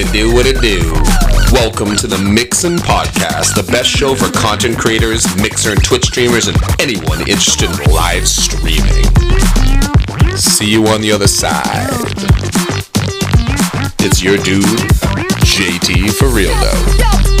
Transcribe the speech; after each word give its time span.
It 0.00 0.12
do, 0.12 0.32
what 0.32 0.46
it 0.46 0.60
do. 0.60 0.78
Welcome 1.52 1.96
to 1.96 2.06
the 2.06 2.18
Mixin 2.18 2.76
Podcast, 2.76 3.56
the 3.56 3.68
best 3.72 3.90
show 3.90 4.14
for 4.14 4.30
content 4.30 4.78
creators, 4.78 5.26
Mixer 5.42 5.72
and 5.72 5.82
Twitch 5.82 6.04
streamers, 6.04 6.46
and 6.46 6.56
anyone 6.78 7.18
interested 7.22 7.68
in 7.68 7.92
live 7.92 8.28
streaming. 8.28 9.02
See 10.36 10.70
you 10.70 10.86
on 10.86 11.00
the 11.00 11.10
other 11.10 11.26
side. 11.26 11.90
It's 13.98 14.22
your 14.22 14.36
dude, 14.36 14.62
JT 15.42 16.12
for 16.12 16.28
real 16.28 16.54
though. 16.54 17.37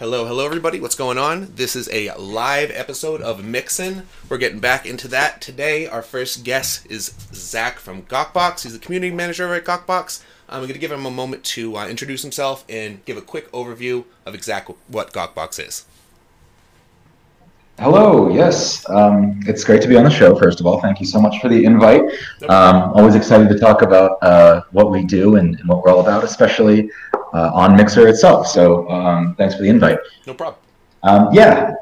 Hello, 0.00 0.24
hello, 0.24 0.46
everybody. 0.46 0.80
What's 0.80 0.94
going 0.94 1.18
on? 1.18 1.52
This 1.56 1.76
is 1.76 1.86
a 1.92 2.10
live 2.14 2.70
episode 2.70 3.20
of 3.20 3.44
Mixin. 3.44 4.06
We're 4.30 4.38
getting 4.38 4.58
back 4.58 4.86
into 4.86 5.08
that 5.08 5.42
today. 5.42 5.86
Our 5.86 6.00
first 6.00 6.42
guest 6.42 6.86
is 6.90 7.12
Zach 7.34 7.78
from 7.78 8.04
Gawkbox. 8.04 8.62
He's 8.62 8.72
the 8.72 8.78
community 8.78 9.14
manager 9.14 9.44
over 9.44 9.56
at 9.56 9.66
Gawkbox. 9.66 10.22
I'm 10.48 10.60
going 10.60 10.72
to 10.72 10.78
give 10.78 10.90
him 10.90 11.04
a 11.04 11.10
moment 11.10 11.44
to 11.44 11.76
uh, 11.76 11.86
introduce 11.86 12.22
himself 12.22 12.64
and 12.66 13.04
give 13.04 13.18
a 13.18 13.20
quick 13.20 13.52
overview 13.52 14.06
of 14.24 14.34
exactly 14.34 14.74
what 14.88 15.12
Gawkbox 15.12 15.68
is. 15.68 15.84
Hello, 17.78 18.30
yes. 18.30 18.88
Um, 18.88 19.40
it's 19.46 19.64
great 19.64 19.82
to 19.82 19.88
be 19.88 19.98
on 19.98 20.04
the 20.04 20.10
show, 20.10 20.34
first 20.34 20.60
of 20.60 20.66
all. 20.66 20.80
Thank 20.80 21.00
you 21.00 21.06
so 21.06 21.20
much 21.20 21.40
for 21.42 21.50
the 21.50 21.64
invite. 21.64 22.02
Um, 22.48 22.92
always 22.94 23.14
excited 23.14 23.50
to 23.50 23.58
talk 23.58 23.82
about 23.82 24.18
uh, 24.22 24.62
what 24.70 24.90
we 24.90 25.04
do 25.04 25.36
and, 25.36 25.60
and 25.60 25.68
what 25.68 25.82
we're 25.82 25.90
all 25.90 26.00
about, 26.00 26.24
especially 26.24 26.90
uh, 27.32 27.50
on 27.54 27.76
Mixer 27.76 28.08
itself. 28.08 28.46
So 28.46 28.88
um, 28.90 29.34
thanks 29.36 29.54
for 29.54 29.62
the 29.62 29.68
invite. 29.68 29.98
No 30.26 30.34
problem. 30.34 30.62
Um, 31.02 31.28
yeah, 31.32 31.74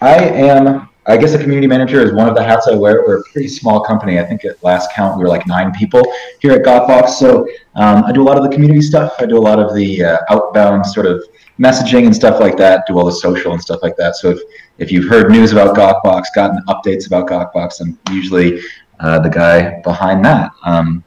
I 0.00 0.16
am, 0.16 0.88
I 1.06 1.16
guess 1.16 1.34
a 1.34 1.38
community 1.38 1.66
manager 1.66 2.00
is 2.00 2.12
one 2.12 2.28
of 2.28 2.34
the 2.34 2.42
hats 2.42 2.68
I 2.68 2.74
wear. 2.74 3.04
We're 3.06 3.20
a 3.20 3.22
pretty 3.32 3.48
small 3.48 3.80
company. 3.80 4.18
I 4.18 4.24
think 4.24 4.44
at 4.44 4.62
last 4.62 4.92
count 4.92 5.16
we 5.16 5.22
were 5.22 5.28
like 5.28 5.46
nine 5.46 5.72
people 5.72 6.02
here 6.40 6.52
at 6.52 6.62
Gawkbox. 6.62 7.10
So 7.10 7.48
um, 7.74 8.04
I 8.04 8.12
do 8.12 8.22
a 8.22 8.26
lot 8.26 8.36
of 8.36 8.42
the 8.42 8.50
community 8.50 8.82
stuff. 8.82 9.14
I 9.18 9.26
do 9.26 9.38
a 9.38 9.40
lot 9.50 9.58
of 9.58 9.74
the 9.74 10.04
uh, 10.04 10.18
outbound 10.28 10.84
sort 10.84 11.06
of 11.06 11.22
messaging 11.58 12.04
and 12.04 12.14
stuff 12.14 12.40
like 12.40 12.56
that, 12.58 12.86
do 12.86 12.98
all 12.98 13.06
the 13.06 13.12
social 13.12 13.52
and 13.52 13.62
stuff 13.62 13.80
like 13.82 13.96
that. 13.96 14.16
So 14.16 14.30
if, 14.30 14.40
if 14.78 14.92
you've 14.92 15.08
heard 15.08 15.30
news 15.30 15.52
about 15.52 15.74
Gawkbox, 15.76 16.24
gotten 16.34 16.60
updates 16.68 17.06
about 17.06 17.28
Gawkbox, 17.28 17.80
I'm 17.80 17.98
usually 18.10 18.60
uh, 19.00 19.20
the 19.20 19.30
guy 19.30 19.80
behind 19.82 20.24
that. 20.24 20.50
Um, 20.64 21.02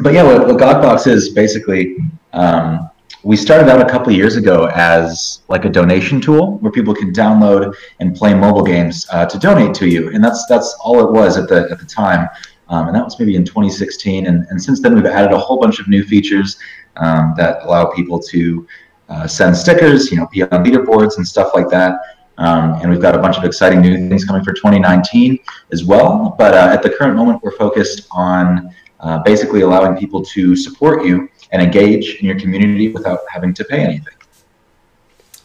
but 0.00 0.14
yeah, 0.14 0.22
what, 0.22 0.46
what 0.46 1.06
is 1.06 1.30
basically, 1.30 1.96
um, 2.32 2.90
we 3.26 3.36
started 3.36 3.68
out 3.68 3.82
a 3.82 3.90
couple 3.90 4.12
years 4.12 4.36
ago 4.36 4.70
as 4.72 5.40
like 5.48 5.64
a 5.64 5.68
donation 5.68 6.20
tool 6.20 6.58
where 6.58 6.70
people 6.70 6.94
can 6.94 7.12
download 7.12 7.74
and 7.98 8.14
play 8.14 8.32
mobile 8.32 8.62
games 8.62 9.04
uh, 9.10 9.26
to 9.26 9.36
donate 9.36 9.74
to 9.74 9.88
you, 9.88 10.10
and 10.10 10.22
that's 10.22 10.46
that's 10.46 10.74
all 10.74 11.04
it 11.04 11.10
was 11.10 11.36
at 11.36 11.48
the 11.48 11.68
at 11.68 11.80
the 11.80 11.84
time. 11.84 12.28
Um, 12.68 12.86
and 12.86 12.94
that 12.94 13.04
was 13.04 13.18
maybe 13.18 13.34
in 13.34 13.44
2016. 13.44 14.26
And, 14.26 14.46
and 14.50 14.62
since 14.62 14.80
then, 14.80 14.94
we've 14.94 15.06
added 15.06 15.32
a 15.32 15.38
whole 15.38 15.60
bunch 15.60 15.80
of 15.80 15.88
new 15.88 16.04
features 16.04 16.56
um, 16.96 17.34
that 17.36 17.64
allow 17.64 17.86
people 17.86 18.20
to 18.20 18.66
uh, 19.08 19.26
send 19.26 19.56
stickers, 19.56 20.10
you 20.10 20.16
know, 20.16 20.26
be 20.32 20.42
on 20.42 20.64
leaderboards 20.64 21.16
and 21.16 21.26
stuff 21.26 21.52
like 21.54 21.68
that. 21.68 21.94
Um, 22.38 22.74
and 22.80 22.90
we've 22.90 23.00
got 23.00 23.14
a 23.14 23.18
bunch 23.18 23.38
of 23.38 23.44
exciting 23.44 23.80
new 23.80 24.08
things 24.08 24.24
coming 24.24 24.42
for 24.42 24.52
2019 24.52 25.38
as 25.72 25.84
well. 25.84 26.34
But 26.38 26.54
uh, 26.54 26.72
at 26.72 26.82
the 26.82 26.90
current 26.90 27.16
moment, 27.16 27.40
we're 27.42 27.56
focused 27.56 28.08
on 28.10 28.74
uh, 28.98 29.20
basically 29.24 29.60
allowing 29.60 29.96
people 29.96 30.24
to 30.24 30.56
support 30.56 31.04
you 31.04 31.28
and 31.52 31.62
engage 31.62 32.16
in 32.16 32.26
your 32.26 32.38
community 32.38 32.88
without 32.88 33.20
having 33.30 33.54
to 33.54 33.64
pay 33.64 33.80
anything. 33.80 34.14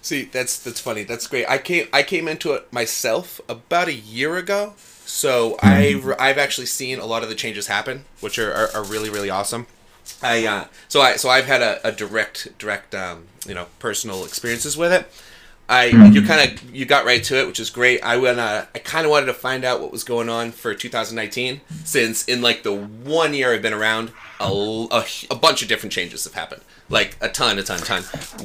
See, 0.01 0.23
that's 0.23 0.57
that's 0.57 0.79
funny. 0.79 1.03
That's 1.03 1.27
great. 1.27 1.47
I 1.47 1.57
came 1.57 1.87
I 1.93 2.03
came 2.03 2.27
into 2.27 2.53
it 2.53 2.71
myself 2.73 3.39
about 3.47 3.87
a 3.87 3.93
year 3.93 4.35
ago, 4.37 4.73
so 5.05 5.57
I've 5.61 6.11
I've 6.19 6.37
actually 6.37 6.65
seen 6.67 6.99
a 6.99 7.05
lot 7.05 7.21
of 7.23 7.29
the 7.29 7.35
changes 7.35 7.67
happen, 7.67 8.05
which 8.19 8.39
are, 8.39 8.51
are, 8.51 8.69
are 8.73 8.83
really 8.83 9.09
really 9.09 9.29
awesome. 9.29 9.67
I 10.23 10.45
uh, 10.45 10.65
so 10.87 11.01
I 11.01 11.17
so 11.17 11.29
I've 11.29 11.45
had 11.45 11.61
a, 11.61 11.87
a 11.87 11.91
direct 11.91 12.57
direct 12.57 12.95
um, 12.95 13.27
you 13.47 13.53
know 13.53 13.67
personal 13.77 14.25
experiences 14.25 14.75
with 14.75 14.91
it. 14.91 15.07
I 15.71 15.85
you 15.85 16.21
kind 16.21 16.51
of 16.51 16.75
you 16.75 16.85
got 16.85 17.05
right 17.05 17.23
to 17.23 17.39
it, 17.39 17.47
which 17.47 17.59
is 17.59 17.69
great. 17.69 18.03
I 18.03 18.17
went 18.17 18.39
uh, 18.39 18.65
I 18.75 18.79
kind 18.79 19.05
of 19.05 19.11
wanted 19.11 19.27
to 19.27 19.33
find 19.33 19.63
out 19.63 19.79
what 19.79 19.89
was 19.89 20.03
going 20.03 20.27
on 20.27 20.51
for 20.51 20.75
2019 20.75 21.61
since 21.85 22.25
in 22.25 22.41
like 22.41 22.63
the 22.63 22.75
one 22.75 23.33
year 23.33 23.53
I've 23.53 23.61
been 23.61 23.73
around, 23.73 24.11
a, 24.41 24.51
a, 24.91 25.05
a 25.31 25.35
bunch 25.35 25.61
of 25.61 25.69
different 25.69 25.93
changes 25.93 26.25
have 26.25 26.33
happened, 26.33 26.61
like 26.89 27.15
a 27.21 27.29
ton, 27.29 27.57
a 27.57 27.63
ton, 27.63 27.79
ton. 27.79 28.03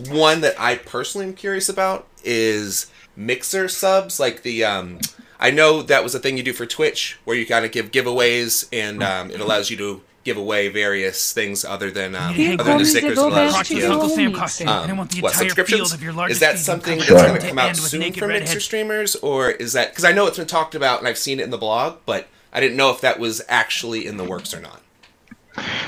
One 0.09 0.41
that 0.43 0.59
I 0.59 0.77
personally 0.77 1.27
am 1.27 1.35
curious 1.35 1.69
about 1.69 2.07
is 2.23 2.87
Mixer 3.17 3.67
subs, 3.67 4.21
like 4.21 4.43
the 4.43 4.65
um. 4.65 5.01
I 5.39 5.51
know 5.51 5.83
that 5.83 6.03
was 6.03 6.15
a 6.15 6.19
thing 6.19 6.39
you 6.39 6.43
do 6.43 6.55
for 6.55 6.65
Twitch, 6.65 7.19
where 7.25 7.37
you 7.37 7.45
kind 7.45 7.67
of 7.67 7.73
give 7.73 7.91
giveaways, 7.91 8.69
and 8.73 9.03
um, 9.03 9.31
it 9.31 9.39
allows 9.39 9.69
you 9.69 9.77
to 9.77 10.01
give 10.27 10.37
away 10.37 10.69
various 10.69 11.33
things 11.33 11.65
other 11.65 11.91
than 11.91 12.15
um, 12.15 12.33
other 12.35 12.57
than 12.65 12.79
the 12.79 12.85
stickers. 12.85 13.15
go 13.15 13.29
It 13.29 13.33
allows 13.33 13.53
back 13.55 13.71
you 13.71 13.77
to 13.81 13.87
to 13.87 13.93
Uncle 13.93 14.09
Sam 14.11 14.33
costume, 14.35 14.69
um, 14.69 14.83
and 14.83 14.93
I 14.93 14.95
want 14.97 15.11
the 15.13 15.23
what 15.23 15.33
entire 15.33 15.45
subscriptions? 15.49 15.81
field 15.81 15.93
of 15.95 16.03
your 16.03 16.11
Is 16.11 16.17
largest 16.17 16.41
that 16.41 16.59
something 16.59 16.97
that's 16.99 17.09
Sure. 17.09 17.19
going 17.23 17.35
to 17.35 17.41
to 17.41 17.49
come 17.49 17.59
out 17.59 17.77
soon 17.77 18.01
naked 18.01 18.19
for 18.19 18.27
Mixer 18.29 18.61
streamers, 18.61 19.15
or 19.17 19.51
is 19.53 19.73
that 19.73 19.91
because 19.91 20.05
I 20.05 20.13
know 20.13 20.27
it's 20.27 20.37
been 20.37 20.47
talked 20.47 20.75
about 20.75 20.99
and 20.99 21.09
I've 21.09 21.17
seen 21.17 21.41
it 21.41 21.45
in 21.45 21.51
the 21.51 21.59
blog, 21.59 21.99
but 22.05 22.27
I 22.53 22.61
didn't 22.61 22.77
know 22.77 22.91
if 22.91 23.01
that 23.01 23.19
was 23.21 23.41
actually 23.49 24.07
in 24.07 24.17
the 24.19 24.25
works 24.25 24.53
or 24.53 24.61
not. 24.61 24.83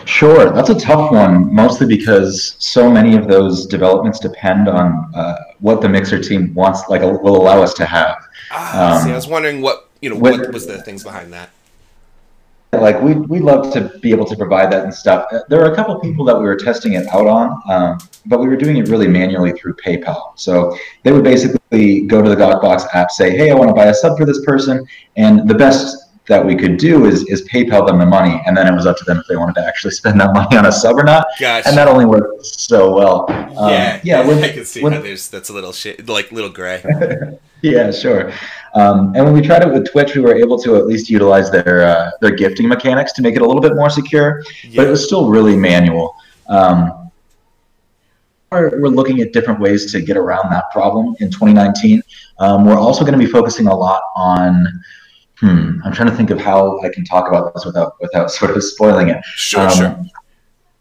Sure, 0.07 0.51
that's 0.51 0.71
a 0.71 0.79
tough 0.79 1.13
one, 1.13 1.53
mostly 1.55 1.87
because 1.87 2.57
so 2.59 2.91
many 2.91 3.17
of 3.17 3.29
those 3.29 3.67
developments 3.67 4.19
depend 4.19 4.67
on 4.69 5.13
uh, 5.15 5.35
what 5.61 5.83
the 5.83 5.89
Mixer 5.89 6.23
team 6.23 6.55
wants, 6.55 6.89
like, 6.89 7.03
will 7.03 7.37
allow 7.37 7.61
us 7.63 7.75
to 7.75 7.85
have. 7.85 8.17
Ah, 8.51 8.97
Um, 8.97 9.05
see, 9.05 9.11
I 9.13 9.15
was 9.15 9.27
wondering 9.27 9.61
what 9.61 9.89
you 10.01 10.09
know 10.11 10.17
when- 10.17 10.41
what 10.41 10.53
was 10.55 10.67
the 10.67 10.81
things 10.83 11.03
behind 11.05 11.33
that. 11.35 11.51
Like 12.73 13.01
we 13.01 13.15
we 13.15 13.39
love 13.41 13.73
to 13.73 13.91
be 14.01 14.11
able 14.11 14.27
to 14.27 14.37
provide 14.37 14.71
that 14.73 14.85
and 14.85 14.93
stuff. 14.93 15.27
Uh, 15.33 15.41
There 15.49 15.61
are 15.65 15.73
a 15.73 15.77
couple 15.77 15.99
people 16.01 16.25
that 16.27 16.37
we 16.37 16.45
were 16.45 16.57
testing 16.57 16.93
it 16.95 17.07
out 17.09 17.27
on, 17.27 17.61
um, 17.69 17.99
but 18.27 18.41
we 18.41 18.49
were 18.49 18.57
doing 18.57 18.77
it 18.77 18.89
really 18.89 19.09
manually 19.09 19.53
through 19.53 19.75
PayPal. 19.75 20.33
So 20.37 20.77
they 21.03 21.13
would 21.13 21.25
basically 21.25 22.03
go 22.03 22.21
to 22.21 22.29
the 22.29 22.37
Gawkbox 22.37 22.87
app, 22.95 23.11
say, 23.11 23.37
"Hey, 23.37 23.51
I 23.51 23.55
want 23.55 23.69
to 23.71 23.75
buy 23.75 23.87
a 23.87 23.95
sub 23.95 24.19
for 24.19 24.27
this 24.27 24.45
person," 24.45 24.85
and 25.17 25.49
the 25.49 25.55
best 25.55 25.97
that 26.27 26.45
we 26.45 26.55
could 26.55 26.77
do 26.77 27.07
is 27.07 27.25
is 27.29 27.49
PayPal 27.49 27.87
them 27.87 27.99
the 27.99 28.05
money, 28.07 28.39
and 28.45 28.55
then 28.55 28.67
it 28.67 28.75
was 28.75 28.85
up 28.85 28.99
to 28.99 29.05
them 29.05 29.17
if 29.19 29.27
they 29.29 29.37
wanted 29.37 29.55
to 29.55 29.67
actually 29.67 29.91
spend 30.03 30.21
that 30.21 30.35
money 30.35 30.59
on 30.59 30.67
a 30.67 30.73
sub 30.73 30.97
or 30.99 31.05
not. 31.05 31.27
Gotcha. 31.41 31.69
And 31.69 31.77
that 31.79 31.89
only 31.89 32.05
worked 32.05 32.45
so 32.45 32.95
well. 32.95 33.25
Um, 33.57 33.71
yeah, 33.73 34.01
yeah. 34.05 34.27
When, 34.27 34.45
I 34.49 34.53
can 34.53 34.67
see 34.67 34.83
when- 34.83 34.93
how 34.93 35.01
there's 35.01 35.29
that's 35.31 35.49
a 35.49 35.55
little 35.55 35.73
shit, 35.73 36.07
like 36.07 36.31
little 36.33 36.51
gray. 36.51 36.85
yeah, 37.63 37.91
sure. 37.91 38.31
Um, 38.75 39.15
and 39.15 39.25
when 39.25 39.33
we 39.33 39.41
tried 39.41 39.63
it 39.63 39.73
with 39.73 39.91
Twitch, 39.91 40.15
we 40.15 40.21
were 40.21 40.35
able 40.35 40.59
to 40.61 40.77
at 40.77 40.87
least 40.87 41.09
utilize 41.09 41.51
their 41.51 41.85
uh, 41.85 42.11
their 42.21 42.33
gifting 42.35 42.69
mechanics 42.69 43.13
to 43.15 43.23
make 43.23 43.35
it 43.37 43.43
a 43.43 43.47
little 43.47 43.63
bit 43.63 43.75
more 43.75 43.91
secure, 43.91 44.43
but 44.77 44.87
it 44.87 44.91
was 44.91 45.05
still 45.05 45.29
really 45.29 45.57
manual. 45.57 46.15
Um, 46.49 47.11
we're, 48.51 48.81
we're 48.81 48.89
looking 48.89 49.21
at 49.21 49.33
different 49.33 49.61
ways 49.61 49.93
to 49.93 50.01
get 50.01 50.17
around 50.17 50.51
that 50.51 50.71
problem 50.71 51.15
in 51.21 51.31
2019. 51.31 52.03
Um, 52.39 52.65
we're 52.65 52.79
also 52.79 53.03
going 53.05 53.13
to 53.13 53.19
be 53.19 53.31
focusing 53.31 53.67
a 53.67 53.75
lot 53.77 54.03
on. 54.17 54.67
Hmm, 55.37 55.81
I'm 55.85 55.93
trying 55.93 56.11
to 56.11 56.17
think 56.17 56.31
of 56.31 56.41
how 56.41 56.81
I 56.81 56.89
can 56.89 57.05
talk 57.05 57.29
about 57.29 57.55
this 57.55 57.65
without 57.65 58.01
without 58.01 58.31
sort 58.39 58.57
of 58.57 58.63
spoiling 58.63 59.09
it. 59.09 59.25
Sure, 59.25 59.61
Um, 59.61 59.71
sure. 59.71 60.05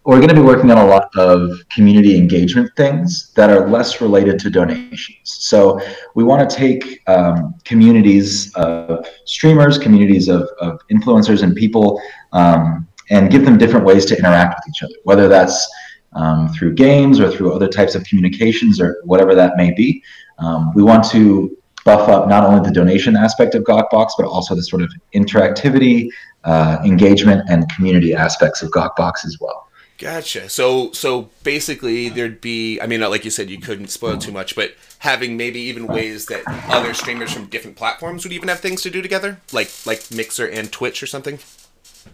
We're 0.07 0.19
going 0.19 0.29
to 0.29 0.35
be 0.35 0.41
working 0.41 0.71
on 0.71 0.77
a 0.77 0.85
lot 0.85 1.13
of 1.17 1.67
community 1.67 2.17
engagement 2.17 2.71
things 2.77 3.33
that 3.33 3.49
are 3.49 3.67
less 3.67 3.99
related 3.99 4.39
to 4.39 4.49
donations. 4.49 5.19
So 5.23 5.81
we 6.15 6.23
want 6.23 6.49
to 6.49 6.55
take 6.55 7.01
um, 7.09 7.55
communities 7.65 8.55
of 8.55 9.05
streamers, 9.25 9.77
communities 9.77 10.29
of, 10.29 10.49
of 10.61 10.79
influencers 10.89 11.43
and 11.43 11.53
people, 11.53 12.01
um, 12.31 12.87
and 13.09 13.29
give 13.29 13.43
them 13.43 13.57
different 13.57 13.85
ways 13.85 14.05
to 14.05 14.17
interact 14.17 14.55
with 14.55 14.73
each 14.73 14.81
other, 14.81 14.93
whether 15.03 15.27
that's 15.27 15.69
um, 16.13 16.47
through 16.53 16.75
games 16.75 17.19
or 17.19 17.29
through 17.29 17.51
other 17.51 17.67
types 17.67 17.93
of 17.93 18.05
communications 18.05 18.79
or 18.79 19.01
whatever 19.03 19.35
that 19.35 19.57
may 19.57 19.73
be. 19.73 20.01
Um, 20.37 20.73
we 20.73 20.83
want 20.83 21.03
to 21.11 21.57
buff 21.83 22.07
up 22.07 22.29
not 22.29 22.45
only 22.45 22.65
the 22.65 22.73
donation 22.73 23.17
aspect 23.17 23.55
of 23.55 23.63
Gawkbox, 23.65 24.11
but 24.17 24.25
also 24.25 24.55
the 24.55 24.63
sort 24.63 24.83
of 24.83 24.93
interactivity, 25.13 26.07
uh, 26.45 26.77
engagement, 26.85 27.49
and 27.49 27.69
community 27.75 28.13
aspects 28.13 28.61
of 28.61 28.71
Gawkbox 28.71 29.25
as 29.25 29.37
well. 29.41 29.66
Gotcha. 29.97 30.47
So 30.49 30.91
so 30.91 31.29
basically 31.43 32.09
there'd 32.09 32.39
be 32.39 32.79
I 32.79 32.85
mean 32.85 33.01
like 33.01 33.25
you 33.25 33.31
said 33.31 33.49
you 33.49 33.59
couldn't 33.59 33.87
spoil 33.87 34.17
too 34.17 34.31
much, 34.31 34.55
but 34.55 34.75
having 34.99 35.37
maybe 35.37 35.59
even 35.61 35.87
ways 35.87 36.27
that 36.27 36.43
other 36.69 36.93
streamers 36.93 37.31
from 37.33 37.47
different 37.47 37.77
platforms 37.77 38.23
would 38.23 38.33
even 38.33 38.47
have 38.49 38.59
things 38.59 38.81
to 38.83 38.89
do 38.91 39.01
together, 39.01 39.39
like 39.51 39.71
like 39.85 40.11
Mixer 40.11 40.47
and 40.47 40.71
Twitch 40.71 41.01
or 41.01 41.07
something, 41.07 41.37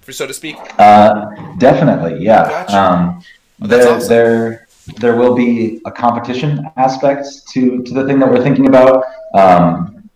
for 0.01 0.13
so 0.13 0.25
to 0.27 0.33
speak. 0.33 0.55
Uh, 0.79 1.25
definitely, 1.57 2.23
yeah. 2.23 2.47
Gotcha. 2.47 2.77
Um, 2.77 3.23
Oh, 3.61 3.67
there, 3.67 3.87
awesome. 3.93 4.09
there, 4.09 4.67
there 4.99 5.15
will 5.15 5.35
be 5.35 5.79
a 5.85 5.91
competition 5.91 6.67
aspect 6.75 7.27
to 7.53 7.81
to 7.83 7.93
the 7.93 8.05
thing 8.05 8.19
that 8.19 8.29
we're 8.29 8.43
thinking 8.43 8.67
about, 8.67 9.05
um, 9.35 10.09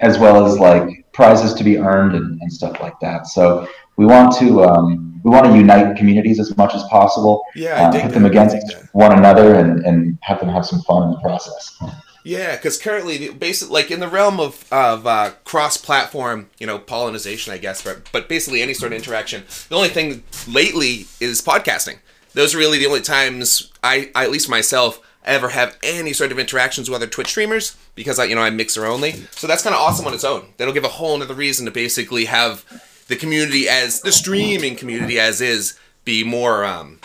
as 0.00 0.18
well 0.18 0.46
as 0.46 0.58
like 0.58 1.04
prizes 1.12 1.52
to 1.54 1.64
be 1.64 1.76
earned 1.76 2.14
and, 2.14 2.40
and 2.40 2.52
stuff 2.52 2.80
like 2.80 2.98
that. 3.00 3.26
So 3.26 3.68
we 3.96 4.06
want 4.06 4.34
to 4.38 4.64
um, 4.64 5.13
we 5.24 5.30
want 5.30 5.46
to 5.46 5.56
unite 5.56 5.96
communities 5.96 6.38
as 6.38 6.56
much 6.56 6.74
as 6.74 6.84
possible. 6.84 7.44
Yeah, 7.56 7.88
uh, 7.88 8.02
put 8.02 8.12
them 8.12 8.24
against 8.24 8.56
one 8.92 9.16
another 9.18 9.54
and, 9.54 9.84
and 9.84 10.18
have 10.20 10.38
them 10.38 10.50
have 10.50 10.64
some 10.64 10.80
fun 10.82 11.02
in 11.04 11.10
the 11.10 11.18
process. 11.18 11.76
Yeah, 12.24 12.56
because 12.56 12.78
currently, 12.78 13.30
basically, 13.30 13.74
like 13.74 13.90
in 13.90 14.00
the 14.00 14.08
realm 14.08 14.38
of 14.38 14.64
of 14.72 15.06
uh, 15.06 15.32
cross-platform, 15.44 16.48
you 16.58 16.66
know, 16.66 16.78
pollination, 16.78 17.52
I 17.52 17.58
guess, 17.58 17.82
but 17.82 18.10
but 18.12 18.28
basically 18.28 18.62
any 18.62 18.74
sort 18.74 18.92
of 18.92 18.96
interaction. 18.96 19.44
The 19.68 19.76
only 19.76 19.88
thing 19.88 20.22
lately 20.46 21.06
is 21.20 21.42
podcasting. 21.42 21.98
Those 22.34 22.54
are 22.54 22.58
really 22.58 22.78
the 22.78 22.86
only 22.86 23.00
times 23.00 23.72
I, 23.82 24.10
I 24.14 24.24
at 24.24 24.30
least 24.30 24.48
myself, 24.48 25.00
ever 25.24 25.50
have 25.50 25.76
any 25.82 26.12
sort 26.12 26.32
of 26.32 26.38
interactions 26.38 26.88
with 26.88 26.96
other 26.96 27.06
Twitch 27.06 27.28
streamers 27.28 27.76
because 27.94 28.18
I, 28.18 28.24
you 28.24 28.34
know, 28.34 28.42
I'm 28.42 28.56
mixer 28.56 28.84
only. 28.84 29.12
So 29.30 29.46
that's 29.46 29.62
kind 29.62 29.74
of 29.74 29.80
awesome 29.80 30.06
on 30.06 30.14
its 30.14 30.24
own. 30.24 30.46
That'll 30.56 30.74
give 30.74 30.84
a 30.84 30.88
whole 30.88 31.14
another 31.14 31.34
reason 31.34 31.64
to 31.66 31.72
basically 31.72 32.26
have 32.26 32.64
the 33.08 33.16
community 33.16 33.68
as 33.68 34.00
the 34.00 34.12
streaming 34.12 34.76
community 34.76 35.18
as 35.18 35.40
is 35.40 35.78
be 36.04 36.24
more, 36.24 36.64
um, 36.64 37.00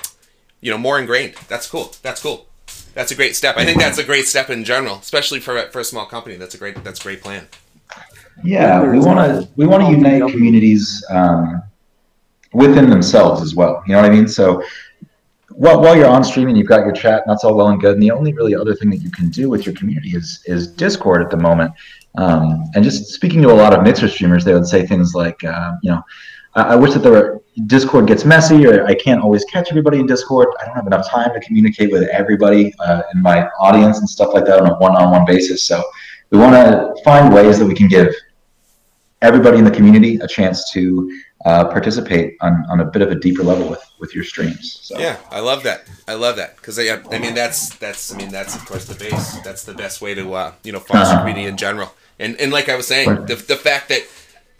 you 0.61 0.71
know, 0.71 0.77
more 0.77 0.99
ingrained. 0.99 1.35
That's 1.47 1.67
cool. 1.69 1.93
That's 2.01 2.21
cool. 2.21 2.45
That's 2.93 3.11
a 3.11 3.15
great 3.15 3.35
step. 3.35 3.55
I 3.57 3.65
think 3.65 3.79
that's 3.79 3.97
a 3.97 4.03
great 4.03 4.25
step 4.25 4.49
in 4.49 4.63
general, 4.63 4.95
especially 4.95 5.39
for 5.39 5.61
for 5.71 5.79
a 5.79 5.83
small 5.83 6.05
company. 6.05 6.35
That's 6.35 6.55
a 6.55 6.57
great 6.57 6.83
that's 6.83 6.99
a 6.99 7.03
great 7.03 7.21
plan. 7.21 7.47
Yeah, 8.43 8.81
we 8.81 8.99
want 8.99 9.19
to 9.19 9.47
we 9.55 9.65
want 9.67 9.83
to 9.83 9.91
unite 9.91 10.29
communities 10.31 11.05
um, 11.09 11.61
within 12.53 12.89
themselves 12.89 13.41
as 13.41 13.55
well. 13.55 13.83
You 13.85 13.93
know 13.93 14.01
what 14.01 14.11
I 14.11 14.13
mean? 14.13 14.27
So 14.27 14.63
while, 15.59 15.81
while 15.81 15.93
you're 15.93 16.07
on 16.07 16.23
streaming, 16.23 16.55
you've 16.55 16.69
got 16.69 16.85
your 16.85 16.93
chat, 16.93 17.21
and 17.21 17.29
that's 17.29 17.43
all 17.43 17.53
well 17.53 17.67
and 17.67 17.81
good. 17.81 17.95
And 17.95 18.01
the 18.01 18.11
only 18.11 18.31
really 18.31 18.55
other 18.55 18.73
thing 18.73 18.89
that 18.91 19.01
you 19.01 19.11
can 19.11 19.29
do 19.29 19.49
with 19.49 19.65
your 19.65 19.75
community 19.75 20.11
is 20.15 20.41
is 20.45 20.67
Discord 20.67 21.21
at 21.21 21.29
the 21.29 21.35
moment. 21.35 21.73
Um, 22.15 22.63
and 22.75 22.83
just 22.83 23.07
speaking 23.07 23.41
to 23.41 23.51
a 23.51 23.57
lot 23.63 23.73
of 23.73 23.83
mixer 23.83 24.07
streamers, 24.07 24.45
they 24.45 24.53
would 24.53 24.65
say 24.65 24.87
things 24.87 25.13
like, 25.13 25.43
uh, 25.43 25.73
you 25.83 25.91
know, 25.91 26.01
I, 26.55 26.61
I 26.61 26.75
wish 26.75 26.93
that 26.93 26.99
there 26.99 27.11
were 27.11 27.41
Discord 27.65 28.07
gets 28.07 28.23
messy, 28.23 28.65
or 28.65 28.85
I 28.85 28.95
can't 28.95 29.21
always 29.21 29.43
catch 29.45 29.67
everybody 29.69 29.99
in 29.99 30.07
Discord. 30.07 30.47
I 30.61 30.65
don't 30.65 30.75
have 30.75 30.87
enough 30.87 31.09
time 31.09 31.33
to 31.33 31.41
communicate 31.41 31.91
with 31.91 32.03
everybody 32.03 32.73
uh, 32.79 33.01
in 33.13 33.21
my 33.21 33.49
audience 33.59 33.99
and 33.99 34.09
stuff 34.09 34.33
like 34.33 34.45
that 34.45 34.61
on 34.61 34.69
a 34.69 34.75
one-on-one 34.77 35.25
basis. 35.25 35.63
So 35.63 35.83
we 36.29 36.37
want 36.37 36.55
to 36.55 36.95
find 37.03 37.33
ways 37.33 37.59
that 37.59 37.65
we 37.65 37.75
can 37.75 37.89
give 37.89 38.15
everybody 39.21 39.57
in 39.57 39.65
the 39.65 39.71
community 39.71 40.15
a 40.21 40.27
chance 40.27 40.71
to 40.71 41.21
uh, 41.45 41.65
participate 41.65 42.35
on, 42.41 42.65
on 42.69 42.81
a 42.81 42.85
bit 42.85 43.01
of 43.01 43.11
a 43.11 43.15
deeper 43.15 43.43
level 43.43 43.69
with 43.69 43.83
with 43.99 44.15
your 44.15 44.23
streams. 44.23 44.79
So. 44.81 44.99
Yeah, 44.99 45.17
I 45.29 45.39
love 45.39 45.63
that. 45.63 45.85
I 46.07 46.13
love 46.13 46.37
that 46.37 46.55
because 46.57 46.79
I, 46.79 47.01
I 47.11 47.19
mean 47.19 47.33
that's 47.33 47.75
that's 47.77 48.13
I 48.13 48.17
mean 48.17 48.29
that's 48.29 48.55
of 48.55 48.65
course 48.65 48.85
the 48.85 48.95
base. 48.95 49.39
That's 49.41 49.63
the 49.63 49.73
best 49.73 50.01
way 50.01 50.13
to 50.15 50.33
uh, 50.33 50.53
you 50.63 50.71
know 50.71 50.79
foster 50.79 51.13
uh-huh. 51.13 51.19
community 51.19 51.47
in 51.47 51.57
general. 51.57 51.93
And 52.17 52.35
and 52.39 52.51
like 52.51 52.69
I 52.69 52.75
was 52.75 52.87
saying, 52.87 53.25
the 53.25 53.35
the 53.35 53.55
fact 53.55 53.89
that 53.89 54.03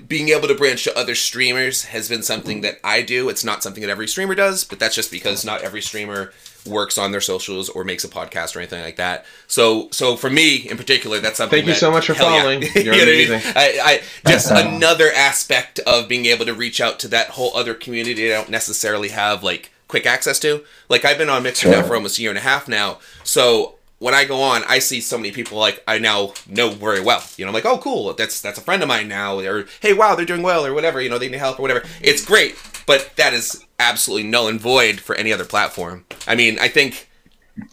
being 0.07 0.29
able 0.29 0.47
to 0.47 0.55
branch 0.55 0.85
to 0.85 0.97
other 0.97 1.15
streamers 1.15 1.85
has 1.85 2.07
been 2.07 2.23
something 2.23 2.61
that 2.61 2.79
I 2.83 3.01
do. 3.01 3.27
It's 3.27 3.43
not 3.43 3.63
something 3.63 3.81
that 3.81 3.89
every 3.89 4.07
streamer 4.07 4.35
does, 4.35 4.63
but 4.63 4.79
that's 4.79 4.95
just 4.95 5.11
because 5.11 5.43
not 5.43 5.61
every 5.61 5.81
streamer 5.81 6.31
works 6.69 6.97
on 6.97 7.11
their 7.11 7.21
socials 7.21 7.69
or 7.69 7.83
makes 7.83 8.03
a 8.03 8.07
podcast 8.07 8.55
or 8.55 8.59
anything 8.59 8.81
like 8.81 8.97
that. 8.97 9.25
So, 9.47 9.89
so 9.91 10.15
for 10.15 10.29
me 10.29 10.69
in 10.69 10.77
particular, 10.77 11.19
that's 11.19 11.37
something. 11.37 11.57
Thank 11.57 11.67
you 11.67 11.73
so 11.73 11.91
much 11.91 12.07
for 12.07 12.13
following. 12.13 12.61
Yeah. 12.61 12.69
You're 12.75 12.93
you 12.95 13.03
amazing. 13.03 13.35
I, 13.35 13.37
mean? 13.37 13.53
I, 13.55 14.01
I, 14.25 14.29
just 14.29 14.51
um, 14.51 14.75
another 14.75 15.11
aspect 15.11 15.79
of 15.79 16.07
being 16.07 16.25
able 16.25 16.45
to 16.45 16.53
reach 16.53 16.79
out 16.79 16.99
to 16.99 17.07
that 17.09 17.31
whole 17.31 17.55
other 17.55 17.73
community 17.73 18.31
I 18.31 18.37
don't 18.37 18.49
necessarily 18.49 19.09
have 19.09 19.43
like 19.43 19.71
quick 19.87 20.05
access 20.05 20.39
to. 20.39 20.63
Like 20.87 21.03
I've 21.03 21.17
been 21.17 21.29
on 21.29 21.43
Mixer 21.43 21.63
sure. 21.63 21.81
now 21.81 21.87
for 21.87 21.95
almost 21.95 22.19
a 22.19 22.21
year 22.21 22.31
and 22.31 22.37
a 22.37 22.41
half 22.41 22.67
now, 22.67 22.99
so 23.23 23.78
when 23.99 24.13
I 24.13 24.25
go 24.25 24.41
on, 24.41 24.63
I 24.67 24.79
see 24.79 25.01
so 25.01 25.17
many 25.17 25.31
people 25.31 25.57
like 25.57 25.83
I 25.87 25.99
now 25.99 26.33
know 26.47 26.69
very 26.69 27.01
well. 27.01 27.23
You 27.37 27.45
know, 27.45 27.49
I'm 27.49 27.53
like, 27.53 27.65
oh, 27.65 27.77
cool, 27.77 28.13
that's 28.13 28.41
that's 28.41 28.57
a 28.57 28.61
friend 28.61 28.81
of 28.81 28.87
mine 28.87 29.07
now, 29.07 29.39
or 29.39 29.65
hey, 29.81 29.93
wow, 29.93 30.15
they're 30.15 30.25
doing 30.25 30.41
well, 30.41 30.65
or 30.65 30.73
whatever. 30.73 31.01
You 31.01 31.09
know, 31.09 31.19
they 31.19 31.29
need 31.29 31.37
help 31.37 31.59
or 31.59 31.61
whatever. 31.61 31.85
It's 32.01 32.25
great, 32.25 32.55
but 32.87 33.11
that 33.17 33.33
is 33.33 33.65
absolutely 33.77 34.27
null 34.27 34.47
and 34.47 34.59
void 34.59 34.99
for 34.99 35.15
any 35.15 35.31
other 35.31 35.45
platform. 35.45 36.05
I 36.27 36.35
mean, 36.35 36.57
I 36.59 36.69
think. 36.69 37.07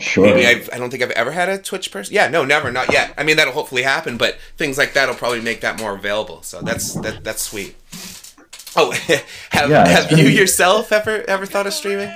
Sure. 0.01 0.25
Maybe 0.25 0.45
I've, 0.45 0.69
I 0.73 0.79
don't 0.79 0.91
think 0.91 1.05
I've 1.05 1.13
ever 1.13 1.31
had 1.31 1.49
a 1.49 1.59
Twitch 1.59 1.93
person. 1.93 2.13
Yeah, 2.13 2.27
no, 2.27 2.45
never, 2.45 2.73
not 2.73 2.93
yet. 2.93 3.15
I 3.17 3.23
mean, 3.23 3.37
that'll 3.37 3.53
hopefully 3.55 3.83
happen, 3.83 4.17
but 4.17 4.37
things 4.57 4.77
like 4.77 4.95
that'll 4.95 5.15
probably 5.15 5.41
make 5.41 5.61
that 5.61 5.79
more 5.79 5.95
available. 5.95 6.43
So 6.43 6.61
that's 6.61 6.95
that 6.95 7.23
that's 7.23 7.41
sweet. 7.41 7.77
Oh, 8.75 8.91
have 9.51 9.71
yeah, 9.71 9.87
have 9.87 10.11
you 10.11 10.27
yourself 10.27 10.91
ever 10.91 11.23
ever 11.29 11.47
thought 11.47 11.69
of 11.69 11.73
streaming? 11.73 12.11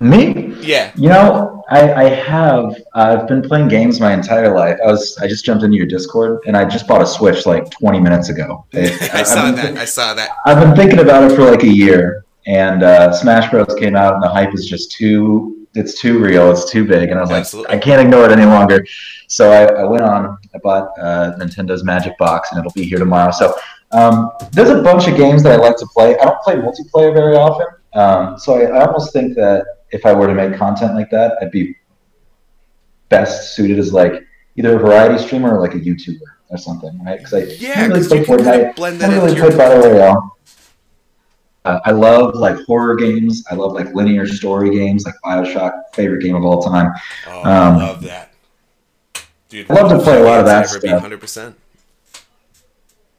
Me? 0.00 0.54
Yeah. 0.60 0.92
You 0.96 1.10
know, 1.10 1.62
I, 1.70 1.92
I 1.92 2.04
have. 2.08 2.74
I've 2.94 3.28
been 3.28 3.42
playing 3.42 3.68
games 3.68 4.00
my 4.00 4.12
entire 4.12 4.54
life. 4.54 4.78
I 4.84 4.90
was. 4.90 5.16
I 5.18 5.28
just 5.28 5.44
jumped 5.44 5.62
into 5.62 5.76
your 5.76 5.86
Discord, 5.86 6.40
and 6.46 6.56
I 6.56 6.64
just 6.64 6.88
bought 6.88 7.02
a 7.02 7.06
Switch 7.06 7.44
like 7.46 7.70
20 7.70 8.00
minutes 8.00 8.30
ago. 8.30 8.66
I, 8.74 8.78
I 9.12 9.22
saw 9.22 9.50
that. 9.52 9.76
I 9.76 9.84
saw 9.84 10.14
that. 10.14 10.30
I've 10.46 10.58
been 10.58 10.74
thinking 10.74 11.00
about 11.00 11.30
it 11.30 11.36
for 11.36 11.42
like 11.42 11.62
a 11.62 11.68
year, 11.68 12.24
and 12.46 12.82
uh, 12.82 13.12
Smash 13.12 13.50
Bros. 13.50 13.74
came 13.78 13.94
out, 13.94 14.14
and 14.14 14.22
the 14.22 14.28
hype 14.28 14.54
is 14.54 14.66
just 14.66 14.90
too. 14.92 15.66
It's 15.74 16.00
too 16.00 16.18
real. 16.18 16.50
It's 16.50 16.68
too 16.68 16.84
big, 16.84 17.10
and 17.10 17.18
I 17.18 17.22
was 17.22 17.30
Absolutely. 17.30 17.74
like, 17.74 17.82
I 17.82 17.84
can't 17.84 18.00
ignore 18.00 18.24
it 18.24 18.32
any 18.32 18.46
longer. 18.46 18.84
So 19.28 19.52
I, 19.52 19.82
I 19.82 19.84
went 19.84 20.02
on. 20.02 20.38
I 20.54 20.58
bought 20.58 20.98
uh, 20.98 21.36
Nintendo's 21.38 21.84
Magic 21.84 22.18
Box, 22.18 22.50
and 22.50 22.58
it'll 22.58 22.72
be 22.72 22.84
here 22.84 22.98
tomorrow. 22.98 23.30
So 23.30 23.54
um, 23.92 24.32
there's 24.50 24.70
a 24.70 24.82
bunch 24.82 25.06
of 25.06 25.16
games 25.16 25.44
that 25.44 25.52
I 25.52 25.62
like 25.62 25.76
to 25.76 25.86
play. 25.92 26.18
I 26.18 26.24
don't 26.24 26.40
play 26.40 26.56
multiplayer 26.56 27.14
very 27.14 27.36
often, 27.36 27.66
um, 27.92 28.38
so 28.38 28.54
I, 28.54 28.62
I 28.62 28.86
almost 28.86 29.12
think 29.12 29.36
that 29.36 29.64
if 29.90 30.06
I 30.06 30.12
were 30.12 30.26
to 30.26 30.34
make 30.34 30.56
content 30.56 30.94
like 30.94 31.10
that, 31.10 31.36
I'd 31.40 31.50
be 31.50 31.76
best 33.08 33.54
suited 33.54 33.78
as 33.78 33.92
like 33.92 34.24
either 34.56 34.76
a 34.76 34.78
variety 34.78 35.22
streamer 35.22 35.56
or 35.56 35.60
like 35.60 35.74
a 35.74 35.80
YouTuber 35.80 36.20
or 36.48 36.58
something, 36.58 37.02
right? 37.04 37.18
Because 37.18 37.34
I 37.34 37.42
yeah, 37.58 37.86
really 37.86 38.06
play 38.06 38.24
Fortnite. 38.24 38.76
Blend 38.76 39.00
that 39.00 39.10
I 39.10 39.16
really 39.16 39.38
play 39.38 39.56
Battle 39.56 39.90
Royale. 39.90 40.36
Uh, 41.64 41.78
I 41.84 41.90
love 41.90 42.34
like 42.34 42.56
horror 42.64 42.96
games. 42.96 43.44
I 43.50 43.54
love 43.54 43.72
like 43.72 43.94
linear 43.94 44.26
story 44.26 44.70
games, 44.70 45.04
like 45.04 45.14
Bioshock, 45.24 45.72
favorite 45.92 46.22
game 46.22 46.34
of 46.34 46.44
all 46.44 46.62
time. 46.62 46.92
Oh, 47.28 47.40
um, 47.40 47.46
I 47.46 47.76
love 47.76 48.02
that, 48.02 48.32
dude. 49.48 49.70
I 49.70 49.74
love 49.74 49.90
to 49.90 49.98
play 50.02 50.20
a 50.20 50.24
lot 50.24 50.40
of 50.40 50.46
that 50.46 50.68
stuff. 50.68 51.00
Hundred 51.00 51.20
percent. 51.20 51.56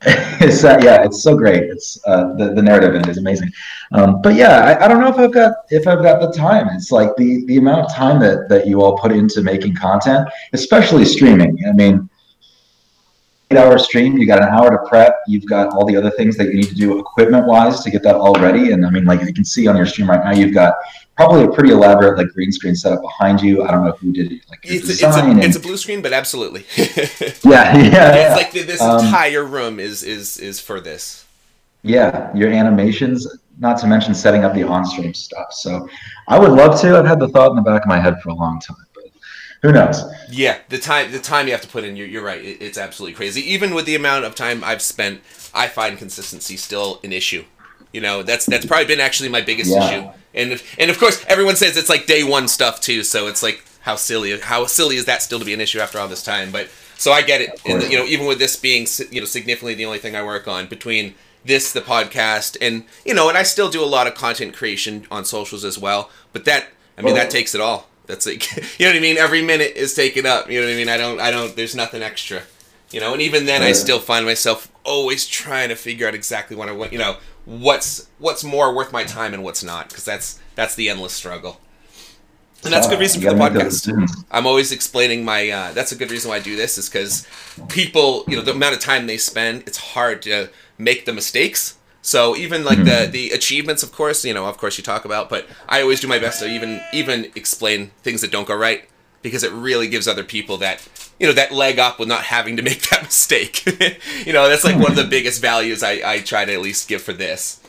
it's 0.42 0.64
uh, 0.64 0.80
yeah, 0.82 1.04
it's 1.04 1.22
so 1.22 1.36
great. 1.36 1.64
It's 1.64 2.00
uh, 2.08 2.34
the 2.34 2.54
the 2.56 2.62
narrative 2.62 2.96
in 2.96 3.02
it 3.02 3.08
is 3.08 3.20
amazing. 3.20 3.52
Um, 3.92 4.20
but 4.24 4.34
yeah, 4.34 4.62
I, 4.62 4.86
I 4.86 4.88
don't 4.88 5.00
know 5.00 5.10
if 5.10 5.20
I've 5.20 5.32
got 5.32 5.54
if 5.70 5.88
I've 5.88 6.02
got 6.02 6.20
the 6.20 6.36
time. 6.36 6.70
It's 6.74 6.92
like 6.92 7.16
the 7.18 7.46
the 7.46 7.58
amount 7.58 7.86
of 7.86 7.94
time 7.94 8.20
that 8.22 8.50
that 8.50 8.66
you 8.66 8.82
all 8.82 8.98
put 8.98 9.12
into 9.12 9.44
making 9.44 9.76
content, 9.76 10.28
especially 10.54 11.06
streaming. 11.06 11.56
I 11.68 11.74
mean, 11.74 12.10
eight 13.52 13.58
hour 13.58 13.78
stream, 13.78 14.18
you 14.18 14.26
got 14.26 14.42
an 14.42 14.50
hour 14.50 14.72
to 14.72 14.90
prep. 14.90 15.20
You've 15.28 15.46
got 15.46 15.72
all 15.74 15.86
the 15.86 15.96
other 15.96 16.10
things 16.12 16.36
that 16.38 16.48
you 16.48 16.56
need 16.56 16.70
to 16.70 16.76
do 16.76 16.98
equipment 16.98 17.46
wise 17.46 17.82
to 17.82 17.92
get 17.92 18.02
that 18.02 18.16
all 18.16 18.34
ready. 18.34 18.72
And 18.72 18.84
I 18.86 18.90
mean, 18.90 19.06
like 19.06 19.22
you 19.22 19.34
can 19.34 19.46
see 19.46 19.68
on 19.68 19.78
your 19.78 19.86
stream 19.86 20.10
right 20.10 20.24
now, 20.24 20.32
you've 20.32 20.54
got 20.54 20.74
probably 21.16 21.44
a 21.44 21.50
pretty 21.50 21.72
elaborate 21.72 22.18
like 22.18 22.30
green 22.34 22.52
screen 22.52 22.76
setup 22.76 23.02
behind 23.02 23.42
you. 23.42 23.64
I 23.64 23.72
don't 23.72 23.86
know 23.86 23.92
who 23.92 24.12
did 24.12 24.32
it. 24.32 24.42
Like 24.50 24.60
it's, 24.64 24.90
it's, 24.90 25.04
a, 25.04 25.24
and, 25.24 25.44
it's 25.44 25.56
a 25.56 25.60
blue 25.60 25.78
screen, 25.78 26.02
but 26.02 26.14
absolutely. 26.14 26.66
yeah, 26.78 26.86
yeah. 27.44 28.28
It's 28.28 28.36
like 28.36 28.52
this 28.52 28.82
um, 28.82 29.06
entire 29.06 29.44
room 29.44 29.80
is 29.80 30.04
is 30.04 30.38
is 30.38 30.60
for 30.60 30.80
this. 30.80 31.26
Yeah, 31.84 32.36
your 32.36 32.52
animations, 32.52 33.28
not 33.58 33.80
to 33.80 33.88
mention 33.88 34.14
setting 34.14 34.44
up 34.44 34.54
the 34.54 34.62
on-stream 34.62 35.16
stuff. 35.16 35.52
So, 35.52 35.90
I 36.28 36.38
would 36.38 36.52
love 36.52 36.80
to. 36.82 36.96
I've 36.96 37.08
had 37.08 37.20
the 37.20 37.28
thought 37.30 37.50
in 37.50 37.56
the 37.56 37.64
back 37.64 37.82
of 37.82 37.88
my 37.88 38.00
head 38.00 38.22
for 38.22 38.30
a 38.30 38.36
long 38.36 38.60
time, 38.60 38.78
but 38.94 39.06
who 39.64 39.72
knows? 39.72 40.04
Yeah, 40.30 40.60
the 40.70 40.78
time 40.78 41.12
the 41.12 41.20
time 41.20 41.48
you 41.48 41.54
have 41.54 41.62
to 41.62 41.68
put 41.68 41.84
in, 41.84 41.96
you're, 41.96 42.08
you're 42.08 42.24
right. 42.24 42.44
It, 42.44 42.62
it's 42.62 42.78
absolutely 42.78 43.16
crazy. 43.16 43.42
Even 43.52 43.74
with 43.74 43.86
the 43.86 43.96
amount 43.96 44.26
of 44.26 44.36
time 44.36 44.64
I've 44.64 44.82
spent, 44.82 45.22
I 45.56 45.68
find 45.68 45.98
consistency 45.98 46.56
still 46.56 47.00
an 47.04 47.12
issue. 47.12 47.46
You 47.92 48.02
know, 48.02 48.24
that's 48.24 48.46
that's 48.46 48.66
probably 48.66 48.86
been 48.86 49.02
actually 49.02 49.30
my 49.30 49.42
biggest 49.42 49.72
yeah. 49.72 49.90
issue 49.90 50.10
and 50.34 50.62
and 50.78 50.92
of 50.92 51.00
course 51.00 51.24
everyone 51.28 51.56
says 51.56 51.78
it's 51.78 51.90
like 51.90 52.06
day 52.06 52.24
one 52.24 52.48
stuff 52.48 52.82
too. 52.82 53.04
So 53.04 53.28
it's 53.28 53.44
like 53.44 53.64
how 53.82 53.96
silly 53.96 54.40
how 54.40 54.66
silly 54.66 54.96
is 54.96 55.06
that 55.06 55.22
still 55.22 55.40
to 55.40 55.46
be 55.46 55.54
an 55.54 55.62
issue 55.62 55.80
after 55.80 56.00
all 56.00 56.08
this 56.08 56.24
time? 56.24 56.52
But 56.52 56.70
so 56.98 57.12
I 57.12 57.22
get 57.22 57.42
it. 57.42 57.62
And 57.66 57.84
you 57.84 57.98
know 57.98 58.06
even 58.06 58.26
with 58.28 58.40
this 58.40 58.56
being 58.56 58.88
you 59.12 59.22
know 59.22 59.26
significantly 59.26 59.74
the 59.74 59.86
only 59.86 60.00
thing 60.00 60.16
I 60.16 60.24
work 60.24 60.48
on 60.48 60.68
between 60.68 61.16
this 61.44 61.74
the 61.74 61.82
podcast 61.82 62.58
and 62.62 62.86
you 63.06 63.14
know 63.14 63.30
and 63.30 63.38
I 63.38 63.44
still 63.44 63.70
do 63.70 63.84
a 63.84 63.86
lot 63.86 64.08
of 64.08 64.16
content 64.16 64.56
creation 64.56 65.06
on 65.12 65.26
socials 65.26 65.66
as 65.66 65.78
well. 65.78 66.10
But 66.34 66.46
that 66.46 66.68
I 66.98 67.02
mean 67.02 67.16
that 67.16 67.28
oh. 67.28 67.32
takes 67.32 67.56
it 67.56 67.62
all. 67.62 67.90
That's 68.06 68.26
like 68.26 68.56
you 68.80 68.86
know 68.86 68.92
what 68.92 68.98
I 68.98 69.02
mean. 69.02 69.18
Every 69.18 69.42
minute 69.42 69.74
is 69.76 69.94
taken 69.94 70.26
up. 70.26 70.50
You 70.50 70.62
know 70.62 70.68
what 70.68 70.74
I 70.74 70.78
mean. 70.78 70.90
I 70.90 70.98
don't 70.98 71.20
I 71.20 71.32
don't. 71.32 71.56
There's 71.56 71.76
nothing 71.76 72.04
extra. 72.04 72.44
You 72.92 73.00
know, 73.00 73.14
and 73.14 73.22
even 73.22 73.46
then, 73.46 73.62
I 73.62 73.72
still 73.72 74.00
find 74.00 74.26
myself 74.26 74.70
always 74.84 75.26
trying 75.26 75.70
to 75.70 75.76
figure 75.76 76.08
out 76.10 76.14
exactly 76.14 76.58
what 76.58 76.68
I 76.68 76.74
want. 76.74 76.92
You 76.92 77.00
know, 77.00 77.16
what's 77.46 78.08
what's 78.20 78.44
more 78.44 78.74
worth 78.74 78.92
my 78.92 79.04
time 79.04 79.34
and 79.34 79.44
what's 79.44 79.64
not 79.64 79.90
because 79.90 80.06
that's 80.06 80.40
that's 80.56 80.76
the 80.76 80.90
endless 80.90 81.14
struggle. 81.14 81.60
And 82.64 82.72
that's 82.72 82.86
a 82.86 82.92
good 82.92 83.00
reason 83.00 83.22
for 83.22 83.32
the 83.32 83.36
podcast. 83.36 84.26
i'm 84.30 84.46
always 84.46 84.72
explaining 84.72 85.26
my 85.26 85.50
uh, 85.50 85.74
that's 85.74 85.92
a 85.92 85.96
good 85.96 86.12
reason 86.12 86.30
why 86.30 86.36
i 86.36 86.40
do 86.40 86.56
this 86.56 86.78
is 86.78 86.90
because 86.90 87.26
people 87.70 88.24
you 88.28 88.36
know 88.36 88.44
the 88.44 88.52
amount 88.52 88.76
of 88.76 88.80
time 88.80 89.08
they 89.08 89.18
spend 89.18 89.64
it's 89.66 89.78
hard 89.78 90.22
to 90.24 90.50
make 90.78 91.06
the 91.06 91.14
mistakes. 91.14 91.78
So 92.04 92.36
even 92.36 92.64
like 92.64 92.80
mm-hmm. 92.80 93.12
the 93.12 93.30
the 93.30 93.32
achievements 93.32 93.84
of 93.84 93.92
course 93.92 94.26
you 94.26 94.34
know 94.34 94.46
of 94.46 94.58
course 94.58 94.78
you 94.78 94.84
talk 94.84 95.06
about 95.06 95.30
but 95.30 95.48
i 95.70 95.82
always 95.82 96.00
do 96.00 96.08
my 96.08 96.20
best 96.20 96.40
to 96.40 96.48
even 96.48 96.82
even 96.94 97.32
explain 97.36 97.92
things 98.02 98.22
that 98.22 98.32
don't 98.32 98.48
go 98.48 98.56
right 98.56 98.90
because 99.22 99.44
it 99.44 99.52
really 99.52 99.88
gives 99.88 100.08
other 100.08 100.24
people 100.24 100.58
that 100.58 100.88
you 101.22 101.28
know 101.28 101.34
that 101.34 101.52
leg 101.52 101.80
up 101.80 102.00
with 102.00 102.10
not 102.10 102.24
having 102.24 102.58
to 102.58 102.64
make 102.64 102.82
that 102.90 103.04
mistake 103.04 103.66
you 104.26 104.34
know 104.34 104.50
that's 104.50 104.64
like 104.64 104.76
one 104.76 104.92
of 104.92 104.98
the 104.98 105.04
biggest 105.06 105.42
values 105.42 105.84
I, 105.84 106.02
I 106.04 106.20
try 106.20 106.44
to 106.44 106.54
at 106.54 106.62
least 106.62 106.90
give 106.90 107.02
for 107.02 107.14
this 107.14 107.62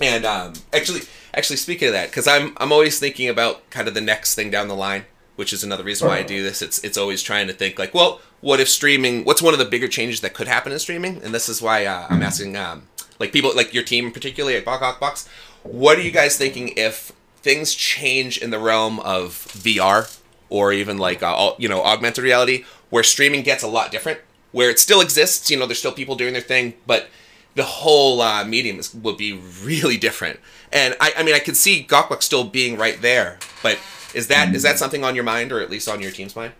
And 0.00 0.24
um, 0.24 0.52
actually, 0.72 1.02
actually 1.32 1.56
speaking 1.56 1.88
of 1.88 1.94
that, 1.94 2.10
because 2.10 2.26
I'm 2.26 2.52
I'm 2.58 2.72
always 2.72 2.98
thinking 2.98 3.28
about 3.28 3.68
kind 3.70 3.88
of 3.88 3.94
the 3.94 4.00
next 4.00 4.34
thing 4.34 4.50
down 4.50 4.68
the 4.68 4.74
line, 4.74 5.04
which 5.36 5.52
is 5.52 5.64
another 5.64 5.84
reason 5.84 6.08
why 6.08 6.18
I 6.18 6.22
do 6.22 6.42
this. 6.42 6.62
It's 6.62 6.82
it's 6.84 6.98
always 6.98 7.22
trying 7.22 7.46
to 7.46 7.52
think 7.52 7.78
like, 7.78 7.94
well, 7.94 8.20
what 8.40 8.60
if 8.60 8.68
streaming? 8.68 9.24
What's 9.24 9.42
one 9.42 9.54
of 9.54 9.58
the 9.58 9.64
bigger 9.64 9.88
changes 9.88 10.20
that 10.20 10.34
could 10.34 10.48
happen 10.48 10.72
in 10.72 10.78
streaming? 10.78 11.22
And 11.22 11.34
this 11.34 11.48
is 11.48 11.62
why 11.62 11.86
uh, 11.86 12.06
I'm 12.10 12.22
asking, 12.22 12.56
um, 12.56 12.88
like 13.18 13.32
people 13.32 13.52
like 13.54 13.72
your 13.72 13.84
team 13.84 14.12
particularly 14.12 14.56
at 14.56 14.64
Gawkbox, 14.64 15.28
what 15.62 15.98
are 15.98 16.02
you 16.02 16.10
guys 16.10 16.36
thinking 16.36 16.72
if 16.76 17.12
things 17.36 17.74
change 17.74 18.38
in 18.38 18.50
the 18.50 18.58
realm 18.58 19.00
of 19.00 19.30
VR 19.32 20.20
or 20.48 20.72
even 20.72 20.98
like 20.98 21.22
uh, 21.22 21.52
you 21.58 21.68
know 21.68 21.82
augmented 21.82 22.22
reality, 22.22 22.64
where 22.90 23.02
streaming 23.02 23.42
gets 23.42 23.62
a 23.62 23.68
lot 23.68 23.90
different, 23.90 24.20
where 24.52 24.70
it 24.70 24.78
still 24.78 25.00
exists. 25.00 25.50
You 25.50 25.58
know, 25.58 25.66
there's 25.66 25.78
still 25.78 25.92
people 25.92 26.14
doing 26.14 26.32
their 26.32 26.42
thing, 26.42 26.74
but 26.86 27.08
the 27.54 27.64
whole 27.64 28.20
uh, 28.20 28.44
medium 28.44 28.78
is, 28.78 28.94
will 28.94 29.16
be 29.16 29.32
really 29.62 29.96
different. 29.96 30.38
And 30.72 30.94
I, 31.00 31.14
I 31.16 31.22
mean, 31.22 31.34
I 31.34 31.38
can 31.38 31.54
see 31.54 31.86
Gawkbox 31.88 32.22
still 32.22 32.44
being 32.44 32.76
right 32.76 33.00
there, 33.00 33.38
but 33.62 33.78
is 34.14 34.28
that 34.28 34.54
is 34.54 34.62
that 34.62 34.78
something 34.78 35.04
on 35.04 35.14
your 35.14 35.24
mind, 35.24 35.52
or 35.52 35.60
at 35.60 35.70
least 35.70 35.88
on 35.88 36.00
your 36.00 36.10
team's 36.10 36.36
mind? 36.36 36.52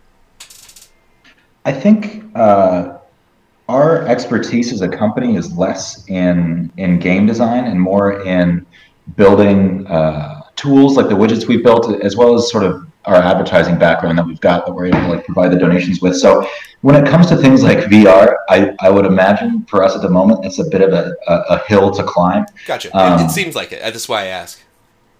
I 1.65 1.73
think 1.73 2.23
uh, 2.35 2.97
our 3.67 4.07
expertise 4.07 4.71
as 4.71 4.81
a 4.81 4.87
company 4.87 5.35
is 5.35 5.55
less 5.57 6.07
in 6.07 6.71
in 6.77 6.99
game 6.99 7.25
design 7.25 7.65
and 7.65 7.79
more 7.79 8.23
in 8.23 8.65
building 9.15 9.85
uh, 9.87 10.43
tools 10.55 10.97
like 10.97 11.09
the 11.09 11.15
widgets 11.15 11.47
we 11.47 11.57
built, 11.57 12.01
as 12.03 12.15
well 12.15 12.33
as 12.35 12.49
sort 12.49 12.63
of 12.63 12.86
our 13.07 13.15
advertising 13.15 13.79
background 13.79 14.17
that 14.17 14.25
we've 14.25 14.41
got 14.41 14.65
that 14.65 14.73
we're 14.73 14.87
able 14.87 14.99
to 14.99 15.07
like 15.07 15.25
provide 15.25 15.51
the 15.51 15.57
donations 15.57 16.01
with. 16.01 16.15
So 16.17 16.47
when 16.81 16.95
it 16.95 17.07
comes 17.07 17.27
to 17.27 17.37
things 17.37 17.63
like 17.63 17.79
VR, 17.79 18.35
I, 18.49 18.75
I 18.79 18.89
would 18.89 19.05
imagine 19.05 19.65
for 19.65 19.83
us 19.83 19.95
at 19.95 20.01
the 20.01 20.09
moment 20.09 20.45
it's 20.45 20.59
a 20.59 20.69
bit 20.69 20.81
of 20.81 20.93
a, 20.93 21.15
a, 21.27 21.33
a 21.55 21.63
hill 21.67 21.91
to 21.91 22.03
climb. 22.03 22.45
Gotcha. 22.65 22.95
Um, 22.95 23.19
it, 23.19 23.25
it, 23.25 23.29
seems 23.31 23.55
like 23.55 23.71
it. 23.71 23.81
That's 23.81 24.09
why 24.09 24.23
I 24.23 24.25
ask. 24.27 24.61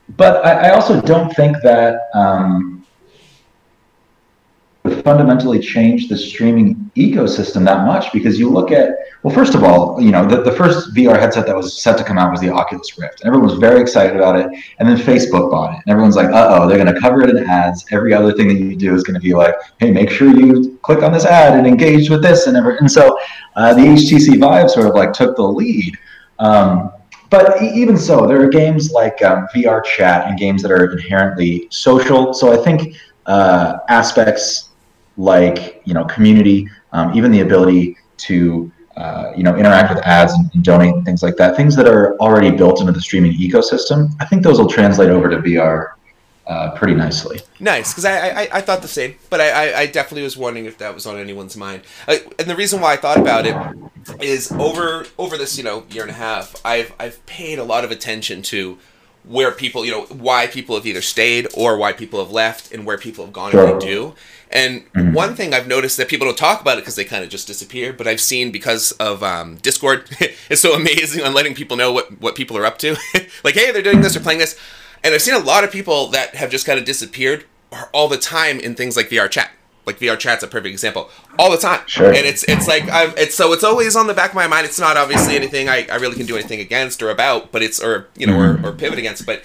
But 0.10 0.46
I, 0.46 0.70
I 0.70 0.74
also 0.74 1.01
don't 1.01 1.34
think 1.34 1.58
that 1.63 2.10
um, 2.13 2.77
fundamentally 5.08 5.58
change 5.58 6.10
the 6.10 6.18
streaming 6.18 6.92
ecosystem 6.98 7.64
that 7.64 7.86
much 7.86 8.12
because 8.12 8.38
you 8.38 8.50
look 8.50 8.72
at 8.72 8.90
well 9.24 9.34
first 9.34 9.56
of 9.56 9.64
all 9.64 10.02
you 10.02 10.12
know 10.12 10.26
the, 10.26 10.42
the 10.42 10.52
first 10.52 10.94
vr 10.94 11.18
headset 11.18 11.46
that 11.46 11.56
was 11.56 11.82
set 11.82 11.98
to 11.98 12.04
come 12.04 12.18
out 12.18 12.30
was 12.30 12.42
the 12.42 12.50
oculus 12.50 12.98
rift. 12.98 13.22
And 13.22 13.30
everyone 13.30 13.48
was 13.50 13.58
very 13.58 13.80
excited 13.80 14.18
about 14.18 14.36
it. 14.38 14.48
And 14.80 14.90
then 14.90 14.98
facebook 14.98 15.50
bought 15.50 15.76
it. 15.76 15.80
And 15.86 15.90
everyone's 15.94 16.18
like 16.18 16.28
uh-oh 16.28 16.68
they're 16.68 16.84
going 16.84 16.94
to 16.94 17.00
cover 17.00 17.22
it 17.22 17.30
in 17.30 17.38
ads. 17.38 17.86
Every 17.92 18.14
other 18.14 18.34
thing 18.34 18.50
that 18.50 18.56
you 18.56 18.76
do 18.76 18.94
is 18.94 19.04
going 19.04 19.14
to 19.14 19.22
be 19.22 19.34
like 19.34 19.56
hey 19.80 19.92
make 19.92 20.10
sure 20.10 20.28
you 20.28 20.78
click 20.82 21.04
on 21.04 21.14
this 21.14 21.24
ad 21.24 21.58
and 21.58 21.66
engage 21.66 22.10
with 22.10 22.22
this 22.22 22.48
and 22.48 22.58
ever 22.58 22.72
and 22.76 22.92
so 22.92 23.18
uh, 23.56 23.74
the 23.74 23.82
htc 23.82 24.38
vive 24.38 24.70
sort 24.70 24.88
of 24.88 24.94
like 24.94 25.14
took 25.14 25.38
the 25.38 25.48
lead. 25.62 25.98
Um, 26.40 26.92
but 27.30 27.62
even 27.62 27.98
so, 27.98 28.28
there 28.28 28.42
are 28.42 28.48
games 28.48 28.92
like 28.92 29.22
um, 29.22 29.48
VR 29.54 29.84
chat 29.84 30.28
and 30.28 30.38
games 30.38 30.62
that 30.64 30.72
are 30.72 30.92
inherently 30.92 31.68
social. 31.72 32.34
So 32.34 32.54
I 32.54 32.64
think 32.64 32.96
uh, 33.26 33.80
aspects 33.90 34.67
like 35.18 35.82
you 35.86 35.94
know 35.94 36.06
community, 36.06 36.70
um, 36.94 37.16
even 37.16 37.32
the 37.32 37.42
ability 37.42 37.98
to 38.18 38.72
uh, 38.96 39.32
you 39.36 39.44
know 39.44 39.56
interact 39.56 39.94
with 39.94 40.04
ads 40.06 40.34
and, 40.34 40.50
and, 40.54 40.64
donate 40.64 40.94
and 40.94 41.06
things 41.06 41.22
like 41.22 41.36
that. 41.38 41.56
Things 41.56 41.76
that 41.76 41.88
are 41.88 42.18
already 42.18 42.52
built 42.52 42.80
into 42.80 42.92
the 42.92 43.02
streaming 43.02 43.34
ecosystem. 43.34 44.10
I 44.20 44.26
think 44.26 44.44
those 44.44 44.60
will 44.60 44.70
translate 44.70 45.10
over 45.10 45.30
to 45.30 45.38
VR. 45.38 45.94
Uh, 46.46 46.74
pretty 46.78 46.96
nicely. 46.96 47.42
Nice, 47.60 47.92
because 47.92 48.06
I, 48.06 48.30
I, 48.30 48.50
I 48.54 48.62
thought 48.62 48.82
the 48.82 48.88
same, 48.88 49.16
but 49.30 49.42
I, 49.42 49.82
I 49.82 49.86
definitely 49.86 50.24
was 50.24 50.38
wondering 50.38 50.64
if 50.64 50.78
that 50.78 50.94
was 50.94 51.06
on 51.06 51.18
anyone's 51.18 51.58
mind. 51.58 51.82
I, 52.08 52.24
and 52.40 52.50
the 52.50 52.56
reason 52.56 52.80
why 52.80 52.94
I 52.94 52.96
thought 52.96 53.18
about 53.18 53.46
it 53.46 54.22
is 54.22 54.50
over 54.54 55.06
over 55.18 55.38
this 55.38 55.58
you 55.58 55.66
know 55.66 55.84
year 55.90 56.04
and 56.04 56.12
a 56.12 56.14
half, 56.14 56.56
I've 56.64 56.94
I've 56.98 57.26
paid 57.26 57.60
a 57.60 57.66
lot 57.66 57.84
of 57.84 57.92
attention 57.92 58.42
to 58.44 58.78
where 59.28 59.52
people 59.52 59.84
you 59.84 59.92
know 59.92 60.04
why 60.04 60.48
people 60.48 60.76
have 60.76 60.86
either 60.86 61.02
stayed 61.02 61.48
or 61.54 61.78
why 61.78 61.92
people 61.92 62.24
have 62.24 62.32
left 62.32 62.72
and 62.72 62.86
where 62.86 62.98
people 62.98 63.26
have 63.26 63.34
gone 63.34 63.52
sure. 63.52 63.68
and 63.68 63.82
they 63.82 63.86
do 63.86 64.16
and 64.51 64.92
mm-hmm. 64.94 65.13
one 65.13 65.36
thing 65.36 65.54
I've 65.54 65.68
noticed 65.68 65.98
that 65.98 66.08
people 66.08 66.25
don't 66.25 66.38
talk 66.38 66.62
about 66.62 66.77
it 66.77 66.82
because 66.82 66.96
they 66.96 67.04
kind 67.04 67.24
of 67.24 67.30
just 67.30 67.48
disappear, 67.48 67.92
but 67.92 68.08
I've 68.08 68.22
seen 68.22 68.51
because 68.51 68.92
of 68.94 69.22
um, 69.24 69.58
Discord, 69.58 70.10
it's 70.50 70.62
so 70.62 70.74
amazing 70.74 71.24
on 71.24 71.34
letting 71.34 71.54
people 71.54 71.75
know 71.75 71.92
what, 71.92 72.22
what 72.22 72.36
people 72.36 72.58
are 72.58 72.66
up 72.66 72.77
to. 72.80 72.96
like, 73.44 73.56
hey, 73.56 73.72
they're 73.72 73.82
doing 73.82 74.01
this, 74.01 74.13
they're 74.13 74.24
playing 74.24 74.39
this. 74.39 74.58
And 75.04 75.13
I've 75.13 75.22
seen 75.22 75.36
a 75.36 75.39
lot 75.39 75.63
of 75.63 75.72
people 75.72 76.08
that 76.08 76.36
have 76.36 76.50
just 76.50 76.66
kind 76.66 76.80
of 76.80 76.86
disappeared 76.86 77.46
all 77.94 78.08
the 78.08 78.18
time 78.18 78.60
in 78.60 78.75
things 78.75 78.96
like 78.96 79.10
VR 79.10 79.30
chat. 79.30 79.51
Like 79.86 80.00
VR 80.00 80.20
chat's 80.20 80.44
a 80.44 80.48
perfect 80.48 80.72
example. 80.72 81.10
All 81.39 81.50
the 81.50 81.58
time. 81.58 81.80
Sure. 81.86 82.08
And 82.08 82.25
it's 82.25 82.44
it's 82.44 82.68
like 82.68 82.84
I'm 82.92 83.13
it's 83.16 83.36
so 83.36 83.54
it's 83.54 83.63
always 83.63 83.96
on 83.96 84.08
the 84.08 84.13
back 84.13 84.32
of 84.32 84.36
my 84.36 84.46
mind. 84.46 84.66
It's 84.66 84.80
not 84.80 84.98
obviously 84.98 85.38
anything 85.38 85.70
I, 85.70 85.88
I 85.89 85.96
really 85.96 86.18
can 86.18 86.25
do 86.25 86.36
anything 86.36 86.60
against 86.60 87.01
or 87.01 87.10
about, 87.10 87.54
but 87.54 87.63
it's 87.63 87.82
or 87.82 88.10
you 88.18 88.27
know, 88.27 88.34
mm-hmm. 88.34 88.66
or, 88.66 88.72
or 88.72 88.74
pivot 88.74 89.00
against, 89.00 89.25
but 89.25 89.44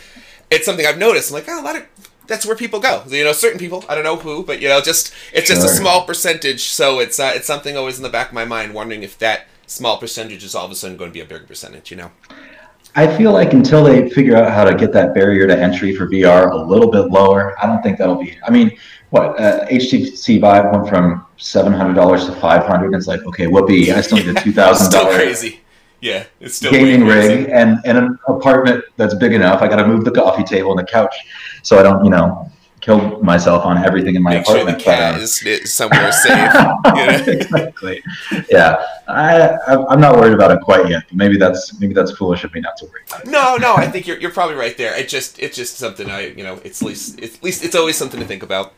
it's 0.51 0.67
something 0.67 0.85
I've 0.85 0.99
noticed. 0.99 1.31
I'm 1.31 1.35
like, 1.35 1.45
oh, 1.49 1.61
a 1.61 1.63
lot 1.63 1.77
of 1.77 1.87
that's 2.27 2.47
where 2.47 2.57
people 2.57 2.81
go. 2.81 3.03
You 3.09 3.25
know, 3.25 3.33
certain 3.33 3.59
people. 3.59 3.85
I 3.89 3.95
don't 3.95 4.05
know 4.05 4.17
who, 4.17 4.45
but 4.45 4.61
you 4.61 4.69
know, 4.69 4.81
just 4.81 5.13
it's 5.33 5.47
sure. 5.47 5.57
just 5.57 5.67
a 5.67 5.77
small 5.77 6.05
percentage. 6.05 6.65
So 6.65 7.01
it's 7.01 7.19
uh, 7.19 7.33
it's 7.35 7.47
something 7.47 7.77
always 7.77 7.97
in 7.97 8.03
the 8.03 8.09
back 8.09 8.29
of 8.29 8.35
my 8.35 8.45
mind, 8.45 8.75
wondering 8.75 9.03
if 9.03 9.19
that 9.19 9.47
small 9.67 9.99
percentage 9.99 10.45
is 10.45 10.55
all 10.55 10.65
of 10.65 10.71
a 10.71 10.75
sudden 10.75 10.97
going 10.97 11.11
to 11.11 11.15
be 11.15 11.21
a 11.21 11.25
bigger 11.25 11.47
percentage. 11.47 11.91
You 11.91 11.97
know. 11.99 12.11
I 12.95 13.17
feel 13.17 13.33
like 13.33 13.55
until 13.55 13.85
they 13.85 14.11
figure 14.11 14.37
out 14.37 14.53
how 14.53 14.65
to 14.65 14.75
get 14.75 14.93
that 14.93 15.15
barrier 15.15 15.47
to 15.47 15.59
entry 15.59 15.97
for 15.97 16.07
VR 16.09 16.53
a 16.53 16.57
little 16.57 16.91
bit 16.91 17.11
lower, 17.11 17.59
I 17.63 17.67
don't 17.67 17.83
think 17.83 17.97
that'll 17.97 18.23
be. 18.23 18.39
I 18.47 18.51
mean, 18.51 18.77
what 19.09 19.41
uh, 19.41 19.67
HTC 19.69 20.41
Vive 20.41 20.71
went 20.73 20.89
from 20.89 21.27
seven 21.39 21.73
hundred 21.73 21.95
dollars 21.95 22.27
to 22.27 22.33
five 22.33 22.65
hundred. 22.67 22.95
It's 22.95 23.07
like, 23.07 23.23
okay, 23.25 23.47
whoopee! 23.47 23.93
I 23.93 24.01
still 24.03 24.19
need 24.19 24.29
a 24.29 24.35
two 24.41 24.53
thousand 24.53 24.93
dollars. 24.93 25.17
Crazy. 25.17 25.61
Yeah, 26.03 26.25
it's 26.41 26.57
still 26.57 26.73
gaming 26.73 27.07
rig 27.07 27.49
and, 27.49 27.79
and 27.85 27.97
an 27.97 28.19
apartment 28.27 28.85
that's 28.97 29.15
big 29.15 29.33
enough. 29.33 29.63
I 29.63 29.69
got 29.69 29.77
to 29.77 29.87
move 29.87 30.05
the 30.05 30.11
coffee 30.11 30.43
table 30.43 30.77
and 30.77 30.81
the 30.81 30.91
couch 30.91 31.15
so 31.63 31.79
I 31.79 31.83
don't, 31.83 32.05
you 32.05 32.11
know, 32.11 32.51
kill 32.83 33.23
myself 33.23 33.65
on 33.65 33.79
everything 33.79 34.17
in 34.17 34.23
my 34.23 34.35
Make 34.35 34.43
apartment. 34.43 34.83
Sure 34.83 34.93
the 34.93 34.99
cat 34.99 35.15
but, 35.15 35.23
is 35.23 35.73
somewhere 35.73 36.13
safe. 36.13 36.53
exactly. 37.29 38.03
Yeah, 38.51 38.85
I 39.09 39.57
I'm 39.89 40.01
not 40.01 40.17
worried 40.17 40.35
about 40.35 40.51
it 40.51 40.61
quite 40.61 40.89
yet. 40.89 41.05
Maybe 41.13 41.39
that's 41.39 41.81
maybe 41.81 41.95
that's 41.95 42.13
foolish 42.13 42.45
of 42.45 42.53
me 42.53 42.61
not 42.61 42.77
to 42.79 42.87
worry 42.87 43.03
about 43.09 43.25
it. 43.25 43.31
No, 43.31 43.57
no, 43.57 43.75
I 43.77 43.89
think 43.89 44.07
you're 44.07 44.19
you're 44.19 44.33
probably 44.33 44.57
right 44.57 44.77
there. 44.77 44.95
It 44.99 45.09
just 45.09 45.39
it's 45.39 45.57
just 45.57 45.79
something 45.79 46.11
I 46.11 46.27
you 46.27 46.43
know 46.43 46.61
it's 46.65 46.83
least 46.83 47.21
it's, 47.21 47.43
least 47.43 47.65
it's 47.65 47.75
always 47.75 47.97
something 47.97 48.21
to 48.21 48.27
think 48.27 48.43
about. 48.43 48.75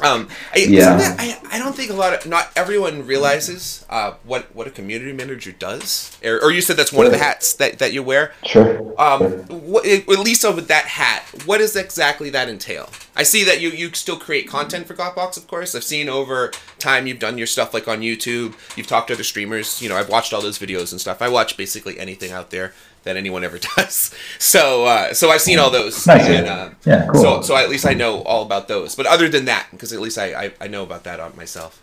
Um, 0.00 0.28
I, 0.54 0.58
yeah. 0.58 1.16
I, 1.18 1.38
I 1.52 1.58
don't 1.58 1.74
think 1.74 1.90
a 1.90 1.94
lot 1.94 2.14
of 2.14 2.26
not 2.26 2.50
everyone 2.56 3.06
realizes 3.06 3.84
uh, 3.90 4.12
what 4.24 4.54
what 4.54 4.66
a 4.66 4.70
community 4.70 5.12
manager 5.12 5.52
does. 5.52 6.16
Or, 6.24 6.42
or 6.42 6.50
you 6.50 6.60
said 6.60 6.76
that's 6.76 6.92
one 6.92 7.06
of 7.06 7.12
the 7.12 7.18
hats 7.18 7.54
that, 7.54 7.78
that 7.78 7.92
you 7.92 8.02
wear. 8.02 8.32
Sure. 8.44 8.78
Um, 9.00 9.22
what, 9.48 9.86
at 9.86 10.08
least 10.08 10.44
over 10.44 10.60
that 10.60 10.84
hat, 10.84 11.24
what 11.46 11.58
does 11.58 11.74
exactly 11.76 12.30
that 12.30 12.48
entail? 12.48 12.90
I 13.16 13.24
see 13.24 13.42
that 13.44 13.60
you 13.60 13.70
you 13.70 13.92
still 13.94 14.18
create 14.18 14.48
content 14.48 14.86
for 14.86 14.94
Gawkbox, 14.94 15.36
of 15.36 15.48
course. 15.48 15.74
I've 15.74 15.84
seen 15.84 16.08
over 16.08 16.52
time 16.78 17.06
you've 17.06 17.18
done 17.18 17.36
your 17.36 17.48
stuff 17.48 17.74
like 17.74 17.88
on 17.88 18.00
YouTube. 18.00 18.54
You've 18.76 18.86
talked 18.86 19.08
to 19.08 19.14
other 19.14 19.24
streamers. 19.24 19.82
You 19.82 19.88
know, 19.88 19.96
I've 19.96 20.08
watched 20.08 20.32
all 20.32 20.40
those 20.40 20.58
videos 20.58 20.92
and 20.92 21.00
stuff. 21.00 21.20
I 21.20 21.28
watch 21.28 21.56
basically 21.56 21.98
anything 21.98 22.30
out 22.30 22.50
there 22.50 22.72
that 23.08 23.16
anyone 23.16 23.42
ever 23.42 23.58
does. 23.76 24.14
So 24.38 24.84
uh, 24.84 25.12
so 25.12 25.30
I've 25.30 25.40
seen 25.40 25.58
all 25.58 25.70
those. 25.70 26.06
Nice. 26.06 26.28
And, 26.28 26.46
uh, 26.46 26.70
yeah, 26.84 27.06
cool. 27.06 27.22
So 27.22 27.42
so 27.42 27.56
at 27.56 27.68
least 27.68 27.86
I 27.86 27.94
know 27.94 28.22
all 28.22 28.42
about 28.42 28.68
those. 28.68 28.94
But 28.94 29.06
other 29.06 29.28
than 29.28 29.46
that, 29.46 29.68
because 29.72 29.92
at 29.92 30.00
least 30.00 30.18
I, 30.18 30.44
I, 30.44 30.52
I 30.60 30.68
know 30.68 30.82
about 30.82 31.04
that 31.04 31.36
myself. 31.36 31.82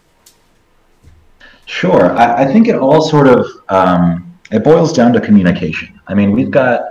Sure, 1.65 2.15
I, 2.15 2.44
I 2.44 2.53
think 2.53 2.67
it 2.67 2.75
all 2.75 3.01
sort 3.01 3.27
of 3.27 3.46
um, 3.70 4.34
it 4.51 4.63
boils 4.63 4.94
down 4.94 5.13
to 5.13 5.22
communication. 5.22 6.00
I 6.08 6.13
mean, 6.13 6.32
we've 6.32 6.51
got 6.51 6.82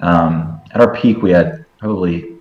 um, 0.00 0.60
at 0.72 0.80
our 0.80 0.94
peak 0.94 1.22
we 1.22 1.30
had 1.30 1.64
probably 1.78 2.32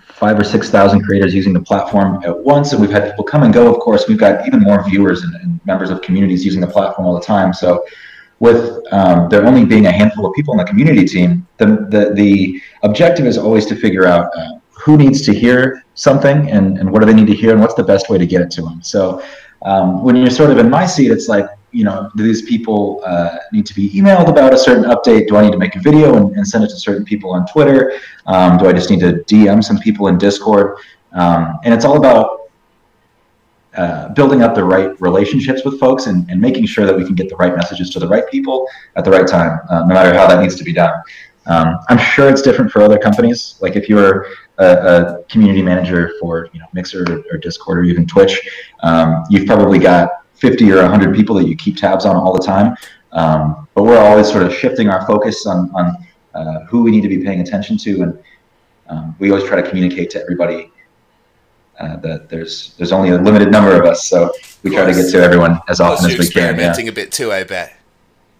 five 0.00 0.38
or 0.38 0.44
six 0.44 0.70
thousand 0.70 1.02
creators 1.02 1.34
using 1.34 1.52
the 1.52 1.60
platform 1.60 2.22
at 2.24 2.38
once, 2.38 2.72
and 2.72 2.80
we've 2.80 2.90
had 2.90 3.10
people 3.10 3.24
come 3.24 3.42
and 3.42 3.52
go. 3.52 3.72
Of 3.72 3.80
course, 3.80 4.06
we've 4.08 4.18
got 4.18 4.46
even 4.46 4.60
more 4.60 4.88
viewers 4.88 5.22
and, 5.24 5.34
and 5.36 5.60
members 5.66 5.90
of 5.90 6.00
communities 6.02 6.44
using 6.44 6.60
the 6.60 6.66
platform 6.66 7.08
all 7.08 7.14
the 7.14 7.26
time. 7.26 7.52
So 7.52 7.84
with 8.38 8.80
um, 8.92 9.28
there 9.28 9.46
only 9.46 9.64
being 9.64 9.86
a 9.86 9.92
handful 9.92 10.26
of 10.26 10.34
people 10.34 10.52
in 10.52 10.58
the 10.58 10.64
community 10.64 11.04
team, 11.06 11.46
the, 11.56 11.66
the, 11.66 12.12
the 12.14 12.62
objective 12.82 13.26
is 13.26 13.38
always 13.38 13.64
to 13.66 13.76
figure 13.76 14.06
out 14.06 14.30
uh, 14.36 14.58
who 14.70 14.96
needs 14.96 15.22
to 15.22 15.32
hear 15.32 15.84
something 15.94 16.50
and, 16.50 16.78
and 16.78 16.90
what 16.90 17.00
do 17.00 17.06
they 17.06 17.14
need 17.14 17.26
to 17.26 17.34
hear 17.34 17.52
and 17.52 17.60
what's 17.60 17.74
the 17.74 17.82
best 17.82 18.10
way 18.10 18.18
to 18.18 18.26
get 18.26 18.42
it 18.42 18.50
to 18.52 18.62
them. 18.62 18.82
So 18.82 19.22
um, 19.62 20.02
when 20.04 20.16
you're 20.16 20.30
sort 20.30 20.50
of 20.50 20.58
in 20.58 20.68
my 20.68 20.86
seat, 20.86 21.10
it's 21.10 21.28
like, 21.28 21.48
you 21.72 21.84
know, 21.84 22.10
do 22.16 22.22
these 22.22 22.42
people 22.42 23.02
uh, 23.04 23.38
need 23.52 23.66
to 23.66 23.74
be 23.74 23.90
emailed 23.90 24.28
about 24.28 24.52
a 24.52 24.58
certain 24.58 24.84
update? 24.84 25.28
Do 25.28 25.36
I 25.36 25.42
need 25.42 25.52
to 25.52 25.58
make 25.58 25.76
a 25.76 25.80
video 25.80 26.16
and, 26.16 26.36
and 26.36 26.46
send 26.46 26.64
it 26.64 26.68
to 26.68 26.76
certain 26.76 27.04
people 27.04 27.32
on 27.32 27.46
Twitter? 27.46 27.98
Um, 28.26 28.58
do 28.58 28.66
I 28.66 28.72
just 28.72 28.90
need 28.90 29.00
to 29.00 29.24
DM 29.24 29.64
some 29.64 29.78
people 29.78 30.08
in 30.08 30.18
Discord? 30.18 30.76
Um, 31.12 31.58
and 31.64 31.72
it's 31.72 31.84
all 31.84 31.96
about 31.96 32.45
uh, 33.76 34.08
building 34.10 34.42
up 34.42 34.54
the 34.54 34.64
right 34.64 34.98
relationships 35.00 35.64
with 35.64 35.78
folks 35.78 36.06
and, 36.06 36.28
and, 36.30 36.40
making 36.40 36.64
sure 36.64 36.86
that 36.86 36.96
we 36.96 37.04
can 37.04 37.14
get 37.14 37.28
the 37.28 37.36
right 37.36 37.54
messages 37.54 37.90
to 37.90 37.98
the 37.98 38.08
right 38.08 38.26
people 38.30 38.66
at 38.96 39.04
the 39.04 39.10
right 39.10 39.26
time, 39.26 39.60
uh, 39.68 39.80
no 39.80 39.92
matter 39.92 40.14
how 40.14 40.26
that 40.26 40.40
needs 40.40 40.54
to 40.54 40.64
be 40.64 40.72
done. 40.72 40.94
Um, 41.46 41.78
I'm 41.88 41.98
sure 41.98 42.28
it's 42.28 42.40
different 42.42 42.70
for 42.70 42.80
other 42.80 42.98
companies. 42.98 43.58
Like 43.60 43.76
if 43.76 43.88
you're 43.88 44.28
a, 44.58 44.66
a 44.66 45.24
community 45.24 45.62
manager 45.62 46.12
for 46.20 46.48
you 46.52 46.60
know 46.60 46.66
Mixer 46.72 47.04
or, 47.06 47.22
or 47.30 47.38
Discord 47.38 47.78
or 47.78 47.84
even 47.84 48.06
Twitch, 48.06 48.40
um, 48.82 49.24
you've 49.28 49.46
probably 49.46 49.78
got 49.78 50.08
50 50.34 50.72
or 50.72 50.82
100 50.82 51.14
people 51.14 51.34
that 51.36 51.46
you 51.46 51.56
keep 51.56 51.76
tabs 51.76 52.06
on 52.06 52.16
all 52.16 52.32
the 52.32 52.42
time. 52.42 52.74
Um, 53.12 53.68
but 53.74 53.84
we're 53.84 53.98
always 53.98 54.30
sort 54.30 54.42
of 54.42 54.54
shifting 54.54 54.88
our 54.88 55.06
focus 55.06 55.46
on, 55.46 55.70
on 55.74 55.96
uh, 56.34 56.60
who 56.66 56.82
we 56.82 56.90
need 56.90 57.02
to 57.02 57.08
be 57.08 57.22
paying 57.22 57.40
attention 57.40 57.78
to. 57.78 58.02
And 58.02 58.18
um, 58.88 59.16
we 59.18 59.30
always 59.30 59.44
try 59.44 59.60
to 59.60 59.68
communicate 59.68 60.10
to 60.10 60.20
everybody 60.20 60.70
uh, 61.78 61.96
that 61.96 62.28
there's 62.28 62.74
there's 62.76 62.92
only 62.92 63.10
a 63.10 63.18
limited 63.18 63.50
number 63.50 63.80
of 63.80 63.86
us. 63.86 64.06
So 64.06 64.32
we 64.62 64.70
try 64.70 64.86
to 64.86 64.92
get 64.92 65.10
to 65.10 65.22
everyone 65.22 65.60
as 65.68 65.80
often 65.80 66.10
as 66.10 66.12
we 66.12 66.28
can. 66.28 66.50
Experimenting 66.50 66.86
yeah. 66.86 66.92
a 66.92 66.94
bit 66.94 67.12
too, 67.12 67.32
I 67.32 67.44
bet. 67.44 67.76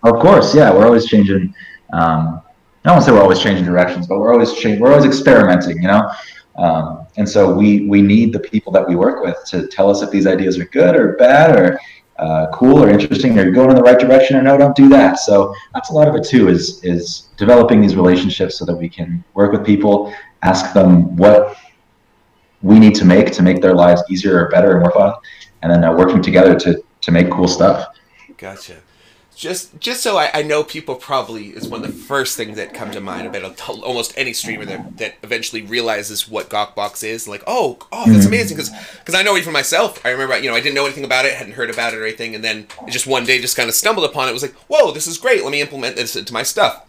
Of 0.03 0.21
course, 0.21 0.55
yeah. 0.55 0.73
We're 0.73 0.87
always 0.87 1.07
changing. 1.07 1.55
Um, 1.93 2.43
I 2.85 2.91
don't 2.91 2.95
want 2.95 3.05
to 3.05 3.11
say 3.11 3.13
we're 3.13 3.23
always 3.23 3.41
changing 3.41 3.65
directions, 3.65 4.07
but 4.07 4.19
we're 4.21 4.33
always 4.33 4.53
changing. 4.55 4.81
We're 4.81 4.93
always 4.93 5.05
experimenting, 5.05 5.83
you 5.83 5.89
know. 5.89 6.11
Um, 6.57 7.07
and 7.17 7.29
so 7.29 7.53
we 7.53 7.87
we 7.87 8.01
need 8.01 8.33
the 8.33 8.41
people 8.41 8.73
that 8.73 8.89
we 8.89 8.97
work 8.97 9.23
with 9.23 9.37
to 9.49 9.67
tell 9.67 9.91
us 9.91 10.03
if 10.03 10.11
these 10.11 10.27
ideas 10.27 10.59
are 10.59 10.65
good 10.67 10.97
or 10.97 11.13
bad 11.17 11.59
or 11.59 11.79
uh, 12.19 12.47
cool 12.53 12.83
or 12.83 12.89
interesting 12.89 13.39
or 13.39 13.51
going 13.51 13.71
in 13.71 13.77
the 13.77 13.83
right 13.83 13.99
direction 13.99 14.37
or 14.37 14.43
no, 14.43 14.57
don't 14.57 14.75
do 14.75 14.89
that. 14.89 15.19
So 15.19 15.55
that's 15.75 15.91
a 15.91 15.93
lot 15.93 16.09
of 16.09 16.15
it 16.15 16.25
too 16.25 16.49
is 16.49 16.83
is 16.83 17.29
developing 17.37 17.81
these 17.81 17.97
relationships 17.97 18.59
so 18.59 18.65
that 18.65 18.75
we 18.75 18.89
can 18.89 19.23
work 19.35 19.53
with 19.53 19.67
people, 19.67 20.13
ask 20.43 20.73
them 20.73 21.17
what 21.17 21.57
we 22.63 22.79
need 22.79 22.95
to 22.97 23.05
make 23.05 23.33
to 23.33 23.43
make 23.43 23.61
their 23.61 23.75
lives 23.75 24.03
easier 24.11 24.45
or 24.45 24.49
better 24.49 24.73
and 24.73 24.81
more 24.81 24.93
fun, 24.93 25.15
and 25.63 25.73
then 25.73 25.85
uh, 25.85 25.93
working 25.93 26.23
together 26.23 26.55
to 26.61 26.83
to 27.03 27.11
make 27.13 27.31
cool 27.31 27.49
stuff. 27.49 27.87
Gotcha 28.37 28.77
just 29.37 29.79
just 29.79 30.03
so 30.03 30.17
I, 30.17 30.31
I, 30.33 30.43
know 30.43 30.65
people 30.65 30.95
probably 30.95 31.49
is 31.49 31.69
one 31.69 31.85
of 31.85 31.87
the 31.87 31.93
first 31.93 32.39
things 32.39 32.57
that 32.57 32.73
come 32.73 32.91
to 32.93 33.03
mind 33.03 33.27
about 33.27 33.69
almost 33.69 34.15
any 34.17 34.33
streamer 34.33 34.65
that, 34.65 34.97
that 34.97 35.15
eventually 35.23 35.61
realizes 35.61 36.27
what 36.27 36.49
Gawkbox 36.49 37.05
is 37.05 37.29
like 37.29 37.45
oh 37.47 37.79
oh 37.93 38.07
that's 38.07 38.21
mm-hmm. 38.21 38.29
amazing 38.29 38.57
because 38.57 38.71
because 38.99 39.15
I 39.15 39.23
know 39.23 39.37
even 39.37 39.53
myself 39.53 40.05
I 40.07 40.11
remember 40.11 40.39
you 40.39 40.49
know 40.49 40.57
I 40.57 40.61
didn't 40.61 40.75
know 40.75 40.87
anything 40.87 41.05
about 41.05 41.27
it 41.27 41.35
hadn't 41.35 41.53
heard 41.53 41.69
about 41.69 41.93
it 41.93 41.99
or 41.99 42.07
anything 42.07 42.35
and 42.35 42.43
then 42.43 42.67
just 42.89 43.07
one 43.07 43.25
day 43.25 43.39
just 43.39 43.59
kind 43.59 43.69
of 43.69 43.75
stumbled 43.75 44.09
upon 44.09 44.27
it, 44.27 44.31
it 44.31 44.35
was 44.35 44.43
like 44.43 44.55
whoa 44.69 44.91
this 44.91 45.07
is 45.07 45.19
great 45.19 45.45
let 45.45 45.53
me 45.53 45.61
implement 45.61 45.97
this 45.97 46.17
into 46.17 46.33
my 46.33 46.43
stuff 46.43 46.87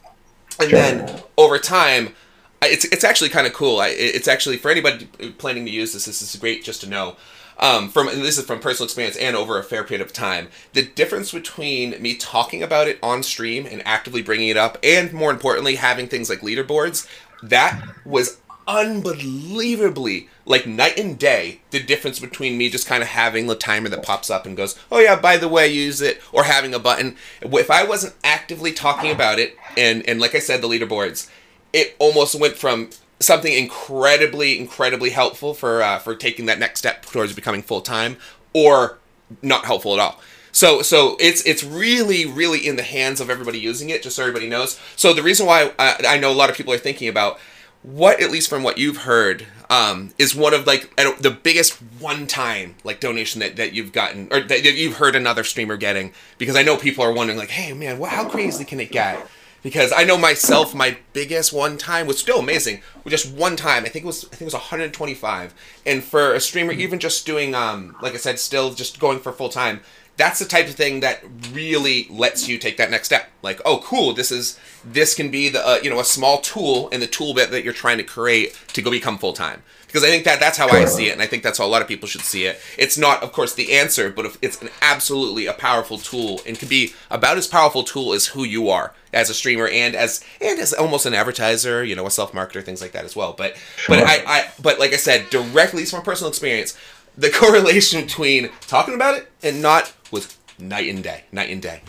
and 0.58 0.70
sure. 0.70 0.80
then 0.80 1.22
over 1.38 1.60
time 1.60 2.16
it's 2.62 2.86
it's 2.86 3.04
actually 3.04 3.30
kind 3.30 3.48
of 3.48 3.54
cool. 3.54 3.80
I, 3.80 3.90
it's 3.90 4.28
actually 4.28 4.58
for 4.58 4.72
anybody 4.72 5.06
planning 5.38 5.66
to 5.66 5.72
use 5.72 5.94
this 5.94 6.06
this 6.06 6.22
is 6.22 6.36
great 6.40 6.64
just 6.64 6.82
to 6.82 6.90
know. 6.90 7.16
Um, 7.60 7.90
from 7.90 8.06
this 8.06 8.38
is 8.38 8.46
from 8.46 8.60
personal 8.60 8.86
experience 8.86 9.18
and 9.18 9.36
over 9.36 9.58
a 9.58 9.64
fair 9.64 9.84
period 9.84 10.06
of 10.06 10.14
time. 10.14 10.50
The 10.74 10.84
difference 10.86 11.32
between 11.32 12.00
me 12.02 12.16
talking 12.16 12.62
about 12.62 12.88
it 12.88 13.00
on 13.02 13.24
stream 13.24 13.66
and 13.66 13.82
actively 13.86 14.22
bringing 14.22 14.50
it 14.50 14.58
up, 14.58 14.78
and 14.84 15.12
more 15.12 15.32
importantly, 15.32 15.76
having 15.76 16.08
things 16.08 16.30
like 16.30 16.42
leaderboards, 16.42 17.08
that 17.42 17.82
was 18.06 18.40
unbelievably 18.68 20.28
like 20.46 20.68
night 20.68 21.00
and 21.00 21.18
day 21.18 21.62
the 21.72 21.82
difference 21.82 22.20
between 22.20 22.58
me 22.58 22.70
just 22.70 22.86
kind 22.86 23.02
of 23.02 23.08
having 23.08 23.48
the 23.48 23.56
timer 23.56 23.88
that 23.88 24.04
pops 24.04 24.30
up 24.30 24.46
and 24.46 24.58
goes 24.58 24.78
oh 24.92 25.00
yeah 25.00 25.16
by 25.16 25.38
the 25.38 25.48
way 25.48 25.70
use 25.70 26.02
it 26.02 26.22
or 26.34 26.44
having 26.44 26.74
a 26.74 26.80
button. 26.80 27.16
If 27.42 27.72
i 27.72 27.86
wasn't 27.86 28.16
actively 28.26 28.74
talking 28.74 29.10
about 29.10 29.40
it 29.40 29.56
and 29.78 30.06
and 30.06 30.20
like 30.20 30.36
i 30.36 30.40
said 30.40 30.62
the 30.62 30.68
leaderboards 30.68 31.30
it 31.74 31.96
almost 32.00 32.40
went 32.40 32.58
from 32.58 32.90
something 33.20 33.52
incredibly, 33.52 34.60
incredibly 34.60 35.10
helpful 35.10 35.54
for 35.54 35.82
uh, 35.82 36.00
for 36.00 36.16
taking 36.16 36.46
that 36.48 36.60
next 36.60 36.80
step 36.80 37.06
towards 37.06 37.34
becoming 37.34 37.62
full 37.62 37.82
time, 37.82 38.18
or 38.54 38.98
not 39.42 39.66
helpful 39.66 39.94
at 39.94 40.00
all. 40.00 40.20
So 40.52 40.82
so 40.82 41.18
it's 41.20 41.46
it's 41.46 41.64
really 41.64 42.26
really 42.26 42.66
in 42.66 42.76
the 42.76 42.84
hands 42.84 43.20
of 43.20 43.30
everybody 43.30 43.60
using 43.60 43.90
it. 43.90 44.02
Just 44.02 44.16
so 44.16 44.24
everybody 44.24 44.50
knows. 44.50 44.80
So 44.96 45.14
the 45.14 45.24
reason 45.24 45.46
why 45.46 45.72
I, 45.78 45.96
I 46.08 46.18
know 46.18 46.32
a 46.32 46.34
lot 46.34 46.50
of 46.50 46.56
people 46.56 46.74
are 46.74 46.80
thinking 46.80 47.08
about 47.08 47.40
what 47.84 48.22
at 48.22 48.32
least 48.32 48.50
from 48.50 48.64
what 48.64 48.78
you've 48.78 48.98
heard 48.98 49.48
um, 49.70 50.14
is 50.18 50.36
one 50.36 50.54
of 50.54 50.66
like 50.66 50.96
the 50.96 51.38
biggest 51.42 51.74
one 52.00 52.28
time 52.28 52.76
like 52.84 53.00
donation 53.00 53.40
that, 53.40 53.56
that 53.56 53.74
you've 53.74 53.92
gotten 53.92 54.28
or 54.32 54.42
that 54.42 54.64
you've 54.64 54.98
heard 54.98 55.16
another 55.16 55.44
streamer 55.44 55.78
getting 55.78 56.14
because 56.38 56.56
I 56.56 56.64
know 56.64 56.78
people 56.78 57.04
are 57.04 57.14
wondering 57.14 57.38
like 57.38 57.50
hey 57.50 57.74
man 57.74 58.00
what, 58.00 58.12
how 58.12 58.28
crazy 58.28 58.66
can 58.66 58.80
it 58.80 58.92
get 58.92 59.26
because 59.68 59.92
I 59.92 60.06
know 60.06 60.18
myself, 60.18 60.74
my 60.74 60.96
biggest 61.12 61.52
one 61.52 61.78
time 61.78 62.08
was 62.08 62.18
still 62.18 62.40
amazing. 62.40 62.82
Just 63.06 63.30
one 63.34 63.58
time, 63.58 63.84
I 63.84 63.90
think 63.90 64.06
it 64.06 64.08
was 64.08 64.24
I 64.24 64.30
think 64.30 64.44
it 64.44 64.46
was 64.46 64.54
125. 64.54 65.54
And 65.86 66.02
for 66.02 66.34
a 66.34 66.40
streamer, 66.40 66.72
even 66.72 67.00
just 67.00 67.26
doing 67.26 67.54
um 67.54 67.94
like 68.02 68.14
I 68.14 68.18
said, 68.18 68.40
still 68.40 68.74
just 68.74 68.98
going 68.98 69.20
for 69.20 69.34
full 69.34 69.50
time, 69.50 69.82
that's 70.16 70.40
the 70.40 70.46
type 70.46 70.70
of 70.70 70.76
thing 70.76 71.02
that 71.02 71.22
really 71.52 72.08
lets 72.10 72.48
you 72.48 72.58
take 72.58 72.78
that 72.78 72.90
next 72.90 73.08
step. 73.08 73.30
Like, 73.42 73.60
oh, 73.66 73.80
cool, 73.80 74.14
this 74.14 74.32
is 74.32 74.58
this 74.86 75.14
can 75.14 75.30
be 75.30 75.50
the 75.50 75.68
uh, 75.68 75.80
you 75.84 75.90
know 75.90 76.00
a 76.00 76.06
small 76.06 76.40
tool 76.40 76.88
in 76.88 77.02
the 77.02 77.08
tool 77.08 77.34
bit 77.34 77.52
that 77.52 77.66
you're 77.66 77.74
trying 77.74 77.98
to 77.98 78.06
create 78.06 78.58
to 78.72 78.82
go 78.82 78.90
become 78.90 79.18
full 79.18 79.34
time 79.34 79.64
because 79.88 80.04
I 80.04 80.08
think 80.08 80.26
that 80.26 80.40
that's 80.40 80.58
how 80.58 80.68
I 80.70 80.86
see 80.86 81.08
it, 81.08 81.14
and 81.14 81.22
I 81.22 81.28
think 81.28 81.44
that's 81.44 81.58
how 81.58 81.66
a 81.66 81.68
lot 81.68 81.82
of 81.82 81.88
people 81.88 82.08
should 82.08 82.22
see 82.22 82.46
it. 82.46 82.60
It's 82.78 82.98
not, 82.98 83.24
of 83.24 83.32
course, 83.32 83.56
the 83.56 83.74
answer, 83.74 84.10
but 84.10 84.38
it's 84.42 84.62
an 84.62 84.70
absolutely 84.82 85.46
a 85.48 85.54
powerful 85.54 85.98
tool, 85.98 86.42
and 86.46 86.60
can 86.60 86.68
be 86.68 86.94
about 87.10 87.38
as 87.38 87.48
powerful 87.48 87.82
a 87.82 87.86
tool 87.86 88.14
as 88.14 88.28
who 88.28 88.44
you 88.44 88.70
are 88.70 88.94
as 89.14 89.30
a 89.30 89.34
streamer 89.34 89.68
and 89.68 89.96
as 89.96 90.24
and 90.42 90.60
as 90.60 90.74
almost 90.74 91.06
an 91.06 91.14
advertiser, 91.14 91.84
you 91.84 91.96
know, 91.96 92.06
a 92.06 92.12
self 92.12 92.34
marketer, 92.34 92.64
things 92.64 92.82
like 92.82 92.92
that 92.92 93.06
as 93.06 93.16
well. 93.16 93.34
But 93.34 93.56
sure. 93.78 93.96
but 93.96 94.06
I, 94.06 94.24
I 94.26 94.50
but 94.62 94.80
like 94.80 94.94
I 94.94 94.98
said, 94.98 95.30
directly 95.30 95.86
from 95.86 96.04
personal 96.04 96.30
experience, 96.30 96.78
the 97.18 97.30
correlation 97.34 98.02
between 98.02 98.50
talking 98.62 98.94
about 98.94 99.16
it 99.16 99.32
and 99.42 99.62
not 99.62 99.94
was 100.12 100.38
night 100.60 100.94
and 100.94 101.04
day, 101.04 101.24
night 101.32 101.50
and 101.50 101.62
day. 101.62 101.82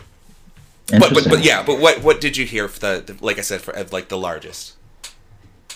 But 0.91 1.13
but 1.13 1.29
but 1.29 1.45
yeah, 1.45 1.63
but 1.63 1.79
what 1.79 2.03
what 2.03 2.21
did 2.21 2.37
you 2.37 2.47
hear 2.47 2.69
for 2.69 2.81
the, 2.81 3.03
the 3.13 3.25
like 3.25 3.39
I 3.39 3.43
said 3.43 3.61
for 3.61 3.75
like 3.93 4.09
the 4.09 4.19
largest? 4.19 4.75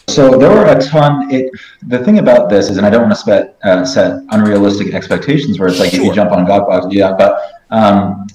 So 0.08 0.36
there 0.36 0.50
were 0.50 0.66
a 0.66 0.80
ton. 0.82 1.30
It 1.30 1.50
the 1.82 1.98
thing 2.04 2.18
about 2.18 2.50
this 2.50 2.68
is, 2.68 2.76
and 2.76 2.86
I 2.86 2.90
don't 2.90 3.02
want 3.02 3.14
to 3.14 3.20
set 3.20 3.58
uh, 3.64 3.84
set 3.84 4.22
unrealistic 4.30 4.94
expectations 4.94 5.58
where 5.58 5.68
it's 5.68 5.78
like 5.78 5.90
sure. 5.90 6.00
if 6.00 6.06
you 6.06 6.14
jump 6.14 6.32
on 6.32 6.44
Gawkbox, 6.44 6.92
yeah. 6.92 7.14
But 7.16 7.40
um, 7.70 8.26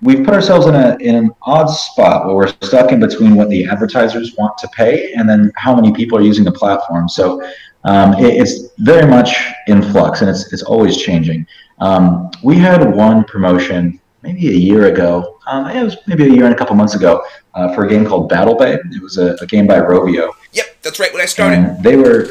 we've 0.00 0.24
put 0.24 0.34
ourselves 0.34 0.66
in 0.66 0.74
a 0.74 0.96
in 1.00 1.14
an 1.14 1.30
odd 1.42 1.66
spot 1.66 2.26
where 2.26 2.34
we're 2.34 2.48
stuck 2.62 2.92
in 2.92 3.00
between 3.00 3.34
what 3.34 3.48
the 3.50 3.64
advertisers 3.64 4.34
want 4.36 4.56
to 4.58 4.68
pay 4.68 5.12
and 5.12 5.28
then 5.28 5.52
how 5.56 5.74
many 5.74 5.92
people 5.92 6.18
are 6.18 6.22
using 6.22 6.44
the 6.44 6.52
platform. 6.52 7.08
So 7.08 7.42
um, 7.84 8.14
it, 8.14 8.34
it's 8.40 8.70
very 8.78 9.08
much 9.08 9.34
in 9.66 9.82
flux 9.82 10.20
and 10.20 10.30
it's 10.30 10.52
it's 10.52 10.62
always 10.62 10.96
changing. 10.96 11.46
Um, 11.78 12.30
we 12.42 12.56
had 12.56 12.94
one 12.94 13.24
promotion 13.24 14.00
maybe 14.22 14.48
a 14.48 14.52
year 14.52 14.86
ago. 14.86 15.38
Um, 15.46 15.66
it 15.66 15.82
was 15.82 15.96
maybe 16.06 16.24
a 16.24 16.30
year 16.30 16.44
and 16.44 16.54
a 16.54 16.56
couple 16.56 16.74
months 16.76 16.94
ago 16.94 17.24
uh, 17.54 17.74
for 17.74 17.84
a 17.84 17.88
game 17.88 18.06
called 18.06 18.28
Battle 18.28 18.56
Bay. 18.56 18.74
It 18.74 19.02
was 19.02 19.18
a, 19.18 19.36
a 19.40 19.46
game 19.46 19.66
by 19.66 19.80
Rovio. 19.80 20.32
Yep, 20.52 20.82
that's 20.82 21.00
right. 21.00 21.12
When 21.12 21.22
I 21.22 21.26
started, 21.26 21.58
and 21.58 21.82
they 21.84 21.96
were 21.96 22.28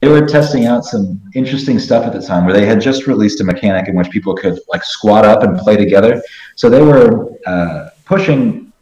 they 0.00 0.08
were 0.08 0.26
testing 0.26 0.66
out 0.66 0.84
some 0.84 1.20
interesting 1.34 1.78
stuff 1.78 2.04
at 2.04 2.12
the 2.12 2.24
time 2.24 2.44
where 2.44 2.54
they 2.54 2.64
had 2.64 2.80
just 2.80 3.06
released 3.06 3.40
a 3.40 3.44
mechanic 3.44 3.88
in 3.88 3.96
which 3.96 4.10
people 4.10 4.34
could 4.34 4.60
like 4.68 4.84
squat 4.84 5.24
up 5.24 5.42
and 5.42 5.58
play 5.58 5.76
together. 5.76 6.22
So 6.54 6.70
they 6.70 6.82
were 6.82 7.32
uh, 7.46 7.90
pushing. 8.04 8.72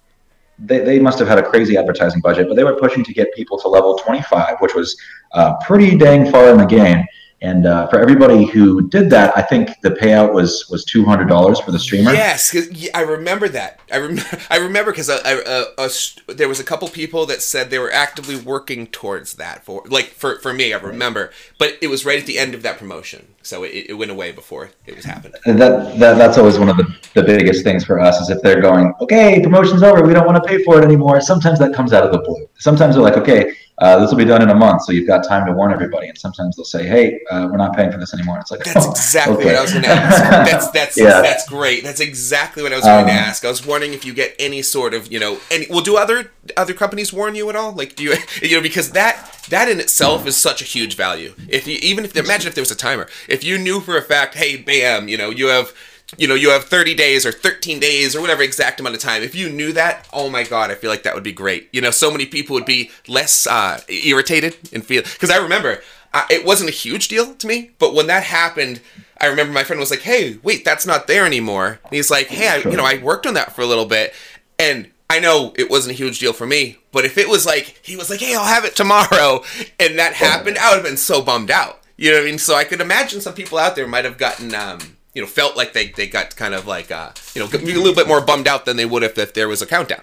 They, 0.58 0.80
they 0.80 0.98
must 0.98 1.18
have 1.18 1.28
had 1.28 1.38
a 1.38 1.42
crazy 1.42 1.76
advertising 1.76 2.20
budget, 2.20 2.48
but 2.48 2.56
they 2.56 2.64
were 2.64 2.76
pushing 2.76 3.04
to 3.04 3.12
get 3.12 3.32
people 3.34 3.58
to 3.58 3.68
level 3.68 3.96
25, 3.98 4.56
which 4.60 4.74
was 4.74 4.96
uh, 5.32 5.54
pretty 5.66 5.96
dang 5.98 6.30
far 6.30 6.48
in 6.48 6.56
the 6.56 6.64
game. 6.64 7.04
And 7.42 7.66
uh, 7.66 7.86
for 7.88 8.00
everybody 8.00 8.46
who 8.46 8.88
did 8.88 9.10
that, 9.10 9.36
I 9.36 9.42
think 9.42 9.68
the 9.82 9.90
payout 9.90 10.32
was 10.32 10.68
was 10.70 10.86
two 10.86 11.04
hundred 11.04 11.28
dollars 11.28 11.60
for 11.60 11.70
the 11.70 11.78
streamer. 11.78 12.12
Yes, 12.12 12.56
I 12.94 13.02
remember 13.02 13.46
that. 13.50 13.78
I 13.92 13.96
remember. 13.96 14.40
I 14.50 14.56
remember 14.56 14.90
because 14.90 15.08
there 15.08 16.48
was 16.48 16.60
a 16.60 16.64
couple 16.64 16.88
people 16.88 17.26
that 17.26 17.42
said 17.42 17.68
they 17.68 17.78
were 17.78 17.92
actively 17.92 18.36
working 18.36 18.86
towards 18.86 19.34
that 19.34 19.66
for 19.66 19.82
like 19.86 20.06
for 20.06 20.38
for 20.38 20.54
me. 20.54 20.72
I 20.72 20.78
remember, 20.78 21.30
but 21.58 21.76
it 21.82 21.88
was 21.88 22.06
right 22.06 22.18
at 22.18 22.24
the 22.24 22.38
end 22.38 22.54
of 22.54 22.62
that 22.62 22.78
promotion, 22.78 23.34
so 23.42 23.64
it, 23.64 23.86
it 23.90 23.94
went 23.94 24.10
away 24.10 24.32
before 24.32 24.70
it 24.86 24.96
was 24.96 25.04
happening. 25.04 25.34
That, 25.44 25.98
that 25.98 26.16
that's 26.16 26.38
always 26.38 26.58
one 26.58 26.70
of 26.70 26.78
the, 26.78 26.86
the 27.12 27.22
biggest 27.22 27.64
things 27.64 27.84
for 27.84 28.00
us 28.00 28.18
is 28.18 28.30
if 28.30 28.40
they're 28.40 28.62
going, 28.62 28.94
okay, 29.02 29.42
promotion's 29.42 29.82
over, 29.82 30.02
we 30.02 30.14
don't 30.14 30.26
want 30.26 30.42
to 30.42 30.48
pay 30.48 30.64
for 30.64 30.80
it 30.80 30.84
anymore. 30.84 31.20
Sometimes 31.20 31.58
that 31.58 31.74
comes 31.74 31.92
out 31.92 32.02
of 32.02 32.12
the 32.12 32.18
blue. 32.18 32.48
Sometimes 32.54 32.94
they're 32.94 33.04
like, 33.04 33.18
okay 33.18 33.52
uh, 33.78 33.98
this 33.98 34.10
will 34.10 34.16
be 34.16 34.24
done 34.24 34.40
in 34.40 34.48
a 34.48 34.54
month, 34.54 34.82
so 34.84 34.92
you've 34.92 35.06
got 35.06 35.22
time 35.26 35.46
to 35.46 35.52
warn 35.52 35.70
everybody. 35.70 36.08
And 36.08 36.16
sometimes 36.16 36.56
they'll 36.56 36.64
say, 36.64 36.86
"Hey, 36.86 37.20
uh, 37.30 37.48
we're 37.50 37.58
not 37.58 37.76
paying 37.76 37.92
for 37.92 37.98
this 37.98 38.14
anymore." 38.14 38.38
It's 38.38 38.50
like 38.50 38.64
that's 38.64 38.86
oh, 38.86 38.90
exactly 38.90 39.36
okay. 39.36 39.46
what 39.46 39.56
I 39.56 39.60
was 39.60 39.72
going 39.72 39.84
to 39.84 39.90
ask. 39.90 40.50
That's 40.50 40.70
that's 40.72 40.96
yeah. 40.96 41.20
that's 41.20 41.46
great. 41.46 41.84
That's 41.84 42.00
exactly 42.00 42.62
what 42.62 42.72
I 42.72 42.76
was 42.76 42.86
going 42.86 43.02
um, 43.02 43.06
to 43.06 43.12
ask. 43.12 43.44
I 43.44 43.48
was 43.48 43.66
wondering 43.66 43.92
if 43.92 44.04
you 44.06 44.14
get 44.14 44.34
any 44.38 44.62
sort 44.62 44.94
of 44.94 45.12
you 45.12 45.20
know 45.20 45.38
any. 45.50 45.66
Well, 45.68 45.82
do 45.82 45.98
other 45.98 46.30
other 46.56 46.72
companies 46.72 47.12
warn 47.12 47.34
you 47.34 47.50
at 47.50 47.56
all? 47.56 47.72
Like, 47.72 47.96
do 47.96 48.04
you 48.04 48.14
you 48.42 48.56
know 48.56 48.62
because 48.62 48.92
that 48.92 49.44
that 49.50 49.68
in 49.68 49.78
itself 49.78 50.26
is 50.26 50.38
such 50.38 50.62
a 50.62 50.64
huge 50.64 50.96
value. 50.96 51.34
If 51.48 51.66
you 51.66 51.78
even 51.82 52.06
if 52.06 52.16
imagine 52.16 52.48
if 52.48 52.54
there 52.54 52.62
was 52.62 52.70
a 52.70 52.76
timer, 52.76 53.08
if 53.28 53.44
you 53.44 53.58
knew 53.58 53.80
for 53.80 53.98
a 53.98 54.02
fact, 54.02 54.36
hey, 54.36 54.56
bam, 54.56 55.08
you 55.08 55.18
know, 55.18 55.28
you 55.28 55.48
have 55.48 55.72
you 56.18 56.28
know, 56.28 56.34
you 56.34 56.50
have 56.50 56.64
30 56.64 56.94
days 56.94 57.26
or 57.26 57.32
13 57.32 57.80
days 57.80 58.14
or 58.14 58.20
whatever 58.20 58.42
exact 58.42 58.78
amount 58.78 58.94
of 58.94 59.02
time. 59.02 59.22
If 59.22 59.34
you 59.34 59.48
knew 59.50 59.72
that, 59.72 60.08
oh 60.12 60.30
my 60.30 60.44
god, 60.44 60.70
I 60.70 60.74
feel 60.74 60.90
like 60.90 61.02
that 61.02 61.14
would 61.14 61.24
be 61.24 61.32
great. 61.32 61.68
You 61.72 61.80
know, 61.80 61.90
so 61.90 62.10
many 62.10 62.26
people 62.26 62.54
would 62.54 62.64
be 62.64 62.90
less 63.08 63.46
uh, 63.46 63.80
irritated 63.88 64.56
and 64.72 64.84
feel 64.84 65.02
because 65.02 65.30
I 65.30 65.38
remember 65.38 65.80
uh, 66.14 66.24
it 66.30 66.44
wasn't 66.44 66.70
a 66.70 66.72
huge 66.72 67.08
deal 67.08 67.34
to 67.34 67.46
me, 67.46 67.72
but 67.78 67.94
when 67.94 68.06
that 68.06 68.22
happened, 68.22 68.80
I 69.20 69.26
remember 69.26 69.52
my 69.52 69.64
friend 69.64 69.80
was 69.80 69.90
like, 69.90 70.02
"Hey, 70.02 70.38
wait, 70.42 70.64
that's 70.64 70.86
not 70.86 71.06
there 71.06 71.26
anymore." 71.26 71.80
And 71.82 71.92
he's 71.92 72.10
like, 72.10 72.28
"Hey, 72.28 72.48
I, 72.48 72.56
you 72.68 72.76
know, 72.76 72.84
I 72.84 72.98
worked 72.98 73.26
on 73.26 73.34
that 73.34 73.54
for 73.54 73.62
a 73.62 73.66
little 73.66 73.86
bit, 73.86 74.14
and 74.58 74.90
I 75.10 75.20
know 75.20 75.52
it 75.56 75.70
wasn't 75.70 75.94
a 75.94 75.98
huge 75.98 76.18
deal 76.18 76.32
for 76.32 76.46
me, 76.46 76.78
but 76.92 77.04
if 77.04 77.18
it 77.18 77.28
was 77.28 77.46
like 77.46 77.80
he 77.82 77.96
was 77.96 78.10
like, 78.10 78.20
"Hey, 78.20 78.34
I'll 78.34 78.44
have 78.44 78.64
it 78.64 78.76
tomorrow," 78.76 79.42
and 79.80 79.98
that 79.98 80.14
happened, 80.14 80.58
I 80.58 80.70
would 80.70 80.76
have 80.76 80.84
been 80.84 80.96
so 80.96 81.20
bummed 81.20 81.50
out. 81.50 81.82
You 81.96 82.10
know 82.10 82.18
what 82.18 82.24
I 82.24 82.30
mean? 82.30 82.38
So 82.38 82.54
I 82.54 82.64
could 82.64 82.80
imagine 82.80 83.20
some 83.20 83.34
people 83.34 83.58
out 83.58 83.74
there 83.74 83.86
might 83.86 84.04
have 84.04 84.18
gotten 84.18 84.54
um, 84.54 84.95
you 85.16 85.22
know 85.22 85.26
felt 85.26 85.56
like 85.56 85.72
they, 85.72 85.88
they 85.88 86.06
got 86.06 86.36
kind 86.36 86.52
of 86.52 86.66
like 86.66 86.90
uh, 86.92 87.10
you 87.34 87.40
know 87.40 87.48
a 87.50 87.56
little 87.56 87.94
bit 87.94 88.06
more 88.06 88.20
bummed 88.20 88.46
out 88.46 88.66
than 88.66 88.76
they 88.76 88.84
would 88.84 89.02
if, 89.02 89.16
if 89.16 89.32
there 89.32 89.48
was 89.48 89.62
a 89.62 89.66
countdown. 89.66 90.02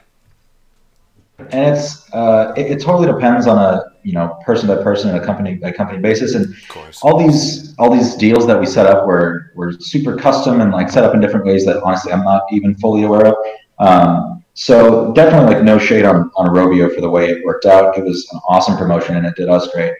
And 1.37 1.75
it's 1.75 2.11
uh, 2.13 2.51
it, 2.57 2.71
it, 2.71 2.81
totally 2.81 3.11
depends 3.11 3.45
on 3.45 3.59
a 3.59 3.91
you 4.01 4.13
know 4.13 4.39
person 4.43 4.67
by 4.67 4.81
person 4.81 5.11
and 5.11 5.19
a 5.19 5.25
company 5.25 5.53
by 5.53 5.71
company 5.71 5.99
basis. 5.99 6.33
And 6.33 6.55
all 7.03 7.19
these 7.19 7.75
all 7.77 7.93
these 7.95 8.15
deals 8.15 8.47
that 8.47 8.59
we 8.59 8.65
set 8.65 8.87
up 8.87 9.05
were 9.05 9.51
were 9.53 9.73
super 9.73 10.15
custom 10.15 10.61
and 10.61 10.71
like 10.71 10.89
set 10.89 11.03
up 11.03 11.13
in 11.13 11.21
different 11.21 11.45
ways 11.45 11.63
that 11.65 11.81
honestly 11.83 12.11
i'm 12.11 12.23
not 12.23 12.43
even 12.51 12.73
fully 12.75 13.03
aware 13.03 13.27
of. 13.27 13.35
Um, 13.77 14.43
so 14.55 15.13
definitely 15.13 15.53
like 15.53 15.63
no 15.63 15.77
shade 15.77 16.05
on 16.05 16.31
on 16.37 16.47
Rovio 16.47 16.93
for 16.93 17.01
the 17.01 17.09
way 17.09 17.29
it 17.29 17.45
worked 17.45 17.65
out. 17.65 17.95
It 17.99 18.03
was 18.03 18.27
an 18.31 18.39
awesome 18.49 18.77
promotion 18.77 19.15
and 19.15 19.27
it 19.27 19.35
did 19.35 19.47
us 19.47 19.67
great. 19.67 19.93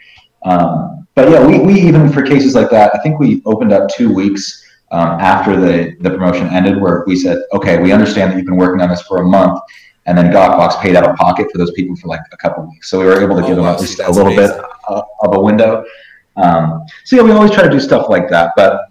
Um, 0.44 1.08
but 1.16 1.30
yeah 1.30 1.46
we, 1.46 1.60
we 1.60 1.80
even 1.80 2.12
for 2.12 2.24
cases 2.24 2.56
like 2.56 2.70
that 2.70 2.92
i 2.96 3.00
think 3.02 3.20
we 3.20 3.42
opened 3.46 3.72
up 3.72 3.88
two 3.90 4.14
weeks 4.14 4.63
um, 4.92 5.20
after 5.20 5.60
the 5.60 5.96
the 6.02 6.10
promotion 6.10 6.48
ended 6.48 6.80
where 6.80 7.04
we 7.08 7.16
said 7.16 7.44
okay 7.54 7.82
we 7.82 7.92
understand 7.92 8.32
that 8.32 8.38
you've 8.38 8.46
been 8.46 8.58
working 8.58 8.82
on 8.82 8.90
this 8.90 9.02
for 9.04 9.22
a 9.22 9.26
month 9.26 9.60
and 10.06 10.18
then 10.18 10.32
Gawkbox 10.32 10.82
paid 10.82 10.96
out 10.96 11.10
of 11.10 11.16
pocket 11.16 11.52
for 11.52 11.58
those 11.58 11.72
people 11.72 11.96
for 11.96 12.08
like 12.08 12.22
a 12.32 12.38
couple 12.38 12.66
weeks. 12.66 12.90
So 12.90 13.00
we 13.00 13.06
were 13.06 13.22
able 13.22 13.38
to 13.38 13.44
oh, 13.44 13.48
give 13.48 13.56
them 13.56 13.66
at 13.66 13.80
least 13.80 14.00
a 14.00 14.12
little 14.12 14.34
amazing. 14.34 14.58
bit 14.58 14.66
of 14.90 15.36
a 15.36 15.40
window. 15.40 15.86
Um, 16.36 16.86
so 17.06 17.16
yeah, 17.16 17.22
we 17.22 17.32
always 17.32 17.52
try 17.52 17.64
to 17.64 17.70
do 17.70 17.80
stuff 17.80 18.10
like 18.10 18.30
that, 18.30 18.54
but 18.56 18.90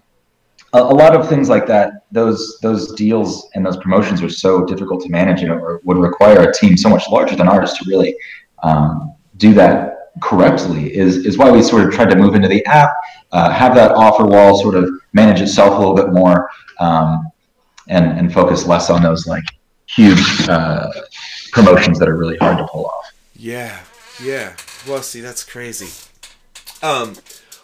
a, 0.72 0.78
a, 0.78 0.94
lot 0.94 1.14
of 1.14 1.28
things 1.28 1.48
like 1.48 1.66
that, 1.66 2.05
those 2.12 2.59
those 2.62 2.94
deals 2.94 3.48
and 3.55 3.66
those 3.66 3.76
promotions 3.78 4.22
are 4.22 4.31
so 4.31 4.64
difficult 4.64 5.02
to 5.02 5.11
manage, 5.11 5.42
know, 5.42 5.55
or 5.55 5.81
would 5.85 5.98
require 5.98 6.48
a 6.48 6.55
team 6.55 6.76
so 6.76 6.88
much 6.88 7.09
larger 7.11 7.35
than 7.35 7.48
ours 7.48 7.72
to 7.74 7.85
really 7.88 8.16
um, 8.62 9.14
do 9.38 9.52
that 9.55 9.91
correctly. 10.20 10.94
Is 10.94 11.25
is 11.25 11.38
why 11.38 11.51
we 11.51 11.62
sort 11.62 11.85
of 11.85 11.92
tried 11.92 12.11
to 12.11 12.16
move 12.16 12.35
into 12.35 12.48
the 12.48 12.64
app, 12.66 12.94
uh, 13.33 13.51
have 13.51 13.75
that 13.75 13.92
offer 13.92 14.25
wall 14.25 14.61
sort 14.61 14.75
of 14.75 14.90
manage 15.12 15.40
itself 15.40 15.77
a 15.77 15.79
little 15.79 15.94
bit 15.94 16.12
more, 16.12 16.51
um, 16.81 17.31
and 17.88 18.18
and 18.18 18.33
focus 18.33 18.66
less 18.66 18.90
on 18.90 19.03
those 19.03 19.27
like 19.27 19.44
huge 19.87 20.48
uh, 20.48 20.90
promotions 21.53 21.98
that 21.98 22.09
are 22.09 22.16
really 22.16 22.37
hard 22.38 22.59
to 22.59 22.66
pull 22.66 22.87
off. 22.87 23.12
Yeah, 23.35 23.81
yeah. 24.22 24.55
Well, 24.87 25.03
see, 25.03 25.20
that's 25.20 25.44
crazy. 25.44 25.88
Um, 26.83 27.16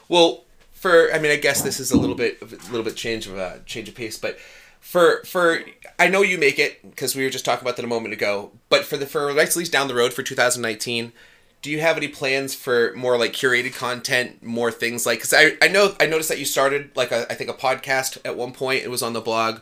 well, 0.09 0.45
for 0.73 1.13
I 1.13 1.19
mean, 1.19 1.33
I 1.33 1.37
guess 1.37 1.63
this 1.63 1.81
is 1.81 1.91
a 1.91 1.99
little 1.99 2.17
bit, 2.17 2.41
a 2.41 2.45
little 2.71 2.85
bit 2.85 2.97
change 2.97 3.27
of 3.27 3.37
a 3.37 3.43
uh, 3.43 3.59
change 3.67 3.89
of 3.89 3.95
pace, 3.95 4.19
but 4.19 4.39
for 4.81 5.23
for 5.25 5.61
I 5.99 6.09
know 6.09 6.23
you 6.23 6.39
make 6.39 6.59
it 6.59 6.89
because 6.89 7.17
we 7.17 7.25
were 7.25 7.31
just 7.31 7.45
talking 7.45 7.63
about 7.63 7.77
that 7.77 7.85
a 7.85 7.89
moment 7.89 8.15
ago. 8.15 8.53
But 8.69 8.85
for 8.85 8.97
the 8.97 9.07
for 9.07 9.33
Rights 9.35 9.57
Lease 9.57 9.69
down 9.69 9.89
the 9.89 9.95
road 9.95 10.13
for 10.13 10.23
2019, 10.23 11.13
do 11.61 11.71
you 11.71 11.81
have 11.81 11.97
any 11.97 12.09
plans 12.09 12.55
for 12.55 12.93
more 12.95 13.19
like 13.19 13.33
curated 13.33 13.75
content, 13.75 14.43
more 14.43 14.71
things 14.71 15.07
like? 15.07 15.19
Because 15.19 15.35
I 15.35 15.53
I 15.61 15.69
know 15.69 15.95
I 16.01 16.07
noticed 16.07 16.29
that 16.29 16.39
you 16.39 16.45
started 16.45 16.91
like 16.95 17.13
a, 17.13 17.31
I 17.31 17.35
think 17.35 17.51
a 17.51 17.55
podcast 17.55 18.19
at 18.25 18.37
one 18.37 18.53
point. 18.53 18.85
It 18.85 18.91
was 18.91 19.03
on 19.03 19.13
the 19.13 19.21
blog 19.21 19.61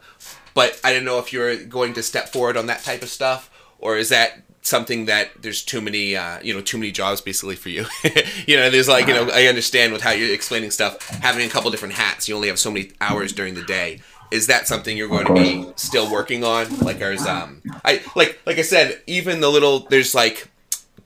but 0.57 0.81
I 0.83 0.91
didn't 0.91 1.05
know 1.05 1.19
if 1.19 1.35
you 1.35 1.41
were 1.41 1.57
going 1.57 1.93
to 1.93 2.03
step 2.03 2.31
forward 2.31 2.57
on 2.57 2.65
that 2.69 2.83
type 2.83 3.03
of 3.03 3.11
stuff, 3.11 3.51
or 3.79 3.99
is 3.99 4.09
that 4.09 4.41
something 4.63 5.05
that 5.05 5.29
there's 5.43 5.63
too 5.63 5.83
many, 5.83 6.17
uh, 6.17 6.41
you 6.43 6.55
know, 6.55 6.63
too 6.63 6.79
many 6.79 6.91
jobs 6.91 7.21
basically 7.21 7.57
for 7.57 7.69
you. 7.69 7.85
you 8.47 8.57
know, 8.57 8.71
there's 8.71 8.89
like, 8.89 9.07
you 9.07 9.13
know, 9.13 9.29
I 9.33 9.49
understand 9.49 9.93
with 9.93 10.01
how 10.01 10.13
you're 10.13 10.33
explaining 10.33 10.71
stuff, 10.71 11.07
having 11.21 11.47
a 11.47 11.51
couple 11.51 11.71
different 11.71 11.93
hats. 11.93 12.27
You 12.27 12.35
only 12.35 12.49
have 12.49 12.59
so 12.59 12.71
many 12.71 12.91
hours 13.03 13.35
during 13.35 13.53
the 13.55 13.63
day. 13.65 14.01
Is 14.31 14.47
that 14.47 14.67
something 14.67 14.97
you're 14.97 15.09
going 15.09 15.27
to 15.27 15.35
be 15.35 15.71
still 15.77 16.11
working 16.11 16.43
on? 16.43 16.75
Like, 16.79 16.99
there's, 17.01 17.27
um, 17.27 17.61
I 17.85 18.03
like, 18.17 18.41
like 18.47 18.59
I 18.59 18.63
said, 18.63 19.03
even 19.07 19.41
the 19.41 19.51
little, 19.51 19.81
there's 19.81 20.15
like 20.15 20.49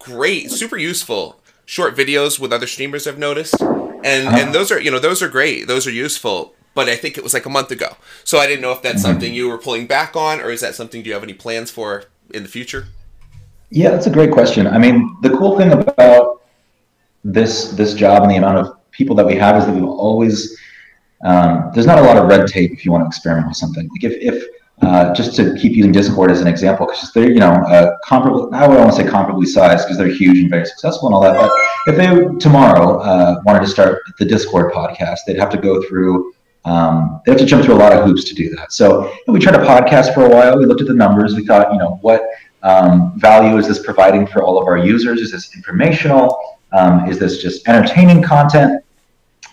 great, 0.00 0.50
super 0.50 0.76
useful 0.76 1.40
short 1.64 1.96
videos 1.96 2.40
with 2.40 2.52
other 2.52 2.66
streamers 2.66 3.06
I've 3.06 3.18
noticed, 3.18 3.60
and 3.60 4.04
and 4.04 4.28
uh-huh. 4.28 4.52
those 4.52 4.72
are, 4.72 4.80
you 4.80 4.90
know, 4.90 4.98
those 4.98 5.22
are 5.22 5.28
great. 5.28 5.68
Those 5.68 5.86
are 5.86 5.92
useful 5.92 6.54
but 6.74 6.88
I 6.88 6.96
think 6.96 7.18
it 7.18 7.24
was 7.24 7.34
like 7.34 7.46
a 7.46 7.50
month 7.50 7.70
ago. 7.70 7.96
So 8.24 8.38
I 8.38 8.46
didn't 8.46 8.62
know 8.62 8.72
if 8.72 8.82
that's 8.82 9.02
mm-hmm. 9.02 9.12
something 9.12 9.34
you 9.34 9.48
were 9.48 9.58
pulling 9.58 9.86
back 9.86 10.16
on, 10.16 10.40
or 10.40 10.50
is 10.50 10.60
that 10.60 10.74
something 10.74 11.02
do 11.02 11.08
you 11.08 11.14
have 11.14 11.22
any 11.22 11.34
plans 11.34 11.70
for 11.70 12.04
in 12.32 12.42
the 12.42 12.48
future? 12.48 12.86
Yeah, 13.70 13.90
that's 13.90 14.06
a 14.06 14.10
great 14.10 14.32
question. 14.32 14.66
I 14.66 14.78
mean, 14.78 15.16
the 15.22 15.30
cool 15.30 15.56
thing 15.56 15.72
about 15.72 16.42
this 17.22 17.72
this 17.72 17.94
job 17.94 18.22
and 18.22 18.30
the 18.30 18.36
amount 18.36 18.58
of 18.58 18.76
people 18.92 19.14
that 19.16 19.26
we 19.26 19.36
have 19.36 19.56
is 19.56 19.66
that 19.66 19.74
we've 19.74 19.84
always 19.84 20.58
um, 21.22 21.70
there's 21.74 21.86
not 21.86 21.98
a 21.98 22.02
lot 22.02 22.16
of 22.16 22.26
red 22.26 22.46
tape 22.46 22.72
if 22.72 22.84
you 22.84 22.92
want 22.92 23.04
to 23.04 23.06
experiment 23.06 23.48
with 23.48 23.56
something. 23.56 23.88
Like 23.88 24.04
if, 24.04 24.12
if 24.14 24.44
uh, 24.82 25.12
just 25.14 25.36
to 25.36 25.54
keep 25.56 25.72
using 25.72 25.92
Discord 25.92 26.30
as 26.30 26.40
an 26.40 26.46
example, 26.46 26.86
because 26.86 27.12
they're 27.12 27.30
you 27.30 27.40
know 27.40 27.52
uh, 27.52 27.96
comparable. 28.04 28.54
I 28.54 28.66
would 28.66 28.76
to 28.76 28.92
say 28.92 29.04
comparably 29.04 29.46
sized 29.46 29.86
because 29.86 29.98
they're 29.98 30.08
huge 30.08 30.38
and 30.38 30.48
very 30.48 30.64
successful 30.66 31.08
and 31.08 31.14
all 31.14 31.22
that. 31.22 31.34
But 31.34 31.50
if 31.92 31.96
they 31.96 32.38
tomorrow 32.38 32.98
uh, 32.98 33.40
wanted 33.44 33.60
to 33.60 33.68
start 33.68 34.02
the 34.18 34.24
Discord 34.24 34.72
podcast, 34.72 35.18
they'd 35.26 35.38
have 35.38 35.50
to 35.50 35.58
go 35.58 35.82
through 35.82 36.32
um, 36.64 37.22
they 37.24 37.32
have 37.32 37.40
to 37.40 37.46
jump 37.46 37.64
through 37.64 37.74
a 37.74 37.76
lot 37.76 37.92
of 37.92 38.04
hoops 38.04 38.24
to 38.24 38.34
do 38.34 38.54
that. 38.56 38.72
So 38.72 39.12
we 39.26 39.38
tried 39.38 39.54
a 39.54 39.64
podcast 39.64 40.12
for 40.14 40.26
a 40.26 40.28
while. 40.28 40.58
We 40.58 40.66
looked 40.66 40.82
at 40.82 40.88
the 40.88 40.94
numbers. 40.94 41.34
We 41.34 41.46
thought, 41.46 41.72
you 41.72 41.78
know, 41.78 41.98
what 42.02 42.22
um, 42.62 43.18
value 43.18 43.56
is 43.56 43.66
this 43.66 43.82
providing 43.82 44.26
for 44.26 44.42
all 44.42 44.60
of 44.60 44.66
our 44.66 44.76
users? 44.76 45.20
Is 45.20 45.32
this 45.32 45.54
informational? 45.54 46.58
Um, 46.72 47.08
is 47.08 47.18
this 47.18 47.42
just 47.42 47.66
entertaining 47.66 48.22
content? 48.22 48.84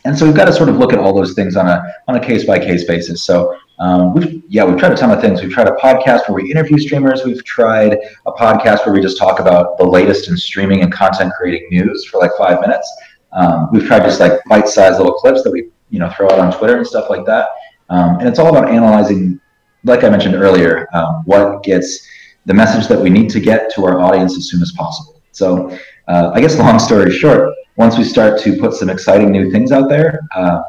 And 0.06 0.18
so 0.18 0.26
we've 0.26 0.36
got 0.36 0.46
to 0.46 0.54
sort 0.54 0.70
of 0.70 0.78
look 0.78 0.94
at 0.94 1.00
all 1.00 1.13
those 1.13 1.34
things 1.34 1.56
on 1.56 1.68
a 1.68 1.84
on 2.08 2.16
a 2.16 2.20
case 2.20 2.46
by 2.46 2.60
case 2.60 2.84
basis. 2.84 3.24
So 3.24 3.58
um, 3.80 4.13
we've 4.13 4.44
yeah 4.48 4.63
we've 4.63 4.78
tried 4.78 4.94
a 4.94 4.96
ton 4.96 5.12
of 5.12 5.22
things. 5.22 5.42
We've 5.42 5.52
tried 5.52 5.68
a 5.68 5.76
podcast 5.76 6.28
where 6.28 6.36
we 6.42 6.52
interview 6.52 6.78
streamers. 6.80 7.24
We've 7.24 7.44
tried 7.44 7.98
a 8.26 8.32
podcast 8.32 8.86
where 8.86 8.94
we 8.94 9.02
just 9.02 9.18
talk 9.18 9.40
about 9.40 9.78
the 9.78 9.86
latest 9.86 10.30
in 10.30 10.38
streaming 10.38 10.82
and 10.82 10.92
content 10.92 11.32
creating 11.38 11.68
news 11.70 12.06
for 12.06 12.20
like 12.20 12.32
five 12.38 12.60
minutes. 12.62 12.92
Um, 13.34 13.70
we've 13.72 13.86
tried 13.86 14.04
just 14.04 14.20
like 14.20 14.44
bite 14.50 14.68
sized 14.68 14.98
little 14.98 15.13
clips 15.13 15.44
that 15.44 15.52
we 15.52 15.70
you 15.90 16.00
know 16.00 16.10
throw 16.10 16.28
out 16.30 16.40
on 16.40 16.52
Twitter 16.52 16.78
and 16.78 16.88
stuff 16.88 17.10
like 17.10 17.26
that. 17.26 17.50
Um, 17.90 18.20
and 18.20 18.28
it's 18.28 18.40
all 18.40 18.50
about 18.50 18.70
analyzing, 18.70 19.40
like 19.84 20.04
I 20.04 20.10
mentioned 20.10 20.36
earlier, 20.36 20.88
um, 20.94 21.24
what 21.26 21.63
gets 21.63 22.06
the 22.46 22.54
message 22.54 22.88
that 22.88 23.00
we 23.00 23.10
need 23.10 23.30
to 23.30 23.40
get 23.40 23.72
to 23.76 23.86
our 23.86 24.00
audience 24.00 24.38
as 24.38 24.50
soon 24.50 24.62
as 24.62 24.72
possible. 24.72 25.22
So 25.32 25.78
uh, 26.08 26.32
I 26.34 26.42
guess 26.42 26.58
long 26.58 26.80
story 26.80 27.12
short, 27.12 27.54
once 27.76 27.98
we 27.98 28.04
start 28.04 28.42
to 28.42 28.58
put 28.58 28.74
some 28.74 28.90
exciting 28.90 29.32
new 29.32 29.52
things 29.52 29.72
out 29.72 29.88
there, 29.88 30.22
uh, 30.36 30.62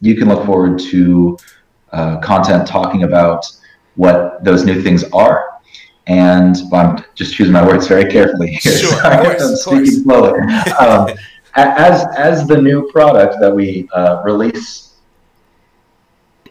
you 0.00 0.16
can 0.16 0.28
look 0.28 0.46
forward 0.46 0.78
to 0.78 1.36
uh, 1.92 2.18
content 2.18 2.66
talking 2.66 3.02
about 3.04 3.46
what 3.96 4.42
those 4.44 4.64
new 4.64 4.82
things 4.82 5.04
are. 5.12 5.44
And 6.06 6.56
I'm 6.72 7.04
just 7.14 7.34
choosing 7.34 7.52
my 7.52 7.66
words 7.66 7.86
very 7.86 8.10
carefully 8.10 8.52
here. 8.52 8.78
Sure, 8.78 8.90
Sorry, 8.90 9.26
course, 9.26 9.42
I'm 9.42 9.56
speaking 9.56 10.02
slowly. 10.02 10.40
Um, 10.78 11.10
as 11.56 12.06
as 12.16 12.46
the 12.46 12.60
new 12.60 12.90
product 12.92 13.36
that 13.40 13.54
we 13.54 13.88
uh, 13.92 14.22
release 14.24 14.88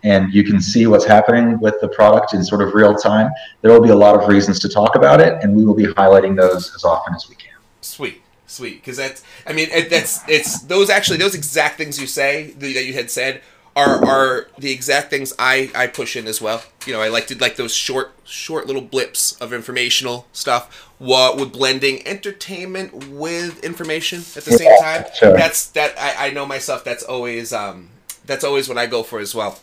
and 0.03 0.33
you 0.33 0.43
can 0.43 0.61
see 0.61 0.85
what's 0.87 1.05
happening 1.05 1.59
with 1.59 1.79
the 1.81 1.87
product 1.89 2.33
in 2.33 2.43
sort 2.43 2.61
of 2.61 2.73
real 2.73 2.93
time 2.93 3.31
there 3.61 3.71
will 3.71 3.81
be 3.81 3.89
a 3.89 3.95
lot 3.95 4.19
of 4.19 4.27
reasons 4.27 4.59
to 4.59 4.69
talk 4.69 4.95
about 4.95 5.19
it 5.19 5.41
and 5.41 5.55
we 5.55 5.65
will 5.65 5.73
be 5.73 5.85
highlighting 5.85 6.35
those 6.35 6.73
as 6.75 6.83
often 6.83 7.15
as 7.15 7.27
we 7.29 7.35
can 7.35 7.53
sweet 7.81 8.21
sweet 8.45 8.75
because 8.75 8.97
that's 8.97 9.23
i 9.45 9.53
mean 9.53 9.67
it, 9.71 9.89
that's 9.89 10.27
it's 10.27 10.61
those 10.63 10.89
actually 10.89 11.17
those 11.17 11.35
exact 11.35 11.77
things 11.77 11.99
you 11.99 12.07
say 12.07 12.51
that 12.51 12.85
you 12.85 12.93
had 12.93 13.09
said 13.09 13.41
are 13.77 14.03
are 14.03 14.47
the 14.57 14.71
exact 14.71 15.11
things 15.11 15.33
I 15.37 15.71
I 15.75 15.87
push 15.87 16.15
in 16.15 16.27
as 16.27 16.41
well. 16.41 16.63
You 16.85 16.93
know, 16.93 17.01
I 17.01 17.09
like 17.09 17.27
to 17.27 17.37
like 17.37 17.55
those 17.55 17.73
short 17.73 18.11
short 18.25 18.65
little 18.65 18.81
blips 18.81 19.33
of 19.39 19.53
informational 19.53 20.27
stuff. 20.33 20.89
What 20.97 21.37
with 21.37 21.53
blending 21.53 22.05
entertainment 22.07 23.09
with 23.09 23.63
information 23.63 24.19
at 24.35 24.45
the 24.45 24.51
same 24.51 24.71
time. 24.81 25.05
Sure. 25.13 25.33
That's 25.33 25.67
that 25.67 25.93
I, 25.97 26.27
I 26.27 26.29
know 26.31 26.45
myself. 26.45 26.83
That's 26.83 27.03
always 27.03 27.53
um 27.53 27.89
that's 28.25 28.43
always 28.43 28.67
what 28.67 28.79
I 28.79 28.87
go 28.87 29.03
for 29.03 29.19
as 29.19 29.35
well. 29.35 29.59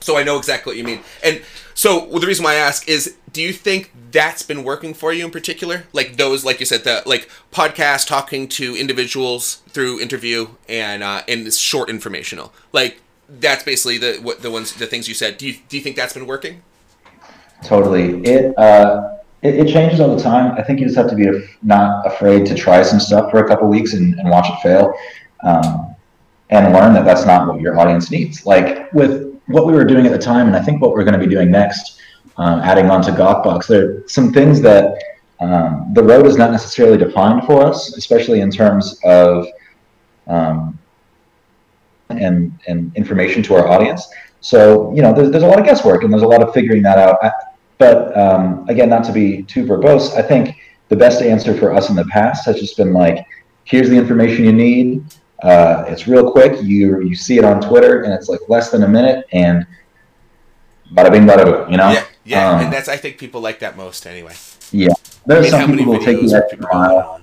So 0.00 0.18
I 0.18 0.22
know 0.22 0.36
exactly 0.36 0.70
what 0.70 0.76
you 0.76 0.84
mean. 0.84 1.00
And 1.22 1.40
so 1.72 2.04
well, 2.04 2.20
the 2.20 2.26
reason 2.26 2.44
why 2.44 2.52
I 2.52 2.56
ask 2.56 2.86
is, 2.86 3.16
do 3.32 3.40
you 3.40 3.54
think 3.54 3.90
that's 4.10 4.42
been 4.42 4.62
working 4.62 4.92
for 4.92 5.14
you 5.14 5.24
in 5.24 5.30
particular? 5.30 5.84
Like 5.94 6.18
those, 6.18 6.44
like 6.44 6.60
you 6.60 6.66
said, 6.66 6.84
the 6.84 7.02
like 7.06 7.30
podcast 7.50 8.06
talking 8.06 8.46
to 8.48 8.76
individuals 8.76 9.62
through 9.70 10.00
interview 10.00 10.48
and 10.68 11.02
uh, 11.02 11.22
and 11.26 11.46
this 11.46 11.56
short 11.56 11.88
informational. 11.88 12.52
Like 12.70 13.00
that's 13.28 13.64
basically 13.64 13.98
the 13.98 14.18
what 14.22 14.42
the 14.42 14.50
ones 14.50 14.74
the 14.74 14.86
things 14.86 15.08
you 15.08 15.14
said. 15.14 15.38
Do 15.38 15.46
you 15.46 15.56
do 15.68 15.76
you 15.76 15.82
think 15.82 15.96
that's 15.96 16.14
been 16.14 16.26
working? 16.26 16.62
Totally. 17.62 18.22
It 18.24 18.56
uh, 18.58 19.18
it, 19.42 19.66
it, 19.66 19.72
changes 19.72 20.00
all 20.00 20.14
the 20.14 20.22
time. 20.22 20.54
I 20.58 20.62
think 20.62 20.80
you 20.80 20.86
just 20.86 20.96
have 20.96 21.08
to 21.10 21.16
be 21.16 21.26
af- 21.26 21.56
not 21.62 22.06
afraid 22.06 22.46
to 22.46 22.54
try 22.54 22.82
some 22.82 23.00
stuff 23.00 23.30
for 23.30 23.44
a 23.44 23.48
couple 23.48 23.68
weeks 23.68 23.92
and, 23.94 24.18
and 24.18 24.28
watch 24.30 24.46
it 24.48 24.58
fail, 24.62 24.94
um, 25.42 25.94
and 26.50 26.72
learn 26.72 26.94
that 26.94 27.04
that's 27.04 27.26
not 27.26 27.46
what 27.46 27.60
your 27.60 27.78
audience 27.78 28.10
needs. 28.10 28.46
Like 28.46 28.92
with 28.92 29.38
what 29.46 29.66
we 29.66 29.72
were 29.72 29.84
doing 29.84 30.06
at 30.06 30.12
the 30.12 30.18
time, 30.18 30.46
and 30.46 30.56
I 30.56 30.62
think 30.62 30.80
what 30.80 30.92
we're 30.92 31.04
going 31.04 31.18
to 31.18 31.26
be 31.26 31.32
doing 31.32 31.50
next, 31.50 32.00
um, 32.36 32.60
adding 32.60 32.90
on 32.90 33.02
to 33.02 33.10
Gawkbox, 33.10 33.66
there 33.66 33.88
are 33.88 34.04
some 34.08 34.32
things 34.32 34.60
that 34.62 34.98
um, 35.40 35.90
the 35.94 36.02
road 36.02 36.26
is 36.26 36.36
not 36.36 36.50
necessarily 36.50 36.96
defined 36.96 37.44
for 37.44 37.64
us, 37.64 37.96
especially 37.96 38.40
in 38.40 38.50
terms 38.50 38.98
of 39.04 39.46
um, 40.26 40.78
and, 42.10 42.58
and 42.66 42.94
information 42.96 43.42
to 43.44 43.54
our 43.54 43.68
audience. 43.68 44.06
So, 44.40 44.94
you 44.94 45.02
know, 45.02 45.12
there's, 45.12 45.30
there's 45.30 45.42
a 45.42 45.46
lot 45.46 45.58
of 45.58 45.64
guesswork 45.64 46.04
and 46.04 46.12
there's 46.12 46.22
a 46.22 46.28
lot 46.28 46.42
of 46.42 46.52
figuring 46.52 46.82
that 46.82 46.98
out. 46.98 47.18
But 47.78 48.16
um, 48.16 48.68
again, 48.68 48.88
not 48.88 49.04
to 49.04 49.12
be 49.12 49.42
too 49.42 49.64
verbose, 49.64 50.14
I 50.14 50.22
think 50.22 50.56
the 50.88 50.96
best 50.96 51.22
answer 51.22 51.56
for 51.56 51.72
us 51.72 51.88
in 51.90 51.96
the 51.96 52.04
past 52.06 52.46
has 52.46 52.60
just 52.60 52.76
been 52.76 52.92
like, 52.92 53.26
here's 53.64 53.88
the 53.88 53.96
information 53.96 54.44
you 54.44 54.52
need. 54.52 55.04
Uh, 55.42 55.84
it's 55.88 56.06
real 56.06 56.30
quick. 56.30 56.62
You 56.62 57.02
you 57.02 57.14
see 57.14 57.36
it 57.36 57.44
on 57.44 57.60
Twitter, 57.60 58.02
and 58.02 58.14
it's 58.14 58.28
like 58.28 58.40
less 58.48 58.70
than 58.70 58.82
a 58.82 58.88
minute, 58.88 59.26
and 59.32 59.66
bada 60.92 61.10
bing, 61.10 61.26
bada 61.26 61.44
boom. 61.44 61.70
You 61.70 61.76
know? 61.76 61.90
Yeah, 61.90 62.04
yeah, 62.24 62.50
um, 62.50 62.60
and 62.64 62.72
that's 62.72 62.88
I 62.88 62.96
think 62.96 63.18
people 63.18 63.40
like 63.42 63.58
that 63.58 63.76
most 63.76 64.06
anyway. 64.06 64.34
Yeah, 64.70 64.88
there 65.26 65.38
are 65.38 65.40
I 65.40 65.42
mean, 65.42 65.50
some 65.50 65.70
people 65.70 65.84
who 65.84 65.90
will 65.90 66.04
take 66.04 66.32
extra 66.32 66.58
mile. 66.72 67.20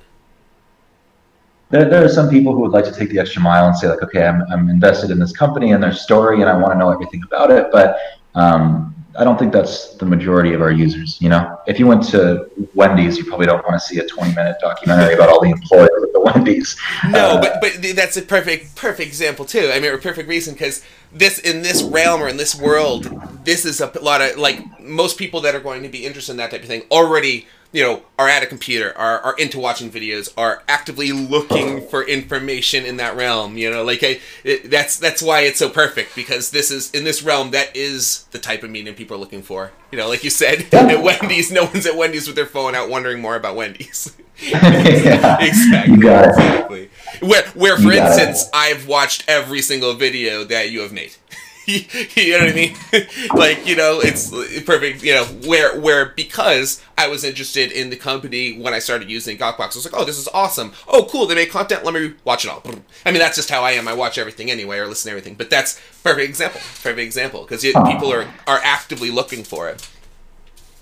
There, 1.72 1.90
there 1.90 2.04
are 2.04 2.10
some 2.10 2.30
people 2.30 2.54
who 2.54 2.60
would 2.62 2.72
like 2.72 2.86
to 2.86 2.94
take 2.94 3.10
the 3.10 3.20
extra 3.20 3.42
mile 3.42 3.66
and 3.66 3.76
say 3.76 3.88
like, 3.88 4.04
okay, 4.04 4.26
I'm, 4.26 4.44
I'm 4.52 4.70
invested 4.70 5.10
in 5.10 5.20
this 5.20 5.36
company 5.36 5.72
and 5.72 5.82
their 5.82 5.94
story, 5.94 6.42
and 6.42 6.50
I 6.50 6.58
want 6.58 6.74
to 6.74 6.78
know 6.78 6.92
everything 6.92 7.24
about 7.24 7.50
it. 7.50 7.70
But 7.72 7.98
um, 8.36 8.94
I 9.18 9.24
don't 9.26 9.38
think 9.38 9.52
that's 9.52 9.96
the 9.96 10.06
majority 10.06 10.54
of 10.54 10.62
our 10.62 10.72
users. 10.72 11.22
You 11.22 11.30
know, 11.30 11.60
if 11.68 11.80
you 11.80 11.88
went 11.88 12.04
to 12.10 12.50
Wendy's, 12.76 13.18
you 13.18 13.26
probably 13.26 13.46
don't 13.46 13.64
want 13.66 13.80
to 13.82 13.86
see 13.86 14.00
a 14.00 14.08
20 14.08 14.34
minute 14.36 14.58
documentary 14.62 15.16
about 15.16 15.30
all 15.30 15.42
the 15.42 15.50
employees 15.50 15.90
at 16.02 16.14
the 16.14 16.22
Wendy's. 16.22 16.78
No, 17.10 17.32
uh, 17.32 17.42
but 17.42 17.60
but 17.60 17.96
that's 17.96 18.16
a 18.16 18.22
perfect 18.22 18.76
perfect 18.76 19.08
example 19.08 19.44
too. 19.44 19.70
I 19.74 19.80
mean, 19.80 19.94
a 19.94 19.98
perfect 19.98 20.30
reason 20.30 20.54
because 20.54 20.84
this 21.12 21.40
in 21.40 21.62
this 21.62 21.84
realm 21.84 22.22
or 22.22 22.30
in 22.30 22.38
this 22.38 22.56
world, 22.56 23.06
this 23.44 23.66
is 23.66 23.82
a 23.82 23.92
lot 24.02 24.22
of 24.22 24.38
like 24.38 24.80
most 24.80 25.18
people 25.18 25.42
that 25.42 25.56
are 25.56 25.60
going 25.60 25.84
to 25.84 25.90
be 25.90 26.06
interested 26.06 26.32
in 26.32 26.38
that 26.38 26.52
type 26.52 26.62
of 26.62 26.68
thing 26.68 26.84
already 26.90 27.48
you 27.72 27.84
know 27.84 28.02
are 28.20 28.28
at 28.28 28.44
a 28.44 28.46
computer 28.46 28.96
are, 28.98 29.20
are 29.20 29.36
into 29.38 29.60
watching 29.60 29.90
videos 29.90 30.32
are 30.38 30.64
actively 30.68 31.12
looking 31.12 31.86
for 31.88 32.04
information 32.04 32.86
in 32.86 32.98
that 32.98 33.16
realm 33.16 33.58
you 33.58 33.70
know 33.70 33.84
like 33.84 34.04
I, 34.04 34.20
it, 34.44 34.70
that's 34.70 34.98
that's 34.98 35.22
why 35.22 35.42
it's 35.42 35.60
so 35.60 35.70
perfect 35.70 36.16
because 36.16 36.52
this 36.52 36.72
is 36.72 36.92
in 36.92 37.04
this 37.04 37.24
realm 37.24 37.52
that 37.52 37.76
is 37.76 38.26
the 38.32 38.40
type 38.40 38.64
of 38.64 38.70
media 38.70 38.94
people 38.94 39.16
are 39.18 39.20
looking 39.20 39.42
for 39.42 39.72
you 39.92 39.98
know 39.98 40.08
like 40.08 40.24
you 40.24 40.30
said 40.30 40.66
at 40.74 41.02
wendy's 41.02 41.52
no 41.52 41.66
one's 41.66 41.86
at 41.86 41.96
wendy's 41.96 42.28
with 42.28 42.36
their 42.36 42.46
phone 42.46 42.76
out 42.76 42.90
wondering 42.90 43.22
more 43.22 43.36
about 43.36 43.56
wendy's. 43.56 44.16
Yeah, 44.44 45.38
exactly. 45.40 46.08
Exactly. 46.08 46.90
Where 47.20 47.48
where 47.50 47.78
for 47.78 47.92
instance 47.92 48.46
it. 48.46 48.50
i've 48.56 48.88
watched 48.88 49.24
every 49.28 49.62
single 49.62 49.94
video 49.94 50.44
that 50.46 50.72
you 50.72 50.80
have 50.82 50.92
made 50.92 51.14
you 52.16 52.32
know 52.32 52.46
what 52.46 52.50
I 52.50 52.54
mean? 52.54 52.76
like, 53.36 53.68
you 53.68 53.76
know, 53.76 54.00
it's 54.02 54.30
perfect, 54.62 55.04
you 55.04 55.14
know, 55.14 55.26
where 55.46 55.80
where 55.80 56.08
because 56.08 56.84
I 56.98 57.08
was 57.08 57.24
interested 57.24 57.72
in 57.72 57.90
the 57.90 57.96
company 57.96 58.60
when 58.60 58.74
I 58.74 58.80
started 58.80 59.10
using 59.10 59.38
Gawkbox, 59.38 59.60
I 59.60 59.66
was 59.66 59.86
like, 59.92 60.00
oh, 60.00 60.06
this 60.06 60.18
is 60.18 60.28
awesome. 60.34 60.74
Oh, 60.88 61.08
cool, 61.10 61.28
they 61.28 61.36
make 61.36 61.52
content, 61.52 61.84
let 61.84 61.94
me 61.94 62.14
watch 62.24 62.46
it 62.46 62.50
all. 62.50 62.64
I 63.06 63.12
mean, 63.12 63.20
that's 63.20 63.36
just 63.36 63.50
how 63.50 63.64
I 63.64 63.72
am. 63.72 63.88
I 63.88 63.94
watch 63.94 64.18
everything 64.18 64.50
anyway 64.50 64.78
or 64.78 64.88
listen 64.88 65.10
to 65.10 65.18
everything. 65.18 65.36
But 65.36 65.50
that's 65.50 65.80
perfect 66.04 66.28
example. 66.28 66.62
Perfect 66.82 67.00
example 67.00 67.42
because 67.42 67.62
people 67.62 68.12
are 68.12 68.28
are 68.48 68.60
actively 68.64 69.12
looking 69.12 69.44
for 69.44 69.70
it. 69.70 69.88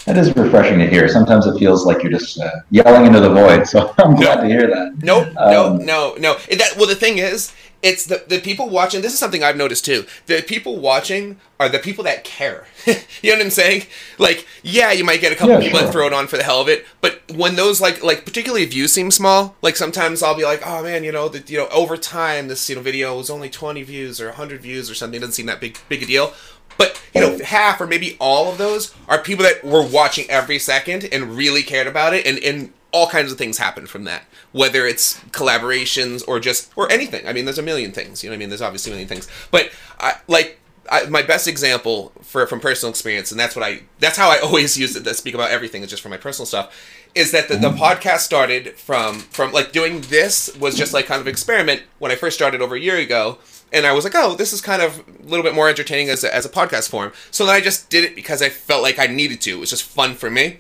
That 0.06 0.18
is 0.18 0.36
refreshing 0.36 0.80
to 0.80 0.88
hear. 0.88 1.08
Sometimes 1.08 1.46
it 1.46 1.60
feels 1.60 1.86
like 1.86 2.02
you're 2.02 2.12
just 2.12 2.40
uh, 2.40 2.50
yelling 2.72 3.06
into 3.06 3.20
the 3.20 3.30
void. 3.30 3.68
So 3.68 3.94
I'm 4.00 4.16
glad 4.16 4.42
to 4.42 4.48
hear 4.48 4.68
that. 4.68 4.98
Nope, 5.04 5.28
um, 5.38 5.78
no, 5.78 5.78
no, 5.78 6.16
no. 6.18 6.34
That 6.58 6.76
well, 6.78 6.88
the 6.88 6.96
thing 6.96 7.18
is, 7.18 7.54
it's 7.82 8.06
the 8.06 8.24
the 8.28 8.40
people 8.40 8.70
watching. 8.70 9.02
This 9.02 9.14
is 9.14 9.20
something 9.20 9.44
I've 9.44 9.56
noticed 9.56 9.86
too. 9.86 10.06
The 10.26 10.42
people 10.42 10.78
watching 10.78 11.40
are 11.60 11.70
the 11.70 11.80
people 11.80 12.04
that 12.04 12.24
care. 12.24 12.68
you 12.86 12.96
know 13.24 13.38
what 13.38 13.46
I'm 13.46 13.50
saying? 13.50 13.84
Like, 14.18 14.46
yeah, 14.64 14.92
you 14.92 15.04
might 15.04 15.22
get 15.22 15.32
a 15.32 15.36
couple 15.36 15.56
yeah, 15.56 15.62
people 15.62 15.80
sure. 15.80 15.88
that 15.88 15.92
throw 15.92 16.08
it 16.08 16.14
on 16.14 16.28
for 16.28 16.38
the 16.38 16.44
hell 16.44 16.62
of 16.62 16.68
it, 16.68 16.86
but 17.02 17.22
when 17.34 17.56
those 17.56 17.80
like 17.80 18.04
like 18.04 18.26
particularly 18.26 18.66
views 18.66 18.92
seem 18.92 19.12
small, 19.12 19.56
like 19.62 19.76
sometimes 19.76 20.22
I'll 20.22 20.36
be 20.36 20.44
like, 20.44 20.62
oh 20.66 20.84
man, 20.84 21.04
you 21.04 21.12
know, 21.12 21.30
the, 21.30 21.40
you 21.52 21.58
know, 21.58 21.68
over 21.70 21.96
time 21.96 22.48
this 22.48 22.70
you 22.70 22.76
know 22.76 22.82
video 22.82 23.16
was 23.18 23.30
only 23.30 23.50
20 23.50 23.84
views 23.84 24.20
or 24.20 24.28
100 24.28 24.62
views 24.62 24.90
or 24.90 24.96
something. 24.96 25.18
It 25.18 25.22
doesn't 25.22 25.34
seem 25.34 25.46
that 25.46 25.62
big 25.62 25.78
big 25.88 26.04
a 26.04 26.06
deal. 26.06 26.34
But 26.78 27.02
you 27.14 27.22
know, 27.22 27.40
half 27.44 27.82
or 27.82 27.88
maybe 27.88 28.16
all 28.22 28.50
of 28.52 28.58
those 28.58 28.94
are 29.08 29.22
people 29.22 29.44
that 29.44 29.64
were 29.64 29.86
watching 29.86 30.30
every 30.30 30.60
second 30.60 31.06
and 31.12 31.36
really 31.36 31.64
cared 31.64 31.88
about 31.88 32.14
it, 32.14 32.26
and 32.26 32.40
and 32.40 32.74
all 32.92 33.08
kinds 33.08 33.32
of 33.32 33.38
things 33.38 33.58
happen 33.58 33.86
from 33.86 34.04
that 34.06 34.24
whether 34.52 34.86
it's 34.86 35.20
collaborations 35.32 36.24
or 36.28 36.40
just 36.40 36.72
or 36.76 36.92
anything 36.92 37.26
i 37.28 37.34
mean 37.34 37.46
there's 37.46 37.58
a 37.58 37.64
million 37.64 37.92
things 37.92 38.24
you 38.24 38.30
know 38.30 38.34
i 38.34 38.38
mean 38.38 38.50
there's 38.50 38.62
obviously 38.62 38.92
a 38.92 38.94
million 38.94 39.08
things 39.08 39.28
but 39.52 39.70
I, 40.00 40.16
like 40.28 40.60
I, 40.92 41.06
my 41.06 41.22
best 41.22 41.48
example 41.48 42.12
for 42.22 42.48
from 42.48 42.60
personal 42.60 42.90
experience 42.90 43.32
and 43.32 43.40
that's 43.40 43.56
what 43.56 43.64
i 43.64 43.82
that's 44.00 44.18
how 44.18 44.30
i 44.30 44.40
always 44.44 44.78
use 44.78 44.96
it 44.96 45.04
to 45.04 45.14
speak 45.14 45.34
about 45.34 45.52
everything 45.52 45.84
is 45.84 45.90
just 45.90 46.02
from 46.02 46.12
my 46.12 46.18
personal 46.18 46.46
stuff 46.46 46.76
is 47.16 47.32
that 47.32 47.48
the, 47.48 47.58
the 47.58 47.72
podcast 47.72 48.20
started 48.20 48.78
from 48.78 49.20
from 49.20 49.52
like 49.52 49.72
doing 49.72 50.02
this 50.02 50.56
was 50.58 50.76
just 50.76 50.94
like 50.94 51.06
kind 51.06 51.22
of 51.22 51.28
experiment 51.28 51.84
when 52.00 52.12
i 52.12 52.16
first 52.16 52.36
started 52.36 52.62
over 52.62 52.76
a 52.76 52.80
year 52.80 52.98
ago 52.98 53.38
and 53.72 53.86
I 53.86 53.92
was 53.92 54.04
like, 54.04 54.16
oh, 54.16 54.36
this 54.36 54.54
is 54.54 54.62
kind 54.62 54.82
of 54.82 55.04
a 55.08 55.28
little 55.28 55.44
bit 55.44 55.54
more 55.54 55.70
entertaining 55.70 56.10
as 56.10 56.24
a, 56.24 56.34
as 56.34 56.46
a 56.46 56.50
podcast 56.50 56.90
form. 56.90 57.12
So 57.32 57.46
then 57.46 57.56
I 57.56 57.62
just 57.62 57.90
did 57.90 58.04
it 58.04 58.16
because 58.16 58.42
I 58.42 58.50
felt 58.50 58.82
like 58.82 59.00
I 59.00 59.08
needed 59.08 59.42
to. 59.42 59.52
It 59.52 59.60
was 59.60 59.70
just 59.70 59.84
fun 59.84 60.16
for 60.16 60.30
me. 60.30 60.58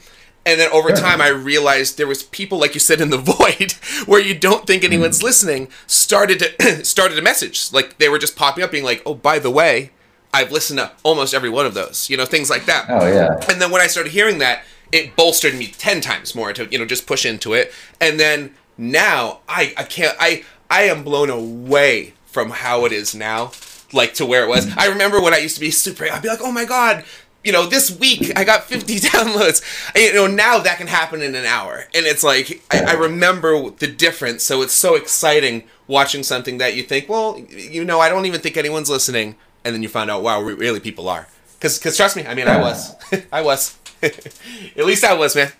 And 0.49 0.59
then 0.59 0.71
over 0.71 0.91
time, 0.91 1.21
I 1.21 1.27
realized 1.27 1.97
there 1.97 2.07
was 2.07 2.23
people, 2.23 2.57
like 2.57 2.73
you 2.73 2.79
said, 2.79 3.01
in 3.01 3.11
the 3.11 3.17
void, 3.19 3.73
where 4.07 4.19
you 4.19 4.33
don't 4.33 4.65
think 4.65 4.83
anyone's 4.83 5.19
mm. 5.19 5.23
listening, 5.23 5.69
started 5.85 6.39
to 6.39 6.83
started 6.85 7.19
a 7.19 7.21
message. 7.21 7.71
Like 7.71 7.99
they 7.99 8.09
were 8.09 8.17
just 8.17 8.35
popping 8.35 8.63
up, 8.63 8.71
being 8.71 8.83
like, 8.83 9.03
"Oh, 9.05 9.13
by 9.13 9.37
the 9.37 9.51
way, 9.51 9.91
I've 10.33 10.51
listened 10.51 10.79
to 10.79 10.91
almost 11.03 11.35
every 11.35 11.51
one 11.51 11.67
of 11.67 11.75
those." 11.75 12.09
You 12.09 12.17
know, 12.17 12.25
things 12.25 12.49
like 12.49 12.65
that. 12.65 12.87
Oh 12.89 13.07
yeah. 13.07 13.37
And 13.47 13.61
then 13.61 13.69
when 13.69 13.81
I 13.81 13.87
started 13.87 14.11
hearing 14.11 14.39
that, 14.39 14.63
it 14.91 15.15
bolstered 15.15 15.53
me 15.53 15.67
ten 15.67 16.01
times 16.01 16.33
more 16.33 16.51
to 16.53 16.67
you 16.71 16.79
know 16.79 16.85
just 16.85 17.05
push 17.05 17.27
into 17.27 17.53
it. 17.53 17.71
And 18.01 18.19
then 18.19 18.55
now 18.75 19.41
I 19.47 19.73
I 19.77 19.83
can't 19.83 20.17
I 20.19 20.43
I 20.67 20.83
am 20.83 21.03
blown 21.03 21.29
away 21.29 22.13
from 22.25 22.49
how 22.49 22.85
it 22.85 22.91
is 22.91 23.13
now 23.13 23.51
like 23.93 24.15
to 24.15 24.25
where 24.25 24.43
it 24.43 24.47
was. 24.47 24.65
Mm. 24.65 24.77
I 24.77 24.87
remember 24.87 25.21
when 25.21 25.33
I 25.33 25.37
used 25.37 25.55
to 25.55 25.61
be 25.61 25.71
super. 25.71 26.05
I'd 26.05 26.23
be 26.23 26.27
like, 26.27 26.41
"Oh 26.41 26.51
my 26.51 26.65
god, 26.65 27.05
you 27.43 27.51
know, 27.51 27.65
this 27.65 27.97
week 27.97 28.37
I 28.37 28.43
got 28.43 28.63
50 28.65 28.95
downloads. 28.99 29.63
And, 29.95 30.03
you 30.03 30.13
know, 30.13 30.27
now 30.27 30.59
that 30.59 30.77
can 30.77 30.87
happen 30.87 31.21
in 31.21 31.35
an 31.35 31.45
hour. 31.45 31.85
And 31.93 32.05
it's 32.05 32.23
like, 32.23 32.61
I, 32.71 32.91
I, 32.91 32.93
remember 32.93 33.69
the 33.69 33.87
difference. 33.87 34.43
So 34.43 34.61
it's 34.61 34.73
so 34.73 34.95
exciting 34.95 35.63
watching 35.87 36.23
something 36.23 36.57
that 36.57 36.75
you 36.75 36.83
think, 36.83 37.07
well, 37.07 37.39
you 37.49 37.85
know, 37.85 37.99
I 37.99 38.09
don't 38.09 38.25
even 38.25 38.41
think 38.41 38.57
anyone's 38.57 38.89
listening. 38.89 39.35
And 39.63 39.73
then 39.73 39.83
you 39.83 39.89
find 39.89 40.09
out, 40.09 40.21
wow, 40.21 40.41
really 40.41 40.79
people 40.79 41.09
are. 41.09 41.27
Because 41.57 41.77
cause 41.77 41.97
trust 41.97 42.15
me, 42.15 42.25
I 42.25 42.33
mean, 42.33 42.47
I 42.47 42.59
was. 42.59 42.95
I 43.31 43.41
was. 43.41 43.77
At 44.01 44.85
least 44.85 45.03
I 45.03 45.13
was, 45.13 45.35
man. 45.35 45.51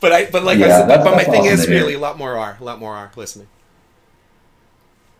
but 0.00 0.12
I, 0.12 0.26
but 0.26 0.44
like 0.44 0.58
yeah, 0.58 0.66
I 0.66 0.68
said, 0.68 1.02
but 1.02 1.16
my 1.16 1.24
thing 1.24 1.44
is 1.44 1.68
really 1.68 1.94
a 1.94 1.98
lot 1.98 2.18
more 2.18 2.36
are, 2.36 2.56
a 2.60 2.62
lot 2.62 2.78
more 2.78 2.94
are 2.94 3.10
listening. 3.16 3.48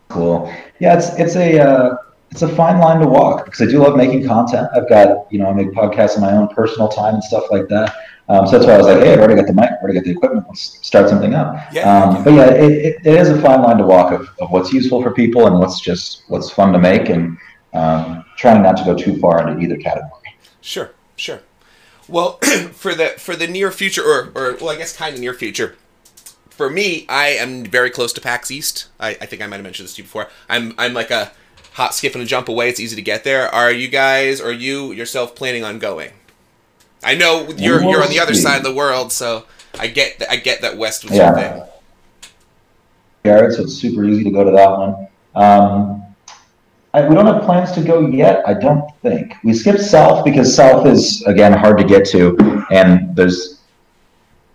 Cool. 0.07 0.53
Yeah, 0.79 0.97
it's, 0.97 1.09
it's 1.19 1.35
a, 1.35 1.59
uh, 1.59 1.97
it's 2.31 2.41
a 2.41 2.55
fine 2.55 2.79
line 2.79 2.99
to 2.99 3.07
walk 3.07 3.45
because 3.45 3.61
I 3.61 3.65
do 3.65 3.79
love 3.79 3.95
making 3.95 4.25
content. 4.25 4.67
I've 4.75 4.89
got, 4.89 5.31
you 5.31 5.39
know, 5.39 5.47
I 5.47 5.53
make 5.53 5.71
podcasts 5.71 6.15
in 6.15 6.21
my 6.21 6.33
own 6.33 6.47
personal 6.49 6.89
time 6.89 7.15
and 7.15 7.23
stuff 7.23 7.45
like 7.51 7.67
that. 7.69 7.95
Um, 8.29 8.45
so 8.45 8.53
that's 8.53 8.65
why 8.65 8.73
I 8.73 8.77
was 8.77 8.87
like, 8.87 8.99
hey, 8.99 9.13
I've 9.13 9.19
already 9.19 9.35
got 9.35 9.47
the 9.47 9.53
mic, 9.53 9.69
I've 9.71 9.81
already 9.81 9.93
got 9.93 10.03
the 10.03 10.11
equipment. 10.11 10.45
Let's 10.49 10.85
start 10.85 11.07
something 11.09 11.33
up. 11.33 11.55
Yeah, 11.71 11.89
um, 11.89 12.23
But 12.23 12.33
yeah, 12.33 12.49
it, 12.49 12.71
it, 12.71 12.95
it 13.05 13.13
is 13.13 13.29
a 13.29 13.41
fine 13.41 13.61
line 13.61 13.77
to 13.77 13.85
walk 13.85 14.11
of, 14.11 14.27
of 14.41 14.51
what's 14.51 14.73
useful 14.73 15.01
for 15.01 15.11
people 15.11 15.47
and 15.47 15.57
what's 15.57 15.79
just 15.79 16.23
what's 16.27 16.49
fun 16.49 16.73
to 16.73 16.79
make 16.79 17.09
and 17.09 17.37
um, 17.73 18.25
trying 18.35 18.61
not 18.61 18.75
to 18.77 18.83
go 18.83 18.95
too 18.95 19.17
far 19.19 19.47
into 19.47 19.61
either 19.61 19.77
category. 19.77 20.35
Sure, 20.59 20.91
sure. 21.15 21.41
Well, 22.09 22.33
for 22.73 22.93
the 22.93 23.09
for 23.17 23.35
the 23.35 23.47
near 23.47 23.71
future, 23.71 24.03
or, 24.03 24.31
or 24.35 24.57
well, 24.59 24.69
I 24.69 24.75
guess 24.75 24.95
kind 24.95 25.15
of 25.15 25.21
near 25.21 25.33
future, 25.33 25.75
for 26.49 26.69
me, 26.69 27.05
I 27.07 27.29
am 27.29 27.63
very 27.63 27.89
close 27.89 28.11
to 28.13 28.21
PAX 28.21 28.51
East. 28.51 28.87
I, 28.99 29.11
I 29.11 29.25
think 29.25 29.41
I 29.41 29.47
might 29.47 29.57
have 29.57 29.63
mentioned 29.63 29.87
this 29.87 29.95
to 29.95 30.01
you 30.01 30.05
before. 30.05 30.27
I'm 30.49 30.73
I'm 30.77 30.93
like 30.93 31.11
a 31.11 31.31
hot 31.77 31.93
skip 31.93 32.15
and 32.15 32.23
a 32.23 32.25
jump 32.25 32.49
away. 32.49 32.69
It's 32.69 32.79
easy 32.79 32.95
to 32.95 33.03
get 33.03 33.23
there. 33.23 33.53
Are 33.53 33.71
you 33.71 33.87
guys 33.87 34.41
or 34.41 34.51
you 34.51 34.91
yourself 34.91 35.35
planning 35.35 35.63
on 35.63 35.77
going? 35.77 36.09
I 37.03 37.13
know 37.13 37.47
you're 37.55 37.83
you're 37.83 38.03
on 38.03 38.09
the 38.09 38.19
other 38.19 38.33
side 38.33 38.57
of 38.57 38.63
the 38.63 38.73
world, 38.73 39.11
so 39.11 39.45
I 39.79 39.85
get 39.85 40.17
that, 40.19 40.31
I 40.31 40.37
get 40.37 40.61
that 40.61 40.75
West 40.77 41.03
was 41.03 41.13
yeah. 41.13 41.27
your 41.27 41.35
thing. 41.35 41.63
Garrett, 43.23 43.53
so 43.53 43.61
it's 43.63 43.75
super 43.75 44.03
easy 44.05 44.23
to 44.23 44.31
go 44.31 44.43
to 44.43 44.51
that 44.51 44.71
one. 44.71 45.07
Um, 45.35 46.15
I, 46.95 47.07
we 47.07 47.13
don't 47.13 47.27
have 47.27 47.43
plans 47.43 47.71
to 47.73 47.81
go 47.81 48.07
yet. 48.07 48.41
I 48.47 48.55
don't 48.55 48.89
think 49.03 49.35
we 49.43 49.53
skipped 49.53 49.81
South 49.81 50.25
because 50.25 50.53
South 50.55 50.87
is 50.87 51.21
again 51.27 51.53
hard 51.53 51.77
to 51.77 51.83
get 51.83 52.07
to, 52.07 52.65
and 52.71 53.15
there's 53.15 53.61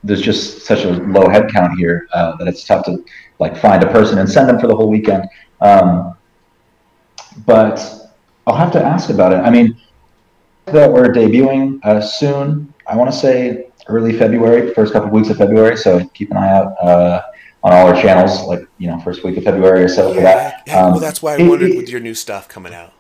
there's 0.03 0.23
just 0.23 0.63
such 0.67 0.85
a 0.85 0.91
low 0.91 1.29
head 1.29 1.53
count 1.53 1.79
here 1.79 2.09
uh, 2.15 2.35
that 2.39 2.49
it's 2.49 2.65
tough 2.65 2.85
to 2.87 3.05
like 3.39 3.57
find 3.57 3.85
a 3.85 3.93
person 3.93 4.19
and 4.19 4.29
send 4.29 4.49
them 4.49 4.59
for 4.59 4.67
the 4.67 4.75
whole 4.75 4.91
weekend. 4.91 5.29
Um, 5.61 6.17
but 7.47 8.13
I'll 8.47 8.57
have 8.57 8.73
to 8.73 8.83
ask 8.83 9.11
about 9.11 9.33
it. 9.33 9.37
I 9.37 9.51
mean, 9.51 9.77
that 10.67 10.91
we're 10.91 11.09
debuting 11.09 11.81
uh, 11.85 12.01
soon. 12.01 12.73
I 12.87 12.97
want 12.97 13.13
to 13.13 13.17
say 13.17 13.69
early 13.89 14.17
February, 14.17 14.73
first 14.75 14.93
couple 14.93 15.09
of 15.09 15.13
weeks 15.13 15.31
of 15.31 15.37
February. 15.37 15.77
So 15.77 16.05
keep 16.15 16.31
an 16.31 16.37
eye 16.37 16.51
out 16.51 16.77
uh, 16.83 17.23
on 17.63 17.73
all 17.73 17.89
our 17.89 18.01
channels, 18.01 18.43
like 18.47 18.67
you 18.79 18.89
know, 18.89 18.99
first 19.01 19.25
week 19.25 19.37
of 19.37 19.45
February 19.45 19.85
or 19.85 19.89
so 19.89 20.09
yeah, 20.09 20.15
for 20.15 20.21
that. 20.21 20.63
Yeah, 20.67 20.85
um, 20.85 20.91
well, 20.93 21.01
that's 21.01 21.23
why 21.23 21.37
I 21.37 21.49
wondered 21.49 21.71
it, 21.71 21.77
with 21.77 21.89
your 21.89 22.01
new 22.01 22.15
stuff 22.15 22.49
coming 22.49 22.75
out. 22.75 22.93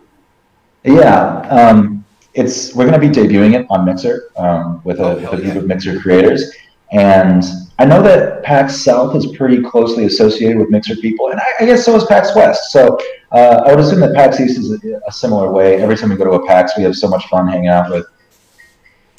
Yeah, 0.84 1.40
um, 1.48 2.04
it's 2.34 2.74
we're 2.74 2.88
going 2.88 3.00
to 3.00 3.06
be 3.06 3.12
debuting 3.12 3.58
it 3.58 3.66
on 3.70 3.84
Mixer 3.84 4.30
um, 4.36 4.80
with 4.84 4.98
a, 4.98 5.04
oh, 5.04 5.14
with 5.14 5.40
a 5.40 5.42
group 5.42 5.54
yeah. 5.54 5.60
of 5.60 5.66
Mixer 5.66 6.00
creators, 6.00 6.52
and 6.90 7.44
I 7.82 7.84
know 7.84 8.00
that 8.00 8.44
PAX 8.44 8.76
South 8.76 9.16
is 9.16 9.26
pretty 9.36 9.60
closely 9.60 10.04
associated 10.04 10.56
with 10.56 10.70
Mixer 10.70 10.94
people, 10.94 11.30
and 11.30 11.40
I, 11.40 11.46
I 11.58 11.66
guess 11.66 11.84
so 11.84 11.96
is 11.96 12.04
PAX 12.04 12.32
West. 12.36 12.70
So 12.70 12.96
uh, 13.32 13.64
I 13.66 13.70
would 13.74 13.80
assume 13.80 13.98
that 13.98 14.14
PAX 14.14 14.38
East 14.38 14.56
is 14.56 14.70
a, 14.70 15.00
a, 15.08 15.10
similar 15.10 15.50
way. 15.50 15.82
Every 15.82 15.96
time 15.96 16.10
we 16.10 16.14
go 16.14 16.22
to 16.22 16.30
a 16.30 16.46
PAX, 16.46 16.76
we 16.76 16.84
have 16.84 16.94
so 16.94 17.08
much 17.08 17.26
fun 17.26 17.48
hanging 17.48 17.66
out 17.66 17.90
with. 17.90 18.06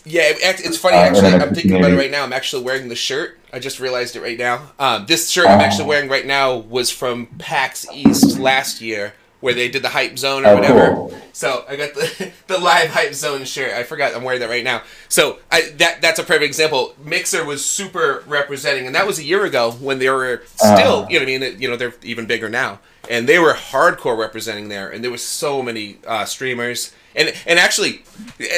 Yeah, 0.05 0.23
it's 0.27 0.77
funny. 0.77 0.95
Uh, 0.95 1.01
actually, 1.01 1.33
I'm 1.33 1.39
thinking 1.39 1.71
community. 1.71 1.79
about 1.79 1.91
it 1.91 1.97
right 1.97 2.11
now. 2.11 2.23
I'm 2.23 2.31
actually 2.31 2.63
wearing 2.63 2.87
the 2.87 2.95
shirt. 2.95 3.37
I 3.51 3.59
just 3.59 3.81
realized 3.81 4.15
it 4.15 4.21
right 4.21 4.39
now. 4.39 4.71
Um, 4.79 5.07
this 5.07 5.29
shirt 5.29 5.47
I'm 5.47 5.59
actually 5.59 5.83
oh. 5.83 5.89
wearing 5.89 6.09
right 6.09 6.25
now 6.25 6.55
was 6.55 6.89
from 6.89 7.25
PAX 7.39 7.85
East 7.91 8.39
last 8.39 8.79
year 8.79 9.13
where 9.43 9.53
they 9.53 9.67
did 9.67 9.81
the 9.81 9.89
hype 9.89 10.17
zone 10.17 10.45
or 10.45 10.51
oh, 10.51 10.55
whatever. 10.55 10.95
Cool. 10.95 11.17
So 11.33 11.65
I 11.67 11.75
got 11.75 11.93
the 11.95 12.31
the 12.47 12.57
live 12.57 12.91
hype 12.91 13.13
zone 13.13 13.43
shirt. 13.43 13.73
I 13.73 13.83
forgot 13.83 14.15
I'm 14.15 14.23
wearing 14.23 14.39
that 14.39 14.47
right 14.47 14.63
now. 14.63 14.83
So 15.09 15.39
I, 15.51 15.73
that 15.79 16.01
that's 16.01 16.17
a 16.17 16.23
perfect 16.23 16.45
example. 16.45 16.95
Mixer 17.03 17.43
was 17.43 17.65
super 17.65 18.23
representing, 18.25 18.85
and 18.85 18.95
that 18.95 19.05
was 19.05 19.19
a 19.19 19.23
year 19.23 19.43
ago 19.43 19.71
when 19.71 19.99
they 19.99 20.09
were 20.09 20.43
still, 20.55 21.03
uh, 21.03 21.07
you 21.09 21.19
know, 21.19 21.25
what 21.25 21.33
I 21.33 21.37
mean, 21.49 21.61
you 21.61 21.69
know, 21.69 21.75
they're 21.75 21.93
even 22.03 22.25
bigger 22.25 22.47
now, 22.47 22.79
and 23.09 23.27
they 23.27 23.37
were 23.37 23.51
hardcore 23.51 24.17
representing 24.17 24.69
there, 24.69 24.89
and 24.89 25.03
there 25.03 25.11
was 25.11 25.21
so 25.21 25.61
many 25.61 25.97
uh, 26.07 26.23
streamers 26.23 26.93
and 27.15 27.33
and 27.45 27.59
actually 27.59 28.01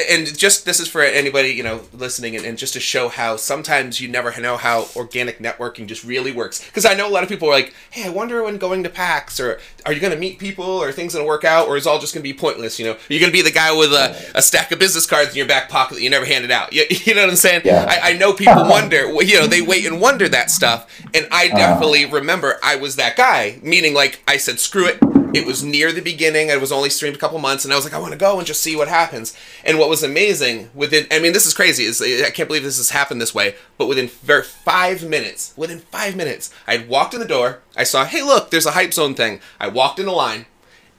and 0.08 0.36
just 0.36 0.64
this 0.64 0.80
is 0.80 0.88
for 0.88 1.02
anybody 1.02 1.50
you 1.50 1.62
know 1.62 1.82
listening 1.92 2.36
and, 2.36 2.44
and, 2.44 2.56
just 2.56 2.72
to 2.72 2.80
show 2.80 3.08
how 3.08 3.36
sometimes 3.36 4.00
you 4.00 4.08
never 4.08 4.38
know 4.40 4.56
how 4.56 4.86
organic 4.96 5.38
networking 5.38 5.86
just 5.86 6.04
really 6.04 6.32
works 6.32 6.64
because 6.64 6.86
i 6.86 6.94
know 6.94 7.08
a 7.08 7.10
lot 7.10 7.22
of 7.22 7.28
people 7.28 7.48
are 7.48 7.52
like 7.52 7.74
hey 7.90 8.06
i 8.06 8.08
wonder 8.08 8.42
when 8.42 8.56
going 8.56 8.82
to 8.82 8.88
pax 8.88 9.38
or 9.38 9.60
are 9.84 9.92
you 9.92 10.00
going 10.00 10.12
to 10.12 10.18
meet 10.18 10.38
people 10.38 10.64
or 10.64 10.90
things 10.90 11.12
going 11.12 11.24
to 11.24 11.28
work 11.28 11.44
out 11.44 11.68
or 11.68 11.76
is 11.76 11.86
all 11.86 11.98
just 11.98 12.14
going 12.14 12.22
to 12.22 12.32
be 12.32 12.36
pointless 12.36 12.78
you 12.78 12.86
know 12.86 12.96
you're 13.08 13.20
going 13.20 13.30
to 13.30 13.36
be 13.36 13.42
the 13.42 13.50
guy 13.50 13.76
with 13.76 13.92
a, 13.92 14.16
a, 14.34 14.42
stack 14.42 14.72
of 14.72 14.78
business 14.78 15.06
cards 15.06 15.30
in 15.30 15.36
your 15.36 15.46
back 15.46 15.68
pocket 15.68 15.94
that 15.94 16.02
you 16.02 16.10
never 16.10 16.24
handed 16.24 16.50
out 16.50 16.72
you, 16.72 16.84
you 16.88 17.14
know 17.14 17.22
what 17.22 17.30
i'm 17.30 17.36
saying 17.36 17.62
yeah. 17.64 17.84
I, 17.88 18.10
I 18.10 18.12
know 18.14 18.32
people 18.32 18.54
wonder 18.68 19.12
you 19.22 19.38
know 19.38 19.46
they 19.46 19.62
wait 19.62 19.84
and 19.84 20.00
wonder 20.00 20.28
that 20.28 20.50
stuff 20.50 21.02
and 21.14 21.28
i 21.30 21.46
uh-huh. 21.46 21.56
definitely 21.56 22.04
uh. 22.06 22.10
remember 22.10 22.58
i 22.62 22.76
was 22.76 22.96
that 22.96 23.16
guy 23.16 23.58
meaning 23.62 23.94
like 23.94 24.22
i 24.26 24.36
said 24.36 24.58
screw 24.58 24.86
it 24.86 25.15
it 25.34 25.46
was 25.46 25.62
near 25.62 25.92
the 25.92 26.00
beginning. 26.00 26.48
It 26.48 26.60
was 26.60 26.72
only 26.72 26.90
streamed 26.90 27.16
a 27.16 27.18
couple 27.18 27.38
months, 27.38 27.64
and 27.64 27.72
I 27.72 27.76
was 27.76 27.84
like, 27.84 27.94
I 27.94 27.98
want 27.98 28.12
to 28.12 28.18
go 28.18 28.38
and 28.38 28.46
just 28.46 28.62
see 28.62 28.76
what 28.76 28.88
happens. 28.88 29.36
And 29.64 29.78
what 29.78 29.88
was 29.88 30.02
amazing 30.02 30.70
within, 30.74 31.06
I 31.10 31.18
mean, 31.18 31.32
this 31.32 31.46
is 31.46 31.54
crazy. 31.54 31.84
Is 31.84 32.00
I 32.02 32.30
can't 32.30 32.48
believe 32.48 32.62
this 32.62 32.78
has 32.78 32.90
happened 32.90 33.20
this 33.20 33.34
way. 33.34 33.54
But 33.78 33.86
within 33.86 34.08
very 34.08 34.42
five 34.42 35.04
minutes, 35.04 35.52
within 35.56 35.80
five 35.80 36.16
minutes, 36.16 36.52
I 36.66 36.76
had 36.76 36.88
walked 36.88 37.14
in 37.14 37.20
the 37.20 37.26
door. 37.26 37.60
I 37.76 37.84
saw, 37.84 38.04
hey, 38.04 38.22
look, 38.22 38.50
there's 38.50 38.66
a 38.66 38.72
hype 38.72 38.92
zone 38.92 39.14
thing. 39.14 39.40
I 39.60 39.68
walked 39.68 39.98
in 39.98 40.06
the 40.06 40.12
line, 40.12 40.46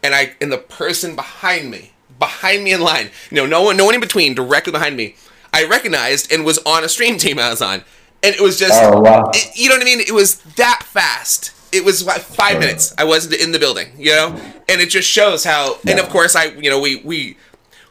and 0.03 0.13
I 0.13 0.35
and 0.41 0.51
the 0.51 0.57
person 0.57 1.15
behind 1.15 1.71
me, 1.71 1.93
behind 2.19 2.63
me 2.63 2.73
in 2.73 2.81
line, 2.81 3.11
you 3.29 3.37
know, 3.37 3.45
no 3.45 3.63
one, 3.63 3.77
no 3.77 3.85
one 3.85 3.95
in 3.95 4.01
between, 4.01 4.35
directly 4.35 4.71
behind 4.71 4.97
me, 4.97 5.15
I 5.53 5.65
recognized 5.65 6.31
and 6.31 6.45
was 6.45 6.59
on 6.59 6.83
a 6.83 6.89
stream 6.89 7.17
team 7.17 7.39
I 7.39 7.49
was 7.49 7.61
on. 7.61 7.83
And 8.23 8.35
it 8.35 8.41
was 8.41 8.57
just, 8.57 8.81
oh, 8.81 8.99
wow. 8.99 9.29
it, 9.33 9.55
you 9.55 9.69
know 9.69 9.75
what 9.75 9.83
I 9.83 9.85
mean? 9.85 9.99
It 9.99 10.11
was 10.11 10.39
that 10.55 10.81
fast 10.83 11.51
it 11.71 11.83
was 11.83 12.05
like 12.05 12.21
five 12.21 12.59
minutes. 12.59 12.93
I 12.97 13.03
wasn't 13.03 13.35
in 13.35 13.51
the 13.51 13.59
building, 13.59 13.89
you 13.97 14.11
know, 14.11 14.39
and 14.69 14.81
it 14.81 14.89
just 14.89 15.09
shows 15.09 15.43
how. 15.43 15.77
And 15.87 15.99
of 15.99 16.09
course, 16.09 16.35
I, 16.35 16.45
you 16.45 16.69
know, 16.69 16.79
we 16.79 16.97
we 16.97 17.37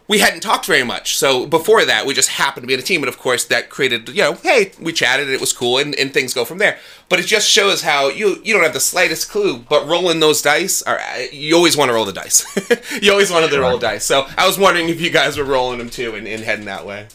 we 0.09 0.19
hadn't 0.19 0.41
talked 0.41 0.67
very 0.67 0.85
much. 0.85 1.17
So 1.17 1.47
before 1.47 1.85
that, 1.85 2.07
we 2.07 2.15
just 2.15 2.31
happened 2.31 2.63
to 2.63 2.67
be 2.69 2.75
in 2.75 2.81
a 2.81 2.83
team, 2.83 3.03
and 3.03 3.09
of 3.09 3.19
course, 3.19 3.45
that 3.47 3.71
created, 3.71 4.09
you 4.09 4.23
know, 4.23 4.35
hey, 4.35 4.73
we 4.81 4.93
chatted, 4.93 5.29
it 5.29 5.41
was 5.41 5.53
cool, 5.53 5.79
and, 5.79 5.95
and 5.97 6.13
things 6.13 6.33
go 6.33 6.45
from 6.45 6.59
there. 6.59 6.79
But 7.09 7.19
it 7.19 7.27
just 7.27 7.49
shows 7.49 7.83
how 7.83 8.09
you 8.09 8.41
you 8.45 8.55
don't 8.55 8.63
have 8.63 8.73
the 8.73 8.81
slightest 8.81 9.31
clue, 9.31 9.59
but 9.59 9.87
rolling 9.87 10.21
those 10.21 10.43
dice 10.43 10.83
are 10.83 11.01
you 11.33 11.57
always 11.57 11.77
want 11.77 11.89
to 11.89 11.95
roll 11.95 12.05
the 12.05 12.13
dice. 12.13 12.45
you 13.03 13.11
always 13.11 13.31
wanted 13.31 13.51
to 13.51 13.61
roll 13.61 13.79
the 13.79 13.87
dice. 13.87 14.05
So 14.05 14.27
I 14.37 14.47
was 14.47 14.59
wondering 14.59 14.89
if 14.89 15.01
you 15.01 15.11
guys 15.11 15.37
were 15.37 15.45
rolling 15.45 15.79
them 15.79 15.91
too 15.91 16.15
and, 16.15 16.27
and 16.27 16.43
heading 16.43 16.67
that 16.67 16.87
way. 16.87 17.09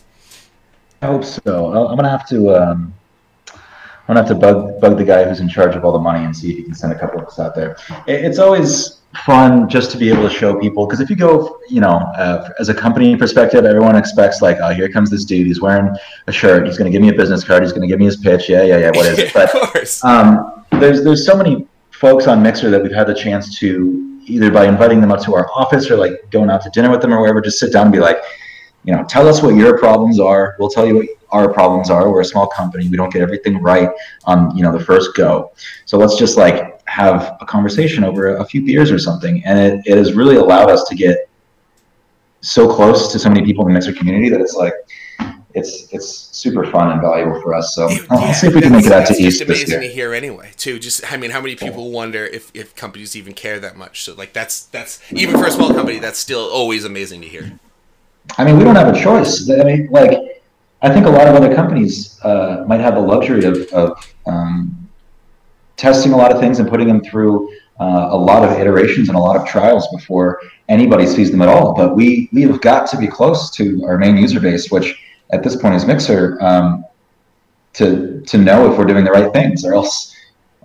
I 1.02 1.08
hope 1.08 1.24
so. 1.24 1.74
I'm 1.74 1.96
gonna 1.96 2.10
have 2.10 2.28
to. 2.30 2.56
Um 2.56 2.94
I'm 4.12 4.18
gonna 4.18 4.28
have 4.28 4.38
to 4.38 4.42
bug 4.42 4.82
bug 4.82 4.98
the 4.98 5.06
guy 5.06 5.24
who's 5.24 5.40
in 5.40 5.48
charge 5.48 5.74
of 5.74 5.86
all 5.86 5.94
the 5.94 6.00
money 6.00 6.26
and 6.26 6.36
see 6.36 6.52
if 6.52 6.58
he 6.58 6.64
can 6.64 6.74
send 6.74 6.92
a 6.92 7.00
couple 7.00 7.22
of 7.22 7.28
us 7.28 7.40
out 7.40 7.56
there. 7.56 7.78
It's 8.08 8.40
always 8.40 9.00
fun 9.26 9.70
just 9.70 9.90
to 9.92 9.98
be 9.98 10.10
able 10.10 10.28
to 10.28 10.30
show 10.30 10.60
people 10.60 10.86
because 10.86 11.00
if 11.00 11.10
you 11.10 11.16
go, 11.16 11.62
you 11.70 11.80
know, 11.80 11.96
uh, 12.18 12.50
as 12.60 12.68
a 12.68 12.74
company 12.74 13.16
perspective, 13.16 13.64
everyone 13.64 13.96
expects 13.96 14.42
like, 14.42 14.58
oh, 14.62 14.74
here 14.74 14.90
comes 14.90 15.10
this 15.10 15.24
dude. 15.24 15.48
He's 15.48 15.62
wearing 15.62 15.96
a 16.28 16.32
shirt. 16.34 16.68
He's 16.68 16.78
gonna 16.78 16.90
give 16.90 17.02
me 17.02 17.08
a 17.08 17.14
business 17.14 17.46
card. 17.46 17.64
He's 17.64 17.72
gonna 17.72 17.88
give 17.88 18.00
me 18.00 18.06
his 18.06 18.18
pitch. 18.18 18.50
Yeah, 18.50 18.64
yeah, 18.64 18.80
yeah. 18.80 18.92
What 18.94 19.06
is 19.06 19.18
it? 19.18 19.34
But 19.34 19.56
of 19.56 19.72
course. 19.72 20.04
Um, 20.04 20.66
there's 20.72 21.06
there's 21.06 21.26
so 21.26 21.38
many 21.38 21.66
folks 21.92 22.28
on 22.28 22.44
Mixer 22.44 22.70
that 22.70 22.84
we've 22.84 22.92
had 22.92 23.08
the 23.08 23.16
chance 23.16 23.58
to 23.60 24.20
either 24.26 24.52
by 24.52 24.66
inviting 24.66 25.00
them 25.00 25.14
up 25.14 25.24
to 25.24 25.36
our 25.36 25.50
office 25.56 25.90
or 25.90 25.96
like 25.96 26.30
going 26.32 26.50
out 26.50 26.62
to 26.64 26.70
dinner 26.72 26.92
with 26.92 27.02
them 27.02 27.14
or 27.14 27.22
wherever, 27.22 27.40
just 27.40 27.60
sit 27.60 27.72
down 27.72 27.84
and 27.84 27.94
be 27.94 28.00
like, 28.00 28.18
you 28.84 28.94
know, 28.96 29.04
tell 29.04 29.28
us 29.28 29.42
what 29.42 29.56
your 29.56 29.78
problems 29.78 30.20
are. 30.20 30.56
We'll 30.60 30.70
tell 30.70 30.88
you 30.88 30.96
what 30.96 31.08
our 31.30 31.54
problems 31.54 31.90
are. 31.90 32.12
We're 32.12 32.22
a 32.22 32.26
small 32.26 32.48
company. 32.48 32.90
We 32.90 32.98
don't 32.98 33.12
get 33.12 33.22
everything 33.22 33.62
right 33.62 33.90
on 34.26 34.56
you 34.56 34.64
know 34.64 34.76
the 34.76 34.84
first 34.84 35.16
go. 35.16 35.52
So 35.86 35.98
let's 35.98 36.18
just 36.18 36.38
like 36.38 36.82
have 36.88 37.38
a 37.40 37.46
conversation 37.46 38.04
over 38.04 38.36
a 38.36 38.46
few 38.46 38.66
beers 38.66 38.92
or 38.92 39.00
something. 39.00 39.44
And 39.46 39.60
it, 39.60 39.82
it 39.86 39.98
has 39.98 40.14
really 40.14 40.36
allowed 40.36 40.70
us 40.70 40.84
to 40.90 40.96
get 40.96 41.30
so 42.42 42.74
close 42.74 43.12
to 43.12 43.20
so 43.20 43.30
many 43.30 43.46
people 43.46 43.66
in 43.66 43.74
the 43.74 43.74
Mixer 43.74 43.94
community 43.94 44.30
that 44.30 44.42
it's 44.42 44.56
like 44.56 44.74
it's 45.54 45.88
it's 45.94 46.08
super 46.08 46.66
fun 46.66 46.92
and 46.92 47.02
valuable 47.02 47.40
for 47.42 47.54
us. 47.54 47.76
So 47.76 47.90
yeah, 47.90 48.00
I'll 48.10 48.34
see 48.34 48.48
if 48.48 48.56
we 48.56 48.62
can 48.62 48.72
make 48.72 48.86
it 48.86 48.92
out 48.92 49.08
to 49.08 49.14
East 49.14 49.40
just 49.40 49.42
amazing 49.42 49.82
to 49.82 49.88
hear 49.88 50.14
anyway. 50.14 50.52
Too 50.58 50.80
just 50.80 51.12
I 51.12 51.18
mean, 51.18 51.32
how 51.32 51.42
many 51.42 51.56
people 51.56 51.92
wonder 51.92 52.26
if, 52.26 52.52
if 52.54 52.76
companies 52.76 53.16
even 53.16 53.34
care 53.34 53.60
that 53.60 53.78
much? 53.78 54.04
So 54.04 54.16
like 54.16 54.34
that's 54.34 54.66
that's 54.66 55.02
even 55.12 55.38
for 55.38 55.46
a 55.46 55.52
small 55.52 55.74
company, 55.74 56.00
that's 56.00 56.20
still 56.20 56.50
always 56.50 56.84
amazing 56.84 57.22
to 57.22 57.28
hear. 57.28 57.60
I 58.38 58.46
mean, 58.46 58.58
we 58.58 58.64
don't 58.64 58.76
have 58.76 58.94
a 58.94 59.00
choice. 59.00 59.50
I 59.50 59.64
mean, 59.64 59.88
like 59.92 60.18
I 60.82 60.92
think 60.94 61.06
a 61.06 61.10
lot 61.10 61.28
of 61.28 61.36
other 61.36 61.54
companies 61.54 62.20
uh, 62.24 62.64
might 62.68 62.80
have 62.80 62.96
the 62.96 63.02
luxury 63.02 63.46
of, 63.46 63.58
of 63.74 64.14
um, 64.26 64.90
testing 65.78 66.12
a 66.14 66.18
lot 66.18 66.32
of 66.32 66.40
things 66.40 66.60
and 66.60 66.70
putting 66.70 66.88
them 66.88 67.02
through 67.04 67.52
uh, 67.80 68.10
a 68.12 68.18
lot 68.18 68.44
of 68.44 68.58
iterations 68.60 69.10
and 69.10 69.18
a 69.18 69.20
lot 69.20 69.36
of 69.36 69.48
trials 69.48 69.88
before 69.94 70.40
anybody 70.70 71.06
sees 71.06 71.32
them 71.32 71.42
at 71.42 71.50
all. 71.50 71.74
But 71.74 71.96
we 71.96 72.30
we 72.32 72.44
have 72.44 72.62
got 72.62 72.90
to 72.92 72.98
be 72.98 73.08
close 73.08 73.50
to 73.52 73.84
our 73.86 73.98
main 73.98 74.18
user 74.18 74.40
base, 74.40 74.72
which 74.72 75.00
at 75.32 75.44
this 75.44 75.56
point 75.56 75.76
is 75.76 75.86
Mixer, 75.86 76.38
um, 76.42 76.86
to 77.74 78.22
to 78.22 78.38
know 78.38 78.72
if 78.72 78.78
we're 78.78 78.86
doing 78.86 79.04
the 79.04 79.12
right 79.12 79.32
things, 79.34 79.66
or 79.66 79.74
else 79.74 80.16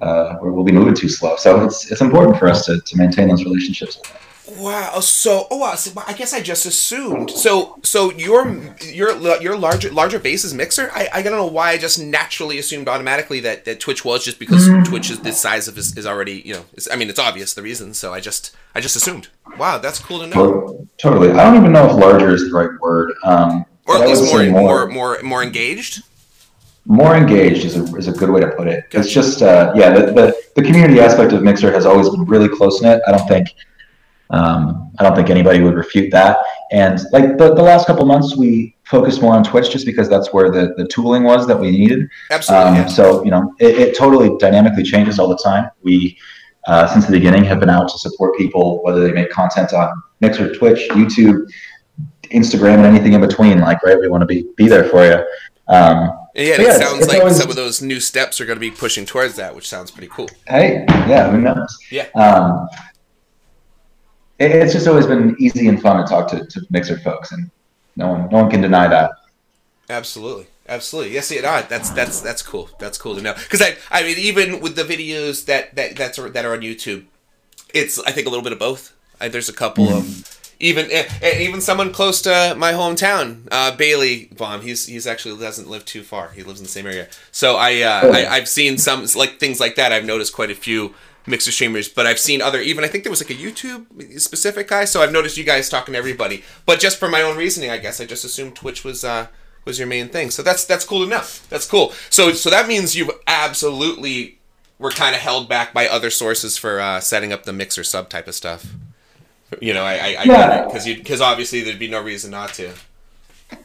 uh, 0.03 0.37
we'll 0.41 0.65
be 0.65 0.73
moving 0.73 0.95
too 0.95 1.09
slow. 1.09 1.37
So 1.37 1.65
it's 1.65 1.91
it's 1.91 2.01
important 2.01 2.39
for 2.39 2.49
us 2.49 2.67
to, 2.67 2.81
to 2.81 2.97
maintain 2.97 3.29
those 3.29 3.45
relationships. 3.45 4.01
Wow. 4.49 5.01
So, 5.01 5.47
oh 5.51 5.59
wow. 5.59 5.75
So, 5.75 5.93
I 6.07 6.13
guess 6.13 6.33
I 6.33 6.41
just 6.41 6.67
assumed. 6.67 7.31
So, 7.31 7.79
so 7.83 8.13
your 8.13 8.49
your 8.85 9.17
your 9.43 9.57
larger 9.57 9.91
larger 9.91 10.19
base 10.19 10.45
is 10.45 10.55
Mixer. 10.55 10.91
I, 10.95 11.09
I 11.13 11.23
don't 11.23 11.33
know 11.33 11.47
why 11.47 11.71
I 11.71 11.79
just 11.79 11.99
naturally 11.99 12.59
assumed 12.59 12.89
automatically 12.89 13.41
that, 13.41 13.65
that 13.65 13.81
Twitch 13.81 14.05
was 14.05 14.25
just 14.25 14.39
because 14.39 14.69
mm-hmm. 14.69 14.85
Twitch 14.85 15.11
is 15.11 15.21
the 15.21 15.33
size 15.33 15.67
of 15.67 15.77
is, 15.77 15.97
is 15.97 16.07
already 16.07 16.43
you 16.45 16.55
know. 16.55 16.65
I 16.91 16.97
mean, 16.97 17.09
it's 17.09 17.19
obvious 17.19 17.55
the 17.55 17.63
reason. 17.63 17.93
So 17.93 18.13
I 18.15 18.21
just 18.21 18.55
I 18.75 18.81
just 18.81 18.95
assumed. 18.95 19.29
Wow, 19.59 19.79
that's 19.79 19.99
cool 19.99 20.21
to 20.21 20.27
know. 20.27 20.87
Totally. 20.99 21.31
I 21.31 21.45
don't 21.45 21.57
even 21.57 21.73
know 21.73 21.91
if 21.91 21.97
larger 21.97 22.33
is 22.33 22.49
the 22.49 22.55
right 22.55 22.71
word. 22.81 23.15
Um, 23.25 23.65
or 23.87 23.97
at 23.97 24.09
least 24.09 24.25
more, 24.25 24.45
more 24.45 24.87
more 24.87 25.23
more 25.23 25.43
engaged. 25.43 26.03
More 26.89 27.17
engaged 27.17 27.65
is 27.65 27.77
a, 27.77 27.83
is 27.97 28.07
a 28.07 28.13
good 28.13 28.31
way 28.31 28.41
to 28.41 28.49
put 28.51 28.69
it. 28.69 28.85
It's 28.93 29.11
just 29.11 29.43
uh, 29.43 29.73
yeah, 29.75 29.91
the, 29.91 30.13
the 30.13 30.43
the 30.55 30.63
community 30.63 31.01
aspect 31.01 31.33
of 31.33 31.43
Mixer 31.43 31.73
has 31.73 31.85
always 31.85 32.09
been 32.09 32.25
really 32.25 32.49
close 32.49 32.81
knit. 32.81 33.03
I 33.09 33.11
don't 33.11 33.27
think 33.27 33.49
um, 34.31 34.93
I 34.99 35.03
don't 35.03 35.15
think 35.15 35.31
anybody 35.31 35.61
would 35.61 35.75
refute 35.75 36.11
that. 36.13 36.39
And 36.73 37.01
like 37.13 37.39
the, 37.39 37.55
the 37.55 37.63
last 37.63 37.87
couple 37.87 38.05
months, 38.07 38.37
we 38.37 38.77
focused 38.85 39.23
more 39.23 39.35
on 39.35 39.45
Twitch 39.45 39.71
just 39.71 39.87
because 39.87 40.09
that's 40.09 40.33
where 40.33 40.51
the, 40.51 40.75
the 40.77 40.87
tooling 40.89 41.25
was 41.25 41.47
that 41.47 41.59
we 41.59 41.71
needed. 41.71 42.09
Absolutely. 42.31 42.69
Um, 42.69 42.75
yeah. 42.77 42.87
So, 42.87 43.25
you 43.25 43.31
know, 43.31 43.55
it, 43.59 43.79
it, 43.79 43.97
totally 43.97 44.37
dynamically 44.39 44.83
changes 44.83 45.19
all 45.19 45.29
the 45.29 45.39
time. 45.39 45.71
We, 45.83 46.19
uh, 46.67 46.87
since 46.89 47.07
the 47.07 47.13
beginning, 47.13 47.45
have 47.45 47.61
been 47.61 47.71
out 47.71 47.89
to 47.89 47.99
support 47.99 48.37
people, 48.37 48.83
whether 48.83 49.01
they 49.01 49.13
make 49.13 49.31
content 49.31 49.73
on 49.73 50.03
Mixer, 50.21 50.55
Twitch, 50.55 50.89
YouTube, 50.91 51.49
Instagram, 52.25 52.79
and 52.79 52.87
anything 52.87 53.13
in 53.13 53.21
between. 53.21 53.61
Like, 53.61 53.83
right, 53.85 53.99
we 53.99 54.09
want 54.09 54.23
to 54.23 54.27
be, 54.27 54.47
be 54.57 54.67
there 54.67 54.85
for 54.85 55.05
you. 55.05 55.25
Um, 55.69 56.27
yeah, 56.35 56.55
it 56.55 56.61
yeah, 56.61 56.79
sounds 56.79 57.09
like 57.09 57.21
always, 57.21 57.37
some 57.39 57.49
of 57.49 57.57
those 57.57 57.81
new 57.81 57.99
steps 57.99 58.41
are 58.41 58.47
going 58.47 58.57
to 58.57 58.61
be 58.61 58.71
pushing 58.71 59.07
towards 59.07 59.37
that, 59.37 59.55
which 59.55 59.67
sounds 59.67 59.91
pretty 59.91 60.09
cool. 60.09 60.29
Hey, 60.47 60.85
yeah, 61.09 61.31
who 61.31 61.41
knows? 61.41 61.79
Yeah. 61.91 62.09
Um, 62.15 62.69
it's 64.39 64.73
just 64.73 64.87
always 64.87 65.07
been 65.07 65.37
easy 65.39 65.69
and 65.69 65.81
fun 65.81 65.97
to 65.97 66.09
talk 66.09 66.29
to, 66.29 66.45
to 66.47 66.67
mixer 66.71 66.99
folks, 66.99 67.33
and 67.33 67.51
no 67.97 68.09
one 68.09 68.29
no 68.31 68.43
one 68.43 68.51
can 68.51 68.61
deny 68.61 68.89
that. 68.89 69.13
Absolutely. 69.89 70.47
Absolutely, 70.69 71.15
yes. 71.15 71.31
Yeah, 71.31 71.43
no, 71.43 71.63
that's 71.69 71.91
that's 71.91 72.21
that's 72.21 72.43
cool. 72.43 72.69
That's 72.79 72.99
cool 72.99 73.15
to 73.15 73.23
know 73.23 73.35
because 73.35 73.63
I 73.63 73.77
I 73.91 74.03
mean 74.03 74.19
even 74.19 74.61
with 74.61 74.75
the 74.75 74.83
videos 74.83 75.45
that 75.47 75.75
that 75.77 75.97
that's 75.97 76.17
that 76.19 76.45
are 76.45 76.53
on 76.53 76.61
YouTube, 76.61 77.05
it's 77.73 78.01
I 78.01 78.11
think 78.11 78.27
a 78.27 78.31
little 78.31 78.43
bit 78.43 78.53
of 78.53 78.59
both. 78.59 78.93
I, 79.21 79.29
there's 79.29 79.49
a 79.49 79.53
couple 79.53 79.89
of 79.89 80.37
even 80.59 80.91
eh, 80.91 81.09
eh, 81.23 81.39
even 81.41 81.61
someone 81.61 81.93
close 81.93 82.21
to 82.23 82.55
my 82.59 82.73
hometown, 82.73 83.47
uh, 83.51 83.77
Bailey 83.77 84.29
Baum. 84.37 84.63
He's 84.63 84.87
he's 84.87 85.07
actually 85.07 85.39
doesn't 85.39 85.69
live 85.69 85.85
too 85.85 86.03
far. 86.03 86.31
He 86.31 86.43
lives 86.43 86.61
in 86.61 86.65
the 86.65 86.71
same 86.71 86.87
area. 86.87 87.09
So 87.31 87.57
I, 87.57 87.83
uh, 87.83 88.01
oh. 88.05 88.13
I 88.13 88.27
I've 88.29 88.49
seen 88.49 88.79
some 88.79 89.07
like 89.15 89.39
things 89.39 89.61
like 89.61 89.77
that. 89.77 89.93
I've 89.93 90.05
noticed 90.05 90.33
quite 90.33 90.51
a 90.51 90.55
few 90.55 90.95
mixer 91.27 91.53
streamers, 91.53 91.89
but 91.89 92.07
I've 92.07 92.19
seen 92.19 92.41
other 92.41 92.61
even 92.61 92.85
I 92.85 92.89
think 92.89 93.05
there 93.05 93.11
was 93.11 93.23
like 93.23 93.31
a 93.31 93.41
YouTube 93.41 94.21
specific 94.21 94.69
guy, 94.69 94.85
so 94.85 95.03
I've 95.03 95.13
noticed 95.13 95.37
you 95.37 95.45
guys 95.45 95.69
talking 95.69 95.93
to 95.93 95.99
everybody. 95.99 96.45
But 96.65 96.81
just 96.81 96.99
for 96.99 97.09
my 97.09 97.23
own 97.23 97.37
reasoning, 97.37 97.71
I 97.71 97.79
guess 97.79 98.01
I 98.01 98.07
just 98.07 98.25
assumed 98.25 98.57
Twitch 98.57 98.85
was 98.85 99.05
uh 99.05 99.27
was 99.65 99.79
your 99.79 99.89
main 99.89 100.09
thing. 100.09 100.31
So 100.31 100.43
that's 100.43 100.65
that's 100.65 100.85
cool 100.85 101.03
enough. 101.03 101.47
That's 101.51 101.67
cool. 101.67 101.93
So 102.09 102.33
so 102.33 102.49
that 102.51 102.69
means 102.69 102.97
you've 102.97 103.11
absolutely 103.27 104.39
were 104.79 104.91
kind 104.91 105.15
of 105.15 105.21
held 105.21 105.49
back 105.49 105.73
by 105.73 105.89
other 105.89 106.11
sources 106.11 106.57
for 106.57 106.81
uh, 106.81 107.01
setting 107.01 107.33
up 107.33 107.45
the 107.45 107.53
mixer 107.53 107.83
sub 107.85 108.09
type 108.09 108.29
of 108.29 108.35
stuff. 108.35 108.67
You 109.61 109.75
know, 109.75 109.85
I 109.85 109.95
I, 109.95 110.17
I 110.19 110.23
yeah. 110.25 110.65
because 110.67 110.87
you 110.87 110.97
because 110.97 111.21
obviously 111.21 111.63
there'd 111.63 111.79
be 111.79 111.89
no 111.89 112.03
reason 112.03 112.31
not 112.31 112.55
to. 112.55 112.73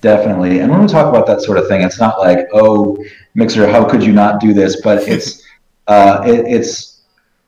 Definitely, 0.02 0.60
and 0.60 0.70
when 0.70 0.82
we 0.82 0.88
talk 0.88 1.08
about 1.08 1.26
that 1.26 1.42
sort 1.42 1.58
of 1.58 1.68
thing, 1.68 1.82
it's 1.82 2.00
not 2.00 2.20
like 2.20 2.48
oh 2.54 3.04
mixer, 3.34 3.68
how 3.68 3.88
could 3.88 4.04
you 4.04 4.12
not 4.12 4.40
do 4.40 4.54
this? 4.54 4.80
But 4.82 5.08
it's 5.08 5.44
uh, 5.88 6.24
it, 6.26 6.46
it's 6.48 6.91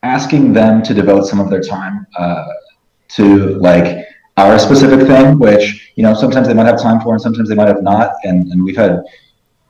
asking 0.04 0.52
them 0.52 0.82
to 0.82 0.94
devote 0.94 1.26
some 1.26 1.40
of 1.40 1.50
their 1.50 1.62
time 1.62 2.06
uh, 2.18 2.46
to 3.08 3.58
like 3.58 4.06
our 4.36 4.58
specific 4.58 5.06
thing, 5.06 5.38
which 5.38 5.92
you 5.96 6.02
know 6.02 6.14
sometimes 6.14 6.46
they 6.46 6.54
might 6.54 6.66
have 6.66 6.80
time 6.80 7.00
for 7.00 7.14
and 7.14 7.22
sometimes 7.22 7.48
they 7.48 7.54
might 7.54 7.68
have 7.68 7.82
not. 7.82 8.14
And 8.24 8.50
and 8.52 8.64
we've 8.64 8.76
had 8.76 9.02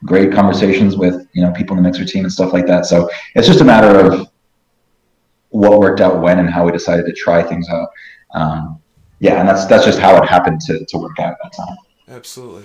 great 0.05 0.33
conversations 0.33 0.97
with 0.97 1.27
you 1.33 1.43
know 1.43 1.53
people 1.53 1.77
in 1.77 1.83
the 1.83 1.89
mixer 1.89 2.05
team 2.05 2.25
and 2.25 2.33
stuff 2.33 2.53
like 2.53 2.67
that. 2.67 2.87
So 2.87 3.09
it's 3.35 3.47
just 3.47 3.61
a 3.61 3.65
matter 3.65 3.99
of 3.99 4.29
what 5.51 5.79
worked 5.79 6.01
out 6.01 6.21
when 6.21 6.39
and 6.41 6.51
how 6.51 6.65
we 6.67 6.73
decided 6.73 7.07
to 7.07 7.13
try 7.13 7.43
things 7.43 7.69
out. 7.69 7.91
Um, 8.35 8.81
yeah, 9.21 9.39
and 9.41 9.49
that's 9.49 9.67
that's 9.67 9.85
just 9.85 9.99
how 9.99 10.21
it 10.21 10.29
happened 10.29 10.61
to, 10.63 10.85
to 10.85 10.99
work 10.99 11.19
out 11.19 11.33
at 11.33 11.39
that 11.43 11.53
time. 11.53 11.77
Absolutely. 12.09 12.65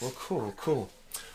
Well, 0.00 0.12
cool, 0.16 0.54
cool. 0.56 0.90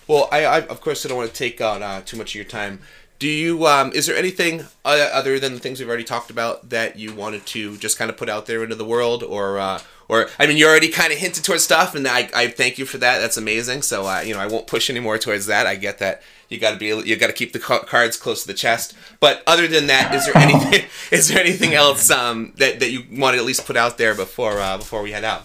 Well, 0.08 0.28
I, 0.32 0.46
I 0.46 0.62
of 0.62 0.82
course 0.82 1.06
I 1.06 1.10
don't 1.10 1.18
want 1.18 1.30
to 1.30 1.36
take 1.36 1.62
out 1.62 1.82
uh, 1.82 2.02
too 2.02 2.18
much 2.18 2.32
of 2.32 2.36
your 2.36 2.46
time. 2.46 2.80
Do 3.18 3.28
you? 3.28 3.66
Um, 3.66 3.92
is 3.94 4.08
there 4.08 4.16
anything 4.18 4.66
other 4.84 5.40
than 5.40 5.54
the 5.54 5.60
things 5.60 5.80
we've 5.80 5.88
already 5.88 6.04
talked 6.04 6.30
about 6.30 6.70
that 6.70 6.98
you 6.98 7.14
wanted 7.14 7.46
to 7.48 7.78
just 7.78 7.98
kind 7.98 8.12
of 8.12 8.18
put 8.18 8.30
out 8.30 8.46
there 8.46 8.64
into 8.64 8.76
the 8.76 8.86
world, 8.86 9.24
or 9.24 9.58
uh, 9.58 9.80
or 10.08 10.28
I 10.38 10.48
mean, 10.48 10.58
you 10.58 10.68
already 10.68 10.90
kind 10.90 11.14
of 11.14 11.20
hinted 11.20 11.44
towards 11.44 11.64
stuff, 11.64 11.96
and 11.96 12.08
I, 12.08 12.30
I 12.36 12.48
thank 12.48 12.78
you 12.78 12.86
for 12.86 12.98
that. 12.98 13.20
That's 13.20 13.38
amazing. 13.38 13.84
So 13.84 14.06
uh, 14.06 14.20
you 14.20 14.34
know, 14.34 14.40
I 14.40 14.48
won't 14.48 14.68
push 14.68 14.90
any 14.90 15.00
more 15.00 15.18
towards 15.18 15.46
that. 15.46 15.66
I 15.66 15.76
get 15.76 16.00
that 16.00 16.22
you 16.50 16.60
got 16.60 16.72
to 16.72 16.78
be 16.78 16.88
you 16.88 17.16
got 17.16 17.28
to 17.28 17.34
keep 17.34 17.54
the 17.54 17.60
cards 17.60 18.18
close 18.18 18.42
to 18.42 18.48
the 18.48 18.54
chest. 18.54 18.96
But 19.20 19.44
other 19.48 19.68
than 19.68 19.88
that, 19.88 20.14
is 20.14 20.26
there 20.26 20.38
anything 20.38 20.86
is 21.12 21.30
there 21.30 21.40
anything 21.40 21.74
else 21.74 22.10
um, 22.12 22.54
that 22.58 22.80
that 22.80 22.92
you 22.92 23.04
want 23.12 23.36
to 23.36 23.40
at 23.40 23.46
least 23.46 23.66
put 23.66 23.78
out 23.78 23.98
there 23.98 24.14
before 24.14 24.60
uh, 24.60 24.78
before 24.78 25.02
we 25.02 25.12
head 25.12 25.24
out? 25.24 25.44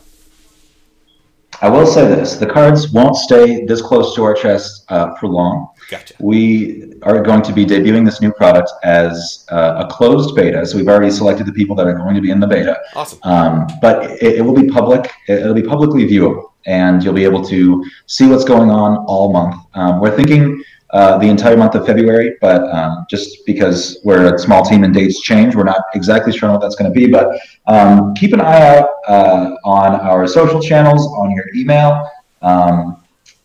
I 1.63 1.69
will 1.69 1.87
say 1.87 2.07
this: 2.07 2.37
the 2.37 2.47
cards 2.47 2.93
won't 2.93 3.17
stay 3.17 3.65
this 3.65 3.81
close 3.83 4.15
to 4.17 4.25
our 4.25 4.35
chest 4.35 4.85
uh, 4.89 5.15
for 5.17 5.29
long. 5.29 5.69
Gotcha. 5.91 6.15
We 6.21 6.95
are 7.03 7.21
going 7.21 7.43
to 7.43 7.53
be 7.53 7.67
debuting 7.67 8.05
this 8.05 8.21
new 8.21 8.33
product 8.33 8.71
as 8.85 9.45
uh, 9.51 9.85
a 9.85 9.93
closed 9.93 10.37
beta. 10.37 10.65
So 10.65 10.77
we've 10.77 10.87
already 10.87 11.11
selected 11.11 11.47
the 11.47 11.53
people 11.53 11.75
that 11.77 11.87
are 11.89 11.95
going 11.95 12.15
to 12.15 12.21
be 12.21 12.31
in 12.31 12.39
the 12.39 12.47
beta. 12.47 12.79
Awesome. 12.95 13.19
Um, 13.25 13.67
but 13.83 14.05
it, 14.23 14.37
it, 14.37 14.43
will 14.43 14.55
be 14.55 14.69
public. 14.69 15.11
It'll 15.27 15.53
be 15.53 15.65
publicly 15.65 16.07
viewable, 16.07 16.53
and 16.65 17.03
you'll 17.03 17.15
be 17.15 17.25
able 17.25 17.45
to 17.47 17.85
see 18.07 18.29
what's 18.29 18.45
going 18.45 18.71
on 18.71 18.99
all 19.09 19.33
month. 19.33 19.57
Um, 19.75 19.99
we're 19.99 20.15
thinking 20.15 20.63
uh, 20.91 21.19
the 21.19 21.27
entire 21.27 21.57
month 21.57 21.75
of 21.75 21.85
February, 21.87 22.37
but 22.41 22.63
um, 22.73 23.05
just 23.11 23.45
because 23.45 23.99
we're 24.05 24.33
a 24.33 24.39
small 24.39 24.65
team 24.65 24.85
and 24.85 24.95
dates 24.95 25.21
change, 25.21 25.57
we're 25.57 25.65
not 25.65 25.83
exactly 25.95 26.33
sure 26.33 26.53
what 26.53 26.61
that's 26.61 26.77
going 26.77 26.93
to 26.93 26.95
be. 26.95 27.09
But 27.11 27.37
um, 27.67 28.15
keep 28.15 28.33
an 28.33 28.41
eye 28.41 28.77
out 28.77 28.91
uh, 29.09 29.57
on 29.65 29.97
our 29.97 30.29
social 30.29 30.61
channels, 30.61 31.05
on 31.19 31.33
your 31.33 31.47
email, 31.53 32.09
um, 32.43 33.03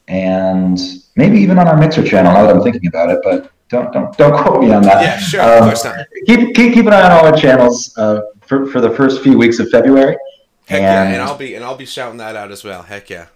and 0.07 0.79
maybe 1.16 1.38
even 1.39 1.57
on 1.57 1.68
our 1.68 1.78
Mixer 1.78 2.03
channel. 2.03 2.34
Now 2.34 2.45
that 2.45 2.55
I'm 2.55 2.61
thinking 2.61 2.88
about 2.88 3.09
it, 3.09 3.20
but 3.24 3.51
don't 3.70 3.91
don't 3.91 4.16
don't 4.18 4.34
quote 4.43 4.61
me 4.61 4.72
on 4.72 4.84
that. 4.84 5.01
Yeah, 5.01 5.18
sure. 5.18 5.41
of 5.41 5.63
um, 5.63 5.70
course 5.70 5.84
not. 5.84 6.05
Keep, 6.28 6.55
keep 6.55 6.74
keep 6.74 6.86
an 6.86 6.93
eye 6.93 7.03
on 7.03 7.11
all 7.11 7.26
our 7.26 7.36
channels 7.36 7.97
uh, 7.97 8.22
for 8.41 8.68
for 8.68 8.82
the 8.82 8.89
first 8.91 9.22
few 9.22 9.38
weeks 9.38 9.59
of 9.59 9.70
February. 9.70 10.18
Heck 10.68 10.82
and, 10.82 11.09
yeah, 11.09 11.13
and 11.16 11.22
I'll 11.22 11.38
be 11.38 11.55
and 11.55 11.63
I'll 11.63 11.78
be 11.78 11.86
shouting 11.86 12.18
that 12.18 12.36
out 12.36 12.51
as 12.51 12.63
well. 12.63 12.84
Heck 12.84 13.09
yeah. 13.09 13.28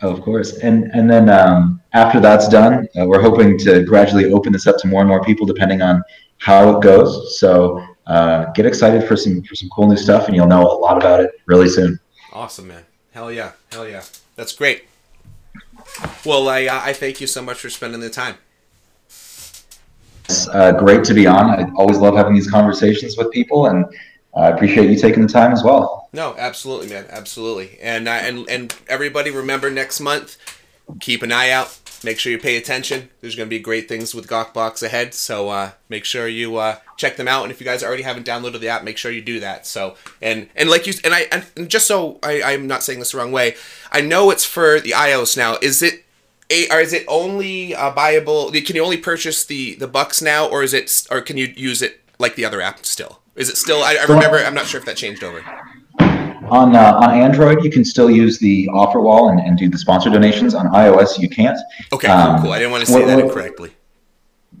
Of 0.00 0.22
course, 0.22 0.58
and 0.58 0.84
and 0.92 1.10
then 1.10 1.28
um, 1.28 1.80
after 1.92 2.20
that's 2.20 2.48
done, 2.48 2.88
uh, 2.98 3.06
we're 3.06 3.22
hoping 3.22 3.56
to 3.60 3.84
gradually 3.84 4.32
open 4.32 4.52
this 4.52 4.66
up 4.66 4.76
to 4.78 4.88
more 4.88 5.00
and 5.00 5.08
more 5.08 5.22
people, 5.22 5.46
depending 5.46 5.82
on 5.82 6.02
how 6.38 6.76
it 6.76 6.82
goes. 6.82 7.38
So 7.38 7.82
uh, 8.06 8.46
get 8.52 8.66
excited 8.66 9.06
for 9.06 9.16
some 9.16 9.42
for 9.42 9.54
some 9.54 9.68
cool 9.70 9.88
new 9.88 9.96
stuff, 9.96 10.26
and 10.26 10.36
you'll 10.36 10.46
know 10.46 10.62
a 10.62 10.76
lot 10.78 10.96
about 10.96 11.20
it 11.20 11.30
really 11.46 11.68
soon. 11.68 11.98
Awesome, 12.32 12.68
man! 12.68 12.82
Hell 13.12 13.30
yeah! 13.30 13.52
Hell 13.72 13.88
yeah! 13.88 14.02
That's 14.36 14.52
great. 14.52 14.84
Well, 16.24 16.48
I 16.48 16.68
I 16.70 16.92
thank 16.92 17.20
you 17.20 17.26
so 17.26 17.42
much 17.42 17.58
for 17.58 17.70
spending 17.70 18.00
the 18.00 18.10
time. 18.10 18.36
It's 20.24 20.48
uh, 20.48 20.72
great 20.72 21.04
to 21.04 21.14
be 21.14 21.26
on. 21.26 21.50
I 21.50 21.70
always 21.76 21.98
love 21.98 22.16
having 22.16 22.34
these 22.34 22.50
conversations 22.50 23.16
with 23.16 23.30
people, 23.30 23.66
and 23.66 23.84
I 24.34 24.48
appreciate 24.48 24.90
you 24.90 24.96
taking 24.96 25.22
the 25.22 25.32
time 25.32 25.52
as 25.52 25.62
well. 25.62 26.08
No, 26.12 26.34
absolutely, 26.38 26.88
man, 26.88 27.06
absolutely. 27.10 27.78
And 27.80 28.08
uh, 28.08 28.12
and 28.12 28.48
and 28.48 28.74
everybody, 28.88 29.30
remember 29.30 29.70
next 29.70 30.00
month, 30.00 30.36
keep 31.00 31.22
an 31.22 31.32
eye 31.32 31.50
out. 31.50 31.78
Make 32.04 32.18
sure 32.18 32.30
you 32.30 32.38
pay 32.38 32.56
attention. 32.56 33.08
There's 33.20 33.34
going 33.34 33.48
to 33.48 33.50
be 33.50 33.58
great 33.58 33.88
things 33.88 34.14
with 34.14 34.28
Gawkbox 34.28 34.82
ahead, 34.82 35.14
so 35.14 35.48
uh, 35.48 35.70
make 35.88 36.04
sure 36.04 36.28
you 36.28 36.56
uh, 36.56 36.76
check 36.98 37.16
them 37.16 37.26
out. 37.26 37.44
And 37.44 37.50
if 37.50 37.60
you 37.60 37.64
guys 37.64 37.82
already 37.82 38.02
haven't 38.02 38.26
downloaded 38.26 38.60
the 38.60 38.68
app, 38.68 38.84
make 38.84 38.98
sure 38.98 39.10
you 39.10 39.22
do 39.22 39.40
that. 39.40 39.66
So 39.66 39.96
and 40.20 40.48
and 40.54 40.68
like 40.68 40.86
you 40.86 40.92
and 41.02 41.14
I 41.14 41.26
and 41.56 41.70
just 41.70 41.86
so 41.86 42.18
I, 42.22 42.42
I'm 42.42 42.66
not 42.66 42.82
saying 42.82 42.98
this 42.98 43.12
the 43.12 43.18
wrong 43.18 43.32
way, 43.32 43.56
I 43.90 44.02
know 44.02 44.30
it's 44.30 44.44
for 44.44 44.80
the 44.80 44.90
iOS 44.90 45.36
now. 45.36 45.56
Is 45.62 45.82
it 45.82 46.04
a, 46.50 46.68
or 46.68 46.80
is 46.80 46.92
it 46.92 47.04
only 47.08 47.74
uh, 47.74 47.92
buyable? 47.92 48.52
Can 48.66 48.76
you 48.76 48.84
only 48.84 48.98
purchase 48.98 49.44
the 49.44 49.74
the 49.76 49.88
bucks 49.88 50.20
now, 50.20 50.46
or 50.46 50.62
is 50.62 50.74
it, 50.74 51.06
or 51.10 51.22
can 51.22 51.38
you 51.38 51.52
use 51.56 51.80
it 51.80 52.02
like 52.18 52.34
the 52.34 52.44
other 52.44 52.60
app 52.60 52.84
still? 52.84 53.20
Is 53.34 53.48
it 53.48 53.56
still? 53.56 53.82
I, 53.82 53.96
I 53.96 54.04
remember. 54.04 54.36
I'm 54.36 54.54
not 54.54 54.66
sure 54.66 54.78
if 54.78 54.86
that 54.86 54.96
changed 54.96 55.24
over. 55.24 55.42
On 56.54 56.76
uh, 56.76 56.92
on 57.02 57.10
Android, 57.10 57.64
you 57.64 57.70
can 57.70 57.84
still 57.84 58.08
use 58.08 58.38
the 58.38 58.68
offer 58.68 59.00
wall 59.00 59.30
and, 59.30 59.40
and 59.40 59.58
do 59.58 59.68
the 59.68 59.76
sponsor 59.76 60.08
donations. 60.08 60.54
On 60.54 60.66
iOS, 60.68 61.18
you 61.18 61.28
can't. 61.28 61.58
Okay, 61.92 62.06
um, 62.06 62.36
cool, 62.36 62.44
cool. 62.44 62.52
I 62.52 62.58
didn't 62.60 62.70
want 62.70 62.86
to 62.86 62.92
say 62.92 63.04
that 63.04 63.18
incorrectly. 63.18 63.72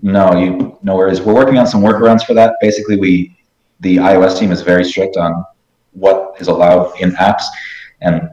No, 0.02 0.36
you 0.36 0.76
no 0.82 0.96
worries. 0.96 1.20
We're 1.20 1.34
working 1.34 1.56
on 1.56 1.68
some 1.68 1.82
workarounds 1.82 2.26
for 2.26 2.34
that. 2.34 2.56
Basically, 2.60 2.96
we 2.96 3.38
the 3.78 3.98
iOS 3.98 4.36
team 4.36 4.50
is 4.50 4.60
very 4.60 4.84
strict 4.84 5.16
on 5.16 5.44
what 5.92 6.34
is 6.40 6.48
allowed 6.48 7.00
in 7.00 7.12
apps, 7.12 7.44
and 8.00 8.28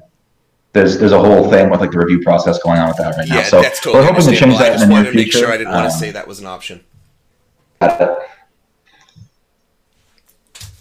there's 0.74 0.98
there's 0.98 1.12
a 1.12 1.20
whole 1.20 1.48
thing 1.52 1.70
with 1.70 1.82
like 1.82 1.92
the 1.92 2.00
review 2.00 2.24
process 2.24 2.58
going 2.64 2.80
on 2.80 2.88
with 2.88 2.98
that 2.98 3.16
right 3.16 3.28
yeah, 3.28 3.36
now. 3.36 3.44
So 3.44 3.62
that's 3.62 3.80
totally 3.80 4.04
we're 4.04 4.12
hoping 4.12 4.26
to 4.26 4.36
change 4.36 4.58
that 4.58 4.70
I 4.70 4.72
just 4.72 4.84
in 4.86 4.90
the 4.90 5.04
near 5.04 5.12
to 5.12 5.16
make 5.16 5.32
sure 5.32 5.52
I 5.52 5.58
didn't 5.58 5.74
um, 5.74 5.82
want 5.82 5.92
to 5.92 5.98
say 6.00 6.10
that 6.10 6.28
was 6.28 6.40
an 6.40 6.48
option. 6.48 6.84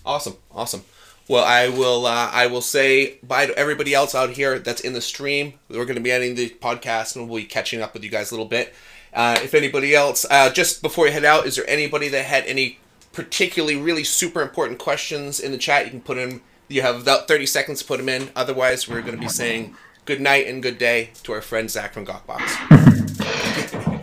Awesome, 0.03 0.39
awesome. 0.51 0.83
Well, 1.31 1.45
I 1.45 1.69
will. 1.69 2.07
Uh, 2.07 2.29
I 2.33 2.49
will 2.49 2.61
say 2.61 3.19
bye 3.23 3.47
to 3.47 3.57
everybody 3.57 3.95
else 3.95 4.17
out 4.17 4.31
here 4.31 4.59
that's 4.59 4.81
in 4.81 4.95
the 4.95 5.01
stream. 5.01 5.53
We're 5.69 5.85
going 5.85 5.95
to 5.95 6.03
be 6.03 6.11
ending 6.11 6.35
the 6.35 6.49
podcast, 6.49 7.15
and 7.15 7.29
we'll 7.29 7.41
be 7.41 7.47
catching 7.47 7.81
up 7.81 7.95
with 7.95 8.03
you 8.03 8.11
guys 8.11 8.33
a 8.33 8.35
little 8.35 8.49
bit. 8.49 8.75
Uh, 9.15 9.39
if 9.41 9.55
anybody 9.55 9.95
else, 9.95 10.27
uh, 10.29 10.51
just 10.51 10.83
before 10.83 11.07
you 11.07 11.13
head 11.13 11.25
out, 11.25 11.47
is 11.47 11.55
there 11.55 11.65
anybody 11.71 12.09
that 12.09 12.25
had 12.25 12.45
any 12.47 12.81
particularly 13.13 13.77
really 13.77 14.03
super 14.03 14.43
important 14.43 14.81
questions 14.81 15.39
in 15.39 15.53
the 15.53 15.57
chat? 15.57 15.85
You 15.85 15.93
can 15.93 16.01
put 16.01 16.19
in. 16.19 16.41
You 16.67 16.83
have 16.83 17.01
about 17.01 17.29
thirty 17.29 17.47
seconds 17.47 17.79
to 17.79 17.85
put 17.85 17.99
them 17.99 18.09
in. 18.09 18.31
Otherwise, 18.35 18.89
we're 18.89 19.01
going 19.01 19.15
to 19.15 19.21
be 19.21 19.29
saying 19.29 19.77
good 20.07 20.21
night 20.21 20.49
and 20.49 20.61
good 20.61 20.79
day 20.79 21.11
to 21.23 21.31
our 21.31 21.43
friend 21.43 21.71
Zach 21.71 21.93
from 21.95 22.05
Gawkbox. 22.05 22.41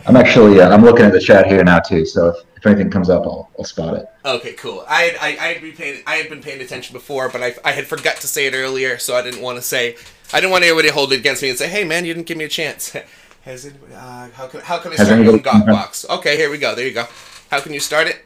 I'm 0.08 0.16
actually. 0.16 0.62
Uh, 0.62 0.70
I'm 0.70 0.82
looking 0.82 1.06
at 1.06 1.12
the 1.12 1.20
chat 1.20 1.46
here 1.46 1.62
now 1.66 1.80
too. 1.80 2.06
So 2.06 2.30
if, 2.30 2.38
if 2.58 2.66
anything 2.66 2.90
comes 2.90 3.10
up, 3.10 3.24
I'll, 3.24 3.50
I'll 3.58 3.64
spot 3.66 3.96
it. 3.96 4.06
Okay, 4.26 4.54
cool. 4.54 4.84
I 4.88 5.02
had, 5.04 5.16
I, 5.22 5.28
I 5.28 5.48
had 5.54 5.62
been 5.62 5.74
paying 5.76 6.04
I 6.06 6.16
had 6.16 6.30
been 6.30 6.42
paying 6.42 6.60
attention 6.62 6.94
before, 6.94 7.30
but 7.30 7.42
I, 7.44 7.54
I 7.64 7.72
had 7.72 7.88
forgot 7.88 8.18
to 8.18 8.28
say 8.28 8.48
it 8.48 8.54
earlier, 8.54 8.98
so 8.98 9.16
I 9.16 9.22
didn't 9.22 9.42
want 9.42 9.58
to 9.58 9.62
say 9.62 9.96
I 10.34 10.40
didn't 10.42 10.52
want 10.52 10.64
anybody 10.66 10.90
to 10.90 10.94
hold 10.94 11.14
it 11.14 11.20
against 11.20 11.42
me 11.42 11.50
and 11.50 11.58
say, 11.58 11.70
"Hey, 11.70 11.84
man, 11.84 12.04
you 12.06 12.14
didn't 12.14 12.28
give 12.28 12.38
me 12.38 12.46
a 12.46 12.50
chance." 12.50 12.96
Has 13.44 13.66
anybody? 13.66 13.94
Uh, 13.94 14.30
how 14.32 14.48
can 14.48 14.60
how 14.62 14.78
can 14.80 14.92
I 14.92 14.96
Has 14.96 15.08
start 15.08 15.22
anybody- 15.22 15.44
Gawkbox? 15.44 16.10
Okay, 16.18 16.36
here 16.36 16.50
we 16.52 16.58
go. 16.58 16.76
There 16.76 16.86
you 16.86 16.94
go. 16.94 17.06
How 17.50 17.62
can 17.62 17.74
you 17.74 17.80
start 17.80 18.08
it? 18.08 18.26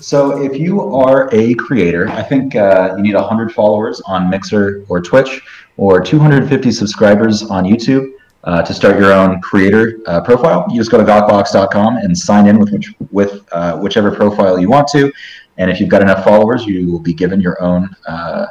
So 0.00 0.42
if 0.42 0.56
you 0.56 0.80
are 0.94 1.28
a 1.32 1.54
creator, 1.54 2.08
I 2.08 2.22
think 2.22 2.54
uh, 2.54 2.94
you 2.96 3.02
need 3.02 3.14
100 3.14 3.52
followers 3.52 4.00
on 4.02 4.28
Mixer 4.28 4.84
or 4.88 5.00
Twitch, 5.00 5.40
or 5.76 6.00
250 6.00 6.70
subscribers 6.70 7.42
on 7.44 7.64
YouTube 7.64 8.12
uh, 8.46 8.62
to 8.62 8.72
start 8.72 8.98
your 8.98 9.12
own 9.12 9.40
creator 9.40 10.00
uh, 10.06 10.20
profile. 10.20 10.66
You 10.70 10.78
just 10.78 10.90
go 10.90 10.98
to 10.98 11.04
gawkbox.com 11.04 11.96
and 11.98 12.16
sign 12.16 12.46
in 12.46 12.58
with 12.58 12.72
which, 12.72 12.94
with 13.10 13.46
uh, 13.52 13.76
whichever 13.76 14.10
profile 14.10 14.58
you 14.58 14.70
want 14.70 14.88
to. 14.88 15.12
And 15.58 15.70
if 15.70 15.80
you've 15.80 15.88
got 15.88 16.02
enough 16.02 16.24
followers, 16.24 16.64
you 16.64 16.90
will 16.90 17.00
be 17.00 17.12
given 17.12 17.40
your 17.40 17.60
own 17.60 17.94
uh, 18.06 18.46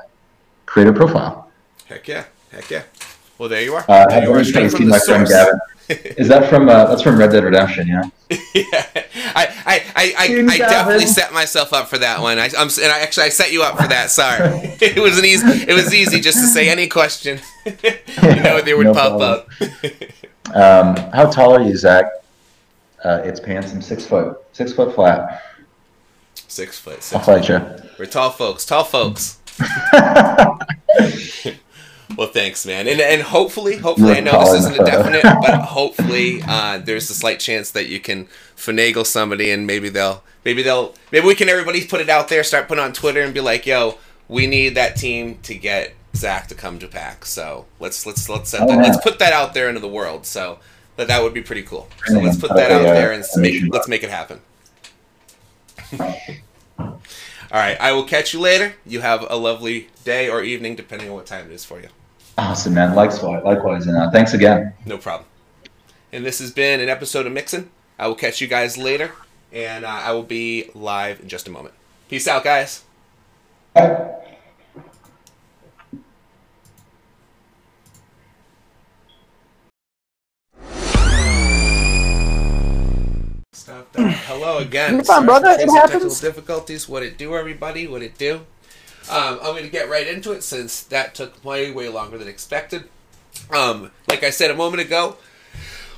creator 0.65 0.93
profile. 0.93 1.49
Heck 1.85 2.07
yeah, 2.07 2.25
heck 2.51 2.69
yeah. 2.69 2.83
Well, 3.37 3.49
there 3.49 3.61
you 3.61 3.75
are. 3.75 3.85
Uh, 3.87 4.07
there 4.07 4.23
you 4.23 4.33
are, 4.33 4.43
straight 4.43 4.71
from 4.71 4.85
the 4.85 4.91
my 4.91 4.99
friend 4.99 5.27
source. 5.27 5.45
Gavin. 5.45 5.59
Is 6.17 6.27
that 6.29 6.49
from 6.49 6.67
uh, 6.67 6.85
that's 6.85 7.01
from 7.03 7.17
Red 7.17 7.31
Dead 7.31 7.43
Redemption? 7.43 7.87
Yeah. 7.87 8.03
yeah, 8.55 8.87
I, 9.35 9.47
I, 9.65 9.83
I, 9.95 10.13
I, 10.17 10.45
I 10.49 10.57
definitely 10.57 11.05
set 11.05 11.31
myself 11.31 11.73
up 11.73 11.87
for 11.89 11.99
that 11.99 12.21
one. 12.21 12.39
I, 12.39 12.45
I'm, 12.57 12.69
and 12.81 12.91
I 12.91 13.01
actually 13.01 13.25
I 13.25 13.29
set 13.29 13.51
you 13.51 13.61
up 13.61 13.77
for 13.79 13.87
that. 13.87 14.09
Sorry, 14.09 14.39
it 14.81 14.99
was 14.99 15.19
an 15.19 15.25
easy. 15.25 15.45
It 15.69 15.75
was 15.75 15.93
easy 15.93 16.21
just 16.21 16.39
to 16.39 16.47
say 16.47 16.69
any 16.69 16.87
question. 16.87 17.39
you 17.65 18.35
know 18.41 18.61
they 18.61 18.73
would 18.73 18.87
No 18.87 18.93
pop 18.93 19.19
problem. 19.19 19.45
up. 20.51 20.55
Um, 20.55 21.11
how 21.11 21.29
tall 21.29 21.53
are 21.55 21.61
you, 21.61 21.77
Zach? 21.77 22.05
Uh, 23.03 23.21
it's 23.23 23.39
pants. 23.39 23.71
I'm 23.71 23.81
six 23.83 24.05
foot, 24.07 24.37
six 24.53 24.73
foot 24.73 24.95
flat. 24.95 25.43
Six 26.47 26.79
foot. 26.79 27.03
Six 27.03 27.13
I'll 27.13 27.21
fight 27.21 27.47
you. 27.47 27.59
We're 27.99 28.05
tall 28.05 28.31
folks. 28.31 28.65
Tall 28.65 28.83
folks. 28.83 29.39
Well, 32.17 32.27
thanks, 32.27 32.65
man, 32.65 32.87
and 32.87 33.01
and 33.01 33.21
hopefully, 33.21 33.77
hopefully, 33.77 34.11
I 34.11 34.15
You're 34.15 34.25
know 34.25 34.53
this 34.53 34.61
isn't 34.61 34.79
a 34.79 34.85
definite, 34.85 35.23
but 35.41 35.61
hopefully, 35.61 36.41
uh, 36.47 36.77
there's 36.77 37.09
a 37.09 37.13
slight 37.13 37.39
chance 37.39 37.71
that 37.71 37.87
you 37.87 37.99
can 37.99 38.27
finagle 38.55 39.05
somebody, 39.05 39.49
and 39.51 39.65
maybe 39.65 39.89
they'll, 39.89 40.23
maybe 40.43 40.61
they'll, 40.61 40.93
maybe 41.11 41.25
we 41.25 41.35
can 41.35 41.49
everybody 41.49 41.85
put 41.85 42.01
it 42.01 42.09
out 42.09 42.27
there, 42.27 42.43
start 42.43 42.67
putting 42.67 42.83
on 42.83 42.93
Twitter, 42.93 43.21
and 43.21 43.33
be 43.33 43.41
like, 43.41 43.65
"Yo, 43.65 43.97
we 44.27 44.45
need 44.47 44.75
that 44.75 44.95
team 44.95 45.39
to 45.43 45.55
get 45.55 45.93
Zach 46.15 46.47
to 46.47 46.55
come 46.55 46.79
to 46.79 46.87
PAX." 46.87 47.29
So 47.29 47.65
let's 47.79 48.05
let's 48.05 48.29
let's 48.29 48.51
set 48.51 48.61
Oh, 48.61 48.67
that, 48.67 48.77
let's 48.77 49.03
put 49.03 49.19
that 49.19 49.33
out 49.33 49.53
there 49.53 49.67
into 49.67 49.81
the 49.81 49.87
world. 49.87 50.25
So 50.25 50.59
that 50.97 51.07
that 51.07 51.23
would 51.23 51.33
be 51.33 51.41
pretty 51.41 51.63
cool. 51.63 51.89
So 52.05 52.19
let's 52.19 52.37
put 52.37 52.53
that 52.55 52.71
out 52.71 52.83
there 52.83 53.11
and 53.11 53.23
make 53.37 53.63
let's 53.73 53.87
make 53.87 54.03
it 54.03 54.09
happen. 54.09 54.41
All 57.51 57.59
right, 57.59 57.79
I 57.79 57.91
will 57.91 58.03
catch 58.03 58.33
you 58.33 58.39
later. 58.39 58.73
You 58.85 59.01
have 59.01 59.25
a 59.29 59.35
lovely 59.35 59.89
day 60.03 60.29
or 60.29 60.43
evening, 60.43 60.75
depending 60.75 61.09
on 61.09 61.15
what 61.15 61.25
time 61.25 61.45
it 61.45 61.51
is 61.51 61.63
for 61.63 61.79
you. 61.79 61.89
Awesome, 62.37 62.73
man. 62.73 62.95
Likewise, 62.95 63.43
likewise, 63.43 63.87
and 63.87 63.95
uh, 63.95 64.11
thanks 64.11 64.33
again. 64.33 64.73
No 64.85 64.97
problem. 64.97 65.27
And 66.11 66.25
this 66.25 66.39
has 66.39 66.51
been 66.51 66.79
an 66.79 66.89
episode 66.89 67.25
of 67.25 67.33
Mixin. 67.33 67.69
I 67.97 68.07
will 68.07 68.15
catch 68.15 68.41
you 68.41 68.47
guys 68.47 68.77
later, 68.77 69.11
and 69.53 69.85
uh, 69.85 69.89
I 69.89 70.11
will 70.11 70.23
be 70.23 70.69
live 70.73 71.21
in 71.21 71.29
just 71.29 71.47
a 71.47 71.51
moment. 71.51 71.75
Peace 72.09 72.27
out, 72.27 72.43
guys. 72.43 72.83
Bye. 73.73 74.15
Hello 83.95 84.57
again. 84.57 85.01
Brother. 85.03 85.49
It 85.51 85.69
happens. 85.69 85.73
Technical 85.73 86.09
difficulties. 86.09 86.89
What 86.89 87.03
it 87.03 87.17
do, 87.17 87.35
everybody? 87.35 87.87
What 87.87 88.01
it 88.01 88.17
do? 88.17 88.41
Um, 89.09 89.39
I'm 89.41 89.51
going 89.53 89.63
to 89.63 89.69
get 89.69 89.89
right 89.89 90.07
into 90.07 90.31
it 90.31 90.43
since 90.43 90.83
that 90.83 91.15
took 91.15 91.43
way, 91.45 91.71
way 91.71 91.89
longer 91.89 92.17
than 92.17 92.27
expected. 92.27 92.85
Um, 93.55 93.91
like 94.09 94.23
I 94.23 94.31
said 94.31 94.51
a 94.51 94.55
moment 94.55 94.81
ago, 94.81 95.17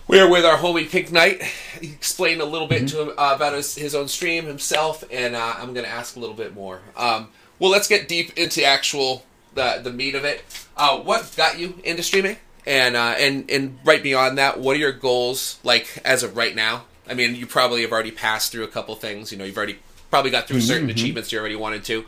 we're 0.07 0.29
with 0.29 0.45
our 0.45 0.57
homie 0.57 0.89
Pink 0.89 1.11
Knight. 1.11 1.41
He 1.79 1.87
explained 1.87 2.41
a 2.41 2.45
little 2.45 2.67
bit 2.67 2.83
mm-hmm. 2.83 2.97
to 2.97 3.01
him 3.03 3.09
uh, 3.17 3.33
about 3.35 3.53
his, 3.53 3.75
his 3.75 3.95
own 3.95 4.07
stream 4.07 4.45
himself, 4.45 5.03
and 5.11 5.35
uh, 5.35 5.55
I'm 5.57 5.73
going 5.73 5.85
to 5.85 5.91
ask 5.91 6.15
a 6.15 6.19
little 6.19 6.35
bit 6.35 6.53
more. 6.53 6.81
Um, 6.95 7.29
well, 7.59 7.71
let's 7.71 7.87
get 7.87 8.07
deep 8.07 8.37
into 8.37 8.63
actual 8.63 9.25
the 9.55 9.79
the 9.83 9.91
meat 9.91 10.15
of 10.15 10.23
it. 10.23 10.43
Uh, 10.75 10.99
what 10.99 11.33
got 11.35 11.57
you 11.57 11.79
into 11.83 12.03
streaming? 12.03 12.37
And 12.65 12.95
uh, 12.95 13.15
and 13.17 13.49
and 13.49 13.79
right 13.85 14.03
beyond 14.03 14.37
that, 14.37 14.59
what 14.59 14.75
are 14.75 14.79
your 14.79 14.91
goals 14.91 15.59
like 15.63 15.99
as 16.03 16.23
of 16.23 16.35
right 16.35 16.55
now? 16.55 16.83
I 17.10 17.14
mean, 17.14 17.36
you 17.36 17.47
probably 17.47 17.82
have 17.82 17.91
already 17.91 18.12
passed 18.12 18.51
through 18.51 18.64
a 18.64 18.68
couple 18.68 18.95
things. 18.95 19.32
You 19.32 19.38
know, 19.38 19.45
you've 19.45 19.58
already 19.58 19.80
probably 20.10 20.32
got 20.32 20.47
through 20.47 20.58
mm-hmm. 20.58 20.68
certain 20.68 20.88
mm-hmm. 20.88 20.97
achievements 20.97 21.32
you 21.32 21.39
already 21.39 21.55
wanted 21.55 21.84
to. 21.86 22.05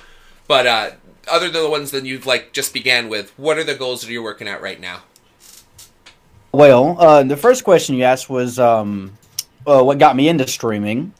But 0.47 0.67
uh, 0.67 0.91
other 1.27 1.49
than 1.49 1.61
the 1.63 1.69
ones 1.69 1.91
that 1.91 2.05
you've 2.05 2.25
like 2.25 2.53
just 2.53 2.73
began 2.73 3.09
with, 3.09 3.37
what 3.37 3.57
are 3.57 3.63
the 3.63 3.75
goals 3.75 4.01
that 4.01 4.11
you're 4.11 4.23
working 4.23 4.47
at 4.47 4.61
right 4.61 4.79
now? 4.79 5.03
Well, 6.51 6.99
uh, 6.99 7.23
the 7.23 7.37
first 7.37 7.63
question 7.63 7.95
you 7.95 8.03
asked 8.03 8.29
was 8.29 8.57
um, 8.57 9.17
uh, 9.67 9.83
what 9.83 9.99
got 9.99 10.15
me 10.15 10.27
into 10.27 10.47
streaming. 10.47 11.13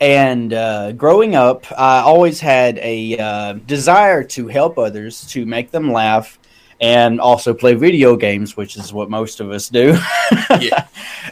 And 0.00 0.52
uh, 0.52 0.92
growing 0.92 1.34
up, 1.34 1.66
I 1.76 2.00
always 2.00 2.38
had 2.38 2.78
a 2.78 3.18
uh, 3.18 3.52
desire 3.54 4.22
to 4.22 4.46
help 4.46 4.78
others, 4.78 5.26
to 5.28 5.44
make 5.44 5.72
them 5.72 5.90
laugh, 5.90 6.38
and 6.80 7.20
also 7.20 7.52
play 7.52 7.74
video 7.74 8.14
games, 8.14 8.56
which 8.56 8.76
is 8.76 8.92
what 8.92 9.10
most 9.10 9.40
of 9.40 9.50
us 9.50 9.68
do. 9.68 9.98
yeah. 10.60 10.86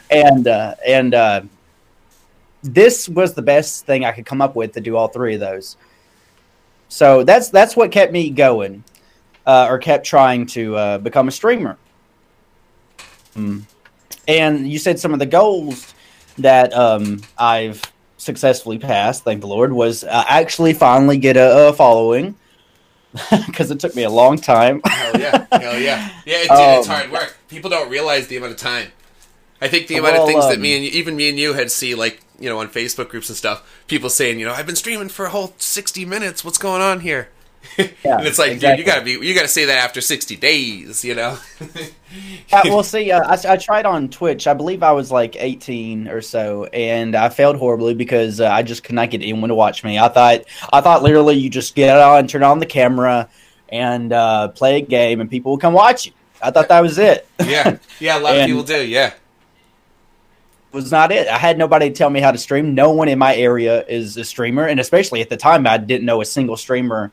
And 0.09 0.49
uh, 0.49 0.75
and 0.85 1.13
uh, 1.13 1.41
this 2.73 3.07
was 3.07 3.33
the 3.33 3.41
best 3.41 3.85
thing 3.85 4.05
I 4.05 4.11
could 4.11 4.25
come 4.25 4.41
up 4.41 4.55
with 4.55 4.73
to 4.73 4.81
do 4.81 4.95
all 4.95 5.07
three 5.07 5.35
of 5.35 5.39
those. 5.39 5.77
So 6.89 7.23
that's 7.23 7.49
that's 7.49 7.75
what 7.75 7.91
kept 7.91 8.11
me 8.11 8.29
going, 8.29 8.83
uh, 9.45 9.67
or 9.69 9.77
kept 9.79 10.05
trying 10.05 10.45
to 10.47 10.75
uh, 10.75 10.97
become 10.99 11.27
a 11.27 11.31
streamer. 11.31 11.77
Mm. 13.35 13.63
And 14.27 14.69
you 14.69 14.79
said 14.79 14.99
some 14.99 15.13
of 15.13 15.19
the 15.19 15.25
goals 15.25 15.93
that 16.37 16.73
um, 16.73 17.21
I've 17.37 17.81
successfully 18.17 18.77
passed, 18.77 19.23
thank 19.23 19.41
the 19.41 19.47
Lord, 19.47 19.73
was 19.73 20.03
uh, 20.03 20.25
actually 20.27 20.73
finally 20.73 21.17
get 21.17 21.37
a, 21.37 21.69
a 21.69 21.73
following 21.73 22.35
because 23.47 23.71
it 23.71 23.79
took 23.79 23.95
me 23.95 24.03
a 24.03 24.09
long 24.09 24.37
time. 24.37 24.81
hell 24.85 25.19
yeah, 25.19 25.45
hell 25.51 25.79
yeah, 25.79 26.09
yeah. 26.25 26.43
It, 26.43 26.49
um, 26.49 26.79
it's 26.79 26.87
hard 26.87 27.11
work. 27.11 27.37
People 27.47 27.69
don't 27.69 27.89
realize 27.89 28.27
the 28.27 28.37
amount 28.37 28.53
of 28.53 28.57
time. 28.57 28.91
I 29.61 29.67
think 29.67 29.87
the 29.87 29.97
amount 29.97 30.15
well, 30.15 30.23
of 30.23 30.29
things 30.29 30.45
um, 30.45 30.51
that 30.51 30.59
me 30.59 30.75
and 30.75 30.85
you, 30.85 30.91
even 30.91 31.15
me 31.15 31.29
and 31.29 31.39
you 31.39 31.53
had 31.53 31.71
see 31.71 31.95
like 31.95 32.21
you 32.39 32.49
know 32.49 32.59
on 32.59 32.67
Facebook 32.69 33.09
groups 33.09 33.29
and 33.29 33.37
stuff, 33.37 33.83
people 33.87 34.09
saying 34.09 34.39
you 34.39 34.45
know 34.45 34.53
I've 34.53 34.65
been 34.65 34.75
streaming 34.75 35.09
for 35.09 35.25
a 35.25 35.29
whole 35.29 35.53
sixty 35.57 36.05
minutes. 36.05 36.43
What's 36.43 36.57
going 36.57 36.81
on 36.81 37.01
here? 37.01 37.29
Yeah, 38.03 38.17
and 38.19 38.27
it's 38.27 38.39
like, 38.39 38.51
exactly. 38.51 38.77
dude, 38.77 38.87
you 38.87 38.91
gotta 38.91 39.05
be, 39.05 39.27
you 39.27 39.35
gotta 39.35 39.47
say 39.47 39.65
that 39.65 39.83
after 39.83 40.01
sixty 40.01 40.35
days, 40.35 41.03
you 41.03 41.13
know. 41.13 41.37
uh, 42.51 42.61
well, 42.65 42.83
see, 42.83 43.11
uh, 43.11 43.21
I, 43.23 43.53
I, 43.53 43.57
tried 43.57 43.85
on 43.85 44.09
Twitch. 44.09 44.47
I 44.47 44.53
believe 44.53 44.81
I 44.81 44.93
was 44.93 45.11
like 45.11 45.35
eighteen 45.37 46.07
or 46.07 46.21
so, 46.21 46.65
and 46.65 47.15
I 47.15 47.29
failed 47.29 47.57
horribly 47.57 47.93
because 47.93 48.39
uh, 48.39 48.47
I 48.47 48.63
just 48.63 48.83
could 48.83 48.95
not 48.95 49.11
get 49.11 49.21
anyone 49.21 49.49
to 49.49 49.55
watch 49.55 49.83
me. 49.83 49.99
I 49.99 50.07
thought, 50.07 50.45
I 50.73 50.81
thought 50.81 51.03
literally, 51.03 51.35
you 51.35 51.49
just 51.49 51.75
get 51.75 51.99
on, 51.99 52.27
turn 52.27 52.43
on 52.43 52.59
the 52.59 52.65
camera, 52.65 53.29
and 53.69 54.11
uh, 54.11 54.47
play 54.49 54.77
a 54.77 54.81
game, 54.81 55.21
and 55.21 55.29
people 55.29 55.51
will 55.51 55.59
come 55.59 55.73
watch 55.73 56.07
you. 56.07 56.13
I 56.41 56.51
thought 56.51 56.69
that 56.69 56.81
was 56.81 56.97
it. 56.97 57.27
yeah, 57.45 57.77
yeah, 57.99 58.17
a 58.17 58.21
lot 58.21 58.33
and, 58.33 58.41
of 58.41 58.47
people 58.47 58.63
do. 58.63 58.87
Yeah, 58.87 59.13
was 60.71 60.91
not 60.91 61.11
it. 61.11 61.27
I 61.27 61.37
had 61.37 61.57
nobody 61.57 61.89
to 61.89 61.95
tell 61.95 62.09
me 62.09 62.19
how 62.19 62.31
to 62.31 62.37
stream. 62.37 62.75
No 62.75 62.91
one 62.91 63.07
in 63.07 63.19
my 63.19 63.35
area 63.35 63.85
is 63.85 64.17
a 64.17 64.23
streamer, 64.23 64.67
and 64.67 64.79
especially 64.79 65.21
at 65.21 65.29
the 65.29 65.37
time, 65.37 65.65
I 65.65 65.77
didn't 65.77 66.05
know 66.05 66.21
a 66.21 66.25
single 66.25 66.57
streamer 66.57 67.11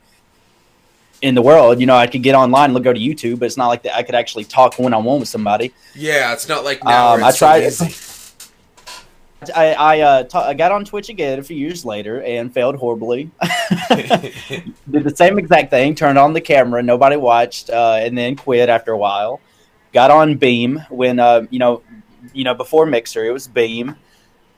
in 1.23 1.35
the 1.35 1.43
world. 1.43 1.81
You 1.81 1.87
know, 1.87 1.97
I 1.97 2.07
could 2.07 2.23
get 2.23 2.35
online 2.35 2.75
and 2.75 2.85
go 2.85 2.93
to 2.93 3.01
YouTube, 3.01 3.39
but 3.39 3.47
it's 3.47 3.57
not 3.57 3.69
like 3.69 3.83
that. 3.85 3.95
I 3.95 4.03
could 4.03 4.15
actually 4.15 4.45
talk 4.45 4.79
one 4.79 4.93
on 4.93 5.05
one 5.05 5.21
with 5.21 5.29
somebody. 5.29 5.73
Yeah, 5.95 6.33
it's 6.33 6.49
not 6.49 6.65
like 6.65 6.85
now. 6.85 7.15
Um, 7.15 7.25
I 7.25 7.33
tried. 7.33 7.69
So 7.71 7.87
I 9.55 9.75
I, 9.75 10.01
uh, 10.01 10.23
t- 10.25 10.39
I 10.39 10.55
got 10.55 10.73
on 10.73 10.85
Twitch 10.85 11.09
again 11.09 11.39
a 11.39 11.43
few 11.43 11.57
years 11.57 11.85
later 11.85 12.23
and 12.23 12.53
failed 12.53 12.77
horribly. 12.77 13.31
Did 13.89 15.05
the 15.05 15.13
same 15.15 15.39
exact 15.39 15.71
thing. 15.71 15.95
Turned 15.95 16.19
on 16.19 16.33
the 16.33 16.41
camera, 16.41 16.83
nobody 16.83 17.17
watched, 17.17 17.71
uh, 17.71 17.99
and 18.01 18.17
then 18.17 18.37
quit 18.37 18.69
after 18.69 18.93
a 18.93 18.99
while. 18.99 19.41
Got 19.93 20.11
on 20.11 20.37
Beam 20.37 20.85
when 20.91 21.21
uh, 21.21 21.47
you 21.51 21.59
know 21.59 21.83
you 22.33 22.45
know, 22.45 22.55
before 22.55 22.87
Mixer, 22.87 23.25
it 23.25 23.33
was 23.33 23.49
Beam, 23.49 23.97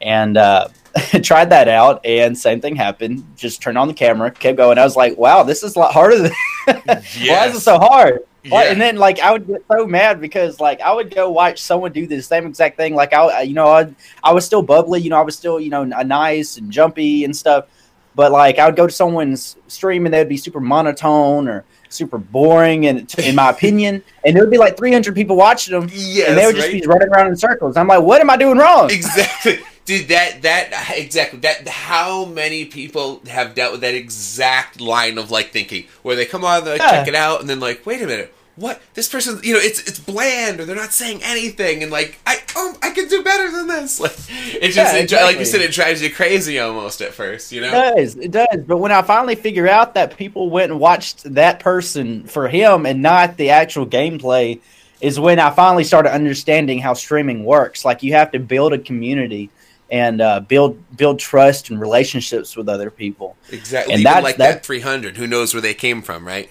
and 0.00 0.36
uh, 0.36 0.68
tried 1.22 1.50
that 1.50 1.68
out, 1.68 2.04
and 2.04 2.36
same 2.36 2.60
thing 2.60 2.76
happened. 2.76 3.24
Just 3.36 3.62
turned 3.62 3.78
on 3.78 3.88
the 3.88 3.94
camera, 3.94 4.30
kept 4.30 4.56
going. 4.56 4.78
I 4.78 4.84
was 4.84 4.96
like, 4.96 5.16
wow, 5.16 5.42
this 5.42 5.62
is 5.62 5.76
a 5.76 5.78
lot 5.78 5.92
harder 5.92 6.18
than. 6.18 6.32
yes. 6.66 7.16
Why 7.28 7.46
is 7.46 7.56
it 7.56 7.60
so 7.60 7.78
hard? 7.78 8.20
Yeah. 8.44 8.60
And 8.60 8.80
then 8.80 8.96
like 8.96 9.18
I 9.18 9.32
would 9.32 9.46
get 9.46 9.64
so 9.70 9.86
mad 9.86 10.20
because 10.20 10.60
like 10.60 10.80
I 10.80 10.92
would 10.92 11.12
go 11.12 11.30
watch 11.30 11.60
someone 11.60 11.92
do 11.92 12.06
the 12.06 12.22
same 12.22 12.46
exact 12.46 12.76
thing. 12.76 12.94
Like 12.94 13.12
I, 13.12 13.42
you 13.42 13.54
know, 13.54 13.68
I, 13.68 13.92
I 14.22 14.32
was 14.32 14.46
still 14.46 14.62
bubbly. 14.62 15.00
You 15.00 15.10
know, 15.10 15.18
I 15.18 15.22
was 15.22 15.36
still 15.36 15.58
you 15.58 15.70
know 15.70 15.84
nice 15.84 16.56
and 16.56 16.70
jumpy 16.70 17.24
and 17.24 17.36
stuff. 17.36 17.66
But 18.14 18.32
like 18.32 18.58
I 18.58 18.66
would 18.66 18.76
go 18.76 18.86
to 18.86 18.92
someone's 18.92 19.56
stream 19.66 20.06
and 20.06 20.14
they'd 20.14 20.28
be 20.28 20.36
super 20.36 20.60
monotone 20.60 21.48
or 21.48 21.64
super 21.88 22.18
boring 22.18 22.86
and 22.86 23.12
in 23.18 23.34
my 23.34 23.50
opinion. 23.50 24.02
And 24.26 24.34
there 24.34 24.42
would 24.42 24.50
be 24.50 24.58
like 24.58 24.76
300 24.76 25.14
people 25.14 25.36
watching 25.36 25.78
them 25.78 25.88
yes, 25.92 26.28
and 26.28 26.36
they 26.36 26.44
would 26.46 26.56
just 26.56 26.66
right? 26.66 26.82
be 26.82 26.86
running 26.88 27.08
around 27.10 27.28
in 27.28 27.36
circles. 27.36 27.76
I'm 27.76 27.86
like 27.86 28.02
what 28.02 28.20
am 28.20 28.28
i 28.28 28.36
doing 28.36 28.58
wrong? 28.58 28.90
Exactly. 28.90 29.60
Dude 29.84 30.08
that 30.08 30.42
that 30.42 30.94
exactly. 30.96 31.38
That 31.40 31.68
how 31.68 32.24
many 32.24 32.64
people 32.64 33.22
have 33.28 33.54
dealt 33.54 33.70
with 33.70 33.82
that 33.82 33.94
exact 33.94 34.80
line 34.80 35.16
of 35.16 35.30
like 35.30 35.52
thinking? 35.52 35.86
Where 36.02 36.16
they 36.16 36.24
come 36.24 36.44
on 36.44 36.64
they 36.64 36.76
yeah. 36.76 36.90
check 36.90 37.06
it 37.06 37.14
out 37.14 37.40
and 37.40 37.48
then 37.48 37.60
like 37.60 37.86
wait 37.86 38.02
a 38.02 38.06
minute 38.08 38.34
what? 38.56 38.80
This 38.94 39.08
person 39.08 39.38
you 39.42 39.52
know 39.52 39.60
it's 39.60 39.80
it's 39.80 39.98
bland 39.98 40.60
or 40.60 40.64
they're 40.64 40.74
not 40.74 40.92
saying 40.92 41.20
anything 41.22 41.82
and 41.82 41.92
like 41.92 42.18
i 42.26 42.38
oh 42.56 42.74
i 42.82 42.90
can 42.90 43.06
do 43.06 43.22
better 43.22 43.50
than 43.50 43.66
this. 43.66 44.00
Like 44.06 44.12
it 44.28 44.72
just 44.72 44.76
yeah, 44.76 44.96
exactly. 44.96 45.26
like 45.26 45.38
you 45.38 45.44
said 45.44 45.60
it 45.60 45.72
drives 45.72 46.00
you 46.02 46.10
crazy 46.10 46.58
almost 46.58 47.02
at 47.02 47.12
first 47.12 47.52
you 47.52 47.60
know? 47.60 47.68
It 47.68 47.96
does 47.96 48.16
it 48.16 48.30
does. 48.30 48.64
But 48.66 48.78
when 48.78 48.92
i 48.92 49.02
finally 49.02 49.34
figure 49.34 49.68
out 49.68 49.94
that 49.94 50.16
people 50.16 50.48
went 50.48 50.72
and 50.72 50.80
watched 50.80 51.22
that 51.34 51.60
person 51.60 52.24
for 52.24 52.48
him 52.48 52.86
and 52.86 53.02
not 53.02 53.36
the 53.36 53.50
actual 53.50 53.86
gameplay 53.86 54.60
is 55.02 55.20
when 55.20 55.38
i 55.38 55.50
finally 55.50 55.84
started 55.84 56.12
understanding 56.12 56.78
how 56.78 56.94
streaming 56.94 57.44
works. 57.44 57.84
Like 57.84 58.02
you 58.02 58.14
have 58.14 58.32
to 58.32 58.38
build 58.38 58.72
a 58.72 58.78
community 58.78 59.50
and 59.90 60.20
uh, 60.20 60.40
build 60.40 60.82
build 60.96 61.18
trust 61.18 61.68
and 61.68 61.78
relationships 61.78 62.56
with 62.56 62.68
other 62.70 62.90
people. 62.90 63.36
Exactly. 63.50 63.94
And 63.94 64.04
that's 64.04 64.24
like 64.24 64.38
that 64.38 64.64
300 64.64 65.18
who 65.18 65.26
knows 65.26 65.52
where 65.52 65.60
they 65.60 65.74
came 65.74 66.00
from 66.00 66.26
right? 66.26 66.50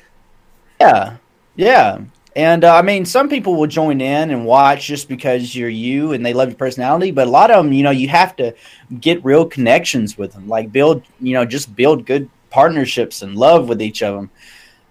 Yeah 0.79 1.17
yeah. 1.55 1.99
And 2.35 2.65
uh, 2.65 2.75
I 2.75 2.81
mean, 2.81 3.05
some 3.05 3.29
people 3.29 3.55
will 3.55 3.67
join 3.67 4.01
in 4.01 4.29
and 4.29 4.45
watch 4.45 4.87
just 4.87 5.07
because 5.07 5.55
you're 5.55 5.69
you 5.69 6.11
and 6.11 6.25
they 6.25 6.33
love 6.33 6.49
your 6.49 6.57
personality. 6.57 7.11
But 7.11 7.27
a 7.27 7.31
lot 7.31 7.49
of 7.49 7.63
them, 7.63 7.71
you 7.71 7.83
know, 7.83 7.91
you 7.91 8.09
have 8.09 8.35
to 8.37 8.53
get 8.99 9.23
real 9.23 9.45
connections 9.45 10.17
with 10.17 10.33
them, 10.33 10.49
like 10.49 10.71
build, 10.71 11.03
you 11.21 11.33
know, 11.33 11.45
just 11.45 11.73
build 11.75 12.05
good 12.05 12.29
partnerships 12.49 13.21
and 13.21 13.37
love 13.37 13.69
with 13.69 13.81
each 13.81 14.03
of 14.03 14.15
them. 14.15 14.29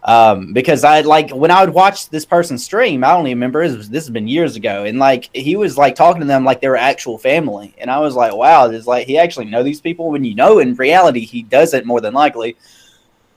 Um, 0.05 0.53
because 0.53 0.85
I 0.85 1.01
like 1.01 1.31
when 1.31 1.51
I 1.51 1.65
would 1.65 1.73
watch 1.73 2.11
this 2.11 2.27
person 2.27 2.59
stream, 2.59 3.03
I 3.03 3.15
even 3.15 3.25
remember 3.25 3.67
this, 3.67 3.89
this 3.89 4.05
has 4.05 4.11
been 4.11 4.29
years 4.29 4.55
ago, 4.55 4.85
and 4.85 4.99
like 4.99 5.31
he 5.35 5.57
was 5.57 5.79
like 5.79 5.95
talking 5.95 6.21
to 6.21 6.27
them 6.27 6.45
like 6.45 6.61
they 6.61 6.69
were 6.69 6.77
actual 6.77 7.17
family, 7.17 7.75
and 7.79 7.91
I 7.91 8.01
was 8.01 8.15
like, 8.15 8.35
wow, 8.35 8.69
it's 8.69 8.87
like 8.87 9.07
he 9.07 9.17
actually 9.17 9.47
know 9.47 9.63
these 9.63 9.81
people. 9.81 10.11
When 10.11 10.23
you 10.23 10.35
know, 10.35 10.59
in 10.59 10.75
reality, 10.75 11.21
he 11.21 11.43
doesn't 11.43 11.87
more 11.87 12.03
than 12.03 12.13
likely. 12.13 12.57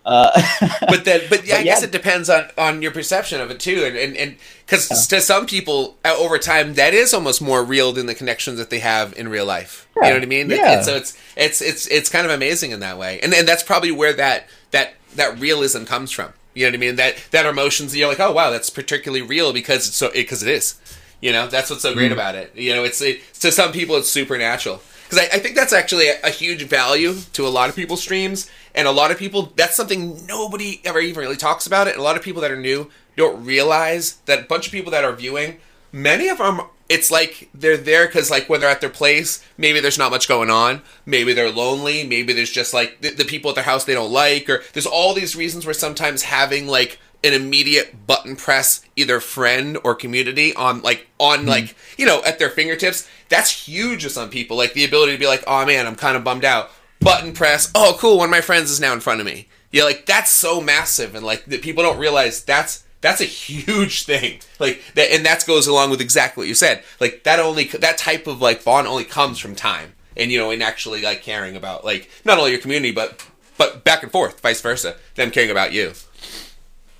Uh, 0.07 0.41
but 0.87 1.03
then, 1.03 1.21
but, 1.29 1.45
yeah, 1.45 1.55
but 1.55 1.59
I 1.59 1.63
guess 1.63 1.83
it 1.83 1.91
depends 1.91 2.29
on 2.29 2.49
on 2.57 2.81
your 2.81 2.91
perception 2.91 3.41
of 3.41 3.51
it 3.51 3.59
too, 3.59 3.83
and 3.83 3.97
and 3.97 4.15
and 4.15 4.35
because 4.65 4.89
yeah. 4.89 5.17
to 5.17 5.21
some 5.21 5.45
people 5.45 5.97
uh, 6.05 6.15
over 6.17 6.37
time 6.37 6.75
that 6.75 6.93
is 6.93 7.13
almost 7.13 7.41
more 7.41 7.61
real 7.61 7.91
than 7.91 8.05
the 8.05 8.15
connections 8.15 8.57
that 8.57 8.69
they 8.69 8.79
have 8.79 9.17
in 9.17 9.27
real 9.27 9.45
life. 9.45 9.85
You 9.97 10.03
know 10.03 10.13
what 10.13 10.23
I 10.23 10.27
mean? 10.27 10.49
Yeah. 10.49 10.77
And 10.77 10.85
so 10.85 10.95
it's 10.95 11.17
it's 11.35 11.61
it's 11.61 11.87
it's 11.87 12.09
kind 12.09 12.25
of 12.25 12.31
amazing 12.31 12.71
in 12.71 12.79
that 12.79 12.97
way, 12.97 13.19
and 13.19 13.33
and 13.33 13.45
that's 13.45 13.63
probably 13.63 13.91
where 13.91 14.13
that 14.13 14.47
that 14.71 14.93
that 15.15 15.37
realism 15.39 15.83
comes 15.83 16.11
from. 16.11 16.31
You 16.53 16.63
know 16.63 16.69
what 16.69 16.75
I 16.75 16.77
mean? 16.77 16.95
That 16.95 17.17
that 17.31 17.45
emotions 17.45 17.93
you're 17.93 18.07
like, 18.07 18.21
oh 18.21 18.31
wow, 18.31 18.49
that's 18.49 18.69
particularly 18.69 19.21
real 19.21 19.51
because 19.51 19.87
it's 19.87 19.97
so 19.97 20.09
because 20.13 20.41
it, 20.41 20.47
it 20.47 20.53
is. 20.53 20.79
You 21.19 21.33
know, 21.33 21.47
that's 21.47 21.69
what's 21.69 21.81
so 21.81 21.93
great 21.93 22.11
mm. 22.11 22.13
about 22.13 22.35
it. 22.35 22.55
You 22.55 22.73
know, 22.75 22.85
it's 22.85 23.01
it, 23.01 23.21
to 23.41 23.51
some 23.51 23.73
people 23.73 23.97
it's 23.97 24.09
supernatural 24.09 24.81
because 25.09 25.25
I, 25.25 25.35
I, 25.35 25.39
think 25.39 25.55
that's 25.55 25.73
actually 25.73 26.09
a, 26.09 26.19
a, 26.23 26.29
huge 26.29 26.63
value 26.63 27.15
to 27.33 27.47
a 27.47 27.49
lot 27.49 27.69
of 27.69 27.75
people's 27.75 28.01
streams 28.01 28.49
And 28.77 28.87
a 28.87 28.91
lot 28.91 29.09
of 29.09 29.17
people, 29.17 29.51
that's 29.55 29.75
something 29.75 30.23
nobody 30.27 30.79
ever 30.85 30.99
even 30.99 31.19
really 31.19 31.35
talks 31.35 31.65
about 31.65 31.87
it. 31.87 31.93
And 31.93 31.99
a 31.99 32.03
lot 32.03 32.15
of 32.15 32.21
people 32.21 32.43
that 32.43 32.51
are 32.51 32.55
new 32.55 32.91
don't 33.15 33.43
realize 33.43 34.17
that 34.27 34.41
a 34.41 34.43
bunch 34.43 34.67
of 34.67 34.71
people 34.71 34.91
that 34.91 35.03
are 35.03 35.13
viewing, 35.13 35.57
many 35.91 36.29
of 36.29 36.37
them, 36.37 36.61
it's 36.87 37.09
like 37.09 37.49
they're 37.55 37.75
there 37.75 38.05
because, 38.05 38.29
like, 38.29 38.47
when 38.47 38.61
they're 38.61 38.69
at 38.69 38.79
their 38.79 38.91
place, 38.91 39.43
maybe 39.57 39.79
there's 39.79 39.97
not 39.97 40.11
much 40.11 40.27
going 40.27 40.51
on. 40.51 40.83
Maybe 41.07 41.33
they're 41.33 41.51
lonely. 41.51 42.03
Maybe 42.05 42.33
there's 42.33 42.51
just, 42.51 42.71
like, 42.71 43.01
the, 43.01 43.09
the 43.09 43.25
people 43.25 43.49
at 43.49 43.55
their 43.55 43.63
house 43.63 43.83
they 43.83 43.95
don't 43.95 44.11
like. 44.11 44.47
Or 44.47 44.61
there's 44.73 44.85
all 44.85 45.15
these 45.15 45.35
reasons 45.35 45.65
where 45.65 45.73
sometimes 45.73 46.21
having, 46.21 46.67
like, 46.67 46.99
an 47.23 47.33
immediate 47.33 48.05
button 48.05 48.35
press 48.35 48.85
either 48.95 49.19
friend 49.19 49.79
or 49.83 49.95
community 49.95 50.53
on 50.53 50.81
like 50.83 51.07
on 51.19 51.39
mm-hmm. 51.39 51.49
like 51.49 51.75
you 51.97 52.05
know 52.05 52.23
at 52.23 52.37
their 52.37 52.49
fingertips 52.49 53.09
that's 53.27 53.49
huge 53.49 54.03
to 54.03 54.09
some 54.09 54.29
people 54.29 54.55
like 54.55 54.73
the 54.73 54.85
ability 54.85 55.13
to 55.13 55.17
be 55.17 55.25
like 55.25 55.43
oh 55.47 55.65
man 55.65 55.87
i'm 55.87 55.95
kind 55.95 56.15
of 56.15 56.23
bummed 56.23 56.45
out 56.45 56.69
button 56.99 57.33
press 57.33 57.71
oh 57.75 57.95
cool 57.99 58.17
one 58.17 58.25
of 58.25 58.31
my 58.31 58.41
friends 58.41 58.69
is 58.71 58.79
now 58.79 58.93
in 58.93 58.99
front 58.99 59.19
of 59.19 59.25
me. 59.25 59.47
Yeah 59.71 59.83
like 59.83 60.05
that's 60.05 60.31
so 60.31 60.61
massive 60.61 61.15
and 61.15 61.25
like 61.25 61.45
that 61.45 61.61
people 61.61 61.83
don't 61.83 61.99
realize 61.99 62.43
that's 62.43 62.83
that's 63.01 63.21
a 63.21 63.25
huge 63.25 64.03
thing. 64.03 64.39
Like 64.59 64.81
that 64.95 65.11
and 65.11 65.25
that 65.25 65.45
goes 65.45 65.67
along 65.67 65.91
with 65.91 66.01
exactly 66.01 66.41
what 66.41 66.47
you 66.47 66.55
said. 66.55 66.83
Like 66.99 67.23
that 67.23 67.39
only 67.39 67.65
that 67.65 67.97
type 67.97 68.27
of 68.27 68.41
like 68.41 68.63
bond 68.63 68.87
only 68.87 69.03
comes 69.03 69.39
from 69.39 69.55
time 69.55 69.93
and 70.15 70.31
you 70.31 70.39
know 70.39 70.51
and 70.51 70.63
actually 70.63 71.01
like 71.01 71.21
caring 71.21 71.55
about 71.55 71.85
like 71.85 72.09
not 72.25 72.37
only 72.37 72.51
your 72.51 72.59
community 72.59 72.91
but 72.91 73.25
but 73.57 73.83
back 73.83 74.03
and 74.03 74.11
forth 74.11 74.39
vice 74.41 74.61
versa 74.61 74.95
them 75.15 75.31
caring 75.31 75.51
about 75.51 75.73
you. 75.73 75.93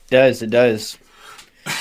Does 0.10 0.42
it 0.42 0.50
does. 0.50 0.98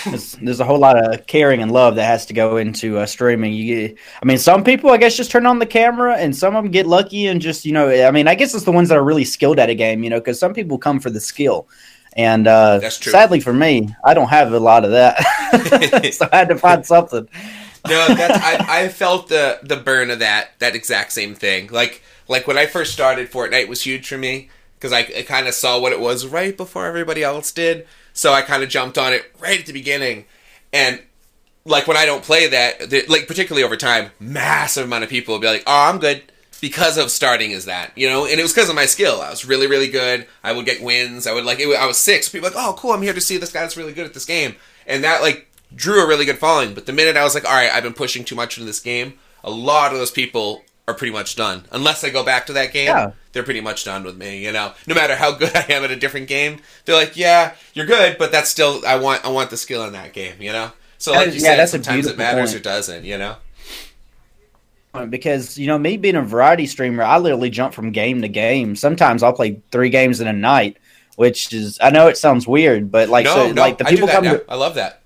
There's, 0.05 0.33
there's, 0.43 0.61
a 0.61 0.65
whole 0.65 0.79
lot 0.79 0.97
of 0.97 1.27
caring 1.27 1.63
and 1.63 1.71
love 1.73 1.97
that 1.97 2.05
has 2.05 2.27
to 2.27 2.35
go 2.35 2.57
into 2.57 2.99
uh, 2.99 3.07
streaming. 3.07 3.53
You, 3.53 3.89
get, 3.89 3.99
I 4.23 4.25
mean, 4.25 4.39
some 4.39 4.65
people, 4.65 4.91
I 4.91 4.97
guess, 4.97 5.17
just 5.17 5.31
turn 5.31 5.47
on 5.47 5.59
the 5.59 5.67
camera, 5.67 6.17
and 6.17 6.35
some 6.35 6.57
of 6.57 6.65
them 6.65 6.73
get 6.73 6.87
lucky 6.87 7.27
and 7.27 7.41
just, 7.41 7.65
you 7.65 7.73
know, 7.73 7.89
I 7.89 8.11
mean, 8.11 8.29
I 8.29 8.35
guess 8.35 8.55
it's 8.55 8.65
the 8.65 8.73
ones 8.73 8.89
that 8.89 8.99
are 8.99 9.05
really 9.05 9.25
skilled 9.25 9.59
at 9.59 9.71
a 9.71 9.75
game, 9.75 10.05
you 10.05 10.11
know, 10.11 10.19
because 10.19 10.39
some 10.39 10.55
people 10.55 10.79
come 10.79 11.01
for 11.01 11.11
the 11.11 11.21
skill, 11.21 11.69
and 12.15 12.47
uh, 12.47 12.89
sadly 12.91 13.41
for 13.41 13.53
me, 13.53 13.95
I 14.05 14.15
don't 14.15 14.29
have 14.29 14.53
a 14.53 14.61
lot 14.61 14.85
of 14.85 14.93
that, 14.93 15.19
so 16.15 16.29
I 16.33 16.37
had 16.37 16.49
to 16.49 16.59
find 16.59 16.85
something. 16.85 17.29
no, 17.87 18.07
that's, 18.09 18.45
I, 18.45 18.85
I 18.85 18.89
felt 18.89 19.29
the 19.29 19.61
the 19.63 19.77
burn 19.77 20.11
of 20.11 20.19
that 20.19 20.59
that 20.59 20.75
exact 20.75 21.13
same 21.13 21.35
thing. 21.35 21.69
Like 21.69 22.03
like 22.29 22.47
when 22.47 22.59
I 22.59 22.67
first 22.67 22.93
started, 22.93 23.31
Fortnite 23.31 23.69
was 23.69 23.83
huge 23.83 24.09
for 24.09 24.19
me 24.19 24.51
because 24.79 24.93
I, 24.93 25.01
I 25.19 25.25
kind 25.27 25.47
of 25.47 25.55
saw 25.55 25.79
what 25.79 25.93
it 25.93 26.01
was 26.01 26.27
right 26.27 26.57
before 26.57 26.87
everybody 26.87 27.23
else 27.23 27.53
did 27.53 27.87
so 28.17 28.33
I 28.33 28.41
kind 28.41 28.63
of 28.63 28.71
jumped 28.71 28.97
on 28.97 29.13
it 29.13 29.31
right 29.39 29.61
at 29.61 29.67
the 29.67 29.75
beginning. 29.75 30.25
And 30.73 31.01
like 31.67 31.87
when 31.87 31.99
I 31.99 32.07
don't 32.07 32.25
play 32.25 32.49
that, 32.49 33.09
like 33.09 33.29
particularly 33.29 33.63
over 33.63 33.77
time, 33.77 34.11
massive 34.19 34.87
amount 34.87 35.05
of 35.05 35.11
people 35.11 35.35
will 35.35 35.41
be 35.41 35.47
like, 35.47 35.65
"Oh, 35.67 35.91
I'm 35.91 35.99
good." 35.99 36.23
Because 36.59 36.97
of 36.97 37.11
starting 37.11 37.53
as 37.53 37.67
that, 37.67 37.93
you 37.97 38.09
know, 38.09 38.25
and 38.25 38.41
it 38.41 38.43
was 38.43 38.55
because 38.55 38.71
of 38.71 38.75
my 38.75 38.87
skill. 38.87 39.21
I 39.21 39.29
was 39.29 39.45
really, 39.45 39.67
really 39.67 39.89
good. 39.89 40.27
I 40.43 40.53
would 40.53 40.65
get 40.65 40.83
wins. 40.83 41.27
I 41.27 41.35
would 41.35 41.45
like. 41.45 41.61
It, 41.61 41.69
I 41.77 41.85
was 41.87 41.99
six. 41.99 42.31
People 42.31 42.49
like, 42.49 42.59
"Oh, 42.59 42.75
cool! 42.79 42.93
I'm 42.93 43.03
here 43.03 43.13
to 43.13 43.21
see 43.21 43.37
this 43.37 43.53
guy 43.53 43.61
that's 43.61 43.77
really 43.77 43.93
good 43.93 44.07
at 44.07 44.15
this 44.15 44.25
game," 44.25 44.57
and 44.87 45.05
that 45.05 45.21
like 45.21 45.47
drew 45.75 46.03
a 46.03 46.09
really 46.09 46.25
good 46.25 46.39
following. 46.39 46.73
But 46.73 46.87
the 46.87 46.95
minute 46.95 47.19
I 47.19 47.25
was 47.25 47.35
like, 47.35 47.45
"All 47.45 47.55
right, 47.55 47.71
I've 47.71 47.83
been 47.83 47.93
pushing 47.93 48.25
too 48.25 48.35
much 48.35 48.57
into 48.57 48.67
this 48.67 48.81
game," 48.81 49.19
a 49.45 49.51
lot 49.51 49.93
of 49.93 49.99
those 49.99 50.11
people 50.11 50.63
are 50.89 50.95
pretty 50.95 51.13
much 51.13 51.37
done. 51.37 51.65
Unless 51.73 52.05
I 52.05 52.11
go 52.11 52.25
back 52.25 52.47
to 52.47 52.53
that 52.55 52.73
game, 52.73 52.89
yeah. 52.89 53.13
they're 53.33 53.43
pretty 53.43 53.61
much 53.61 53.85
done 53.85 54.05
with 54.05 54.17
me. 54.17 54.45
You 54.45 54.53
know, 54.53 54.73
no 54.87 54.95
matter 54.95 55.17
how 55.17 55.33
good 55.33 55.55
I 55.57 55.67
am 55.71 55.85
at 55.85 55.91
a 55.91 55.97
different 55.97 56.29
game, 56.29 56.61
they're 56.85 56.97
like, 56.97 57.17
"Yeah, 57.17 57.55
you're 57.75 57.87
good, 57.87 58.19
but 58.19 58.33
that's 58.33 58.51
still 58.51 58.83
I 58.87 58.97
want 58.97 59.25
I 59.25 59.29
want 59.29 59.51
the 59.51 59.57
skill 59.57 59.85
in 59.85 59.93
that 59.93 60.13
game." 60.13 60.41
You 60.41 60.53
know, 60.53 60.73
so 60.99 61.13
like 61.13 61.29
you 61.29 61.35
yeah, 61.35 61.57
said, 61.57 61.67
sometimes 61.67 62.07
it 62.07 62.17
matters 62.17 62.51
point. 62.53 62.61
or 62.61 62.63
doesn't. 62.63 63.05
You 63.05 63.19
know. 63.19 63.37
Uh, 64.95 65.05
because 65.05 65.59
you 65.59 65.67
know 65.67 65.79
me 65.79 65.97
being 65.97 66.17
a 66.17 66.23
variety 66.23 66.67
streamer, 66.67 67.03
I 67.03 67.19
literally 67.19 67.51
jump 67.51 67.75
from 67.75 67.93
game 67.93 68.23
to 68.23 68.29
game. 68.29 68.77
Sometimes 68.77 69.23
I'll 69.23 69.33
play 69.33 69.61
three 69.71 69.91
games 69.91 70.21
in 70.21 70.27
a 70.27 70.33
night, 70.33 70.79
which 71.17 71.53
is 71.53 71.79
I 71.83 71.91
know 71.91 72.09
it 72.09 72.17
sounds 72.17 72.47
weird, 72.47 72.91
but 72.91 73.09
like 73.09 73.25
no, 73.25 73.35
so, 73.35 73.53
no, 73.53 73.61
like 73.61 73.79
the 73.79 73.85
people 73.85 74.09
come 74.09 74.25
to, 74.25 74.45
I 74.49 74.55
love 74.55 74.77
that 74.77 75.03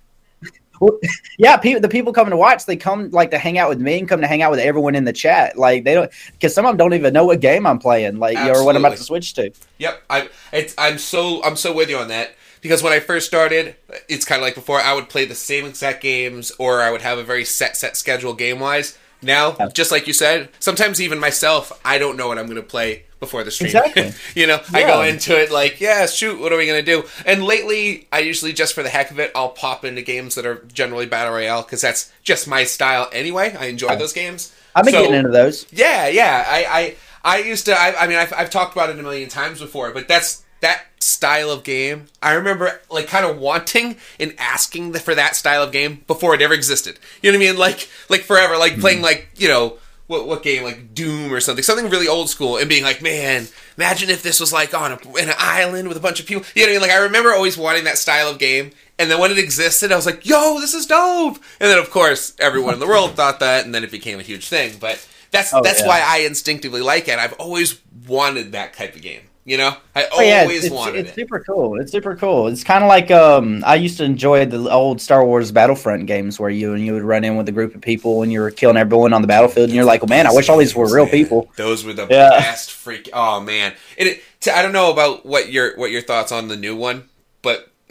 yeah, 1.39 1.57
people, 1.57 1.81
the 1.81 1.89
people 1.89 2.13
coming 2.13 2.31
to 2.31 2.37
watch, 2.37 2.67
they 2.67 2.77
come 2.77 3.11
like 3.11 3.31
to 3.31 3.39
hang 3.39 3.59
out 3.59 3.69
with 3.69 3.81
me 3.81 3.99
and 3.99 4.09
come 4.09 4.21
to 4.21 4.27
hang 4.27 4.43
out 4.43 4.51
with 4.51 4.61
everyone 4.61 4.95
in 4.95 5.05
the 5.05 5.13
chat. 5.13 5.57
Like 5.59 5.85
they 5.85 5.95
don't, 5.95 6.11
because 6.33 6.55
some 6.55 6.65
of 6.65 6.71
them 6.71 6.77
don't 6.79 6.95
even 6.95 7.13
know 7.13 7.25
what 7.25 7.41
game 7.41 7.67
I'm 7.67 7.79
playing, 7.79 8.19
like 8.19 8.37
Absolutely. 8.37 8.61
or 8.61 8.65
what 8.65 8.77
I'm 8.77 8.85
about 8.85 8.97
to 8.97 9.03
switch 9.03 9.35
to. 9.35 9.53
Yep, 9.79 10.03
I, 10.09 10.29
it's, 10.53 10.75
I'm 10.79 10.99
so, 10.99 11.43
I'm 11.45 11.57
so 11.57 11.75
with 11.75 11.91
you 11.91 11.97
on 11.97 12.09
that 12.09 12.35
because 12.61 12.83
when 12.83 12.93
I 12.93 13.01
first 13.01 13.27
started, 13.27 13.77
it's 14.09 14.25
kind 14.25 14.41
of 14.41 14.45
like 14.45 14.55
before. 14.55 14.81
I 14.81 14.95
would 14.95 15.09
play 15.09 15.25
the 15.25 15.35
same 15.35 15.67
exact 15.67 16.03
games, 16.03 16.53
or 16.59 16.83
I 16.83 16.91
would 16.91 17.03
have 17.03 17.19
a 17.19 17.25
very 17.25 17.45
set, 17.45 17.77
set 17.77 17.97
schedule 17.97 18.35
game 18.35 18.61
wise. 18.61 18.99
Now, 19.23 19.69
just 19.69 19.91
like 19.91 20.07
you 20.07 20.13
said, 20.13 20.49
sometimes 20.61 21.01
even 21.01 21.19
myself, 21.19 21.79
I 21.85 21.99
don't 21.99 22.17
know 22.17 22.29
what 22.29 22.39
I'm 22.39 22.47
going 22.47 22.57
to 22.57 22.63
play 22.63 23.05
before 23.21 23.45
the 23.45 23.51
stream. 23.51 23.67
Exactly. 23.69 24.13
you 24.35 24.47
know, 24.47 24.61
yeah. 24.73 24.79
I 24.79 24.83
go 24.83 25.03
into 25.03 25.39
it 25.39 25.53
like, 25.53 25.81
yeah, 25.81 26.07
shoot, 26.07 26.41
what 26.41 26.53
are 26.53 26.57
we 26.57 26.67
gonna 26.67 26.83
do? 26.83 27.05
And 27.27 27.45
lately, 27.45 28.09
I 28.11 28.21
usually 28.21 28.53
just 28.53 28.75
for 28.75 28.83
the 28.83 28.89
heck 28.89 29.11
of 29.11 29.21
it, 29.21 29.31
I'll 29.35 29.51
pop 29.51 29.85
into 29.85 30.03
games 30.03 30.35
that 30.35 30.47
are 30.47 30.65
generally 30.73 31.07
battle 31.07 31.35
royale 31.35 31.63
because 31.63 31.83
that's 31.83 32.11
just 32.23 32.49
my 32.49 32.65
style 32.65 33.09
anyway. 33.13 33.55
I 33.57 33.67
enjoy 33.67 33.95
those 33.97 34.15
games. 34.15 34.55
I've 34.75 34.85
been 34.85 34.95
so, 34.95 35.03
getting 35.03 35.17
into 35.17 35.31
those. 35.31 35.67
Yeah, 35.71 36.09
yeah. 36.09 36.45
I, 36.49 36.97
I, 37.25 37.37
I 37.37 37.39
used 37.43 37.67
to. 37.67 37.79
I, 37.79 38.05
I 38.05 38.07
mean, 38.07 38.17
I've, 38.17 38.33
I've 38.33 38.51
talked 38.51 38.73
about 38.73 38.89
it 38.91 38.99
a 38.99 39.03
million 39.03 39.29
times 39.29 39.61
before, 39.61 39.93
but 39.93 40.09
that's 40.09 40.43
that 40.61 40.85
style 41.01 41.51
of 41.51 41.65
game. 41.65 42.07
I 42.23 42.35
remember 42.35 42.81
like 42.91 43.09
kind 43.09 43.27
of 43.27 43.39
wanting 43.39 43.97
and 44.19 44.35
asking 44.39 44.93
for 44.95 45.15
that 45.15 45.35
style 45.35 45.63
of 45.63 45.73
game 45.73 46.05
before 46.07 46.35
it 46.35 46.43
ever 46.43 46.55
existed. 46.55 46.99
You 47.23 47.33
know 47.33 47.39
what 47.39 47.45
I 47.45 47.49
mean? 47.49 47.59
Like, 47.59 47.89
like 48.09 48.23
forever, 48.23 48.57
like 48.57 48.73
mm-hmm. 48.73 48.81
playing 48.81 49.03
like 49.03 49.29
you 49.37 49.49
know 49.49 49.79
what 50.07 50.27
what 50.27 50.43
game 50.43 50.65
like 50.65 50.95
Doom 50.95 51.33
or 51.33 51.41
something, 51.41 51.63
something 51.63 51.89
really 51.89 52.09
old 52.09 52.29
school, 52.29 52.57
and 52.59 52.69
being 52.69 52.85
like, 52.85 53.01
man, 53.01 53.47
imagine 53.77 54.11
if 54.11 54.23
this 54.23 54.41
was 54.41 54.53
like 54.53 54.75
on 54.75 54.93
a, 54.93 55.19
in 55.19 55.29
an 55.29 55.37
island 55.39 55.89
with 55.89 55.97
a 55.97 56.01
bunch 56.01 56.21
of 56.21 56.27
people. 56.27 56.45
You 56.55 56.63
know, 56.63 56.67
what 56.67 56.71
I 56.71 56.81
mean? 56.81 56.89
like 56.89 56.99
I 56.99 57.03
remember 57.05 57.33
always 57.33 57.57
wanting 57.57 57.85
that 57.85 57.97
style 57.97 58.29
of 58.29 58.39
game, 58.39 58.73
and 58.99 59.11
then 59.11 59.19
when 59.19 59.31
it 59.31 59.39
existed, 59.39 59.93
I 59.93 59.97
was 59.97 60.07
like, 60.07 60.27
yo, 60.27 60.61
this 60.61 60.75
is 60.75 60.87
dope. 60.87 61.37
And 61.61 61.71
then 61.71 61.79
of 61.79 61.91
course 61.91 62.35
everyone 62.39 62.75
in 62.75 62.81
the 62.81 62.87
world 62.87 63.15
thought 63.15 63.41
that, 63.41 63.65
and 63.65 63.75
then 63.75 63.85
it 63.85 63.91
became 63.91 64.19
a 64.19 64.25
huge 64.25 64.49
thing. 64.49 64.77
But 64.81 65.07
that's 65.31 65.55
oh, 65.55 65.63
that's 65.63 65.81
yeah. 65.81 65.89
why 65.89 66.03
I 66.05 66.19
instinctively 66.19 66.83
like 66.83 67.09
it. 67.09 67.19
I've 67.19 67.35
always 67.35 67.81
wanted 68.07 68.53
that 68.53 68.75
type 68.75 68.97
of 68.97 69.03
game. 69.03 69.23
You 69.51 69.57
know, 69.57 69.77
I 69.97 70.07
oh, 70.13 70.21
yeah, 70.21 70.43
always 70.43 70.67
it's, 70.67 70.73
wanted 70.73 70.95
it's, 70.95 71.11
it. 71.11 71.15
super 71.17 71.41
cool. 71.41 71.81
It's 71.81 71.91
super 71.91 72.15
cool. 72.15 72.47
It's 72.47 72.63
kind 72.63 72.85
of 72.85 72.89
like 72.89 73.11
um, 73.11 73.65
I 73.67 73.75
used 73.75 73.99
to 73.99 74.05
enjoy 74.05 74.47
the 74.47 74.71
old 74.71 75.01
Star 75.01 75.27
Wars 75.27 75.51
Battlefront 75.51 76.07
games 76.07 76.39
where 76.39 76.51
you 76.51 76.73
and 76.73 76.87
you 76.87 76.93
would 76.93 77.03
run 77.03 77.25
in 77.25 77.37
with 77.37 77.49
a 77.49 77.53
group 77.53 77.75
of 77.75 77.81
people 77.81 78.23
and 78.23 78.31
you 78.31 78.43
were 78.43 78.53
killing 78.53 78.77
everyone 78.77 79.13
on 79.13 79.23
the 79.23 79.27
battlefield, 79.27 79.71
and 79.71 79.75
you're 79.75 79.85
like, 79.85 80.03
well, 80.03 80.09
man, 80.09 80.29
I 80.29 80.33
wish 80.33 80.49
all 80.49 80.57
these 80.57 80.77
were 80.77 80.87
real 80.95 81.07
man. 81.07 81.11
people. 81.11 81.51
Those 81.57 81.85
were 81.85 81.93
the 81.93 82.07
yeah. 82.09 82.31
best 82.31 82.71
freak. 82.71 83.11
Oh 83.13 83.41
man, 83.41 83.75
and 83.99 84.11
it, 84.11 84.23
I 84.55 84.63
don't 84.63 84.73
know 84.73 84.93
about 84.93 85.27
what 85.27 85.51
your 85.51 85.77
what 85.77 85.91
your 85.91 86.03
thoughts 86.03 86.31
on 86.31 86.47
the 86.47 86.57
new 86.57 86.77
one, 86.77 87.09
but 87.43 87.73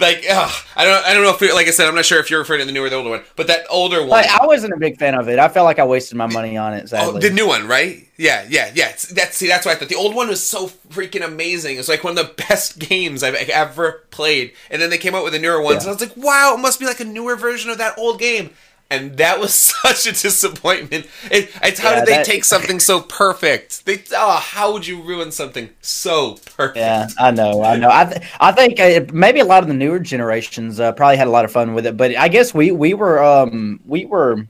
like 0.00 0.24
ugh, 0.28 0.64
I 0.76 0.84
don't 0.84 1.06
I 1.06 1.14
don't 1.14 1.22
know 1.22 1.30
if 1.30 1.54
like 1.54 1.66
I 1.66 1.70
said 1.70 1.88
I'm 1.88 1.94
not 1.94 2.04
sure 2.04 2.18
if 2.18 2.30
you're 2.30 2.40
referring 2.40 2.60
to 2.60 2.66
the 2.66 2.72
newer 2.72 2.86
or 2.86 2.90
the 2.90 2.96
older 2.96 3.10
one, 3.10 3.22
but 3.36 3.46
that 3.48 3.66
older 3.70 4.00
one. 4.00 4.08
Like, 4.08 4.28
I 4.28 4.46
wasn't 4.46 4.72
a 4.72 4.78
big 4.78 4.98
fan 4.98 5.14
of 5.14 5.28
it. 5.28 5.38
I 5.38 5.48
felt 5.48 5.64
like 5.64 5.78
I 5.78 5.84
wasted 5.84 6.16
my 6.16 6.26
money 6.26 6.56
on 6.56 6.74
it. 6.74 6.84
Oh, 6.84 6.86
sadly. 6.86 7.16
Oh, 7.16 7.20
the 7.20 7.30
new 7.30 7.46
one, 7.46 7.68
right? 7.68 8.06
Yeah, 8.16 8.46
yeah, 8.48 8.70
yeah. 8.74 8.92
That's 9.12 9.36
see, 9.36 9.46
that's 9.46 9.64
why 9.64 9.72
I 9.72 9.74
thought 9.76 9.88
the 9.88 9.94
old 9.94 10.14
one 10.14 10.28
was 10.28 10.46
so 10.46 10.68
freaking 10.68 11.24
amazing. 11.24 11.78
It's 11.78 11.88
like 11.88 12.04
one 12.04 12.18
of 12.18 12.26
the 12.26 12.44
best 12.48 12.78
games 12.78 13.22
I've 13.22 13.34
ever 13.34 14.04
played. 14.10 14.52
And 14.70 14.80
then 14.80 14.90
they 14.90 14.98
came 14.98 15.14
out 15.14 15.24
with 15.24 15.32
the 15.32 15.38
newer 15.38 15.60
ones, 15.60 15.84
yeah. 15.84 15.90
and 15.90 15.90
I 15.90 15.92
was 15.92 16.00
like, 16.00 16.16
wow, 16.16 16.54
it 16.56 16.60
must 16.60 16.80
be 16.80 16.86
like 16.86 17.00
a 17.00 17.04
newer 17.04 17.36
version 17.36 17.70
of 17.70 17.78
that 17.78 17.98
old 17.98 18.18
game 18.18 18.50
and 18.90 19.16
that 19.18 19.40
was 19.40 19.54
such 19.82 20.06
a 20.06 20.12
disappointment. 20.12 21.06
It, 21.30 21.50
it's 21.62 21.80
how 21.80 21.90
yeah, 21.90 22.00
did 22.00 22.06
they 22.06 22.16
that, 22.16 22.26
take 22.26 22.44
something 22.44 22.80
so 22.80 23.00
perfect? 23.00 23.86
They 23.86 24.02
oh, 24.14 24.36
how 24.36 24.72
would 24.72 24.86
you 24.86 25.00
ruin 25.00 25.32
something 25.32 25.70
so 25.80 26.34
perfect? 26.44 26.76
Yeah, 26.76 27.08
I 27.18 27.30
know, 27.30 27.62
I 27.62 27.76
know. 27.76 27.88
I 27.90 28.04
th- 28.04 28.22
I 28.40 28.52
think 28.52 28.80
uh, 28.80 29.12
maybe 29.12 29.40
a 29.40 29.44
lot 29.44 29.62
of 29.62 29.68
the 29.68 29.74
newer 29.74 30.00
generations 30.00 30.80
uh, 30.80 30.92
probably 30.92 31.16
had 31.16 31.28
a 31.28 31.30
lot 31.30 31.44
of 31.44 31.52
fun 31.52 31.74
with 31.74 31.86
it, 31.86 31.96
but 31.96 32.16
I 32.16 32.28
guess 32.28 32.52
we 32.52 32.72
we 32.72 32.94
were 32.94 33.22
um 33.22 33.80
we 33.86 34.04
were 34.04 34.46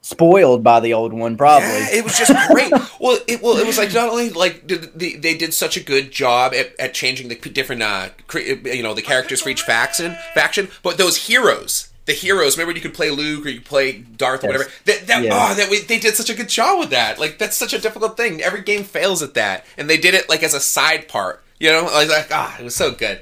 spoiled 0.00 0.64
by 0.64 0.80
the 0.80 0.94
old 0.94 1.12
one 1.12 1.36
probably 1.36 1.68
yeah, 1.68 1.90
it 1.90 2.04
was 2.04 2.16
just 2.16 2.32
great 2.48 2.70
well 3.00 3.18
it 3.26 3.42
well 3.42 3.58
it 3.58 3.66
was 3.66 3.76
like 3.76 3.92
not 3.92 4.08
only 4.08 4.30
like 4.30 4.66
did 4.66 4.98
the, 4.98 5.16
they 5.16 5.36
did 5.36 5.52
such 5.52 5.76
a 5.76 5.80
good 5.80 6.10
job 6.10 6.54
at, 6.54 6.72
at 6.80 6.94
changing 6.94 7.28
the 7.28 7.34
different 7.34 7.82
uh 7.82 8.08
you 8.34 8.82
know 8.82 8.94
the 8.94 9.02
characters 9.02 9.42
for 9.42 9.50
each 9.50 9.60
faction 9.60 10.16
faction 10.32 10.68
but 10.82 10.96
those 10.96 11.26
heroes 11.26 11.87
the 12.08 12.14
heroes. 12.14 12.56
Remember, 12.56 12.74
you 12.74 12.80
could 12.80 12.94
play 12.94 13.10
Luke 13.10 13.44
or 13.44 13.50
you 13.50 13.58
could 13.58 13.68
play 13.68 13.92
Darth 13.98 14.42
or 14.42 14.48
whatever. 14.48 14.70
That, 14.86 15.06
that 15.06 15.22
yeah. 15.22 15.50
oh, 15.50 15.54
that 15.54 15.70
we, 15.70 15.80
they 15.80 15.98
did 15.98 16.16
such 16.16 16.30
a 16.30 16.34
good 16.34 16.48
job 16.48 16.80
with 16.80 16.90
that. 16.90 17.20
Like 17.20 17.38
that's 17.38 17.54
such 17.54 17.74
a 17.74 17.78
difficult 17.78 18.16
thing. 18.16 18.40
Every 18.40 18.62
game 18.62 18.82
fails 18.82 19.22
at 19.22 19.34
that, 19.34 19.66
and 19.76 19.88
they 19.88 19.98
did 19.98 20.14
it 20.14 20.28
like 20.28 20.42
as 20.42 20.54
a 20.54 20.60
side 20.60 21.06
part. 21.06 21.44
You 21.60 21.70
know, 21.70 21.84
like, 21.84 22.08
like 22.08 22.28
ah, 22.32 22.56
it 22.58 22.64
was 22.64 22.74
so 22.74 22.90
good. 22.92 23.20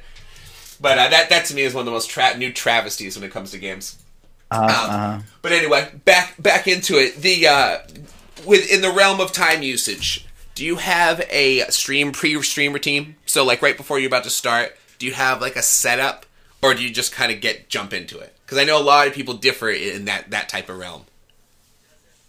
But 0.81 0.99
uh, 0.99 1.09
that 1.09 1.29
that 1.31 1.47
to 1.47 1.55
me 1.55 1.63
is 1.63 1.75
one 1.75 1.83
of 1.83 1.87
the 1.87 1.91
most 1.91 2.09
tra- 2.09 2.39
new 2.39 2.53
travesties 2.53 3.17
when 3.17 3.25
it 3.29 3.33
comes 3.33 3.51
to 3.51 3.59
games. 3.59 3.99
Uh, 4.53 4.57
um, 4.57 4.71
uh-huh. 4.71 5.19
But 5.43 5.51
anyway, 5.51 5.91
back 6.05 6.41
back 6.41 6.69
into 6.69 6.95
it. 6.95 7.17
The 7.17 7.49
uh, 7.49 7.79
within 8.47 8.83
the 8.83 8.93
realm 8.93 9.21
of 9.21 9.33
time 9.33 9.65
usage, 9.65 10.29
do 10.55 10.65
you 10.65 10.77
have 10.77 11.27
a 11.29 11.63
stream 11.71 12.13
pre-stream 12.13 12.73
routine? 12.73 13.17
So 13.27 13.45
like 13.45 13.63
right 13.63 13.77
before 13.77 13.99
you're 13.99 14.07
about 14.07 14.25
to 14.25 14.31
start, 14.31 14.77
do 15.01 15.07
you 15.07 15.13
have 15.13 15.41
like 15.41 15.57
a 15.57 15.63
setup, 15.63 16.25
or 16.63 16.73
do 16.73 16.85
you 16.85 16.91
just 16.91 17.11
kind 17.11 17.33
of 17.33 17.41
get 17.41 17.69
jump 17.69 17.93
into 17.93 18.21
it? 18.21 18.36
Because 18.47 18.59
I 18.59 18.65
know 18.65 18.81
a 18.81 18.83
lot 18.83 19.09
of 19.09 19.13
people 19.13 19.35
differ 19.35 19.69
in 19.69 20.05
that 20.05 20.31
that 20.31 20.49
type 20.49 20.71
of 20.71 20.79
realm. 20.79 21.05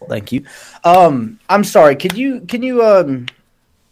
Thank 0.10 0.32
you. 0.32 0.46
Um, 0.84 1.40
I'm 1.48 1.64
sorry. 1.64 1.96
Can 1.96 2.16
you 2.16 2.42
can 2.42 2.64
you 2.64 2.84
um? 2.84 3.28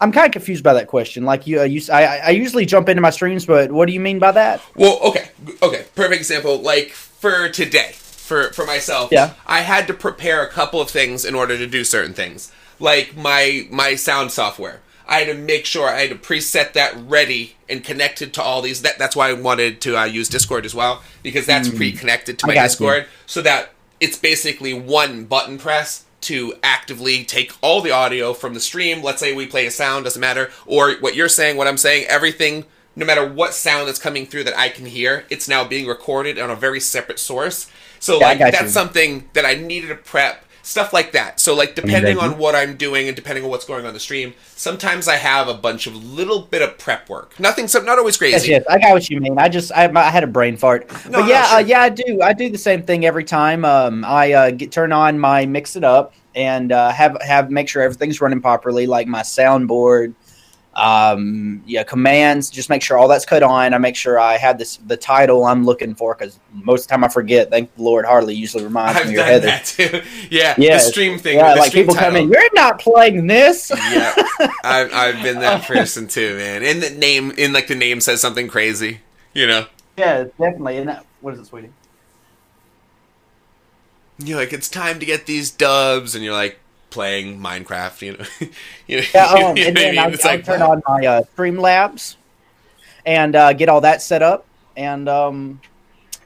I'm 0.02 0.12
kind 0.12 0.26
of 0.26 0.34
confused 0.34 0.64
by 0.64 0.74
that 0.74 0.88
question. 0.88 1.24
Like 1.24 1.48
you, 1.48 1.62
uh, 1.62 1.64
you 1.64 1.82
I, 1.92 2.18
I 2.18 2.30
usually 2.32 2.66
jump 2.66 2.90
into 2.90 3.02
my 3.02 3.12
streams, 3.12 3.46
but 3.46 3.72
what 3.72 3.86
do 3.88 3.94
you 3.94 4.02
mean 4.02 4.20
by 4.20 4.32
that? 4.34 4.62
Well, 4.76 5.00
okay, 5.04 5.30
okay, 5.64 5.86
perfect 5.96 6.20
example. 6.20 6.62
Like 6.62 6.90
for 6.92 7.48
today, 7.50 7.92
for 7.94 8.52
for 8.54 8.66
myself, 8.66 9.12
yeah, 9.12 9.34
I 9.46 9.62
had 9.62 9.88
to 9.88 9.94
prepare 9.94 10.44
a 10.44 10.50
couple 10.50 10.82
of 10.82 10.90
things 10.90 11.26
in 11.26 11.34
order 11.34 11.58
to 11.58 11.66
do 11.66 11.84
certain 11.84 12.14
things, 12.14 12.52
like 12.80 13.16
my 13.16 13.68
my 13.72 13.96
sound 13.96 14.32
software. 14.32 14.82
I 15.08 15.20
had 15.20 15.28
to 15.28 15.34
make 15.36 15.66
sure 15.66 15.88
I 15.88 16.02
had 16.02 16.10
to 16.10 16.16
preset 16.16 16.74
that 16.74 16.96
ready 17.08 17.56
and 17.70 17.84
connected 17.84 18.34
to 18.36 18.42
all 18.42 18.62
these. 18.62 18.82
That, 18.82 18.98
that's 18.98 19.16
why 19.16 19.30
I 19.30 19.34
wanted 19.34 19.82
to 19.82 19.98
uh, 19.98 20.06
use 20.06 20.30
Discord 20.30 20.66
as 20.66 20.74
well 20.74 21.04
because 21.24 21.46
that's 21.46 21.68
mm. 21.68 21.78
pre-connected 21.78 22.40
to 22.40 22.48
my 22.48 22.56
Discord, 22.56 23.04
you. 23.04 23.10
so 23.26 23.42
that 23.42 23.70
it's 24.00 24.18
basically 24.18 24.74
one 24.74 25.26
button 25.26 25.58
press 25.58 26.06
to 26.22 26.56
actively 26.64 27.24
take 27.24 27.54
all 27.62 27.82
the 27.82 27.92
audio 27.92 28.34
from 28.34 28.56
the 28.56 28.60
stream. 28.60 29.04
Let's 29.04 29.20
say 29.20 29.34
we 29.34 29.46
play 29.46 29.68
a 29.68 29.72
sound, 29.72 30.06
doesn't 30.06 30.20
matter, 30.20 30.50
or 30.66 30.94
what 30.96 31.16
you're 31.16 31.30
saying, 31.30 31.58
what 31.58 31.68
I'm 31.68 31.78
saying, 31.78 32.08
everything. 32.08 32.66
No 32.96 33.06
matter 33.06 33.28
what 33.28 33.54
sound 33.54 33.88
that's 33.88 34.00
coming 34.00 34.26
through 34.26 34.46
that 34.46 34.58
I 34.58 34.70
can 34.70 34.86
hear, 34.86 35.26
it's 35.30 35.50
now 35.50 35.66
being 35.66 35.86
recorded 35.86 36.40
on 36.40 36.50
a 36.50 36.56
very 36.56 36.80
separate 36.80 37.20
source. 37.20 37.70
So 38.00 38.20
yeah, 38.20 38.28
like 38.28 38.40
that's 38.40 38.62
you. 38.62 38.68
something 38.70 39.30
that 39.34 39.46
I 39.46 39.56
needed 39.56 39.88
to 39.88 39.96
prep 39.96 40.45
stuff 40.66 40.92
like 40.92 41.12
that. 41.12 41.40
So 41.40 41.56
like 41.56 41.76
depending 41.76 42.18
on 42.18 42.38
what 42.40 42.56
I'm 42.56 42.76
doing 42.76 43.08
and 43.08 43.16
depending 43.16 43.44
on 43.44 43.52
what's 43.52 43.66
going 43.66 43.86
on 43.86 43.94
the 43.94 44.00
stream, 44.00 44.34
sometimes 44.56 45.08
I 45.08 45.16
have 45.16 45.48
a 45.48 45.54
bunch 45.54 45.86
of 45.86 45.96
little 45.96 46.42
bit 46.42 46.62
of 46.62 46.78
prep 46.80 47.08
work. 47.08 47.40
Nothing, 47.40 47.68
so 47.68 47.80
not 47.82 48.00
always 48.00 48.18
crazy. 48.18 48.34
Yes, 48.34 48.48
yes, 48.48 48.64
I 48.68 48.80
got 48.80 48.94
what 48.94 49.10
you 49.10 49.22
mean. 49.22 49.38
I 49.38 49.48
just 49.48 49.72
I, 49.72 49.90
I 49.96 50.10
had 50.10 50.24
a 50.24 50.28
brain 50.28 50.58
fart, 50.58 50.90
no, 51.06 51.22
but 51.22 51.30
yeah, 51.30 51.42
no, 51.42 51.48
sure. 51.48 51.58
uh, 51.58 51.60
yeah, 51.60 51.82
I 51.82 51.90
do. 51.90 52.22
I 52.22 52.34
do 52.34 52.50
the 52.50 52.58
same 52.58 52.82
thing 52.84 53.06
every 53.06 53.24
time. 53.24 53.64
Um, 53.64 54.04
I 54.04 54.34
uh, 54.34 54.52
get 54.52 54.72
turn 54.72 54.92
on 54.92 55.20
my 55.20 55.46
mix 55.46 55.76
it 55.76 55.84
up 55.84 56.14
and 56.34 56.72
uh, 56.72 56.90
have 56.90 57.22
have 57.22 57.52
make 57.52 57.70
sure 57.70 57.84
everything's 57.84 58.20
running 58.20 58.42
properly, 58.42 58.88
like 58.88 59.08
my 59.08 59.22
soundboard 59.22 60.16
um, 60.76 61.64
yeah, 61.66 61.84
commands. 61.84 62.50
Just 62.50 62.70
make 62.70 62.82
sure 62.82 62.98
all 62.98 63.08
that's 63.08 63.26
cut 63.26 63.44
on. 63.44 63.74
I 63.74 63.78
make 63.78 63.96
sure 63.96 64.20
I 64.20 64.38
have 64.38 64.58
this 64.58 64.78
the 64.78 64.98
title 64.98 65.46
I'm 65.46 65.66
looking 65.66 65.96
for 65.96 66.14
because 66.14 66.40
most 66.52 66.82
of 66.82 66.88
the 66.88 66.92
time 66.92 67.04
I 67.04 67.08
forget. 67.08 67.50
Thank 67.50 67.74
the 67.76 67.84
Lord, 67.84 68.06
Harley 68.06 68.36
usually 68.36 68.64
reminds 68.64 69.00
I've 69.00 69.10
me. 69.10 69.16
Done 69.16 69.28
Heather. 69.28 69.48
that 69.48 69.66
too. 69.66 70.02
Yeah, 70.30 70.56
yeah, 70.58 70.74
the 70.74 70.80
stream 70.80 71.18
thing. 71.18 71.38
Yeah, 71.38 71.54
like 71.54 71.72
people 71.72 71.94
title. 71.94 72.12
come 72.12 72.24
in. 72.24 72.30
You're 72.30 72.54
not 72.54 72.80
playing 72.80 73.28
this. 73.28 73.72
yeah, 73.74 74.14
I've, 74.64 74.94
I've 74.94 75.24
been 75.24 75.40
that 75.40 75.64
person 75.64 76.08
too, 76.08 76.36
man. 76.38 76.64
And 76.64 76.84
the 76.84 76.90
name, 76.90 77.32
in 77.32 77.54
like 77.54 77.68
the 77.68 77.76
name 77.76 78.02
says 78.02 78.20
something 78.20 78.48
crazy. 78.48 79.00
You 79.34 79.48
know. 79.48 79.66
Yeah, 79.98 80.26
definitely. 80.38 80.78
And 80.78 80.90
that, 80.90 81.06
what 81.22 81.34
is 81.34 81.40
it, 81.40 81.46
sweetie? 81.46 81.72
You're 84.18 84.38
like, 84.38 84.54
it's 84.54 84.70
time 84.70 85.00
to 85.00 85.06
get 85.06 85.26
these 85.26 85.52
dubs, 85.52 86.16
and 86.16 86.24
you're 86.24 86.34
like, 86.34 86.60
playing 86.96 87.38
Minecraft, 87.40 88.02
you 88.02 88.14
know. 88.14 88.26
you 88.88 88.98
know 89.02 89.08
yeah, 89.14 89.26
um, 89.50 89.58
and 89.58 89.78
then 89.78 90.00
I, 90.00 90.04
I, 90.04 90.06
I 90.06 90.16
like, 90.24 90.46
turn 90.46 90.62
on 90.62 90.82
my 90.88 91.06
uh, 91.06 91.22
Streamlabs 91.36 92.16
and 93.06 93.36
uh, 93.36 93.52
get 93.54 93.68
all 93.68 93.82
that 93.82 94.02
set 94.02 94.24
up, 94.24 94.46
and 94.78 95.08
um, 95.10 95.60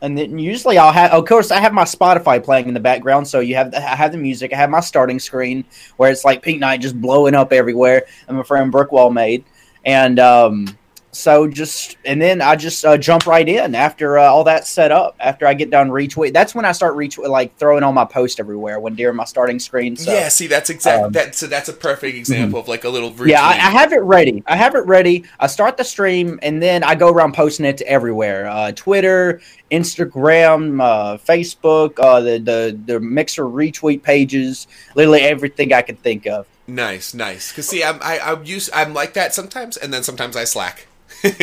and 0.02 0.16
then 0.16 0.38
usually 0.38 0.78
I'll 0.78 0.94
have, 0.94 1.12
of 1.12 1.26
course, 1.26 1.50
I 1.50 1.60
have 1.60 1.74
my 1.74 1.84
Spotify 1.84 2.42
playing 2.42 2.68
in 2.68 2.76
the 2.76 2.80
background, 2.80 3.28
so 3.28 3.40
you 3.40 3.56
have 3.56 3.74
I 3.74 3.80
have 3.80 4.12
the 4.12 4.20
music. 4.20 4.54
I 4.54 4.58
have 4.58 4.70
my 4.70 4.80
starting 4.80 5.20
screen 5.20 5.66
where 5.98 6.12
it's 6.12 6.24
like 6.24 6.44
Pink 6.44 6.60
Night 6.60 6.82
just 6.82 7.02
blowing 7.02 7.34
up 7.34 7.52
everywhere. 7.52 8.06
And 8.28 8.38
my 8.38 8.44
friend 8.44 8.72
Brookwall 8.72 9.12
made, 9.12 9.44
and 9.84 10.20
um, 10.20 10.68
so 11.12 11.48
just 11.48 11.98
and 12.06 12.22
then 12.22 12.42
I 12.42 12.56
just 12.56 12.86
uh, 12.86 12.98
jump 12.98 13.26
right 13.26 13.48
in 13.48 13.74
after 13.74 14.20
uh, 14.20 14.26
all 14.26 14.44
that's 14.44 14.70
set 14.70 14.92
up. 14.92 15.16
After 15.20 15.48
I 15.48 15.56
get 15.56 15.72
done 15.72 15.90
retweet, 15.90 16.34
that's 16.34 16.54
when 16.54 16.66
I 16.66 16.72
start 16.72 16.96
retweet 16.96 17.28
like 17.28 17.58
throwing 17.58 17.84
all 17.84 17.92
my 17.92 18.06
post 18.06 18.40
everywhere 18.40 18.80
when 18.80 18.94
during 18.94 19.16
my 19.16 19.24
starting 19.24 19.58
screen. 19.58 19.96
So, 19.96 20.14
yeah, 20.14 20.30
see, 20.30 20.46
that's 20.46 20.70
exactly 20.70 21.06
um, 21.06 21.12
that. 21.14 21.34
So 21.34 21.48
that's 21.48 21.68
a 21.68 21.74
perfect 21.74 22.16
example 22.16 22.60
mm-hmm. 22.60 22.64
of 22.64 22.68
like 22.68 22.84
a 22.84 22.90
little. 22.90 23.12
Retweet. 23.12 23.30
Yeah, 23.30 23.44
I, 23.44 23.54
I, 23.54 23.72
have 23.72 23.92
it 23.92 24.02
ready. 24.02 24.44
I 24.46 24.56
have 24.56 24.76
it 24.76 24.86
ready. 24.86 25.24
I 25.40 25.48
start 25.48 25.78
the 25.78 25.84
stream 25.84 26.40
and 26.44 26.62
then 26.62 26.84
I 26.84 26.94
go 26.94 27.10
around 27.10 27.34
posting 27.34 27.66
it 27.66 27.78
to 27.78 27.88
everywhere: 27.88 28.48
uh, 28.48 28.72
Twitter, 28.74 29.42
Instagram, 29.72 30.82
uh, 30.82 31.18
Facebook, 31.18 32.00
uh, 32.00 32.20
the 32.20 32.38
the 32.38 32.80
the 32.86 33.00
Mixer 33.00 33.46
retweet 33.46 34.04
pages, 34.04 34.68
literally 34.94 35.22
everything 35.22 35.74
I 35.74 35.82
could 35.82 36.00
think 36.04 36.28
of. 36.28 36.46
Nice, 36.68 37.16
nice. 37.16 37.52
Cause 37.52 37.68
see, 37.68 37.84
I'm 37.84 37.98
I, 38.04 38.20
I'm 38.20 38.46
used 38.46 38.70
I'm 38.74 38.94
like 38.94 39.14
that 39.16 39.34
sometimes, 39.34 39.76
and 39.76 39.92
then 39.92 40.04
sometimes 40.04 40.36
I 40.36 40.44
slack. 40.44 40.86
I'm 41.24 41.34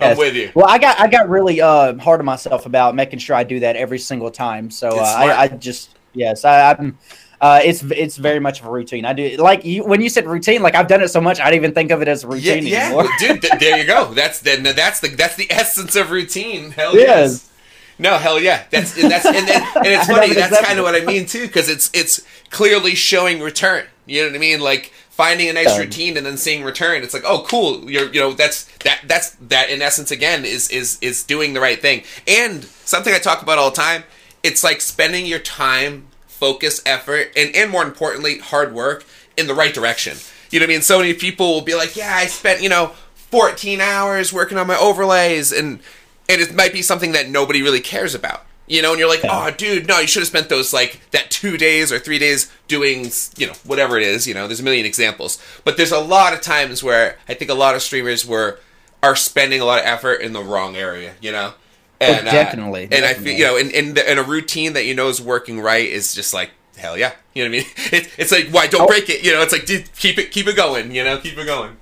yes. 0.00 0.18
with 0.18 0.34
you. 0.34 0.50
Well, 0.54 0.66
I 0.68 0.78
got 0.78 1.00
I 1.00 1.08
got 1.08 1.28
really 1.28 1.60
uh, 1.60 1.96
hard 1.98 2.20
on 2.20 2.26
myself 2.26 2.66
about 2.66 2.94
making 2.94 3.18
sure 3.20 3.36
I 3.36 3.44
do 3.44 3.60
that 3.60 3.76
every 3.76 3.98
single 3.98 4.30
time. 4.30 4.70
So 4.70 4.88
uh, 4.88 5.02
I, 5.02 5.42
I, 5.42 5.48
just 5.48 5.96
yes, 6.12 6.44
I, 6.44 6.72
am 6.72 6.98
uh, 7.40 7.60
it's 7.62 7.82
it's 7.84 8.16
very 8.16 8.40
much 8.40 8.60
of 8.60 8.66
a 8.66 8.70
routine. 8.70 9.04
I 9.04 9.12
do 9.12 9.36
like 9.36 9.64
you, 9.64 9.84
when 9.84 10.00
you 10.00 10.08
said 10.08 10.26
routine, 10.26 10.62
like 10.62 10.74
I've 10.74 10.88
done 10.88 11.02
it 11.02 11.08
so 11.08 11.20
much, 11.20 11.40
I 11.40 11.44
don't 11.44 11.56
even 11.56 11.74
think 11.74 11.90
of 11.90 12.00
it 12.02 12.08
as 12.08 12.24
a 12.24 12.28
routine 12.28 12.66
yeah, 12.66 12.86
anymore. 12.86 13.04
Yeah, 13.04 13.28
dude, 13.28 13.42
th- 13.42 13.60
there 13.60 13.78
you 13.78 13.84
go. 13.84 14.14
That's 14.14 14.40
the, 14.40 14.56
that's 14.56 15.00
the 15.00 15.08
that's 15.08 15.36
the 15.36 15.50
essence 15.50 15.94
of 15.94 16.10
routine. 16.10 16.70
Hell 16.70 16.94
yes. 16.94 17.06
yes. 17.06 17.50
No, 17.98 18.18
hell 18.18 18.40
yeah. 18.40 18.64
That's 18.70 19.00
and 19.00 19.10
that's 19.10 19.26
and, 19.26 19.36
and, 19.36 19.50
and 19.50 19.86
it's 19.86 20.06
funny. 20.10 20.32
That's 20.34 20.60
kind 20.60 20.78
of 20.78 20.84
what 20.84 20.94
I 20.94 21.04
mean 21.04 21.26
too, 21.26 21.46
because 21.46 21.68
it's 21.68 21.90
it's 21.92 22.22
clearly 22.50 22.94
showing 22.94 23.40
return. 23.40 23.86
You 24.06 24.22
know 24.22 24.28
what 24.28 24.36
I 24.36 24.38
mean? 24.38 24.60
Like 24.60 24.92
finding 25.10 25.48
a 25.48 25.52
nice 25.52 25.78
routine 25.78 26.16
and 26.16 26.26
then 26.26 26.36
seeing 26.36 26.64
return. 26.64 27.02
It's 27.02 27.14
like 27.14 27.24
oh 27.26 27.44
cool. 27.48 27.90
You're 27.90 28.12
you 28.12 28.20
know 28.20 28.32
that's 28.32 28.64
that 28.78 29.00
that's 29.06 29.30
that 29.40 29.70
in 29.70 29.82
essence 29.82 30.10
again 30.10 30.44
is 30.44 30.68
is 30.70 30.98
is 31.00 31.24
doing 31.24 31.54
the 31.54 31.60
right 31.60 31.80
thing. 31.80 32.02
And 32.26 32.64
something 32.64 33.14
i 33.14 33.18
talk 33.18 33.42
about 33.42 33.58
all 33.58 33.70
the 33.70 33.76
time 33.76 34.04
it's 34.42 34.62
like 34.62 34.80
spending 34.80 35.24
your 35.26 35.38
time 35.38 36.06
focus 36.26 36.82
effort 36.84 37.32
and 37.34 37.56
and 37.56 37.70
more 37.70 37.82
importantly 37.82 38.38
hard 38.38 38.74
work 38.74 39.04
in 39.36 39.46
the 39.46 39.54
right 39.54 39.74
direction. 39.74 40.18
You 40.50 40.60
know 40.60 40.64
what 40.64 40.70
i 40.70 40.74
mean? 40.74 40.82
So 40.82 40.98
many 40.98 41.14
people 41.14 41.52
will 41.52 41.62
be 41.62 41.74
like 41.74 41.96
yeah 41.96 42.14
i 42.14 42.26
spent 42.26 42.62
you 42.62 42.68
know 42.68 42.88
14 43.14 43.80
hours 43.80 44.32
working 44.32 44.58
on 44.58 44.66
my 44.66 44.76
overlays 44.76 45.50
and 45.50 45.80
and 46.28 46.40
it 46.40 46.54
might 46.54 46.72
be 46.72 46.82
something 46.82 47.12
that 47.12 47.28
nobody 47.28 47.62
really 47.62 47.80
cares 47.80 48.14
about 48.14 48.44
you 48.66 48.80
know, 48.80 48.90
and 48.90 48.98
you're 48.98 49.08
like, 49.08 49.20
oh, 49.24 49.50
dude, 49.50 49.86
no, 49.86 49.98
you 49.98 50.06
should 50.06 50.20
have 50.20 50.28
spent 50.28 50.48
those 50.48 50.72
like 50.72 51.00
that 51.10 51.30
two 51.30 51.58
days 51.58 51.92
or 51.92 51.98
three 51.98 52.18
days 52.18 52.50
doing, 52.66 53.10
you 53.36 53.46
know, 53.46 53.52
whatever 53.64 53.98
it 53.98 54.04
is. 54.04 54.26
You 54.26 54.34
know, 54.34 54.46
there's 54.46 54.60
a 54.60 54.64
million 54.64 54.86
examples, 54.86 55.42
but 55.64 55.76
there's 55.76 55.92
a 55.92 56.00
lot 56.00 56.32
of 56.32 56.40
times 56.40 56.82
where 56.82 57.18
I 57.28 57.34
think 57.34 57.50
a 57.50 57.54
lot 57.54 57.74
of 57.74 57.82
streamers 57.82 58.26
were 58.26 58.58
are 59.02 59.14
spending 59.14 59.60
a 59.60 59.66
lot 59.66 59.80
of 59.80 59.84
effort 59.84 60.22
in 60.22 60.32
the 60.32 60.42
wrong 60.42 60.76
area. 60.76 61.14
You 61.20 61.32
know, 61.32 61.52
oh, 62.00 62.04
and 62.04 62.26
oh, 62.26 62.30
definitely, 62.30 62.82
uh, 62.82 62.84
and 62.84 62.90
definitely. 62.90 63.32
I 63.32 63.36
feel 63.36 63.38
you 63.38 63.44
know, 63.44 63.56
in 63.56 63.70
in, 63.70 63.94
the, 63.94 64.12
in, 64.12 64.18
a 64.18 64.22
routine 64.22 64.72
that 64.72 64.86
you 64.86 64.94
know 64.94 65.08
is 65.08 65.20
working 65.20 65.60
right 65.60 65.86
is 65.86 66.14
just 66.14 66.32
like 66.32 66.50
hell 66.76 66.96
yeah. 66.96 67.12
You 67.34 67.44
know 67.44 67.50
what 67.50 67.56
I 67.56 67.64
mean? 67.64 67.72
It, 67.92 68.10
it's 68.16 68.32
like 68.32 68.48
why 68.48 68.66
don't 68.66 68.82
oh. 68.82 68.86
break 68.86 69.10
it. 69.10 69.22
You 69.22 69.32
know, 69.32 69.42
it's 69.42 69.52
like 69.52 69.66
dude, 69.66 69.92
keep 69.96 70.18
it 70.18 70.30
keep 70.30 70.46
it 70.46 70.56
going. 70.56 70.94
You 70.94 71.04
know, 71.04 71.18
keep 71.18 71.36
it 71.36 71.44
going. 71.44 71.76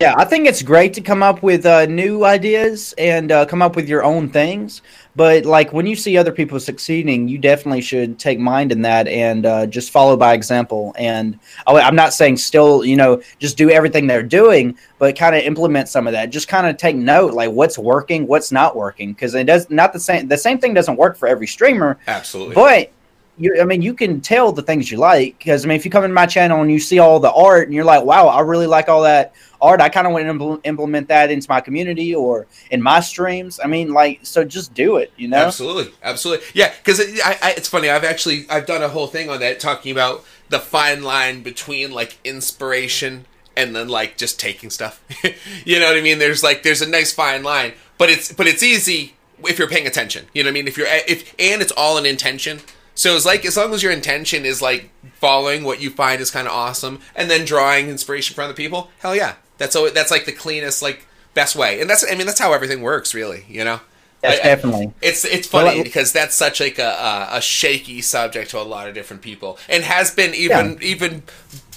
Yeah, 0.00 0.14
I 0.16 0.24
think 0.24 0.46
it's 0.46 0.62
great 0.62 0.94
to 0.94 1.00
come 1.00 1.24
up 1.24 1.42
with 1.42 1.66
uh, 1.66 1.86
new 1.86 2.24
ideas 2.24 2.94
and 2.98 3.32
uh, 3.32 3.44
come 3.46 3.60
up 3.60 3.74
with 3.74 3.88
your 3.88 4.04
own 4.04 4.30
things. 4.30 4.80
But 5.16 5.44
like 5.44 5.72
when 5.72 5.86
you 5.86 5.96
see 5.96 6.16
other 6.16 6.30
people 6.30 6.60
succeeding, 6.60 7.26
you 7.26 7.36
definitely 7.36 7.80
should 7.80 8.16
take 8.16 8.38
mind 8.38 8.70
in 8.70 8.82
that 8.82 9.08
and 9.08 9.44
uh, 9.44 9.66
just 9.66 9.90
follow 9.90 10.16
by 10.16 10.34
example. 10.34 10.94
And 10.96 11.40
I'm 11.66 11.96
not 11.96 12.14
saying 12.14 12.36
still, 12.36 12.84
you 12.84 12.94
know, 12.94 13.20
just 13.40 13.56
do 13.56 13.70
everything 13.70 14.06
they're 14.06 14.22
doing, 14.22 14.78
but 15.00 15.18
kind 15.18 15.34
of 15.34 15.42
implement 15.42 15.88
some 15.88 16.06
of 16.06 16.12
that. 16.12 16.30
Just 16.30 16.46
kind 16.46 16.68
of 16.68 16.76
take 16.76 16.94
note, 16.94 17.34
like 17.34 17.50
what's 17.50 17.76
working, 17.76 18.28
what's 18.28 18.52
not 18.52 18.76
working, 18.76 19.12
because 19.12 19.34
it 19.34 19.48
does 19.48 19.68
not 19.68 19.92
the 19.92 19.98
same. 19.98 20.28
The 20.28 20.38
same 20.38 20.60
thing 20.60 20.74
doesn't 20.74 20.94
work 20.94 21.16
for 21.16 21.26
every 21.26 21.48
streamer. 21.48 21.98
Absolutely. 22.06 22.54
But 22.54 22.92
you, 23.38 23.60
I 23.60 23.64
mean, 23.64 23.82
you 23.82 23.94
can 23.94 24.20
tell 24.20 24.52
the 24.52 24.62
things 24.62 24.90
you 24.90 24.98
like 24.98 25.38
because 25.38 25.64
I 25.64 25.68
mean, 25.68 25.76
if 25.76 25.84
you 25.84 25.90
come 25.90 26.04
in 26.04 26.12
my 26.12 26.26
channel 26.26 26.60
and 26.60 26.70
you 26.70 26.80
see 26.80 26.98
all 26.98 27.20
the 27.20 27.32
art 27.32 27.68
and 27.68 27.74
you're 27.74 27.84
like, 27.84 28.04
"Wow, 28.04 28.26
I 28.26 28.40
really 28.40 28.66
like 28.66 28.88
all 28.88 29.02
that 29.02 29.34
art. 29.60 29.80
I 29.80 29.88
kind 29.88 30.06
of 30.06 30.12
want 30.12 30.26
to 30.26 30.60
implement 30.64 31.08
that 31.08 31.30
into 31.30 31.46
my 31.48 31.60
community 31.60 32.14
or 32.14 32.46
in 32.70 32.82
my 32.82 33.00
streams." 33.00 33.60
I 33.62 33.68
mean, 33.68 33.92
like, 33.92 34.20
so 34.22 34.44
just 34.44 34.74
do 34.74 34.96
it, 34.96 35.12
you 35.16 35.28
know? 35.28 35.46
Absolutely, 35.46 35.92
absolutely, 36.02 36.46
yeah. 36.54 36.72
Because 36.78 36.98
it, 37.00 37.10
it's 37.56 37.68
funny. 37.68 37.88
I've 37.88 38.04
actually 38.04 38.46
I've 38.50 38.66
done 38.66 38.82
a 38.82 38.88
whole 38.88 39.06
thing 39.06 39.30
on 39.30 39.40
that 39.40 39.60
talking 39.60 39.92
about 39.92 40.24
the 40.48 40.58
fine 40.58 41.02
line 41.02 41.42
between 41.42 41.92
like 41.92 42.18
inspiration 42.24 43.26
and 43.56 43.74
then 43.74 43.88
like 43.88 44.16
just 44.16 44.40
taking 44.40 44.70
stuff. 44.70 45.02
you 45.64 45.78
know 45.78 45.86
what 45.86 45.96
I 45.96 46.00
mean? 46.00 46.18
There's 46.18 46.42
like 46.42 46.62
there's 46.62 46.82
a 46.82 46.88
nice 46.88 47.12
fine 47.12 47.42
line, 47.42 47.74
but 47.98 48.10
it's 48.10 48.32
but 48.32 48.46
it's 48.46 48.62
easy 48.62 49.14
if 49.44 49.58
you're 49.58 49.68
paying 49.68 49.86
attention. 49.86 50.26
You 50.32 50.42
know 50.42 50.48
what 50.48 50.52
I 50.52 50.54
mean? 50.54 50.68
If 50.68 50.76
you're 50.76 50.86
eh, 50.86 51.02
if 51.06 51.34
and 51.38 51.62
it's 51.62 51.72
all 51.72 51.98
an 51.98 52.06
intention 52.06 52.60
so 52.98 53.14
it's 53.14 53.24
like 53.24 53.46
as 53.46 53.56
long 53.56 53.72
as 53.72 53.80
your 53.80 53.92
intention 53.92 54.44
is 54.44 54.60
like 54.60 54.90
following 55.20 55.62
what 55.62 55.80
you 55.80 55.88
find 55.88 56.20
is 56.20 56.32
kind 56.32 56.48
of 56.48 56.52
awesome, 56.52 56.98
and 57.14 57.30
then 57.30 57.44
drawing 57.44 57.88
inspiration 57.88 58.34
from 58.34 58.46
other 58.46 58.54
people, 58.54 58.90
hell 58.98 59.14
yeah, 59.14 59.36
that's 59.56 59.76
always, 59.76 59.92
that's 59.92 60.10
like 60.10 60.24
the 60.24 60.32
cleanest, 60.32 60.82
like 60.82 61.06
best 61.32 61.54
way. 61.54 61.80
And 61.80 61.88
that's 61.88 62.04
I 62.04 62.16
mean 62.16 62.26
that's 62.26 62.40
how 62.40 62.52
everything 62.52 62.82
works, 62.82 63.14
really. 63.14 63.44
You 63.48 63.62
know. 63.62 63.80
Yes, 64.20 64.40
I, 64.40 64.42
definitely. 64.42 64.86
I, 64.88 64.92
it's 65.00 65.24
it's 65.24 65.46
funny 65.46 65.76
well, 65.76 65.84
because 65.84 66.12
that's 66.12 66.34
such 66.34 66.58
like 66.58 66.80
a, 66.80 67.28
a, 67.30 67.36
a 67.36 67.40
shaky 67.40 68.02
subject 68.02 68.50
to 68.50 68.58
a 68.58 68.66
lot 68.66 68.88
of 68.88 68.94
different 68.94 69.22
people, 69.22 69.60
and 69.68 69.84
has 69.84 70.12
been 70.12 70.34
even 70.34 70.78
yeah. 70.80 70.88
even 70.88 71.22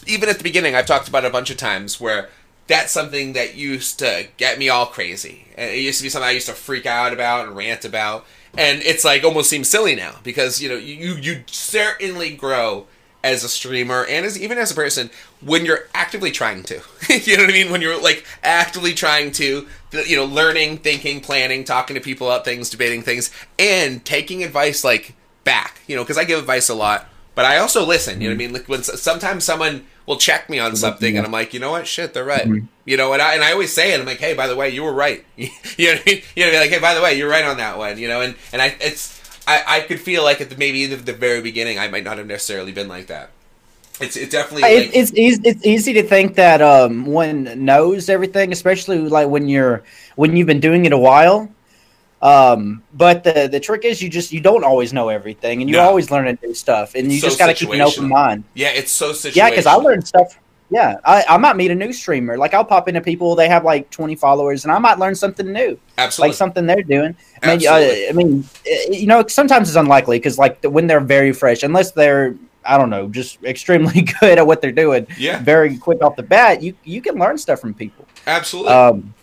even 0.08 0.28
at 0.28 0.40
the 0.40 0.44
beginning. 0.44 0.74
I've 0.74 0.88
talked 0.88 1.08
about 1.08 1.24
it 1.24 1.28
a 1.28 1.32
bunch 1.32 1.52
of 1.52 1.58
times 1.58 2.02
where 2.02 2.30
that's 2.66 2.92
something 2.92 3.34
that 3.34 3.54
used 3.54 4.00
to 4.00 4.26
get 4.38 4.58
me 4.58 4.70
all 4.70 4.88
crazy. 4.88 5.46
It 5.56 5.84
used 5.84 6.00
to 6.00 6.04
be 6.04 6.10
something 6.10 6.28
I 6.28 6.32
used 6.32 6.48
to 6.48 6.54
freak 6.54 6.88
out 6.88 7.14
about 7.14 7.46
and 7.46 7.56
rant 7.56 7.86
about 7.86 8.26
and 8.58 8.82
it's 8.82 9.06
like 9.06 9.24
almost 9.24 9.50
seems 9.50 9.70
silly 9.70 9.96
now 9.96 10.16
because 10.24 10.62
you 10.62 10.70
know 10.70 10.76
you 10.76 11.16
you 11.16 11.44
certainly 11.48 12.36
grow 12.36 12.88
as 13.24 13.44
a 13.44 13.50
streamer 13.50 14.06
and 14.06 14.26
as 14.26 14.40
even 14.40 14.58
as 14.58 14.72
a 14.72 14.76
person 14.76 15.10
when 15.42 15.66
you're 15.66 15.88
actively 15.94 16.32
trying 16.32 16.64
to. 16.64 16.82
you 17.10 17.38
know 17.38 17.44
what 17.44 17.50
I 17.50 17.54
mean? 17.54 17.72
When 17.72 17.82
you're 17.82 18.02
like 18.02 18.26
actively 18.44 18.94
trying 18.94 19.32
to, 19.34 19.68
you 20.08 20.16
know, 20.16 20.26
learning, 20.26 20.80
thinking, 20.80 21.22
planning, 21.22 21.64
talking 21.64 21.96
to 21.96 22.02
people 22.02 22.28
about 22.28 22.46
things, 22.46 22.70
debating 22.70 23.02
things, 23.02 23.32
and 23.60 24.04
taking 24.04 24.44
advice 24.44 24.84
like 24.84 25.16
back. 25.44 25.82
You 25.88 25.96
know, 25.96 26.04
because 26.04 26.18
I 26.18 26.24
give 26.24 26.40
advice 26.40 26.70
a 26.70 26.76
lot, 26.76 27.08
but 27.36 27.46
I 27.46 27.58
also 27.58 27.86
listen. 27.86 28.22
You 28.22 28.30
know 28.30 28.36
what 28.36 28.42
I 28.42 28.46
mm-hmm. 28.46 28.54
mean? 28.54 28.62
Like 28.62 28.70
when 28.70 28.84
sometimes 28.84 29.44
someone 29.44 29.86
will 30.06 30.18
check 30.18 30.50
me 30.50 30.60
on 30.60 30.76
something, 30.76 31.18
and 31.18 31.26
I'm 31.26 31.32
like, 31.32 31.54
you 31.54 31.60
know 31.60 31.72
what, 31.72 31.88
shit, 31.88 32.14
they're 32.14 32.26
right. 32.26 32.46
Mm-hmm. 32.46 32.66
You 32.92 32.98
know, 32.98 33.14
and 33.14 33.22
I 33.22 33.36
and 33.36 33.42
I 33.42 33.54
always 33.54 33.72
say 33.72 33.94
it. 33.94 34.02
I'm 34.02 34.06
like, 34.06 34.20
hey, 34.20 34.34
by 34.34 34.48
the 34.48 34.56
way, 34.58 34.68
you 34.68 34.84
were 34.84 34.92
right. 34.92 35.24
you 35.38 35.48
know, 35.48 35.94
what 35.94 36.02
I 36.02 36.12
mean? 36.12 36.22
you 36.36 36.46
know, 36.46 36.60
like, 36.60 36.72
hey, 36.72 36.80
by 36.80 36.94
the 36.94 37.02
way, 37.02 37.18
you're 37.18 37.30
right 37.30 37.46
on 37.46 37.56
that 37.56 37.78
one. 37.78 37.98
You 37.98 38.10
know, 38.10 38.20
and 38.20 38.36
and 38.52 38.62
I 38.62 38.76
it's 38.82 39.18
I, 39.48 39.64
I 39.66 39.80
could 39.80 40.02
feel 40.02 40.26
like 40.26 40.42
at 40.42 40.50
the 40.50 40.58
maybe 40.58 40.84
in 40.84 41.06
the 41.06 41.14
very 41.14 41.42
beginning 41.42 41.80
I 41.80 41.88
might 41.88 42.04
not 42.04 42.18
have 42.18 42.28
necessarily 42.28 42.74
been 42.74 42.90
like 42.90 43.08
that. 43.08 43.30
It's 44.02 44.18
it 44.18 44.30
definitely 44.30 44.64
like, 44.64 44.88
it, 44.88 44.94
it's 44.94 45.14
easy, 45.14 45.42
it's 45.46 45.66
easy 45.66 45.94
to 45.94 46.04
think 46.04 46.36
that 46.36 46.62
um 46.62 47.06
one 47.06 47.64
knows 47.64 48.10
everything, 48.10 48.52
especially 48.52 48.98
like 48.98 49.30
when 49.30 49.48
you're 49.48 49.84
when 50.18 50.36
you've 50.36 50.48
been 50.48 50.60
doing 50.60 50.84
it 50.84 50.92
a 50.92 50.98
while. 50.98 51.50
Um, 52.22 52.84
but 52.94 53.24
the 53.24 53.48
the 53.50 53.62
trick 53.62 53.86
is 53.86 54.02
you 54.02 54.10
just 54.10 54.34
you 54.34 54.42
don't 54.42 54.66
always 54.66 54.92
know 54.92 55.08
everything, 55.08 55.62
and 55.62 55.70
you 55.70 55.78
no. 55.78 55.84
always 55.84 56.12
learn 56.12 56.38
new 56.44 56.54
stuff, 56.54 56.94
and 56.94 57.10
you 57.10 57.22
so 57.22 57.28
just 57.28 57.40
got 57.40 57.48
to 57.48 57.54
keep 57.54 57.70
an 57.70 57.80
open 57.80 58.10
mind. 58.10 58.44
Yeah, 58.54 58.72
it's 58.72 58.92
so 58.92 59.12
situational. 59.12 59.36
Yeah, 59.36 59.50
because 59.50 59.66
I 59.66 59.76
learned 59.76 60.06
stuff 60.06 60.38
yeah, 60.72 60.96
I, 61.04 61.26
I 61.28 61.38
might 61.38 61.58
meet 61.58 61.70
a 61.70 61.76
new 61.76 61.92
streamer. 61.92 62.38
Like 62.38 62.54
I'll 62.54 62.64
pop 62.64 62.88
into 62.88 63.02
people, 63.02 63.36
they 63.36 63.50
have 63.50 63.66
like 63.66 63.90
twenty 63.90 64.16
followers, 64.16 64.64
and 64.64 64.72
I 64.72 64.80
might 64.80 64.98
learn 64.98 65.16
something 65.16 65.52
new. 65.52 65.78
Absolutely, 65.98 66.30
like 66.30 66.38
something 66.38 66.66
they're 66.66 66.82
doing. 66.82 67.14
I 67.44 67.58
mean, 67.58 67.68
uh, 67.68 67.74
I 67.74 68.12
mean, 68.14 68.48
eh, 68.66 68.86
you 68.92 69.06
know, 69.06 69.28
sometimes 69.28 69.68
it's 69.68 69.76
unlikely 69.76 70.18
because 70.18 70.38
like 70.38 70.64
when 70.64 70.88
they're 70.88 71.02
very 71.02 71.34
fresh, 71.34 71.64
unless 71.64 71.92
they're 71.92 72.36
I 72.64 72.78
don't 72.78 72.90
know, 72.90 73.10
just 73.10 73.44
extremely 73.44 74.02
good 74.22 74.38
at 74.38 74.48
what 74.48 74.62
they're 74.62 74.72
doing. 74.72 75.08
Yeah, 75.18 75.44
very 75.44 75.78
quick 75.78 76.02
off 76.02 76.16
the 76.16 76.24
bat, 76.24 76.64
you 76.64 76.74
you 76.86 77.02
can 77.02 77.16
learn 77.16 77.38
stuff 77.38 77.60
from 77.60 77.74
people. 77.74 78.08
Absolutely. 78.26 78.72
Um, 78.72 79.14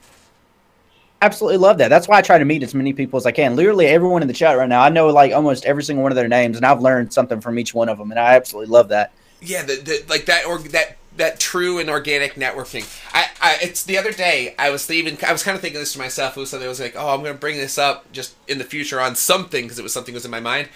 absolutely 1.22 1.56
love 1.56 1.78
that. 1.78 1.88
That's 1.88 2.08
why 2.08 2.18
I 2.18 2.22
try 2.22 2.36
to 2.36 2.44
meet 2.44 2.62
as 2.62 2.74
many 2.74 2.92
people 2.92 3.16
as 3.16 3.24
I 3.24 3.32
can. 3.32 3.56
Literally 3.56 3.86
everyone 3.86 4.20
in 4.20 4.28
the 4.28 4.34
chat 4.34 4.58
right 4.58 4.68
now, 4.68 4.82
I 4.82 4.90
know 4.90 5.06
like 5.08 5.32
almost 5.32 5.64
every 5.64 5.82
single 5.82 6.02
one 6.02 6.12
of 6.12 6.16
their 6.16 6.28
names, 6.28 6.58
and 6.58 6.66
I've 6.66 6.82
learned 6.82 7.10
something 7.10 7.40
from 7.40 7.58
each 7.58 7.72
one 7.72 7.88
of 7.88 7.96
them, 7.96 8.10
and 8.10 8.20
I 8.20 8.34
absolutely 8.34 8.70
love 8.70 8.88
that. 8.88 9.12
Yeah, 9.40 9.62
the, 9.62 9.76
the, 9.76 10.04
like 10.08 10.26
that 10.26 10.44
or 10.44 10.58
that 10.58 10.98
that 11.18 11.38
true 11.38 11.78
and 11.78 11.90
organic 11.90 12.34
networking. 12.34 12.86
I, 13.12 13.26
I 13.40 13.58
it's 13.62 13.84
the 13.84 13.98
other 13.98 14.12
day 14.12 14.54
I 14.58 14.70
was 14.70 14.90
even 14.90 15.18
I 15.26 15.32
was 15.32 15.42
kind 15.42 15.54
of 15.54 15.60
thinking 15.60 15.78
this 15.78 15.92
to 15.92 15.98
myself. 15.98 16.36
It 16.36 16.40
was 16.40 16.50
something 16.50 16.66
I 16.66 16.68
was 16.68 16.80
like, 16.80 16.96
oh, 16.96 17.14
I'm 17.14 17.20
going 17.20 17.34
to 17.34 17.38
bring 17.38 17.56
this 17.56 17.78
up 17.78 18.10
just 18.12 18.34
in 18.48 18.58
the 18.58 18.64
future 18.64 19.00
on 19.00 19.14
something 19.14 19.64
because 19.64 19.78
it 19.78 19.82
was 19.82 19.92
something 19.92 20.14
that 20.14 20.18
was 20.18 20.24
in 20.24 20.30
my 20.30 20.40
mind. 20.40 20.68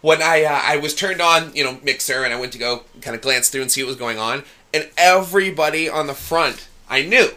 When 0.00 0.22
I 0.22 0.44
uh, 0.44 0.60
I 0.62 0.78
was 0.78 0.94
turned 0.94 1.20
on, 1.20 1.54
you 1.54 1.62
know, 1.62 1.78
Mixer, 1.82 2.24
and 2.24 2.32
I 2.32 2.40
went 2.40 2.52
to 2.52 2.58
go 2.58 2.84
kind 3.02 3.14
of 3.14 3.22
glance 3.22 3.48
through 3.48 3.62
and 3.62 3.70
see 3.70 3.82
what 3.82 3.88
was 3.88 3.96
going 3.96 4.18
on, 4.18 4.44
and 4.72 4.88
everybody 4.96 5.88
on 5.88 6.06
the 6.06 6.14
front 6.14 6.68
I 6.88 7.02
knew, 7.02 7.28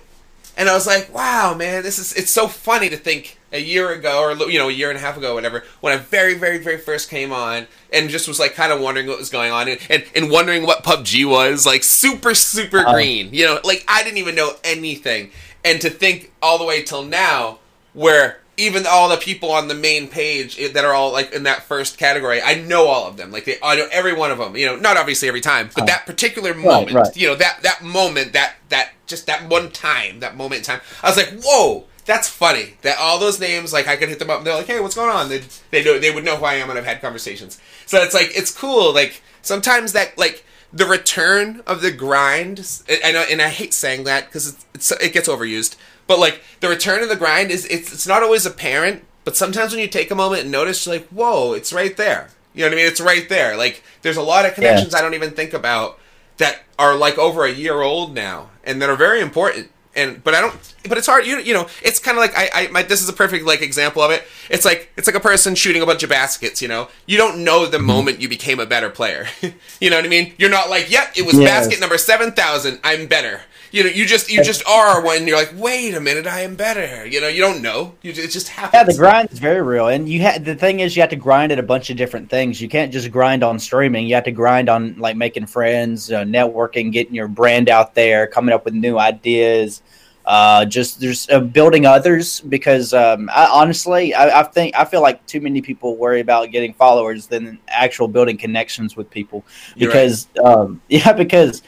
and 0.57 0.69
I 0.69 0.73
was 0.73 0.87
like, 0.87 1.13
wow, 1.13 1.53
man, 1.53 1.83
this 1.83 1.99
is 1.99 2.13
it's 2.13 2.31
so 2.31 2.47
funny 2.47 2.89
to 2.89 2.97
think 2.97 3.37
a 3.53 3.59
year 3.59 3.91
ago 3.91 4.21
or 4.21 4.49
you 4.49 4.57
know 4.57 4.67
a 4.67 4.71
year 4.71 4.89
and 4.89 4.97
a 4.97 5.01
half 5.01 5.15
ago 5.15 5.35
whatever 5.35 5.63
when 5.79 5.93
i 5.93 5.97
very 5.97 6.33
very 6.33 6.57
very 6.57 6.77
first 6.77 7.09
came 7.09 7.31
on 7.31 7.67
and 7.93 8.09
just 8.09 8.27
was 8.27 8.39
like 8.39 8.53
kind 8.55 8.73
of 8.73 8.81
wondering 8.81 9.07
what 9.07 9.17
was 9.17 9.29
going 9.29 9.51
on 9.51 9.67
and, 9.67 9.79
and, 9.89 10.03
and 10.15 10.29
wondering 10.29 10.65
what 10.65 10.83
pubg 10.83 11.25
was 11.25 11.65
like 11.65 11.83
super 11.83 12.33
super 12.33 12.79
uh, 12.79 12.93
green 12.93 13.29
you 13.31 13.45
know 13.45 13.59
like 13.63 13.83
i 13.87 14.03
didn't 14.03 14.17
even 14.17 14.35
know 14.35 14.53
anything 14.63 15.29
and 15.63 15.79
to 15.79 15.89
think 15.89 16.31
all 16.41 16.57
the 16.57 16.65
way 16.65 16.83
till 16.83 17.03
now 17.03 17.59
where 17.93 18.39
even 18.57 18.85
all 18.85 19.09
the 19.09 19.17
people 19.17 19.51
on 19.51 19.67
the 19.67 19.73
main 19.73 20.07
page 20.07 20.57
that 20.73 20.85
are 20.85 20.93
all 20.93 21.11
like 21.11 21.33
in 21.33 21.43
that 21.43 21.63
first 21.63 21.97
category, 21.97 22.41
I 22.41 22.55
know 22.55 22.87
all 22.87 23.07
of 23.07 23.17
them. 23.17 23.31
Like 23.31 23.45
they, 23.45 23.57
I 23.63 23.75
know 23.75 23.87
every 23.91 24.13
one 24.13 24.31
of 24.31 24.37
them. 24.37 24.55
You 24.55 24.67
know, 24.67 24.75
not 24.75 24.95
obviously 24.97 25.27
every 25.27 25.41
time, 25.41 25.69
but 25.73 25.83
uh, 25.83 25.85
that 25.87 26.05
particular 26.05 26.53
moment. 26.53 26.93
Right, 26.93 27.05
right. 27.07 27.17
You 27.17 27.29
know, 27.29 27.35
that 27.35 27.63
that 27.63 27.83
moment, 27.83 28.33
that 28.33 28.55
that 28.69 28.91
just 29.07 29.25
that 29.25 29.49
one 29.49 29.71
time, 29.71 30.19
that 30.19 30.37
moment 30.37 30.59
in 30.59 30.65
time. 30.65 30.81
I 31.01 31.09
was 31.09 31.17
like, 31.17 31.33
whoa, 31.43 31.85
that's 32.05 32.27
funny 32.27 32.75
that 32.81 32.97
all 32.99 33.19
those 33.19 33.39
names 33.39 33.71
like 33.71 33.87
I 33.87 33.95
could 33.95 34.09
hit 34.09 34.19
them 34.19 34.29
up 34.29 34.39
and 34.39 34.47
they're 34.47 34.55
like, 34.55 34.67
hey, 34.67 34.79
what's 34.79 34.95
going 34.95 35.09
on? 35.09 35.29
They 35.29 35.41
they 35.71 35.83
know 35.83 35.99
they 35.99 36.11
would 36.11 36.23
know 36.23 36.37
who 36.37 36.45
I 36.45 36.55
am 36.55 36.69
and 36.69 36.77
I've 36.77 36.85
had 36.85 37.01
conversations. 37.01 37.59
So 37.85 38.01
it's 38.01 38.13
like 38.13 38.31
it's 38.35 38.51
cool. 38.51 38.93
Like 38.93 39.21
sometimes 39.41 39.93
that 39.93 40.17
like 40.17 40.45
the 40.71 40.85
return 40.85 41.61
of 41.67 41.81
the 41.81 41.91
grind. 41.91 42.81
I 43.03 43.11
know, 43.11 43.23
and 43.29 43.41
I 43.41 43.49
hate 43.49 43.73
saying 43.73 44.05
that 44.05 44.25
because 44.25 44.49
it's, 44.49 44.65
it's, 44.73 44.91
it 44.91 45.13
gets 45.13 45.29
overused. 45.29 45.75
But 46.07 46.19
like 46.19 46.41
the 46.59 46.69
return 46.69 47.03
of 47.03 47.09
the 47.09 47.15
grind 47.15 47.51
is 47.51 47.65
it's 47.67 47.93
it's 47.93 48.07
not 48.07 48.23
always 48.23 48.45
apparent. 48.45 49.05
But 49.23 49.37
sometimes 49.37 49.71
when 49.71 49.79
you 49.79 49.87
take 49.87 50.11
a 50.11 50.15
moment 50.15 50.41
and 50.41 50.51
notice, 50.51 50.85
you're 50.85 50.95
like, 50.95 51.07
whoa, 51.07 51.53
it's 51.53 51.71
right 51.71 51.95
there. 51.95 52.29
You 52.53 52.61
know 52.61 52.67
what 52.67 52.73
I 52.73 52.75
mean? 52.77 52.87
It's 52.87 52.99
right 52.99 53.29
there. 53.29 53.55
Like 53.55 53.83
there's 54.01 54.17
a 54.17 54.21
lot 54.21 54.45
of 54.45 54.55
connections 54.55 54.91
yeah. 54.91 54.99
I 54.99 55.01
don't 55.01 55.13
even 55.13 55.31
think 55.31 55.53
about 55.53 55.99
that 56.37 56.61
are 56.77 56.95
like 56.95 57.17
over 57.17 57.45
a 57.45 57.51
year 57.51 57.81
old 57.81 58.13
now 58.13 58.49
and 58.63 58.81
that 58.81 58.89
are 58.89 58.95
very 58.95 59.21
important 59.21 59.69
and 59.95 60.23
but 60.23 60.33
I 60.33 60.41
don't. 60.41 60.73
But 60.87 60.97
it's 60.97 61.07
hard. 61.07 61.25
You 61.25 61.39
you 61.39 61.53
know, 61.53 61.67
it's 61.81 61.99
kind 61.99 62.17
of 62.17 62.21
like 62.21 62.33
I 62.35 62.49
I 62.53 62.67
my, 62.69 62.83
this 62.83 63.01
is 63.01 63.09
a 63.09 63.13
perfect 63.13 63.45
like 63.45 63.61
example 63.61 64.01
of 64.01 64.11
it. 64.11 64.23
It's 64.49 64.65
like 64.65 64.91
it's 64.97 65.07
like 65.07 65.15
a 65.15 65.19
person 65.19 65.55
shooting 65.55 65.81
a 65.81 65.85
bunch 65.85 66.03
of 66.03 66.09
baskets. 66.09 66.61
You 66.61 66.67
know, 66.67 66.89
you 67.05 67.17
don't 67.17 67.43
know 67.43 67.65
the 67.65 67.77
mm-hmm. 67.77 67.85
moment 67.85 68.21
you 68.21 68.29
became 68.29 68.59
a 68.59 68.65
better 68.65 68.89
player. 68.89 69.27
you 69.79 69.89
know 69.89 69.95
what 69.95 70.05
I 70.05 70.09
mean? 70.09 70.33
You're 70.37 70.49
not 70.49 70.69
like, 70.69 70.91
yep, 70.91 71.13
it 71.15 71.25
was 71.25 71.37
yes. 71.37 71.67
basket 71.67 71.79
number 71.79 71.97
seven 71.97 72.31
thousand. 72.31 72.79
I'm 72.83 73.07
better. 73.07 73.41
You 73.73 73.83
know, 73.83 73.89
you 73.89 74.05
just 74.05 74.31
you 74.31 74.43
just 74.43 74.63
are 74.67 75.03
when 75.03 75.25
you're 75.25 75.35
like, 75.35 75.51
wait 75.55 75.95
a 75.95 75.99
minute, 75.99 76.27
I 76.27 76.41
am 76.41 76.55
better. 76.55 77.07
You 77.07 77.19
know, 77.19 77.27
you 77.27 77.41
don't 77.41 77.63
know. 77.63 77.95
You, 78.03 78.11
it 78.11 78.29
just 78.29 78.47
happens. 78.47 78.73
Yeah, 78.75 78.83
the 78.83 78.93
grind 78.93 79.31
is 79.31 79.39
very 79.39 79.63
real, 79.63 79.87
and 79.87 80.07
you 80.07 80.21
had 80.21 80.45
the 80.45 80.53
thing 80.53 80.79
is 80.79 80.95
you 80.95 81.01
have 81.01 81.09
to 81.09 81.15
grind 81.15 81.51
at 81.51 81.57
a 81.57 81.63
bunch 81.63 81.89
of 81.89 81.97
different 81.97 82.29
things. 82.29 82.61
You 82.61 82.69
can't 82.69 82.93
just 82.93 83.11
grind 83.11 83.43
on 83.43 83.57
streaming. 83.57 84.05
You 84.05 84.13
have 84.13 84.25
to 84.25 84.31
grind 84.31 84.69
on 84.69 84.95
like 84.99 85.17
making 85.17 85.47
friends, 85.47 86.11
uh, 86.11 86.21
networking, 86.23 86.91
getting 86.91 87.15
your 87.15 87.27
brand 87.27 87.67
out 87.67 87.95
there, 87.95 88.27
coming 88.27 88.53
up 88.53 88.63
with 88.63 88.75
new 88.75 88.99
ideas 88.99 89.81
uh, 90.25 90.65
just 90.65 90.99
there's 90.99 91.29
uh, 91.29 91.39
building 91.39 91.85
others 91.85 92.39
because 92.41 92.93
um, 92.93 93.29
I, 93.33 93.45
honestly, 93.47 94.13
I, 94.13 94.41
I, 94.41 94.43
think 94.43 94.75
I 94.75 94.85
feel 94.85 95.01
like 95.01 95.25
too 95.25 95.41
many 95.41 95.61
people 95.61 95.97
worry 95.97 96.21
about 96.21 96.51
getting 96.51 96.73
followers 96.73 97.27
than 97.27 97.59
actual 97.67 98.07
building 98.07 98.37
connections 98.37 98.95
with 98.95 99.09
people. 99.09 99.43
Because 99.77 100.27
right. 100.37 100.45
um, 100.45 100.81
yeah, 100.87 101.11
because 101.11 101.61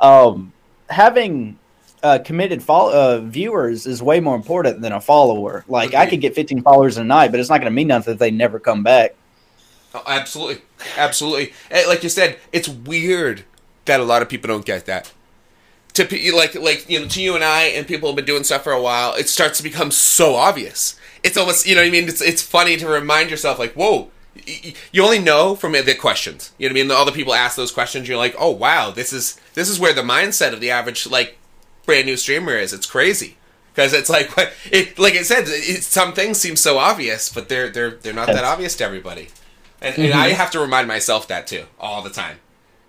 um, 0.00 0.52
having 0.88 1.58
uh, 2.02 2.18
committed 2.24 2.62
follow- 2.62 2.92
uh, 2.92 3.20
viewers 3.20 3.86
is 3.86 4.02
way 4.02 4.20
more 4.20 4.36
important 4.36 4.80
than 4.80 4.92
a 4.92 5.00
follower. 5.00 5.64
Like 5.68 5.94
I 5.94 6.06
could 6.06 6.20
get 6.20 6.34
15 6.34 6.62
followers 6.62 6.96
in 6.96 7.02
a 7.02 7.06
night, 7.06 7.30
but 7.30 7.40
it's 7.40 7.48
not 7.48 7.58
going 7.58 7.70
to 7.70 7.74
mean 7.74 7.88
nothing 7.88 8.14
if 8.14 8.18
they 8.18 8.30
never 8.30 8.58
come 8.58 8.82
back. 8.82 9.14
Oh, 9.94 10.02
absolutely, 10.06 10.62
absolutely. 10.96 11.52
Like 11.70 12.02
you 12.02 12.08
said, 12.08 12.38
it's 12.52 12.68
weird 12.68 13.44
that 13.86 14.00
a 14.00 14.04
lot 14.04 14.20
of 14.22 14.28
people 14.28 14.48
don't 14.48 14.66
get 14.66 14.86
that 14.86 15.12
to 16.06 16.32
like 16.34 16.54
like 16.54 16.88
you 16.88 17.00
know 17.00 17.06
to 17.06 17.20
you 17.22 17.34
and 17.34 17.44
I 17.44 17.64
and 17.64 17.86
people 17.86 18.08
have 18.08 18.16
been 18.16 18.24
doing 18.24 18.44
stuff 18.44 18.64
for 18.64 18.72
a 18.72 18.80
while, 18.80 19.14
it 19.14 19.28
starts 19.28 19.58
to 19.58 19.64
become 19.64 19.90
so 19.90 20.36
obvious. 20.36 20.98
It's 21.22 21.36
almost 21.36 21.66
you 21.66 21.74
know 21.74 21.80
what 21.80 21.88
I 21.88 21.90
mean. 21.90 22.08
It's 22.08 22.22
it's 22.22 22.42
funny 22.42 22.76
to 22.76 22.86
remind 22.86 23.30
yourself 23.30 23.58
like 23.58 23.72
whoa. 23.72 24.10
You 24.92 25.04
only 25.04 25.18
know 25.18 25.54
from 25.54 25.72
the 25.72 25.94
questions. 25.94 26.52
You 26.58 26.68
know 26.68 26.74
what 26.74 26.80
I 26.80 26.82
mean. 26.82 26.90
All 26.92 27.04
the 27.04 27.12
people 27.12 27.34
ask 27.34 27.56
those 27.56 27.72
questions. 27.72 28.08
You're 28.08 28.16
like, 28.16 28.34
oh 28.38 28.50
wow, 28.50 28.90
this 28.90 29.12
is 29.12 29.40
this 29.54 29.68
is 29.68 29.78
where 29.78 29.92
the 29.92 30.02
mindset 30.02 30.52
of 30.52 30.60
the 30.60 30.70
average 30.70 31.06
like 31.06 31.38
brand 31.84 32.06
new 32.06 32.16
streamer 32.16 32.56
is. 32.56 32.72
It's 32.72 32.86
crazy 32.86 33.36
because 33.74 33.92
it's 33.92 34.10
like 34.10 34.30
it 34.70 34.98
like 34.98 35.14
I 35.14 35.22
said, 35.22 35.44
it, 35.46 35.82
some 35.82 36.12
things 36.12 36.38
seem 36.38 36.56
so 36.56 36.78
obvious, 36.78 37.32
but 37.32 37.48
they're 37.48 37.68
they're 37.68 37.92
they're 37.92 38.12
not 38.12 38.26
that 38.26 38.44
obvious 38.44 38.76
to 38.76 38.84
everybody. 38.84 39.28
And, 39.80 39.94
mm-hmm. 39.94 40.04
and 40.04 40.14
I 40.14 40.30
have 40.30 40.50
to 40.52 40.60
remind 40.60 40.88
myself 40.88 41.28
that 41.28 41.46
too 41.46 41.64
all 41.78 42.02
the 42.02 42.10
time 42.10 42.38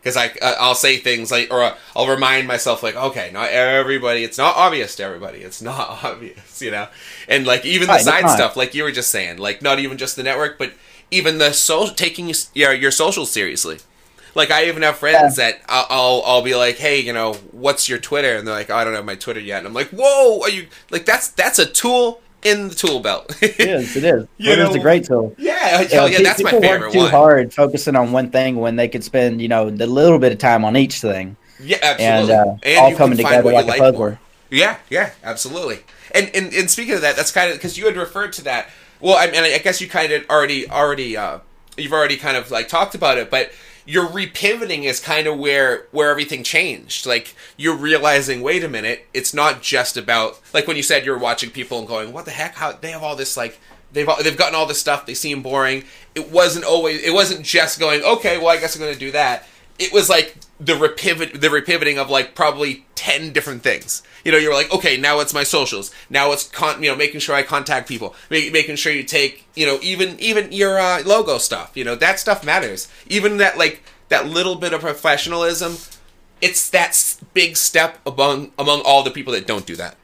because 0.02 0.18
I 0.18 0.28
uh, 0.42 0.56
I'll 0.60 0.76
say 0.76 0.98
things 0.98 1.32
like 1.32 1.52
or 1.52 1.62
uh, 1.62 1.76
I'll 1.96 2.08
remind 2.08 2.48
myself 2.48 2.84
like 2.84 2.96
okay 2.96 3.32
not 3.34 3.50
everybody 3.50 4.24
it's 4.24 4.38
not 4.38 4.56
obvious 4.56 4.96
to 4.96 5.04
everybody 5.04 5.40
it's 5.40 5.62
not 5.62 6.04
obvious 6.04 6.62
you 6.62 6.72
know 6.72 6.88
and 7.28 7.46
like 7.46 7.66
even 7.66 7.88
the 7.88 8.00
side 8.00 8.30
stuff 8.30 8.56
like 8.56 8.74
you 8.74 8.84
were 8.84 8.92
just 8.92 9.12
saying 9.12 9.38
like 9.38 9.62
not 9.62 9.80
even 9.80 9.98
just 9.98 10.16
the 10.16 10.24
network 10.24 10.58
but 10.58 10.74
even 11.12 11.38
the 11.38 11.54
social 11.54 11.94
taking 11.94 12.32
your 12.54 12.74
your 12.74 12.92
social 12.92 13.26
seriously 13.26 13.80
like 14.36 14.52
I 14.52 14.66
even 14.66 14.84
have 14.84 14.98
friends 14.98 15.38
yeah. 15.38 15.52
that 15.52 15.62
I'll, 15.68 15.88
I'll, 15.90 16.24
I'll 16.26 16.42
be 16.42 16.56
like 16.56 16.78
hey 16.78 17.00
you 17.00 17.14
know 17.14 17.34
what's 17.52 17.90
your 17.90 18.00
Twitter 18.00 18.36
and 18.36 18.48
they're 18.48 18.56
like 18.56 18.70
oh, 18.70 18.76
I 18.76 18.84
don't 18.84 18.94
have 18.94 19.06
my 19.06 19.16
Twitter 19.16 19.40
yet 19.40 19.60
and 19.60 19.68
I'm 19.68 19.74
like 19.74 19.90
whoa 19.90 20.42
are 20.42 20.50
you 20.50 20.68
like 20.92 21.06
that's 21.06 21.30
that's 21.30 21.60
a 21.60 21.66
tool 21.66 22.22
in 22.44 22.70
the 22.70 22.76
tool 22.76 23.00
belt. 23.00 23.36
it 23.42 23.60
is. 23.60 23.96
It 23.96 24.04
is. 24.04 24.28
You 24.38 24.56
know, 24.56 24.68
it's 24.68 24.76
a 24.76 24.80
great 24.80 25.06
tool. 25.06 25.36
Yeah. 25.38 25.82
yeah, 25.82 26.06
yeah 26.06 26.22
that's 26.22 26.42
my 26.42 26.52
favorite 26.52 26.82
work 26.82 26.92
too 26.94 27.00
one. 27.00 27.12
hard 27.12 27.54
focusing 27.54 27.96
on 27.96 28.12
one 28.12 28.32
thing 28.32 28.58
when 28.58 28.76
they 28.76 28.88
could 28.88 29.04
spend, 29.04 29.42
you 29.42 29.48
know, 29.48 29.70
the 29.70 29.88
little 29.88 30.20
bit 30.20 30.32
of 30.32 30.38
time 30.38 30.64
on 30.64 30.78
each 30.78 31.02
thing. 31.02 31.36
Yeah, 31.60 31.78
absolutely. 31.82 32.34
And, 32.34 32.50
uh, 32.50 32.56
and 32.64 32.80
all 32.80 32.96
coming 32.96 33.18
together 33.18 33.52
like, 33.52 33.66
like 33.66 33.80
a 33.80 33.92
puzzle. 33.92 34.18
Yeah, 34.50 34.78
yeah, 34.90 35.12
absolutely. 35.24 35.80
And, 36.16 36.32
and 36.34 36.54
and 36.54 36.72
speaking 36.72 36.96
of 36.96 37.02
that, 37.02 37.16
that's 37.16 37.32
kind 37.32 37.52
of 37.52 37.58
because 37.58 37.78
you 37.78 37.86
had 37.86 37.96
referred 37.96 38.34
to 38.34 38.44
that. 38.46 38.70
Well, 39.00 39.16
I 39.18 39.28
mean, 39.32 39.44
I 39.44 39.58
guess 39.60 39.80
you 39.82 39.88
kind 39.88 40.12
of 40.12 40.30
already 40.30 40.70
already 40.70 41.16
uh, 41.16 41.40
you've 41.78 41.94
already 41.94 42.18
kind 42.18 42.38
of 42.38 42.52
like 42.52 42.68
talked 42.68 42.96
about 42.96 43.18
it, 43.18 43.30
but 43.30 43.52
your 43.86 44.06
repivoting 44.08 44.84
is 44.84 45.00
kind 45.00 45.26
of 45.26 45.38
where 45.40 45.88
where 45.92 46.10
everything 46.10 46.44
changed. 46.44 47.06
Like 47.06 47.36
you're 47.58 47.76
realizing, 47.76 48.42
wait 48.42 48.64
a 48.64 48.70
minute, 48.70 49.08
it's 49.14 49.34
not 49.34 49.62
just 49.62 49.98
about 49.98 50.40
like 50.54 50.68
when 50.68 50.78
you 50.78 50.84
said 50.84 51.06
you're 51.06 51.18
watching 51.18 51.50
people 51.50 51.80
and 51.80 51.88
going, 51.88 52.14
what 52.14 52.26
the 52.26 52.32
heck? 52.32 52.56
How 52.56 52.74
they 52.74 52.92
have 52.92 53.04
all 53.04 53.16
this 53.16 53.36
like 53.38 53.60
they've 53.94 54.08
they've 54.24 54.38
gotten 54.38 54.56
all 54.56 54.66
this 54.66 54.80
stuff. 54.80 55.06
They 55.06 55.14
seem 55.14 55.42
boring. 55.42 55.86
It 56.16 56.32
wasn't 56.32 56.66
always. 56.66 57.02
It 57.02 57.14
wasn't 57.14 57.46
just 57.46 57.80
going, 57.80 58.04
okay, 58.04 58.38
well, 58.38 58.50
I 58.50 58.58
guess 58.58 58.76
I'm 58.76 58.82
going 58.82 58.94
to 58.94 59.00
do 59.00 59.12
that. 59.12 59.48
it 59.80 59.94
was 59.94 60.10
like 60.10 60.36
the 60.60 60.74
repivot, 60.74 61.40
the 61.40 61.48
repivoting 61.48 61.98
of 61.98 62.10
like 62.10 62.36
probably 62.36 62.86
ten 62.96 63.32
different 63.32 63.64
things. 63.64 64.04
You 64.26 64.32
know, 64.32 64.38
you're 64.38 64.54
like, 64.54 64.74
okay, 64.74 64.98
now 64.98 65.20
it's 65.22 65.34
my 65.34 65.44
socials. 65.44 65.92
Now 66.10 66.32
it's 66.32 66.48
con- 66.48 66.84
you 66.84 66.90
know 66.90 66.98
making 66.98 67.22
sure 67.22 67.36
I 67.36 67.44
contact 67.44 67.88
people, 67.88 68.14
make, 68.30 68.52
making 68.52 68.76
sure 68.76 68.92
you 68.92 69.04
take 69.04 69.46
you 69.56 69.66
know 69.66 69.80
even 69.82 70.20
even 70.20 70.52
your 70.52 70.78
uh, 70.78 71.04
logo 71.04 71.38
stuff. 71.38 71.72
You 71.76 71.86
know 71.86 71.96
that 71.96 72.20
stuff 72.20 72.44
matters. 72.44 72.90
Even 73.08 73.38
that 73.38 73.58
like 73.58 73.84
that 74.10 74.28
little 74.28 74.56
bit 74.56 74.74
of 74.74 74.82
professionalism. 74.82 75.78
It's 76.42 76.70
that 76.70 77.18
big 77.34 77.58
step 77.58 78.00
among 78.06 78.52
among 78.58 78.82
all 78.86 79.04
the 79.04 79.12
people 79.12 79.34
that 79.34 79.48
don't 79.48 79.66
do 79.66 79.76
that. 79.78 79.98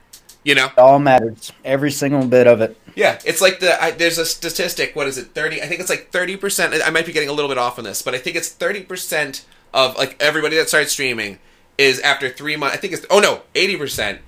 You 0.43 0.53
know, 0.53 0.67
it 0.67 0.77
all 0.77 0.99
matters. 0.99 1.51
Every 1.63 1.91
single 1.91 2.25
bit 2.27 2.45
of 2.45 2.61
it. 2.61 2.77
Yeah, 2.95 3.19
it's 3.25 3.41
like 3.41 3.59
the 3.59 3.81
I, 3.81 3.91
there's 3.91 4.17
a 4.17 4.25
statistic. 4.25 4.95
What 4.95 5.07
is 5.07 5.17
it? 5.17 5.33
Thirty. 5.33 5.61
I 5.61 5.65
think 5.65 5.81
it's 5.81 5.89
like 5.89 6.11
thirty 6.11 6.37
percent. 6.37 6.73
I 6.85 6.89
might 6.91 7.05
be 7.05 7.13
getting 7.13 7.29
a 7.29 7.33
little 7.33 7.49
bit 7.49 7.57
off 7.57 7.77
on 7.77 7.83
this, 7.83 8.01
but 8.01 8.13
I 8.13 8.19
think 8.19 8.35
it's 8.35 8.49
thirty 8.49 8.83
percent 8.83 9.43
of 9.75 9.95
like 9.97 10.15
everybody 10.19 10.55
that 10.55 10.69
starts 10.69 10.93
streaming 10.93 11.37
is 11.77 11.99
after 11.99 12.29
three 12.29 12.55
months. 12.55 12.75
I 12.75 12.79
think 12.79 12.93
it's 12.93 13.05
oh 13.11 13.19
no, 13.19 13.41
eighty 13.53 13.77
percent. 13.77 14.21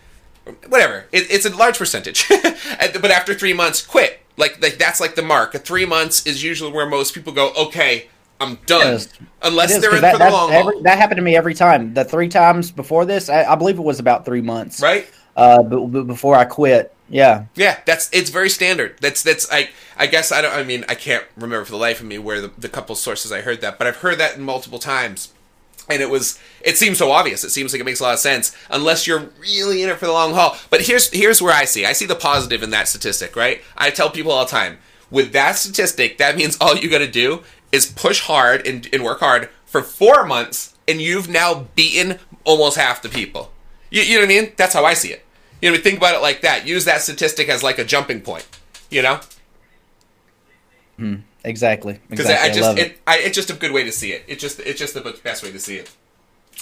Whatever. 0.68 1.06
It, 1.12 1.32
it's 1.32 1.46
a 1.46 1.56
large 1.56 1.78
percentage, 1.78 2.28
but 2.30 3.12
after 3.12 3.34
three 3.34 3.54
months, 3.54 3.86
quit. 3.86 4.20
Like 4.38 4.62
like 4.62 4.78
that's 4.78 5.00
like 5.00 5.16
the 5.16 5.24
mark. 5.24 5.54
Three 5.54 5.86
months 5.86 6.28
is 6.28 6.44
usually 6.44 6.72
where 6.72 6.86
most 6.86 7.16
people 7.16 7.34
go. 7.34 7.52
Okay, 7.58 8.08
I'm 8.40 8.56
done. 8.66 8.94
Yes. 8.94 9.10
Unless 9.42 9.80
they're 9.80 9.96
in 9.96 10.02
that, 10.02 10.14
for 10.14 10.20
the 10.20 10.30
long 10.30 10.52
every, 10.52 10.82
That 10.84 10.98
happened 10.98 11.18
to 11.18 11.24
me 11.24 11.36
every 11.36 11.54
time. 11.54 11.94
The 11.94 12.06
three 12.06 12.30
times 12.30 12.72
before 12.72 13.06
this, 13.06 13.30
I, 13.30 13.44
I 13.46 13.56
believe 13.56 13.80
it 13.80 13.84
was 13.84 14.00
about 14.00 14.26
three 14.26 14.42
months. 14.42 14.82
Right. 14.82 15.10
Uh, 15.36 15.64
but, 15.64 15.88
but 15.88 16.04
before 16.04 16.36
I 16.36 16.46
quit, 16.46 16.94
yeah. 17.10 17.46
Yeah, 17.56 17.80
that's 17.86 18.10
it's 18.12 18.30
very 18.30 18.50
standard. 18.50 18.98
That's 19.02 19.24
that's 19.24 19.52
I 19.52 19.70
I 19.98 20.08
guess 20.08 20.32
I 20.32 20.42
don't 20.42 20.54
I 20.54 20.64
mean 20.64 20.86
I 20.90 20.96
can't 20.96 21.24
remember 21.36 21.66
for 21.66 21.72
the 21.72 21.78
life 21.78 22.00
of 22.00 22.06
me 22.06 22.18
where 22.18 22.42
the, 22.42 22.52
the 22.58 22.70
couple 22.70 22.96
sources 22.96 23.32
I 23.32 23.42
heard 23.42 23.62
that, 23.62 23.78
but 23.78 23.88
I've 23.88 23.98
heard 23.98 24.18
that 24.20 24.40
multiple 24.40 24.80
times. 24.80 25.34
And 25.90 26.02
it 26.02 26.10
was 26.10 26.40
it 26.62 26.78
seems 26.78 26.98
so 26.98 27.12
obvious. 27.12 27.44
It 27.44 27.52
seems 27.52 27.74
like 27.74 27.80
it 27.80 27.86
makes 27.86 28.00
a 28.00 28.04
lot 28.04 28.14
of 28.14 28.20
sense 28.20 28.56
unless 28.70 29.08
you're 29.08 29.30
really 29.40 29.84
in 29.84 29.90
it 29.90 29.98
for 29.98 30.06
the 30.06 30.12
long 30.12 30.34
haul. 30.34 30.58
But 30.70 30.82
here's 30.82 31.10
here's 31.12 31.42
where 31.42 31.54
I 31.54 31.66
see. 31.66 31.86
I 31.86 31.94
see 31.94 32.06
the 32.06 32.16
positive 32.16 32.64
in 32.64 32.72
that 32.72 32.88
statistic, 32.88 33.36
right? 33.36 33.62
I 33.78 33.90
tell 33.90 34.10
people 34.10 34.32
all 34.32 34.46
the 34.46 34.52
time, 34.52 34.80
with 35.10 35.32
that 35.34 35.56
statistic, 35.56 36.18
that 36.18 36.36
means 36.36 36.58
all 36.60 36.76
you 36.76 36.90
got 36.90 37.00
to 37.00 37.10
do 37.10 37.44
is 37.72 37.86
push 37.86 38.22
hard 38.22 38.66
and, 38.66 38.88
and 38.94 39.04
work 39.04 39.20
hard 39.20 39.50
for 39.66 39.82
4 39.82 40.26
months 40.26 40.76
and 40.88 41.02
you've 41.02 41.30
now 41.30 41.68
beaten 41.76 42.20
almost 42.46 42.78
half 42.78 43.02
the 43.02 43.10
people. 43.10 43.52
You, 43.90 44.02
you 44.02 44.16
know 44.16 44.22
what 44.22 44.32
I 44.32 44.42
mean? 44.42 44.54
That's 44.56 44.74
how 44.74 44.86
I 44.86 44.94
see 44.94 45.12
it. 45.12 45.26
You 45.62 45.72
know, 45.72 45.78
think 45.78 45.98
about 45.98 46.16
it 46.16 46.22
like 46.22 46.42
that. 46.42 46.68
Use 46.68 46.86
that 46.86 47.02
statistic 47.02 47.50
as 47.50 47.64
like 47.64 47.80
a 47.80 47.84
jumping 47.84 48.22
point. 48.22 48.48
You 48.90 49.02
know. 49.02 49.20
Hmm. 50.98 51.16
Exactly. 51.44 52.00
Because 52.10 52.26
exactly. 52.26 52.50
I, 52.50 52.54
just 52.54 52.78
it, 52.78 53.00
I, 53.08 53.18
it's 53.20 53.36
just 53.36 53.50
a 53.50 53.54
good 53.54 53.72
way 53.72 53.84
to 53.84 53.92
see 53.92 54.12
it. 54.12 54.24
It's 54.28 54.42
just 54.42 54.60
it's 54.60 54.80
just 54.80 54.94
the 54.94 55.20
best 55.24 55.44
way 55.44 55.52
to 55.52 55.60
see 55.60 55.78
it. 55.78 55.94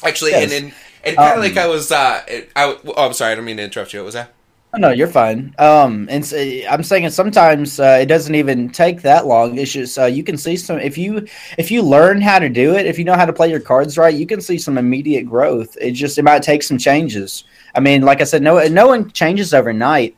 Actually, 0.04 0.32
yes. 0.32 0.52
and 0.52 0.66
and, 0.66 0.74
and 1.04 1.18
kind 1.18 1.32
of 1.32 1.38
um, 1.38 1.40
like 1.42 1.58
I 1.58 1.68
was. 1.68 1.92
uh 1.92 2.22
I, 2.56 2.78
Oh, 2.86 3.06
I'm 3.06 3.14
sorry. 3.14 3.34
I 3.34 3.36
don't 3.36 3.46
mean 3.46 3.58
to 3.58 3.64
interrupt 3.64 3.94
you. 3.94 4.00
What 4.00 4.06
was 4.06 4.14
that? 4.16 4.34
Oh, 4.76 4.78
no, 4.78 4.90
you're 4.90 5.08
fine. 5.08 5.56
Um, 5.58 6.10
and 6.12 6.26
so, 6.26 6.38
I'm 6.38 6.84
saying 6.84 7.10
sometimes 7.12 7.80
uh, 7.80 8.00
it 8.02 8.08
doesn't 8.08 8.36
even 8.36 8.70
take 8.70 9.04
that 9.04 9.26
long. 9.26 9.58
It's 9.58 9.72
just 9.72 9.98
uh, 9.98 10.04
you 10.06 10.22
can 10.22 10.38
see 10.38 10.58
some 10.58 10.80
if 10.80 10.98
you 10.98 11.26
if 11.58 11.72
you 11.72 11.82
learn 11.82 12.20
how 12.20 12.40
to 12.40 12.50
do 12.50 12.76
it, 12.76 12.86
if 12.86 13.00
you 13.00 13.06
know 13.06 13.14
how 13.14 13.26
to 13.26 13.32
play 13.32 13.50
your 13.50 13.62
cards 13.62 13.98
right, 13.98 14.14
you 14.14 14.26
can 14.26 14.42
see 14.42 14.58
some 14.58 14.78
immediate 14.78 15.24
growth. 15.24 15.78
It 15.80 15.92
just 15.92 16.18
it 16.18 16.24
might 16.24 16.44
take 16.44 16.62
some 16.62 16.78
changes. 16.78 17.46
I 17.74 17.80
mean, 17.80 18.02
like 18.02 18.20
I 18.20 18.26
said, 18.26 18.42
no 18.42 18.62
no 18.68 18.88
one 18.88 19.10
changes 19.12 19.54
overnight, 19.54 20.18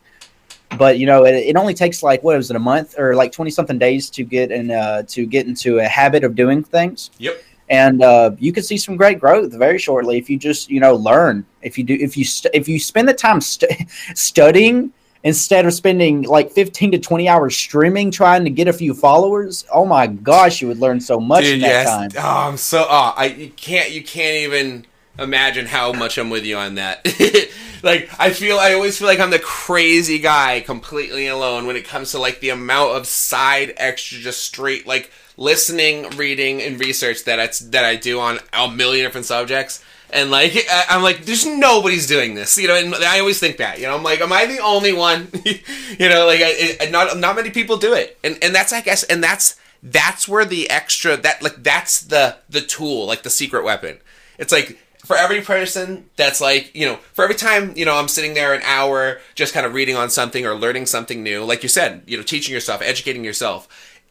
but 0.78 0.98
you 0.98 1.06
know, 1.06 1.24
it, 1.24 1.34
it 1.34 1.56
only 1.56 1.74
takes 1.74 2.02
like 2.02 2.22
what 2.22 2.36
was 2.36 2.50
it 2.50 2.56
a 2.56 2.60
month 2.60 2.98
or 2.98 3.14
like 3.14 3.32
twenty 3.32 3.50
something 3.50 3.78
days 3.78 4.10
to 4.10 4.24
get 4.24 4.50
in 4.50 4.70
uh, 4.70 5.02
to 5.08 5.26
get 5.26 5.46
into 5.46 5.78
a 5.78 5.84
habit 5.84 6.24
of 6.24 6.34
doing 6.34 6.62
things. 6.62 7.10
Yep. 7.18 7.42
And 7.70 8.02
uh, 8.02 8.30
you 8.38 8.52
can 8.52 8.62
see 8.62 8.78
some 8.78 8.96
great 8.96 9.20
growth 9.20 9.52
very 9.52 9.78
shortly 9.78 10.16
if 10.16 10.30
you 10.30 10.38
just 10.38 10.70
you 10.70 10.80
know 10.80 10.94
learn. 10.94 11.44
If 11.60 11.76
you 11.76 11.84
do, 11.84 11.94
if 11.94 12.16
you 12.16 12.24
st- 12.24 12.54
if 12.54 12.68
you 12.68 12.78
spend 12.78 13.08
the 13.08 13.14
time 13.14 13.40
st- 13.40 13.90
studying 14.14 14.92
instead 15.24 15.66
of 15.66 15.74
spending 15.74 16.22
like 16.22 16.52
15 16.52 16.92
to 16.92 16.98
20 16.98 17.28
hours 17.28 17.56
streaming 17.56 18.08
trying 18.08 18.44
to 18.44 18.50
get 18.50 18.68
a 18.68 18.72
few 18.72 18.94
followers 18.94 19.66
oh 19.72 19.84
my 19.84 20.06
gosh 20.06 20.62
you 20.62 20.68
would 20.68 20.78
learn 20.78 21.00
so 21.00 21.18
much 21.18 21.42
Dude, 21.42 21.54
in 21.54 21.60
that 21.62 21.68
yes. 21.68 21.88
time 21.88 22.10
oh 22.16 22.48
i'm 22.48 22.56
so 22.56 22.86
oh 22.88 23.14
i 23.16 23.26
you 23.26 23.50
can't 23.50 23.90
you 23.90 24.04
can't 24.04 24.36
even 24.36 24.86
imagine 25.18 25.66
how 25.66 25.92
much 25.92 26.18
I'm 26.18 26.30
with 26.30 26.44
you 26.44 26.56
on 26.56 26.76
that. 26.76 27.04
like 27.82 28.10
I 28.18 28.30
feel 28.30 28.58
I 28.58 28.74
always 28.74 28.98
feel 28.98 29.08
like 29.08 29.20
I'm 29.20 29.30
the 29.30 29.38
crazy 29.38 30.18
guy 30.18 30.60
completely 30.60 31.26
alone 31.26 31.66
when 31.66 31.76
it 31.76 31.84
comes 31.84 32.12
to 32.12 32.18
like 32.18 32.40
the 32.40 32.50
amount 32.50 32.96
of 32.96 33.06
side 33.06 33.74
extra 33.76 34.18
just 34.18 34.42
straight 34.42 34.86
like 34.86 35.10
listening, 35.36 36.10
reading 36.10 36.60
and 36.60 36.78
research 36.80 37.24
that 37.24 37.40
I 37.40 37.48
that 37.70 37.84
I 37.84 37.96
do 37.96 38.20
on 38.20 38.38
a 38.52 38.70
million 38.70 39.06
different 39.06 39.26
subjects. 39.26 39.82
And 40.10 40.30
like 40.30 40.66
I'm 40.88 41.02
like, 41.02 41.24
there's 41.24 41.46
nobody's 41.46 42.06
doing 42.06 42.34
this, 42.34 42.56
you 42.58 42.68
know. 42.68 42.76
And 42.76 42.94
I 42.94 43.20
always 43.20 43.38
think 43.38 43.58
that, 43.58 43.78
you 43.78 43.86
know. 43.86 43.96
I'm 43.96 44.02
like, 44.02 44.20
am 44.20 44.32
I 44.32 44.46
the 44.46 44.58
only 44.58 44.92
one? 44.92 45.28
you 45.44 46.08
know, 46.08 46.26
like 46.26 46.40
I, 46.42 46.88
not 46.90 47.16
not 47.18 47.36
many 47.36 47.50
people 47.50 47.76
do 47.76 47.94
it, 47.94 48.18
and 48.24 48.38
and 48.42 48.54
that's 48.54 48.72
I 48.72 48.80
guess, 48.80 49.02
and 49.04 49.22
that's 49.22 49.56
that's 49.82 50.26
where 50.26 50.44
the 50.44 50.68
extra 50.70 51.16
that 51.16 51.42
like 51.42 51.62
that's 51.62 52.00
the 52.00 52.36
the 52.48 52.60
tool, 52.60 53.06
like 53.06 53.22
the 53.22 53.30
secret 53.30 53.64
weapon. 53.64 53.98
It's 54.38 54.52
like 54.52 54.78
for 55.08 55.16
every 55.16 55.40
person 55.40 56.04
that's 56.16 56.38
like, 56.38 56.70
you 56.76 56.84
know, 56.84 56.96
for 57.14 57.24
every 57.24 57.34
time, 57.34 57.72
you 57.74 57.86
know, 57.86 57.96
I'm 57.96 58.08
sitting 58.08 58.34
there 58.34 58.52
an 58.52 58.60
hour 58.62 59.20
just 59.34 59.54
kind 59.54 59.64
of 59.64 59.72
reading 59.72 59.96
on 59.96 60.10
something 60.10 60.44
or 60.44 60.54
learning 60.54 60.84
something 60.84 61.22
new, 61.22 61.44
like 61.44 61.62
you 61.62 61.68
said, 61.70 62.02
you 62.06 62.18
know, 62.18 62.22
teaching 62.22 62.52
yourself, 62.52 62.82
educating 62.82 63.24
yourself, 63.24 63.66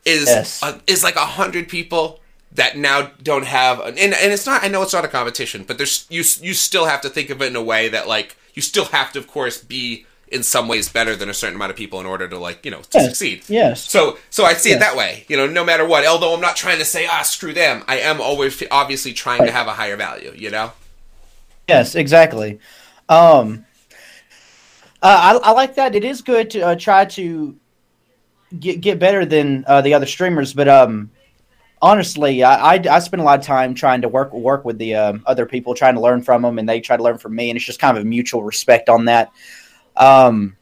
is 0.05 0.25
yes. 0.25 0.63
uh, 0.63 0.79
is 0.87 1.03
like 1.03 1.15
a 1.15 1.19
hundred 1.19 1.69
people 1.69 2.19
that 2.53 2.77
now 2.77 3.11
don't 3.21 3.45
have, 3.45 3.79
and 3.79 3.99
and 3.99 4.15
it's 4.33 4.47
not. 4.47 4.63
I 4.63 4.69
know 4.69 4.81
it's 4.81 4.93
not 4.93 5.05
a 5.05 5.07
competition, 5.07 5.65
but 5.67 5.77
there's 5.77 6.07
you 6.09 6.23
you 6.41 6.55
still 6.55 6.85
have 6.85 7.01
to 7.01 7.09
think 7.09 7.29
of 7.29 7.43
it 7.43 7.45
in 7.45 7.55
a 7.55 7.61
way 7.61 7.89
that 7.89 8.07
like 8.07 8.35
you 8.55 8.63
still 8.63 8.85
have 8.85 9.13
to, 9.13 9.19
of 9.19 9.27
course, 9.27 9.61
be 9.61 10.07
in 10.29 10.41
some 10.41 10.67
ways 10.67 10.89
better 10.89 11.15
than 11.15 11.29
a 11.29 11.33
certain 11.33 11.55
amount 11.55 11.69
of 11.69 11.77
people 11.77 11.99
in 11.99 12.07
order 12.07 12.27
to 12.27 12.39
like 12.39 12.65
you 12.65 12.71
know 12.71 12.81
to 12.81 12.97
yes. 12.97 13.05
succeed. 13.05 13.43
Yes. 13.47 13.87
So 13.87 14.17
so 14.31 14.45
I 14.45 14.53
see 14.53 14.69
yes. 14.69 14.77
it 14.77 14.79
that 14.79 14.97
way. 14.97 15.25
You 15.27 15.37
know, 15.37 15.45
no 15.45 15.63
matter 15.63 15.85
what. 15.85 16.07
Although 16.07 16.33
I'm 16.33 16.41
not 16.41 16.55
trying 16.55 16.79
to 16.79 16.85
say 16.85 17.05
ah 17.05 17.21
screw 17.21 17.53
them. 17.53 17.83
I 17.87 17.99
am 17.99 18.19
always 18.19 18.63
obviously 18.71 19.13
trying 19.13 19.41
right. 19.41 19.47
to 19.47 19.51
have 19.51 19.67
a 19.67 19.73
higher 19.73 19.95
value. 19.95 20.33
You 20.35 20.49
know. 20.49 20.71
Yes, 21.67 21.95
exactly. 21.95 22.59
Um, 23.09 23.65
uh, 25.01 25.39
I, 25.43 25.49
I 25.49 25.51
like 25.51 25.75
that. 25.75 25.95
It 25.95 26.03
is 26.05 26.21
good 26.21 26.51
to 26.51 26.61
uh, 26.61 26.75
try 26.75 27.05
to 27.05 27.57
get 28.57 28.81
get 28.81 28.99
better 28.99 29.25
than 29.25 29.65
uh, 29.67 29.81
the 29.81 29.93
other 29.93 30.05
streamers, 30.05 30.53
but 30.53 30.67
um, 30.67 31.11
honestly, 31.81 32.43
I, 32.43 32.75
I, 32.75 32.83
I 32.89 32.99
spend 32.99 33.21
a 33.21 33.23
lot 33.23 33.39
of 33.39 33.45
time 33.45 33.73
trying 33.73 34.01
to 34.01 34.09
work 34.09 34.33
work 34.33 34.65
with 34.65 34.77
the 34.77 34.95
um, 34.95 35.23
other 35.25 35.45
people, 35.45 35.73
trying 35.73 35.95
to 35.95 36.01
learn 36.01 36.21
from 36.21 36.41
them, 36.41 36.57
and 36.57 36.67
they 36.67 36.79
try 36.79 36.97
to 36.97 37.03
learn 37.03 37.17
from 37.17 37.35
me, 37.35 37.49
and 37.49 37.57
it's 37.57 37.65
just 37.65 37.79
kind 37.79 37.97
of 37.97 38.03
a 38.03 38.07
mutual 38.07 38.43
respect 38.43 38.89
on 38.89 39.05
that. 39.05 39.31
Um, 39.95 40.55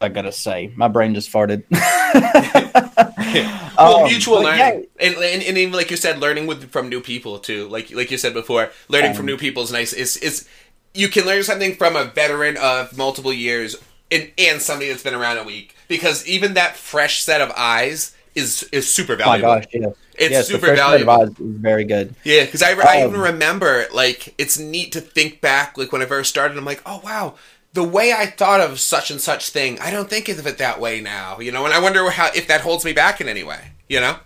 I 0.00 0.08
gotta 0.08 0.32
say, 0.32 0.72
my 0.76 0.88
brain 0.88 1.14
just 1.14 1.32
farted. 1.32 1.64
well, 3.78 4.04
um, 4.04 4.08
mutual 4.08 4.42
learning, 4.42 4.58
yeah. 4.58 5.06
and, 5.06 5.14
and, 5.16 5.42
and, 5.42 5.58
even 5.58 5.72
like 5.72 5.90
you 5.90 5.96
said, 5.96 6.18
learning 6.18 6.46
with 6.46 6.70
from 6.70 6.88
new 6.88 7.00
people 7.00 7.38
too. 7.38 7.68
Like 7.68 7.90
like 7.92 8.10
you 8.10 8.18
said 8.18 8.34
before, 8.34 8.70
learning 8.88 9.10
um, 9.10 9.16
from 9.16 9.26
new 9.26 9.36
people 9.36 9.62
is 9.62 9.72
nice. 9.72 9.92
It's 9.92 10.16
it's 10.16 10.48
you 10.94 11.08
can 11.08 11.24
learn 11.24 11.42
something 11.42 11.74
from 11.74 11.96
a 11.96 12.04
veteran 12.04 12.56
of 12.56 12.96
multiple 12.96 13.32
years 13.32 13.76
and, 14.10 14.30
and 14.36 14.60
somebody 14.60 14.90
that's 14.90 15.02
been 15.02 15.14
around 15.14 15.38
a 15.38 15.44
week 15.44 15.74
because 15.88 16.26
even 16.26 16.54
that 16.54 16.76
fresh 16.76 17.22
set 17.22 17.40
of 17.40 17.50
eyes 17.56 18.14
is 18.34 18.68
is 18.72 18.92
super 18.92 19.16
valuable. 19.16 19.50
Oh 19.50 19.54
my 19.54 19.60
gosh, 19.60 19.68
yeah. 19.72 19.88
It's 20.14 20.30
yes, 20.30 20.48
super 20.48 20.74
valuable. 20.74 21.22
Is 21.22 21.34
very 21.38 21.84
good. 21.84 22.14
Yeah, 22.24 22.44
because 22.44 22.62
I, 22.62 22.72
I 22.72 23.04
even 23.04 23.16
um, 23.16 23.20
remember 23.22 23.86
like 23.92 24.34
it's 24.38 24.58
neat 24.58 24.92
to 24.92 25.00
think 25.00 25.40
back. 25.40 25.76
Like 25.76 25.92
when 25.92 26.02
I 26.02 26.06
first 26.06 26.30
started, 26.30 26.56
I'm 26.56 26.64
like, 26.64 26.82
oh 26.86 27.00
wow, 27.02 27.34
the 27.72 27.84
way 27.84 28.12
I 28.12 28.26
thought 28.26 28.60
of 28.60 28.78
such 28.78 29.10
and 29.10 29.20
such 29.20 29.50
thing, 29.50 29.78
I 29.80 29.90
don't 29.90 30.08
think 30.08 30.28
of 30.28 30.46
it 30.46 30.58
that 30.58 30.80
way 30.80 31.00
now. 31.00 31.40
You 31.40 31.52
know, 31.52 31.64
and 31.64 31.74
I 31.74 31.80
wonder 31.80 32.08
how 32.10 32.30
if 32.34 32.46
that 32.48 32.60
holds 32.60 32.84
me 32.84 32.92
back 32.92 33.20
in 33.20 33.28
any 33.28 33.42
way. 33.42 33.72
You 33.88 34.00
know. 34.00 34.16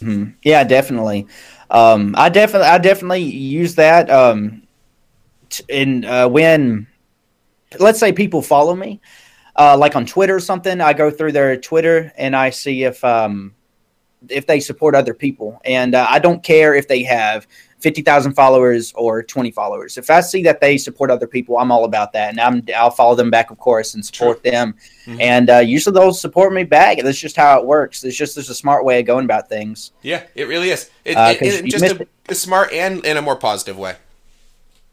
Hmm. 0.00 0.30
Yeah, 0.42 0.64
definitely. 0.64 1.26
Um, 1.70 2.14
I 2.16 2.28
definitely, 2.30 2.68
I 2.68 2.78
definitely 2.78 3.22
use 3.22 3.74
that. 3.76 4.10
Um, 4.10 4.62
t- 5.50 5.64
in 5.68 6.04
uh, 6.04 6.28
when, 6.28 6.86
let's 7.78 8.00
say, 8.00 8.12
people 8.12 8.42
follow 8.42 8.74
me, 8.74 9.00
uh, 9.56 9.76
like 9.76 9.94
on 9.94 10.06
Twitter 10.06 10.36
or 10.36 10.40
something, 10.40 10.80
I 10.80 10.94
go 10.94 11.10
through 11.10 11.32
their 11.32 11.56
Twitter 11.56 12.12
and 12.16 12.34
I 12.34 12.50
see 12.50 12.84
if 12.84 13.04
um, 13.04 13.54
if 14.28 14.46
they 14.46 14.60
support 14.60 14.94
other 14.94 15.14
people, 15.14 15.60
and 15.64 15.94
uh, 15.94 16.06
I 16.08 16.18
don't 16.18 16.42
care 16.42 16.74
if 16.74 16.88
they 16.88 17.02
have 17.02 17.46
50,000 17.80 18.34
followers 18.34 18.92
or 18.94 19.22
20 19.22 19.50
followers. 19.50 19.96
If 19.96 20.10
I 20.10 20.20
see 20.20 20.42
that 20.42 20.60
they 20.60 20.78
support 20.78 21.10
other 21.10 21.26
people, 21.26 21.58
I'm 21.58 21.72
all 21.72 21.84
about 21.84 22.12
that. 22.12 22.30
And 22.30 22.40
I'm, 22.40 22.62
I'll 22.76 22.90
follow 22.90 23.14
them 23.14 23.30
back, 23.30 23.50
of 23.50 23.58
course, 23.58 23.94
and 23.94 24.04
support 24.04 24.42
True. 24.42 24.50
them. 24.50 24.74
Mm-hmm. 25.06 25.20
And 25.20 25.50
uh, 25.50 25.58
usually 25.58 25.94
they'll 25.94 26.12
support 26.12 26.52
me 26.52 26.64
back. 26.64 26.98
That's 27.02 27.18
just 27.18 27.36
how 27.36 27.58
it 27.58 27.66
works. 27.66 28.04
It's 28.04 28.16
just 28.16 28.34
there's 28.34 28.50
a 28.50 28.54
smart 28.54 28.84
way 28.84 29.00
of 29.00 29.06
going 29.06 29.24
about 29.24 29.48
things. 29.48 29.92
Yeah, 30.02 30.24
it 30.34 30.44
really 30.44 30.70
is. 30.70 30.90
It, 31.04 31.16
uh, 31.16 31.34
it, 31.40 31.64
it 31.64 31.70
just 31.70 31.84
a, 31.84 32.06
a, 32.28 32.34
smart 32.34 32.72
and 32.72 33.04
in 33.04 33.16
a 33.16 33.22
more 33.22 33.36
positive 33.36 33.78
way. 33.78 33.96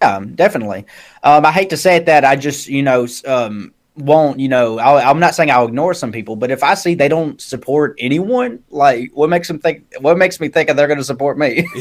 Yeah, 0.01 0.23
definitely. 0.35 0.85
Um, 1.23 1.45
I 1.45 1.51
hate 1.51 1.71
to 1.71 1.77
say 1.77 1.97
it 1.97 2.05
that 2.05 2.23
I 2.23 2.35
just, 2.35 2.67
you 2.67 2.83
know, 2.83 3.07
um, 3.25 3.73
won't, 3.97 4.39
you 4.39 4.47
know, 4.47 4.77
i 4.77 5.09
am 5.09 5.19
not 5.19 5.35
saying 5.35 5.49
I'll 5.49 5.67
ignore 5.67 5.93
some 5.93 6.11
people, 6.11 6.35
but 6.35 6.51
if 6.51 6.63
I 6.63 6.75
see 6.75 6.95
they 6.95 7.07
don't 7.07 7.41
support 7.41 7.95
anyone, 7.99 8.63
like 8.69 9.11
what 9.13 9.29
makes 9.29 9.47
them 9.47 9.59
think, 9.59 9.85
what 9.99 10.17
makes 10.17 10.39
me 10.39 10.49
think 10.49 10.67
that 10.67 10.75
they're 10.75 10.87
going 10.87 10.99
to 10.99 11.03
support 11.03 11.37
me? 11.37 11.67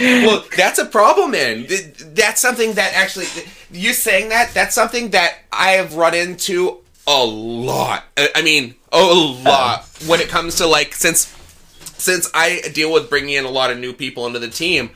well, 0.00 0.44
that's 0.56 0.78
a 0.78 0.84
problem, 0.84 1.30
man. 1.30 1.66
That's 2.14 2.40
something 2.40 2.74
that 2.74 2.92
actually, 2.94 3.26
you 3.70 3.92
saying 3.92 4.30
that, 4.30 4.52
that's 4.52 4.74
something 4.74 5.10
that 5.10 5.38
I 5.52 5.72
have 5.72 5.94
run 5.94 6.14
into 6.14 6.80
a 7.06 7.24
lot. 7.24 8.04
I 8.16 8.42
mean, 8.42 8.74
a 8.92 9.02
lot 9.02 9.80
uh, 9.80 9.82
when 10.06 10.20
it 10.20 10.28
comes 10.28 10.56
to 10.56 10.66
like, 10.66 10.94
since, 10.94 11.32
since 11.98 12.30
I 12.34 12.62
deal 12.72 12.92
with 12.92 13.08
bringing 13.08 13.34
in 13.34 13.44
a 13.44 13.50
lot 13.50 13.70
of 13.70 13.78
new 13.78 13.92
people 13.92 14.26
into 14.26 14.38
the 14.38 14.48
team, 14.48 14.90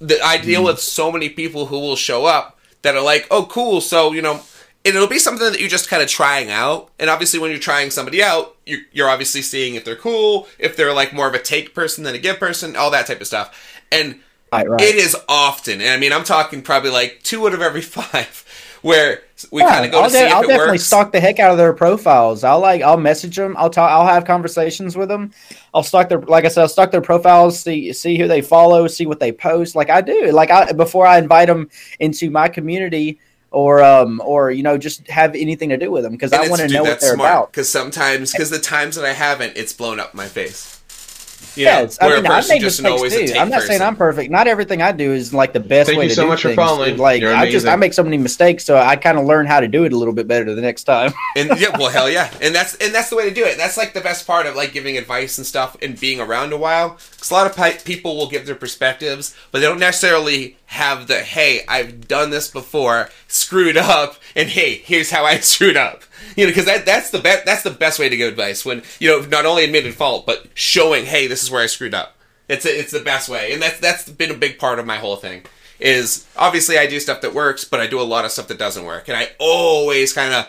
that 0.00 0.22
I 0.22 0.38
deal 0.38 0.62
mm. 0.62 0.66
with 0.66 0.80
so 0.80 1.10
many 1.10 1.28
people 1.28 1.66
who 1.66 1.78
will 1.78 1.96
show 1.96 2.26
up 2.26 2.58
that 2.82 2.96
are 2.96 3.02
like, 3.02 3.26
oh, 3.30 3.46
cool. 3.46 3.80
So, 3.80 4.12
you 4.12 4.22
know, 4.22 4.42
it'll 4.94 5.08
be 5.08 5.18
something 5.18 5.50
that 5.50 5.58
you're 5.58 5.68
just 5.68 5.88
kind 5.88 6.02
of 6.02 6.08
trying 6.08 6.50
out. 6.50 6.90
And 6.98 7.10
obviously, 7.10 7.40
when 7.40 7.50
you're 7.50 7.58
trying 7.58 7.90
somebody 7.90 8.22
out, 8.22 8.56
you're, 8.64 8.80
you're 8.92 9.08
obviously 9.08 9.42
seeing 9.42 9.74
if 9.74 9.84
they're 9.84 9.96
cool, 9.96 10.46
if 10.58 10.76
they're 10.76 10.92
like 10.92 11.12
more 11.12 11.28
of 11.28 11.34
a 11.34 11.40
take 11.40 11.74
person 11.74 12.04
than 12.04 12.14
a 12.14 12.18
give 12.18 12.38
person, 12.38 12.76
all 12.76 12.90
that 12.90 13.06
type 13.06 13.20
of 13.20 13.26
stuff. 13.26 13.82
And 13.90 14.20
right, 14.52 14.68
right. 14.68 14.80
it 14.80 14.96
is 14.96 15.16
often, 15.28 15.80
and 15.80 15.90
I 15.90 15.96
mean, 15.96 16.12
I'm 16.12 16.24
talking 16.24 16.62
probably 16.62 16.90
like 16.90 17.20
two 17.22 17.46
out 17.46 17.54
of 17.54 17.62
every 17.62 17.80
five, 17.82 18.44
where 18.82 19.22
we 19.50 19.62
yeah, 19.62 19.70
kind 19.70 19.84
of 19.84 19.90
go 19.92 20.02
I'll 20.02 20.08
to 20.08 20.12
de- 20.12 20.18
see 20.18 20.24
if 20.24 20.32
I'll 20.32 20.42
it 20.42 20.46
definitely 20.48 20.72
works. 20.72 20.84
stalk 20.84 21.12
the 21.12 21.20
heck 21.20 21.38
out 21.38 21.50
of 21.50 21.58
their 21.58 21.72
profiles. 21.72 22.44
I'll 22.44 22.60
like 22.60 22.82
I'll 22.82 22.96
message 22.96 23.36
them. 23.36 23.56
I'll 23.58 23.70
talk. 23.70 23.90
I'll 23.90 24.06
have 24.06 24.24
conversations 24.24 24.96
with 24.96 25.08
them. 25.08 25.32
I'll 25.74 25.82
stalk 25.82 26.08
their 26.08 26.20
like 26.20 26.44
I 26.44 26.48
said. 26.48 26.62
I'll 26.62 26.68
stalk 26.68 26.90
their 26.90 27.00
profiles. 27.00 27.58
See 27.60 27.92
see 27.92 28.18
who 28.18 28.28
they 28.28 28.40
follow. 28.40 28.86
See 28.86 29.06
what 29.06 29.20
they 29.20 29.32
post. 29.32 29.74
Like 29.74 29.90
I 29.90 30.00
do. 30.00 30.30
Like 30.32 30.50
I 30.50 30.72
before 30.72 31.06
I 31.06 31.18
invite 31.18 31.48
them 31.48 31.68
into 31.98 32.30
my 32.30 32.48
community 32.48 33.18
or 33.56 33.82
um 33.82 34.20
or 34.22 34.50
you 34.50 34.62
know 34.62 34.76
just 34.76 35.08
have 35.08 35.34
anything 35.34 35.70
to 35.70 35.78
do 35.78 35.90
with 35.90 36.02
them 36.02 36.12
because 36.12 36.30
I 36.30 36.46
want 36.46 36.60
to 36.60 36.68
know 36.68 36.82
what 36.82 37.00
they're 37.00 37.14
smart, 37.14 37.30
about. 37.30 37.52
Because 37.52 37.70
sometimes 37.70 38.30
because 38.30 38.50
the 38.50 38.58
times 38.58 38.96
that 38.96 39.04
I 39.06 39.14
haven't, 39.14 39.56
it's 39.56 39.72
blown 39.72 39.98
up 39.98 40.12
my 40.12 40.26
face. 40.26 40.75
You 41.56 41.64
yeah, 41.64 41.88
I 42.02 42.08
mean, 42.08 42.26
I 42.26 42.46
make 42.48 42.62
mistakes 42.62 42.76
too. 42.78 43.34
I'm 43.34 43.48
not 43.48 43.56
person. 43.56 43.68
saying 43.68 43.82
I'm 43.82 43.96
perfect. 43.96 44.30
Not 44.30 44.46
everything 44.46 44.82
I 44.82 44.92
do 44.92 45.12
is 45.14 45.32
like 45.32 45.54
the 45.54 45.60
best 45.60 45.88
Thank 45.88 45.98
way 45.98 46.04
you 46.04 46.10
to 46.10 46.14
so 46.14 46.22
do 46.24 46.28
much 46.28 46.42
things. 46.42 46.54
for 46.54 46.60
following. 46.60 46.98
Like 46.98 47.22
I 47.22 47.50
just 47.50 47.66
I 47.66 47.76
make 47.76 47.94
so 47.94 48.02
many 48.02 48.18
mistakes, 48.18 48.64
so 48.64 48.76
I 48.76 48.96
kind 48.96 49.18
of 49.18 49.24
learn 49.24 49.46
how 49.46 49.60
to 49.60 49.68
do 49.68 49.84
it 49.84 49.92
a 49.94 49.96
little 49.96 50.12
bit 50.12 50.28
better 50.28 50.54
the 50.54 50.60
next 50.60 50.84
time. 50.84 51.14
and 51.36 51.58
yeah, 51.58 51.76
well, 51.78 51.88
hell 51.88 52.10
yeah, 52.10 52.30
and 52.42 52.54
that's 52.54 52.74
and 52.74 52.94
that's 52.94 53.08
the 53.08 53.16
way 53.16 53.26
to 53.26 53.34
do 53.34 53.42
it. 53.44 53.56
That's 53.56 53.78
like 53.78 53.94
the 53.94 54.02
best 54.02 54.26
part 54.26 54.44
of 54.44 54.54
like 54.54 54.72
giving 54.74 54.98
advice 54.98 55.38
and 55.38 55.46
stuff 55.46 55.76
and 55.80 55.98
being 55.98 56.20
around 56.20 56.52
a 56.52 56.58
while. 56.58 56.98
Because 57.12 57.30
a 57.30 57.34
lot 57.34 57.46
of 57.46 57.84
people 57.84 58.16
will 58.16 58.28
give 58.28 58.44
their 58.44 58.54
perspectives, 58.54 59.34
but 59.50 59.60
they 59.60 59.66
don't 59.66 59.80
necessarily 59.80 60.58
have 60.66 61.06
the 61.06 61.20
hey, 61.20 61.62
I've 61.68 62.06
done 62.06 62.30
this 62.30 62.50
before, 62.50 63.08
screwed 63.28 63.78
up, 63.78 64.16
and 64.34 64.50
hey, 64.50 64.74
here's 64.74 65.10
how 65.10 65.24
I 65.24 65.38
screwed 65.40 65.76
up. 65.76 66.02
You 66.36 66.44
know, 66.44 66.50
because 66.50 66.66
that 66.66 66.86
that's 66.86 67.10
the 67.10 67.18
best 67.18 67.44
that's 67.44 67.62
the 67.62 67.70
best 67.70 67.98
way 67.98 68.08
to 68.08 68.16
give 68.16 68.28
advice 68.28 68.64
when 68.64 68.82
you 68.98 69.08
know 69.08 69.20
not 69.26 69.46
only 69.46 69.64
admitting 69.64 69.92
fault 69.92 70.26
but 70.26 70.46
showing 70.54 71.06
hey, 71.06 71.26
this 71.26 71.42
is 71.42 71.50
where 71.50 71.62
I 71.62 71.66
screwed 71.66 71.94
up. 71.94 72.16
It's 72.48 72.64
a, 72.64 72.78
it's 72.78 72.92
the 72.92 73.00
best 73.00 73.28
way, 73.28 73.52
and 73.52 73.62
that's 73.62 73.80
that's 73.80 74.08
been 74.08 74.30
a 74.30 74.36
big 74.36 74.58
part 74.58 74.78
of 74.78 74.86
my 74.86 74.96
whole 74.96 75.16
thing. 75.16 75.44
Is 75.78 76.26
obviously 76.36 76.78
I 76.78 76.86
do 76.86 77.00
stuff 77.00 77.20
that 77.20 77.34
works, 77.34 77.64
but 77.64 77.80
I 77.80 77.86
do 77.86 78.00
a 78.00 78.02
lot 78.02 78.24
of 78.24 78.30
stuff 78.30 78.48
that 78.48 78.58
doesn't 78.58 78.84
work, 78.84 79.08
and 79.08 79.16
I 79.16 79.30
always 79.38 80.12
kind 80.12 80.32
of 80.32 80.48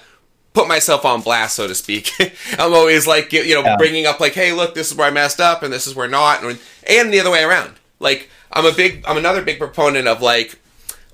put 0.57 0.68
myself 0.68 1.05
on 1.05 1.22
blast, 1.22 1.55
so 1.55 1.68
to 1.68 1.76
speak. 1.76 2.11
I'm 2.57 2.74
always 2.74 3.05
like, 3.05 3.32
you 3.32 3.53
know, 3.53 3.61
yeah. 3.61 3.78
bringing 3.78 4.07
up 4.07 4.20
like, 4.20 4.34
hey, 4.34 4.53
look, 4.53 4.74
this 4.74 4.91
is 4.91 4.97
where 4.97 5.07
I 5.07 5.11
messed 5.11 5.39
up, 5.39 5.61
and 5.61 5.72
this 5.72 5.86
is 5.86 5.93
where 5.93 6.07
not, 6.07 6.43
and, 6.43 6.59
and 6.88 7.13
the 7.13 7.20
other 7.20 7.30
way 7.30 7.43
around. 7.43 7.76
Like, 7.99 8.30
I'm 8.51 8.65
a 8.65 8.72
big, 8.72 9.03
I'm 9.07 9.18
another 9.18 9.43
big 9.43 9.59
proponent 9.59 10.07
of 10.07 10.22
like, 10.22 10.59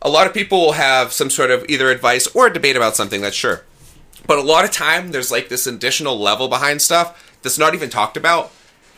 a 0.01 0.09
lot 0.09 0.27
of 0.27 0.33
people 0.33 0.61
will 0.61 0.73
have 0.73 1.11
some 1.11 1.29
sort 1.29 1.51
of 1.51 1.65
either 1.67 1.89
advice 1.89 2.27
or 2.27 2.49
debate 2.49 2.77
about 2.77 2.95
something. 2.95 3.21
That's 3.21 3.35
sure, 3.35 3.63
but 4.27 4.37
a 4.37 4.41
lot 4.41 4.65
of 4.65 4.71
time 4.71 5.11
there's 5.11 5.31
like 5.31 5.49
this 5.49 5.67
additional 5.67 6.19
level 6.19 6.47
behind 6.47 6.81
stuff 6.81 7.37
that's 7.41 7.57
not 7.57 7.73
even 7.73 7.89
talked 7.89 8.17
about 8.17 8.51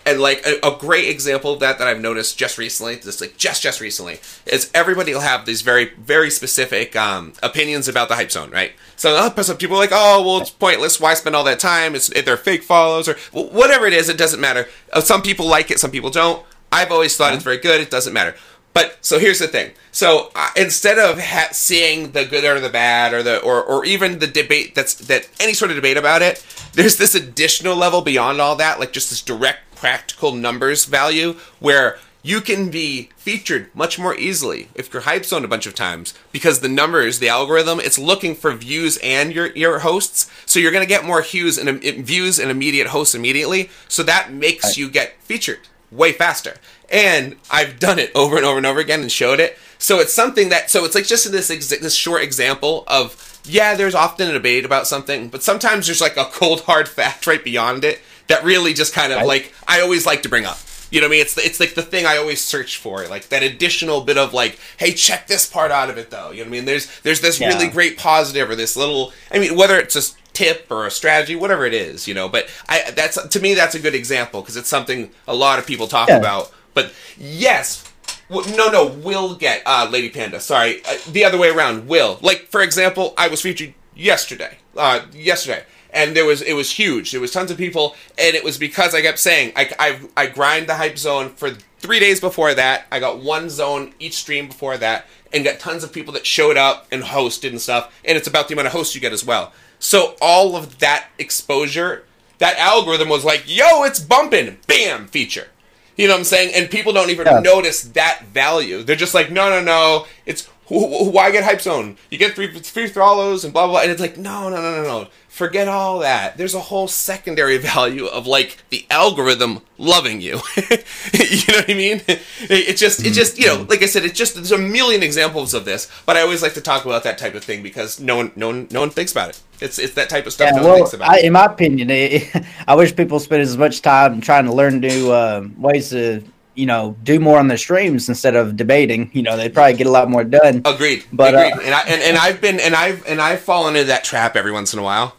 and 0.05 0.19
like 0.21 0.45
a, 0.45 0.59
a, 0.65 0.77
great 0.77 1.09
example 1.09 1.53
of 1.53 1.59
that 1.61 1.79
that 1.79 1.87
I've 1.87 1.99
noticed 1.99 2.37
just 2.37 2.57
recently, 2.57 2.97
just 2.97 3.21
like 3.21 3.37
just 3.37 3.63
just 3.63 3.81
recently, 3.81 4.19
is 4.45 4.69
everybody 4.73 5.13
will 5.13 5.21
have 5.21 5.45
these 5.45 5.63
very 5.63 5.93
very 5.95 6.29
specific 6.29 6.95
um, 6.95 7.33
opinions 7.41 7.87
about 7.87 8.07
the 8.07 8.15
hype 8.15 8.31
zone, 8.31 8.51
right? 8.51 8.73
So 8.95 9.15
uh, 9.15 9.41
some 9.41 9.57
people 9.57 9.77
are 9.77 9.79
like, 9.79 9.89
oh 9.91 10.23
well, 10.23 10.41
it's 10.41 10.51
pointless. 10.51 10.99
Why 10.99 11.15
spend 11.15 11.35
all 11.35 11.43
that 11.45 11.59
time? 11.59 11.95
It's 11.95 12.09
they're 12.09 12.37
fake 12.37 12.63
follows 12.63 13.09
or 13.09 13.15
whatever 13.31 13.87
it 13.87 13.93
is. 13.93 14.07
It 14.07 14.17
doesn't 14.17 14.39
matter. 14.39 14.67
Uh, 14.93 15.01
some 15.01 15.23
people 15.23 15.47
like 15.47 15.71
it, 15.71 15.79
some 15.79 15.91
people 15.91 16.11
don't. 16.11 16.45
I've 16.71 16.91
always 16.91 17.17
thought 17.17 17.33
it's 17.33 17.43
very 17.43 17.57
good. 17.57 17.81
It 17.81 17.89
doesn't 17.89 18.13
matter. 18.13 18.35
But 18.75 18.97
so 18.99 19.19
here's 19.19 19.39
the 19.39 19.47
thing. 19.47 19.71
So 19.93 20.31
uh, 20.35 20.49
instead 20.57 20.99
of 20.99 21.17
ha- 21.17 21.47
seeing 21.53 22.11
the 22.11 22.25
good 22.25 22.43
or 22.43 22.59
the 22.59 22.69
bad 22.69 23.13
or 23.13 23.23
the 23.23 23.39
or, 23.39 23.63
or 23.63 23.85
even 23.85 24.19
the 24.19 24.27
debate 24.27 24.75
that's 24.75 24.95
that 24.95 25.29
any 25.39 25.53
sort 25.53 25.71
of 25.71 25.77
debate 25.77 25.95
about 25.95 26.21
it, 26.21 26.45
there's 26.73 26.97
this 26.97 27.15
additional 27.15 27.77
level 27.77 28.01
beyond 28.01 28.41
all 28.41 28.57
that, 28.57 28.77
like 28.77 28.91
just 28.91 29.09
this 29.09 29.21
direct 29.21 29.73
practical 29.75 30.33
numbers 30.33 30.83
value 30.83 31.37
where 31.59 31.97
you 32.21 32.41
can 32.41 32.69
be 32.69 33.11
featured 33.15 33.73
much 33.73 33.97
more 33.97 34.13
easily 34.15 34.67
if 34.75 34.91
you're 34.91 35.03
hype 35.03 35.23
zoned 35.23 35.45
a 35.45 35.47
bunch 35.47 35.65
of 35.65 35.73
times 35.73 36.13
because 36.33 36.59
the 36.59 36.67
numbers, 36.67 37.19
the 37.19 37.29
algorithm, 37.29 37.79
it's 37.79 37.97
looking 37.97 38.35
for 38.35 38.51
views 38.51 38.99
and 39.01 39.33
your 39.33 39.55
your 39.55 39.79
hosts. 39.79 40.29
So 40.45 40.59
you're 40.59 40.73
going 40.73 40.83
to 40.83 40.95
get 40.95 41.05
more 41.05 41.21
views 41.21 41.57
and 41.57 41.81
views 41.81 42.39
and 42.39 42.51
immediate 42.51 42.87
hosts 42.87 43.15
immediately. 43.15 43.69
So 43.87 44.03
that 44.03 44.33
makes 44.33 44.77
you 44.77 44.89
get 44.89 45.13
featured 45.21 45.59
way 45.95 46.11
faster. 46.11 46.55
And 46.89 47.35
I've 47.49 47.79
done 47.79 47.99
it 47.99 48.11
over 48.15 48.37
and 48.37 48.45
over 48.45 48.57
and 48.57 48.65
over 48.65 48.79
again 48.79 49.01
and 49.01 49.11
showed 49.11 49.39
it. 49.39 49.57
So 49.77 49.99
it's 49.99 50.13
something 50.13 50.49
that 50.49 50.69
so 50.69 50.85
it's 50.85 50.95
like 50.95 51.05
just 51.05 51.31
this 51.31 51.47
this 51.47 51.95
short 51.95 52.23
example 52.23 52.83
of 52.87 53.41
yeah, 53.45 53.75
there's 53.75 53.95
often 53.95 54.29
a 54.29 54.33
debate 54.33 54.65
about 54.65 54.87
something, 54.87 55.29
but 55.29 55.43
sometimes 55.43 55.85
there's 55.85 56.01
like 56.01 56.17
a 56.17 56.25
cold 56.25 56.61
hard 56.61 56.87
fact 56.87 57.27
right 57.27 57.43
beyond 57.43 57.83
it 57.83 58.01
that 58.27 58.43
really 58.43 58.73
just 58.73 58.93
kind 58.93 59.13
of 59.13 59.25
like 59.25 59.53
I 59.67 59.81
always 59.81 60.05
like 60.05 60.23
to 60.23 60.29
bring 60.29 60.45
up. 60.45 60.57
You 60.91 61.01
know 61.01 61.07
what 61.07 61.11
I 61.13 61.17
mean? 61.17 61.21
It's 61.21 61.37
it's 61.37 61.59
like 61.59 61.73
the 61.73 61.81
thing 61.81 62.05
I 62.05 62.17
always 62.17 62.41
search 62.41 62.77
for, 62.77 63.07
like 63.07 63.29
that 63.29 63.43
additional 63.43 64.01
bit 64.01 64.17
of 64.17 64.33
like, 64.33 64.59
hey, 64.77 64.93
check 64.93 65.27
this 65.27 65.45
part 65.45 65.71
out 65.71 65.89
of 65.89 65.97
it 65.97 66.09
though. 66.09 66.31
You 66.31 66.37
know 66.37 66.43
what 66.43 66.47
I 66.47 66.51
mean? 66.51 66.65
There's 66.65 66.99
there's 67.01 67.21
this 67.21 67.39
yeah. 67.39 67.49
really 67.49 67.67
great 67.67 67.97
positive 67.97 68.49
or 68.49 68.55
this 68.55 68.77
little. 68.77 69.11
I 69.31 69.39
mean, 69.39 69.55
whether 69.55 69.77
it's 69.77 69.95
a 69.95 70.15
tip 70.35 70.67
or 70.69 70.85
a 70.85 70.91
strategy, 70.91 71.35
whatever 71.35 71.65
it 71.65 71.73
is, 71.73 72.07
you 72.07 72.13
know. 72.13 72.29
But 72.29 72.49
I 72.69 72.91
that's 72.91 73.21
to 73.27 73.39
me 73.39 73.53
that's 73.53 73.75
a 73.75 73.79
good 73.79 73.95
example 73.95 74.41
because 74.41 74.57
it's 74.57 74.69
something 74.69 75.11
a 75.27 75.35
lot 75.35 75.59
of 75.59 75.65
people 75.65 75.87
talk 75.87 76.09
yeah. 76.09 76.17
about. 76.17 76.51
But 76.73 76.93
yes, 77.17 77.91
no, 78.29 78.69
no, 78.69 78.87
will 78.87 79.35
get 79.35 79.63
uh, 79.65 79.87
Lady 79.89 80.09
Panda. 80.09 80.39
Sorry, 80.39 80.81
uh, 80.85 80.97
the 81.11 81.23
other 81.23 81.37
way 81.37 81.49
around. 81.49 81.87
Will 81.87 82.19
like 82.21 82.47
for 82.47 82.61
example, 82.61 83.13
I 83.17 83.27
was 83.27 83.41
featured 83.41 83.73
yesterday. 83.95 84.57
Uh, 84.75 85.05
yesterday 85.13 85.63
and 85.95 86.15
there 86.15 86.25
was 86.25 86.41
it 86.41 86.53
was 86.53 86.69
huge. 86.69 87.11
There 87.11 87.21
was 87.21 87.31
tons 87.31 87.49
of 87.49 87.57
people, 87.57 87.95
and 88.19 88.35
it 88.35 88.43
was 88.43 88.57
because 88.57 88.93
I 88.93 89.01
kept 89.01 89.17
saying 89.17 89.53
I 89.55 89.71
I, 89.79 89.99
I 90.15 90.27
grind 90.27 90.67
the 90.67 90.75
hype 90.75 90.97
zone 90.97 91.29
for 91.29 91.51
three 91.79 91.99
days 91.99 92.19
before 92.19 92.53
that. 92.53 92.85
I 92.91 92.99
got 92.99 93.19
one 93.19 93.49
zone 93.49 93.93
each 93.97 94.15
stream 94.15 94.47
before 94.47 94.77
that, 94.77 95.07
and 95.33 95.43
got 95.43 95.59
tons 95.59 95.83
of 95.83 95.93
people 95.93 96.13
that 96.13 96.25
showed 96.25 96.57
up 96.57 96.87
and 96.91 97.01
hosted 97.01 97.49
and 97.49 97.61
stuff. 97.61 97.97
And 98.03 98.17
it's 98.17 98.27
about 98.27 98.49
the 98.49 98.53
amount 98.53 98.67
of 98.67 98.73
hosts 98.73 98.93
you 98.93 99.01
get 99.01 99.13
as 99.13 99.25
well. 99.25 99.53
So 99.79 100.15
all 100.21 100.55
of 100.55 100.79
that 100.79 101.07
exposure, 101.17 102.03
that 102.39 102.57
algorithm 102.57 103.09
was 103.09 103.25
like, 103.25 103.43
"Yo, 103.45 103.83
it's 103.83 103.99
bumping!" 103.99 104.57
Bam, 104.67 105.07
feature. 105.07 105.47
You 105.95 106.07
know 106.07 106.13
what 106.13 106.19
I'm 106.19 106.25
saying? 106.25 106.51
And 106.53 106.69
people 106.69 106.91
don't 106.91 107.09
even 107.09 107.25
yeah. 107.25 107.39
notice 107.39 107.83
that 107.83 108.25
value. 108.33 108.83
They're 108.83 108.95
just 108.97 109.13
like, 109.13 109.31
no, 109.31 109.49
no, 109.49 109.63
no. 109.63 110.05
It's 110.25 110.47
why 110.67 111.31
get 111.31 111.43
hype 111.43 111.61
zone? 111.61 111.95
You 112.09 112.17
get 112.17 112.35
three 112.35 112.51
free 112.59 112.85
and 112.85 112.93
blah, 112.93 113.39
blah 113.43 113.67
blah. 113.67 113.79
And 113.81 113.91
it's 113.91 114.01
like, 114.01 114.17
no, 114.17 114.49
no, 114.49 114.61
no, 114.61 114.75
no, 114.75 114.83
no 114.83 115.07
forget 115.35 115.67
all 115.67 115.99
that. 115.99 116.37
There's 116.37 116.55
a 116.55 116.61
whole 116.61 116.87
secondary 116.87 117.57
value 117.73 118.05
of 118.05 118.25
like 118.25 118.57
the 118.69 118.85
algorithm 118.89 119.59
loving 119.77 120.21
you. 120.21 120.39
you 120.55 121.41
know 121.49 121.59
what 121.59 121.69
I 121.69 121.73
mean? 121.73 122.01
It 122.07 122.77
just, 122.77 123.05
it 123.05 123.11
just, 123.11 123.37
you 123.37 123.47
know, 123.47 123.65
like 123.69 123.83
I 123.83 123.85
said, 123.85 124.05
it's 124.05 124.17
just 124.17 124.35
there's 124.35 124.53
a 124.53 124.57
million 124.57 125.03
examples 125.03 125.53
of 125.53 125.65
this. 125.65 125.91
But 126.05 126.15
I 126.15 126.21
always 126.21 126.41
like 126.41 126.53
to 126.53 126.61
talk 126.61 126.85
about 126.85 127.03
that 127.03 127.17
type 127.17 127.35
of 127.35 127.43
thing 127.43 127.61
because 127.61 127.99
no 127.99 128.15
one, 128.15 128.31
no 128.37 128.47
one, 128.47 128.67
no 128.71 128.79
one 128.79 128.89
thinks 128.89 129.11
about 129.11 129.29
it. 129.29 129.41
It's 129.61 129.79
it's 129.79 129.93
that 129.93 130.09
type 130.09 130.25
of 130.27 130.33
stuff. 130.33 130.51
Yeah, 130.53 130.61
well, 130.61 130.89
I, 131.01 131.19
in 131.21 131.33
my 131.33 131.45
opinion, 131.45 131.89
it, 131.89 132.35
I 132.67 132.75
wish 132.75 132.95
people 132.95 133.19
spend 133.19 133.41
as 133.41 133.57
much 133.57 133.81
time 133.81 134.21
trying 134.21 134.45
to 134.45 134.53
learn 134.53 134.79
new 134.79 135.11
uh, 135.11 135.47
ways 135.57 135.89
to 135.89 136.23
you 136.55 136.65
know, 136.65 136.95
do 137.03 137.19
more 137.19 137.37
on 137.37 137.49
the 137.49 137.57
streams 137.57 138.09
instead 138.09 138.35
of 138.35 138.55
debating. 138.55 139.11
You 139.13 139.21
know, 139.21 139.37
they'd 139.37 139.53
probably 139.53 139.73
get 139.75 139.87
a 139.87 139.91
lot 139.91 140.09
more 140.09 140.23
done. 140.23 140.61
Agreed. 140.65 141.03
But 141.11 141.35
Agreed. 141.35 141.53
Uh, 141.53 141.65
and 141.65 141.75
I 141.75 141.81
and, 141.81 142.01
and 142.01 142.17
I've 142.17 142.41
been 142.41 142.59
and 142.59 142.75
I've 142.75 143.05
and 143.05 143.21
I've 143.21 143.41
fallen 143.41 143.75
into 143.75 143.87
that 143.87 144.03
trap 144.03 144.35
every 144.35 144.51
once 144.51 144.73
in 144.73 144.79
a 144.79 144.83
while. 144.83 145.15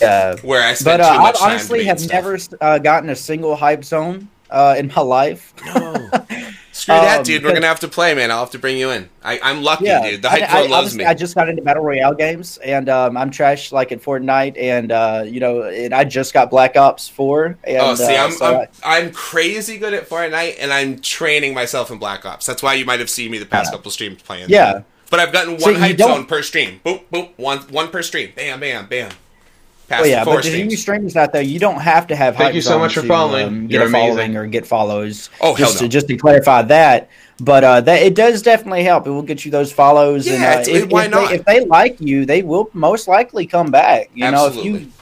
Yeah, 0.00 0.36
where 0.42 0.66
I 0.66 0.72
spent 0.74 1.00
but, 1.00 1.06
uh, 1.06 1.12
too 1.12 1.20
much 1.20 1.36
I 1.42 1.50
honestly 1.50 1.84
have 1.84 2.00
stuff. 2.00 2.12
never 2.12 2.38
uh, 2.62 2.78
gotten 2.78 3.10
a 3.10 3.16
single 3.16 3.54
hype 3.54 3.84
zone 3.84 4.28
uh, 4.48 4.74
in 4.78 4.90
my 4.94 5.02
life. 5.02 5.52
No. 5.74 6.08
Screw 6.80 6.94
um, 6.94 7.02
that, 7.02 7.26
dude. 7.26 7.44
We're 7.44 7.52
gonna 7.52 7.66
have 7.66 7.80
to 7.80 7.88
play, 7.88 8.14
man. 8.14 8.30
I'll 8.30 8.38
have 8.38 8.52
to 8.52 8.58
bring 8.58 8.78
you 8.78 8.88
in. 8.88 9.10
I, 9.22 9.50
am 9.50 9.62
lucky, 9.62 9.84
yeah, 9.84 10.02
dude. 10.02 10.22
The 10.22 10.30
hype 10.30 10.44
I, 10.44 10.62
zone 10.62 10.72
I, 10.72 10.74
loves 10.74 10.96
me. 10.96 11.04
I 11.04 11.12
just 11.12 11.34
got 11.34 11.50
into 11.50 11.60
battle 11.60 11.84
royale 11.84 12.14
games, 12.14 12.56
and 12.56 12.88
um, 12.88 13.18
I'm 13.18 13.30
trash 13.30 13.70
like 13.70 13.92
at 13.92 14.00
Fortnite, 14.00 14.56
and 14.58 14.90
uh, 14.90 15.24
you 15.26 15.40
know, 15.40 15.64
and 15.64 15.92
I 15.92 16.04
just 16.04 16.32
got 16.32 16.48
Black 16.48 16.78
Ops 16.78 17.06
Four. 17.06 17.58
And, 17.64 17.76
oh, 17.80 17.94
see, 17.96 18.16
uh, 18.16 18.24
I'm, 18.24 18.32
so 18.32 18.60
I'm, 18.60 18.68
I'm 18.82 19.12
crazy 19.12 19.76
good 19.76 19.92
at 19.92 20.08
Fortnite, 20.08 20.56
and 20.58 20.72
I'm 20.72 21.00
training 21.00 21.52
myself 21.52 21.90
in 21.90 21.98
Black 21.98 22.24
Ops. 22.24 22.46
That's 22.46 22.62
why 22.62 22.72
you 22.72 22.86
might 22.86 23.00
have 23.00 23.10
seen 23.10 23.30
me 23.30 23.36
the 23.36 23.44
past 23.44 23.72
couple 23.72 23.90
streams 23.90 24.22
playing. 24.22 24.46
Yeah, 24.48 24.84
but 25.10 25.20
I've 25.20 25.34
gotten 25.34 25.52
one 25.52 25.60
so 25.60 25.74
hype 25.74 25.98
zone 25.98 26.24
per 26.24 26.40
stream. 26.40 26.80
Boop 26.82 27.02
boop, 27.12 27.32
one 27.36 27.58
one 27.64 27.88
per 27.88 28.00
stream. 28.00 28.32
Bam 28.34 28.58
bam 28.58 28.86
bam. 28.86 29.10
Past 29.90 30.02
well, 30.02 30.08
yeah, 30.08 30.24
but 30.24 30.44
to 30.44 30.56
you 30.56 30.76
streamers 30.76 31.16
out 31.16 31.32
there, 31.32 31.42
you 31.42 31.58
don't 31.58 31.80
have 31.80 32.06
to 32.06 32.14
have. 32.14 32.36
Thank 32.36 32.54
you 32.54 32.62
so 32.62 32.78
much 32.78 32.94
for 32.94 33.02
following. 33.02 33.46
Um, 33.48 33.66
get 33.66 33.74
You're 33.74 33.82
a 33.82 33.88
amazing. 33.88 34.10
following 34.10 34.36
or 34.36 34.46
get 34.46 34.64
follows. 34.64 35.30
Oh, 35.40 35.56
just 35.56 35.80
no. 35.80 35.80
to, 35.80 35.88
just 35.88 36.06
to 36.06 36.16
clarify 36.16 36.62
that. 36.62 37.10
But 37.40 37.64
uh, 37.64 37.80
that 37.80 38.00
it 38.00 38.14
does 38.14 38.40
definitely 38.40 38.84
help. 38.84 39.08
It 39.08 39.10
will 39.10 39.22
get 39.22 39.44
you 39.44 39.50
those 39.50 39.72
follows. 39.72 40.28
Yeah, 40.28 40.60
and, 40.60 40.68
uh, 40.68 40.70
if, 40.70 40.90
why 40.90 41.06
if 41.06 41.10
not? 41.10 41.28
They, 41.30 41.34
if 41.34 41.44
they 41.44 41.64
like 41.64 42.00
you, 42.00 42.24
they 42.24 42.42
will 42.42 42.70
most 42.72 43.08
likely 43.08 43.48
come 43.48 43.72
back. 43.72 44.12
You 44.14 44.26
Absolutely. 44.26 44.70
know, 44.70 44.76
if 44.76 44.82
you 44.84 44.92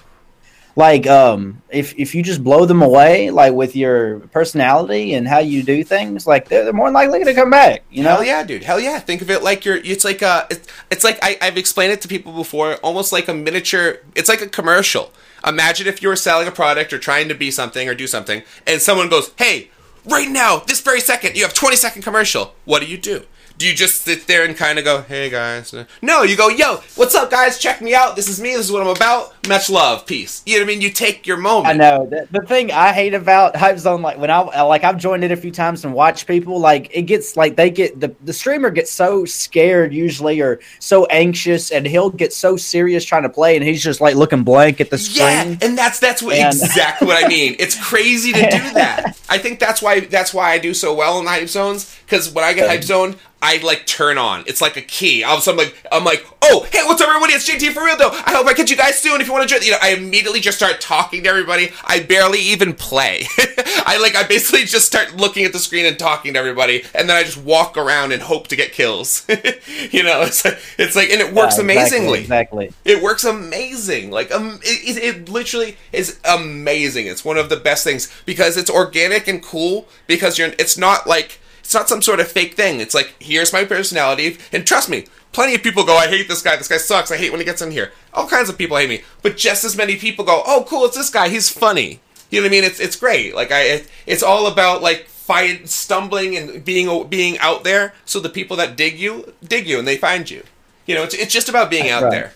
like 0.79 1.09
um 1.09 1.61
if 1.71 1.93
if 1.99 2.15
you 2.15 2.23
just 2.23 2.45
blow 2.45 2.65
them 2.65 2.83
away 2.83 3.31
like 3.31 3.53
with 3.53 3.75
your 3.75 4.21
personality 4.29 5.15
and 5.15 5.27
how 5.27 5.39
you 5.39 5.63
do 5.63 5.83
things 5.83 6.27
like 6.27 6.49
they're, 6.49 6.63
they're 6.63 6.73
more 6.73 6.91
likely 6.91 7.25
to 7.25 7.35
come 7.35 7.51
back 7.51 7.83
you 7.91 8.05
know 8.05 8.19
Hell 8.19 8.25
yeah, 8.25 8.43
dude. 8.43 8.65
Hell 8.65 8.81
yeah. 8.81 8.99
Think 8.99 9.23
of 9.23 9.31
it 9.31 9.43
like 9.43 9.65
you're. 9.65 9.77
It's 9.77 10.05
like 10.05 10.23
a. 10.23 10.47
It's, 10.51 10.69
it's 10.91 11.05
like 11.05 11.19
I, 11.23 11.39
I've 11.41 11.57
explained 11.57 11.93
it 11.93 12.01
to 12.03 12.09
people 12.09 12.33
before. 12.33 12.75
Almost 12.77 13.13
like 13.13 13.29
a 13.29 13.35
miniature. 13.35 13.99
It's 14.17 14.29
like 14.29 14.41
a 14.41 14.49
commercial. 14.49 15.13
Imagine 15.47 15.87
if 15.87 16.03
you 16.03 16.09
were 16.09 16.17
selling 16.17 16.49
a 16.49 16.51
product 16.51 16.93
or 16.93 16.99
trying 16.99 17.29
to 17.29 17.35
be 17.35 17.51
something 17.51 17.89
or 17.89 17.95
do 17.95 18.07
something, 18.07 18.43
and 18.67 18.83
someone 18.83 19.09
goes, 19.09 19.33
"Hey, 19.37 19.71
right 20.05 20.29
now, 20.29 20.59
this 20.59 20.81
very 20.81 21.01
second, 21.01 21.37
you 21.37 21.43
have 21.43 21.55
20 21.55 21.77
second 21.77 22.03
commercial." 22.03 22.55
What 22.65 22.81
do 22.81 22.87
you 22.87 22.99
do? 22.99 23.25
Do 23.59 23.67
you 23.67 23.75
just 23.75 24.03
sit 24.03 24.29
there 24.29 24.45
and 24.45 24.57
kind 24.57 24.79
of 24.79 24.85
go, 24.85 25.03
"Hey 25.03 25.29
guys"? 25.31 25.75
No, 26.01 26.23
you 26.23 26.37
go, 26.37 26.49
"Yo, 26.49 26.77
what's 26.95 27.17
up, 27.17 27.29
guys? 27.29 27.59
Check 27.59 27.81
me 27.83 27.93
out. 27.93 28.15
This 28.15 28.29
is 28.29 28.41
me. 28.41 28.51
This 28.55 28.67
is 28.67 28.71
what 28.73 28.83
I'm 28.83 28.89
about. 28.95 29.35
Much 29.49 29.69
love, 29.69 30.07
peace." 30.07 30.43
You 30.47 30.55
know 30.59 30.65
what 30.65 30.71
I 30.71 30.75
mean? 30.75 30.81
You 30.81 30.91
take 30.91 31.27
your 31.27 31.39
moment. 31.39 31.67
I 31.67 31.73
know 31.73 32.07
the, 32.07 32.29
the 32.31 32.47
thing 32.47 32.71
I 32.71 32.93
hate 32.93 33.15
about 33.15 33.57
Hype 33.57 33.79
Zone, 33.81 34.01
like 34.01 34.17
when 34.17 34.31
I 34.31 34.63
like 34.63 34.85
I've 34.85 34.97
joined 34.97 35.25
it 35.25 35.33
a 35.33 35.37
few 35.37 35.51
times 35.51 35.85
and 35.85 35.93
watched 35.93 36.29
people, 36.29 36.61
like 36.61 36.89
it 36.95 37.03
gets 37.03 37.37
like 37.37 37.57
they 37.57 37.69
get 37.69 37.99
the 37.99 38.15
the 38.23 38.33
streamer 38.33 38.71
gets 38.71 38.93
so 38.93 39.25
scared 39.25 39.93
usually 39.93 40.41
or 40.41 40.61
so 40.79 41.07
anxious, 41.07 41.73
and 41.73 41.85
he'll 41.85 42.11
get 42.11 42.33
so 42.33 42.57
serious 42.57 43.05
trying 43.05 43.25
to 43.25 43.29
play, 43.29 43.57
and 43.57 43.65
he's 43.65 43.83
just 43.83 44.01
like 44.01 44.15
looking 44.15 44.45
blank 44.45 44.81
at 44.81 44.91
the 44.91 44.99
screen. 44.99 45.19
Yeah, 45.27 45.57
and 45.63 45.77
that's 45.77 45.99
that's 45.99 46.23
what, 46.23 46.37
And- 46.37 46.47
exactly 46.55 47.09
what 47.09 47.25
I 47.25 47.27
mean. 47.37 47.57
It's 47.59 47.75
crazy 47.75 48.33
to 48.33 48.41
do 48.41 48.71
that. 48.75 49.19
I 49.29 49.39
think 49.39 49.59
that's 49.59 49.83
why 49.83 49.99
that's 49.99 50.33
why 50.33 50.53
I 50.53 50.59
do 50.59 50.73
so 50.75 50.95
well 50.95 51.19
in 51.19 51.25
the 51.25 51.31
hype 51.33 51.49
zones 51.49 51.93
because 52.07 52.33
when 52.33 52.45
I 52.45 52.53
get 52.53 52.69
hype 52.69 52.85
zoned, 52.85 53.17
I 53.41 53.59
like 53.59 53.87
turn 53.87 54.19
on. 54.19 54.45
It's 54.47 54.61
like 54.61 54.77
a 54.77 54.83
key. 54.83 55.23
All 55.23 55.35
of 55.35 55.41
a 55.41 55.43
sudden, 55.43 55.61
I'm 55.61 55.67
like, 55.67 55.87
I'm 55.93 56.05
like, 56.05 56.27
oh, 56.43 56.67
hey, 56.73 56.83
what's 56.85 57.01
up, 57.01 57.09
everybody? 57.09 57.35
It's 57.35 57.49
JT 57.49 57.73
for 57.73 57.85
real 57.85 57.97
though. 57.97 58.11
I 58.11 58.33
hope 58.33 58.47
I 58.47 58.55
catch 58.55 58.71
you 58.71 58.77
guys 58.77 58.99
soon. 58.99 59.21
If 59.21 59.29
you 59.29 59.33
want 59.33 59.49
to 59.49 59.55
join, 59.55 59.65
you 59.65 59.73
know, 59.73 59.79
I 59.81 59.91
immediately 59.91 60.41
just 60.41 60.57
start 60.57 60.81
talking 60.81 61.23
to 61.23 61.29
everybody. 61.29 61.71
I 61.85 62.01
barely 62.01 62.41
even 62.41 62.75
play. 62.75 63.27
I 63.39 63.99
like, 64.03 64.17
I 64.17 64.27
basically 64.27 64.65
just 64.65 64.87
start 64.87 65.17
looking 65.17 65.45
at 65.45 65.53
the 65.53 65.59
screen 65.61 65.87
and 65.87 65.99
talking 65.99 66.33
to 66.35 66.39
everybody, 66.39 66.85
and 66.95 67.09
then 67.09 67.17
I 67.17 67.23
just 67.23 67.39
walk 67.39 67.77
around 67.77 68.13
and 68.13 68.23
hope 68.23 68.49
to 68.49 68.57
get 68.57 68.73
kills. 68.73 69.25
you 69.29 70.03
know, 70.03 70.23
it's 70.23 70.45
like, 70.45 70.59
it's 70.79 70.97
like, 70.97 71.11
and 71.11 71.21
it 71.21 71.33
works 71.33 71.59
Yeah, 71.59 71.65
exactly, 71.65 71.75
amazingly. 71.75 72.21
Exactly. 72.21 72.73
It 72.85 73.03
works 73.03 73.25
amazing. 73.25 74.11
Like 74.11 74.33
um, 74.33 74.59
it, 74.63 74.97
it, 74.97 75.03
it 75.03 75.29
literally 75.29 75.77
is 75.93 76.19
amazing. 76.25 77.07
It's 77.07 77.25
one 77.25 77.37
of 77.37 77.51
the 77.51 77.57
best 77.57 77.85
things 77.85 78.13
because 78.27 78.57
it's 78.57 78.71
organic 78.71 79.29
and 79.29 79.43
cool. 79.43 79.87
Because 80.07 80.39
you're, 80.39 80.49
it's 80.59 80.77
not 80.77 81.07
like 81.07 81.39
it's 81.69 81.75
not 81.75 81.87
some 81.87 82.01
sort 82.01 82.19
of 82.19 82.29
fake 82.33 82.55
thing. 82.55 82.81
It's 82.81 82.95
like 82.95 83.15
here's 83.21 83.53
my 83.53 83.63
personality, 83.63 84.39
and 84.55 84.67
trust 84.67 84.89
me, 84.89 85.05
plenty 85.33 85.55
of 85.55 85.63
people 85.63 85.85
go, 85.85 85.99
I 85.99 86.07
hate 86.09 86.27
this 86.27 86.41
guy. 86.41 86.57
This 86.57 86.67
guy 86.67 86.79
sucks. 86.79 87.11
I 87.11 87.19
hate 87.19 87.31
when 87.31 87.41
he 87.41 87.45
gets 87.45 87.61
in 87.61 87.71
here. 87.73 87.93
All 88.15 88.27
kinds 88.27 88.49
of 88.49 88.57
people 88.57 88.79
hate 88.79 88.89
me, 88.89 89.03
but 89.21 89.37
just 89.37 89.65
as 89.65 89.77
many 89.77 89.97
people 89.97 90.25
go, 90.25 90.43
oh 90.47 90.65
cool, 90.67 90.87
it's 90.87 90.97
this 90.97 91.11
guy. 91.11 91.29
He's 91.29 91.51
funny. 91.51 92.01
You 92.31 92.41
know 92.41 92.47
what 92.47 92.49
I 92.49 92.53
mean? 92.53 92.65
It's 92.65 92.81
it's 92.81 92.97
great. 92.97 93.35
Like 93.35 93.53
I, 93.53 93.61
it, 93.65 93.91
it's 94.07 94.23
all 94.23 94.47
about 94.47 94.81
like 94.81 95.09
find 95.09 95.69
stumbling 95.69 96.39
and 96.39 96.65
being 96.65 97.07
being 97.09 97.39
out 97.39 97.65
there, 97.65 97.93
so 98.07 98.19
the 98.19 98.31
people 98.31 98.57
that 98.57 98.75
dig 98.75 98.99
you 98.99 99.35
dig 99.47 99.69
you 99.69 99.79
and 99.79 99.87
they 99.87 99.99
find 99.99 100.31
you. 100.31 100.45
You 100.87 100.95
know, 100.95 101.03
it's 101.03 101.15
it's 101.15 101.35
just 101.35 101.51
about 101.51 101.69
being 101.69 101.91
out 101.91 102.05
Right. 102.05 102.11
there. 102.11 102.33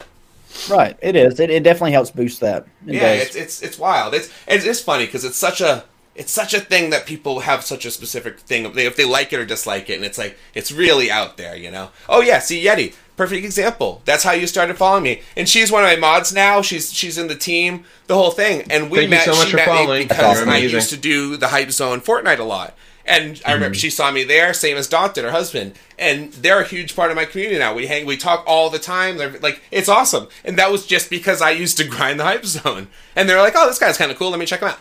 Right. 0.69 0.97
It 1.01 1.17
is. 1.17 1.41
It, 1.41 1.49
it 1.49 1.63
definitely 1.63 1.93
helps 1.93 2.11
boost 2.11 2.41
that. 2.41 2.67
It 2.87 2.97
yeah, 2.97 3.15
does. 3.17 3.23
it's 3.29 3.37
it's 3.37 3.63
it's 3.63 3.79
wild. 3.79 4.13
It's 4.13 4.29
it's, 4.47 4.67
it's 4.67 4.81
funny 4.83 5.07
because 5.07 5.25
it's 5.25 5.39
such 5.39 5.63
a 5.63 5.85
it's 6.15 6.33
such 6.33 6.53
a 6.53 6.61
thing 6.61 6.91
that 6.91 7.07
people 7.07 7.41
have 7.41 7.65
such 7.65 7.85
a 7.85 7.91
specific 7.91 8.39
thing 8.41 8.65
if 8.65 8.75
they, 8.75 8.87
if 8.87 8.97
they 8.97 9.05
like 9.05 9.33
it 9.33 9.41
or 9.41 9.47
dislike 9.47 9.89
it, 9.89 9.95
and 9.95 10.05
it's 10.05 10.19
like 10.19 10.37
it's 10.55 10.71
really 10.71 11.11
out 11.11 11.37
there, 11.37 11.57
you 11.57 11.71
know. 11.71 11.91
Oh 12.09 12.21
yeah, 12.21 12.39
see 12.39 12.65
Yeti, 12.65 12.95
perfect 13.17 13.45
example. 13.45 14.03
That's 14.05 14.25
how 14.25 14.33
you 14.33 14.47
started 14.47 14.77
following 14.77 15.05
me, 15.05 15.23
and 15.37 15.49
she's 15.49 15.73
one 15.73 15.85
of 15.85 15.91
my 15.91 15.97
mods 15.97 16.33
now. 16.33 16.61
She's 16.61 16.93
she's 16.93 17.17
in 17.17 17.29
the 17.29 17.35
team, 17.35 17.85
the 18.09 18.15
whole 18.15 18.31
thing, 18.31 18.71
and 18.71 18.91
we 18.91 18.99
Thank 18.99 19.11
met. 19.11 19.25
so 19.25 19.33
she 19.45 19.57
met 19.57 19.89
me 19.89 20.03
because 20.03 20.47
I 20.47 20.59
used 20.59 20.91
to 20.91 20.97
do 20.97 21.37
the 21.37 21.49
hype 21.49 21.71
zone 21.71 22.01
Fortnite 22.01 22.39
a 22.39 22.45
lot. 22.45 22.77
And 23.05 23.43
I 23.45 23.55
remember 23.55 23.75
she 23.75 23.91
saw 23.91 24.13
me 24.13 24.23
there, 24.23 24.55
same 24.55 24.77
as 24.77 24.87
Dot 24.87 25.15
did, 25.15 25.25
her 25.25 25.33
husband, 25.33 25.75
and 25.99 26.33
they're 26.35 26.61
a 26.61 26.65
huge 26.65 26.95
part 26.95 27.11
of 27.11 27.17
my 27.17 27.25
community 27.25 27.59
now. 27.59 27.75
We 27.75 27.89
hang, 27.89 28.07
we 28.07 28.17
talk 28.17 28.45
all 28.47 28.71
the 28.71 28.79
time. 28.79 29.17
They're 29.17 29.41
like, 29.41 29.61
it's 29.73 29.89
awesome, 29.89 30.29
and 30.45 30.57
that 30.57 30.71
was 30.71 30.87
just 30.87 31.11
because 31.11 31.43
I 31.43 31.51
used 31.51 31.79
to 31.79 31.85
grind 31.89 32.21
the 32.21 32.25
hype 32.25 32.45
zone, 32.45 32.89
and 33.17 33.29
they're 33.29 33.41
like, 33.41 33.55
oh, 33.57 33.67
this 33.67 33.81
guy's 33.81 33.99
kind 33.99 34.13
of 34.13 34.19
cool. 34.19 34.31
Let 34.31 34.39
me 34.39 34.47
check 34.47 34.61
him 34.61 34.69
out. 34.69 34.79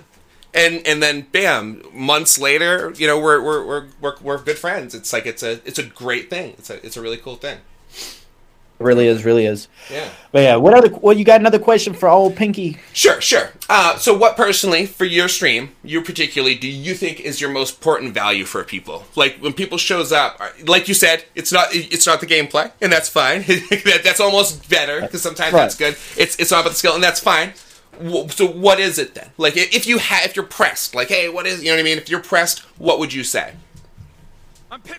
And 0.53 0.85
and 0.85 1.01
then 1.01 1.27
bam, 1.31 1.81
months 1.93 2.37
later, 2.37 2.93
you 2.97 3.07
know, 3.07 3.17
we're 3.19 3.41
we're 3.41 3.65
we're 3.65 3.85
we're, 4.01 4.15
we're 4.21 4.37
good 4.43 4.57
friends. 4.57 4.93
It's 4.93 5.13
like 5.13 5.25
it's 5.25 5.43
a 5.43 5.53
it's 5.65 5.79
a 5.79 5.83
great 5.83 6.29
thing. 6.29 6.55
It's 6.57 6.69
a 6.69 6.85
it's 6.85 6.97
a 6.97 7.01
really 7.01 7.17
cool 7.17 7.37
thing. 7.37 7.59
It 8.79 8.83
really 8.83 9.07
is. 9.07 9.23
Really 9.23 9.45
is. 9.45 9.67
Yeah. 9.91 10.09
But 10.31 10.39
yeah, 10.41 10.55
what 10.55 10.73
other? 10.73 10.89
Well, 10.89 11.15
you 11.15 11.23
got 11.23 11.39
another 11.39 11.59
question 11.59 11.93
for 11.93 12.09
old 12.09 12.35
Pinky? 12.35 12.79
Sure, 12.93 13.21
sure. 13.21 13.51
Uh, 13.69 13.95
so, 13.97 14.17
what 14.17 14.35
personally, 14.35 14.87
for 14.87 15.05
your 15.05 15.27
stream, 15.27 15.75
you 15.83 16.01
particularly, 16.01 16.55
do 16.55 16.67
you 16.67 16.95
think 16.95 17.19
is 17.19 17.39
your 17.39 17.51
most 17.51 17.75
important 17.75 18.13
value 18.15 18.43
for 18.43 18.63
people? 18.63 19.05
Like 19.15 19.37
when 19.37 19.53
people 19.53 19.77
shows 19.77 20.11
up, 20.11 20.41
like 20.65 20.87
you 20.87 20.95
said, 20.95 21.25
it's 21.35 21.51
not 21.51 21.67
it's 21.71 22.07
not 22.07 22.21
the 22.21 22.25
gameplay, 22.27 22.71
and 22.81 22.91
that's 22.91 23.07
fine. 23.07 23.41
that, 23.47 24.01
that's 24.03 24.19
almost 24.19 24.67
better 24.67 24.99
because 25.01 25.21
sometimes 25.21 25.53
Right. 25.53 25.61
that's 25.61 25.75
good. 25.75 25.95
It's 26.17 26.35
it's 26.39 26.49
not 26.51 26.61
about 26.61 26.71
the 26.71 26.77
skill, 26.77 26.95
and 26.95 27.03
that's 27.03 27.19
fine. 27.19 27.53
Wh- 27.99 28.29
So, 28.29 28.45
what 28.47 28.79
is 28.79 28.97
it 28.97 29.13
then? 29.15 29.29
Like, 29.37 29.53
if 29.57 29.85
you 29.87 29.97
have, 29.97 30.25
if 30.25 30.35
you're 30.35 30.45
pressed, 30.45 30.95
like, 30.95 31.09
hey, 31.09 31.29
what 31.29 31.45
is, 31.45 31.61
you 31.63 31.69
know 31.69 31.75
what 31.75 31.81
I 31.81 31.83
mean? 31.83 31.97
If 31.97 32.09
you're 32.09 32.21
pressed, 32.21 32.59
what 32.77 32.99
would 32.99 33.13
you 33.13 33.23
say? 33.23 33.53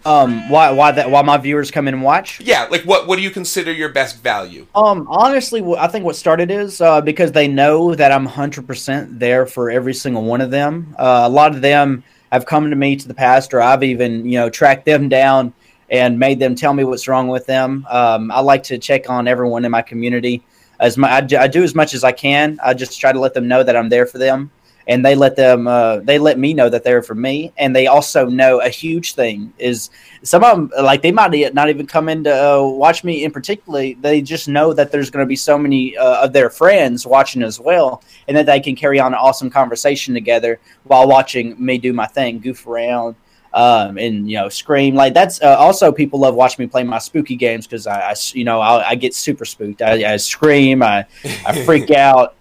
Um, 0.05 0.51
why? 0.51 0.71
Why 0.71 0.93
that? 0.93 1.11
Why 1.11 1.23
my 1.23 1.39
viewers 1.39 1.71
come 1.71 1.89
in 1.89 1.95
and 1.95 2.03
watch? 2.03 2.41
Yeah, 2.41 2.65
like, 2.65 2.83
what 2.83 3.07
what 3.07 3.17
do 3.17 3.23
you 3.23 3.31
consider 3.31 3.73
your 3.73 3.89
best 3.89 4.23
value? 4.23 4.67
Um, 4.75 5.07
honestly, 5.09 5.63
I 5.79 5.89
think 5.89 6.05
what 6.05 6.15
started 6.15 6.51
is 6.51 6.83
uh, 6.83 7.01
because 7.01 7.33
they 7.33 7.49
know 7.49 7.95
that 7.95 8.13
I'm 8.13 8.29
100% 8.29 9.19
there 9.19 9.47
for 9.47 9.71
every 9.71 9.95
single 9.95 10.25
one 10.25 10.43
of 10.43 10.51
them. 10.51 10.95
Uh, 10.99 11.23
a 11.25 11.29
lot 11.29 11.55
of 11.55 11.63
them 11.63 12.05
have 12.31 12.45
come 12.45 12.69
to 12.69 12.77
me 12.77 12.97
to 12.97 13.09
the 13.09 13.15
past, 13.15 13.55
or 13.55 13.63
I've 13.63 13.83
even, 13.83 14.27
you 14.27 14.39
know, 14.39 14.51
tracked 14.51 14.85
them 14.85 15.09
down 15.09 15.55
and 15.89 16.19
made 16.19 16.39
them 16.39 16.55
tell 16.55 16.75
me 16.75 16.85
what's 16.85 17.09
wrong 17.09 17.29
with 17.29 17.47
them. 17.47 17.87
Um, 17.91 18.31
I 18.31 18.41
like 18.41 18.63
to 18.65 18.79
check 18.79 19.09
on 19.09 19.27
everyone 19.27 19.65
in 19.65 19.71
my 19.71 19.83
community. 19.83 20.43
As 20.83 20.99
my, 20.99 21.11
I, 21.11 21.21
do- 21.23 21.39
I 21.39 21.47
do 21.47 21.63
as 21.63 21.75
much 21.75 21.95
as 21.95 22.05
I 22.05 22.13
can. 22.13 22.59
I 22.63 22.75
just 22.75 23.01
try 23.01 23.13
to 23.13 23.21
let 23.21 23.33
them 23.33 23.49
know 23.49 23.63
that 23.63 23.77
I'm 23.77 23.89
there 23.89 24.05
for 24.05 24.19
them, 24.19 24.51
and 24.89 25.07
they 25.07 25.15
let 25.15 25.37
them, 25.37 25.69
uh, 25.69 25.99
they 25.99 26.19
let 26.19 26.39
me 26.39 26.53
know 26.53 26.69
that 26.69 26.83
they're 26.83 27.03
for 27.03 27.15
me. 27.15 27.53
And 27.57 27.75
they 27.75 27.87
also 27.87 28.27
know 28.27 28.61
a 28.61 28.69
huge 28.69 29.15
thing 29.15 29.53
is 29.59 29.91
some 30.25 30.45
of 30.45 30.57
them 30.57 30.85
like 30.85 31.03
they 31.03 31.13
might 31.13 31.55
not 31.55 31.69
even 31.69 31.87
come 31.87 32.09
in 32.09 32.25
to 32.25 32.31
uh, 32.33 32.63
watch 32.63 33.03
me 33.03 33.25
in 33.25 33.31
particularly 33.33 33.95
they 33.95 34.23
just 34.23 34.49
know 34.49 34.73
that 34.73 34.93
there's 34.93 35.11
going 35.11 35.25
to 35.25 35.29
be 35.29 35.37
so 35.37 35.59
many 35.59 35.97
uh, 35.97 36.25
of 36.25 36.33
their 36.33 36.49
friends 36.49 37.07
watching 37.07 37.43
as 37.43 37.59
well 37.59 38.03
and 38.29 38.37
that 38.37 38.47
they 38.47 38.61
can 38.61 38.77
carry 38.77 39.01
on 39.01 39.13
an 39.13 39.19
awesome 39.19 39.51
conversation 39.51 40.15
together 40.15 40.61
while 40.85 41.09
watching 41.09 41.57
me 41.65 41.77
do 41.77 41.93
my 41.93 42.07
thing 42.07 42.39
goof 42.39 42.67
around 42.67 43.17
um, 43.55 43.99
and 43.99 44.31
you 44.31 44.37
know 44.37 44.49
scream 44.49 44.95
like 44.95 45.15
that's 45.15 45.43
uh, 45.43 45.57
also 45.59 45.93
people 45.93 46.19
love 46.21 46.35
watching 46.35 46.63
me 46.63 46.69
play 46.69 46.83
my 46.83 46.99
spooky 46.99 47.37
games 47.37 47.67
because 47.67 47.87
I, 47.87 48.11
I 48.11 48.15
you 48.33 48.45
know 48.45 48.61
I, 48.61 48.91
I 48.91 48.95
get 48.95 49.15
super 49.15 49.45
spooked 49.45 49.83
I, 49.83 50.15
I 50.15 50.17
scream 50.17 50.83
I, 50.83 51.07
I 51.47 51.63
freak 51.65 51.91
out 51.91 52.35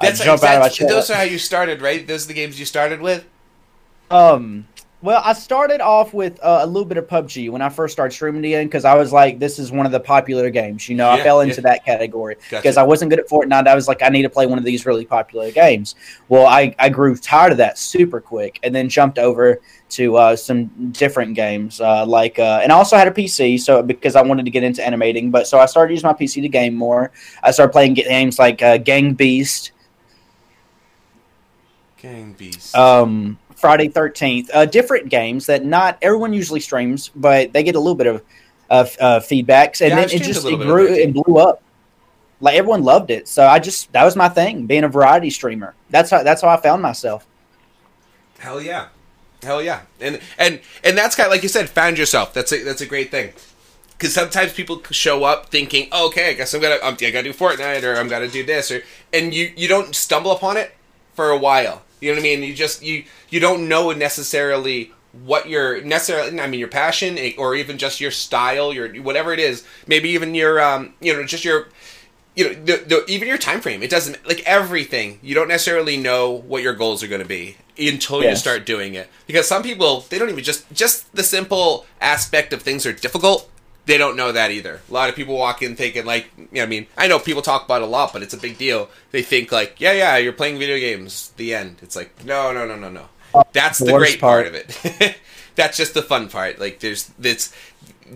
That's, 0.00 0.20
I 0.20 0.24
jump 0.24 0.42
out 0.42 0.56
of 0.56 0.60
my 0.62 0.68
chair. 0.68 0.88
those 0.88 1.10
are 1.10 1.16
how 1.16 1.22
you 1.22 1.38
started, 1.38 1.82
right? 1.82 2.06
Those 2.06 2.24
are 2.24 2.28
the 2.28 2.34
games 2.34 2.58
you 2.58 2.66
started 2.66 3.00
with. 3.00 3.26
Um, 4.10 4.66
well, 5.02 5.22
I 5.24 5.32
started 5.32 5.80
off 5.80 6.12
with 6.12 6.38
uh, 6.42 6.60
a 6.60 6.66
little 6.66 6.84
bit 6.84 6.98
of 6.98 7.06
PUBG 7.06 7.48
when 7.50 7.62
I 7.62 7.70
first 7.70 7.92
started 7.92 8.12
streaming 8.12 8.44
again 8.44 8.66
because 8.66 8.84
I 8.84 8.94
was 8.94 9.14
like, 9.14 9.38
this 9.38 9.58
is 9.58 9.72
one 9.72 9.86
of 9.86 9.92
the 9.92 10.00
popular 10.00 10.50
games. 10.50 10.90
You 10.90 10.96
know, 10.96 11.08
I 11.08 11.22
fell 11.22 11.40
into 11.40 11.54
yeah. 11.56 11.60
that 11.62 11.86
category 11.86 12.34
Gotcha. 12.34 12.56
because 12.56 12.76
I 12.76 12.82
wasn't 12.82 13.08
good 13.08 13.18
at 13.18 13.26
Fortnite. 13.26 13.66
I 13.66 13.74
was 13.74 13.88
like, 13.88 14.02
I 14.02 14.10
need 14.10 14.22
to 14.22 14.28
play 14.28 14.46
one 14.46 14.58
of 14.58 14.64
these 14.64 14.84
really 14.84 15.06
popular 15.06 15.50
games. 15.52 15.94
Well, 16.28 16.46
I, 16.46 16.74
I 16.78 16.90
grew 16.90 17.16
tired 17.16 17.52
of 17.52 17.58
that 17.58 17.78
super 17.78 18.20
quick 18.20 18.58
and 18.62 18.74
then 18.74 18.90
jumped 18.90 19.18
over 19.18 19.62
to 19.90 20.16
uh, 20.16 20.36
some 20.36 20.66
different 20.92 21.34
games. 21.34 21.80
Uh, 21.80 22.04
like, 22.04 22.38
uh, 22.38 22.60
and 22.62 22.70
I 22.70 22.74
also 22.74 22.98
had 22.98 23.08
a 23.08 23.10
PC, 23.10 23.58
so 23.58 23.82
because 23.82 24.16
I 24.16 24.22
wanted 24.22 24.44
to 24.44 24.50
get 24.50 24.64
into 24.64 24.84
animating, 24.84 25.30
but 25.30 25.46
so 25.46 25.58
I 25.58 25.64
started 25.64 25.94
using 25.94 26.08
my 26.08 26.12
PC 26.12 26.42
to 26.42 26.48
game 26.48 26.74
more. 26.74 27.10
I 27.42 27.52
started 27.52 27.72
playing 27.72 27.94
games 27.94 28.38
like 28.38 28.60
uh, 28.62 28.76
Gang 28.76 29.14
Beast, 29.14 29.72
Gang 31.96 32.34
Beast. 32.34 32.76
um, 32.76 33.38
Friday 33.60 33.88
Thirteenth, 33.88 34.50
uh, 34.54 34.66
different 34.66 35.08
games 35.08 35.46
that 35.46 35.64
not 35.64 35.98
everyone 36.02 36.32
usually 36.32 36.60
streams, 36.60 37.10
but 37.14 37.52
they 37.52 37.62
get 37.62 37.74
a 37.76 37.80
little 37.80 37.94
bit 37.94 38.06
of 38.06 38.22
uh, 38.70 38.86
uh, 39.00 39.20
feedbacks, 39.20 39.80
and 39.80 39.90
Yeah, 39.90 39.96
then 39.96 40.10
it 40.10 40.22
just 40.22 40.46
it 40.46 40.56
grew 40.56 40.94
and 41.02 41.14
blew 41.14 41.38
up. 41.38 41.62
Like 42.40 42.56
everyone 42.56 42.84
loved 42.84 43.10
it, 43.10 43.28
so 43.28 43.46
I 43.46 43.58
just 43.58 43.92
that 43.92 44.04
was 44.04 44.16
my 44.16 44.28
thing, 44.28 44.66
being 44.66 44.84
a 44.84 44.88
variety 44.88 45.30
streamer. 45.30 45.74
That's 45.90 46.10
how 46.10 46.22
that's 46.22 46.42
how 46.42 46.48
I 46.48 46.56
found 46.56 46.82
myself. 46.82 47.26
Hell 48.38 48.60
yeah, 48.62 48.88
hell 49.42 49.62
yeah, 49.62 49.82
and 50.00 50.20
and 50.38 50.60
and 50.82 50.96
that's 50.96 51.14
kind 51.14 51.26
of 51.26 51.32
like 51.32 51.42
you 51.42 51.48
said, 51.48 51.68
found 51.68 51.98
yourself. 51.98 52.32
That's 52.32 52.52
a 52.52 52.62
that's 52.64 52.80
a 52.80 52.86
great 52.86 53.10
thing. 53.10 53.32
because 53.98 54.14
sometimes 54.14 54.52
people 54.54 54.82
show 54.90 55.24
up 55.24 55.50
thinking, 55.50 55.88
oh, 55.92 56.08
"Okay, 56.08 56.30
I 56.30 56.32
guess 56.34 56.54
I'm 56.54 56.60
gonna 56.62 56.78
um, 56.82 56.96
I 57.00 57.10
gotta 57.10 57.24
do 57.24 57.32
Fortnite 57.34 57.84
or 57.84 57.96
I'm 57.96 58.08
gonna 58.08 58.28
do 58.28 58.44
this," 58.44 58.70
or 58.70 58.82
and 59.12 59.34
you 59.34 59.52
you 59.56 59.68
don't 59.68 59.94
stumble 59.94 60.32
upon 60.32 60.56
it 60.56 60.74
for 61.14 61.30
a 61.30 61.38
while. 61.38 61.82
You 62.00 62.10
know 62.10 62.16
what 62.16 62.20
I 62.20 62.22
mean? 62.22 62.42
You 62.42 62.54
just 62.54 62.82
you 62.82 63.04
you 63.28 63.40
don't 63.40 63.68
know 63.68 63.92
necessarily 63.92 64.92
what 65.24 65.48
your 65.48 65.82
necessarily 65.82 66.40
I 66.40 66.46
mean 66.46 66.60
your 66.60 66.68
passion 66.68 67.18
eh, 67.18 67.32
or 67.36 67.54
even 67.54 67.78
just 67.78 68.00
your 68.00 68.10
style, 68.10 68.72
your 68.72 68.88
whatever 69.02 69.32
it 69.32 69.40
is. 69.40 69.66
Maybe 69.86 70.10
even 70.10 70.34
your 70.34 70.60
um 70.60 70.94
you 71.00 71.12
know 71.12 71.24
just 71.24 71.44
your 71.44 71.68
you 72.36 72.44
know 72.44 72.54
the, 72.54 72.76
the 72.86 73.04
even 73.08 73.28
your 73.28 73.38
time 73.38 73.60
frame. 73.60 73.82
It 73.82 73.90
doesn't 73.90 74.26
like 74.26 74.42
everything. 74.46 75.18
You 75.22 75.34
don't 75.34 75.48
necessarily 75.48 75.96
know 75.96 76.30
what 76.30 76.62
your 76.62 76.74
goals 76.74 77.02
are 77.02 77.08
going 77.08 77.22
to 77.22 77.28
be 77.28 77.56
until 77.78 78.22
yes. 78.22 78.30
you 78.30 78.36
start 78.36 78.66
doing 78.66 78.94
it. 78.94 79.08
Because 79.26 79.48
some 79.48 79.62
people 79.62 80.06
they 80.08 80.18
don't 80.18 80.30
even 80.30 80.44
just 80.44 80.70
just 80.72 81.14
the 81.14 81.22
simple 81.22 81.86
aspect 82.00 82.52
of 82.52 82.62
things 82.62 82.86
are 82.86 82.92
difficult 82.92 83.50
they 83.86 83.98
don't 83.98 84.16
know 84.16 84.32
that 84.32 84.50
either. 84.50 84.80
A 84.88 84.92
lot 84.92 85.08
of 85.08 85.16
people 85.16 85.36
walk 85.36 85.62
in 85.62 85.76
thinking 85.76 86.04
like, 86.04 86.30
you 86.36 86.46
know, 86.52 86.62
I 86.62 86.66
mean, 86.66 86.86
I 86.96 87.08
know 87.08 87.18
people 87.18 87.42
talk 87.42 87.64
about 87.64 87.82
it 87.82 87.84
a 87.84 87.90
lot, 87.90 88.12
but 88.12 88.22
it's 88.22 88.34
a 88.34 88.38
big 88.38 88.58
deal. 88.58 88.88
They 89.10 89.22
think 89.22 89.52
like, 89.52 89.80
yeah, 89.80 89.92
yeah, 89.92 90.16
you're 90.16 90.32
playing 90.32 90.58
video 90.58 90.78
games. 90.78 91.32
The 91.36 91.54
end. 91.54 91.76
It's 91.82 91.96
like, 91.96 92.24
no, 92.24 92.52
no, 92.52 92.66
no, 92.66 92.76
no, 92.76 92.90
no. 92.90 93.08
That's 93.52 93.78
the, 93.78 93.86
the 93.86 93.98
great 93.98 94.20
part. 94.20 94.44
part 94.44 94.46
of 94.48 94.54
it. 94.54 95.16
That's 95.54 95.76
just 95.76 95.94
the 95.94 96.02
fun 96.02 96.28
part. 96.28 96.58
Like, 96.58 96.80
there's 96.80 97.10
it's 97.20 97.54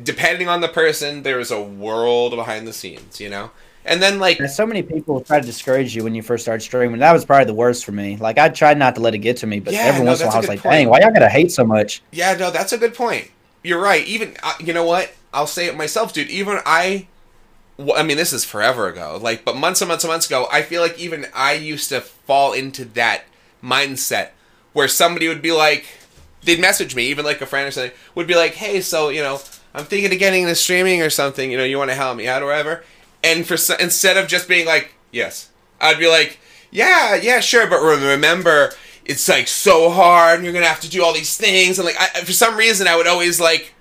depending 0.03 0.49
on 0.49 0.61
the 0.61 0.69
person, 0.69 1.23
there 1.23 1.41
is 1.41 1.51
a 1.51 1.61
world 1.63 2.35
behind 2.35 2.67
the 2.67 2.73
scenes. 2.73 3.21
You 3.21 3.31
know. 3.31 3.51
And 3.87 4.01
then 4.03 4.19
like 4.19 4.39
There's 4.39 4.57
so 4.57 4.67
many 4.67 4.83
people 4.83 5.21
try 5.21 5.41
to 5.41 5.47
discourage 5.47 5.95
you 5.95 6.05
when 6.05 6.15
you 6.15 6.23
first 6.23 6.45
start 6.45 6.63
streaming. 6.63 7.01
That 7.01 7.13
was 7.13 7.25
probably 7.25 7.45
the 7.45 7.55
worst 7.55 7.85
for 7.85 7.93
me. 7.93 8.17
Like 8.17 8.39
I 8.39 8.49
tried 8.49 8.79
not 8.79 8.95
to 8.95 9.03
let 9.03 9.15
it 9.15 9.19
get 9.19 9.37
to 9.39 9.47
me, 9.47 9.61
but 9.61 9.75
yeah, 9.75 9.81
every 9.81 10.05
no, 10.05 10.11
once 10.11 10.21
in 10.21 10.27
a 10.27 10.29
while 10.29 10.37
I 10.37 10.41
was 10.41 10.49
like, 10.49 10.63
point. 10.63 10.73
"Dang, 10.73 10.89
why 10.89 11.01
y'all 11.01 11.13
gotta 11.13 11.29
hate 11.29 11.53
so 11.53 11.65
much?" 11.65 12.03
Yeah, 12.11 12.35
no, 12.35 12.51
that's 12.51 12.73
a 12.73 12.79
good 12.79 12.95
point. 12.95 13.31
You're 13.63 13.81
right. 13.81 14.07
Even 14.07 14.37
uh, 14.43 14.55
you 14.59 14.73
know 14.73 14.85
what? 14.85 15.13
I'll 15.35 15.47
say 15.47 15.67
it 15.67 15.77
myself, 15.77 16.13
dude. 16.13 16.31
Even 16.31 16.61
I, 16.65 17.09
I 17.95 18.03
mean, 18.03 18.17
this 18.17 18.33
is 18.33 18.45
forever 18.45 18.89
ago. 18.89 19.19
Like, 19.21 19.45
but 19.45 19.57
months 19.57 19.83
and 19.83 19.89
months 19.89 20.05
and 20.05 20.11
months 20.11 20.27
ago, 20.27 20.47
I 20.51 20.63
feel 20.63 20.81
like 20.81 20.99
even 20.99 21.27
I 21.35 21.55
used 21.55 21.89
to 21.91 22.01
fall 22.01 22.53
into 22.53 22.85
that 22.87 23.25
mindset 23.63 24.31
where 24.73 24.89
somebody 24.89 25.29
would 25.29 25.43
be 25.43 25.53
like, 25.53 25.87
they'd 26.45 26.61
message 26.61 26.95
me, 26.95 27.07
even 27.07 27.25
like 27.25 27.41
a 27.41 27.47
friend 27.47 27.69
or 27.69 27.71
something, 27.71 27.97
would 28.15 28.27
be 28.27 28.35
like, 28.37 28.55
"Hey, 28.55 28.81
so 28.81 29.09
you 29.09 29.23
know, 29.23 29.41
I'm 29.75 29.85
thinking 29.85 30.13
of 30.13 30.19
getting 30.19 30.43
into 30.43 30.55
streaming 30.55 31.03
or 31.03 31.11
something. 31.11 31.51
You 31.51 31.59
know, 31.59 31.65
you 31.65 31.79
want 31.79 31.91
to 31.91 31.97
help 31.97 32.17
me 32.17 32.29
out 32.29 32.43
or 32.43 32.47
whatever." 32.47 32.85
And 33.23 33.47
for 33.47 33.57
instead 33.81 34.17
of 34.17 34.29
just 34.29 34.49
being 34.49 34.67
like, 34.67 34.95
"Yes," 35.11 35.51
I'd 35.81 35.99
be 35.99 36.09
like, 36.09 36.39
"Yeah, 36.71 37.17
yeah, 37.17 37.41
sure," 37.41 37.67
but 37.67 37.81
remember. 37.81 38.73
It's 39.07 39.29
like 39.29 39.49
so 39.49 39.91
hard, 39.91 40.37
and 40.37 40.45
you're 40.45 40.55
gonna 40.55 40.67
have 40.67 40.81
to 40.81 40.89
do 40.89 41.05
all 41.05 41.13
these 41.13 41.37
things, 41.37 41.79
and 41.79 41.85
like 41.85 42.01
I, 42.01 42.23
for 42.23 42.33
some 42.33 42.57
reason, 42.57 42.87
I 42.87 42.97
would 42.97 43.07
always 43.07 43.39
like 43.39 43.75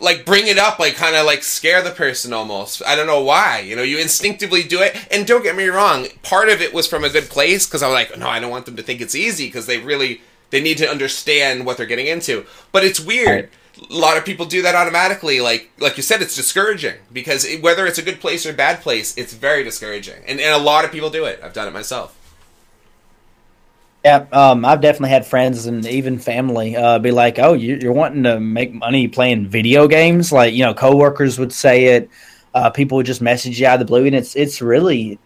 like 0.00 0.24
bring 0.24 0.46
it 0.46 0.58
up, 0.58 0.78
like 0.78 0.94
kind 0.94 1.16
of 1.16 1.26
like 1.26 1.42
scare 1.42 1.82
the 1.82 1.90
person 1.90 2.32
almost. 2.32 2.82
I 2.86 2.96
don't 2.96 3.06
know 3.06 3.22
why. 3.22 3.60
You 3.60 3.76
know, 3.76 3.82
you 3.82 3.98
instinctively 3.98 4.62
do 4.62 4.80
it. 4.80 4.96
And 5.10 5.26
don't 5.26 5.42
get 5.42 5.56
me 5.56 5.66
wrong, 5.66 6.06
part 6.22 6.48
of 6.48 6.60
it 6.60 6.74
was 6.74 6.86
from 6.86 7.04
a 7.04 7.08
good 7.08 7.28
place 7.28 7.66
because 7.66 7.82
I 7.82 7.88
was 7.88 7.94
like, 7.94 8.18
no, 8.18 8.28
I 8.28 8.40
don't 8.40 8.50
want 8.50 8.66
them 8.66 8.76
to 8.76 8.82
think 8.82 9.00
it's 9.00 9.14
easy 9.14 9.46
because 9.46 9.66
they 9.66 9.78
really 9.78 10.20
they 10.50 10.60
need 10.60 10.78
to 10.78 10.88
understand 10.88 11.66
what 11.66 11.76
they're 11.76 11.86
getting 11.86 12.06
into. 12.06 12.46
But 12.72 12.84
it's 12.84 13.00
weird. 13.00 13.50
A 13.90 13.94
lot 13.94 14.16
of 14.16 14.24
people 14.24 14.46
do 14.46 14.62
that 14.62 14.74
automatically. 14.74 15.40
Like 15.40 15.70
like 15.78 15.96
you 15.96 16.02
said, 16.02 16.22
it's 16.22 16.36
discouraging 16.36 16.96
because 17.12 17.44
it, 17.44 17.62
whether 17.62 17.86
it's 17.86 17.98
a 17.98 18.02
good 18.02 18.20
place 18.20 18.46
or 18.46 18.50
a 18.50 18.54
bad 18.54 18.80
place, 18.80 19.16
it's 19.16 19.34
very 19.34 19.64
discouraging. 19.64 20.22
And 20.26 20.40
and 20.40 20.54
a 20.54 20.64
lot 20.64 20.84
of 20.84 20.92
people 20.92 21.10
do 21.10 21.24
it. 21.24 21.40
I've 21.42 21.52
done 21.52 21.68
it 21.68 21.74
myself. 21.74 22.15
Yeah, 24.06 24.24
um, 24.30 24.64
I've 24.64 24.80
definitely 24.80 25.08
had 25.10 25.26
friends 25.26 25.66
and 25.66 25.84
even 25.84 26.20
family 26.20 26.76
uh, 26.76 27.00
be 27.00 27.10
like, 27.10 27.40
"Oh, 27.40 27.54
you're 27.54 27.92
wanting 27.92 28.22
to 28.22 28.38
make 28.38 28.72
money 28.72 29.08
playing 29.08 29.48
video 29.48 29.88
games?" 29.88 30.30
Like, 30.30 30.54
you 30.54 30.64
know, 30.64 30.74
coworkers 30.74 31.40
would 31.40 31.52
say 31.52 31.86
it. 31.86 32.08
Uh, 32.54 32.70
people 32.70 32.94
would 32.98 33.06
just 33.06 33.20
message 33.20 33.58
you 33.58 33.66
out 33.66 33.74
of 33.74 33.80
the 33.80 33.84
blue, 33.86 34.06
and 34.06 34.14
it's 34.14 34.36
it's 34.36 34.62
really 34.62 35.18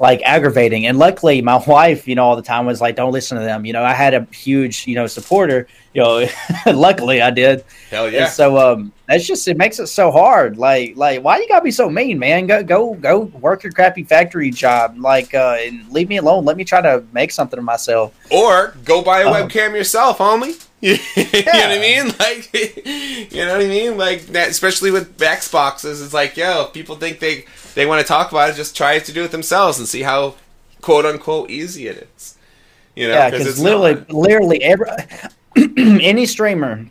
like 0.00 0.22
aggravating. 0.22 0.86
And 0.86 0.98
luckily, 0.98 1.42
my 1.42 1.62
wife, 1.66 2.06
you 2.06 2.14
know, 2.14 2.24
all 2.24 2.36
the 2.36 2.42
time 2.42 2.66
was 2.66 2.80
like, 2.80 2.96
"Don't 2.96 3.12
listen 3.12 3.38
to 3.38 3.44
them." 3.44 3.64
You 3.64 3.72
know, 3.72 3.82
I 3.82 3.94
had 3.94 4.14
a 4.14 4.26
huge, 4.32 4.86
you 4.86 4.94
know, 4.94 5.06
supporter. 5.06 5.66
You 5.94 6.02
know, 6.02 6.26
luckily 6.66 7.20
I 7.20 7.30
did. 7.30 7.64
Hell 7.90 8.10
yeah! 8.10 8.24
And 8.24 8.32
so 8.32 8.58
um, 8.58 8.92
that's 9.06 9.26
just 9.26 9.48
it 9.48 9.56
makes 9.56 9.78
it 9.78 9.88
so 9.88 10.10
hard. 10.10 10.56
Like, 10.56 10.96
like 10.96 11.22
why 11.22 11.38
you 11.38 11.48
gotta 11.48 11.64
be 11.64 11.70
so 11.70 11.88
mean, 11.90 12.18
man? 12.18 12.46
Go, 12.46 12.62
go, 12.62 12.94
go 12.94 13.20
work 13.20 13.62
your 13.62 13.72
crappy 13.72 14.04
factory 14.04 14.50
job. 14.50 14.96
Like, 14.98 15.34
uh, 15.34 15.56
and 15.60 15.88
leave 15.90 16.08
me 16.08 16.18
alone. 16.18 16.44
Let 16.44 16.56
me 16.56 16.64
try 16.64 16.80
to 16.80 17.04
make 17.12 17.32
something 17.32 17.58
of 17.58 17.64
myself. 17.64 18.14
Or 18.30 18.74
go 18.84 19.02
buy 19.02 19.22
a 19.22 19.28
um, 19.28 19.48
webcam 19.48 19.74
yourself, 19.74 20.18
homie. 20.18 20.67
you 20.80 20.92
know 20.92 20.98
what 21.16 21.70
I 21.70 21.78
mean? 21.80 22.06
Like, 22.18 22.50
you 23.32 23.44
know 23.44 23.52
what 23.52 23.64
I 23.64 23.68
mean? 23.68 23.96
Like 23.98 24.26
that, 24.28 24.48
especially 24.48 24.90
with 24.92 25.18
Xboxes. 25.18 26.04
It's 26.04 26.14
like, 26.14 26.36
yo, 26.36 26.66
people 26.66 26.94
think 26.96 27.18
they 27.18 27.46
they 27.74 27.84
want 27.84 28.00
to 28.00 28.06
talk 28.06 28.30
about 28.30 28.50
it, 28.50 28.56
just 28.56 28.76
try 28.76 28.98
to 28.98 29.12
do 29.12 29.24
it 29.24 29.32
themselves 29.32 29.78
and 29.78 29.88
see 29.88 30.02
how 30.02 30.36
quote 30.80 31.04
unquote 31.04 31.50
easy 31.50 31.88
it 31.88 32.08
is. 32.16 32.38
You 32.94 33.08
know, 33.08 33.14
yeah, 33.14 33.30
because 33.30 33.60
literally, 33.60 33.94
not. 33.94 34.10
literally 34.12 34.62
every 34.62 34.88
any 35.76 36.26
streamer 36.26 36.86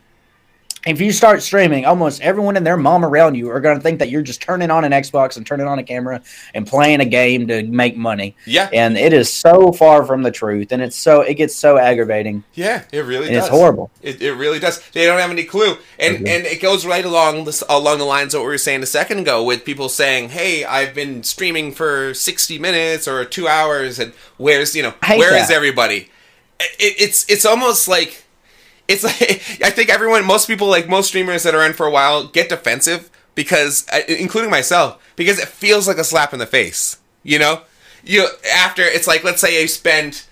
if 0.88 1.02
you 1.02 1.12
start 1.12 1.42
streaming, 1.42 1.86
almost 1.86 2.22
everyone 2.22 2.56
and 2.56 2.66
their 2.66 2.78
mom 2.78 3.04
around 3.04 3.36
you 3.36 3.50
are 3.52 3.60
going 3.60 3.78
to 3.78 3.84
think 3.84 4.00
that 4.00 4.10
you're 4.10 4.22
just 4.22 4.42
turning 4.42 4.72
on 4.72 4.86
an 4.86 4.92
Xbox 4.92 5.38
and 5.38 5.46
turning 5.46 5.68
on 5.68 5.80
a 5.80 5.84
camera 5.84 6.22
and 6.54 6.66
playing 6.66 7.02
a 7.02 7.06
game 7.06 7.48
to 7.48 7.64
make 7.64 7.98
money. 7.98 8.36
Yeah, 8.46 8.70
and 8.72 8.98
it 8.98 9.14
is 9.14 9.32
so 9.32 9.72
far 9.72 10.06
from 10.06 10.24
the 10.24 10.32
truth, 10.32 10.72
and 10.72 10.82
it's 10.82 10.96
so 10.96 11.22
it 11.22 11.36
gets 11.36 11.56
so 11.56 11.78
aggravating. 11.78 12.44
Yeah, 12.54 12.84
it 12.92 13.00
really. 13.00 13.30
It's 13.30 13.48
horrible. 13.48 13.92
It, 14.02 14.22
it 14.22 14.34
really 14.34 14.60
does. 14.60 14.82
They 14.92 15.06
don't 15.06 15.20
have 15.20 15.32
any 15.32 15.44
clue, 15.44 15.78
and 16.00 16.16
mm-hmm. 16.16 16.28
and 16.28 16.46
it 16.46 16.62
goes 16.62 16.86
right 16.86 17.04
along 17.06 17.46
this, 17.46 17.64
along 17.70 17.98
the 17.98 18.06
lines 18.06 18.34
of 18.34 18.40
what 18.40 18.46
we 18.46 18.54
were 18.54 18.58
saying 18.58 18.84
a 18.84 18.88
second 18.88 19.20
ago 19.20 19.44
with 19.44 19.66
people 19.66 19.90
saying, 19.90 20.30
"Hey, 20.30 20.64
I've 20.64 20.96
been 20.96 21.24
streaming 21.24 21.74
for 21.74 22.14
sixty 22.14 22.58
minutes 22.60 23.08
or 23.08 23.26
two 23.26 23.48
hours, 23.48 24.00
and 24.00 24.14
where's 24.38 24.76
you 24.76 24.84
know 24.84 24.94
where 25.08 25.32
that. 25.32 25.44
is 25.44 25.52
everybody?" 25.52 26.10
It, 26.60 26.96
it's 27.00 27.30
it's 27.30 27.46
almost 27.46 27.88
like 27.88 28.24
it's 28.88 29.04
like 29.04 29.22
I 29.64 29.70
think 29.70 29.90
everyone, 29.90 30.26
most 30.26 30.48
people, 30.48 30.68
like 30.68 30.88
most 30.88 31.08
streamers 31.08 31.44
that 31.44 31.56
are 31.56 31.66
in 31.66 31.74
for 31.74 31.86
a 31.86 31.92
while, 31.92 32.28
get 32.28 32.50
defensive 32.50 33.10
because, 33.36 33.88
including 34.08 34.50
myself, 34.50 35.02
because 35.16 35.40
it 35.40 35.48
feels 35.48 35.88
like 35.88 35.98
a 35.98 36.04
slap 36.04 36.34
in 36.34 36.40
the 36.40 36.46
face. 36.46 36.98
You 37.24 37.40
know, 37.40 37.62
you 38.04 38.28
after 38.54 38.84
it's 38.84 39.08
like 39.08 39.24
let's 39.24 39.42
say 39.42 39.62
you 39.62 39.68
spend 39.68 40.24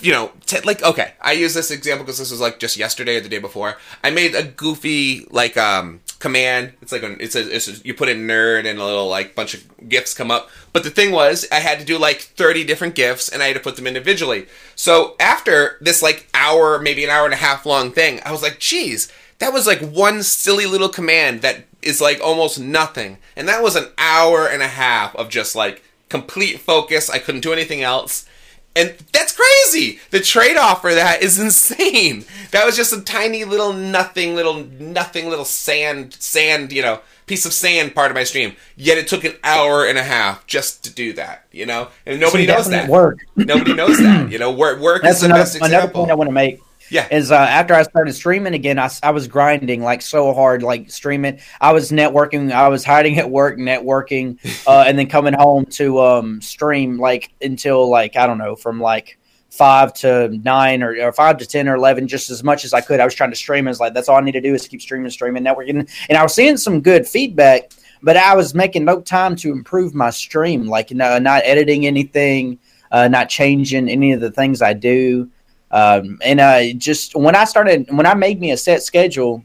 you 0.00 0.12
know, 0.12 0.32
t- 0.46 0.60
like 0.60 0.82
okay, 0.82 1.14
I 1.20 1.32
use 1.32 1.54
this 1.54 1.70
example 1.70 2.04
because 2.04 2.18
this 2.18 2.30
was 2.30 2.40
like 2.40 2.58
just 2.58 2.76
yesterday 2.76 3.16
or 3.16 3.20
the 3.20 3.28
day 3.28 3.38
before. 3.38 3.76
I 4.04 4.10
made 4.10 4.34
a 4.34 4.42
goofy 4.42 5.26
like 5.30 5.56
um 5.56 6.00
command. 6.22 6.72
It's 6.80 6.92
like 6.92 7.02
a, 7.02 7.22
it's 7.22 7.34
a, 7.34 7.54
it's 7.54 7.68
a, 7.68 7.86
you 7.86 7.92
put 7.94 8.08
in 8.08 8.28
nerd 8.28 8.64
and 8.64 8.78
a 8.78 8.84
little 8.84 9.08
like 9.08 9.34
bunch 9.34 9.54
of 9.54 9.88
gifs 9.88 10.14
come 10.14 10.30
up. 10.30 10.48
But 10.72 10.84
the 10.84 10.90
thing 10.90 11.10
was, 11.10 11.46
I 11.52 11.56
had 11.56 11.80
to 11.80 11.84
do 11.84 11.98
like 11.98 12.20
thirty 12.20 12.64
different 12.64 12.94
gifs 12.94 13.28
and 13.28 13.42
I 13.42 13.48
had 13.48 13.56
to 13.56 13.62
put 13.62 13.76
them 13.76 13.88
individually. 13.88 14.46
So 14.76 15.16
after 15.18 15.76
this 15.80 16.00
like 16.00 16.28
hour, 16.32 16.78
maybe 16.78 17.04
an 17.04 17.10
hour 17.10 17.24
and 17.24 17.34
a 17.34 17.48
half 17.48 17.66
long 17.66 17.90
thing, 17.90 18.20
I 18.24 18.30
was 18.30 18.40
like, 18.40 18.60
geez, 18.60 19.12
that 19.40 19.52
was 19.52 19.66
like 19.66 19.80
one 19.80 20.22
silly 20.22 20.64
little 20.64 20.88
command 20.88 21.42
that 21.42 21.64
is 21.82 22.00
like 22.00 22.20
almost 22.20 22.60
nothing, 22.60 23.18
and 23.36 23.48
that 23.48 23.62
was 23.62 23.74
an 23.74 23.88
hour 23.98 24.46
and 24.46 24.62
a 24.62 24.68
half 24.68 25.16
of 25.16 25.28
just 25.28 25.56
like 25.56 25.82
complete 26.08 26.60
focus. 26.60 27.10
I 27.10 27.18
couldn't 27.18 27.40
do 27.40 27.52
anything 27.52 27.82
else 27.82 28.28
and 28.74 28.94
that's 29.12 29.36
crazy. 29.36 29.98
The 30.10 30.20
trade 30.20 30.56
off 30.56 30.80
for 30.80 30.94
that 30.94 31.22
is 31.22 31.38
insane. 31.38 32.24
That 32.52 32.64
was 32.64 32.76
just 32.76 32.92
a 32.92 33.00
tiny 33.00 33.44
little 33.44 33.72
nothing, 33.72 34.34
little 34.34 34.64
nothing, 34.64 35.28
little 35.28 35.44
sand, 35.44 36.14
sand, 36.14 36.72
you 36.72 36.82
know, 36.82 37.00
piece 37.26 37.44
of 37.44 37.52
sand 37.52 37.94
part 37.94 38.10
of 38.10 38.14
my 38.14 38.24
stream. 38.24 38.56
Yet 38.76 38.98
it 38.98 39.08
took 39.08 39.24
an 39.24 39.34
hour 39.44 39.84
and 39.84 39.98
a 39.98 40.02
half 40.02 40.46
just 40.46 40.84
to 40.84 40.92
do 40.92 41.12
that, 41.14 41.46
you 41.52 41.66
know? 41.66 41.88
And 42.06 42.20
nobody 42.20 42.46
knows 42.46 42.68
that. 42.68 42.88
Work. 42.88 43.20
Nobody 43.36 43.74
knows 43.74 43.98
that. 43.98 44.22
You 44.32 44.38
know, 44.38 44.52
work, 44.52 44.80
work 44.80 45.02
that's 45.02 45.16
is 45.16 45.20
the 45.22 45.26
another, 45.26 45.40
best 45.42 45.56
example. 45.56 45.78
Another 45.78 45.92
point 45.92 46.10
I 46.10 46.14
want 46.14 46.28
to 46.28 46.32
make 46.32 46.62
yeah. 46.92 47.08
Is 47.10 47.30
uh, 47.30 47.36
after 47.36 47.72
I 47.72 47.84
started 47.84 48.12
streaming 48.12 48.52
again, 48.52 48.78
I, 48.78 48.90
I 49.02 49.12
was 49.12 49.26
grinding 49.26 49.82
like 49.82 50.02
so 50.02 50.34
hard, 50.34 50.62
like 50.62 50.90
streaming. 50.90 51.40
I 51.58 51.72
was 51.72 51.90
networking. 51.90 52.52
I 52.52 52.68
was 52.68 52.84
hiding 52.84 53.18
at 53.18 53.30
work, 53.30 53.56
networking, 53.58 54.38
uh, 54.66 54.84
and 54.86 54.98
then 54.98 55.08
coming 55.08 55.32
home 55.32 55.64
to 55.66 56.00
um, 56.00 56.42
stream 56.42 56.98
like 56.98 57.32
until 57.40 57.88
like 57.88 58.16
I 58.16 58.26
don't 58.26 58.36
know 58.36 58.56
from 58.56 58.78
like 58.78 59.18
five 59.48 59.94
to 59.94 60.28
nine 60.28 60.82
or, 60.82 60.94
or, 61.00 61.12
five 61.12 61.38
to 61.38 61.46
ten 61.46 61.66
or 61.66 61.76
eleven, 61.76 62.06
just 62.08 62.28
as 62.28 62.44
much 62.44 62.62
as 62.66 62.74
I 62.74 62.82
could. 62.82 63.00
I 63.00 63.06
was 63.06 63.14
trying 63.14 63.30
to 63.30 63.36
stream. 63.36 63.68
As 63.68 63.80
like 63.80 63.94
that's 63.94 64.10
all 64.10 64.18
I 64.18 64.20
need 64.20 64.32
to 64.32 64.42
do 64.42 64.52
is 64.52 64.68
keep 64.68 64.82
streaming, 64.82 65.10
streaming, 65.10 65.42
networking, 65.42 65.90
and 66.10 66.18
I 66.18 66.22
was 66.22 66.34
seeing 66.34 66.58
some 66.58 66.82
good 66.82 67.08
feedback. 67.08 67.72
But 68.02 68.18
I 68.18 68.36
was 68.36 68.54
making 68.54 68.84
no 68.84 69.00
time 69.00 69.34
to 69.36 69.50
improve 69.50 69.94
my 69.94 70.10
stream, 70.10 70.66
like 70.66 70.90
you 70.90 70.96
know, 70.98 71.18
not 71.18 71.42
editing 71.46 71.86
anything, 71.86 72.58
uh, 72.90 73.08
not 73.08 73.30
changing 73.30 73.88
any 73.88 74.12
of 74.12 74.20
the 74.20 74.30
things 74.30 74.60
I 74.60 74.74
do. 74.74 75.30
Um, 75.72 76.18
and 76.22 76.40
uh, 76.40 76.72
just 76.76 77.16
when 77.16 77.34
I 77.34 77.44
started, 77.44 77.86
when 77.90 78.06
I 78.06 78.14
made 78.14 78.40
me 78.40 78.50
a 78.50 78.56
set 78.56 78.82
schedule 78.82 79.44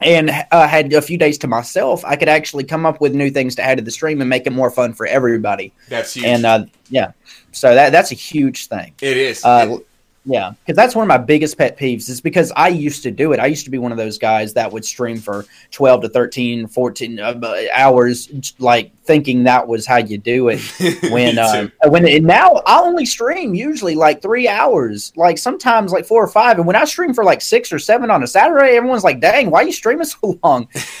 and 0.00 0.30
uh, 0.50 0.66
had 0.66 0.92
a 0.92 1.02
few 1.02 1.18
days 1.18 1.38
to 1.38 1.46
myself, 1.46 2.04
I 2.04 2.16
could 2.16 2.28
actually 2.28 2.64
come 2.64 2.86
up 2.86 3.00
with 3.00 3.14
new 3.14 3.30
things 3.30 3.54
to 3.56 3.62
add 3.62 3.78
to 3.78 3.84
the 3.84 3.90
stream 3.90 4.20
and 4.20 4.30
make 4.30 4.46
it 4.46 4.52
more 4.52 4.70
fun 4.70 4.94
for 4.94 5.06
everybody. 5.06 5.72
That's 5.88 6.14
huge. 6.14 6.26
And 6.26 6.46
uh, 6.46 6.64
yeah, 6.88 7.12
so 7.52 7.74
that 7.74 7.90
that's 7.90 8.10
a 8.10 8.16
huge 8.16 8.68
thing. 8.68 8.94
It 9.00 9.16
is. 9.16 9.44
Uh, 9.44 9.78
Yeah, 10.26 10.52
because 10.64 10.74
that's 10.74 10.94
one 10.94 11.02
of 11.02 11.08
my 11.08 11.18
biggest 11.18 11.58
pet 11.58 11.78
peeves 11.78 12.08
is 12.08 12.22
because 12.22 12.50
I 12.56 12.68
used 12.68 13.02
to 13.02 13.10
do 13.10 13.32
it. 13.32 13.40
I 13.40 13.46
used 13.46 13.64
to 13.66 13.70
be 13.70 13.76
one 13.76 13.92
of 13.92 13.98
those 13.98 14.16
guys 14.16 14.54
that 14.54 14.72
would 14.72 14.84
stream 14.84 15.18
for 15.18 15.44
12 15.72 16.02
to 16.02 16.08
13, 16.08 16.66
14 16.66 17.20
uh, 17.20 17.54
hours, 17.74 18.54
like 18.58 18.96
thinking 19.04 19.44
that 19.44 19.68
was 19.68 19.84
how 19.84 19.98
you 19.98 20.16
do 20.16 20.48
it. 20.48 20.60
When, 21.14 21.38
uh, 21.38 21.68
when 21.84 22.08
and 22.08 22.24
now 22.24 22.62
I 22.66 22.80
only 22.80 23.04
stream 23.04 23.54
usually 23.54 23.94
like 23.94 24.22
three 24.22 24.48
hours, 24.48 25.12
like 25.16 25.38
sometimes 25.38 25.92
like 25.92 26.06
four 26.06 26.24
or 26.24 26.28
five. 26.28 26.58
And 26.58 26.66
when 26.66 26.76
I 26.76 26.84
stream 26.84 27.12
for 27.14 27.24
like 27.24 27.40
six 27.40 27.72
or 27.72 27.78
seven 27.78 28.10
on 28.10 28.22
a 28.22 28.26
Saturday, 28.26 28.76
everyone's 28.76 29.04
like, 29.04 29.20
dang, 29.20 29.50
why 29.50 29.60
are 29.60 29.66
you 29.66 29.72
streaming 29.72 30.06
so 30.06 30.38
long? 30.42 30.68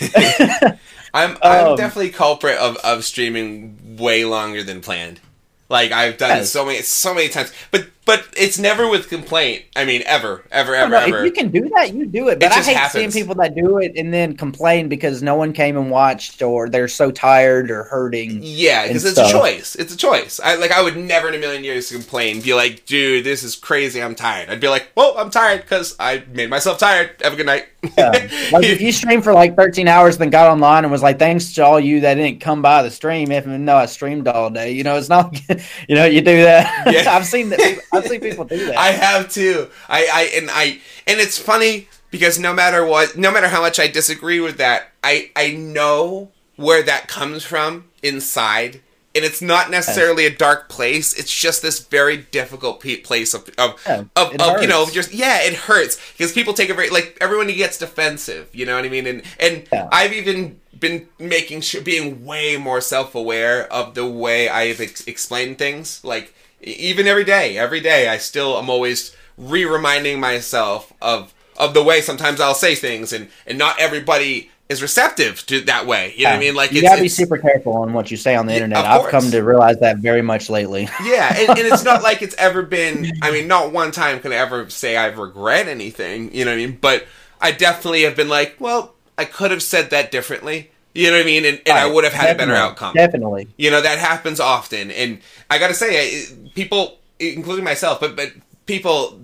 I'm, 1.14 1.38
I'm 1.42 1.68
um, 1.68 1.76
definitely 1.76 2.10
culprit 2.10 2.58
of, 2.58 2.76
of 2.78 3.04
streaming 3.04 3.96
way 3.96 4.24
longer 4.24 4.62
than 4.62 4.80
planned. 4.80 5.20
Like 5.68 5.92
I've 5.92 6.18
done 6.18 6.30
yes. 6.30 6.46
it 6.46 6.50
so 6.50 6.64
many 6.66 6.82
so 6.82 7.14
many 7.14 7.28
times, 7.28 7.52
but 7.70 7.88
but 8.04 8.26
it's 8.36 8.58
never 8.58 8.88
with 8.88 9.08
complaint. 9.08 9.64
I 9.74 9.84
mean, 9.84 10.02
ever, 10.04 10.44
ever, 10.50 10.74
ever, 10.74 10.90
no, 10.90 10.98
ever. 10.98 11.18
If 11.18 11.24
you 11.24 11.32
can 11.32 11.50
do 11.50 11.68
that, 11.70 11.94
you 11.94 12.06
do 12.06 12.28
it. 12.28 12.40
But 12.40 12.52
it 12.52 12.52
I 12.52 12.62
hate 12.62 12.76
happens. 12.76 12.92
seeing 12.92 13.24
people 13.24 13.34
that 13.36 13.54
do 13.54 13.78
it 13.78 13.92
and 13.96 14.12
then 14.12 14.36
complain 14.36 14.88
because 14.88 15.22
no 15.22 15.36
one 15.36 15.52
came 15.52 15.76
and 15.76 15.90
watched, 15.90 16.42
or 16.42 16.68
they're 16.68 16.88
so 16.88 17.10
tired 17.10 17.70
or 17.70 17.84
hurting. 17.84 18.40
Yeah, 18.42 18.86
because 18.86 19.04
it's 19.04 19.18
a 19.18 19.30
choice. 19.30 19.74
It's 19.74 19.94
a 19.94 19.96
choice. 19.96 20.40
I 20.40 20.56
like. 20.56 20.70
I 20.70 20.82
would 20.82 20.96
never 20.96 21.28
in 21.28 21.34
a 21.34 21.38
million 21.38 21.64
years 21.64 21.90
complain. 21.90 22.40
Be 22.40 22.54
like, 22.54 22.84
dude, 22.84 23.24
this 23.24 23.42
is 23.42 23.56
crazy. 23.56 24.02
I'm 24.02 24.14
tired. 24.14 24.50
I'd 24.50 24.60
be 24.60 24.68
like, 24.68 24.88
well, 24.94 25.16
I'm 25.16 25.30
tired 25.30 25.62
because 25.62 25.96
I 25.98 26.24
made 26.32 26.50
myself 26.50 26.78
tired. 26.78 27.12
Have 27.22 27.32
a 27.32 27.36
good 27.36 27.46
night. 27.46 27.66
yeah. 27.96 28.10
Like 28.52 28.64
if 28.64 28.80
you 28.80 28.92
stream 28.92 29.22
for 29.22 29.32
like 29.32 29.56
13 29.56 29.88
hours, 29.88 30.18
then 30.18 30.30
got 30.30 30.50
online 30.50 30.84
and 30.84 30.92
was 30.92 31.02
like, 31.02 31.18
thanks 31.18 31.52
to 31.54 31.64
all 31.64 31.80
you 31.80 32.00
that 32.00 32.14
didn't 32.14 32.40
come 32.40 32.62
by 32.62 32.82
the 32.82 32.90
stream, 32.90 33.32
even 33.32 33.64
though 33.64 33.76
I 33.76 33.86
streamed 33.86 34.28
all 34.28 34.50
day. 34.50 34.72
You 34.72 34.84
know, 34.84 34.96
it's 34.96 35.08
not. 35.08 35.36
you 35.88 35.94
know, 35.94 36.04
you 36.04 36.20
do 36.20 36.42
that. 36.42 36.92
Yeah. 36.92 37.04
I've 37.14 37.26
seen 37.26 37.50
that. 37.50 37.80
I've 37.96 38.06
seen 38.06 38.20
people 38.20 38.44
do 38.44 38.66
that. 38.66 38.76
I 38.76 38.90
have 38.92 39.30
too. 39.30 39.70
I, 39.88 40.08
I 40.12 40.22
and 40.36 40.50
I 40.50 40.80
and 41.06 41.20
it's 41.20 41.38
funny 41.38 41.88
because 42.10 42.38
no 42.38 42.52
matter 42.54 42.84
what, 42.84 43.16
no 43.16 43.32
matter 43.32 43.48
how 43.48 43.60
much 43.60 43.80
I 43.80 43.88
disagree 43.88 44.40
with 44.40 44.58
that, 44.58 44.92
I 45.02 45.30
I 45.34 45.52
know 45.52 46.30
where 46.56 46.82
that 46.82 47.08
comes 47.08 47.44
from 47.44 47.86
inside. 48.02 48.80
And 49.16 49.24
it's 49.24 49.40
not 49.40 49.70
necessarily 49.70 50.26
a 50.26 50.30
dark 50.30 50.68
place. 50.68 51.16
It's 51.16 51.32
just 51.32 51.62
this 51.62 51.78
very 51.78 52.16
difficult 52.16 52.80
place 52.80 53.32
of 53.32 53.48
of, 53.58 53.80
yeah, 53.86 54.04
of, 54.16 54.34
of 54.40 54.60
you 54.60 54.66
know 54.66 54.86
just 54.90 55.14
yeah 55.14 55.42
it 55.42 55.54
hurts 55.54 56.00
because 56.12 56.32
people 56.32 56.52
take 56.52 56.68
it 56.68 56.74
very 56.74 56.90
like 56.90 57.16
everyone 57.20 57.46
gets 57.46 57.78
defensive. 57.78 58.48
You 58.52 58.66
know 58.66 58.74
what 58.74 58.84
I 58.84 58.88
mean? 58.88 59.06
And 59.06 59.22
and 59.38 59.68
yeah. 59.72 59.88
I've 59.92 60.12
even 60.12 60.60
been 60.78 61.08
making 61.18 61.62
sure 61.62 61.80
being 61.80 62.24
way 62.24 62.56
more 62.56 62.80
self 62.80 63.14
aware 63.14 63.72
of 63.72 63.94
the 63.94 64.06
way 64.06 64.48
I've 64.48 64.80
ex- 64.80 65.06
explained 65.06 65.58
things. 65.58 66.02
Like 66.04 66.34
even 66.64 67.06
every 67.06 67.24
day, 67.24 67.56
every 67.58 67.80
day, 67.80 68.08
I 68.08 68.18
still 68.18 68.58
am 68.58 68.68
always 68.68 69.14
re-reminding 69.36 70.20
myself 70.20 70.92
of 71.02 71.32
of 71.56 71.72
the 71.72 71.82
way 71.82 72.00
sometimes 72.00 72.40
I'll 72.40 72.54
say 72.54 72.74
things, 72.74 73.12
and 73.12 73.28
and 73.46 73.58
not 73.58 73.80
everybody 73.80 74.50
is 74.68 74.80
receptive 74.80 75.44
to 75.46 75.60
that 75.62 75.86
way. 75.86 76.14
You 76.16 76.24
know 76.24 76.30
what 76.30 76.36
I 76.36 76.40
mean? 76.40 76.54
Like 76.54 76.72
you 76.72 76.82
gotta 76.82 77.02
be 77.02 77.08
super 77.08 77.38
careful 77.38 77.74
on 77.74 77.92
what 77.92 78.10
you 78.10 78.16
say 78.16 78.34
on 78.34 78.46
the 78.46 78.54
internet. 78.54 78.84
I've 78.84 79.10
come 79.10 79.30
to 79.30 79.42
realize 79.42 79.78
that 79.80 79.98
very 79.98 80.22
much 80.22 80.48
lately. 80.48 80.88
yeah, 81.02 81.34
and, 81.36 81.50
and, 81.50 81.68
it's 81.68 81.84
not 81.84 82.02
like 82.02 82.22
it's 82.22 82.34
ever 82.36 82.62
been. 82.62 83.12
I 83.22 83.30
mean, 83.30 83.46
not 83.46 83.72
one 83.72 83.90
time 83.90 84.20
can 84.20 84.32
I 84.32 84.36
ever 84.36 84.68
say 84.70 84.96
I've 84.96 85.18
regret 85.18 85.68
anything. 85.68 86.34
You 86.34 86.44
know 86.44 86.50
what 86.50 86.58
I 86.60 86.66
mean? 86.66 86.78
But 86.80 87.06
I 87.40 87.52
definitely 87.52 88.02
have 88.02 88.16
been 88.16 88.28
like, 88.28 88.56
well, 88.58 88.94
I 89.18 89.26
could 89.26 89.50
have 89.50 89.62
said 89.62 89.90
that 89.90 90.10
differently. 90.10 90.70
You 90.94 91.10
know 91.10 91.16
what 91.16 91.22
I 91.22 91.26
mean? 91.26 91.44
And, 91.44 91.58
and 91.58 91.68
right. 91.68 91.82
I 91.82 91.92
would 91.92 92.04
have 92.04 92.12
had 92.12 92.26
Definitely. 92.26 92.44
a 92.44 92.46
better 92.46 92.58
outcome. 92.58 92.94
Definitely. 92.94 93.48
You 93.56 93.70
know, 93.72 93.80
that 93.80 93.98
happens 93.98 94.38
often. 94.38 94.92
And 94.92 95.18
I 95.50 95.58
got 95.58 95.68
to 95.68 95.74
say, 95.74 96.26
people, 96.54 96.98
including 97.18 97.64
myself, 97.64 97.98
but, 97.98 98.14
but 98.14 98.32
people, 98.66 99.20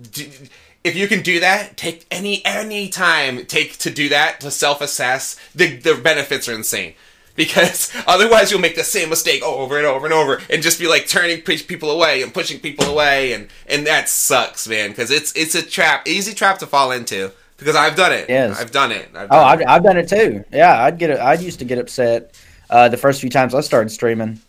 if 0.83 0.95
you 0.95 1.07
can 1.07 1.21
do 1.21 1.39
that, 1.39 1.77
take 1.77 2.05
any, 2.11 2.45
any 2.45 2.89
time 2.89 3.45
take 3.45 3.77
to 3.79 3.89
do 3.89 4.09
that, 4.09 4.41
to 4.41 4.51
self 4.51 4.81
assess, 4.81 5.39
the, 5.55 5.77
the 5.77 5.95
benefits 5.95 6.49
are 6.49 6.53
insane. 6.53 6.93
Because 7.37 7.89
otherwise 8.05 8.51
you'll 8.51 8.59
make 8.59 8.75
the 8.75 8.83
same 8.83 9.07
mistake 9.07 9.41
over 9.41 9.77
and 9.77 9.87
over 9.87 10.05
and 10.05 10.13
over 10.13 10.41
and 10.49 10.61
just 10.61 10.77
be 10.77 10.89
like 10.89 11.07
turning 11.07 11.41
people 11.41 11.89
away 11.89 12.21
and 12.21 12.33
pushing 12.33 12.59
people 12.59 12.85
away. 12.85 13.31
And, 13.31 13.47
and 13.67 13.87
that 13.87 14.09
sucks, 14.09 14.67
man. 14.67 14.89
Because 14.89 15.09
it's, 15.09 15.33
it's 15.37 15.55
a 15.55 15.65
trap, 15.65 16.05
easy 16.05 16.33
trap 16.33 16.57
to 16.57 16.67
fall 16.67 16.91
into 16.91 17.31
because 17.61 17.75
I've 17.75 17.95
done 17.95 18.11
it. 18.11 18.27
Yes, 18.27 18.59
I've 18.59 18.71
done 18.71 18.91
it. 18.91 19.07
I've 19.13 19.25
oh, 19.25 19.27
done 19.27 19.29
oh, 19.29 19.43
I've, 19.43 19.61
I've, 19.67 19.83
done 19.83 19.97
it 19.97 20.09
too. 20.09 20.43
Yeah, 20.51 20.83
I'd 20.83 20.97
get. 20.97 21.11
I 21.19 21.35
used 21.35 21.59
to 21.59 21.65
get 21.65 21.77
upset 21.77 22.33
uh, 22.71 22.89
the 22.89 22.97
first 22.97 23.21
few 23.21 23.29
times 23.29 23.53
I 23.53 23.61
started 23.61 23.91
streaming. 23.91 24.41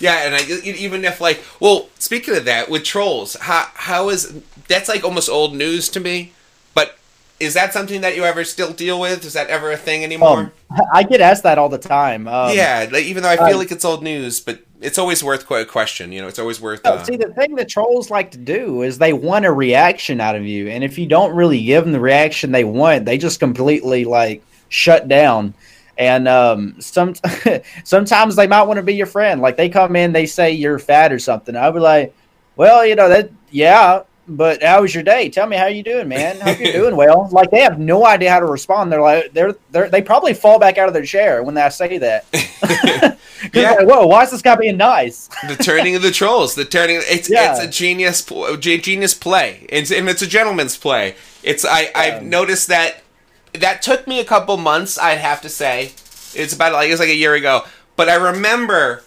Yeah, 0.00 0.26
and 0.26 0.34
I, 0.34 0.40
even 0.64 1.04
if 1.04 1.20
like, 1.20 1.40
well, 1.60 1.88
speaking 2.00 2.36
of 2.36 2.44
that, 2.46 2.68
with 2.68 2.82
trolls, 2.82 3.36
how 3.36 3.68
how 3.74 4.08
is 4.08 4.42
that's 4.66 4.88
like 4.88 5.04
almost 5.04 5.30
old 5.30 5.54
news 5.54 5.88
to 5.90 6.00
me. 6.00 6.32
But 6.74 6.98
is 7.38 7.54
that 7.54 7.72
something 7.72 8.00
that 8.00 8.16
you 8.16 8.24
ever 8.24 8.42
still 8.42 8.72
deal 8.72 8.98
with? 8.98 9.24
Is 9.24 9.34
that 9.34 9.46
ever 9.46 9.70
a 9.70 9.76
thing 9.76 10.02
anymore? 10.02 10.52
Um, 10.70 10.80
I 10.92 11.04
get 11.04 11.20
asked 11.20 11.44
that 11.44 11.58
all 11.58 11.68
the 11.68 11.78
time. 11.78 12.26
Um, 12.26 12.56
yeah, 12.56 12.88
like, 12.90 13.04
even 13.04 13.22
though 13.22 13.28
I 13.28 13.36
feel 13.36 13.54
uh, 13.54 13.58
like 13.58 13.70
it's 13.70 13.84
old 13.84 14.02
news, 14.02 14.40
but 14.40 14.64
it's 14.82 14.98
always 14.98 15.22
worth 15.22 15.50
a 15.50 15.64
question. 15.64 16.12
You 16.12 16.22
know, 16.22 16.28
it's 16.28 16.38
always 16.38 16.60
worth. 16.60 16.80
Oh, 16.84 16.94
uh, 16.94 17.04
see, 17.04 17.16
the 17.16 17.32
thing 17.32 17.54
that 17.54 17.68
trolls 17.68 18.10
like 18.10 18.30
to 18.32 18.38
do 18.38 18.82
is 18.82 18.98
they 18.98 19.12
want 19.12 19.44
a 19.44 19.52
reaction 19.52 20.20
out 20.20 20.36
of 20.36 20.44
you, 20.44 20.68
and 20.68 20.82
if 20.84 20.98
you 20.98 21.06
don't 21.06 21.34
really 21.34 21.62
give 21.62 21.84
them 21.84 21.92
the 21.92 22.00
reaction 22.00 22.52
they 22.52 22.64
want, 22.64 23.04
they 23.04 23.18
just 23.18 23.40
completely 23.40 24.04
like 24.04 24.42
shut 24.68 25.08
down. 25.08 25.54
And 25.98 26.26
um, 26.26 26.80
some 26.80 27.14
sometimes 27.84 28.36
they 28.36 28.46
might 28.46 28.62
want 28.64 28.78
to 28.78 28.82
be 28.82 28.94
your 28.94 29.06
friend. 29.06 29.40
Like 29.40 29.56
they 29.56 29.68
come 29.68 29.94
in, 29.96 30.12
they 30.12 30.26
say 30.26 30.52
you're 30.52 30.78
fat 30.78 31.12
or 31.12 31.18
something. 31.18 31.56
I'll 31.56 31.72
be 31.72 31.80
like, 31.80 32.14
well, 32.56 32.84
you 32.84 32.96
know 32.96 33.08
that, 33.08 33.30
yeah, 33.50 34.02
but 34.28 34.62
how 34.62 34.82
was 34.82 34.94
your 34.94 35.02
day? 35.02 35.28
Tell 35.28 35.46
me 35.46 35.56
how 35.56 35.66
you 35.66 35.82
doing, 35.82 36.08
man. 36.08 36.40
Hope 36.40 36.60
you're 36.60 36.72
doing 36.72 36.96
well. 36.96 37.28
Like 37.32 37.50
they 37.50 37.60
have 37.60 37.78
no 37.78 38.06
idea 38.06 38.30
how 38.30 38.40
to 38.40 38.46
respond. 38.46 38.92
They're 38.92 39.00
like 39.00 39.32
they're 39.32 39.54
they 39.70 39.88
they 39.88 40.02
probably 40.02 40.34
fall 40.34 40.58
back 40.58 40.76
out 40.76 40.86
of 40.86 40.94
their 40.94 41.04
chair 41.04 41.42
when 41.42 41.56
I 41.56 41.68
say 41.70 41.98
that. 41.98 42.26
yeah. 43.54 43.72
Like, 43.72 43.88
Whoa, 43.88 44.06
why 44.06 44.22
is 44.22 44.30
this 44.30 44.42
guy 44.42 44.54
being 44.56 44.76
nice? 44.76 45.28
the 45.48 45.56
turning 45.56 45.96
of 45.96 46.02
the 46.02 46.10
trolls. 46.10 46.54
The 46.54 46.64
turning. 46.64 47.00
It's 47.02 47.30
yeah. 47.30 47.52
it's 47.52 47.64
a 47.64 47.68
genius 47.68 48.24
genius 48.60 49.14
play. 49.14 49.66
It's 49.68 49.90
and 49.90 50.08
it's 50.08 50.22
a 50.22 50.26
gentleman's 50.26 50.76
play. 50.76 51.16
It's 51.42 51.64
I 51.64 51.90
I've 51.94 52.22
noticed 52.22 52.68
that 52.68 53.02
that 53.54 53.82
took 53.82 54.06
me 54.06 54.20
a 54.20 54.24
couple 54.24 54.56
months. 54.56 54.98
I'd 54.98 55.18
have 55.18 55.40
to 55.42 55.48
say. 55.48 55.92
It's 56.34 56.54
about 56.54 56.72
like 56.72 56.90
it's 56.90 57.00
like 57.00 57.08
a 57.08 57.14
year 57.14 57.34
ago. 57.34 57.64
But 57.96 58.08
I 58.08 58.14
remember 58.14 59.02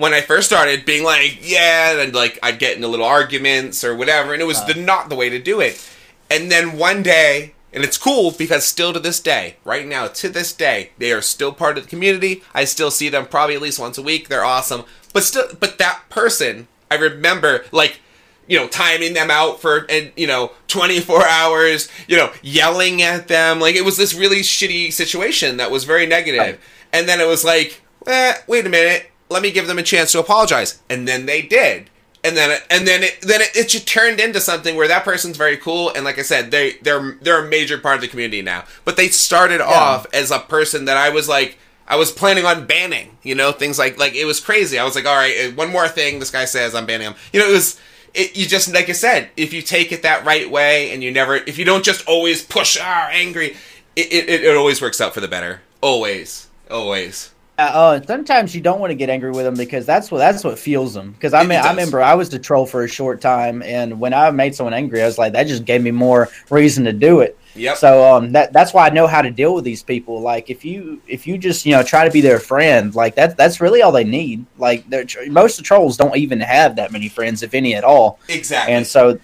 when 0.00 0.14
I 0.14 0.22
first 0.22 0.46
started 0.46 0.86
being 0.86 1.04
like, 1.04 1.40
yeah, 1.42 2.00
and 2.00 2.14
like 2.14 2.38
I'd 2.42 2.58
get 2.58 2.74
into 2.74 2.88
little 2.88 3.04
arguments 3.04 3.84
or 3.84 3.94
whatever, 3.94 4.32
and 4.32 4.40
it 4.40 4.46
was 4.46 4.58
uh, 4.60 4.64
the 4.64 4.74
not 4.74 5.10
the 5.10 5.14
way 5.14 5.28
to 5.28 5.38
do 5.38 5.60
it. 5.60 5.86
And 6.30 6.50
then 6.50 6.78
one 6.78 7.02
day, 7.02 7.52
and 7.70 7.84
it's 7.84 7.98
cool 7.98 8.30
because 8.30 8.64
still 8.64 8.94
to 8.94 8.98
this 8.98 9.20
day, 9.20 9.56
right 9.62 9.86
now, 9.86 10.06
to 10.06 10.30
this 10.30 10.54
day, 10.54 10.92
they 10.96 11.12
are 11.12 11.20
still 11.20 11.52
part 11.52 11.76
of 11.76 11.84
the 11.84 11.90
community. 11.90 12.42
I 12.54 12.64
still 12.64 12.90
see 12.90 13.10
them 13.10 13.26
probably 13.26 13.56
at 13.56 13.60
least 13.60 13.78
once 13.78 13.98
a 13.98 14.02
week. 14.02 14.28
They're 14.28 14.44
awesome. 14.44 14.84
But 15.12 15.24
still, 15.24 15.48
but 15.60 15.76
that 15.76 16.04
person, 16.08 16.66
I 16.90 16.94
remember 16.94 17.66
like, 17.70 18.00
you 18.48 18.58
know, 18.58 18.68
timing 18.68 19.12
them 19.12 19.30
out 19.30 19.60
for, 19.60 19.84
and, 19.90 20.12
you 20.16 20.26
know, 20.26 20.52
24 20.68 21.26
hours, 21.26 21.88
you 22.08 22.16
know, 22.16 22.32
yelling 22.42 23.02
at 23.02 23.28
them. 23.28 23.60
Like, 23.60 23.74
it 23.74 23.84
was 23.84 23.98
this 23.98 24.14
really 24.14 24.40
shitty 24.40 24.94
situation 24.94 25.58
that 25.58 25.70
was 25.70 25.84
very 25.84 26.06
negative. 26.06 26.58
And 26.90 27.06
then 27.06 27.20
it 27.20 27.28
was 27.28 27.44
like, 27.44 27.82
eh, 28.06 28.34
wait 28.48 28.66
a 28.66 28.70
minute 28.70 29.09
let 29.30 29.42
me 29.42 29.50
give 29.50 29.66
them 29.66 29.78
a 29.78 29.82
chance 29.82 30.12
to 30.12 30.20
apologize. 30.20 30.80
And 30.90 31.08
then 31.08 31.26
they 31.26 31.40
did. 31.42 31.88
And 32.22 32.36
then 32.36 32.50
it, 32.50 32.62
and 32.68 32.86
then 32.86 33.02
it 33.02 33.22
then 33.22 33.40
it, 33.40 33.56
it 33.56 33.68
just 33.70 33.88
turned 33.88 34.20
into 34.20 34.40
something 34.40 34.76
where 34.76 34.88
that 34.88 35.04
person's 35.04 35.38
very 35.38 35.56
cool 35.56 35.90
and 35.94 36.04
like 36.04 36.18
I 36.18 36.22
said 36.22 36.50
they 36.50 36.72
they're 36.82 37.16
they're 37.22 37.46
a 37.46 37.48
major 37.48 37.78
part 37.78 37.94
of 37.94 38.02
the 38.02 38.08
community 38.08 38.42
now. 38.42 38.64
But 38.84 38.98
they 38.98 39.08
started 39.08 39.60
yeah. 39.60 39.66
off 39.66 40.06
as 40.12 40.30
a 40.30 40.38
person 40.38 40.84
that 40.84 40.98
I 40.98 41.08
was 41.08 41.30
like 41.30 41.56
I 41.88 41.96
was 41.96 42.12
planning 42.12 42.44
on 42.44 42.66
banning, 42.66 43.16
you 43.22 43.34
know, 43.34 43.52
things 43.52 43.78
like 43.78 43.98
like 43.98 44.14
it 44.14 44.26
was 44.26 44.38
crazy. 44.38 44.78
I 44.78 44.84
was 44.84 44.94
like, 44.94 45.06
all 45.06 45.16
right, 45.16 45.46
uh, 45.46 45.52
one 45.52 45.72
more 45.72 45.88
thing 45.88 46.18
this 46.18 46.30
guy 46.30 46.44
says, 46.44 46.74
I'm 46.74 46.84
banning 46.84 47.06
him. 47.06 47.14
You 47.32 47.40
know, 47.40 47.48
it 47.48 47.52
was 47.52 47.80
it, 48.12 48.36
you 48.36 48.46
just 48.46 48.72
like 48.72 48.88
I 48.90 48.92
said, 48.92 49.30
if 49.36 49.52
you 49.52 49.62
take 49.62 49.90
it 49.90 50.02
that 50.02 50.24
right 50.24 50.50
way 50.50 50.92
and 50.92 51.02
you 51.02 51.10
never, 51.10 51.36
if 51.36 51.58
you 51.58 51.64
don't 51.64 51.84
just 51.84 52.06
always 52.06 52.44
push, 52.44 52.76
ah, 52.80 53.08
angry, 53.10 53.56
it, 53.96 54.12
it, 54.12 54.44
it 54.44 54.56
always 54.56 54.82
works 54.82 55.00
out 55.00 55.14
for 55.14 55.20
the 55.20 55.28
better. 55.28 55.62
Always, 55.80 56.48
always. 56.70 57.32
Uh, 57.66 58.02
sometimes 58.06 58.54
you 58.54 58.60
don't 58.60 58.80
want 58.80 58.90
to 58.90 58.94
get 58.94 59.10
angry 59.10 59.30
with 59.30 59.44
them 59.44 59.54
because 59.54 59.86
that's 59.86 60.10
what 60.10 60.18
that's 60.18 60.44
what 60.44 60.58
fuels 60.58 60.94
them. 60.94 61.12
Because 61.12 61.34
I 61.34 61.42
mean, 61.42 61.58
I 61.58 61.70
remember 61.70 62.02
I 62.02 62.14
was 62.14 62.28
the 62.28 62.38
troll 62.38 62.66
for 62.66 62.84
a 62.84 62.88
short 62.88 63.20
time, 63.20 63.62
and 63.62 63.98
when 64.00 64.14
I 64.14 64.30
made 64.30 64.54
someone 64.54 64.74
angry, 64.74 65.02
I 65.02 65.06
was 65.06 65.18
like, 65.18 65.32
that 65.32 65.46
just 65.46 65.64
gave 65.64 65.82
me 65.82 65.90
more 65.90 66.28
reason 66.50 66.84
to 66.84 66.92
do 66.92 67.20
it. 67.20 67.36
Yep. 67.54 67.76
So 67.78 68.14
um, 68.14 68.32
that 68.32 68.52
that's 68.52 68.72
why 68.72 68.86
I 68.86 68.90
know 68.90 69.06
how 69.06 69.22
to 69.22 69.30
deal 69.30 69.54
with 69.54 69.64
these 69.64 69.82
people. 69.82 70.20
Like 70.20 70.50
if 70.50 70.64
you 70.64 71.02
if 71.06 71.26
you 71.26 71.38
just 71.38 71.66
you 71.66 71.72
know 71.72 71.82
try 71.82 72.04
to 72.04 72.10
be 72.10 72.20
their 72.20 72.38
friend, 72.38 72.94
like 72.94 73.16
that 73.16 73.36
that's 73.36 73.60
really 73.60 73.82
all 73.82 73.92
they 73.92 74.04
need. 74.04 74.46
Like 74.56 74.84
most 75.28 75.58
of 75.58 75.64
the 75.64 75.66
trolls 75.66 75.96
don't 75.96 76.16
even 76.16 76.40
have 76.40 76.76
that 76.76 76.92
many 76.92 77.08
friends, 77.08 77.42
if 77.42 77.54
any 77.54 77.74
at 77.74 77.84
all. 77.84 78.18
Exactly. 78.28 78.74
And 78.74 78.86
so 78.86 79.18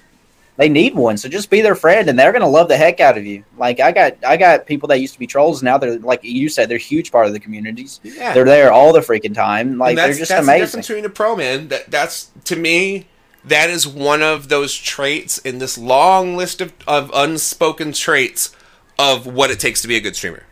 they 0.57 0.69
need 0.69 0.95
one. 0.95 1.16
So 1.16 1.28
just 1.28 1.51
be 1.51 1.61
their 1.61 1.74
friend, 1.74 2.09
and 2.09 2.19
they're 2.19 2.33
gonna 2.33 2.49
love 2.49 2.69
the 2.69 2.77
heck 2.77 3.01
out 3.01 3.19
of 3.19 3.27
you. 3.27 3.45
Like 3.59 3.81
I 3.81 3.93
got, 3.93 4.16
I 4.24 4.37
got 4.37 4.66
people 4.66 4.89
that 4.89 5.01
used 5.01 5.12
to 5.15 5.19
be 5.19 5.27
trolls. 5.27 5.62
Now 5.62 5.78
they're 5.78 5.99
like 5.99 6.24
you 6.24 6.49
said, 6.49 6.69
they're 6.69 6.77
a 6.77 6.81
huge 6.81 7.12
part 7.12 7.27
of 7.27 7.33
the 7.33 7.41
communities. 7.41 8.01
Yeah. 8.03 8.33
they're 8.33 8.45
there 8.45 8.73
all 8.73 8.93
the 8.93 9.01
freaking 9.01 9.35
time. 9.35 9.78
Like 9.78 9.97
they're 9.97 10.15
just 10.15 10.31
that's 10.31 10.43
amazing. 10.47 10.61
The 10.61 10.66
difference 10.66 10.89
between 10.89 11.05
a 11.05 11.11
pro 11.11 11.37
man. 11.37 11.69
That 11.69 11.91
that's 11.91 12.31
to 12.45 12.57
me. 12.57 13.07
that 13.45 13.70
is 13.70 13.87
one 13.87 14.23
of 14.23 14.49
those 14.49 14.74
traits 14.74 15.39
in 15.39 15.59
this 15.59 15.78
long 15.78 16.37
list 16.37 16.61
of, 16.61 16.73
of 16.87 17.11
unspoken 17.15 17.93
traits 17.93 18.55
of 18.99 19.27
what 19.27 19.51
it 19.51 19.61
takes 19.61 19.83
to 19.83 19.89
be 19.89 19.97
a 19.97 20.01
good 20.01 20.16
streamer. 20.16 20.43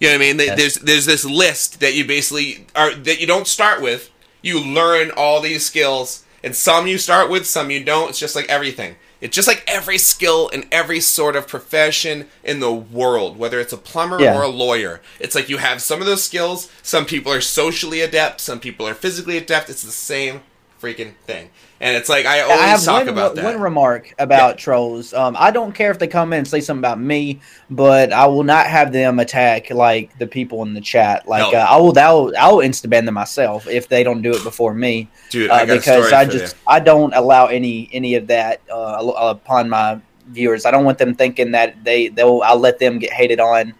You 0.00 0.08
know 0.08 0.14
what 0.14 0.24
I 0.24 0.32
mean? 0.32 0.38
Yes. 0.38 0.58
There's 0.58 0.74
there's 0.76 1.06
this 1.06 1.24
list 1.24 1.80
that 1.80 1.94
you 1.94 2.04
basically 2.04 2.66
are 2.74 2.94
that 2.94 3.20
you 3.20 3.26
don't 3.26 3.46
start 3.46 3.80
with. 3.80 4.10
You 4.42 4.60
learn 4.60 5.10
all 5.16 5.40
these 5.40 5.64
skills, 5.64 6.24
and 6.42 6.54
some 6.54 6.86
you 6.86 6.98
start 6.98 7.30
with, 7.30 7.46
some 7.46 7.70
you 7.70 7.82
don't. 7.82 8.10
It's 8.10 8.18
just 8.18 8.36
like 8.36 8.48
everything. 8.48 8.96
It's 9.26 9.34
just 9.34 9.48
like 9.48 9.64
every 9.66 9.98
skill 9.98 10.46
in 10.48 10.66
every 10.70 11.00
sort 11.00 11.34
of 11.34 11.48
profession 11.48 12.28
in 12.44 12.60
the 12.60 12.72
world, 12.72 13.36
whether 13.36 13.58
it's 13.58 13.72
a 13.72 13.76
plumber 13.76 14.20
yeah. 14.20 14.38
or 14.38 14.42
a 14.42 14.48
lawyer. 14.48 15.00
It's 15.18 15.34
like 15.34 15.48
you 15.48 15.56
have 15.56 15.82
some 15.82 16.00
of 16.00 16.06
those 16.06 16.22
skills. 16.22 16.70
Some 16.80 17.06
people 17.06 17.32
are 17.32 17.40
socially 17.40 18.02
adept, 18.02 18.40
some 18.40 18.60
people 18.60 18.86
are 18.86 18.94
physically 18.94 19.36
adept. 19.36 19.68
It's 19.68 19.82
the 19.82 19.90
same 19.90 20.42
freaking 20.80 21.14
thing. 21.26 21.50
And 21.78 21.94
it's 21.94 22.08
like 22.08 22.24
I 22.24 22.40
always 22.40 22.58
I 22.58 22.66
have 22.68 22.82
talk 22.82 23.00
one, 23.00 23.08
about 23.08 23.34
that. 23.34 23.44
One 23.44 23.60
remark 23.60 24.14
about 24.18 24.54
yeah. 24.54 24.64
trolls. 24.64 25.12
Um, 25.12 25.36
I 25.38 25.50
don't 25.50 25.72
care 25.72 25.90
if 25.90 25.98
they 25.98 26.06
come 26.06 26.32
in 26.32 26.38
and 26.40 26.48
say 26.48 26.60
something 26.60 26.80
about 26.80 26.98
me, 26.98 27.40
but 27.68 28.12
I 28.12 28.26
will 28.26 28.44
not 28.44 28.66
have 28.66 28.92
them 28.92 29.18
attack 29.18 29.70
like 29.70 30.18
the 30.18 30.26
people 30.26 30.62
in 30.62 30.72
the 30.72 30.80
chat. 30.80 31.28
Like 31.28 31.54
uh, 31.54 31.58
I 31.58 31.76
will, 31.76 31.98
I 31.98 32.12
will, 32.12 32.32
I 32.38 32.50
will 32.50 32.58
insta 32.58 32.88
ban 32.88 33.04
them 33.04 33.14
myself 33.14 33.66
if 33.66 33.88
they 33.88 34.02
don't 34.02 34.22
do 34.22 34.32
it 34.32 34.42
before 34.42 34.72
me. 34.72 35.08
Dude, 35.30 35.50
uh, 35.50 35.66
because 35.66 36.12
I 36.12 36.24
just 36.24 36.54
you. 36.54 36.60
I 36.66 36.80
don't 36.80 37.12
allow 37.12 37.46
any 37.46 37.90
any 37.92 38.14
of 38.14 38.28
that 38.28 38.62
uh, 38.72 39.12
upon 39.14 39.68
my 39.68 40.00
viewers. 40.28 40.64
I 40.64 40.70
don't 40.70 40.84
want 40.84 40.96
them 40.96 41.14
thinking 41.14 41.50
that 41.52 41.84
they 41.84 42.08
they'll 42.08 42.40
I'll 42.42 42.58
let 42.58 42.78
them 42.78 42.98
get 42.98 43.12
hated 43.12 43.40
on. 43.40 43.74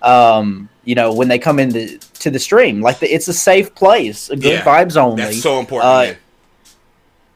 Um, 0.00 0.68
you 0.84 0.94
know, 0.94 1.14
when 1.14 1.28
they 1.28 1.38
come 1.38 1.58
into 1.58 1.98
to 1.98 2.30
the 2.30 2.38
stream, 2.38 2.80
like 2.80 3.00
the, 3.00 3.06
it's 3.12 3.28
a 3.28 3.32
safe 3.32 3.74
place, 3.74 4.28
a 4.28 4.36
good 4.36 4.44
yeah, 4.52 4.64
vibes 4.64 4.96
only. 4.96 5.22
That's 5.22 5.42
so 5.42 5.58
important. 5.58 5.90
Uh, 5.90 6.14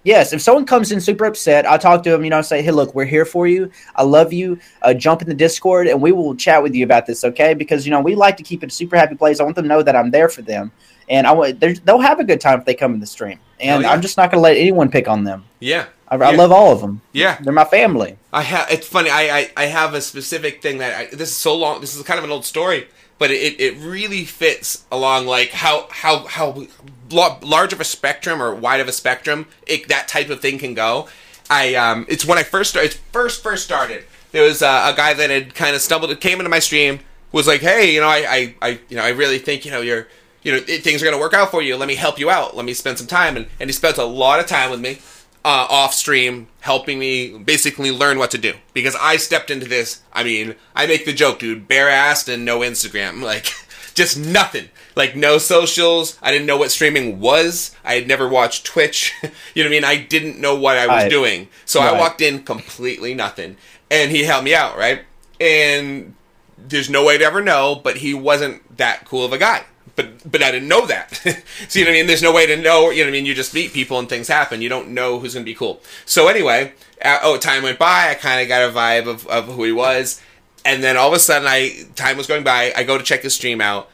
Yes, 0.09 0.33
if 0.33 0.41
someone 0.41 0.65
comes 0.65 0.91
in 0.91 1.03
super 1.03 1.27
upset, 1.27 1.67
I'll 1.67 1.79
talk 1.79 2.03
to 2.05 2.11
them, 2.11 2.25
you 2.25 2.31
know, 2.31 2.41
say, 2.41 2.63
hey, 2.63 2.71
look, 2.71 2.95
we're 2.95 3.05
here 3.05 3.27
for 3.27 3.47
you. 3.47 3.71
I 3.95 4.05
love 4.05 4.33
you. 4.33 4.59
Uh, 4.81 4.95
jump 4.95 5.21
in 5.21 5.29
the 5.29 5.35
Discord 5.35 5.87
and 5.87 6.01
we 6.01 6.13
will 6.13 6.35
chat 6.35 6.63
with 6.63 6.75
you 6.75 6.83
about 6.83 7.05
this, 7.05 7.25
okay? 7.25 7.53
Because, 7.53 7.85
you 7.85 7.91
know, 7.91 8.01
we 8.01 8.15
like 8.15 8.39
to 8.39 8.43
keep 8.43 8.63
it 8.63 8.69
a 8.69 8.75
super 8.75 8.97
happy 8.97 9.17
place. 9.17 9.39
I 9.39 9.43
want 9.43 9.57
them 9.57 9.67
to 9.67 9.69
know 9.69 9.83
that 9.83 9.95
I'm 9.95 10.11
there 10.11 10.31
for 10.31 10.41
them. 10.41 10.73
And 11.11 11.27
I 11.27 11.33
want 11.33 11.61
they'll 11.61 12.01
have 12.01 12.21
a 12.21 12.25
good 12.25 12.41
time 12.41 12.59
if 12.59 12.65
they 12.65 12.73
come 12.73 12.95
in 12.95 13.01
the 13.01 13.07
stream. 13.07 13.39
And 13.61 13.85
oh, 13.85 13.87
yeah. 13.87 13.93
I'm 13.93 14.01
just 14.01 14.17
not 14.17 14.31
going 14.31 14.39
to 14.39 14.43
let 14.43 14.57
anyone 14.57 14.91
pick 14.91 15.09
on 15.09 15.25
them. 15.25 15.45
Yeah. 15.61 15.89
I, 16.09 16.17
I, 16.17 16.35
love 16.35 16.53
all 16.53 16.73
of 16.73 16.81
them. 16.81 17.03
Yeah, 17.13 17.39
they're 17.43 17.53
my 17.53 17.67
family. 17.67 18.17
I 18.33 18.41
have. 18.41 18.71
It's 18.71 18.87
funny. 18.87 19.11
I, 19.11 19.41
I, 19.41 19.51
I 19.59 19.65
have 19.67 19.93
a 19.93 20.01
specific 20.01 20.63
thing 20.63 20.79
that 20.79 20.97
I, 20.99 21.15
this 21.15 21.29
is 21.29 21.37
so 21.37 21.55
long. 21.55 21.83
This 21.83 21.95
is 21.95 22.03
kind 22.03 22.17
of 22.17 22.25
an 22.25 22.31
old 22.31 22.47
story, 22.47 22.89
but 23.19 23.31
it, 23.31 23.61
it 23.61 23.77
really 23.79 24.25
fits 24.25 24.85
along 24.91 25.27
like 25.27 25.51
how 25.51 25.89
how 25.91 26.27
how 26.27 26.67
large 27.11 27.73
of 27.73 27.81
a 27.81 27.85
spectrum 27.85 28.43
or 28.43 28.55
wide 28.55 28.81
of 28.81 28.89
a 28.89 28.93
spectrum 28.93 29.47
it, 29.67 29.89
that 29.89 30.09
type 30.09 30.31
of 30.31 30.41
thing 30.41 30.59
can 30.59 30.75
go. 30.75 31.09
I 31.51 31.75
um, 31.75 32.07
it's 32.09 32.25
when 32.25 32.39
I 32.39 32.43
first 32.43 32.71
started, 32.71 32.95
first 33.13 33.43
first 33.43 33.65
started. 33.65 34.05
There 34.33 34.43
was 34.43 34.63
uh, 34.63 34.91
a 34.93 34.97
guy 34.97 35.15
that 35.15 35.31
had 35.31 35.55
kind 35.55 35.75
of 35.75 35.81
stumbled, 35.81 36.19
came 36.21 36.39
into 36.39 36.51
my 36.51 36.59
stream, 36.59 37.01
was 37.33 37.47
like, 37.47 37.61
"Hey, 37.61 37.95
you 37.95 38.01
know, 38.01 38.07
I, 38.07 38.27
I, 38.29 38.55
I 38.61 38.81
you 38.89 38.97
know, 38.97 39.03
I 39.03 39.11
really 39.11 39.39
think 39.39 39.65
you 39.65 39.71
know 39.71 39.81
you're, 39.81 40.07
you 40.43 40.53
know, 40.53 40.61
things 40.61 41.03
are 41.03 41.07
gonna 41.07 41.19
work 41.19 41.35
out 41.35 41.51
for 41.51 41.63
you. 41.63 41.77
Let 41.77 41.89
me 41.89 41.95
help 41.95 42.19
you 42.19 42.29
out. 42.31 42.55
Let 42.55 42.67
me 42.67 42.75
spend 42.75 42.99
some 42.99 43.07
time." 43.07 43.37
And 43.37 43.47
and 43.59 43.69
he 43.69 43.73
spent 43.73 43.97
a 43.97 44.05
lot 44.05 44.41
of 44.41 44.47
time 44.47 44.71
with 44.71 44.81
me, 44.81 44.99
uh, 45.49 45.67
off 45.71 45.95
stream, 45.95 46.47
helping 46.61 46.99
me 46.99 47.39
basically 47.39 47.91
learn 47.91 48.19
what 48.19 48.31
to 48.31 48.37
do 48.37 48.53
because 48.75 48.95
I 49.01 49.17
stepped 49.17 49.51
into 49.51 49.67
this. 49.67 50.03
I 50.13 50.23
mean, 50.23 50.57
I 50.77 50.87
make 50.87 51.07
the 51.07 51.13
joke, 51.15 51.39
dude, 51.39 51.67
bare 51.67 51.89
assed 51.89 52.33
and 52.33 52.45
no 52.45 52.59
Instagram, 52.59 53.23
like 53.33 53.55
just 53.95 54.19
nothing 54.19 54.69
like 54.95 55.17
no 55.17 55.39
socials. 55.39 56.19
I 56.21 56.33
didn't 56.33 56.47
know 56.47 56.59
what 56.59 56.71
streaming 56.71 57.19
was. 57.19 57.75
I 57.83 57.95
had 57.95 58.07
never 58.07 58.29
watched 58.29 58.67
Twitch. 58.67 59.15
you 59.23 59.65
know 59.65 59.71
what 59.71 59.77
I 59.77 59.81
mean? 59.81 59.85
I 59.85 59.97
didn't 59.97 60.39
know 60.39 60.55
what 60.55 60.77
I 60.77 60.87
was 60.87 61.05
I, 61.05 61.09
doing. 61.09 61.49
So 61.65 61.81
right. 61.81 61.95
I 61.95 61.99
walked 61.99 62.21
in 62.21 62.43
completely 62.43 63.15
nothing. 63.15 63.57
And 63.91 64.11
he 64.11 64.25
helped 64.25 64.45
me 64.45 64.55
out, 64.55 64.77
right? 64.77 65.05
And 65.41 66.15
there's 66.59 66.91
no 66.91 67.07
way 67.07 67.17
to 67.17 67.25
ever 67.25 67.41
know, 67.41 67.81
but 67.83 67.97
he 67.97 68.13
wasn't 68.13 68.77
that 68.77 69.07
cool 69.07 69.25
of 69.25 69.33
a 69.33 69.39
guy. 69.39 69.65
But 69.99 70.31
but 70.31 70.45
I 70.45 70.53
didn't 70.53 70.69
know 70.69 70.87
that. 70.87 71.21
know 71.25 71.33
what 71.33 71.89
I 71.89 71.93
mean? 71.93 72.07
There's 72.07 72.23
no 72.23 72.33
way 72.33 72.47
to 72.47 72.57
know, 72.57 72.91
you 72.91 72.99
know 72.99 73.07
what 73.07 73.09
I 73.09 73.11
mean? 73.11 73.27
You 73.27 73.35
just 73.35 73.53
meet 73.53 73.73
people 73.73 73.99
and 73.99 74.09
things 74.09 74.29
happen. 74.29 74.63
You 74.63 74.69
don't 74.69 74.91
know 74.91 75.19
who's 75.19 75.35
gonna 75.35 75.45
be 75.45 75.55
cool. 75.55 75.81
So 76.07 76.29
anyway, 76.29 76.73
uh, 77.05 77.19
oh 77.25 77.37
time 77.37 77.65
went 77.65 77.81
by, 77.81 78.11
I 78.11 78.15
kinda 78.15 78.47
got 78.47 78.63
a 78.63 78.73
vibe 78.73 79.09
of, 79.09 79.27
of 79.27 79.47
who 79.47 79.65
he 79.65 79.73
was. 79.73 80.23
And 80.65 80.85
then 80.85 80.97
all 80.97 81.09
of 81.09 81.15
a 81.15 81.19
sudden 81.19 81.49
I 81.49 81.87
time 81.97 82.17
was 82.17 82.29
going 82.29 82.45
by, 82.45 82.73
I 82.77 82.85
go 82.85 82.97
to 82.97 83.03
check 83.03 83.23
the 83.23 83.31
stream 83.31 83.61
out 83.61 83.91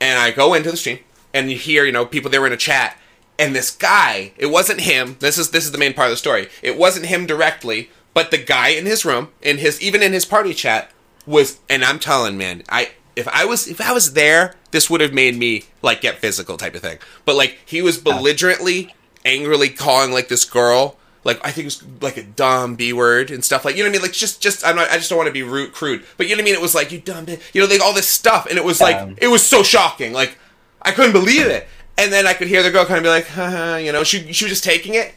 and 0.00 0.20
I 0.20 0.30
go 0.30 0.54
into 0.54 0.70
the 0.70 0.76
stream 0.76 1.00
and 1.34 1.50
you 1.50 1.56
hear, 1.56 1.84
you 1.84 1.90
know, 1.90 2.06
people 2.06 2.30
there 2.30 2.40
were 2.40 2.46
in 2.46 2.52
a 2.52 2.56
chat 2.56 2.96
and 3.36 3.52
this 3.52 3.72
guy, 3.72 4.30
it 4.36 4.46
wasn't 4.46 4.82
him. 4.82 5.16
This 5.18 5.36
is 5.36 5.50
this 5.50 5.64
is 5.64 5.72
the 5.72 5.78
main 5.78 5.94
part 5.94 6.06
of 6.06 6.12
the 6.12 6.16
story. 6.16 6.48
It 6.62 6.78
wasn't 6.78 7.06
him 7.06 7.26
directly, 7.26 7.90
but 8.14 8.30
the 8.30 8.38
guy 8.38 8.68
in 8.68 8.86
his 8.86 9.04
room, 9.04 9.30
in 9.42 9.58
his 9.58 9.82
even 9.82 10.00
in 10.00 10.12
his 10.12 10.24
party 10.24 10.54
chat 10.54 10.92
was 11.26 11.58
and 11.68 11.82
I'm 11.84 11.98
telling 11.98 12.38
man, 12.38 12.62
I 12.68 12.90
if 13.16 13.26
I 13.28 13.44
was 13.44 13.66
if 13.66 13.80
I 13.80 13.92
was 13.92 14.12
there, 14.12 14.54
this 14.70 14.88
would 14.88 15.00
have 15.00 15.12
made 15.12 15.36
me 15.36 15.64
like 15.82 16.00
get 16.00 16.18
physical 16.18 16.56
type 16.56 16.74
of 16.74 16.82
thing. 16.82 16.98
But 17.24 17.36
like 17.36 17.58
he 17.64 17.82
was 17.82 17.98
belligerently, 17.98 18.94
angrily 19.24 19.68
calling 19.68 20.12
like 20.12 20.28
this 20.28 20.44
girl 20.44 20.96
like 21.24 21.44
I 21.44 21.50
think 21.50 21.64
it 21.64 21.66
was 21.66 21.84
like 22.00 22.16
a 22.16 22.22
dumb 22.22 22.76
B 22.76 22.92
word 22.92 23.30
and 23.30 23.44
stuff 23.44 23.64
like 23.64 23.76
you 23.76 23.82
know 23.82 23.88
what 23.88 23.96
I 23.96 23.98
mean? 23.98 24.02
Like 24.02 24.12
just 24.12 24.40
just 24.40 24.64
I'm 24.64 24.76
not 24.76 24.90
I 24.90 24.96
just 24.96 25.10
don't 25.10 25.18
want 25.18 25.26
to 25.26 25.32
be 25.32 25.42
rude 25.42 25.72
crude. 25.72 26.04
But 26.16 26.28
you 26.28 26.34
know 26.34 26.40
what 26.40 26.44
I 26.44 26.46
mean? 26.46 26.54
It 26.54 26.60
was 26.60 26.74
like 26.74 26.92
you 26.92 26.98
dumb 26.98 27.26
bitch 27.26 27.42
you 27.54 27.60
know 27.60 27.68
like 27.68 27.80
all 27.80 27.92
this 27.92 28.08
stuff. 28.08 28.46
And 28.46 28.56
it 28.56 28.64
was 28.64 28.80
like 28.80 28.96
um, 28.96 29.16
it 29.18 29.28
was 29.28 29.46
so 29.46 29.62
shocking. 29.62 30.12
Like 30.12 30.38
I 30.80 30.92
couldn't 30.92 31.12
believe 31.12 31.46
it. 31.46 31.66
And 31.98 32.10
then 32.12 32.26
I 32.26 32.32
could 32.32 32.48
hear 32.48 32.62
the 32.62 32.70
girl 32.70 32.86
kind 32.86 32.98
of 32.98 33.04
be 33.04 33.10
like 33.10 33.26
Haha, 33.26 33.76
you 33.76 33.92
know 33.92 34.02
she 34.02 34.32
she 34.32 34.44
was 34.44 34.52
just 34.52 34.64
taking 34.64 34.94
it. 34.94 35.14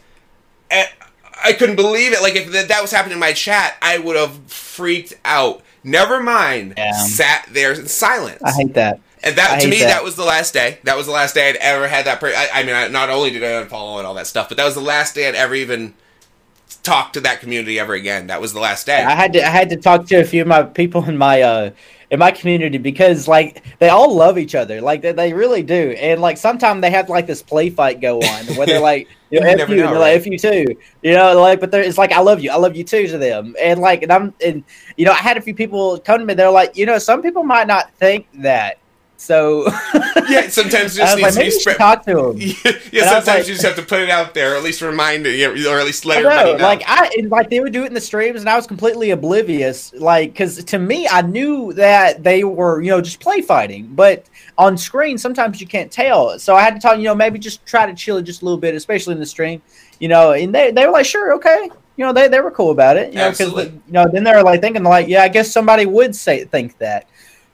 And 0.69 0.87
I 1.43 1.53
couldn't 1.53 1.77
believe 1.77 2.11
it. 2.11 2.21
Like 2.21 2.35
if 2.35 2.67
that 2.67 2.81
was 2.81 2.91
happening 2.91 3.13
in 3.13 3.19
my 3.19 3.33
chat 3.33 3.77
I 3.81 3.97
would 3.97 4.17
have 4.17 4.35
freaked 4.51 5.13
out. 5.23 5.61
Never 5.85 6.21
mind. 6.21 6.75
Sat 6.93 7.47
there 7.51 7.73
in 7.73 7.87
silence. 7.87 8.41
I 8.43 8.51
hate 8.51 8.73
that 8.73 8.99
and 9.23 9.35
that 9.37 9.61
to 9.61 9.67
me, 9.67 9.79
that. 9.79 9.87
that. 9.87 10.03
was 10.03 10.15
the 10.15 10.23
last 10.23 10.53
day. 10.53 10.79
That 10.83 10.97
was 10.97 11.05
the 11.05 11.11
last 11.11 11.35
day 11.35 11.49
I'd 11.49 11.55
ever 11.57 11.87
had 11.87 12.05
that. 12.05 12.19
Per- 12.19 12.33
I, 12.33 12.49
I, 12.53 12.63
mean, 12.63 12.75
I, 12.75 12.87
not 12.89 13.09
only 13.09 13.31
did 13.31 13.43
I 13.43 13.63
unfollow 13.63 13.97
and 13.97 14.07
all 14.07 14.15
that 14.15 14.27
stuff, 14.27 14.49
but 14.49 14.57
that 14.57 14.65
was 14.65 14.75
the 14.75 14.81
last 14.81 15.15
day 15.15 15.27
I'd 15.27 15.35
ever 15.35 15.55
even 15.55 15.93
talked 16.83 17.13
to 17.13 17.21
that 17.21 17.39
community 17.39 17.79
ever 17.79 17.93
again. 17.93 18.27
That 18.27 18.41
was 18.41 18.53
the 18.53 18.59
last 18.59 18.85
day. 18.85 19.03
I 19.03 19.15
had 19.15 19.33
to. 19.33 19.45
I 19.45 19.49
had 19.49 19.69
to 19.69 19.77
talk 19.77 20.05
to 20.07 20.15
a 20.17 20.25
few 20.25 20.41
of 20.41 20.47
my 20.47 20.63
people 20.63 21.03
in 21.05 21.17
my 21.17 21.41
uh, 21.41 21.71
in 22.11 22.19
my 22.19 22.31
community 22.31 22.77
because 22.77 23.27
like 23.27 23.63
they 23.79 23.89
all 23.89 24.13
love 24.13 24.37
each 24.37 24.53
other. 24.55 24.81
Like 24.81 25.01
they, 25.01 25.13
they 25.13 25.33
really 25.33 25.63
do. 25.63 25.91
And 25.91 26.21
like 26.21 26.37
sometimes 26.37 26.81
they 26.81 26.91
have 26.91 27.09
like 27.09 27.25
this 27.25 27.41
play 27.41 27.69
fight 27.69 28.01
go 28.01 28.19
on 28.19 28.45
where 28.55 28.67
they're 28.67 28.79
like. 28.79 29.07
You 29.33 29.39
know, 29.39 29.47
F 29.47 29.67
you, 29.67 29.77
know, 29.77 29.85
right? 29.93 29.97
like, 29.97 30.17
F 30.17 30.27
you 30.27 30.37
too, 30.37 30.75
you 31.01 31.15
know, 31.15 31.41
like, 31.41 31.59
but 31.59 31.71
there, 31.71 31.81
it's 31.81 31.97
like, 31.97 32.11
I 32.11 32.19
love 32.19 32.43
you, 32.43 32.51
I 32.51 32.55
love 32.55 32.75
you 32.75 32.83
too 32.83 33.07
to 33.07 33.17
them. 33.17 33.55
And 33.59 33.79
like, 33.79 34.03
and 34.03 34.11
I'm, 34.11 34.31
and, 34.45 34.63
you 34.95 35.05
know, 35.05 35.11
I 35.11 35.15
had 35.15 35.37
a 35.37 35.41
few 35.41 35.55
people 35.55 35.97
come 35.97 36.19
to 36.19 36.25
me, 36.27 36.35
they're 36.35 36.51
like, 36.51 36.77
you 36.77 36.85
know, 36.85 36.99
some 36.99 37.23
people 37.23 37.41
might 37.41 37.65
not 37.65 37.91
think 37.95 38.27
that, 38.43 38.77
so 39.17 39.65
yeah, 40.27 40.49
sometimes 40.49 40.95
just 40.95 41.17
needs 41.17 41.21
like, 41.21 41.33
to 41.33 41.39
be 41.39 41.51
spread. 41.51 41.77
Talk 41.77 42.05
to 42.05 42.19
him. 42.29 42.37
yeah, 42.37 42.71
yeah 42.91 43.03
sometimes 43.05 43.27
like, 43.27 43.47
you 43.47 43.53
just 43.53 43.65
have 43.65 43.75
to 43.75 43.81
put 43.81 44.01
it 44.01 44.09
out 44.09 44.33
there, 44.33 44.53
or 44.53 44.55
at 44.57 44.63
least 44.63 44.81
remind 44.81 45.25
it, 45.25 45.41
or 45.41 45.79
at 45.79 45.85
least 45.85 46.05
let 46.05 46.19
everybody 46.19 46.51
know. 46.51 46.57
know. 46.57 46.63
Like 46.63 46.83
I, 46.85 47.09
like 47.27 47.49
they 47.49 47.59
would 47.59 47.73
do 47.73 47.83
it 47.83 47.87
in 47.87 47.93
the 47.93 48.01
streams, 48.01 48.41
and 48.41 48.49
I 48.49 48.55
was 48.55 48.67
completely 48.67 49.11
oblivious. 49.11 49.93
Like 49.93 50.33
because 50.33 50.63
to 50.63 50.79
me, 50.79 51.07
I 51.07 51.21
knew 51.21 51.73
that 51.73 52.23
they 52.23 52.43
were, 52.43 52.81
you 52.81 52.91
know, 52.91 53.01
just 53.01 53.19
play 53.19 53.41
fighting, 53.41 53.87
but 53.93 54.25
on 54.57 54.77
screen 54.77 55.17
sometimes 55.17 55.61
you 55.61 55.67
can't 55.67 55.91
tell. 55.91 56.37
So 56.37 56.55
I 56.55 56.61
had 56.61 56.75
to 56.75 56.81
tell 56.81 56.97
you 56.97 57.05
know 57.05 57.15
maybe 57.15 57.39
just 57.39 57.65
try 57.65 57.85
to 57.85 57.93
chill 57.93 58.17
it 58.17 58.23
just 58.23 58.41
a 58.41 58.45
little 58.45 58.59
bit, 58.59 58.75
especially 58.75 59.13
in 59.13 59.19
the 59.19 59.25
stream, 59.25 59.61
you 59.99 60.07
know. 60.07 60.33
And 60.33 60.53
they 60.53 60.71
they 60.71 60.85
were 60.85 60.91
like, 60.91 61.05
sure, 61.05 61.33
okay, 61.35 61.69
you 61.95 62.05
know, 62.05 62.13
they, 62.13 62.27
they 62.27 62.39
were 62.39 62.51
cool 62.51 62.71
about 62.71 62.97
it, 62.97 63.13
you 63.13 63.19
know, 63.19 63.29
because 63.29 63.53
you 63.53 63.81
know 63.89 64.05
then 64.11 64.23
they 64.23 64.31
were 64.31 64.43
like 64.43 64.61
thinking 64.61 64.83
like, 64.83 65.07
yeah, 65.07 65.23
I 65.23 65.27
guess 65.27 65.51
somebody 65.51 65.85
would 65.85 66.15
say 66.15 66.43
think 66.45 66.77
that 66.79 67.07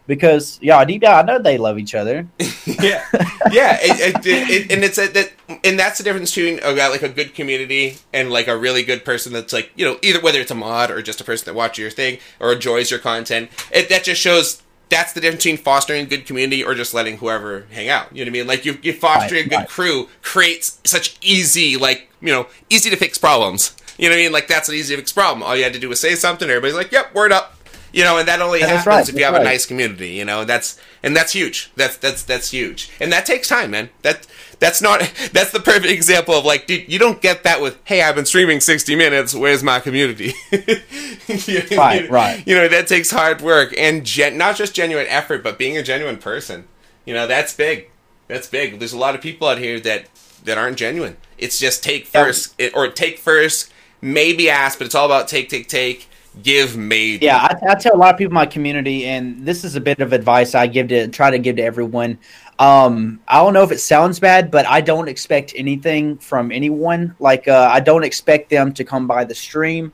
because 0.10 0.58
yeah, 0.60 0.84
deep 0.84 1.04
down 1.04 1.14
I 1.14 1.22
know 1.22 1.40
they 1.40 1.60
love 1.60 1.78
each 1.78 1.94
other. 1.94 2.28
yeah, 2.66 3.06
yeah, 3.52 3.78
it, 3.80 4.26
it, 4.26 4.26
it, 4.26 4.72
and 4.72 4.84
it's 4.84 4.98
a, 4.98 5.08
that, 5.08 5.32
and 5.64 5.78
that's 5.78 6.00
the 6.00 6.04
difference 6.04 6.34
between 6.34 6.60
a, 6.64 6.72
like 6.72 7.04
a 7.04 7.10
good 7.10 7.36
community 7.36 7.98
and 8.12 8.32
like 8.32 8.48
a 8.48 8.58
really 8.58 8.82
good 8.82 9.06
person 9.06 9.32
that's 9.32 9.54
like 9.54 9.72
you 9.76 9.86
know 9.86 10.00
either 10.02 10.20
whether 10.20 10.42
it's 10.42 10.50
a 10.50 10.56
mod 10.56 10.90
or 10.90 11.02
just 11.04 11.22
a 11.22 11.24
person 11.24 11.46
that 11.46 11.54
watches 11.54 11.78
your 11.78 11.92
thing 11.92 12.18
or 12.40 12.52
enjoys 12.52 12.90
your 12.90 13.00
content. 13.00 13.52
It 13.72 13.88
that 13.90 14.04
just 14.04 14.20
shows 14.20 14.64
that's 14.90 15.14
the 15.14 15.22
difference 15.22 15.44
between 15.44 15.58
fostering 15.58 16.06
a 16.06 16.10
good 16.10 16.26
community 16.26 16.64
or 16.64 16.74
just 16.74 16.96
letting 16.96 17.18
whoever 17.18 17.68
hang 17.70 17.88
out. 17.88 18.08
You 18.12 18.26
know 18.26 18.32
what 18.32 18.38
I 18.38 18.40
mean? 18.40 18.48
Like 18.48 18.66
you, 18.66 18.80
you 18.82 18.94
fostering 18.94 19.44
right, 19.44 19.46
a 19.46 19.50
good 19.50 19.56
right. 19.58 19.70
crew 19.70 20.10
creates 20.24 20.82
such 20.84 21.18
easy, 21.22 21.78
like 21.78 22.10
you 22.20 22.34
know, 22.34 22.48
easy 22.72 22.90
to 22.90 22.96
fix 22.96 23.20
problems. 23.20 23.76
You 24.00 24.10
know 24.10 24.16
what 24.16 24.22
I 24.22 24.24
mean? 24.24 24.32
Like 24.32 24.48
that's 24.48 24.70
an 24.70 24.76
easy 24.76 24.96
to 24.96 25.02
fix 25.02 25.12
problem. 25.12 25.44
All 25.44 25.56
you 25.56 25.64
had 25.64 25.74
to 25.74 25.80
do 25.80 25.88
was 25.88 26.00
say 26.00 26.16
something. 26.16 26.50
Everybody's 26.50 26.76
like, 26.76 26.92
"Yep, 26.92 27.14
word 27.14 27.32
up." 27.32 27.54
You 27.92 28.04
know, 28.04 28.18
and 28.18 28.28
that 28.28 28.42
only 28.42 28.62
happens 28.62 28.86
right, 28.86 29.10
if 29.10 29.16
you 29.16 29.24
have 29.24 29.34
right. 29.34 29.42
a 29.42 29.46
nice 29.46 29.66
community. 29.66 30.10
You 30.10 30.26
know, 30.26 30.46
that's 30.46 30.80
and 31.04 31.16
that's 31.16 31.34
huge. 31.34 31.72
That's 31.76 31.98
that's 31.98 32.24
that's 32.24 32.52
huge, 32.52 32.92
and 33.00 33.12
that 33.12 33.26
takes 33.26 33.48
time, 33.48 33.72
man. 33.72 33.90
That 34.02 34.28
that's 34.60 34.82
not 34.82 35.00
that's 35.34 35.52
the 35.52 35.60
perfect 35.60 35.92
example 35.92 36.36
of 36.36 36.46
like, 36.46 36.68
dude, 36.68 36.92
you 36.92 37.00
don't 37.00 37.22
get 37.22 37.44
that 37.44 37.62
with, 37.62 37.80
hey, 37.86 38.02
I've 38.02 38.16
been 38.16 38.26
streaming 38.26 38.60
sixty 38.60 38.96
minutes. 38.96 39.34
Where's 39.34 39.64
my 39.64 39.80
community? 39.80 40.34
you, 40.52 41.62
right, 41.78 42.04
you, 42.04 42.10
right. 42.10 42.44
You 42.46 42.56
know, 42.56 42.68
that 42.68 42.88
takes 42.88 43.12
hard 43.12 43.42
work 43.42 43.74
and 43.78 44.06
gen- 44.06 44.38
not 44.38 44.56
just 44.56 44.76
genuine 44.76 45.08
effort, 45.08 45.44
but 45.44 45.58
being 45.58 45.78
a 45.78 45.84
genuine 45.84 46.18
person. 46.18 46.68
You 47.06 47.14
know, 47.14 47.28
that's 47.28 47.54
big. 47.54 47.90
That's 48.28 48.48
big. 48.48 48.80
There's 48.80 48.94
a 48.94 48.98
lot 48.98 49.16
of 49.16 49.22
people 49.22 49.48
out 49.48 49.58
here 49.58 49.80
that 49.80 50.08
that 50.44 50.58
aren't 50.58 50.78
genuine. 50.78 51.18
It's 51.38 51.60
just 51.60 51.84
take 51.84 52.06
first 52.06 52.62
or 52.74 52.88
take 52.90 53.20
first, 53.20 53.72
maybe 54.02 54.50
ask, 54.50 54.78
but 54.78 54.86
it's 54.86 54.96
all 54.96 55.06
about 55.06 55.28
take, 55.28 55.50
take, 55.50 55.68
take. 55.68 56.09
Give 56.42 56.78
maybe. 56.78 57.26
Yeah, 57.26 57.38
I, 57.38 57.72
I 57.72 57.76
tell 57.76 57.96
a 57.96 57.98
lot 57.98 58.14
of 58.14 58.18
people 58.18 58.32
in 58.32 58.36
my 58.36 58.46
community, 58.46 59.06
and 59.06 59.46
this 59.46 59.64
is 59.64 59.76
a 59.76 59.82
bit 59.82 60.00
of 60.00 60.14
advice 60.14 60.56
I 60.56 60.68
give 60.68 60.88
to 60.90 61.08
try 61.08 61.32
to 61.32 61.40
give 61.40 61.58
to 61.58 61.64
everyone. 61.64 62.20
Um, 62.60 63.20
I 63.28 63.38
don't 63.38 63.54
know 63.54 63.64
if 63.64 63.72
it 63.72 63.80
sounds 63.80 64.20
bad, 64.20 64.52
but 64.52 64.66
I 64.68 64.82
don't 64.82 65.08
expect 65.08 65.54
anything 65.56 66.18
from 66.18 66.52
anyone. 66.52 67.16
Like, 67.20 67.48
uh, 67.48 67.70
I 67.72 67.80
don't 67.80 68.04
expect 68.04 68.50
them 68.50 68.74
to 68.74 68.84
come 68.84 69.08
by 69.08 69.24
the 69.26 69.36
stream. 69.36 69.92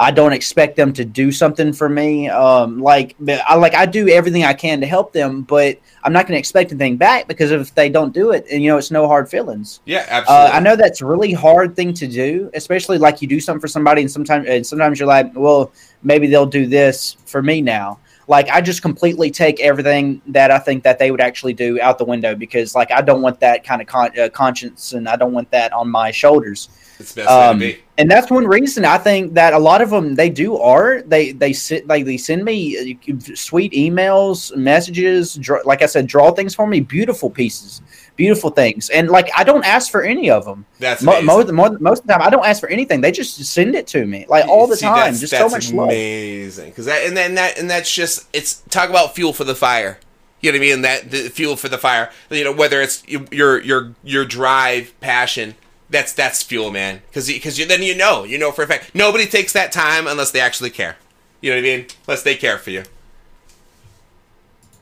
I 0.00 0.12
don't 0.12 0.32
expect 0.32 0.76
them 0.76 0.92
to 0.92 1.04
do 1.04 1.32
something 1.32 1.72
for 1.72 1.88
me. 1.88 2.28
Um, 2.28 2.80
like 2.80 3.16
I 3.48 3.56
like 3.56 3.74
I 3.74 3.84
do 3.84 4.08
everything 4.08 4.44
I 4.44 4.54
can 4.54 4.80
to 4.80 4.86
help 4.86 5.12
them, 5.12 5.42
but 5.42 5.78
I'm 6.04 6.12
not 6.12 6.26
going 6.26 6.36
to 6.36 6.38
expect 6.38 6.70
anything 6.70 6.96
back 6.96 7.26
because 7.26 7.50
if 7.50 7.74
they 7.74 7.88
don't 7.88 8.14
do 8.14 8.30
it, 8.30 8.46
and 8.50 8.62
you 8.62 8.70
know, 8.70 8.78
it's 8.78 8.92
no 8.92 9.08
hard 9.08 9.28
feelings. 9.28 9.80
Yeah, 9.86 10.06
absolutely. 10.08 10.46
Uh, 10.46 10.56
I 10.56 10.60
know 10.60 10.76
that's 10.76 11.00
a 11.00 11.06
really 11.06 11.32
hard 11.32 11.74
thing 11.74 11.92
to 11.94 12.06
do, 12.06 12.48
especially 12.54 12.98
like 12.98 13.20
you 13.20 13.26
do 13.26 13.40
something 13.40 13.60
for 13.60 13.66
somebody, 13.66 14.02
and 14.02 14.10
sometimes 14.10 14.46
and 14.46 14.64
sometimes 14.64 15.00
you're 15.00 15.08
like, 15.08 15.32
well, 15.34 15.72
maybe 16.04 16.28
they'll 16.28 16.46
do 16.46 16.66
this 16.66 17.16
for 17.26 17.42
me 17.42 17.60
now. 17.60 17.98
Like 18.28 18.50
I 18.50 18.60
just 18.60 18.82
completely 18.82 19.32
take 19.32 19.58
everything 19.58 20.22
that 20.28 20.52
I 20.52 20.60
think 20.60 20.84
that 20.84 21.00
they 21.00 21.10
would 21.10 21.20
actually 21.20 21.54
do 21.54 21.80
out 21.80 21.98
the 21.98 22.04
window 22.04 22.36
because 22.36 22.74
like 22.74 22.92
I 22.92 23.00
don't 23.00 23.22
want 23.22 23.40
that 23.40 23.64
kind 23.64 23.80
of 23.80 23.88
con- 23.88 24.16
uh, 24.16 24.28
conscience 24.28 24.92
and 24.92 25.08
I 25.08 25.16
don't 25.16 25.32
want 25.32 25.50
that 25.50 25.72
on 25.72 25.90
my 25.90 26.12
shoulders. 26.12 26.68
It's 27.00 27.14
best 27.14 27.28
um, 27.28 27.58
way 27.58 27.72
to 27.72 27.76
be. 27.78 27.82
And 27.98 28.08
that's 28.08 28.30
one 28.30 28.46
reason 28.46 28.84
I 28.84 28.96
think 28.96 29.34
that 29.34 29.52
a 29.52 29.58
lot 29.58 29.82
of 29.82 29.90
them 29.90 30.14
they 30.14 30.30
do 30.30 30.56
art. 30.56 31.10
They 31.10 31.32
they 31.32 31.52
sit 31.52 31.88
like 31.88 32.04
they 32.04 32.16
send 32.16 32.44
me 32.44 32.96
uh, 33.08 33.18
sweet 33.34 33.72
emails, 33.72 34.54
messages. 34.56 35.34
Draw, 35.34 35.62
like 35.64 35.82
I 35.82 35.86
said, 35.86 36.06
draw 36.06 36.30
things 36.30 36.54
for 36.54 36.68
me, 36.68 36.78
beautiful 36.78 37.28
pieces, 37.28 37.82
beautiful 38.14 38.50
things. 38.50 38.88
And 38.90 39.08
like 39.08 39.28
I 39.36 39.42
don't 39.42 39.64
ask 39.64 39.90
for 39.90 40.02
any 40.02 40.30
of 40.30 40.44
them. 40.44 40.64
That's 40.78 41.02
Mo- 41.02 41.20
most, 41.22 41.50
most 41.50 41.80
most 41.80 42.00
of 42.02 42.06
the 42.06 42.12
time 42.12 42.22
I 42.22 42.30
don't 42.30 42.46
ask 42.46 42.60
for 42.60 42.68
anything. 42.68 43.00
They 43.00 43.10
just 43.10 43.44
send 43.44 43.74
it 43.74 43.88
to 43.88 44.06
me 44.06 44.26
like 44.28 44.46
all 44.46 44.68
the 44.68 44.76
See, 44.76 44.86
time. 44.86 45.10
That's, 45.10 45.18
just 45.20 45.32
that's 45.32 45.50
so 45.50 45.56
much 45.56 45.72
amazing. 45.72 46.70
Because 46.70 46.84
that 46.84 47.04
and 47.04 47.16
then 47.16 47.34
that 47.34 47.58
and 47.58 47.68
that's 47.68 47.92
just 47.92 48.28
it's 48.32 48.60
talk 48.70 48.90
about 48.90 49.16
fuel 49.16 49.32
for 49.32 49.42
the 49.42 49.56
fire. 49.56 49.98
You 50.40 50.52
know 50.52 50.58
what 50.58 50.64
I 50.64 50.68
mean? 50.68 50.82
That 50.82 51.10
the 51.10 51.30
fuel 51.30 51.56
for 51.56 51.68
the 51.68 51.78
fire. 51.78 52.12
You 52.30 52.44
know 52.44 52.52
whether 52.52 52.80
it's 52.80 53.02
your 53.08 53.60
your 53.60 53.92
your 54.04 54.24
drive, 54.24 54.94
passion 55.00 55.56
that's 55.90 56.12
that's 56.12 56.42
fuel, 56.42 56.70
man. 56.70 57.02
Because 57.08 57.28
because 57.28 57.56
then 57.66 57.82
you 57.82 57.96
know 57.96 58.24
you 58.24 58.38
know 58.38 58.52
for 58.52 58.62
a 58.62 58.66
fact 58.66 58.94
nobody 58.94 59.26
takes 59.26 59.52
that 59.52 59.72
time 59.72 60.06
unless 60.06 60.30
they 60.30 60.40
actually 60.40 60.70
care. 60.70 60.96
You 61.40 61.50
know 61.50 61.56
what 61.56 61.70
I 61.70 61.76
mean? 61.76 61.86
Unless 62.06 62.22
they 62.22 62.34
care 62.34 62.58
for 62.58 62.70
you. 62.70 62.84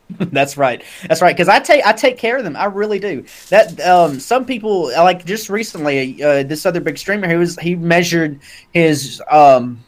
That's 0.18 0.56
right. 0.56 0.82
That's 1.08 1.20
right. 1.20 1.34
Because 1.34 1.48
I 1.48 1.58
take 1.58 1.84
I 1.84 1.92
take 1.92 2.16
care 2.16 2.36
of 2.38 2.44
them. 2.44 2.56
I 2.56 2.66
really 2.66 2.98
do. 2.98 3.24
That 3.50 3.80
um, 3.80 4.20
some 4.20 4.44
people 4.44 4.88
like 4.88 5.24
just 5.24 5.50
recently 5.50 6.22
uh, 6.22 6.44
this 6.44 6.64
other 6.64 6.80
big 6.80 6.96
streamer 6.96 7.28
he 7.28 7.34
was 7.34 7.58
he 7.58 7.74
measured 7.74 8.38
his 8.72 9.20
um, 9.30 9.84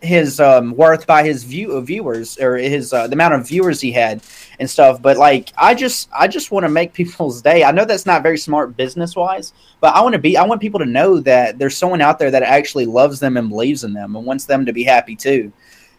his 0.00 0.40
um, 0.40 0.74
worth 0.76 1.06
by 1.06 1.24
his 1.24 1.44
view 1.44 1.72
of 1.72 1.86
viewers 1.86 2.38
or 2.38 2.56
his 2.56 2.92
uh, 2.92 3.06
the 3.06 3.14
amount 3.14 3.34
of 3.34 3.46
viewers 3.46 3.80
he 3.80 3.92
had 3.92 4.22
and 4.58 4.68
stuff. 4.68 5.00
But 5.02 5.16
like, 5.16 5.52
I 5.56 5.74
just 5.74 6.08
I 6.16 6.28
just 6.28 6.50
want 6.50 6.64
to 6.64 6.68
make 6.68 6.92
people's 6.92 7.42
day. 7.42 7.64
I 7.64 7.72
know 7.72 7.84
that's 7.84 8.06
not 8.06 8.22
very 8.22 8.38
smart 8.38 8.76
business 8.76 9.16
wise, 9.16 9.52
but 9.80 9.94
I 9.94 10.00
want 10.02 10.14
to 10.14 10.18
be 10.18 10.36
I 10.36 10.44
want 10.44 10.60
people 10.60 10.80
to 10.80 10.86
know 10.86 11.20
that 11.20 11.58
there's 11.58 11.76
someone 11.76 12.00
out 12.00 12.18
there 12.18 12.30
that 12.30 12.42
actually 12.42 12.86
loves 12.86 13.20
them 13.20 13.36
and 13.36 13.48
believes 13.48 13.84
in 13.84 13.92
them 13.92 14.16
and 14.16 14.24
wants 14.24 14.44
them 14.44 14.66
to 14.66 14.72
be 14.72 14.84
happy 14.84 15.16
too. 15.16 15.52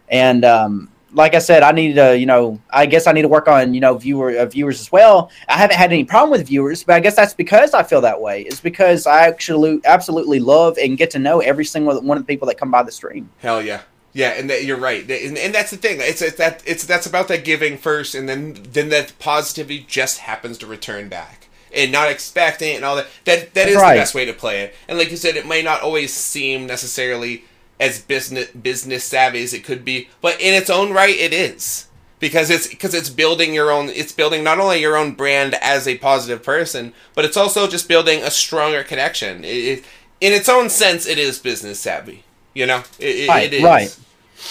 And 0.09 0.45
um, 0.45 0.89
like 1.13 1.33
I 1.35 1.39
said, 1.39 1.63
I 1.63 1.71
need 1.71 1.95
to, 1.95 2.17
you 2.17 2.25
know, 2.25 2.59
I 2.69 2.85
guess 2.85 3.07
I 3.07 3.11
need 3.11 3.23
to 3.23 3.27
work 3.27 3.47
on, 3.47 3.73
you 3.73 3.79
know, 3.79 3.97
viewer 3.97 4.37
uh, 4.37 4.45
viewers 4.45 4.79
as 4.79 4.91
well. 4.91 5.31
I 5.47 5.57
haven't 5.57 5.77
had 5.77 5.91
any 5.91 6.03
problem 6.03 6.31
with 6.31 6.47
viewers, 6.47 6.83
but 6.83 6.95
I 6.95 6.99
guess 6.99 7.15
that's 7.15 7.33
because 7.33 7.73
I 7.73 7.83
feel 7.83 8.01
that 8.01 8.19
way. 8.19 8.41
It's 8.43 8.59
because 8.59 9.07
I 9.07 9.27
actually 9.27 9.79
absolutely 9.85 10.39
love 10.39 10.77
and 10.77 10.97
get 10.97 11.11
to 11.11 11.19
know 11.19 11.39
every 11.39 11.65
single 11.65 11.99
one 12.01 12.17
of 12.17 12.23
the 12.23 12.27
people 12.27 12.47
that 12.47 12.57
come 12.57 12.71
by 12.71 12.83
the 12.83 12.91
stream. 12.91 13.29
Hell 13.39 13.61
yeah. 13.61 13.81
Yeah, 14.17 14.29
and 14.29 14.49
that, 14.49 14.65
you're 14.65 14.79
right, 14.79 15.03
and, 15.03 15.37
and, 15.37 15.53
that's 15.53 15.69
the 15.69 15.77
thing. 15.77 15.99
It's, 16.01 16.23
it's 16.23 16.37
that 16.37 16.63
it's 16.65 16.83
that's 16.87 17.05
about 17.05 17.27
that 17.27 17.45
giving 17.45 17.77
first, 17.77 18.15
and 18.15 18.27
then 18.27 18.57
then 18.71 18.89
that 18.89 19.13
positivity 19.19 19.85
just 19.87 20.17
happens 20.17 20.57
to 20.57 20.65
return 20.65 21.07
back, 21.07 21.49
and 21.71 21.91
not 21.91 22.09
expecting 22.09 22.73
it 22.73 22.77
and 22.77 22.83
all 22.83 22.95
that. 22.95 23.05
That 23.25 23.53
that 23.53 23.67
is 23.67 23.75
right. 23.75 23.93
the 23.93 24.01
best 24.01 24.15
way 24.15 24.25
to 24.25 24.33
play 24.33 24.61
it. 24.61 24.75
And 24.87 24.97
like 24.97 25.11
you 25.11 25.17
said, 25.17 25.35
it 25.35 25.45
may 25.45 25.61
not 25.61 25.83
always 25.83 26.15
seem 26.15 26.65
necessarily 26.65 27.43
as 27.79 28.01
business 28.01 28.49
business 28.49 29.03
savvy 29.03 29.43
as 29.43 29.53
it 29.53 29.63
could 29.63 29.85
be, 29.85 30.09
but 30.19 30.41
in 30.41 30.55
its 30.55 30.71
own 30.71 30.93
right, 30.93 31.15
it 31.15 31.31
is 31.31 31.87
because 32.19 32.49
it's 32.49 32.65
because 32.65 32.95
it's 32.95 33.11
building 33.11 33.53
your 33.53 33.69
own. 33.69 33.89
It's 33.89 34.13
building 34.13 34.43
not 34.43 34.57
only 34.57 34.81
your 34.81 34.97
own 34.97 35.11
brand 35.13 35.53
as 35.61 35.87
a 35.87 35.95
positive 35.99 36.41
person, 36.41 36.93
but 37.13 37.23
it's 37.23 37.37
also 37.37 37.67
just 37.67 37.87
building 37.87 38.23
a 38.23 38.31
stronger 38.31 38.83
connection. 38.83 39.43
It, 39.43 39.49
it, 39.49 39.85
in 40.21 40.33
its 40.33 40.49
own 40.49 40.71
sense, 40.71 41.05
it 41.05 41.19
is 41.19 41.37
business 41.37 41.79
savvy. 41.79 42.23
You 42.55 42.65
know, 42.65 42.81
it, 42.97 43.29
right, 43.29 43.53
it 43.53 43.57
is. 43.57 43.63
Right. 43.63 43.99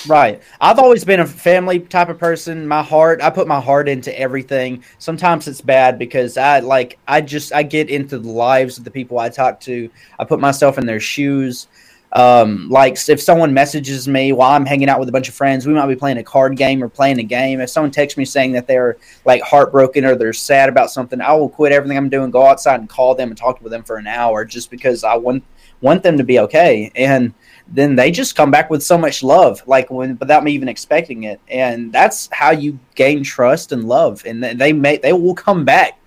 Right. 0.09 0.43
I've 0.61 0.79
always 0.79 1.05
been 1.05 1.21
a 1.21 1.27
family 1.27 1.79
type 1.79 2.09
of 2.09 2.19
person. 2.19 2.67
My 2.67 2.83
heart, 2.83 3.21
I 3.23 3.31
put 3.31 3.47
my 3.47 3.61
heart 3.61 3.89
into 3.89 4.17
everything. 4.19 4.83
Sometimes 4.99 5.47
it's 5.47 5.61
bad 5.61 5.99
because 5.99 6.37
I 6.37 6.59
like 6.61 6.99
I 7.07 7.21
just 7.21 7.53
I 7.53 7.63
get 7.63 7.89
into 7.89 8.19
the 8.19 8.29
lives 8.29 8.79
of 8.79 8.85
the 8.85 8.91
people 8.91 9.19
I 9.19 9.29
talk 9.29 9.61
to. 9.61 9.89
I 10.19 10.25
put 10.25 10.41
myself 10.41 10.79
in 10.79 10.87
their 10.87 11.01
shoes. 11.01 11.69
Um, 12.13 12.69
like 12.71 12.97
if 13.09 13.21
someone 13.21 13.53
messages 13.53 14.09
me 14.09 14.33
while 14.33 14.53
I'm 14.53 14.65
hanging 14.65 14.89
out 14.89 14.99
with 14.99 15.09
a 15.09 15.13
bunch 15.13 15.29
of 15.29 15.35
friends, 15.35 15.67
we 15.67 15.75
might 15.75 15.87
be 15.87 15.97
playing 15.97 16.19
a 16.19 16.25
card 16.25 16.57
game 16.57 16.83
or 16.83 16.89
playing 16.89 17.19
a 17.19 17.25
game. 17.25 17.61
If 17.61 17.71
someone 17.71 17.91
texts 17.91 18.17
me 18.17 18.25
saying 18.25 18.53
that 18.53 18.67
they're 18.67 18.97
like 19.25 19.43
heartbroken 19.43 20.05
or 20.05 20.17
they're 20.17 20.33
sad 20.33 20.69
about 20.69 20.91
something, 20.91 21.21
I 21.21 21.33
will 21.33 21.49
quit 21.49 21.73
everything 21.73 21.97
I'm 21.99 22.09
doing, 22.09 22.31
go 22.31 22.47
outside 22.47 22.81
and 22.81 22.89
call 22.89 23.15
them 23.15 23.29
and 23.29 23.37
talk 23.37 23.61
with 23.61 23.71
them 23.71 23.83
for 23.83 23.97
an 23.97 24.07
hour 24.07 24.45
just 24.45 24.71
because 24.71 25.05
I 25.05 25.15
want 25.17 25.45
want 25.81 26.03
them 26.03 26.17
to 26.19 26.25
be 26.25 26.39
okay. 26.41 26.91
And 26.95 27.35
then 27.69 27.97
they 27.97 28.11
just 28.11 28.37
come 28.37 28.51
back 28.51 28.71
with 28.71 28.83
so 28.83 28.97
much 28.97 29.23
love, 29.23 29.63
like 29.67 29.91
when 29.91 30.17
without 30.19 30.45
me 30.45 30.53
even 30.53 30.69
expecting 30.69 31.25
it, 31.25 31.41
and 31.49 31.93
that's 31.93 32.29
how 32.33 32.51
you 32.51 32.79
gain 32.95 33.25
trust 33.25 33.73
and 33.73 33.85
love, 33.85 34.25
and 34.25 34.43
they 34.43 34.73
may 34.73 34.99
they 34.99 35.13
will 35.13 35.35
come 35.35 35.65
back 35.65 35.99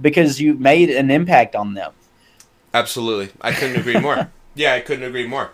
because 0.00 0.40
you 0.40 0.54
made 0.54 0.90
an 0.90 1.10
impact 1.10 1.54
on 1.54 1.74
them. 1.74 1.92
Absolutely, 2.72 3.32
I 3.40 3.52
couldn't 3.52 3.76
agree 3.76 3.98
more. 3.98 4.30
yeah, 4.54 4.74
I 4.74 4.80
couldn't 4.80 5.04
agree 5.04 5.26
more. 5.26 5.50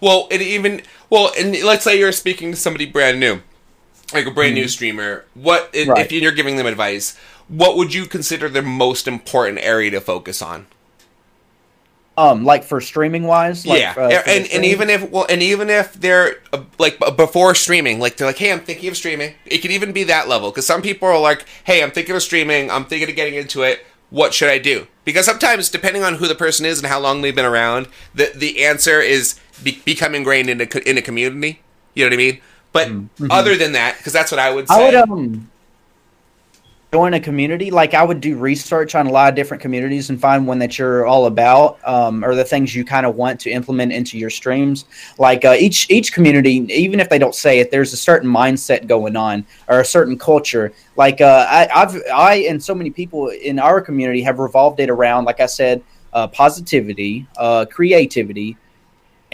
Well, 0.00 0.26
it 0.30 0.42
even 0.42 0.82
well, 1.10 1.32
and 1.38 1.56
let's 1.62 1.84
say 1.84 1.98
you're 1.98 2.12
speaking 2.12 2.50
to 2.50 2.56
somebody 2.56 2.86
brand 2.86 3.20
new, 3.20 3.40
like 4.12 4.26
a 4.26 4.30
brand 4.30 4.50
mm-hmm. 4.50 4.62
new 4.62 4.68
streamer. 4.68 5.24
What 5.34 5.70
right. 5.74 6.04
if 6.04 6.12
you're 6.12 6.32
giving 6.32 6.56
them 6.56 6.66
advice? 6.66 7.16
What 7.46 7.76
would 7.76 7.92
you 7.92 8.06
consider 8.06 8.48
the 8.48 8.62
most 8.62 9.06
important 9.06 9.58
area 9.58 9.90
to 9.90 10.00
focus 10.00 10.40
on? 10.40 10.66
Um, 12.16 12.44
like 12.44 12.62
for 12.62 12.80
streaming 12.80 13.24
wise, 13.24 13.66
like, 13.66 13.80
yeah, 13.80 13.94
uh, 13.96 14.22
and 14.26 14.46
and 14.52 14.64
even 14.64 14.88
if 14.88 15.10
well, 15.10 15.26
and 15.28 15.42
even 15.42 15.68
if 15.68 15.94
they're 15.94 16.36
uh, 16.52 16.62
like 16.78 16.96
before 17.16 17.56
streaming, 17.56 17.98
like 17.98 18.16
they're 18.16 18.28
like, 18.28 18.38
hey, 18.38 18.52
I'm 18.52 18.60
thinking 18.60 18.88
of 18.88 18.96
streaming. 18.96 19.34
It 19.46 19.58
could 19.58 19.72
even 19.72 19.92
be 19.92 20.04
that 20.04 20.28
level 20.28 20.50
because 20.52 20.64
some 20.64 20.80
people 20.80 21.08
are 21.08 21.18
like, 21.18 21.44
hey, 21.64 21.82
I'm 21.82 21.90
thinking 21.90 22.14
of 22.14 22.22
streaming. 22.22 22.70
I'm 22.70 22.84
thinking 22.84 23.08
of 23.08 23.16
getting 23.16 23.34
into 23.34 23.62
it. 23.62 23.84
What 24.10 24.32
should 24.32 24.48
I 24.48 24.58
do? 24.58 24.86
Because 25.04 25.26
sometimes, 25.26 25.68
depending 25.70 26.04
on 26.04 26.14
who 26.14 26.28
the 26.28 26.36
person 26.36 26.64
is 26.64 26.78
and 26.78 26.86
how 26.86 27.00
long 27.00 27.20
they've 27.20 27.34
been 27.34 27.44
around, 27.44 27.88
the 28.14 28.30
the 28.32 28.64
answer 28.64 29.00
is 29.00 29.40
be, 29.64 29.82
become 29.84 30.14
ingrained 30.14 30.48
in 30.48 30.60
a 30.60 30.88
in 30.88 30.96
a 30.96 31.02
community. 31.02 31.62
You 31.94 32.04
know 32.04 32.10
what 32.10 32.14
I 32.14 32.16
mean? 32.16 32.40
But 32.72 32.88
mm-hmm. 32.88 33.30
other 33.30 33.56
than 33.56 33.72
that, 33.72 33.96
because 33.98 34.12
that's 34.12 34.30
what 34.30 34.38
I 34.38 34.52
would 34.52 34.68
say. 34.68 34.74
I 34.74 34.84
would 34.84 34.94
um, 34.94 35.50
join 36.94 37.14
a 37.14 37.18
community. 37.18 37.72
Like 37.72 37.92
i 37.92 38.04
would 38.04 38.20
do 38.20 38.36
research 38.38 38.94
on 38.94 39.08
a 39.08 39.10
lot 39.10 39.28
of 39.28 39.34
different 39.34 39.60
communities 39.60 40.10
and 40.10 40.20
find 40.20 40.46
one 40.46 40.60
that 40.60 40.78
you're 40.78 41.06
all 41.06 41.26
about 41.26 41.80
um, 41.84 42.24
or 42.24 42.36
the 42.36 42.44
things 42.44 42.72
you 42.72 42.84
kind 42.84 43.04
of 43.04 43.16
want 43.16 43.40
to 43.40 43.50
implement 43.50 43.90
into 43.92 44.16
your 44.16 44.30
streams. 44.30 44.84
Like 45.18 45.44
uh, 45.44 45.56
each 45.58 45.90
each 45.90 46.12
community 46.12 46.64
even 46.70 47.00
if 47.00 47.08
they 47.08 47.18
don't 47.18 47.34
say 47.34 47.58
it 47.58 47.72
there's 47.72 47.92
a 47.92 47.96
certain 47.96 48.30
mindset 48.30 48.86
going 48.86 49.16
on 49.16 49.44
or 49.66 49.80
a 49.80 49.84
certain 49.84 50.16
culture. 50.16 50.72
Like 50.94 51.20
uh, 51.20 51.44
I, 51.58 51.68
i've 51.80 51.94
i 52.14 52.34
and 52.50 52.62
so 52.62 52.76
many 52.76 52.90
people 52.90 53.30
in 53.30 53.58
our 53.58 53.80
community 53.80 54.22
have 54.22 54.38
revolved 54.38 54.78
it 54.78 54.88
around 54.88 55.24
like 55.24 55.40
i 55.40 55.46
said 55.46 55.82
uh, 56.12 56.28
positivity 56.28 57.26
uh, 57.38 57.64
creativity 57.76 58.56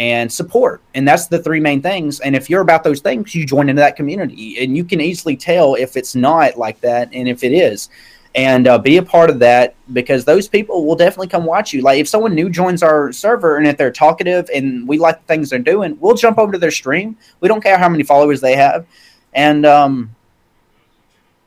and 0.00 0.32
support. 0.32 0.80
And 0.94 1.06
that's 1.06 1.26
the 1.26 1.38
three 1.38 1.60
main 1.60 1.82
things. 1.82 2.20
And 2.20 2.34
if 2.34 2.48
you're 2.48 2.62
about 2.62 2.82
those 2.82 3.00
things, 3.00 3.34
you 3.34 3.44
join 3.44 3.68
into 3.68 3.80
that 3.80 3.96
community. 3.96 4.56
And 4.64 4.74
you 4.74 4.82
can 4.82 4.98
easily 4.98 5.36
tell 5.36 5.74
if 5.74 5.94
it's 5.94 6.14
not 6.14 6.56
like 6.56 6.80
that 6.80 7.10
and 7.12 7.28
if 7.28 7.44
it 7.44 7.52
is. 7.52 7.90
And 8.34 8.66
uh, 8.66 8.78
be 8.78 8.96
a 8.96 9.02
part 9.02 9.28
of 9.28 9.40
that 9.40 9.74
because 9.92 10.24
those 10.24 10.48
people 10.48 10.86
will 10.86 10.96
definitely 10.96 11.26
come 11.26 11.44
watch 11.44 11.74
you. 11.74 11.82
Like 11.82 12.00
if 12.00 12.08
someone 12.08 12.34
new 12.34 12.48
joins 12.48 12.82
our 12.82 13.12
server 13.12 13.58
and 13.58 13.66
if 13.66 13.76
they're 13.76 13.92
talkative 13.92 14.48
and 14.54 14.88
we 14.88 14.96
like 14.96 15.18
the 15.18 15.26
things 15.26 15.50
they're 15.50 15.58
doing, 15.58 15.98
we'll 16.00 16.14
jump 16.14 16.38
over 16.38 16.50
to 16.50 16.58
their 16.58 16.70
stream. 16.70 17.18
We 17.40 17.48
don't 17.48 17.62
care 17.62 17.76
how 17.76 17.88
many 17.90 18.02
followers 18.02 18.40
they 18.40 18.56
have, 18.56 18.86
and 19.34 19.66
um, 19.66 20.14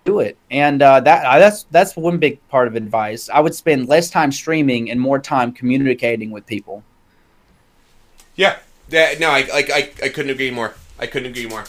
do 0.04 0.20
it. 0.20 0.38
And 0.52 0.82
uh, 0.82 1.00
that 1.00 1.26
uh, 1.26 1.40
that's 1.40 1.64
that's 1.72 1.96
one 1.96 2.18
big 2.18 2.46
part 2.50 2.68
of 2.68 2.76
advice. 2.76 3.30
I 3.30 3.40
would 3.40 3.56
spend 3.56 3.88
less 3.88 4.10
time 4.10 4.32
streaming 4.32 4.92
and 4.92 5.00
more 5.00 5.20
time 5.20 5.54
communicating 5.54 6.32
with 6.32 6.46
people. 6.46 6.84
Yeah. 8.36 8.58
Yeah. 8.90 9.14
No, 9.20 9.30
I, 9.30 9.40
I, 9.40 9.64
I, 9.74 9.92
I 10.04 10.10
couldn't 10.10 10.32
agree 10.32 10.52
more. 10.52 10.76
I 11.00 11.08
couldn't 11.08 11.30
agree 11.30 11.48
more. 11.48 11.66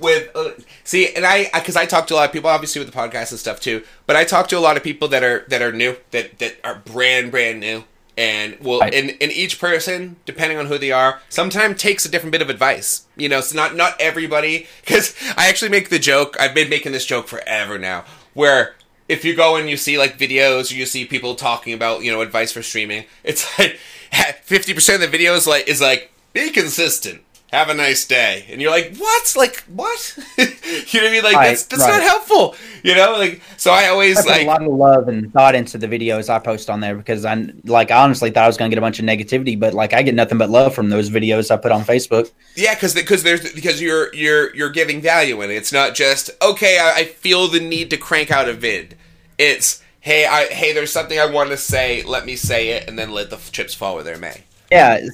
with 0.00 0.34
uh, 0.34 0.50
see, 0.84 1.14
and 1.14 1.24
I 1.24 1.50
because 1.54 1.76
I, 1.76 1.82
I 1.82 1.86
talk 1.86 2.06
to 2.08 2.14
a 2.14 2.16
lot 2.16 2.26
of 2.26 2.32
people, 2.32 2.50
obviously 2.50 2.80
with 2.80 2.92
the 2.92 2.98
podcast 2.98 3.30
and 3.30 3.38
stuff 3.38 3.60
too. 3.60 3.82
But 4.06 4.16
I 4.16 4.24
talk 4.24 4.48
to 4.48 4.58
a 4.58 4.60
lot 4.60 4.76
of 4.76 4.82
people 4.82 5.08
that 5.08 5.22
are 5.22 5.44
that 5.48 5.62
are 5.62 5.72
new, 5.72 5.96
that 6.10 6.38
that 6.38 6.56
are 6.64 6.82
brand 6.84 7.30
brand 7.30 7.60
new, 7.60 7.84
and 8.16 8.56
well, 8.60 8.80
right. 8.80 8.94
and 8.94 9.10
and 9.20 9.32
each 9.32 9.60
person, 9.60 10.16
depending 10.26 10.58
on 10.58 10.66
who 10.66 10.78
they 10.78 10.92
are, 10.92 11.20
sometimes 11.28 11.80
takes 11.80 12.04
a 12.04 12.10
different 12.10 12.32
bit 12.32 12.42
of 12.42 12.50
advice. 12.50 13.06
You 13.16 13.28
know, 13.28 13.38
it's 13.38 13.54
not 13.54 13.74
not 13.76 14.00
everybody. 14.00 14.66
Because 14.80 15.14
I 15.36 15.48
actually 15.48 15.70
make 15.70 15.90
the 15.90 15.98
joke. 15.98 16.36
I've 16.40 16.54
been 16.54 16.68
making 16.68 16.92
this 16.92 17.06
joke 17.06 17.28
forever 17.28 17.78
now, 17.78 18.04
where 18.34 18.74
if 19.08 19.24
you 19.24 19.34
go 19.34 19.56
and 19.56 19.68
you 19.68 19.76
see 19.76 19.98
like 19.98 20.18
videos 20.18 20.72
or 20.72 20.76
you 20.76 20.86
see 20.86 21.04
people 21.04 21.34
talking 21.34 21.72
about 21.72 22.02
you 22.02 22.12
know 22.12 22.20
advice 22.20 22.52
for 22.52 22.62
streaming, 22.62 23.04
it's 23.22 23.58
like 23.58 23.78
fifty 24.42 24.74
percent 24.74 25.02
of 25.02 25.10
the 25.10 25.18
videos 25.18 25.46
like 25.46 25.68
is 25.68 25.80
like 25.80 26.10
be 26.32 26.50
consistent 26.50 27.23
have 27.54 27.68
a 27.68 27.74
nice 27.74 28.06
day. 28.06 28.46
And 28.48 28.60
you're 28.60 28.70
like 28.70 28.96
what? 28.96 29.34
Like 29.36 29.62
what? 29.62 30.18
You 30.90 31.00
know 31.00 31.06
what 31.06 31.10
i 31.10 31.12
mean? 31.12 31.22
Like 31.22 31.36
right, 31.36 31.48
that's 31.48 31.64
that's 31.64 31.82
right. 31.82 31.98
not 31.98 32.02
helpful. 32.02 32.56
You 32.82 32.94
know 32.94 33.12
like 33.12 33.40
so 33.56 33.72
i 33.72 33.88
always 33.88 34.18
I 34.18 34.22
put 34.22 34.28
like 34.30 34.42
a 34.42 34.46
lot 34.46 34.62
of 34.62 34.72
love 34.72 35.08
and 35.08 35.32
thought 35.32 35.54
into 35.54 35.78
the 35.78 35.86
videos 35.86 36.28
i 36.28 36.38
post 36.38 36.68
on 36.68 36.80
there 36.80 36.94
because 36.94 37.24
i 37.24 37.46
like 37.64 37.90
I 37.90 38.02
honestly 38.02 38.30
thought 38.30 38.44
i 38.44 38.46
was 38.46 38.56
gonna 38.56 38.68
get 38.68 38.78
a 38.78 38.82
bunch 38.82 38.98
of 38.98 39.06
negativity 39.06 39.58
but 39.58 39.72
like 39.72 39.94
i 39.94 40.02
get 40.02 40.14
nothing 40.14 40.38
but 40.38 40.50
love 40.50 40.74
from 40.74 40.90
those 40.90 41.10
videos 41.10 41.50
i 41.50 41.56
put 41.56 41.72
on 41.72 41.82
facebook. 41.82 42.30
Yeah 42.56 42.74
because 42.74 42.94
because 42.94 43.22
there's 43.22 43.52
because 43.52 43.80
you're 43.80 44.14
you're 44.14 44.54
you're 44.54 44.70
giving 44.70 45.00
value 45.00 45.40
in 45.42 45.50
it. 45.50 45.54
It's 45.54 45.72
not 45.72 45.94
just 45.94 46.30
okay 46.42 46.78
I, 46.78 47.00
I 47.00 47.04
feel 47.04 47.48
the 47.48 47.60
need 47.60 47.90
to 47.90 47.96
crank 47.96 48.30
out 48.30 48.48
a 48.48 48.52
vid. 48.52 48.96
It's 49.38 49.82
hey 50.00 50.26
i 50.26 50.46
hey 50.46 50.72
there's 50.72 50.92
something 50.92 51.18
i 51.18 51.26
want 51.26 51.50
to 51.50 51.56
say. 51.56 52.02
Let 52.02 52.26
me 52.26 52.36
say 52.36 52.70
it 52.70 52.88
and 52.88 52.98
then 52.98 53.12
let 53.12 53.30
the 53.30 53.38
chips 53.52 53.74
fall 53.74 53.94
where 53.94 54.04
they 54.04 54.18
may 54.18 54.44
yeah, 54.74 55.06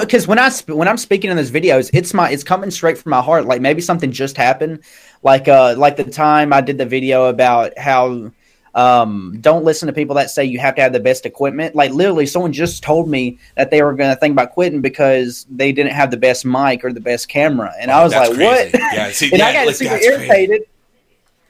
because 0.00 0.28
when 0.28 0.38
I 0.38 0.50
when 0.66 0.88
I'm 0.88 0.98
speaking 0.98 1.30
in 1.30 1.38
those 1.38 1.50
videos, 1.50 1.88
it's 1.94 2.12
my 2.12 2.30
it's 2.30 2.44
coming 2.44 2.70
straight 2.70 2.98
from 2.98 3.10
my 3.10 3.22
heart. 3.22 3.46
Like 3.46 3.62
maybe 3.62 3.80
something 3.80 4.12
just 4.12 4.36
happened, 4.36 4.80
like 5.22 5.48
uh 5.48 5.74
like 5.78 5.96
the 5.96 6.04
time 6.04 6.52
I 6.52 6.60
did 6.60 6.76
the 6.76 6.84
video 6.84 7.24
about 7.24 7.78
how 7.78 8.30
um 8.74 9.38
don't 9.40 9.64
listen 9.64 9.86
to 9.86 9.94
people 9.94 10.14
that 10.16 10.28
say 10.28 10.44
you 10.44 10.58
have 10.58 10.74
to 10.74 10.82
have 10.82 10.92
the 10.92 11.00
best 11.00 11.24
equipment. 11.24 11.74
Like 11.74 11.92
literally, 11.92 12.26
someone 12.26 12.52
just 12.52 12.82
told 12.82 13.08
me 13.08 13.38
that 13.56 13.70
they 13.70 13.82
were 13.82 13.94
going 13.94 14.14
to 14.14 14.20
think 14.20 14.32
about 14.32 14.50
quitting 14.52 14.82
because 14.82 15.46
they 15.50 15.72
didn't 15.72 15.92
have 15.92 16.10
the 16.10 16.18
best 16.18 16.44
mic 16.44 16.84
or 16.84 16.92
the 16.92 17.00
best 17.00 17.28
camera, 17.28 17.72
and 17.80 17.90
oh, 17.90 17.94
I 17.94 18.04
was 18.04 18.12
like, 18.12 18.34
crazy. 18.34 18.44
"What?" 18.44 18.70
Yeah, 18.74 19.10
see, 19.12 19.26
and 19.32 19.38
yeah, 19.38 19.46
I 19.46 19.52
got 19.54 19.66
like, 19.66 19.76
super 19.76 19.96
irritated. 19.96 20.58
Crazy. 20.58 20.70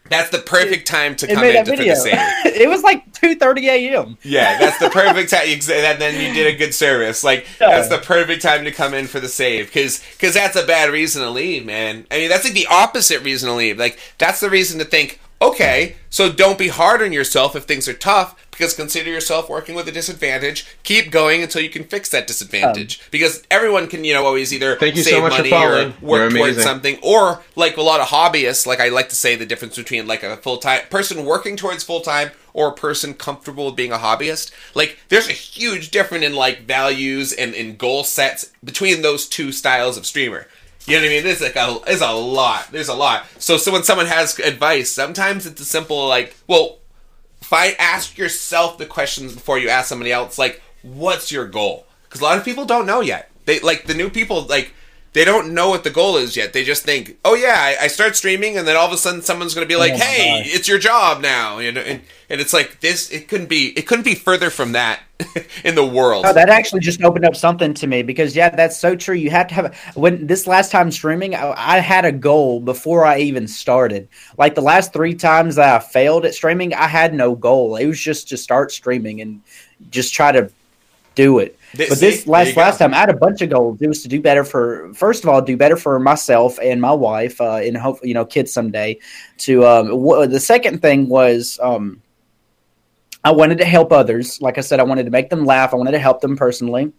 That's 0.08 0.30
the 0.30 0.38
perfect 0.38 0.86
time 0.86 1.16
to 1.16 1.26
come 1.26 1.44
in 1.44 1.64
for 1.64 1.76
the 1.76 1.94
save. 1.94 2.14
it 2.54 2.68
was 2.68 2.82
like 2.82 3.12
two 3.12 3.34
thirty 3.34 3.68
a.m. 3.68 4.18
Yeah, 4.22 4.58
that's 4.58 4.78
the 4.78 4.90
perfect 4.90 5.30
time. 5.30 5.46
And 5.46 6.00
then 6.00 6.14
you 6.14 6.32
did 6.32 6.54
a 6.54 6.56
good 6.56 6.74
service. 6.74 7.24
Like 7.24 7.46
yeah. 7.60 7.68
that's 7.68 7.88
the 7.88 7.98
perfect 7.98 8.42
time 8.42 8.64
to 8.64 8.72
come 8.72 8.94
in 8.94 9.06
for 9.06 9.20
the 9.20 9.28
save 9.28 9.66
because 9.66 10.02
because 10.12 10.34
that's 10.34 10.56
a 10.56 10.66
bad 10.66 10.90
reason 10.90 11.22
to 11.22 11.30
leave, 11.30 11.64
man. 11.64 12.06
I 12.10 12.18
mean, 12.18 12.28
that's 12.28 12.44
like 12.44 12.54
the 12.54 12.66
opposite 12.68 13.22
reason 13.22 13.48
to 13.48 13.54
leave. 13.54 13.78
Like 13.78 13.98
that's 14.18 14.40
the 14.40 14.50
reason 14.50 14.78
to 14.78 14.84
think, 14.84 15.20
okay, 15.40 15.96
so 16.10 16.32
don't 16.32 16.58
be 16.58 16.68
hard 16.68 17.02
on 17.02 17.12
yourself 17.12 17.56
if 17.56 17.64
things 17.64 17.88
are 17.88 17.94
tough 17.94 18.34
because 18.56 18.74
consider 18.74 19.10
yourself 19.10 19.50
working 19.50 19.74
with 19.74 19.86
a 19.88 19.92
disadvantage. 19.92 20.66
Keep 20.82 21.10
going 21.10 21.42
until 21.42 21.60
you 21.60 21.68
can 21.68 21.84
fix 21.84 22.08
that 22.10 22.26
disadvantage. 22.26 22.98
Um, 22.98 23.06
because 23.10 23.42
everyone 23.50 23.86
can, 23.86 24.04
you 24.04 24.14
know, 24.14 24.24
always 24.24 24.52
either 24.52 24.76
thank 24.76 24.96
you 24.96 25.02
save 25.02 25.14
so 25.14 25.20
much 25.20 25.32
money 25.32 25.52
or 25.52 25.92
work 26.00 26.32
towards 26.32 26.62
something, 26.62 26.98
or 27.02 27.42
like 27.54 27.76
a 27.76 27.82
lot 27.82 28.00
of 28.00 28.08
hobbyists, 28.08 28.66
like 28.66 28.80
I 28.80 28.88
like 28.88 29.10
to 29.10 29.16
say 29.16 29.36
the 29.36 29.46
difference 29.46 29.76
between 29.76 30.06
like 30.06 30.22
a 30.22 30.36
full 30.38 30.56
time 30.58 30.80
person 30.90 31.24
working 31.24 31.56
towards 31.56 31.84
full 31.84 32.00
time 32.00 32.30
or 32.54 32.68
a 32.68 32.74
person 32.74 33.12
comfortable 33.12 33.66
with 33.66 33.76
being 33.76 33.92
a 33.92 33.98
hobbyist. 33.98 34.50
Like 34.74 34.98
there's 35.08 35.28
a 35.28 35.32
huge 35.32 35.90
difference 35.90 36.24
in 36.24 36.34
like 36.34 36.62
values 36.62 37.32
and 37.32 37.54
in 37.54 37.76
goal 37.76 38.04
sets 38.04 38.50
between 38.64 39.02
those 39.02 39.28
two 39.28 39.52
styles 39.52 39.98
of 39.98 40.06
streamer. 40.06 40.46
You 40.86 40.96
know 40.96 41.02
what 41.02 41.06
I 41.06 41.12
mean? 41.14 41.24
There's 41.24 41.40
like 41.42 41.56
a 41.56 41.78
there's 41.84 42.00
a 42.00 42.12
lot. 42.12 42.68
There's 42.70 42.88
a 42.88 42.94
lot. 42.94 43.26
So 43.38 43.56
so 43.56 43.72
when 43.72 43.82
someone 43.82 44.06
has 44.06 44.38
advice, 44.38 44.90
sometimes 44.90 45.44
it's 45.44 45.60
a 45.60 45.64
simple 45.64 46.08
like, 46.08 46.34
well, 46.46 46.78
find 47.46 47.76
ask 47.78 48.18
yourself 48.18 48.76
the 48.76 48.86
questions 48.86 49.32
before 49.32 49.56
you 49.56 49.68
ask 49.68 49.88
somebody 49.88 50.10
else 50.10 50.36
like 50.36 50.60
what's 50.82 51.30
your 51.30 51.46
goal? 51.46 51.86
Because 52.04 52.20
a 52.20 52.24
lot 52.24 52.38
of 52.38 52.44
people 52.44 52.64
don't 52.64 52.86
know 52.86 53.00
yet. 53.00 53.30
They 53.44 53.60
like 53.60 53.84
the 53.84 53.94
new 53.94 54.10
people 54.10 54.42
like 54.42 54.72
they 55.16 55.24
don't 55.24 55.54
know 55.54 55.70
what 55.70 55.82
the 55.82 55.90
goal 55.90 56.18
is 56.18 56.36
yet. 56.36 56.52
They 56.52 56.62
just 56.62 56.84
think 56.84 57.18
oh 57.24 57.34
yeah 57.34 57.56
i, 57.58 57.84
I 57.84 57.86
start 57.88 58.16
streaming 58.16 58.56
and 58.58 58.68
then 58.68 58.76
all 58.76 58.86
of 58.86 58.92
a 58.92 58.98
sudden 58.98 59.22
someone's 59.22 59.54
going 59.54 59.66
to 59.66 59.68
be 59.68 59.74
oh 59.74 59.78
like 59.78 59.94
oh 59.94 59.96
hey 59.96 60.42
God. 60.42 60.54
it's 60.54 60.68
your 60.68 60.78
job 60.78 61.22
now 61.22 61.58
you 61.58 61.72
know 61.72 61.80
and, 61.80 62.02
and 62.28 62.40
it's 62.40 62.52
like 62.52 62.80
this 62.80 63.10
it 63.10 63.28
couldn't 63.28 63.48
be 63.48 63.68
it 63.78 63.86
couldn't 63.86 64.04
be 64.04 64.14
further 64.14 64.50
from 64.50 64.72
that 64.72 65.00
in 65.64 65.74
the 65.74 65.86
world. 65.86 66.26
Oh, 66.26 66.32
that 66.34 66.50
actually 66.50 66.80
just 66.80 67.02
opened 67.02 67.24
up 67.24 67.34
something 67.34 67.72
to 67.74 67.86
me 67.86 68.02
because 68.02 68.36
yeah 68.36 68.50
that's 68.50 68.76
so 68.76 68.94
true. 68.94 69.14
You 69.14 69.30
have 69.30 69.48
to 69.48 69.54
have 69.54 69.76
when 69.94 70.26
this 70.26 70.46
last 70.46 70.70
time 70.70 70.90
streaming 70.90 71.34
I, 71.34 71.54
I 71.56 71.78
had 71.78 72.04
a 72.04 72.12
goal 72.12 72.60
before 72.60 73.06
i 73.06 73.18
even 73.18 73.48
started. 73.48 74.08
Like 74.36 74.54
the 74.54 74.60
last 74.62 74.92
three 74.92 75.14
times 75.14 75.56
that 75.56 75.74
i 75.74 75.84
failed 75.84 76.26
at 76.26 76.34
streaming 76.34 76.74
i 76.74 76.86
had 76.86 77.14
no 77.14 77.34
goal. 77.34 77.76
It 77.76 77.86
was 77.86 78.00
just 78.00 78.28
to 78.28 78.36
start 78.36 78.72
streaming 78.72 79.20
and 79.20 79.40
just 79.90 80.12
try 80.12 80.32
to 80.32 80.50
do 81.16 81.40
it 81.40 81.56
this, 81.76 81.88
but 81.88 81.98
this 81.98 82.24
see, 82.24 82.30
last 82.30 82.56
last 82.56 82.78
time, 82.78 82.94
I 82.94 82.98
had 82.98 83.10
a 83.10 83.16
bunch 83.16 83.42
of 83.42 83.50
goals. 83.50 83.80
It 83.82 83.88
was 83.88 84.02
to 84.02 84.08
do 84.08 84.20
better 84.20 84.44
for 84.44 84.92
first 84.94 85.24
of 85.24 85.28
all, 85.28 85.42
do 85.42 85.56
better 85.56 85.76
for 85.76 85.98
myself 85.98 86.58
and 86.62 86.80
my 86.80 86.92
wife, 86.92 87.40
uh, 87.40 87.56
and 87.56 87.76
hope 87.76 87.98
you 88.02 88.14
know 88.14 88.24
kids 88.24 88.52
someday. 88.52 88.98
To 89.38 89.66
um, 89.66 89.88
w- 89.88 90.26
the 90.26 90.40
second 90.40 90.80
thing 90.80 91.08
was 91.08 91.58
um, 91.62 92.02
I 93.24 93.32
wanted 93.32 93.58
to 93.58 93.64
help 93.64 93.92
others. 93.92 94.40
Like 94.40 94.58
I 94.58 94.60
said, 94.60 94.80
I 94.80 94.84
wanted 94.84 95.04
to 95.04 95.10
make 95.10 95.28
them 95.28 95.44
laugh. 95.44 95.72
I 95.72 95.76
wanted 95.76 95.92
to 95.92 95.98
help 95.98 96.20
them 96.20 96.36
personally. 96.36 96.92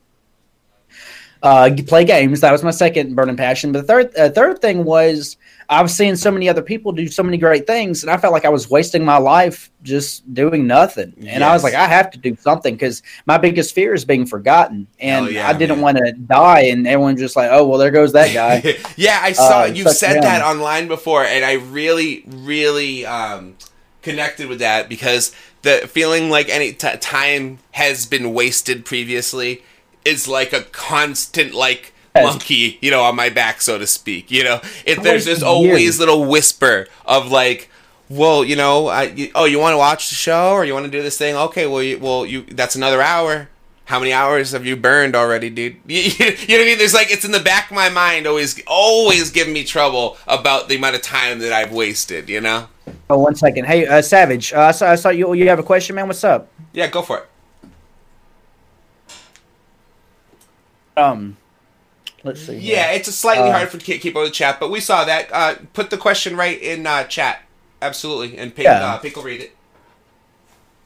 Uh, 1.42 1.70
play 1.88 2.04
games. 2.04 2.42
That 2.42 2.52
was 2.52 2.64
my 2.64 2.72
second 2.72 3.16
burning 3.16 3.38
passion. 3.38 3.72
But 3.72 3.82
the 3.82 3.88
third 3.88 4.18
uh, 4.18 4.30
third 4.30 4.60
thing 4.60 4.84
was 4.84 5.38
I 5.70 5.82
was 5.82 5.94
seeing 5.94 6.16
so 6.16 6.32
many 6.32 6.48
other 6.48 6.62
people 6.62 6.94
do 6.94 7.08
so 7.08 7.24
many 7.24 7.38
great 7.38 7.68
things, 7.68 8.02
and 8.02 8.10
I 8.10 8.16
felt 8.18 8.32
like 8.32 8.46
I 8.46 8.50
was 8.50 8.70
wasting 8.70 9.04
my 9.04 9.18
life 9.18 9.70
just 9.84 10.34
doing 10.34 10.66
nothing. 10.66 11.14
And 11.18 11.26
yes. 11.26 11.42
I 11.42 11.54
was 11.54 11.64
like, 11.64 11.74
I 11.74 11.88
have 11.88 12.10
to 12.12 12.18
do 12.18 12.38
something 12.38 12.74
because 12.74 13.04
my 13.26 13.38
biggest 13.38 13.76
fear 13.76 13.94
is 13.94 14.06
being 14.06 14.26
forgotten, 14.26 14.88
and 15.00 15.30
yeah, 15.30 15.48
I 15.48 15.54
didn't 15.54 15.82
want 15.82 15.98
to 15.98 16.14
die. 16.14 16.62
And 16.62 16.88
everyone 16.88 17.18
just 17.18 17.36
like, 17.36 17.50
oh 17.52 17.68
well, 17.68 17.80
there 17.80 17.92
goes 17.92 18.14
that 18.14 18.34
guy. 18.34 18.78
yeah, 18.96 19.20
I 19.22 19.34
saw 19.34 19.64
uh, 19.64 19.66
you 19.66 19.90
said 19.90 20.22
that 20.22 20.42
online 20.42 20.88
before, 20.88 21.26
and 21.26 21.44
I 21.44 21.54
really, 21.54 22.24
really 22.28 23.06
um, 23.06 23.58
connected 24.02 24.48
with 24.48 24.60
that 24.60 24.88
because 24.88 25.36
the 25.64 25.88
feeling 25.90 26.30
like 26.30 26.48
any 26.48 26.72
t- 26.72 26.98
time 26.98 27.60
has 27.72 28.06
been 28.06 28.34
wasted 28.34 28.86
previously 28.86 29.64
is 30.06 30.30
like 30.30 30.54
a 30.54 30.62
constant 30.62 31.54
like 31.54 31.94
monkey, 32.24 32.78
you 32.82 32.92
know, 32.92 33.04
on 33.04 33.16
my 33.16 33.30
back, 33.30 33.62
so 33.62 33.78
to 33.78 33.88
speak. 33.88 34.32
You 34.32 34.44
know, 34.44 34.60
if 34.86 35.02
there's 35.02 35.26
this 35.26 35.44
always 35.44 36.00
little 36.00 36.26
whisper 36.26 36.88
of 37.06 37.32
like, 37.32 37.70
well, 38.10 38.44
you 38.44 38.56
know, 38.56 38.88
I, 38.88 39.04
you, 39.04 39.32
oh, 39.36 39.46
you 39.46 39.60
want 39.60 39.74
to 39.74 39.78
watch 39.78 40.10
the 40.10 40.16
show 40.16 40.52
or 40.52 40.66
you 40.66 40.74
want 40.74 40.86
to 40.86 40.92
do 40.92 41.02
this 41.02 41.18
thing? 41.18 41.36
Okay, 41.36 41.68
well, 41.68 41.84
you, 41.84 42.00
well, 42.00 42.26
you 42.26 42.44
that's 42.44 42.76
another 42.76 43.02
hour. 43.02 43.50
How 43.86 44.00
many 44.00 44.12
hours 44.12 44.52
have 44.52 44.66
you 44.66 44.76
burned 44.76 45.16
already, 45.16 45.50
dude? 45.50 45.78
You, 45.88 46.02
you, 46.02 46.20
know 46.20 46.36
what 46.36 46.62
I 46.62 46.66
mean? 46.66 46.78
There's 46.78 46.94
like 46.94 47.10
it's 47.10 47.24
in 47.24 47.32
the 47.32 47.40
back 47.40 47.72
of 47.72 47.76
my 47.76 47.90
mind, 47.90 48.28
always, 48.28 48.62
always 48.68 49.32
giving 49.32 49.54
me 49.54 49.64
trouble 49.64 50.18
about 50.28 50.68
the 50.68 50.76
amount 50.76 50.96
of 50.96 51.02
time 51.02 51.40
that 51.40 51.54
I've 51.54 51.72
wasted. 51.72 52.30
You 52.30 52.42
know. 52.42 52.68
Oh, 53.10 53.18
one 53.18 53.36
second. 53.36 53.66
Hey, 53.66 53.86
uh, 53.86 54.02
Savage. 54.02 54.54
Uh, 54.54 54.62
I 54.62 54.72
saw, 54.72 54.92
I 54.92 54.96
saw 54.96 55.10
you. 55.10 55.34
You 55.34 55.48
have 55.50 55.60
a 55.60 55.64
question, 55.64 55.96
man. 55.96 56.08
What's 56.08 56.24
up? 56.24 56.50
Yeah, 56.74 56.88
go 56.88 57.02
for 57.02 57.20
it. 57.20 57.28
Um, 60.98 61.38
Let's 62.24 62.42
see. 62.42 62.58
Yeah, 62.58 62.92
it's 62.92 63.08
a 63.08 63.12
slightly 63.12 63.50
uh, 63.50 63.54
hard 63.54 63.70
for 63.70 63.78
keep 63.78 64.04
with 64.04 64.26
the 64.26 64.32
chat, 64.32 64.60
but 64.60 64.72
we 64.72 64.80
saw 64.80 65.06
that. 65.06 65.30
Uh, 65.32 65.56
put 65.74 65.90
the 65.90 65.98
question 65.98 66.36
right 66.36 66.60
in 66.62 66.86
uh, 66.88 67.04
chat. 67.06 67.44
Absolutely, 67.82 68.38
and 68.38 68.54
Pink, 68.54 68.66
yeah. 68.66 68.94
uh, 68.94 68.98
Pink 68.98 69.16
will 69.16 69.24
read 69.24 69.42
it. 69.42 69.56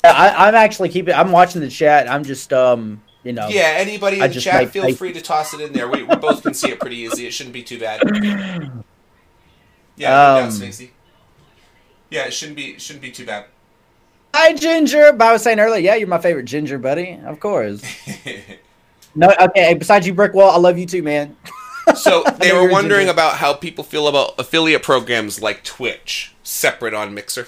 I, 0.04 0.50
am 0.50 0.56
actually 0.56 0.90
keeping. 0.90 1.14
I'm 1.14 1.32
watching 1.32 1.62
the 1.62 1.70
chat. 1.70 2.10
I'm 2.10 2.24
just, 2.24 2.52
um, 2.52 3.02
you 3.24 3.34
know. 3.34 3.48
Yeah, 3.48 3.74
anybody 3.78 4.18
in 4.18 4.24
I 4.24 4.28
the 4.28 4.42
chat, 4.42 4.70
feel 4.72 4.94
free 4.96 5.14
to 5.14 5.22
toss 5.22 5.54
it 5.54 5.62
in 5.62 5.74
there. 5.74 5.88
We, 5.88 6.04
we 6.04 6.16
both 6.16 6.44
can 6.44 6.54
see 6.54 6.70
it 6.70 6.80
pretty 6.80 6.98
easy. 6.98 7.28
It 7.28 7.32
shouldn't 7.32 7.54
be 7.54 7.64
too 7.64 7.80
bad. 7.80 8.02
Yeah, 9.98 10.38
um, 10.38 10.60
no 10.60 10.70
Yeah, 12.10 12.26
it 12.26 12.34
shouldn't 12.34 12.58
be 12.58 12.80
shouldn't 12.80 13.04
be 13.04 13.12
too 13.12 13.26
bad. 13.26 13.46
Hi, 14.34 14.54
Ginger. 14.54 15.14
But 15.14 15.28
I 15.28 15.34
was 15.34 15.44
saying 15.44 15.60
earlier, 15.60 15.82
yeah, 15.82 15.96
you're 15.96 16.08
my 16.08 16.18
favorite 16.18 16.46
Ginger, 16.46 16.80
buddy. 16.80 17.20
Of 17.24 17.40
course. 17.40 17.84
No, 19.16 19.34
okay. 19.40 19.74
Besides 19.74 20.08
you, 20.08 20.14
Brickwall, 20.14 20.52
I 20.52 20.58
love 20.58 20.78
you 20.78 20.86
too, 20.86 21.04
man. 21.04 21.36
so 21.96 22.24
they 22.40 22.54
were 22.54 22.70
wondering 22.70 23.10
about 23.10 23.38
how 23.38 23.54
people 23.54 23.84
feel 23.84 24.08
about 24.08 24.36
affiliate 24.38 24.84
programs 24.84 25.42
like 25.42 25.64
Twitch, 25.64 26.34
separate 26.44 26.94
on 26.94 27.14
Mixer. 27.14 27.48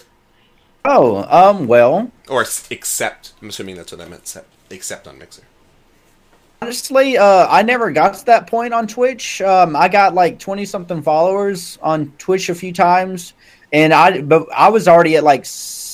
Oh, 0.85 1.25
um, 1.29 1.67
well, 1.67 2.11
or 2.27 2.45
except. 2.69 3.33
I'm 3.41 3.49
assuming 3.49 3.75
that's 3.75 3.91
what 3.91 4.01
I 4.01 4.07
meant. 4.07 4.35
Except 4.69 5.07
on 5.07 5.17
Mixer. 5.17 5.43
Honestly, 6.61 7.17
uh, 7.17 7.47
I 7.49 7.61
never 7.61 7.91
got 7.91 8.15
to 8.15 8.25
that 8.25 8.47
point 8.47 8.73
on 8.73 8.87
Twitch. 8.87 9.41
Um, 9.41 9.75
I 9.75 9.87
got 9.87 10.13
like 10.13 10.39
twenty 10.39 10.65
something 10.65 11.01
followers 11.01 11.77
on 11.81 12.11
Twitch 12.17 12.49
a 12.49 12.55
few 12.55 12.73
times, 12.73 13.33
and 13.71 13.93
I 13.93 14.21
but 14.21 14.47
I 14.53 14.69
was 14.69 14.87
already 14.87 15.15
at 15.15 15.23
like 15.23 15.45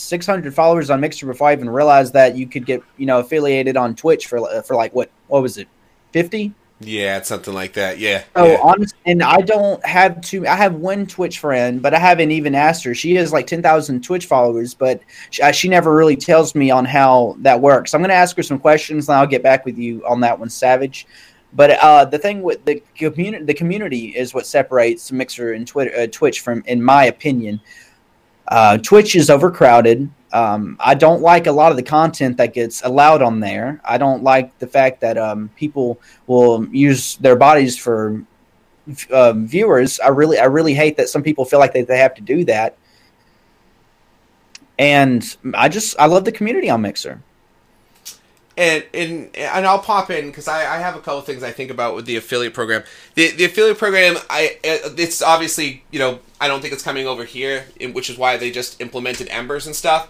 600 0.10 0.54
followers 0.54 0.90
on 0.90 1.00
Mixer 1.00 1.26
before 1.26 1.50
I 1.50 1.54
even 1.54 1.70
realized 1.70 2.14
that 2.14 2.36
you 2.36 2.48
could 2.48 2.66
get 2.66 2.84
you 2.98 3.06
know 3.06 3.20
affiliated 3.20 3.78
on 3.78 3.96
Twitch 3.96 4.28
for 4.28 4.62
for 4.64 4.76
like 4.76 4.94
what 4.94 5.10
what 5.28 5.42
was 5.42 5.58
it 5.58 5.68
50 6.12 6.54
Yeah, 6.82 7.18
it's 7.18 7.28
something 7.28 7.54
like 7.54 7.74
that. 7.74 8.00
Yeah. 8.00 8.24
Oh, 8.36 8.46
yeah. 8.46 8.60
honest, 8.62 8.96
and 9.06 9.22
I 9.22 9.42
don't 9.42 9.86
have 9.86 10.22
to. 10.22 10.48
I 10.48 10.56
have 10.56 10.76
one 10.76 11.06
Twitch 11.06 11.40
friend, 11.40 11.82
but 11.82 11.94
I 11.94 12.00
haven't 12.00 12.32
even 12.32 12.56
asked 12.56 12.84
her. 12.86 12.96
She 12.96 13.16
has 13.16 13.34
like 13.34 13.48
ten 13.48 13.62
thousand 13.62 14.02
Twitch 14.02 14.26
followers, 14.26 14.74
but 14.74 15.02
she, 15.30 15.42
uh, 15.42 15.52
she, 15.52 15.68
never 15.68 15.94
really 15.94 16.16
tells 16.16 16.56
me 16.56 16.72
on 16.72 16.86
how 16.86 17.36
that 17.40 17.60
works. 17.60 17.94
I'm 17.94 18.02
going 18.02 18.10
to 18.10 18.16
ask 18.16 18.36
her 18.38 18.44
some 18.44 18.60
questions, 18.60 19.10
and 19.10 19.18
I'll 19.18 19.28
get 19.28 19.44
back 19.44 19.66
with 19.66 19.78
you 19.78 20.02
on 20.08 20.22
that 20.22 20.40
one, 20.40 20.50
Savage. 20.50 21.06
But 21.54 21.72
uh, 21.72 22.06
the 22.06 22.18
thing 22.18 22.44
with 22.44 22.64
the 22.66 22.82
community, 22.96 23.44
the 23.44 23.54
community 23.54 24.16
is 24.16 24.34
what 24.34 24.46
separates 24.46 25.12
Mixer 25.12 25.54
and 25.54 25.68
Twitter, 25.68 25.92
uh, 25.98 26.08
Twitch 26.12 26.42
from, 26.42 26.64
in 26.68 26.82
my 26.82 27.06
opinion. 27.06 27.60
Uh, 28.50 28.78
Twitch 28.80 29.16
is 29.16 29.30
overcrowded. 29.30 30.10
Um, 30.34 30.76
I 30.80 30.96
don't 30.96 31.22
like 31.22 31.48
a 31.48 31.52
lot 31.52 31.72
of 31.72 31.78
the 31.78 31.84
content 31.84 32.38
that 32.38 32.54
gets 32.54 32.84
allowed 32.84 33.22
on 33.22 33.40
there. 33.40 33.80
I 33.86 33.98
don't 33.98 34.24
like 34.24 34.58
the 34.60 34.68
fact 34.68 35.02
that 35.02 35.18
um, 35.18 35.50
people 35.56 36.02
will 36.28 36.68
use 36.68 37.16
their 37.18 37.36
bodies 37.36 37.78
for 37.78 38.24
um, 39.14 39.48
viewers. 39.48 40.00
I 40.00 40.10
really, 40.10 40.40
I 40.40 40.46
really 40.46 40.74
hate 40.74 40.98
that 40.98 41.10
some 41.10 41.24
people 41.24 41.46
feel 41.46 41.60
like 41.60 41.74
they, 41.74 41.84
they 41.84 41.98
have 42.00 42.16
to 42.16 42.22
do 42.22 42.44
that. 42.46 42.78
And 44.78 45.24
I 45.54 45.70
just, 45.70 46.00
I 46.00 46.08
love 46.08 46.26
the 46.26 46.32
community 46.32 46.70
on 46.70 46.82
Mixer. 46.82 47.22
And, 48.60 48.84
and 48.94 49.36
and 49.38 49.66
I'll 49.66 49.80
pop 49.80 50.10
in 50.12 50.28
because 50.28 50.50
I, 50.50 50.76
I 50.76 50.80
have 50.80 50.96
a 50.96 51.00
couple 51.00 51.22
things 51.22 51.44
I 51.44 51.52
think 51.52 51.72
about 51.72 51.96
with 51.96 52.06
the 52.06 52.18
affiliate 52.18 52.54
program. 52.54 52.84
The 53.16 53.32
the 53.32 53.46
affiliate 53.46 53.78
program, 53.78 54.18
I 54.30 54.58
uh, 54.66 54.92
it's 54.98 55.22
obviously 55.22 55.84
you 55.92 56.00
know 56.00 56.20
I 56.42 56.50
don't 56.50 56.60
think 56.60 56.74
it's 56.74 56.84
coming 56.84 57.08
over 57.08 57.24
here, 57.24 57.66
which 57.94 58.10
is 58.10 58.18
why 58.18 58.36
they 58.36 58.52
just 58.52 58.82
implemented 58.82 59.30
Embers 59.30 59.66
and 59.66 59.76
stuff 59.76 60.10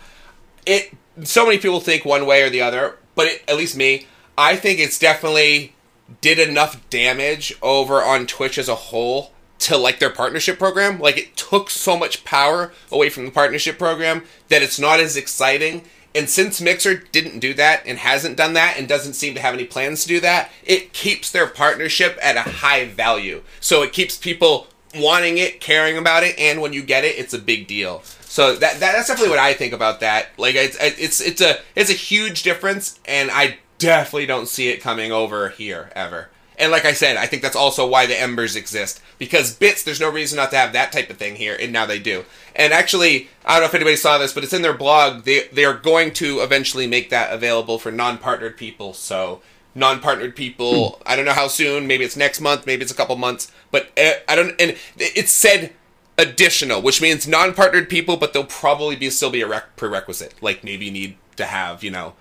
it 0.66 0.94
so 1.24 1.46
many 1.46 1.58
people 1.58 1.80
think 1.80 2.06
one 2.06 2.26
way 2.26 2.44
or 2.44 2.50
the 2.50 2.62
other, 2.62 2.98
but 3.16 3.28
it, 3.28 3.44
at 3.48 3.58
least 3.58 3.76
me, 3.76 4.08
I 4.38 4.56
think 4.56 4.80
it's 4.80 5.00
definitely 5.00 5.76
did 6.22 6.40
enough 6.40 6.88
damage 6.90 7.54
over 7.62 8.02
on 8.02 8.26
Twitch 8.26 8.58
as 8.58 8.70
a 8.70 8.76
whole 8.76 9.34
to 9.60 9.78
like 9.78 10.00
their 10.00 10.10
partnership 10.10 10.58
program. 10.58 11.00
Like 11.00 11.18
it 11.18 11.36
took 11.36 11.70
so 11.70 11.98
much 11.98 12.24
power 12.24 12.72
away 12.92 13.10
from 13.10 13.26
the 13.26 13.32
partnership 13.32 13.78
program 13.78 14.24
that 14.48 14.62
it's 14.62 14.80
not 14.80 15.00
as 15.00 15.18
exciting. 15.18 15.84
And 16.16 16.30
since 16.30 16.60
Mixer 16.60 16.96
didn't 16.96 17.40
do 17.40 17.54
that 17.54 17.84
and 17.86 18.00
hasn't 18.00 18.38
done 18.38 18.54
that 18.54 18.78
and 18.78 18.88
doesn't 18.88 19.14
seem 19.14 19.36
to 19.36 19.42
have 19.42 19.54
any 19.54 19.66
plans 19.66 20.02
to 20.04 20.08
do 20.08 20.20
that, 20.22 20.50
it 20.66 20.92
keeps 20.94 21.32
their 21.32 21.48
partnership 21.48 22.18
at 22.22 22.36
a 22.36 22.42
high 22.42 22.86
value. 22.86 23.44
So 23.60 23.84
it 23.84 23.94
keeps 23.94 24.18
people 24.18 24.68
wanting 24.96 25.38
it, 25.38 25.62
caring 25.62 25.98
about 25.98 26.24
it, 26.24 26.38
and 26.40 26.62
when 26.62 26.74
you 26.74 26.82
get 26.82 27.04
it, 27.04 27.18
it's 27.18 27.34
a 27.34 27.40
big 27.40 27.68
deal. 27.68 28.02
So 28.22 28.54
that, 28.54 28.80
that 28.80 28.94
that's 28.94 29.08
definitely 29.08 29.32
what 29.32 29.40
I 29.40 29.54
think 29.54 29.74
about 29.74 30.00
that. 30.02 30.30
Like 30.38 30.56
it's 30.56 30.78
it's 30.80 31.22
it's 31.22 31.42
a 31.42 31.60
it's 31.76 31.90
a 31.90 31.94
huge 31.94 32.44
difference, 32.44 33.00
and 33.06 33.30
I 33.32 33.60
definitely 33.78 34.28
don't 34.28 34.48
see 34.48 34.70
it 34.70 34.82
coming 34.82 35.12
over 35.12 35.50
here 35.50 35.92
ever. 35.96 36.30
And 36.58 36.72
like 36.72 36.84
I 36.84 36.92
said, 36.92 37.16
I 37.16 37.26
think 37.26 37.42
that's 37.42 37.56
also 37.56 37.88
why 37.88 38.06
the 38.06 38.20
embers 38.20 38.56
exist 38.56 39.02
because 39.18 39.56
bits. 39.56 39.84
There's 39.84 40.02
no 40.02 40.12
reason 40.12 40.38
not 40.38 40.52
to 40.52 40.58
have 40.58 40.74
that 40.74 40.92
type 40.92 41.10
of 41.10 41.18
thing 41.18 41.36
here, 41.36 41.58
and 41.60 41.72
now 41.72 41.86
they 41.86 42.00
do. 42.00 42.26
And 42.60 42.74
actually, 42.74 43.30
I 43.46 43.54
don't 43.54 43.62
know 43.62 43.68
if 43.68 43.74
anybody 43.74 43.96
saw 43.96 44.18
this, 44.18 44.34
but 44.34 44.44
it's 44.44 44.54
in 44.54 44.62
their 44.62 44.78
blog. 44.78 45.24
They 45.24 45.48
they 45.48 45.64
are 45.64 45.74
going 45.74 46.14
to 46.16 46.42
eventually 46.42 46.88
make 46.88 47.10
that 47.10 47.34
available 47.34 47.80
for 47.80 47.90
non-partnered 47.90 48.58
people. 48.58 48.94
So 48.94 49.42
non-partnered 49.74 50.36
people. 50.36 51.02
I 51.06 51.16
don't 51.16 51.24
know 51.24 51.32
how 51.32 51.48
soon. 51.48 51.88
Maybe 51.88 52.04
it's 52.04 52.18
next 52.18 52.42
month. 52.42 52.66
Maybe 52.66 52.84
it's 52.84 52.92
a 52.92 52.96
couple 52.96 53.16
months. 53.16 53.50
But 53.72 53.90
eh, 53.96 54.16
I 54.28 54.36
don't. 54.36 54.50
And 54.60 54.78
it 54.98 55.30
said 55.30 55.74
additional, 56.18 56.82
which 56.82 57.02
means 57.02 57.26
non-partnered 57.26 57.88
people, 57.88 58.18
but 58.18 58.34
they'll 58.34 58.44
probably 58.44 58.98
be 58.98 59.10
still 59.10 59.32
be 59.32 59.42
a 59.42 59.48
rec- 59.48 59.78
prerequisite. 59.78 60.36
Like 60.42 60.62
maybe 60.62 60.86
you 60.86 60.92
need 60.92 61.16
to 61.38 61.46
have 61.46 61.82
you 61.82 61.92
know, 61.92 62.14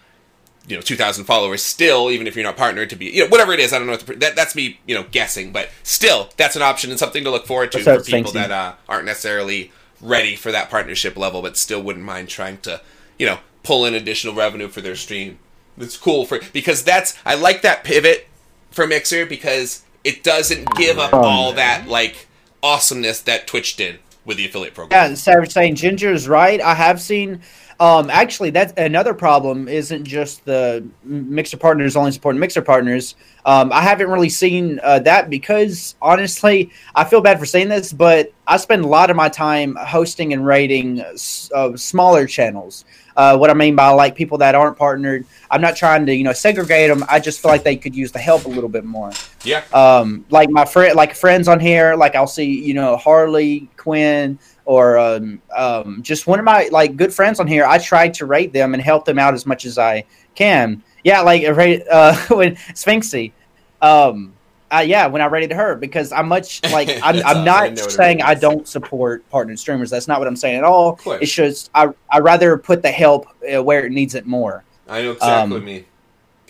you 0.69 0.77
know, 0.77 0.82
two 0.82 0.94
thousand 0.94 1.24
followers 1.24 1.65
still, 1.65 2.12
even 2.12 2.28
if 2.28 2.36
you're 2.36 2.44
not 2.44 2.56
partnered 2.56 2.90
to 2.90 2.97
be 2.97 3.06
you 3.06 3.24
know 3.24 3.28
whatever 3.28 3.52
it 3.52 3.59
is. 3.59 3.73
I 3.73 3.78
don't 3.78 3.89
know. 3.89 3.97
The, 3.97 4.15
that, 4.15 4.36
that's 4.36 4.55
me 4.55 4.78
you 4.86 4.94
know 4.94 5.05
guessing, 5.10 5.51
but 5.51 5.69
still 5.82 6.31
that's 6.36 6.55
an 6.55 6.62
option 6.62 6.90
and 6.90 6.98
something 6.98 7.24
to 7.24 7.31
look 7.32 7.44
forward 7.44 7.73
to 7.73 7.81
for 7.81 8.01
people 8.05 8.31
that 8.32 8.52
uh, 8.52 8.74
aren't 8.89 9.05
necessarily 9.05 9.73
ready 10.01 10.37
for 10.37 10.53
that 10.53 10.70
partnership 10.70 11.16
level, 11.16 11.43
but 11.43 11.57
still 11.57 11.83
wouldn't 11.83 12.05
mind 12.05 12.29
trying 12.29 12.59
to 12.59 12.81
you 13.19 13.27
know 13.27 13.39
pull 13.62 13.85
in 13.85 13.95
additional 13.95 14.35
revenue 14.35 14.69
for 14.69 14.81
their 14.81 14.97
stream. 14.97 15.39
It's 15.77 15.97
cool 15.97 16.25
for 16.25 16.41
because 16.53 16.83
that's 16.83 17.16
I 17.25 17.35
like 17.35 17.62
that 17.62 17.85
pivot 17.85 18.27
for 18.70 18.87
Mixer 18.87 19.27
because 19.27 19.83
it 20.05 20.23
doesn't 20.23 20.75
give 20.77 20.99
up 20.99 21.12
oh, 21.12 21.23
all 21.23 21.53
that 21.53 21.89
like 21.89 22.27
awesomeness 22.62 23.20
that 23.23 23.47
Twitch 23.47 23.77
did 23.77 24.01
with 24.25 24.37
the 24.37 24.47
affiliate 24.47 24.75
program. 24.75 25.11
Yeah, 25.11 25.15
Savage 25.15 25.53
saying 25.53 25.77
Ginger 25.77 26.12
is 26.12 26.29
right. 26.29 26.61
I 26.61 26.75
have 26.75 27.01
seen. 27.01 27.41
Um, 27.81 28.11
actually, 28.11 28.51
that's 28.51 28.73
another 28.77 29.15
problem. 29.15 29.69
Isn't 29.69 30.05
just 30.05 30.45
the 30.45 30.85
mixer 31.05 31.57
partners 31.57 31.95
only 31.95 32.11
supporting 32.11 32.41
mixer 32.41 32.63
partners. 32.63 33.15
Um, 33.45 33.73
I 33.73 33.83
haven't 33.83 34.11
really 34.11 34.29
seen 34.29 34.81
uh, 34.83 34.99
that 35.01 35.31
because 35.31 35.95
honestly, 36.03 36.71
I 36.95 37.05
feel 37.05 37.21
bad 37.21 37.39
for 37.39 37.47
saying 37.47 37.69
this, 37.69 37.93
but 37.93 38.33
I 38.47 38.57
spend 38.57 38.85
a 38.85 38.89
lot 38.89 39.11
of 39.11 39.17
my 39.17 39.29
time 39.29 39.77
hosting 39.77 40.33
and 40.33 40.45
rating 40.45 41.03
uh, 41.03 41.77
smaller 41.77 42.27
channels. 42.27 42.85
Uh, 43.17 43.37
what 43.37 43.51
I 43.51 43.55
mean 43.55 43.75
by 43.75 43.89
like 43.89 44.15
people 44.15 44.39
that 44.39 44.55
aren't 44.55 44.77
partnered, 44.77 45.27
I'm 45.51 45.61
not 45.61 45.77
trying 45.77 46.07
to 46.07 46.15
you 46.15 46.25
know 46.25 46.33
segregate 46.33 46.89
them. 46.89 47.05
I 47.09 47.21
just 47.21 47.41
feel 47.41 47.51
like 47.51 47.65
they 47.65 47.77
could 47.77 47.95
use 47.95 48.13
the 48.13 48.19
help 48.19 48.45
a 48.45 48.49
little 48.49 48.69
bit 48.69 48.85
more. 48.85 49.11
Yeah. 49.45 49.65
Um, 49.73 50.25
like 50.31 50.51
my 50.51 50.65
friend, 50.65 50.95
like 50.97 51.15
friends 51.15 51.49
on 51.49 51.59
here, 51.59 51.95
like 51.95 52.15
I'll 52.15 52.27
see 52.27 52.65
you 52.65 52.75
know 52.75 52.97
Harley 52.97 53.69
Quinn 53.77 54.39
or 54.69 54.99
um, 54.99 55.40
um, 55.57 56.03
just 56.03 56.27
one 56.27 56.39
of 56.39 56.45
my 56.45 56.69
like 56.70 56.95
good 56.95 57.12
friends 57.12 57.40
on 57.40 57.47
here. 57.47 57.65
I 57.65 57.78
try 57.78 58.11
to 58.11 58.27
rate 58.27 58.53
them 58.53 58.74
and 58.74 58.82
help 58.82 59.07
them 59.07 59.19
out 59.19 59.32
as 59.32 59.47
much 59.47 59.65
as 59.65 59.78
I 59.78 60.05
can. 60.35 60.82
Yeah, 61.03 61.23
like 61.23 61.43
uh, 61.90 62.15
when 62.28 62.57
Sphinxy. 62.74 63.32
Um, 63.81 64.35
uh, 64.70 64.85
yeah, 64.86 65.07
when 65.07 65.23
I 65.23 65.24
rated 65.24 65.53
her 65.53 65.74
because 65.74 66.12
I'm 66.12 66.28
much 66.28 66.62
like 66.70 66.90
I'm, 67.03 67.24
I'm 67.24 67.47
not 67.47 67.78
saying 67.78 68.20
I 68.20 68.35
don't 68.35 68.69
support 68.69 69.27
partnered 69.31 69.59
streamers. 69.59 69.89
That's 69.89 70.07
not 70.07 70.19
what 70.19 70.28
I'm 70.28 70.36
saying 70.36 70.59
at 70.59 70.65
all. 70.65 71.01
It's 71.07 71.32
just 71.32 71.70
I 71.74 71.89
I 72.11 72.19
rather 72.19 72.59
put 72.59 72.82
the 72.82 72.90
help 72.90 73.27
uh, 73.51 73.62
where 73.62 73.86
it 73.86 73.93
needs 73.93 74.15
it 74.15 74.27
more. 74.27 74.65
I 74.86 75.01
know 75.01 75.12
exactly 75.12 75.57
um, 75.57 75.65
mean. 75.65 75.86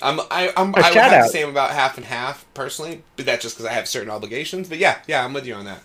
I'm 0.03 0.19
I 0.29 0.53
I'm, 0.57 0.75
I 0.75 0.89
would 0.89 0.97
have 0.97 1.13
out. 1.13 1.27
to 1.27 1.29
say 1.29 1.43
about 1.43 1.71
half 1.71 1.97
and 1.97 2.05
half 2.05 2.45
personally, 2.55 3.05
but 3.15 3.27
that's 3.27 3.43
just 3.43 3.55
because 3.55 3.67
I 3.67 3.75
have 3.75 3.87
certain 3.87 4.11
obligations. 4.11 4.69
But 4.69 4.79
yeah, 4.79 4.99
yeah, 5.07 5.25
I'm 5.25 5.33
with 5.33 5.47
you 5.47 5.55
on 5.55 5.67
that. 5.67 5.85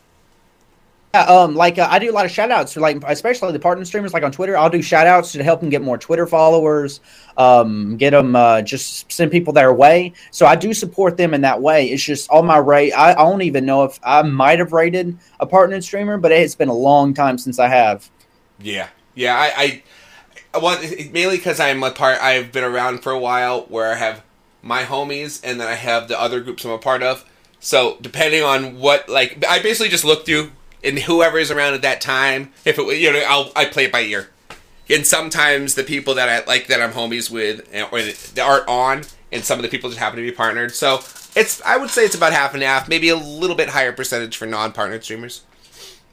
Yeah, 1.13 1.25
um, 1.25 1.53
like 1.53 1.77
uh, 1.77 1.87
I 1.91 1.99
do 1.99 2.09
a 2.09 2.11
lot 2.11 2.25
of 2.25 2.31
shout 2.31 2.49
outs 2.49 2.73
for 2.73 2.79
like 2.79 3.03
especially 3.05 3.51
the 3.51 3.59
partner 3.59 3.85
streamers 3.85 4.13
like 4.13 4.23
on 4.23 4.31
Twitter. 4.31 4.57
I'll 4.57 4.71
do 4.71 4.81
shout 4.81 5.05
outs 5.05 5.31
to 5.33 5.43
help 5.43 5.59
them 5.59 5.69
get 5.69 5.83
more 5.83 5.95
Twitter 5.95 6.25
followers, 6.25 7.01
um, 7.37 7.97
get 7.97 8.11
them 8.11 8.35
uh, 8.35 8.63
just 8.63 9.11
send 9.11 9.29
people 9.29 9.53
their 9.53 9.71
way. 9.71 10.13
So 10.31 10.47
I 10.47 10.55
do 10.55 10.73
support 10.73 11.17
them 11.17 11.35
in 11.35 11.41
that 11.41 11.61
way. 11.61 11.91
It's 11.91 12.01
just 12.01 12.31
all 12.31 12.41
my 12.41 12.57
rate. 12.57 12.93
I, 12.93 13.11
I 13.11 13.13
don't 13.13 13.43
even 13.43 13.63
know 13.63 13.83
if 13.83 13.99
I 14.03 14.23
might 14.23 14.57
have 14.57 14.73
rated 14.73 15.15
a 15.39 15.45
partner 15.45 15.79
streamer, 15.81 16.17
but 16.17 16.31
it's 16.31 16.55
been 16.55 16.69
a 16.69 16.73
long 16.73 17.13
time 17.13 17.37
since 17.37 17.59
I 17.59 17.67
have. 17.67 18.09
Yeah, 18.59 18.87
yeah. 19.13 19.35
I, 19.35 19.83
I 20.53 20.59
well, 20.59 20.81
mainly 21.11 21.37
because 21.37 21.59
I'm 21.59 21.83
a 21.83 21.91
part. 21.91 22.19
I've 22.23 22.51
been 22.51 22.63
around 22.63 23.03
for 23.03 23.11
a 23.11 23.19
while 23.19 23.65
where 23.65 23.91
I 23.91 23.97
have 23.97 24.23
my 24.63 24.83
homies 24.83 25.41
and 25.43 25.61
then 25.61 25.67
I 25.67 25.75
have 25.75 26.07
the 26.07 26.19
other 26.19 26.41
groups 26.41 26.65
I'm 26.65 26.71
a 26.71 26.79
part 26.79 27.03
of. 27.03 27.23
So 27.59 27.97
depending 28.01 28.41
on 28.41 28.79
what, 28.79 29.07
like, 29.07 29.45
I 29.47 29.61
basically 29.61 29.89
just 29.89 30.03
look 30.03 30.25
through 30.25 30.51
and 30.83 30.99
whoever 30.99 31.37
is 31.37 31.51
around 31.51 31.73
at 31.73 31.81
that 31.81 32.01
time. 32.01 32.51
If 32.65 32.77
it 32.77 32.99
you 32.99 33.11
know, 33.11 33.23
I'll 33.27 33.51
I 33.55 33.65
play 33.65 33.85
it 33.85 33.91
by 33.91 34.01
ear. 34.01 34.29
And 34.89 35.07
sometimes 35.07 35.75
the 35.75 35.83
people 35.83 36.15
that 36.15 36.29
I 36.29 36.45
like 36.45 36.67
that 36.67 36.81
I'm 36.81 36.91
homies 36.91 37.31
with 37.31 37.61
or 37.91 38.01
that 38.01 38.39
aren't 38.39 38.67
on, 38.67 39.03
and 39.31 39.43
some 39.43 39.57
of 39.57 39.63
the 39.63 39.69
people 39.69 39.89
just 39.89 39.99
happen 39.99 40.17
to 40.17 40.23
be 40.23 40.31
partnered. 40.31 40.75
So 40.75 40.99
it's 41.35 41.61
I 41.61 41.77
would 41.77 41.89
say 41.89 42.03
it's 42.05 42.15
about 42.15 42.33
half 42.33 42.53
and 42.53 42.63
half, 42.63 42.89
maybe 42.89 43.09
a 43.09 43.15
little 43.15 43.55
bit 43.55 43.69
higher 43.69 43.91
percentage 43.91 44.37
for 44.37 44.45
non-partnered 44.45 45.03
streamers. 45.03 45.43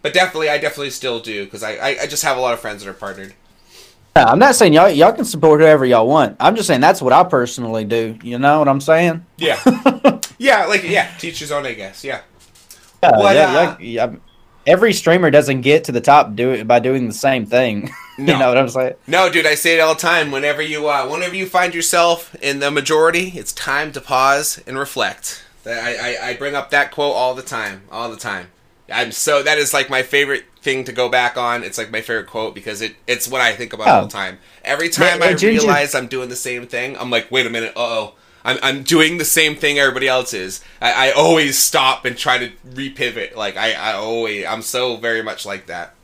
But 0.02 0.14
definitely, 0.14 0.48
I 0.48 0.58
definitely 0.58 0.90
still 0.90 1.20
do 1.20 1.44
because 1.44 1.62
I, 1.62 1.72
I, 1.72 1.88
I 2.02 2.06
just 2.06 2.22
have 2.22 2.38
a 2.38 2.40
lot 2.40 2.54
of 2.54 2.60
friends 2.60 2.82
that 2.82 2.90
are 2.90 2.94
partnered. 2.94 3.34
I'm 4.16 4.38
not 4.38 4.54
saying 4.54 4.72
y'all 4.72 4.88
y'all 4.88 5.12
can 5.12 5.24
support 5.24 5.60
whoever 5.60 5.84
y'all 5.84 6.06
want. 6.06 6.36
I'm 6.40 6.56
just 6.56 6.66
saying 6.66 6.80
that's 6.80 7.02
what 7.02 7.12
I 7.12 7.22
personally 7.24 7.84
do. 7.84 8.18
You 8.22 8.38
know 8.38 8.58
what 8.58 8.68
I'm 8.68 8.80
saying? 8.80 9.24
Yeah, 9.36 9.60
yeah, 10.38 10.66
like 10.66 10.82
yeah, 10.84 11.14
teachers 11.18 11.52
own, 11.52 11.66
I 11.66 11.74
guess. 11.74 12.04
Yeah. 12.04 12.22
Yeah, 13.02 13.32
yeah, 13.32 13.58
uh, 13.58 13.76
yeah, 13.80 14.12
every 14.66 14.92
streamer 14.92 15.30
doesn't 15.30 15.62
get 15.62 15.84
to 15.84 15.92
the 15.92 16.00
top 16.00 16.34
do 16.34 16.50
it 16.50 16.66
by 16.66 16.78
doing 16.80 17.06
the 17.06 17.14
same 17.14 17.46
thing. 17.46 17.90
No. 18.18 18.34
you 18.34 18.38
know 18.38 18.48
what 18.48 18.58
I'm 18.58 18.68
saying? 18.68 18.94
No, 19.06 19.32
dude, 19.32 19.46
I 19.46 19.54
say 19.54 19.78
it 19.78 19.80
all 19.80 19.94
the 19.94 20.00
time. 20.00 20.30
Whenever 20.30 20.60
you 20.60 20.90
uh, 20.90 21.08
whenever 21.08 21.34
you 21.34 21.46
find 21.46 21.74
yourself 21.74 22.34
in 22.42 22.58
the 22.58 22.70
majority, 22.70 23.32
it's 23.34 23.50
time 23.50 23.92
to 23.92 24.00
pause 24.02 24.62
and 24.66 24.78
reflect. 24.78 25.42
I, 25.64 26.18
I, 26.20 26.28
I 26.28 26.36
bring 26.36 26.54
up 26.54 26.68
that 26.68 26.90
quote 26.90 27.14
all 27.14 27.34
the 27.34 27.40
time, 27.40 27.80
all 27.90 28.10
the 28.10 28.18
time. 28.18 28.48
I'm 28.92 29.10
so 29.12 29.42
that 29.42 29.56
is 29.56 29.72
like 29.72 29.88
my 29.88 30.02
favorite 30.02 30.44
thing 30.60 30.84
to 30.84 30.92
go 30.92 31.08
back 31.08 31.38
on. 31.38 31.64
It's 31.64 31.78
like 31.78 31.90
my 31.90 32.02
favorite 32.02 32.26
quote 32.26 32.54
because 32.54 32.82
it 32.82 32.94
it's 33.06 33.26
what 33.26 33.40
I 33.40 33.54
think 33.54 33.72
about 33.72 33.88
oh. 33.88 33.90
all 33.92 34.02
the 34.02 34.12
time. 34.12 34.38
Every 34.64 34.90
time 34.90 35.22
I 35.22 35.30
realize 35.30 35.94
I'm 35.94 36.06
doing 36.06 36.28
the 36.28 36.36
same 36.36 36.66
thing, 36.66 36.98
I'm 36.98 37.08
like, 37.08 37.30
wait 37.30 37.46
a 37.46 37.50
minute, 37.50 37.72
uh 37.74 37.80
oh 37.80 38.14
I'm, 38.44 38.58
I'm 38.62 38.82
doing 38.82 39.18
the 39.18 39.24
same 39.24 39.56
thing 39.56 39.78
everybody 39.78 40.08
else 40.08 40.32
is. 40.32 40.62
I, 40.80 41.08
I 41.08 41.12
always 41.12 41.58
stop 41.58 42.04
and 42.04 42.16
try 42.16 42.38
to 42.38 42.50
repivot. 42.70 43.36
Like 43.36 43.56
I, 43.56 43.72
I 43.72 43.92
always, 43.94 44.46
I'm 44.46 44.62
so 44.62 44.96
very 44.96 45.22
much 45.22 45.44
like 45.44 45.66
that. 45.66 45.94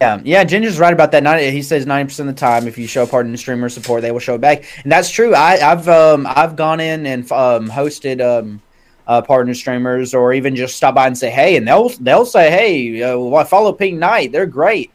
Yeah, 0.00 0.20
yeah, 0.24 0.44
Ginger's 0.44 0.78
right 0.78 0.92
about 0.92 1.12
that. 1.12 1.40
he 1.40 1.62
says 1.62 1.86
ninety 1.86 2.10
percent 2.10 2.28
of 2.28 2.34
the 2.34 2.40
time, 2.40 2.66
if 2.66 2.76
you 2.76 2.86
show 2.86 3.06
partner 3.06 3.36
streamer 3.36 3.68
support, 3.68 4.02
they 4.02 4.10
will 4.10 4.18
show 4.18 4.34
it 4.34 4.40
back, 4.40 4.64
and 4.82 4.90
that's 4.90 5.08
true. 5.08 5.34
I, 5.34 5.56
have 5.56 5.88
um, 5.88 6.26
I've 6.28 6.56
gone 6.56 6.80
in 6.80 7.06
and 7.06 7.30
um, 7.32 7.68
hosted 7.68 8.20
um, 8.20 8.60
uh, 9.06 9.22
partner 9.22 9.54
streamers, 9.54 10.12
or 10.12 10.34
even 10.34 10.56
just 10.56 10.76
stop 10.76 10.96
by 10.96 11.06
and 11.06 11.16
say 11.16 11.30
hey, 11.30 11.56
and 11.56 11.66
they'll 11.66 11.90
they'll 12.00 12.26
say 12.26 12.50
hey, 12.50 13.02
uh, 13.02 13.44
follow 13.44 13.72
Pink 13.72 13.98
Knight, 13.98 14.32
they're 14.32 14.46
great. 14.46 14.90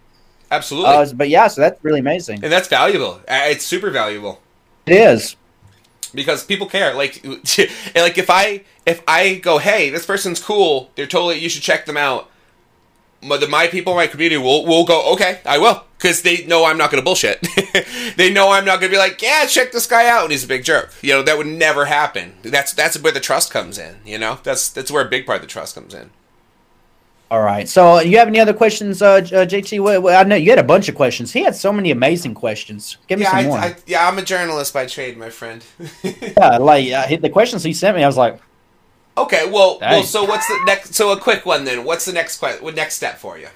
Absolutely. 0.51 0.89
Uh, 0.89 1.13
but 1.13 1.29
yeah, 1.29 1.47
so 1.47 1.61
that's 1.61 1.83
really 1.83 2.01
amazing, 2.01 2.43
and 2.43 2.51
that's 2.51 2.67
valuable. 2.67 3.21
Uh, 3.27 3.45
it's 3.45 3.65
super 3.65 3.89
valuable. 3.89 4.41
It 4.85 4.93
is 4.93 5.37
because 6.09 6.43
people 6.43 6.67
care. 6.67 6.93
Like, 6.93 7.23
like 7.25 8.17
if 8.17 8.29
I 8.29 8.63
if 8.85 9.01
I 9.07 9.35
go, 9.35 9.57
hey, 9.57 9.89
this 9.89 10.05
person's 10.05 10.41
cool, 10.41 10.91
they're 10.95 11.07
totally 11.07 11.39
you 11.39 11.49
should 11.49 11.63
check 11.63 11.85
them 11.85 11.97
out. 11.97 12.29
My, 13.21 13.37
my 13.47 13.67
people, 13.67 13.95
my 13.95 14.07
community 14.07 14.37
will 14.37 14.65
will 14.65 14.85
go, 14.85 15.11
okay, 15.13 15.41
I 15.45 15.57
will, 15.57 15.83
because 15.97 16.21
they 16.21 16.45
know 16.45 16.65
I'm 16.65 16.77
not 16.77 16.91
to 16.91 17.01
bullshit. 17.01 17.45
they 18.15 18.31
know 18.31 18.51
I'm 18.51 18.63
not 18.63 18.79
to 18.81 18.87
be 18.89 18.97
like, 18.97 19.21
yeah, 19.21 19.45
check 19.45 19.71
this 19.71 19.87
guy 19.87 20.07
out, 20.07 20.23
and 20.23 20.31
he's 20.31 20.45
a 20.45 20.47
big 20.47 20.63
jerk. 20.63 20.93
You 21.01 21.13
know 21.13 21.23
that 21.23 21.37
would 21.37 21.47
never 21.47 21.85
happen. 21.85 22.35
That's 22.41 22.73
that's 22.73 22.97
where 23.01 23.11
the 23.11 23.19
trust 23.19 23.51
comes 23.51 23.77
in. 23.77 23.97
You 24.05 24.17
know, 24.17 24.39
that's 24.43 24.69
that's 24.69 24.91
where 24.91 25.05
a 25.05 25.09
big 25.09 25.25
part 25.25 25.37
of 25.37 25.41
the 25.41 25.47
trust 25.47 25.75
comes 25.75 25.93
in. 25.93 26.11
All 27.31 27.41
right. 27.41 27.69
So, 27.69 27.97
uh, 27.97 27.99
you 27.99 28.17
have 28.17 28.27
any 28.27 28.39
other 28.39 28.53
questions, 28.53 29.03
uh, 29.03 29.15
uh 29.17 29.45
JT? 29.45 30.13
I 30.15 30.23
know 30.23 30.35
you 30.35 30.49
had 30.49 30.57
a 30.57 30.63
bunch 30.63 30.89
of 30.89 30.95
questions. 30.95 31.31
He 31.31 31.43
had 31.43 31.55
so 31.55 31.71
many 31.71 31.91
amazing 31.91 32.33
questions. 32.33 32.97
Give 33.07 33.19
me 33.19 33.25
yeah, 33.25 33.31
some 33.31 33.39
I, 33.39 33.43
more. 33.43 33.57
I, 33.59 33.75
yeah, 33.85 34.07
I'm 34.07 34.17
a 34.17 34.23
journalist 34.23 34.73
by 34.73 34.87
trade, 34.87 35.15
my 35.15 35.29
friend. 35.29 35.63
yeah, 36.03 36.57
like 36.57 36.91
uh, 36.91 37.17
the 37.17 37.29
questions 37.29 37.63
he 37.63 37.73
sent 37.73 37.95
me, 37.95 38.03
I 38.03 38.07
was 38.07 38.17
like, 38.17 38.39
okay, 39.15 39.47
well, 39.49 39.77
well, 39.79 40.03
so 40.03 40.23
what's 40.23 40.47
the 40.47 40.59
next? 40.65 40.95
So 40.95 41.11
a 41.11 41.19
quick 41.19 41.45
one 41.45 41.65
then. 41.65 41.83
What's 41.83 42.05
the 42.05 42.13
next 42.13 42.39
question? 42.39 42.63
What 42.63 42.75
next 42.75 42.95
step 42.95 43.19
for 43.19 43.37
you? 43.37 43.49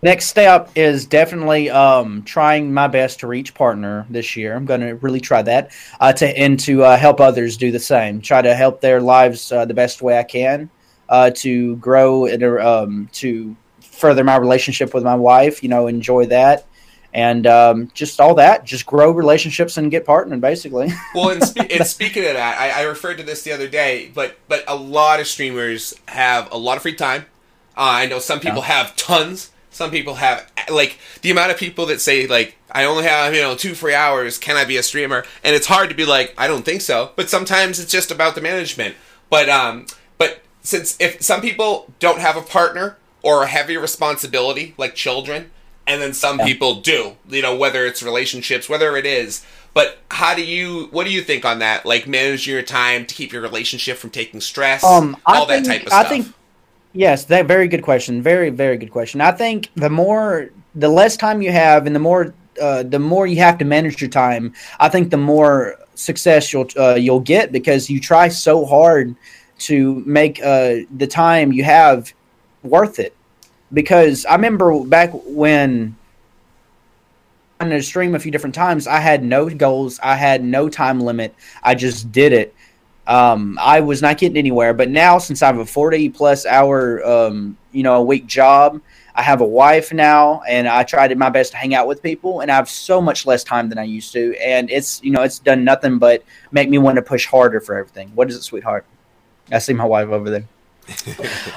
Next 0.00 0.26
step 0.26 0.70
is 0.74 1.04
definitely 1.04 1.68
um, 1.70 2.22
trying 2.22 2.72
my 2.72 2.86
best 2.86 3.20
to 3.20 3.26
reach 3.26 3.52
partner 3.52 4.06
this 4.08 4.36
year. 4.36 4.54
I'm 4.54 4.64
going 4.64 4.80
to 4.80 4.94
really 4.94 5.20
try 5.20 5.42
that 5.42 5.72
uh, 5.98 6.12
to 6.14 6.38
and 6.38 6.58
to 6.60 6.84
uh, 6.84 6.96
help 6.96 7.20
others 7.20 7.56
do 7.56 7.70
the 7.72 7.80
same. 7.80 8.22
Try 8.22 8.40
to 8.40 8.54
help 8.54 8.80
their 8.80 9.00
lives 9.00 9.50
uh, 9.50 9.64
the 9.64 9.74
best 9.74 10.00
way 10.00 10.16
I 10.16 10.22
can 10.22 10.70
uh, 11.08 11.30
to 11.30 11.76
grow 11.76 12.26
and 12.26 12.42
um, 12.42 13.08
to 13.12 13.56
further 13.80 14.24
my 14.24 14.36
relationship 14.36 14.94
with 14.94 15.04
my 15.04 15.14
wife. 15.14 15.62
You 15.62 15.68
know, 15.68 15.86
enjoy 15.86 16.26
that, 16.26 16.66
and 17.12 17.46
um, 17.46 17.90
just 17.94 18.20
all 18.20 18.34
that. 18.36 18.64
Just 18.64 18.86
grow 18.86 19.10
relationships 19.10 19.76
and 19.76 19.90
get 19.90 20.04
partnered, 20.04 20.40
basically. 20.40 20.88
well, 21.14 21.30
and, 21.30 21.42
spe- 21.42 21.70
and, 21.70 21.86
speaking 21.86 22.24
of 22.24 22.34
that, 22.34 22.58
I, 22.58 22.82
I, 22.82 22.84
referred 22.84 23.18
to 23.18 23.22
this 23.22 23.42
the 23.42 23.52
other 23.52 23.68
day, 23.68 24.10
but 24.14 24.36
but 24.48 24.64
a 24.68 24.76
lot 24.76 25.20
of 25.20 25.26
streamers 25.26 25.94
have 26.08 26.50
a 26.52 26.58
lot 26.58 26.76
of 26.76 26.82
free 26.82 26.94
time. 26.94 27.22
Uh, 27.76 28.02
I 28.02 28.06
know 28.06 28.18
some 28.18 28.40
people 28.40 28.58
yeah. 28.58 28.64
have 28.64 28.96
tons. 28.96 29.50
Some 29.70 29.90
people 29.90 30.14
have 30.14 30.50
like 30.70 30.98
the 31.22 31.30
amount 31.30 31.52
of 31.52 31.56
people 31.56 31.86
that 31.86 32.00
say 32.00 32.26
like 32.26 32.56
I 32.70 32.84
only 32.84 33.04
have 33.04 33.34
you 33.34 33.40
know 33.40 33.54
two 33.54 33.74
free 33.74 33.94
hours. 33.94 34.38
Can 34.38 34.56
I 34.56 34.64
be 34.64 34.76
a 34.76 34.82
streamer? 34.82 35.24
And 35.44 35.54
it's 35.54 35.66
hard 35.66 35.88
to 35.90 35.94
be 35.94 36.04
like 36.04 36.34
I 36.36 36.46
don't 36.48 36.64
think 36.64 36.80
so. 36.80 37.12
But 37.16 37.30
sometimes 37.30 37.78
it's 37.78 37.92
just 37.92 38.10
about 38.10 38.34
the 38.34 38.40
management. 38.40 38.96
But 39.30 39.48
um, 39.48 39.86
since 40.68 40.96
if 41.00 41.22
some 41.22 41.40
people 41.40 41.90
don't 41.98 42.20
have 42.20 42.36
a 42.36 42.42
partner 42.42 42.98
or 43.22 43.44
a 43.44 43.46
heavy 43.46 43.76
responsibility 43.76 44.74
like 44.76 44.94
children 44.94 45.50
and 45.86 46.02
then 46.02 46.12
some 46.12 46.38
yeah. 46.38 46.44
people 46.44 46.74
do 46.74 47.16
you 47.30 47.40
know 47.40 47.56
whether 47.56 47.86
it's 47.86 48.02
relationships 48.02 48.68
whether 48.68 48.94
it 48.96 49.06
is 49.06 49.46
but 49.72 49.98
how 50.10 50.34
do 50.34 50.44
you 50.44 50.88
what 50.90 51.04
do 51.04 51.12
you 51.12 51.22
think 51.22 51.44
on 51.44 51.60
that? 51.60 51.86
Like 51.86 52.06
managing 52.08 52.52
your 52.52 52.62
time 52.62 53.06
to 53.06 53.14
keep 53.14 53.32
your 53.32 53.42
relationship 53.42 53.96
from 53.96 54.10
taking 54.10 54.40
stress? 54.40 54.82
Um, 54.82 55.16
all 55.24 55.44
I 55.48 55.60
that 55.60 55.66
type 55.66 55.82
of 55.82 55.88
stuff. 55.88 56.06
i 56.06 56.08
think 56.08 56.26
yes 56.92 57.26
that 57.26 57.46
very 57.46 57.68
good 57.68 57.82
question 57.82 58.20
very 58.20 58.50
very 58.50 58.76
good 58.76 58.90
question. 58.90 59.20
I 59.20 59.32
think 59.32 59.70
the 59.76 59.90
more 59.90 60.50
the 60.74 60.88
less 60.88 61.16
time 61.16 61.42
you 61.42 61.52
have 61.52 61.86
and 61.86 61.94
the 61.94 62.00
more 62.00 62.34
uh, 62.60 62.82
the 62.82 62.98
more 62.98 63.26
you 63.28 63.36
have 63.36 63.56
to 63.58 63.64
manage 63.64 64.00
your 64.00 64.10
time 64.10 64.52
i 64.80 64.88
think 64.88 65.10
the 65.10 65.16
more 65.16 65.76
success 65.94 66.52
you'll 66.52 66.68
uh, 66.76 66.94
you'll 66.94 67.20
get 67.20 67.52
because 67.52 67.88
you 67.88 68.00
try 68.00 68.26
so 68.26 68.66
hard 68.66 69.14
to 69.58 70.02
make 70.06 70.42
uh, 70.42 70.76
the 70.96 71.06
time 71.06 71.52
you 71.52 71.64
have 71.64 72.12
worth 72.62 72.98
it. 72.98 73.14
Because 73.72 74.24
I 74.24 74.34
remember 74.34 74.84
back 74.84 75.10
when 75.12 75.96
on 77.60 77.72
a 77.72 77.82
stream 77.82 78.14
a 78.14 78.18
few 78.18 78.30
different 78.30 78.54
times, 78.54 78.86
I 78.86 79.00
had 79.00 79.22
no 79.22 79.48
goals, 79.50 79.98
I 80.02 80.14
had 80.14 80.42
no 80.42 80.68
time 80.68 81.00
limit, 81.00 81.34
I 81.62 81.74
just 81.74 82.12
did 82.12 82.32
it. 82.32 82.54
Um, 83.06 83.58
I 83.60 83.80
was 83.80 84.02
not 84.02 84.18
getting 84.18 84.36
anywhere, 84.36 84.74
but 84.74 84.90
now 84.90 85.18
since 85.18 85.42
I 85.42 85.46
have 85.46 85.58
a 85.58 85.64
forty 85.64 86.10
plus 86.10 86.44
hour, 86.44 87.04
um, 87.06 87.56
you 87.72 87.82
know, 87.82 87.94
a 87.94 88.02
week 88.02 88.26
job, 88.26 88.82
I 89.14 89.22
have 89.22 89.40
a 89.40 89.46
wife 89.46 89.92
now, 89.92 90.42
and 90.46 90.68
I 90.68 90.84
to 90.84 91.14
my 91.16 91.30
best 91.30 91.52
to 91.52 91.56
hang 91.56 91.74
out 91.74 91.88
with 91.88 92.02
people, 92.02 92.40
and 92.40 92.50
I 92.52 92.56
have 92.56 92.68
so 92.68 93.00
much 93.00 93.26
less 93.26 93.42
time 93.42 93.70
than 93.70 93.78
I 93.78 93.84
used 93.84 94.12
to, 94.12 94.36
and 94.40 94.70
it's 94.70 95.02
you 95.02 95.10
know 95.10 95.22
it's 95.22 95.38
done 95.38 95.64
nothing 95.64 95.98
but 95.98 96.22
make 96.52 96.68
me 96.68 96.78
want 96.78 96.96
to 96.96 97.02
push 97.02 97.26
harder 97.26 97.60
for 97.60 97.76
everything. 97.76 98.12
What 98.14 98.30
is 98.30 98.36
it, 98.36 98.42
sweetheart? 98.42 98.84
I 99.50 99.58
see 99.58 99.72
my 99.72 99.84
wife 99.84 100.08
over 100.08 100.30
there. 100.30 100.44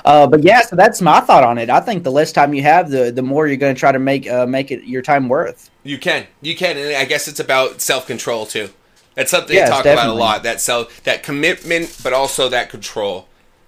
uh, 0.05 0.27
but 0.27 0.43
yeah, 0.43 0.61
so 0.61 0.75
that's 0.75 1.01
my 1.01 1.21
thought 1.21 1.43
on 1.43 1.57
it. 1.57 1.69
I 1.69 1.79
think 1.79 2.03
the 2.03 2.11
less 2.11 2.31
time 2.31 2.53
you 2.53 2.63
have, 2.63 2.89
the 2.89 3.11
the 3.11 3.21
more 3.21 3.47
you're 3.47 3.57
going 3.57 3.73
to 3.73 3.79
try 3.79 3.91
to 3.91 3.99
make 3.99 4.29
uh, 4.29 4.45
make 4.45 4.71
it 4.71 4.83
your 4.83 5.01
time 5.01 5.29
worth. 5.29 5.69
You 5.83 5.97
can, 5.97 6.27
you 6.41 6.55
can, 6.55 6.77
and 6.77 6.95
I 6.95 7.05
guess 7.05 7.27
it's 7.27 7.39
about 7.39 7.81
self 7.81 8.07
control 8.07 8.45
too. 8.45 8.69
That's 9.15 9.31
something 9.31 9.55
yes, 9.55 9.69
talk 9.69 9.83
definitely. 9.83 10.11
about 10.11 10.15
a 10.15 10.19
lot. 10.19 10.43
That 10.43 10.61
self, 10.61 11.03
that 11.03 11.23
commitment, 11.23 11.97
but 12.03 12.13
also 12.13 12.49
that 12.49 12.69
control, 12.69 13.27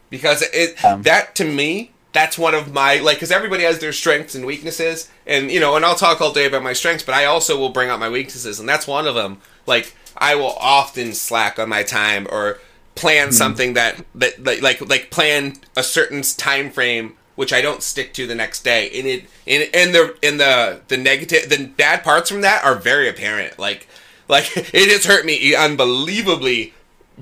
because 0.09 0.43
it 0.53 0.83
um, 0.83 1.03
that 1.03 1.35
to 1.35 1.45
me, 1.45 1.91
that's 2.11 2.37
one 2.37 2.53
of 2.53 2.73
my 2.73 2.97
like 2.97 3.17
because 3.17 3.31
everybody 3.31 3.63
has 3.63 3.79
their 3.79 3.93
strengths 3.93 4.35
and 4.35 4.45
weaknesses, 4.45 5.09
and 5.25 5.51
you 5.51 5.59
know, 5.59 5.75
and 5.75 5.85
I'll 5.85 5.95
talk 5.95 6.21
all 6.21 6.31
day 6.31 6.45
about 6.45 6.63
my 6.63 6.73
strengths, 6.73 7.03
but 7.03 7.15
I 7.15 7.25
also 7.25 7.57
will 7.57 7.69
bring 7.69 7.89
out 7.89 7.99
my 7.99 8.09
weaknesses, 8.09 8.59
and 8.59 8.67
that's 8.67 8.87
one 8.87 9.07
of 9.07 9.15
them. 9.15 9.39
Like 9.65 9.95
I 10.17 10.35
will 10.35 10.55
often 10.59 11.13
slack 11.13 11.57
on 11.59 11.69
my 11.69 11.83
time 11.83 12.27
or 12.29 12.59
plan 12.95 13.27
mm-hmm. 13.27 13.33
something 13.33 13.73
that, 13.73 14.03
that 14.15 14.61
like 14.61 14.81
like 14.81 15.09
plan 15.09 15.55
a 15.75 15.83
certain 15.83 16.21
time 16.21 16.69
frame 16.69 17.15
which 17.35 17.53
I 17.53 17.61
don't 17.61 17.81
stick 17.81 18.13
to 18.13 18.27
the 18.27 18.35
next 18.35 18.63
day. 18.63 18.89
And 18.93 19.07
it 19.07 19.25
and, 19.47 19.69
and 19.73 19.95
the 19.95 20.17
and 20.23 20.39
the 20.39 20.81
the 20.87 20.97
negative 20.97 21.49
the 21.49 21.65
bad 21.65 22.03
parts 22.03 22.29
from 22.29 22.41
that 22.41 22.63
are 22.63 22.75
very 22.75 23.09
apparent. 23.09 23.57
Like 23.57 23.87
like 24.27 24.51
it 24.55 24.91
has 24.91 25.05
hurt 25.05 25.25
me 25.25 25.55
unbelievably 25.55 26.73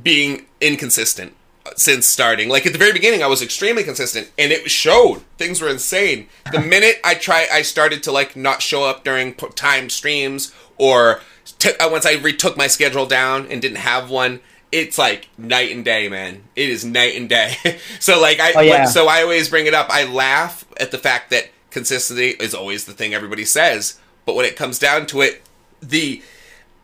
being 0.02 0.46
inconsistent 0.60 1.34
since 1.76 2.08
starting. 2.08 2.50
Like 2.50 2.66
at 2.66 2.74
the 2.74 2.80
very 2.80 2.94
beginning 2.94 3.24
I 3.24 3.28
was 3.28 3.42
extremely 3.42 3.84
consistent 3.84 4.32
and 4.38 4.52
it 4.52 4.70
showed. 4.70 5.22
Things 5.38 5.62
were 5.62 5.70
insane. 5.70 6.28
The 6.52 6.60
minute 6.62 7.00
I 7.04 7.16
try 7.16 7.48
I 7.52 7.62
started 7.62 8.04
to 8.04 8.12
like 8.12 8.36
not 8.36 8.62
show 8.62 8.84
up 8.84 9.04
during 9.04 9.34
time 9.34 9.90
streams 9.90 10.54
or 10.78 11.22
t- 11.60 11.72
once 11.80 12.06
I 12.06 12.14
retook 12.14 12.58
my 12.58 12.68
schedule 12.68 13.06
down 13.06 13.48
and 13.48 13.62
didn't 13.62 13.78
have 13.78 14.10
one 14.10 14.42
it's 14.72 14.98
like 14.98 15.28
night 15.38 15.72
and 15.72 15.84
day, 15.84 16.08
man. 16.08 16.44
It 16.56 16.70
is 16.70 16.86
night 16.86 17.16
and 17.16 17.28
day. 17.28 17.56
so 18.00 18.20
like 18.20 18.40
I, 18.40 18.54
oh, 18.54 18.62
yeah. 18.62 18.86
so 18.86 19.08
I 19.08 19.22
always 19.22 19.50
bring 19.50 19.66
it 19.66 19.74
up. 19.74 19.88
I 19.90 20.06
laugh 20.06 20.66
at 20.80 20.92
the 20.92 20.98
fact 20.98 21.30
that 21.32 21.50
consistency 21.70 22.30
is 22.30 22.54
always 22.54 22.86
the 22.86 22.94
thing 22.94 23.14
everybody 23.14 23.46
says, 23.46 24.00
but 24.26 24.36
when 24.36 24.46
it 24.46 24.56
comes 24.56 24.80
down 24.80 25.06
to 25.08 25.22
it, 25.22 25.42
the 25.82 26.22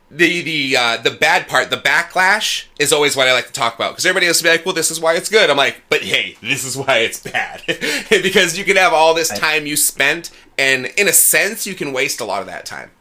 the 0.09 0.41
the 0.41 0.77
uh, 0.77 0.97
the 0.97 1.11
bad 1.11 1.47
part, 1.47 1.69
the 1.69 1.77
backlash, 1.77 2.65
is 2.79 2.93
always 2.93 3.15
what 3.15 3.27
I 3.27 3.33
like 3.33 3.47
to 3.47 3.53
talk 3.53 3.75
about 3.75 3.91
because 3.91 4.05
everybody 4.05 4.27
has 4.27 4.37
to 4.37 4.43
be 4.43 4.49
like, 4.49 4.65
"Well, 4.65 4.75
this 4.75 4.89
is 4.89 4.99
why 4.99 5.15
it's 5.15 5.29
good." 5.29 5.49
I'm 5.49 5.57
like, 5.57 5.81
"But 5.89 6.01
hey, 6.01 6.37
this 6.41 6.63
is 6.63 6.77
why 6.77 6.99
it's 6.99 7.19
bad," 7.19 7.61
because 8.09 8.57
you 8.57 8.63
can 8.63 8.77
have 8.77 8.93
all 8.93 9.13
this 9.13 9.29
time 9.29 9.65
you 9.65 9.75
spent, 9.75 10.31
and 10.57 10.85
in 10.97 11.07
a 11.07 11.13
sense, 11.13 11.67
you 11.67 11.75
can 11.75 11.91
waste 11.91 12.21
a 12.21 12.25
lot 12.25 12.41
of 12.41 12.47
that 12.47 12.65
time, 12.65 12.91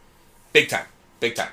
big 0.53 0.69
time, 0.69 0.87
big 1.21 1.37
time. 1.37 1.51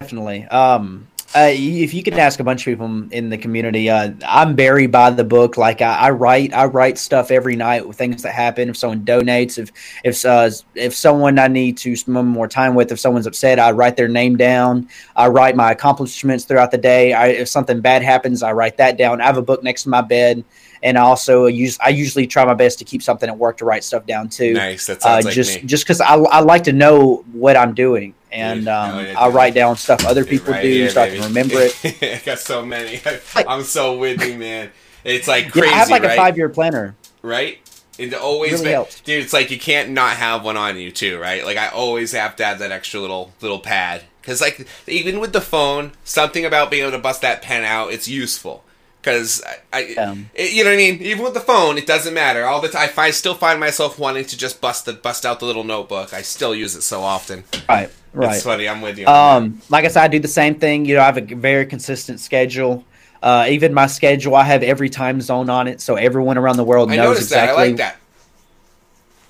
Definitely. 0.00 0.44
Um, 0.46 1.08
uh, 1.34 1.50
if 1.50 1.92
you 1.92 2.02
could 2.04 2.14
ask 2.14 2.38
a 2.38 2.44
bunch 2.44 2.62
of 2.62 2.66
people 2.66 3.08
in 3.10 3.28
the 3.28 3.36
community, 3.36 3.90
uh, 3.90 4.12
I'm 4.24 4.54
buried 4.54 4.92
by 4.92 5.10
the 5.10 5.24
book. 5.24 5.56
Like 5.56 5.82
I, 5.82 5.94
I, 5.94 6.10
write, 6.10 6.54
I 6.54 6.66
write 6.66 6.96
stuff 6.96 7.32
every 7.32 7.56
night 7.56 7.88
with 7.88 7.96
things 7.96 8.22
that 8.22 8.32
happen. 8.32 8.68
If 8.68 8.76
someone 8.76 9.04
donates, 9.04 9.58
if 9.58 9.72
if 10.04 10.24
uh, 10.24 10.48
if 10.76 10.94
someone 10.94 11.40
I 11.40 11.48
need 11.48 11.76
to 11.78 11.96
spend 11.96 12.28
more 12.28 12.46
time 12.46 12.76
with, 12.76 12.92
if 12.92 13.00
someone's 13.00 13.26
upset, 13.26 13.58
I 13.58 13.72
write 13.72 13.96
their 13.96 14.06
name 14.06 14.36
down. 14.36 14.88
I 15.16 15.26
write 15.26 15.56
my 15.56 15.72
accomplishments 15.72 16.44
throughout 16.44 16.70
the 16.70 16.78
day. 16.78 17.12
I, 17.12 17.28
if 17.28 17.48
something 17.48 17.80
bad 17.80 18.02
happens, 18.02 18.44
I 18.44 18.52
write 18.52 18.76
that 18.76 18.96
down. 18.96 19.20
I 19.20 19.26
have 19.26 19.36
a 19.36 19.42
book 19.42 19.64
next 19.64 19.82
to 19.84 19.88
my 19.88 20.02
bed, 20.02 20.44
and 20.84 20.96
I 20.96 21.00
also 21.00 21.46
use. 21.46 21.76
I 21.80 21.88
usually 21.88 22.28
try 22.28 22.44
my 22.44 22.54
best 22.54 22.78
to 22.78 22.84
keep 22.84 23.02
something 23.02 23.28
at 23.28 23.36
work 23.36 23.56
to 23.56 23.64
write 23.64 23.82
stuff 23.82 24.06
down 24.06 24.28
too. 24.28 24.52
Nice. 24.52 24.86
That 24.86 25.02
sounds 25.02 25.24
uh, 25.24 25.28
like 25.28 25.34
just 25.34 25.62
me. 25.62 25.66
just 25.66 25.82
because 25.82 26.00
I, 26.00 26.14
I 26.14 26.40
like 26.40 26.62
to 26.64 26.72
know 26.72 27.24
what 27.32 27.56
I'm 27.56 27.74
doing 27.74 28.14
and 28.34 28.68
um, 28.68 29.04
yeah, 29.04 29.18
I 29.18 29.28
write 29.28 29.54
down 29.54 29.76
stuff 29.76 30.04
other 30.04 30.24
people 30.24 30.52
right 30.52 30.62
do 30.62 30.68
here, 30.68 30.90
so 30.90 31.04
baby. 31.04 31.16
I 31.16 31.18
can 31.18 31.28
remember 31.28 31.54
it. 31.58 32.02
I 32.02 32.24
got 32.24 32.38
so 32.40 32.64
many. 32.64 33.00
I'm 33.36 33.62
so 33.62 33.96
with 33.96 34.22
you, 34.22 34.36
man. 34.36 34.70
It's 35.04 35.28
like 35.28 35.52
crazy. 35.52 35.68
Yeah, 35.68 35.72
I 35.72 35.78
have 35.78 35.90
like 35.90 36.02
right? 36.02 36.12
a 36.12 36.16
five 36.16 36.36
year 36.36 36.48
planner. 36.48 36.96
Right. 37.22 37.58
It 37.96 38.12
always 38.12 38.52
really 38.52 38.64
been, 38.64 38.72
helps. 38.72 39.00
dude. 39.02 39.22
It's 39.22 39.32
like 39.32 39.52
you 39.52 39.58
can't 39.58 39.90
not 39.90 40.16
have 40.16 40.44
one 40.44 40.56
on 40.56 40.76
you 40.76 40.90
too, 40.90 41.18
right? 41.18 41.44
Like 41.44 41.56
I 41.56 41.68
always 41.68 42.10
have 42.10 42.34
to 42.36 42.44
have 42.44 42.58
that 42.58 42.72
extra 42.72 43.00
little 43.00 43.32
little 43.40 43.60
pad 43.60 44.02
because, 44.20 44.40
like, 44.40 44.66
even 44.88 45.20
with 45.20 45.32
the 45.32 45.40
phone, 45.40 45.92
something 46.02 46.44
about 46.44 46.70
being 46.70 46.82
able 46.82 46.92
to 46.92 46.98
bust 46.98 47.20
that 47.22 47.40
pen 47.40 47.62
out, 47.62 47.92
it's 47.92 48.08
useful 48.08 48.64
because 49.04 49.42
I, 49.72 49.94
I 49.94 49.94
um, 49.96 50.30
it, 50.34 50.54
you 50.54 50.64
know 50.64 50.70
what 50.70 50.74
I 50.74 50.78
mean. 50.78 51.02
Even 51.02 51.24
with 51.24 51.34
the 51.34 51.40
phone, 51.40 51.76
it 51.76 51.86
doesn't 51.86 52.14
matter. 52.14 52.44
All 52.44 52.62
the 52.62 52.68
time, 52.68 52.88
I 52.96 53.10
still 53.10 53.34
find 53.34 53.60
myself 53.60 53.98
wanting 53.98 54.24
to 54.24 54.38
just 54.38 54.62
bust 54.62 54.86
the 54.86 54.94
bust 54.94 55.26
out 55.26 55.40
the 55.40 55.46
little 55.46 55.64
notebook. 55.64 56.14
I 56.14 56.22
still 56.22 56.54
use 56.54 56.74
it 56.74 56.82
so 56.82 57.02
often. 57.02 57.44
Right. 57.68 57.90
Right. 58.14 58.36
It's 58.36 58.44
funny. 58.44 58.68
I'm 58.68 58.80
with 58.80 58.96
you. 58.96 59.06
Um, 59.06 59.60
like 59.68 59.84
I 59.84 59.88
said, 59.88 60.04
I 60.04 60.08
do 60.08 60.20
the 60.20 60.28
same 60.28 60.54
thing. 60.54 60.86
You 60.86 60.94
know, 60.94 61.02
I 61.02 61.06
have 61.06 61.18
a 61.18 61.34
very 61.34 61.66
consistent 61.66 62.20
schedule. 62.20 62.84
Uh, 63.22 63.46
even 63.50 63.74
my 63.74 63.86
schedule, 63.86 64.36
I 64.36 64.44
have 64.44 64.62
every 64.62 64.88
time 64.88 65.20
zone 65.20 65.50
on 65.50 65.66
it, 65.66 65.80
so 65.80 65.96
everyone 65.96 66.38
around 66.38 66.56
the 66.56 66.64
world 66.64 66.92
I 66.92 66.96
knows 66.96 67.18
exactly. 67.18 67.46
that. 67.46 67.60
I 67.60 67.66
like 67.66 67.76
that. 67.78 67.96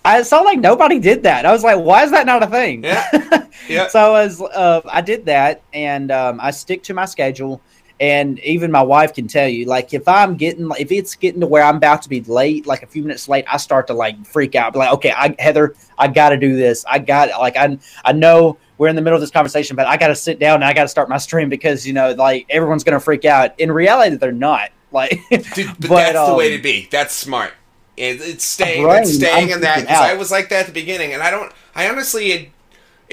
I 0.05 0.23
saw 0.23 0.41
like 0.41 0.59
nobody 0.59 0.99
did 0.99 1.23
that. 1.23 1.47
I 1.47 1.53
was 1.53 1.65
like, 1.65 1.79
why 1.79 2.05
is 2.05 2.11
that 2.11 2.27
not 2.27 2.43
a 2.43 2.47
thing? 2.47 2.85
Yeah. 2.85 3.41
Yeah. 3.67 3.89
so 3.89 3.99
I 3.99 4.25
was, 4.25 4.43
uh, 4.43 4.83
I 4.85 5.01
did 5.01 5.25
that, 5.25 5.63
and 5.73 6.11
um, 6.11 6.39
I 6.39 6.51
stick 6.51 6.83
to 6.83 6.93
my 6.93 7.07
schedule. 7.07 7.63
And 8.01 8.41
even 8.41 8.73
my 8.73 8.83
wife 8.83 9.15
can 9.15 9.29
tell 9.29 9.47
you, 9.47 9.67
like, 9.67 9.95
if 9.95 10.09
I'm 10.09 10.37
getting, 10.37 10.69
if 10.79 10.91
it's 10.91 11.15
getting 11.15 11.41
to 11.41 11.47
where 11.47 11.63
I'm 11.63 11.77
about 11.77 12.03
to 12.03 12.09
be 12.09 12.23
late, 12.23 12.67
like 12.67 12.83
a 12.83 12.87
few 12.87 13.03
minutes 13.03 13.29
late, 13.29 13.45
I 13.49 13.57
start 13.57 13.87
to 13.87 13.95
like 13.95 14.27
freak 14.27 14.57
out. 14.57 14.73
Be 14.73 14.81
like, 14.81 14.93
okay, 14.95 15.13
I, 15.13 15.37
Heather, 15.39 15.75
I 15.97 16.09
got 16.09 16.31
to 16.31 16.37
do 16.37 16.57
this. 16.57 16.85
I 16.89 16.99
got 16.99 17.29
like, 17.41 17.57
I, 17.57 17.79
I 18.05 18.13
know 18.13 18.59
we're 18.79 18.89
in 18.89 18.97
the 18.97 19.03
middle 19.03 19.17
of 19.17 19.21
this 19.21 19.31
conversation, 19.31 19.77
but 19.77 19.87
I 19.87 19.97
got 19.97 20.09
to 20.09 20.17
sit 20.17 20.41
down 20.41 20.57
and 20.57 20.65
I 20.65 20.73
got 20.73 20.83
to 20.83 20.89
start 20.89 21.09
my 21.09 21.19
stream 21.19 21.49
because 21.49 21.87
you 21.87 21.93
know, 21.93 22.13
like, 22.13 22.47
everyone's 22.51 22.83
gonna 22.83 23.01
freak 23.01 23.25
out. 23.25 23.59
In 23.61 23.71
reality, 23.71 24.17
they're 24.17 24.33
not. 24.33 24.71
Like, 24.91 25.21
Dude, 25.31 25.67
but, 25.79 25.89
But, 25.89 26.13
that's 26.13 26.29
the 26.29 26.35
way 26.35 26.53
um, 26.53 26.57
to 26.57 26.63
be. 26.63 26.89
That's 26.91 27.15
smart. 27.15 27.53
It, 27.97 28.21
it's 28.21 28.45
staying, 28.45 28.85
Right, 28.85 29.03
it's 29.03 29.15
staying 29.15 29.51
I'm 29.51 29.57
in 29.57 29.61
that. 29.61 29.89
I 29.89 30.15
was 30.15 30.31
like 30.31 30.49
that 30.49 30.61
at 30.61 30.67
the 30.67 30.73
beginning, 30.73 31.13
and 31.13 31.23
I 31.23 31.31
don't. 31.31 31.53
I 31.77 31.89
honestly, 31.89 32.53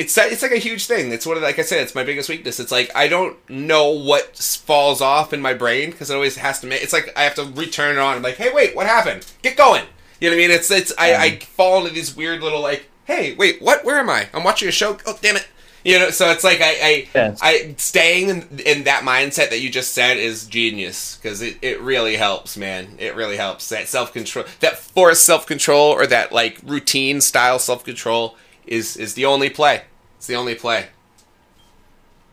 it's 0.01 0.17
it's 0.17 0.41
like 0.41 0.51
a 0.51 0.57
huge 0.57 0.87
thing. 0.87 1.11
It's 1.11 1.25
one 1.25 1.37
of 1.37 1.43
like 1.43 1.59
I 1.59 1.61
said, 1.61 1.81
it's 1.81 1.93
my 1.93 2.03
biggest 2.03 2.27
weakness. 2.27 2.59
It's 2.59 2.71
like 2.71 2.89
I 2.95 3.07
don't 3.07 3.37
know 3.49 3.89
what 3.89 4.35
falls 4.37 4.99
off 5.01 5.31
in 5.31 5.41
my 5.41 5.53
brain 5.53 5.91
because 5.91 6.09
it 6.09 6.15
always 6.15 6.37
has 6.37 6.59
to. 6.61 6.67
Make, 6.67 6.81
it's 6.81 6.93
like 6.93 7.13
I 7.15 7.21
have 7.23 7.35
to 7.35 7.43
return 7.43 7.97
it 7.97 7.99
on. 7.99 8.15
I'm 8.15 8.23
like, 8.23 8.35
hey, 8.35 8.51
wait, 8.51 8.75
what 8.75 8.87
happened? 8.87 9.31
Get 9.43 9.55
going. 9.57 9.85
You 10.19 10.29
know 10.29 10.35
what 10.35 10.43
I 10.43 10.47
mean? 10.47 10.51
It's 10.51 10.71
it's 10.71 10.93
I, 10.97 11.15
I 11.15 11.39
fall 11.39 11.81
into 11.81 11.93
these 11.93 12.15
weird 12.15 12.41
little 12.41 12.61
like, 12.61 12.89
hey, 13.05 13.35
wait, 13.35 13.61
what? 13.61 13.85
Where 13.85 13.99
am 13.99 14.09
I? 14.09 14.27
I'm 14.33 14.43
watching 14.43 14.67
a 14.67 14.71
show. 14.71 14.97
Oh, 15.05 15.17
damn 15.21 15.35
it. 15.35 15.47
You 15.83 15.97
know, 15.97 16.09
so 16.11 16.29
it's 16.29 16.43
like 16.43 16.61
I, 16.61 16.75
I, 16.81 17.07
Yes. 17.15 17.39
I 17.41 17.73
staying 17.77 18.29
in, 18.29 18.59
in 18.65 18.83
that 18.83 19.03
mindset 19.03 19.49
that 19.49 19.61
you 19.61 19.69
just 19.71 19.93
said 19.93 20.17
is 20.17 20.45
genius 20.45 21.17
because 21.17 21.41
it, 21.41 21.57
it 21.63 21.81
really 21.81 22.15
helps, 22.17 22.55
man. 22.55 22.95
It 22.99 23.15
really 23.15 23.37
helps 23.37 23.69
that 23.69 23.87
self 23.87 24.13
control, 24.13 24.45
that 24.59 24.77
forced 24.77 25.25
self 25.25 25.47
control 25.47 25.91
or 25.91 26.05
that 26.07 26.31
like 26.31 26.59
routine 26.63 27.19
style 27.19 27.57
self 27.57 27.83
control 27.83 28.35
is 28.67 28.95
is 28.95 29.15
the 29.15 29.25
only 29.25 29.49
play. 29.49 29.81
It's 30.21 30.27
the 30.27 30.35
only 30.35 30.53
play. 30.53 30.85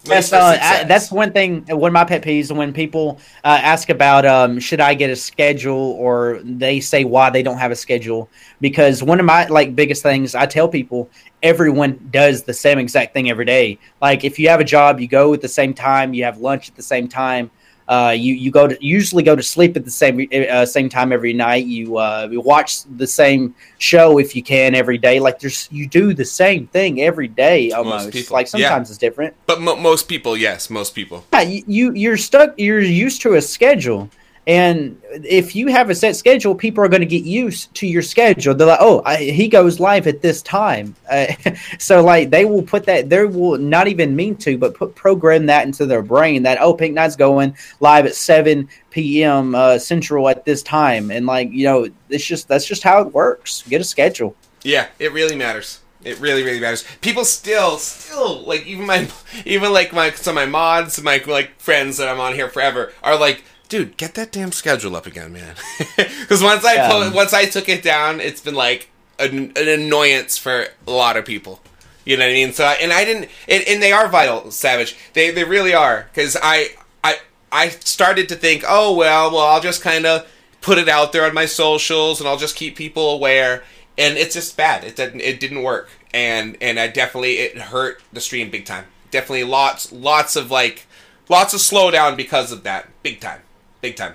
That's, 0.04 0.30
uh, 0.30 0.58
I, 0.60 0.84
that's 0.84 1.10
one 1.10 1.32
thing. 1.32 1.64
One 1.68 1.88
of 1.88 1.92
my 1.94 2.04
pet 2.04 2.22
peeves 2.22 2.54
when 2.54 2.74
people 2.74 3.18
uh, 3.42 3.60
ask 3.62 3.88
about 3.88 4.26
um, 4.26 4.60
should 4.60 4.78
I 4.78 4.92
get 4.92 5.08
a 5.08 5.16
schedule 5.16 5.92
or 5.92 6.40
they 6.44 6.80
say 6.80 7.04
why 7.04 7.30
they 7.30 7.42
don't 7.42 7.56
have 7.56 7.70
a 7.70 7.76
schedule. 7.76 8.28
Because 8.60 9.02
one 9.02 9.20
of 9.20 9.24
my 9.24 9.46
like 9.46 9.74
biggest 9.74 10.02
things 10.02 10.34
I 10.34 10.44
tell 10.44 10.68
people, 10.68 11.08
everyone 11.42 12.10
does 12.10 12.42
the 12.42 12.52
same 12.52 12.78
exact 12.78 13.14
thing 13.14 13.30
every 13.30 13.46
day. 13.46 13.78
Like 14.02 14.22
if 14.22 14.38
you 14.38 14.50
have 14.50 14.60
a 14.60 14.64
job, 14.64 15.00
you 15.00 15.08
go 15.08 15.32
at 15.32 15.40
the 15.40 15.48
same 15.48 15.72
time, 15.72 16.12
you 16.12 16.24
have 16.24 16.36
lunch 16.36 16.68
at 16.68 16.76
the 16.76 16.82
same 16.82 17.08
time. 17.08 17.50
Uh, 17.88 18.10
you 18.14 18.34
you 18.34 18.50
go 18.50 18.68
to 18.68 18.76
usually 18.84 19.22
go 19.22 19.34
to 19.34 19.42
sleep 19.42 19.74
at 19.74 19.82
the 19.84 19.90
same 19.90 20.28
uh, 20.50 20.66
same 20.66 20.90
time 20.90 21.10
every 21.10 21.32
night. 21.32 21.64
You 21.64 21.96
uh, 21.96 22.28
you 22.30 22.42
watch 22.42 22.82
the 22.84 23.06
same 23.06 23.54
show 23.78 24.18
if 24.18 24.36
you 24.36 24.42
can 24.42 24.74
every 24.74 24.98
day. 24.98 25.20
Like 25.20 25.38
there's 25.40 25.68
you 25.72 25.88
do 25.88 26.12
the 26.12 26.24
same 26.24 26.66
thing 26.66 27.00
every 27.00 27.28
day 27.28 27.70
almost. 27.72 28.30
Like 28.30 28.46
Yeah. 28.46 28.50
sometimes 28.50 28.90
it's 28.90 28.98
different. 28.98 29.34
but 29.46 29.62
mo- 29.62 29.76
most 29.76 30.06
people, 30.06 30.36
yes, 30.36 30.68
most 30.68 30.94
people. 30.94 31.24
Yeah, 31.32 31.40
you 31.66 31.92
you're 31.94 32.18
stuck. 32.18 32.52
You're 32.58 32.80
used 32.80 33.22
to 33.22 33.34
a 33.34 33.40
schedule, 33.40 34.10
and 34.48 34.98
if 35.12 35.54
you 35.54 35.66
have 35.66 35.90
a 35.90 35.94
set 35.94 36.16
schedule, 36.16 36.54
people 36.54 36.82
are 36.82 36.88
going 36.88 37.02
to 37.02 37.06
get 37.06 37.24
used 37.24 37.72
to 37.74 37.86
your 37.86 38.00
schedule. 38.00 38.54
They're 38.54 38.66
like, 38.66 38.78
"Oh, 38.80 39.02
I, 39.04 39.16
he 39.16 39.46
goes 39.46 39.78
live 39.78 40.06
at 40.06 40.22
this 40.22 40.40
time," 40.40 40.96
uh, 41.10 41.26
so 41.78 42.02
like 42.02 42.30
they 42.30 42.46
will 42.46 42.62
put 42.62 42.84
that. 42.86 43.10
They 43.10 43.26
will 43.26 43.58
not 43.58 43.88
even 43.88 44.16
mean 44.16 44.36
to, 44.36 44.56
but 44.56 44.74
put 44.74 44.94
program 44.94 45.44
that 45.46 45.66
into 45.66 45.84
their 45.84 46.00
brain 46.00 46.44
that 46.44 46.62
oh, 46.62 46.72
Pink 46.72 46.94
Knight's 46.94 47.14
going 47.14 47.54
live 47.80 48.06
at 48.06 48.14
seven 48.14 48.70
p.m. 48.88 49.54
Uh, 49.54 49.78
Central 49.78 50.26
at 50.30 50.46
this 50.46 50.62
time, 50.62 51.10
and 51.10 51.26
like 51.26 51.50
you 51.52 51.64
know, 51.64 51.86
it's 52.08 52.24
just 52.24 52.48
that's 52.48 52.64
just 52.64 52.82
how 52.82 53.02
it 53.02 53.12
works. 53.12 53.62
Get 53.68 53.82
a 53.82 53.84
schedule. 53.84 54.34
Yeah, 54.62 54.88
it 54.98 55.12
really 55.12 55.36
matters. 55.36 55.80
It 56.04 56.20
really, 56.20 56.42
really 56.42 56.60
matters. 56.60 56.84
People 57.02 57.26
still, 57.26 57.76
still 57.76 58.42
like 58.44 58.64
even 58.66 58.86
my, 58.86 59.08
even 59.44 59.74
like 59.74 59.92
my 59.92 60.10
some 60.12 60.38
of 60.38 60.42
my 60.42 60.50
mods, 60.50 61.02
my 61.02 61.22
like 61.26 61.60
friends 61.60 61.98
that 61.98 62.08
I'm 62.08 62.18
on 62.18 62.34
here 62.34 62.48
forever 62.48 62.94
are 63.02 63.18
like, 63.18 63.44
dude, 63.68 63.96
get 63.96 64.14
that 64.14 64.32
damn 64.32 64.52
schedule 64.52 64.96
up 64.96 65.06
again, 65.06 65.32
man. 65.32 65.54
Because 65.96 66.42
once 66.42 66.64
I 66.64 66.74
Yeah. 66.74 66.88
pull, 66.90 67.10
once 67.12 67.32
I 67.32 67.46
took 67.46 67.68
it 67.68 67.82
down, 67.82 68.20
it's 68.20 68.40
been 68.40 68.54
like 68.54 68.88
an, 69.18 69.52
an 69.56 69.68
annoyance 69.68 70.36
for 70.38 70.68
a 70.86 70.90
lot 70.90 71.16
of 71.16 71.24
people. 71.24 71.60
You 72.04 72.16
know 72.16 72.24
what 72.24 72.30
I 72.30 72.34
mean? 72.34 72.52
So, 72.52 72.64
I, 72.64 72.74
and 72.74 72.92
I 72.92 73.04
didn't, 73.04 73.28
and, 73.48 73.62
and 73.68 73.82
they 73.82 73.92
are 73.92 74.08
vital, 74.08 74.50
Savage. 74.50 74.96
They 75.12 75.30
they 75.30 75.44
really 75.44 75.74
are. 75.74 76.08
Because 76.12 76.36
I 76.42 76.70
I 77.04 77.18
I 77.52 77.68
started 77.68 78.28
to 78.30 78.34
think, 78.34 78.64
oh 78.66 78.94
well, 78.94 79.30
well 79.30 79.46
I'll 79.46 79.60
just 79.60 79.82
kind 79.82 80.06
of 80.06 80.26
put 80.62 80.78
it 80.78 80.88
out 80.88 81.12
there 81.12 81.24
on 81.24 81.34
my 81.34 81.44
socials, 81.46 82.20
and 82.20 82.28
I'll 82.28 82.38
just 82.38 82.56
keep 82.56 82.76
people 82.76 83.10
aware. 83.10 83.62
And 83.98 84.16
it's 84.16 84.34
just 84.34 84.56
bad. 84.56 84.84
It 84.84 84.96
didn't 84.96 85.20
it 85.20 85.38
didn't 85.40 85.62
work, 85.62 85.90
and 86.14 86.56
and 86.62 86.78
I 86.80 86.86
definitely 86.86 87.38
it 87.40 87.58
hurt 87.58 88.00
the 88.12 88.20
stream 88.20 88.48
big 88.50 88.64
time. 88.64 88.84
Definitely 89.10 89.44
lots 89.44 89.92
lots 89.92 90.34
of 90.36 90.50
like 90.50 90.86
lots 91.28 91.52
of 91.52 91.60
slowdown 91.60 92.16
because 92.16 92.52
of 92.52 92.62
that. 92.62 92.88
Big 93.02 93.20
time, 93.20 93.40
big 93.80 93.96
time. 93.96 94.14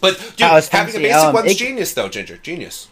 But 0.00 0.18
dude, 0.36 0.64
having 0.70 0.96
a 0.96 0.98
basic 0.98 1.14
um, 1.14 1.34
one's 1.34 1.52
it- 1.52 1.58
genius 1.58 1.94
though, 1.94 2.08
Ginger. 2.08 2.36
Genius. 2.36 2.88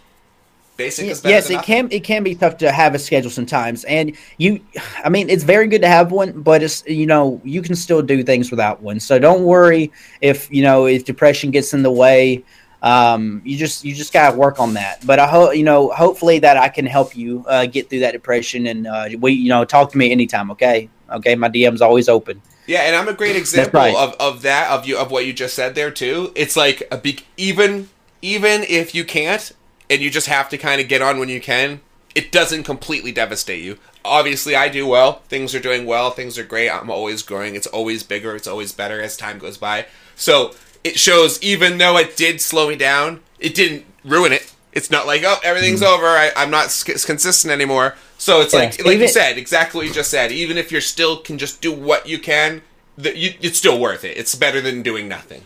Basic 0.76 1.06
is 1.06 1.20
better 1.20 1.32
yes, 1.32 1.46
than 1.46 1.52
it 1.52 1.56
nothing. 1.58 1.88
can 1.88 1.92
it 1.92 2.02
can 2.02 2.22
be 2.24 2.34
tough 2.34 2.56
to 2.58 2.72
have 2.72 2.96
a 2.96 2.98
schedule 2.98 3.30
sometimes, 3.30 3.84
and 3.84 4.16
you, 4.38 4.60
I 5.04 5.08
mean, 5.08 5.30
it's 5.30 5.44
very 5.44 5.68
good 5.68 5.82
to 5.82 5.86
have 5.86 6.10
one, 6.10 6.42
but 6.42 6.64
it's 6.64 6.84
you 6.88 7.06
know 7.06 7.40
you 7.44 7.62
can 7.62 7.76
still 7.76 8.02
do 8.02 8.24
things 8.24 8.50
without 8.50 8.82
one. 8.82 8.98
So 8.98 9.20
don't 9.20 9.44
worry 9.44 9.92
if 10.20 10.50
you 10.50 10.64
know 10.64 10.86
if 10.86 11.04
depression 11.04 11.52
gets 11.52 11.74
in 11.74 11.82
the 11.82 11.92
way. 11.92 12.44
Um, 12.82 13.40
you 13.44 13.56
just 13.56 13.84
you 13.84 13.94
just 13.94 14.12
gotta 14.12 14.36
work 14.36 14.58
on 14.58 14.74
that. 14.74 15.06
But 15.06 15.20
I 15.20 15.28
hope 15.28 15.54
you 15.54 15.62
know 15.62 15.90
hopefully 15.90 16.40
that 16.40 16.56
I 16.56 16.68
can 16.68 16.86
help 16.86 17.16
you 17.16 17.44
uh, 17.48 17.66
get 17.66 17.88
through 17.88 18.00
that 18.00 18.12
depression, 18.12 18.66
and 18.66 18.86
uh, 18.88 19.08
we 19.20 19.32
you 19.32 19.50
know 19.50 19.64
talk 19.64 19.92
to 19.92 19.98
me 19.98 20.10
anytime. 20.10 20.50
Okay, 20.50 20.90
okay, 21.08 21.36
my 21.36 21.48
DM's 21.48 21.82
always 21.82 22.08
open. 22.08 22.42
Yeah, 22.66 22.80
and 22.80 22.96
I'm 22.96 23.08
a 23.08 23.12
great 23.12 23.36
example 23.36 23.80
right. 23.80 23.94
of, 23.94 24.14
of 24.14 24.42
that 24.42 24.70
of 24.70 24.86
you 24.86 24.96
of 24.96 25.10
what 25.10 25.26
you 25.26 25.32
just 25.32 25.54
said 25.54 25.74
there 25.74 25.90
too. 25.90 26.32
It's 26.34 26.56
like 26.56 26.82
a 26.90 26.96
big 26.96 27.24
even 27.36 27.88
even 28.22 28.62
if 28.62 28.94
you 28.94 29.04
can't 29.04 29.52
and 29.90 30.00
you 30.00 30.10
just 30.10 30.28
have 30.28 30.48
to 30.48 30.58
kind 30.58 30.80
of 30.80 30.88
get 30.88 31.02
on 31.02 31.18
when 31.18 31.28
you 31.28 31.40
can, 31.40 31.80
it 32.14 32.32
doesn't 32.32 32.64
completely 32.64 33.12
devastate 33.12 33.62
you. 33.62 33.78
Obviously, 34.04 34.54
I 34.54 34.68
do 34.68 34.86
well. 34.86 35.20
Things 35.28 35.54
are 35.54 35.60
doing 35.60 35.86
well. 35.86 36.10
Things 36.10 36.38
are 36.38 36.44
great. 36.44 36.70
I'm 36.70 36.90
always 36.90 37.22
growing. 37.22 37.54
It's 37.54 37.66
always 37.66 38.02
bigger. 38.02 38.34
It's 38.34 38.48
always 38.48 38.72
better 38.72 39.00
as 39.00 39.16
time 39.16 39.38
goes 39.38 39.58
by. 39.58 39.86
So 40.16 40.54
it 40.82 40.98
shows, 40.98 41.42
even 41.42 41.78
though 41.78 41.96
it 41.96 42.16
did 42.16 42.40
slow 42.40 42.68
me 42.68 42.76
down, 42.76 43.20
it 43.38 43.54
didn't 43.54 43.84
ruin 44.04 44.32
it. 44.32 44.52
It's 44.72 44.90
not 44.90 45.06
like 45.06 45.22
oh 45.24 45.38
everything's 45.42 45.82
mm. 45.82 45.86
over. 45.86 46.06
I, 46.06 46.32
I'm 46.36 46.50
not 46.50 46.64
consistent 46.84 47.52
anymore. 47.52 47.94
So 48.24 48.40
it's 48.40 48.54
Yeah, 48.54 48.60
like 48.60 48.84
like 48.86 48.98
you 49.00 49.08
said 49.08 49.36
exactly 49.36 49.80
what 49.80 49.86
you 49.86 49.92
just 49.92 50.10
said. 50.10 50.32
Even 50.32 50.56
if 50.56 50.72
you're 50.72 50.80
still 50.80 51.18
can 51.18 51.36
just 51.36 51.60
do 51.60 51.70
what 51.70 52.08
you 52.08 52.18
can, 52.18 52.62
the, 52.96 53.14
you, 53.14 53.34
it's 53.42 53.58
still 53.58 53.78
worth 53.78 54.02
it. 54.02 54.16
It's 54.16 54.34
better 54.34 54.62
than 54.62 54.80
doing 54.80 55.08
nothing. 55.08 55.42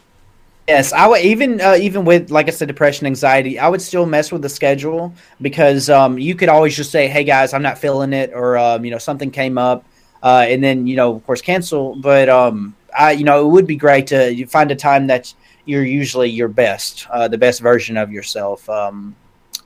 Yes, 0.69 0.93
I 0.93 1.09
would 1.09 1.23
even 1.23 1.61
uh, 1.61 1.77
even 1.81 2.05
with 2.05 2.31
like 2.31 2.47
I 2.47 2.51
said, 2.53 2.69
depression, 2.69 3.09
anxiety. 3.09 3.59
I 3.59 3.69
would 3.69 3.83
still 3.83 4.07
mess 4.07 4.31
with 4.31 4.43
the 4.43 4.49
schedule 4.49 5.13
because 5.43 5.91
um, 5.91 6.21
you 6.21 6.37
could 6.37 6.49
always 6.49 6.77
just 6.77 6.93
say, 6.93 7.09
"Hey 7.09 7.25
guys, 7.25 7.53
I'm 7.53 7.63
not 7.63 7.79
feeling 7.79 8.13
it," 8.13 8.31
or 8.33 8.57
um, 8.57 8.85
you 8.85 8.93
know 8.93 8.99
something 8.99 9.33
came 9.33 9.59
up, 9.59 9.85
uh, 10.23 10.47
and 10.47 10.63
then 10.63 10.87
you 10.87 10.95
know 10.95 11.17
of 11.17 11.27
course 11.27 11.43
cancel. 11.43 11.97
But 11.97 12.29
um, 12.29 12.77
I 12.97 13.11
you 13.11 13.25
know 13.25 13.45
it 13.45 13.51
would 13.51 13.67
be 13.67 13.75
great 13.75 14.07
to 14.09 14.47
find 14.47 14.71
a 14.71 14.77
time 14.77 15.09
that 15.09 15.35
you're 15.65 15.85
usually 15.85 16.31
your 16.31 16.49
best, 16.49 17.09
uh, 17.11 17.27
the 17.27 17.39
best 17.39 17.61
version 17.61 17.97
of 17.97 18.13
yourself. 18.13 18.71
Um, 18.71 19.17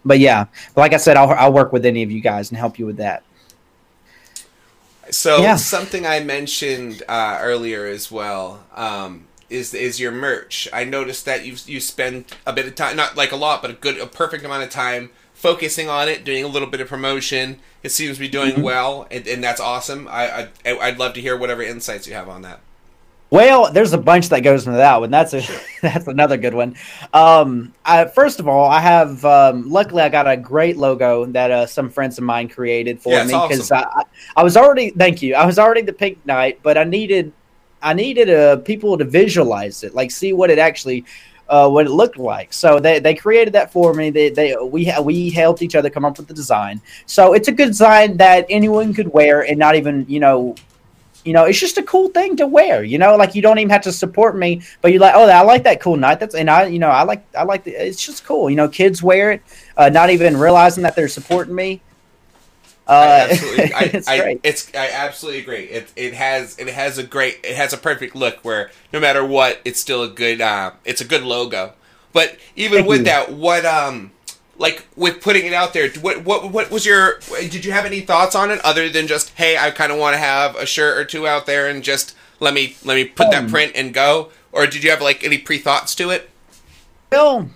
but 0.05 0.19
yeah, 0.19 0.47
like 0.77 0.93
I 0.93 0.97
said, 0.99 1.17
I'll, 1.17 1.31
I'll 1.31 1.53
work 1.53 1.73
with 1.73 1.85
any 1.87 2.03
of 2.03 2.11
you 2.11 2.21
guys 2.21 2.51
and 2.51 2.59
help 2.59 2.79
you 2.79 2.87
with 2.87 2.97
that. 2.99 3.23
So 5.11 5.37
Yeah. 5.43 5.57
something 5.57 6.07
I 6.07 6.21
mentioned 6.21 7.03
uh, 7.09 7.39
earlier 7.41 7.87
as 7.87 8.11
well 8.11 8.65
um, 8.75 9.27
is 9.51 9.75
is 9.75 10.01
your 10.01 10.13
merch. 10.13 10.69
I 10.73 10.85
noticed 10.85 11.25
that 11.27 11.45
you 11.45 11.57
you 11.67 11.81
spend 11.81 12.27
a 12.47 12.53
bit 12.53 12.67
of 12.67 12.75
time, 12.75 12.97
not 12.97 13.17
like 13.17 13.33
a 13.33 13.37
lot, 13.37 13.63
but 13.63 13.71
a 13.71 13.75
good, 13.75 13.99
a 13.99 14.07
perfect 14.07 14.45
amount 14.45 14.63
of 14.63 14.71
time 14.71 15.11
focusing 15.35 15.89
on 15.89 16.09
it, 16.09 16.25
doing 16.25 16.45
a 16.45 16.49
little 16.49 16.69
bit 16.69 16.81
of 16.81 16.89
promotion. 16.89 17.59
It 17.83 17.91
seems 17.91 18.17
to 18.17 18.21
be 18.21 18.29
doing 18.29 18.55
Mm-hmm. 18.55 18.63
well, 18.63 19.07
and, 19.11 19.27
and 19.27 19.43
that's 19.43 19.61
awesome. 19.61 20.07
I, 20.09 20.49
I 20.65 20.79
I'd 20.79 20.99
love 20.99 21.15
to 21.15 21.21
hear 21.21 21.37
whatever 21.37 21.63
insights 21.63 22.07
you 22.07 22.15
have 22.15 22.29
on 22.29 22.43
that. 22.43 22.61
Well, 23.33 23.73
there's 23.73 23.95
a 23.95 23.99
bunch 23.99 24.29
that 24.29 24.41
goes 24.41 24.67
into 24.67 24.77
that 24.77 25.01
one. 25.01 25.11
That's 25.11 25.33
a 25.33 25.43
that's 25.81 26.07
another 26.07 26.37
good 26.37 26.53
one. 26.53 26.77
Um, 27.15 27.73
I, 27.83 28.05
first 28.05 28.41
of 28.41 28.47
all, 28.47 28.69
I 28.69 28.79
have 28.79 29.25
um, 29.25 29.71
luckily 29.71 30.03
I 30.03 30.11
got 30.11 30.29
a 30.31 30.37
great 30.37 30.77
logo 30.77 31.25
that 31.25 31.51
uh, 31.51 31.67
some 31.67 31.89
friends 31.89 32.19
of 32.19 32.25
mine 32.25 32.51
created 32.51 33.01
for 33.01 33.15
Yeah, 33.15 33.25
me 33.25 33.33
because 33.33 33.71
awesome. 33.73 33.89
I, 33.97 34.03
I 34.37 34.43
was 34.43 34.59
already 34.59 34.91
thank 34.91 35.23
you 35.23 35.35
I 35.35 35.47
was 35.47 35.59
already 35.59 35.81
the 35.81 35.95
pink 35.95 36.19
knight, 36.27 36.61
but 36.63 36.77
I 36.77 36.85
needed 36.85 37.33
I 37.81 37.95
needed 37.95 38.29
uh, 38.29 38.57
people 38.59 38.99
to 38.99 39.05
visualize 39.07 39.83
it, 39.83 39.95
like 39.95 40.11
see 40.11 40.35
what 40.35 40.51
it 40.51 40.59
actually. 40.59 41.07
Uh, 41.49 41.69
what 41.69 41.85
it 41.85 41.91
looked 41.91 42.17
like, 42.17 42.51
so 42.51 42.79
they, 42.81 42.99
they 42.99 43.15
created 43.15 43.53
that 43.53 43.71
for 43.71 43.93
me. 43.93 44.09
They, 44.09 44.31
they 44.31 44.57
we 44.57 44.87
ha- 44.87 45.03
we 45.03 45.29
helped 45.29 45.61
each 45.61 45.75
other 45.75 45.91
come 45.91 46.03
up 46.03 46.17
with 46.17 46.27
the 46.27 46.33
design. 46.33 46.81
So 47.05 47.35
it's 47.35 47.49
a 47.49 47.53
good 47.53 47.67
design 47.67 48.17
that 48.19 48.47
anyone 48.49 48.95
could 48.95 49.13
wear 49.13 49.43
and 49.43 49.59
not 49.59 49.75
even 49.75 50.07
you 50.09 50.21
know 50.21 50.55
you 51.25 51.33
know, 51.33 51.45
it's 51.45 51.59
just 51.59 51.79
a 51.79 51.83
cool 51.83 52.09
thing 52.09 52.37
to 52.37 52.47
wear. 52.47 52.83
You 52.83 52.99
know, 52.99 53.17
like 53.17 53.35
you 53.35 53.43
don't 53.43 53.59
even 53.59 53.71
have 53.71 53.83
to 53.83 53.93
support 53.93 54.37
me, 54.37 54.63
but 54.81 54.93
you're 54.93 55.01
like, 55.01 55.15
oh, 55.15 55.29
I 55.29 55.43
like 55.43 55.65
that 55.65 55.81
cool 55.81 55.97
knight. 55.97 56.21
That's 56.21 56.35
and 56.35 56.51
I, 56.51 56.67
you 56.67 56.79
know, 56.79 56.89
I 56.89 57.03
like 57.03 57.25
I 57.37 57.45
like 57.45 57.65
the, 57.65 57.73
it's 57.73 58.05
just 58.05 58.25
cool. 58.25 58.51
You 58.51 58.57
know, 58.57 58.69
kids 58.69 59.03
wear 59.03 59.33
it, 59.33 59.43
uh, 59.77 59.89
not 59.89 60.11
even 60.11 60.37
realizing 60.37 60.83
that 60.83 60.97
they're 60.97 61.09
supporting 61.09 61.55
me. 61.55 61.81
Uh, 62.87 62.91
I 62.93 63.31
absolutely, 63.31 63.73
I, 63.73 63.81
it's 63.95 64.09
I. 64.09 64.41
It's 64.43 64.75
I 64.75 64.91
absolutely 64.91 65.41
agree. 65.41 65.65
It 65.65 65.93
it 65.97 66.15
has 66.15 66.59
it 66.59 66.69
has 66.69 66.99
a 66.99 67.05
great 67.05 67.39
it 67.45 67.57
has 67.57 67.73
a 67.73 67.79
perfect 67.79 68.17
look 68.17 68.45
where 68.45 68.71
no 68.93 69.01
matter 69.01 69.25
what, 69.25 69.61
it's 69.65 69.81
still 69.81 70.03
a 70.03 70.09
good 70.09 70.41
uh, 70.41 70.73
it's 70.85 71.01
a 71.01 71.07
good 71.07 71.23
logo. 71.23 71.75
But 72.13 72.37
even 72.57 72.79
Thank 72.79 72.89
with 72.89 72.99
you. 72.99 73.05
that, 73.05 73.33
what 73.33 73.65
um 73.65 74.11
like 74.63 74.87
with 74.95 75.21
putting 75.21 75.45
it 75.45 75.53
out 75.53 75.73
there, 75.73 75.91
what 76.01 76.25
what 76.25 76.53
what 76.53 76.71
was 76.71 76.87
your? 76.87 77.19
Did 77.41 77.65
you 77.65 77.73
have 77.73 77.85
any 77.85 78.01
thoughts 78.01 78.37
on 78.37 78.53
it 78.53 78.61
other 78.65 78.89
than 78.89 79.09
just 79.09 79.31
hey, 79.31 79.59
I 79.59 79.73
kind 79.73 79.91
of 79.91 79.99
want 79.99 80.15
to 80.15 80.19
have 80.19 80.55
a 80.55 80.65
shirt 80.65 80.97
or 80.97 81.05
two 81.05 81.27
out 81.27 81.47
there 81.47 81.69
and 81.69 81.83
just 81.83 82.15
let 82.39 82.55
me 82.55 82.77
let 82.85 82.95
me 82.95 83.05
put 83.05 83.27
um, 83.27 83.33
that 83.33 83.51
print 83.51 83.73
and 83.75 83.93
go, 83.93 84.31
or 84.53 84.69
did 84.69 84.85
you 84.85 84.91
have 84.91 85.03
like 85.03 85.25
any 85.25 85.37
pre 85.37 85.59
thoughts 85.59 85.97
to 85.97 86.11
it? 86.11 86.31
Well, 87.11 87.51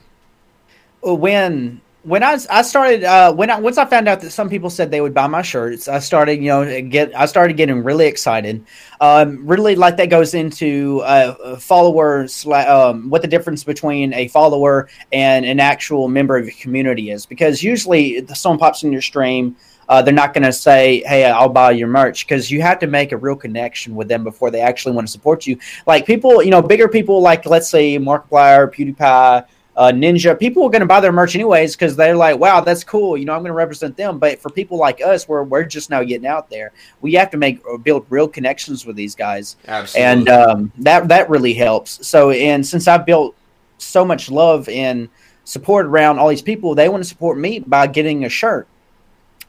when 1.00 1.80
when 2.06 2.22
I, 2.22 2.38
I 2.48 2.62
started 2.62 3.02
uh, 3.02 3.34
when 3.34 3.50
I 3.50 3.58
once 3.58 3.78
I 3.78 3.84
found 3.84 4.06
out 4.06 4.20
that 4.20 4.30
some 4.30 4.48
people 4.48 4.70
said 4.70 4.92
they 4.92 5.00
would 5.00 5.12
buy 5.12 5.26
my 5.26 5.42
shirts, 5.42 5.88
I 5.88 5.98
started 5.98 6.40
you 6.40 6.48
know 6.48 6.82
get 6.82 7.12
I 7.16 7.26
started 7.26 7.56
getting 7.56 7.82
really 7.82 8.06
excited. 8.06 8.64
Um, 9.00 9.44
really 9.44 9.74
like 9.74 9.96
that 9.96 10.08
goes 10.08 10.32
into 10.32 11.00
uh, 11.00 11.56
followers 11.56 12.46
um, 12.46 13.10
what 13.10 13.22
the 13.22 13.28
difference 13.28 13.64
between 13.64 14.14
a 14.14 14.28
follower 14.28 14.88
and 15.10 15.44
an 15.44 15.58
actual 15.58 16.06
member 16.06 16.36
of 16.36 16.44
your 16.44 16.54
community 16.54 17.10
is 17.10 17.26
because 17.26 17.60
usually 17.60 18.24
someone 18.28 18.60
pops 18.60 18.84
in 18.84 18.92
your 18.92 19.02
stream. 19.02 19.56
Uh, 19.88 20.02
they're 20.02 20.14
not 20.14 20.32
going 20.32 20.42
to 20.44 20.52
say, 20.52 21.02
"Hey, 21.06 21.24
I'll 21.24 21.48
buy 21.48 21.72
your 21.72 21.88
merch," 21.88 22.26
because 22.26 22.52
you 22.52 22.62
have 22.62 22.78
to 22.80 22.86
make 22.86 23.10
a 23.10 23.16
real 23.16 23.36
connection 23.36 23.96
with 23.96 24.06
them 24.06 24.22
before 24.22 24.52
they 24.52 24.60
actually 24.60 24.94
want 24.94 25.08
to 25.08 25.12
support 25.12 25.46
you. 25.46 25.58
Like 25.86 26.06
people, 26.06 26.40
you 26.42 26.50
know, 26.50 26.62
bigger 26.62 26.88
people 26.88 27.20
like 27.20 27.46
let's 27.46 27.68
say 27.68 27.96
Markiplier, 27.98 28.72
PewDiePie, 28.72 29.46
uh, 29.76 29.92
Ninja, 29.92 30.38
people 30.38 30.64
are 30.64 30.70
going 30.70 30.80
to 30.80 30.86
buy 30.86 31.00
their 31.00 31.12
merch 31.12 31.34
anyways 31.34 31.76
because 31.76 31.96
they're 31.96 32.16
like, 32.16 32.38
wow, 32.38 32.60
that's 32.60 32.82
cool. 32.82 33.16
You 33.16 33.26
know, 33.26 33.34
I'm 33.34 33.40
going 33.40 33.50
to 33.50 33.54
represent 33.54 33.96
them. 33.96 34.18
But 34.18 34.40
for 34.40 34.48
people 34.48 34.78
like 34.78 35.02
us, 35.02 35.28
where 35.28 35.44
we're 35.44 35.64
just 35.64 35.90
now 35.90 36.02
getting 36.02 36.26
out 36.26 36.48
there, 36.48 36.72
we 37.02 37.12
have 37.14 37.30
to 37.32 37.36
make 37.36 37.60
uh, 37.70 37.76
build 37.76 38.06
real 38.08 38.26
connections 38.26 38.86
with 38.86 38.96
these 38.96 39.14
guys. 39.14 39.56
Absolutely. 39.68 40.06
And 40.06 40.28
um, 40.30 40.72
that 40.78 41.08
that 41.08 41.28
really 41.28 41.52
helps. 41.52 42.06
So, 42.06 42.30
and 42.30 42.66
since 42.66 42.88
I've 42.88 43.04
built 43.04 43.36
so 43.76 44.02
much 44.02 44.30
love 44.30 44.66
and 44.70 45.10
support 45.44 45.84
around 45.84 46.18
all 46.18 46.28
these 46.28 46.42
people, 46.42 46.74
they 46.74 46.88
want 46.88 47.02
to 47.02 47.08
support 47.08 47.36
me 47.36 47.58
by 47.58 47.86
getting 47.86 48.24
a 48.24 48.30
shirt 48.30 48.66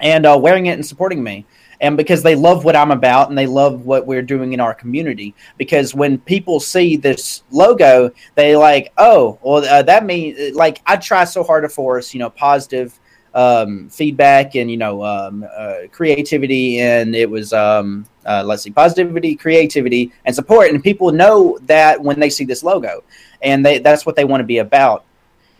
and 0.02 0.26
uh, 0.26 0.38
wearing 0.40 0.66
it 0.66 0.74
and 0.74 0.86
supporting 0.86 1.24
me 1.24 1.46
and 1.80 1.96
because 1.96 2.24
they 2.24 2.36
love 2.36 2.64
what 2.64 2.76
I'm 2.76 2.92
about 2.92 3.30
and 3.30 3.38
they 3.38 3.46
love 3.46 3.86
what 3.86 4.08
we're 4.08 4.22
doing 4.22 4.54
in 4.54 4.60
our 4.60 4.74
community. 4.74 5.36
Because 5.58 5.94
when 5.94 6.18
people 6.18 6.60
see 6.60 6.98
this 6.98 7.44
logo, 7.52 8.12
they 8.36 8.56
like, 8.56 8.92
oh, 8.98 9.38
well, 9.42 9.64
uh, 9.64 9.84
that 9.84 10.06
means 10.06 10.56
like 10.56 10.82
I 10.86 10.98
try 10.98 11.24
so 11.24 11.44
hard 11.44 11.64
to 11.64 11.70
force, 11.70 12.14
you 12.14 12.20
know, 12.20 12.30
positive 12.30 13.00
um, 13.38 13.88
feedback 13.90 14.56
and 14.56 14.70
you 14.72 14.78
know 14.78 15.04
um, 15.04 15.46
uh, 15.56 15.82
creativity, 15.92 16.80
and 16.80 17.16
it 17.16 17.30
was 17.30 17.54
um, 17.54 18.06
uh, 18.26 18.44
let's 18.44 18.64
see, 18.64 18.72
positivity, 18.72 19.36
creativity, 19.36 20.12
and 20.26 20.34
support. 20.34 20.72
And 20.72 20.84
people 20.84 21.12
know 21.12 21.60
that 21.64 22.02
when 22.02 22.20
they 22.20 22.32
see 22.32 22.46
this 22.46 22.64
logo, 22.64 23.04
and 23.44 23.64
they 23.64 23.78
that's 23.78 24.06
what 24.06 24.16
they 24.16 24.26
want 24.26 24.42
to 24.42 24.46
be 24.46 24.58
about. 24.58 25.06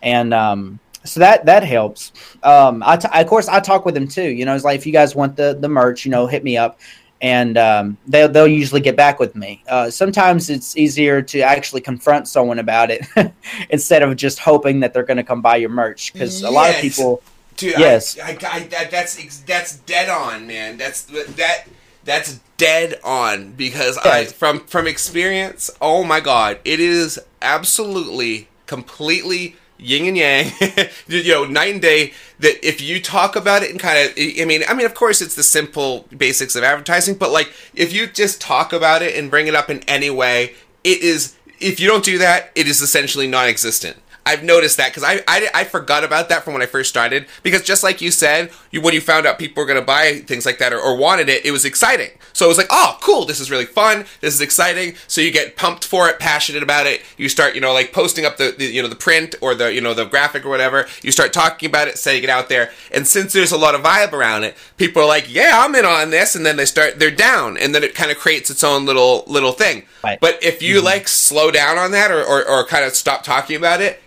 And 0.02 0.34
um, 0.34 0.80
so 1.08 1.20
that 1.20 1.46
that 1.46 1.64
helps. 1.64 2.12
Um, 2.42 2.82
I, 2.84 2.96
t- 2.96 3.08
of 3.12 3.26
course 3.26 3.48
I 3.48 3.60
talk 3.60 3.84
with 3.84 3.94
them 3.94 4.08
too. 4.08 4.28
You 4.28 4.44
know, 4.44 4.54
it's 4.54 4.64
like 4.64 4.78
if 4.78 4.86
you 4.86 4.92
guys 4.92 5.14
want 5.14 5.36
the 5.36 5.56
the 5.58 5.68
merch, 5.68 6.04
you 6.04 6.10
know, 6.10 6.26
hit 6.26 6.44
me 6.44 6.56
up, 6.56 6.78
and 7.20 7.58
um, 7.58 7.96
they'll 8.06 8.28
they'll 8.28 8.46
usually 8.46 8.80
get 8.80 8.96
back 8.96 9.18
with 9.18 9.34
me. 9.34 9.62
Uh, 9.68 9.90
sometimes 9.90 10.50
it's 10.50 10.76
easier 10.76 11.20
to 11.22 11.40
actually 11.40 11.80
confront 11.80 12.28
someone 12.28 12.58
about 12.58 12.90
it 12.90 13.06
instead 13.70 14.02
of 14.02 14.16
just 14.16 14.38
hoping 14.38 14.80
that 14.80 14.92
they're 14.92 15.02
going 15.02 15.16
to 15.16 15.24
come 15.24 15.42
buy 15.42 15.56
your 15.56 15.70
merch 15.70 16.12
because 16.12 16.42
yes. 16.42 16.50
a 16.50 16.52
lot 16.52 16.70
of 16.70 16.76
people. 16.76 17.22
Dude, 17.56 17.76
yes, 17.76 18.16
I, 18.20 18.38
I, 18.42 18.68
I, 18.78 18.84
that's 18.84 19.40
that's 19.40 19.78
dead 19.78 20.08
on, 20.08 20.46
man. 20.46 20.76
That's 20.76 21.02
that 21.02 21.66
that's 22.04 22.38
dead 22.56 23.00
on 23.02 23.52
because 23.52 23.98
I 23.98 24.26
from 24.26 24.60
from 24.60 24.86
experience. 24.86 25.70
Oh 25.80 26.04
my 26.04 26.20
god, 26.20 26.60
it 26.64 26.78
is 26.78 27.18
absolutely 27.42 28.48
completely 28.66 29.56
yin 29.78 30.06
and 30.06 30.16
yang, 30.16 30.52
you 31.08 31.32
know, 31.32 31.44
night 31.44 31.72
and 31.72 31.82
day. 31.82 32.12
That 32.40 32.64
if 32.66 32.80
you 32.80 33.00
talk 33.00 33.34
about 33.34 33.62
it 33.62 33.70
and 33.70 33.80
kind 33.80 33.98
of, 33.98 34.14
I 34.16 34.44
mean, 34.44 34.62
I 34.68 34.74
mean, 34.74 34.86
of 34.86 34.94
course, 34.94 35.20
it's 35.20 35.34
the 35.34 35.42
simple 35.42 36.06
basics 36.16 36.54
of 36.54 36.62
advertising, 36.62 37.16
but 37.16 37.30
like 37.30 37.52
if 37.74 37.92
you 37.92 38.06
just 38.06 38.40
talk 38.40 38.72
about 38.72 39.02
it 39.02 39.16
and 39.16 39.30
bring 39.30 39.46
it 39.46 39.54
up 39.54 39.70
in 39.70 39.80
any 39.88 40.10
way, 40.10 40.54
it 40.84 41.02
is. 41.02 41.34
If 41.60 41.80
you 41.80 41.88
don't 41.88 42.04
do 42.04 42.18
that, 42.18 42.52
it 42.54 42.68
is 42.68 42.80
essentially 42.80 43.26
non-existent. 43.26 43.96
I've 44.28 44.44
noticed 44.44 44.76
that 44.76 44.90
because 44.90 45.04
I, 45.04 45.20
I, 45.26 45.48
I 45.54 45.64
forgot 45.64 46.04
about 46.04 46.28
that 46.28 46.44
from 46.44 46.52
when 46.52 46.62
I 46.62 46.66
first 46.66 46.90
started 46.90 47.26
because 47.42 47.62
just 47.62 47.82
like 47.82 48.02
you 48.02 48.10
said, 48.10 48.50
you, 48.70 48.82
when 48.82 48.92
you 48.92 49.00
found 49.00 49.26
out 49.26 49.38
people 49.38 49.62
were 49.62 49.66
going 49.66 49.80
to 49.80 49.84
buy 49.84 50.18
things 50.26 50.44
like 50.44 50.58
that 50.58 50.72
or, 50.72 50.78
or, 50.78 50.98
wanted 50.98 51.30
it, 51.30 51.46
it 51.46 51.50
was 51.50 51.64
exciting. 51.64 52.10
So 52.34 52.44
it 52.44 52.48
was 52.48 52.58
like, 52.58 52.66
oh, 52.68 52.98
cool, 53.00 53.24
this 53.24 53.40
is 53.40 53.50
really 53.50 53.64
fun, 53.64 54.04
this 54.20 54.34
is 54.34 54.42
exciting. 54.42 54.96
So 55.06 55.22
you 55.22 55.30
get 55.30 55.56
pumped 55.56 55.84
for 55.84 56.10
it, 56.10 56.18
passionate 56.18 56.62
about 56.62 56.86
it. 56.86 57.02
You 57.16 57.30
start, 57.30 57.54
you 57.54 57.62
know, 57.62 57.72
like 57.72 57.92
posting 57.92 58.26
up 58.26 58.36
the, 58.36 58.54
the 58.56 58.66
you 58.66 58.82
know 58.82 58.88
the 58.88 58.96
print 58.96 59.34
or 59.40 59.54
the 59.54 59.72
you 59.72 59.80
know 59.80 59.94
the 59.94 60.04
graphic 60.04 60.44
or 60.44 60.50
whatever. 60.50 60.86
You 61.02 61.10
start 61.10 61.32
talking 61.32 61.70
about 61.70 61.88
it, 61.88 61.96
setting 61.96 62.22
it 62.22 62.28
out 62.28 62.50
there, 62.50 62.70
and 62.92 63.06
since 63.06 63.32
there's 63.32 63.52
a 63.52 63.56
lot 63.56 63.74
of 63.74 63.82
vibe 63.82 64.12
around 64.12 64.44
it, 64.44 64.56
people 64.76 65.02
are 65.02 65.08
like, 65.08 65.32
yeah, 65.32 65.62
I'm 65.64 65.74
in 65.74 65.86
on 65.86 66.10
this, 66.10 66.34
and 66.34 66.44
then 66.44 66.56
they 66.56 66.66
start 66.66 66.98
they're 66.98 67.10
down, 67.10 67.56
and 67.56 67.74
then 67.74 67.82
it 67.82 67.94
kind 67.94 68.10
of 68.10 68.18
creates 68.18 68.50
its 68.50 68.62
own 68.62 68.84
little 68.84 69.24
little 69.26 69.52
thing. 69.52 69.84
Right. 70.04 70.20
But 70.20 70.42
if 70.42 70.62
you 70.62 70.76
mm-hmm. 70.76 70.84
like 70.84 71.08
slow 71.08 71.50
down 71.50 71.78
on 71.78 71.92
that 71.92 72.10
or, 72.10 72.22
or, 72.22 72.46
or 72.46 72.66
kind 72.66 72.84
of 72.84 72.94
stop 72.94 73.24
talking 73.24 73.56
about 73.56 73.80
it 73.80 74.02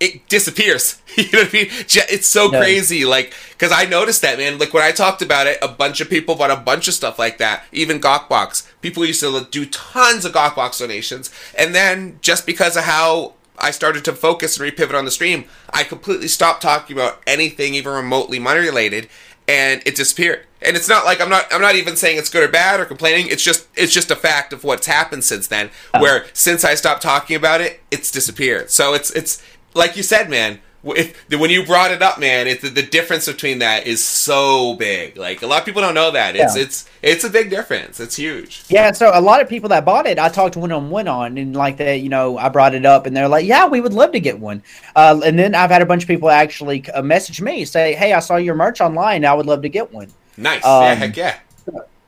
it 0.00 0.28
disappears. 0.28 1.00
you 1.16 1.24
know 1.32 1.40
what 1.40 1.48
I 1.48 1.52
mean? 1.52 1.66
It's 1.70 2.26
so 2.26 2.50
yeah. 2.52 2.60
crazy. 2.60 3.04
Like, 3.04 3.34
because 3.50 3.72
I 3.72 3.84
noticed 3.84 4.22
that, 4.22 4.38
man. 4.38 4.58
Like, 4.58 4.72
when 4.72 4.82
I 4.82 4.92
talked 4.92 5.22
about 5.22 5.46
it, 5.46 5.58
a 5.60 5.68
bunch 5.68 6.00
of 6.00 6.08
people 6.08 6.34
bought 6.34 6.50
a 6.50 6.56
bunch 6.56 6.88
of 6.88 6.94
stuff 6.94 7.18
like 7.18 7.38
that. 7.38 7.64
Even 7.72 8.00
Gawkbox. 8.00 8.70
People 8.80 9.04
used 9.04 9.20
to 9.20 9.46
do 9.50 9.66
tons 9.66 10.24
of 10.24 10.32
Gawkbox 10.32 10.78
donations. 10.78 11.30
And 11.56 11.74
then, 11.74 12.18
just 12.22 12.46
because 12.46 12.76
of 12.76 12.84
how 12.84 13.34
I 13.58 13.70
started 13.70 14.04
to 14.04 14.12
focus 14.12 14.58
and 14.58 14.70
repivot 14.70 14.96
on 14.96 15.04
the 15.04 15.10
stream, 15.10 15.44
I 15.70 15.84
completely 15.84 16.28
stopped 16.28 16.62
talking 16.62 16.96
about 16.96 17.20
anything 17.26 17.74
even 17.74 17.92
remotely 17.92 18.38
money 18.38 18.60
related. 18.60 19.08
And 19.48 19.82
it 19.86 19.96
disappeared. 19.96 20.44
And 20.60 20.76
it's 20.76 20.88
not 20.88 21.04
like 21.04 21.20
I'm 21.20 21.30
not 21.30 21.46
I'm 21.52 21.60
not 21.60 21.76
even 21.76 21.96
saying 21.96 22.18
it's 22.18 22.28
good 22.28 22.42
or 22.42 22.52
bad 22.52 22.80
or 22.80 22.84
complaining. 22.84 23.28
It's 23.28 23.42
just 23.42 23.66
it's 23.76 23.94
just 23.94 24.10
a 24.10 24.16
fact 24.16 24.52
of 24.52 24.64
what's 24.64 24.86
happened 24.86 25.24
since 25.24 25.46
then. 25.46 25.70
Oh. 25.94 26.02
Where 26.02 26.26
since 26.32 26.64
I 26.64 26.74
stopped 26.74 27.00
talking 27.00 27.36
about 27.36 27.60
it, 27.60 27.80
it's 27.90 28.10
disappeared. 28.10 28.70
So 28.70 28.92
it's 28.92 29.10
it's 29.12 29.42
like 29.74 29.96
you 29.96 30.02
said, 30.02 30.30
man, 30.30 30.60
if, 30.84 31.28
when 31.30 31.50
you 31.50 31.64
brought 31.64 31.90
it 31.90 32.02
up, 32.02 32.20
man, 32.20 32.46
it, 32.46 32.60
the, 32.60 32.68
the, 32.68 32.82
difference 32.82 33.26
between 33.26 33.58
that 33.58 33.86
is 33.86 34.02
so 34.02 34.74
big. 34.74 35.16
Like 35.16 35.42
a 35.42 35.46
lot 35.46 35.60
of 35.60 35.64
people 35.64 35.82
don't 35.82 35.94
know 35.94 36.12
that. 36.12 36.36
It's 36.36 36.56
yeah. 36.56 36.62
it's 36.62 36.88
it's 37.02 37.24
a 37.24 37.30
big 37.30 37.50
difference. 37.50 37.98
It's 37.98 38.16
huge. 38.16 38.62
Yeah. 38.68 38.92
So 38.92 39.10
a 39.12 39.20
lot 39.20 39.42
of 39.42 39.48
people 39.48 39.68
that 39.70 39.84
bought 39.84 40.06
it, 40.06 40.18
I 40.18 40.28
talked 40.28 40.56
one 40.56 40.70
on 40.70 40.88
one 40.88 41.08
on, 41.08 41.36
and 41.36 41.54
like 41.54 41.78
that, 41.78 42.00
you 42.00 42.08
know, 42.08 42.38
I 42.38 42.48
brought 42.48 42.74
it 42.74 42.86
up, 42.86 43.06
and 43.06 43.16
they're 43.16 43.28
like, 43.28 43.44
"Yeah, 43.44 43.66
we 43.66 43.80
would 43.80 43.92
love 43.92 44.12
to 44.12 44.20
get 44.20 44.38
one." 44.38 44.62
Uh, 44.94 45.20
and 45.24 45.38
then 45.38 45.54
I've 45.54 45.70
had 45.70 45.82
a 45.82 45.86
bunch 45.86 46.04
of 46.04 46.08
people 46.08 46.30
actually 46.30 46.88
uh, 46.90 47.02
message 47.02 47.40
me 47.40 47.64
say, 47.64 47.94
"Hey, 47.94 48.12
I 48.12 48.20
saw 48.20 48.36
your 48.36 48.54
merch 48.54 48.80
online. 48.80 49.24
I 49.24 49.34
would 49.34 49.46
love 49.46 49.62
to 49.62 49.68
get 49.68 49.92
one." 49.92 50.08
Nice. 50.36 50.64
Um, 50.64 50.82
yeah. 50.82 50.94
Heck 50.94 51.16
yeah. 51.16 51.38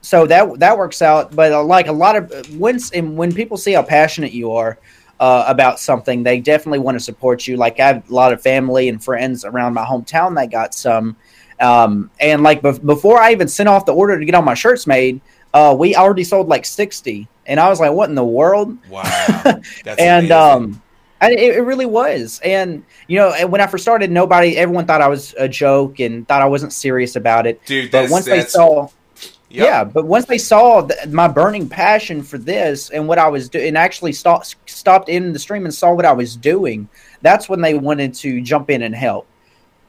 So 0.01 0.25
that 0.27 0.59
that 0.59 0.77
works 0.77 1.01
out, 1.01 1.35
but 1.35 1.51
uh, 1.51 1.63
like 1.63 1.87
a 1.87 1.91
lot 1.91 2.15
of 2.15 2.57
once 2.57 2.91
and 2.91 3.17
when 3.17 3.33
people 3.33 3.57
see 3.57 3.73
how 3.73 3.83
passionate 3.83 4.31
you 4.31 4.51
are, 4.53 4.79
uh, 5.21 5.45
about 5.47 5.79
something, 5.79 6.23
they 6.23 6.39
definitely 6.39 6.79
want 6.79 6.97
to 6.97 6.99
support 6.99 7.47
you. 7.47 7.55
Like 7.55 7.79
I 7.79 7.87
have 7.87 8.09
a 8.09 8.13
lot 8.13 8.33
of 8.33 8.41
family 8.41 8.89
and 8.89 9.01
friends 9.01 9.45
around 9.45 9.75
my 9.75 9.85
hometown 9.85 10.35
that 10.35 10.49
got 10.49 10.73
some, 10.73 11.15
um, 11.59 12.09
and 12.19 12.41
like 12.41 12.63
be- 12.63 12.79
before 12.79 13.19
I 13.19 13.31
even 13.31 13.47
sent 13.47 13.69
off 13.69 13.85
the 13.85 13.93
order 13.93 14.19
to 14.19 14.25
get 14.25 14.33
all 14.33 14.41
my 14.41 14.55
shirts 14.55 14.87
made, 14.87 15.21
uh, 15.53 15.75
we 15.77 15.95
already 15.95 16.23
sold 16.23 16.47
like 16.47 16.65
sixty, 16.65 17.27
and 17.45 17.59
I 17.59 17.69
was 17.69 17.79
like, 17.79 17.91
"What 17.91 18.09
in 18.09 18.15
the 18.15 18.25
world?" 18.25 18.75
Wow, 18.89 19.59
and 19.99 20.31
um, 20.31 20.81
it, 21.21 21.37
it, 21.37 21.61
really 21.61 21.85
was. 21.85 22.41
And 22.43 22.83
you 23.07 23.19
know, 23.19 23.47
when 23.47 23.61
I 23.61 23.67
first 23.67 23.83
started, 23.83 24.09
nobody, 24.09 24.57
everyone 24.57 24.87
thought 24.87 25.01
I 25.01 25.07
was 25.07 25.35
a 25.37 25.47
joke 25.47 25.99
and 25.99 26.27
thought 26.27 26.41
I 26.41 26.47
wasn't 26.47 26.73
serious 26.73 27.15
about 27.15 27.45
it. 27.45 27.63
Dude, 27.65 27.91
but 27.91 28.09
once 28.09 28.25
they 28.25 28.41
saw 28.41 28.89
Yep. 29.51 29.65
Yeah, 29.65 29.83
but 29.83 30.05
once 30.05 30.25
they 30.25 30.37
saw 30.37 30.87
th- 30.87 31.07
my 31.07 31.27
burning 31.27 31.67
passion 31.67 32.23
for 32.23 32.37
this 32.37 32.89
and 32.89 33.05
what 33.05 33.17
I 33.17 33.27
was 33.27 33.49
doing, 33.49 33.67
and 33.67 33.77
actually 33.77 34.13
stopped 34.13 34.55
stopped 34.65 35.09
in 35.09 35.33
the 35.33 35.39
stream 35.39 35.65
and 35.65 35.73
saw 35.73 35.93
what 35.93 36.05
I 36.05 36.13
was 36.13 36.37
doing, 36.37 36.87
that's 37.21 37.49
when 37.49 37.59
they 37.59 37.73
wanted 37.73 38.13
to 38.15 38.41
jump 38.41 38.69
in 38.69 38.81
and 38.81 38.95
help. 38.95 39.27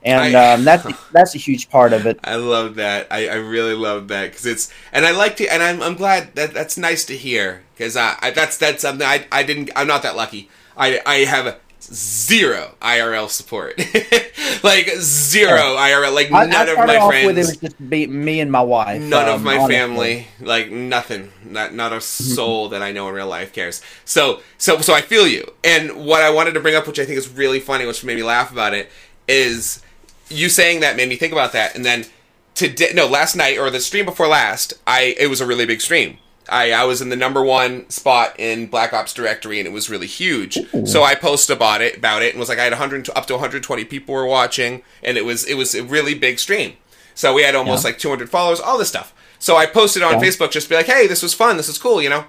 And 0.03 0.37
I, 0.37 0.55
um, 0.55 0.65
that's 0.65 0.85
that's 1.13 1.37
a 1.37 1.39
huge 1.39 1.71
part 1.71 1.93
of 1.93 2.07
it. 2.07 2.19
I 2.25 2.37
love 2.37 2.75
that. 2.75 3.07
I, 3.13 3.29
I 3.29 3.35
really 3.37 3.75
love 3.75 4.09
that 4.09 4.33
because 4.33 4.47
it's 4.47 4.73
and 4.93 5.07
I 5.07 5.13
like 5.13 5.37
to 5.37 5.47
and 5.47 5.63
I'm 5.63 5.81
I'm 5.81 5.95
glad 5.95 6.35
that 6.35 6.53
that's 6.53 6.77
nice 6.77 7.05
to 7.05 7.17
hear 7.17 7.63
because 7.75 7.97
I, 7.97 8.17
I, 8.21 8.31
that's 8.33 8.59
that's 8.59 8.83
something 8.83 9.07
I 9.07 9.27
I 9.31 9.45
didn't 9.45 9.71
I'm 9.77 9.87
not 9.87 10.03
that 10.03 10.17
lucky. 10.17 10.51
I 10.77 11.01
I 11.07 11.19
have 11.19 11.57
zero 11.83 12.75
IRL 12.81 13.29
support, 13.29 13.79
like 14.63 14.89
zero 14.99 15.59
IRL, 15.59 16.15
like 16.15 16.31
I, 16.33 16.47
none 16.47 16.69
I 16.69 16.73
of 16.73 16.79
my 16.79 17.09
friends. 17.09 17.27
With 17.27 17.39
it 17.39 17.47
was 17.47 17.57
just 17.57 17.91
be 17.91 18.07
me 18.07 18.41
and 18.41 18.51
my 18.51 18.61
wife. 18.61 19.03
None 19.03 19.29
um, 19.29 19.35
of 19.35 19.43
my 19.43 19.57
honestly. 19.57 19.75
family, 19.75 20.27
like 20.41 20.71
nothing, 20.71 21.33
not 21.45 21.75
not 21.75 21.93
a 21.93 22.01
soul 22.01 22.69
that 22.71 22.83
I 22.83 22.93
know 22.93 23.09
in 23.09 23.15
real 23.15 23.27
life 23.27 23.53
cares. 23.53 23.83
So 24.05 24.41
so 24.59 24.81
so 24.81 24.95
I 24.95 25.01
feel 25.01 25.27
you. 25.27 25.45
And 25.65 26.07
what 26.07 26.23
I 26.23 26.31
wanted 26.31 26.55
to 26.55 26.61
bring 26.61 26.75
up, 26.75 26.87
which 26.87 26.99
I 26.99 27.05
think 27.05 27.19
is 27.19 27.29
really 27.29 27.61
funny, 27.61 27.87
which 27.87 28.05
made 28.05 28.17
me 28.17 28.23
laugh 28.23 28.53
about 28.53 28.75
it, 28.75 28.91
is 29.29 29.83
you 30.29 30.49
saying 30.49 30.81
that 30.81 30.97
made 30.97 31.09
me 31.09 31.17
think 31.17 31.33
about 31.33 31.53
that, 31.53 31.75
and 31.75 31.85
then 31.85 32.07
today, 32.55 32.93
no, 32.95 33.07
last 33.07 33.37
night 33.37 33.59
or 33.59 33.71
the 33.71 33.81
stream 33.81 34.05
before 34.05 34.29
last, 34.29 34.75
I 34.87 35.15
it 35.19 35.29
was 35.29 35.41
a 35.41 35.47
really 35.47 35.67
big 35.67 35.81
stream 35.81 36.19
I, 36.49 36.73
I 36.73 36.85
was 36.85 37.01
in 37.01 37.09
the 37.09 37.17
number 37.17 37.43
one 37.43 37.89
spot 37.89 38.35
in 38.39 38.67
Black 38.67 38.93
Ops 38.93 39.15
directory 39.15 39.59
and 39.59 39.67
it 39.67 39.73
was 39.73 39.89
really 39.89 40.07
huge. 40.07 40.59
Ooh. 40.75 40.87
So 40.87 41.03
I 41.03 41.15
posted 41.15 41.57
about 41.57 41.83
it 41.83 41.97
about 41.97 42.23
it 42.23 42.31
and 42.31 42.41
was 42.41 42.49
like 42.49 42.59
I 42.59 42.65
had 42.65 42.73
100 42.73 43.09
up 43.11 43.27
to 43.27 43.35
120 43.35 43.85
people 43.85 44.15
were 44.15 44.27
watching 44.27 44.83
and 45.03 45.17
it 45.17 45.25
was 45.25 45.45
it 45.45 45.55
was 45.55 45.75
a 45.75 45.85
really 45.85 46.15
big 46.15 46.39
stream. 46.39 46.75
So 47.15 47.35
we 47.35 47.43
had 47.43 47.55
almost 47.55 47.85
yeah. 47.85 47.91
like 47.91 47.99
200 47.99 48.29
followers, 48.29 48.61
all 48.61 48.79
this 48.79 48.89
stuff. 48.89 49.15
So 49.39 49.57
I 49.57 49.67
posted 49.67 50.03
on 50.03 50.15
yeah. 50.15 50.21
Facebook 50.21 50.51
just 50.53 50.67
to 50.67 50.71
be 50.71 50.77
like, 50.77 50.87
"Hey, 50.87 51.09
this 51.09 51.21
was 51.21 51.35
fun. 51.35 51.57
This 51.57 51.69
is 51.69 51.77
cool," 51.77 52.01
you 52.01 52.09
know. 52.09 52.25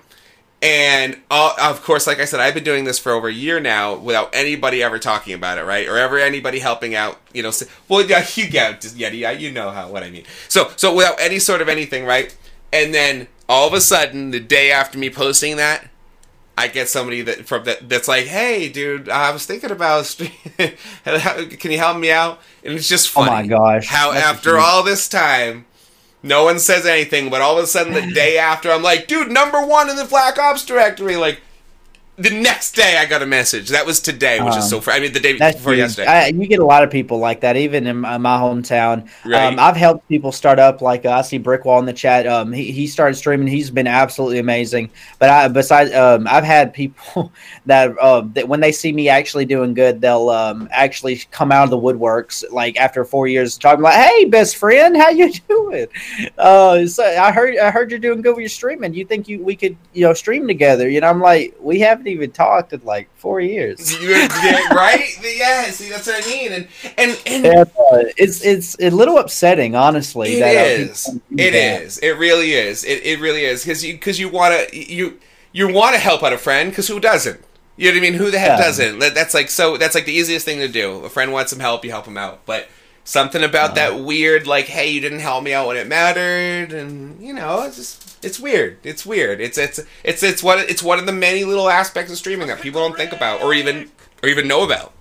And 0.63 1.17
uh, 1.29 1.53
of 1.59 1.83
course, 1.83 2.07
like 2.07 2.19
I 2.19 2.25
said, 2.25 2.39
I've 2.39 2.53
been 2.53 2.63
doing 2.63 2.85
this 2.85 2.97
for 2.97 3.11
over 3.11 3.27
a 3.27 3.33
year 3.33 3.59
now 3.59 3.95
without 3.95 4.33
anybody 4.33 4.81
ever 4.81 4.97
talking 4.97 5.33
about 5.33 5.57
it, 5.57 5.65
right? 5.65 5.87
Or 5.87 5.97
ever 5.97 6.17
anybody 6.17 6.59
helping 6.59 6.95
out, 6.95 7.19
you 7.33 7.43
know. 7.43 7.51
Well, 7.89 8.05
yeah, 8.05 8.25
you 8.35 8.49
get, 8.49 8.93
yeah, 8.95 9.09
yeah, 9.09 9.31
you 9.31 9.51
know 9.51 9.71
how 9.71 9.89
what 9.89 10.03
I 10.03 10.09
mean. 10.09 10.23
So, 10.47 10.71
so 10.77 10.95
without 10.95 11.19
any 11.19 11.39
sort 11.39 11.61
of 11.61 11.67
anything, 11.67 12.05
right? 12.05 12.35
And 12.71 12.93
then 12.93 13.27
all 13.49 13.67
of 13.67 13.73
a 13.73 13.81
sudden, 13.81 14.31
the 14.31 14.39
day 14.39 14.71
after 14.71 14.97
me 14.97 15.09
posting 15.09 15.57
that, 15.57 15.87
I 16.57 16.67
get 16.67 16.87
somebody 16.87 17.21
that 17.23 17.45
from 17.47 17.63
that 17.65 17.89
that's 17.89 18.07
like, 18.07 18.25
"Hey, 18.25 18.69
dude, 18.69 19.09
I 19.09 19.31
was 19.31 19.45
thinking 19.45 19.71
about 19.71 20.15
can 20.57 21.71
you 21.71 21.77
help 21.77 21.97
me 21.97 22.11
out?" 22.11 22.39
And 22.63 22.75
it's 22.75 22.87
just 22.87 23.09
funny. 23.09 23.31
Oh 23.31 23.33
my 23.33 23.47
gosh! 23.47 23.87
How 23.87 24.11
after 24.11 24.57
all 24.57 24.83
this 24.83 25.07
time, 25.09 25.65
no 26.21 26.43
one 26.43 26.59
says 26.59 26.85
anything, 26.85 27.29
but 27.29 27.41
all 27.41 27.57
of 27.57 27.63
a 27.63 27.67
sudden, 27.67 27.93
the 27.93 28.13
day 28.13 28.37
after, 28.37 28.71
I'm 28.71 28.83
like, 28.83 29.07
"Dude, 29.07 29.31
number 29.31 29.65
one 29.65 29.89
in 29.89 29.95
the 29.95 30.05
Black 30.05 30.37
Ops 30.37 30.63
directory!" 30.63 31.15
Like, 31.15 31.41
the 32.15 32.29
next 32.29 32.75
day 32.75 32.97
I 32.97 33.05
got 33.07 33.23
a 33.23 33.25
message. 33.25 33.69
That 33.69 33.87
was 33.87 33.99
today, 33.99 34.39
which 34.39 34.53
um, 34.53 34.59
is 34.59 34.69
so. 34.69 34.79
Fr- 34.79 34.91
I 34.91 34.99
mean, 34.99 35.13
the 35.13 35.19
day 35.19 35.33
before 35.33 35.73
yesterday. 35.73 36.07
I, 36.07 36.27
you 36.27 36.45
get 36.45 36.59
a 36.59 36.65
lot 36.65 36.83
of 36.83 36.91
people 36.91 37.17
like 37.17 37.41
that, 37.41 37.57
even 37.57 37.87
in 37.87 37.97
my, 37.97 38.19
my 38.19 38.37
hometown. 38.37 39.09
Right. 39.25 39.45
Um, 39.45 39.59
I've 39.59 39.75
helped 39.75 40.07
people 40.09 40.31
start 40.31 40.59
up. 40.59 40.81
Like 40.81 41.05
uh, 41.05 41.11
I 41.11 41.21
see 41.23 41.39
Brickwall 41.39 41.79
in 41.79 41.85
the 41.85 41.93
chat. 41.93 42.27
Um, 42.27 42.53
he, 42.53 42.71
he 42.71 42.85
started 42.85 43.15
streaming. 43.15 43.47
He's 43.47 43.71
been 43.71 43.87
absolutely 43.87 44.37
amazing. 44.37 44.91
But 45.17 45.29
I, 45.31 45.47
besides, 45.47 45.91
um, 45.93 46.27
I've 46.29 46.43
had 46.43 46.71
people 46.71 47.31
that 47.65 47.97
uh, 47.97 48.21
that 48.33 48.47
when 48.47 48.59
they 48.59 48.71
see 48.71 48.93
me 48.93 49.09
actually 49.09 49.45
doing 49.45 49.73
good, 49.73 49.99
they'll 49.99 50.29
um, 50.29 50.69
actually 50.71 51.17
come 51.31 51.51
out 51.51 51.63
of 51.63 51.71
the 51.71 51.79
woodworks 51.79 52.43
like 52.51 52.77
after 52.77 53.05
four 53.05 53.25
years 53.25 53.57
talking 53.57 53.81
like, 53.81 53.95
"Hey, 53.95 54.25
best 54.25 54.57
friend, 54.57 54.95
how 54.95 55.09
you 55.09 55.33
doing?" 55.49 55.87
Uh, 56.37 56.85
so 56.85 57.03
I 57.03 57.31
heard 57.31 57.57
I 57.57 57.71
heard 57.71 57.89
you're 57.89 57.99
doing 57.99 58.21
good 58.21 58.35
with 58.35 58.43
your 58.43 58.49
streaming. 58.49 58.93
You 58.93 59.05
think 59.05 59.27
you 59.27 59.43
we 59.43 59.55
could 59.55 59.75
you 59.93 60.03
know 60.03 60.13
stream 60.13 60.45
together? 60.45 60.87
You 60.87 61.01
know, 61.01 61.07
I'm 61.07 61.19
like, 61.19 61.55
we 61.59 61.79
have 61.79 62.02
haven't 62.03 62.13
even 62.13 62.31
talked 62.31 62.73
in 62.73 62.81
like 62.83 63.09
four 63.15 63.39
years. 63.39 63.95
right? 64.01 65.09
Yeah. 65.33 65.71
See, 65.71 65.89
that's 65.89 66.07
what 66.07 66.23
I 66.23 66.29
mean. 66.29 66.51
And 66.51 66.67
and, 66.97 67.21
and 67.25 67.45
uh, 67.45 67.65
it's 68.17 68.43
it's 68.45 68.77
a 68.79 68.89
little 68.89 69.17
upsetting, 69.17 69.75
honestly. 69.75 70.35
It 70.35 70.41
uh. 70.41 71.11
It 71.31 71.51
that. 71.51 71.81
is. 71.81 71.97
It 71.99 72.17
really 72.17 72.53
is. 72.53 72.83
It, 72.83 73.03
it 73.03 73.19
really 73.19 73.45
is 73.45 73.63
because 73.63 73.83
you 73.83 73.93
because 73.93 74.19
you 74.19 74.29
want 74.29 74.69
to 74.69 74.93
you 74.93 75.19
you 75.51 75.71
want 75.73 75.95
to 75.95 75.99
help 75.99 76.23
out 76.23 76.33
a 76.33 76.37
friend 76.37 76.69
because 76.69 76.87
who 76.87 76.99
doesn't? 76.99 77.41
You 77.77 77.89
know 77.89 77.95
what 77.95 77.97
I 77.97 78.11
mean? 78.11 78.13
Who 78.13 78.31
the 78.31 78.39
heck 78.39 78.59
yeah. 78.59 78.65
doesn't? 78.65 78.99
That's 78.99 79.33
like 79.33 79.49
so. 79.49 79.77
That's 79.77 79.95
like 79.95 80.05
the 80.05 80.13
easiest 80.13 80.45
thing 80.45 80.59
to 80.59 80.67
do. 80.67 81.03
A 81.03 81.09
friend 81.09 81.31
wants 81.31 81.51
some 81.51 81.59
help, 81.59 81.83
you 81.83 81.91
help 81.91 82.05
them 82.05 82.17
out. 82.17 82.45
But 82.45 82.69
something 83.03 83.43
about 83.43 83.71
uh, 83.71 83.73
that 83.75 83.99
weird, 83.99 84.47
like, 84.47 84.65
hey, 84.65 84.89
you 84.89 85.01
didn't 85.01 85.19
help 85.19 85.43
me 85.43 85.53
out 85.53 85.67
when 85.67 85.77
it 85.77 85.87
mattered, 85.87 86.73
and 86.73 87.21
you 87.21 87.33
know, 87.33 87.63
it's 87.63 87.77
just 87.77 88.25
it's 88.25 88.39
weird. 88.39 88.77
It's 88.83 89.05
weird. 89.05 89.41
It's 89.41 89.57
it's 89.57 89.79
it's 90.03 90.23
it's 90.23 90.43
what 90.43 90.69
it's 90.69 90.83
one 90.83 90.99
of 90.99 91.05
the 91.05 91.11
many 91.11 91.43
little 91.43 91.69
aspects 91.69 92.11
of 92.11 92.17
streaming 92.17 92.47
that 92.47 92.61
people 92.61 92.81
don't 92.81 92.97
think 92.97 93.11
about 93.11 93.41
or 93.41 93.53
even 93.53 93.91
or 94.21 94.29
even 94.29 94.47
know 94.47 94.63
about. 94.63 94.93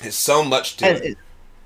There's 0.00 0.16
so 0.16 0.44
much 0.44 0.76
to 0.78 0.86
it. 0.86 1.18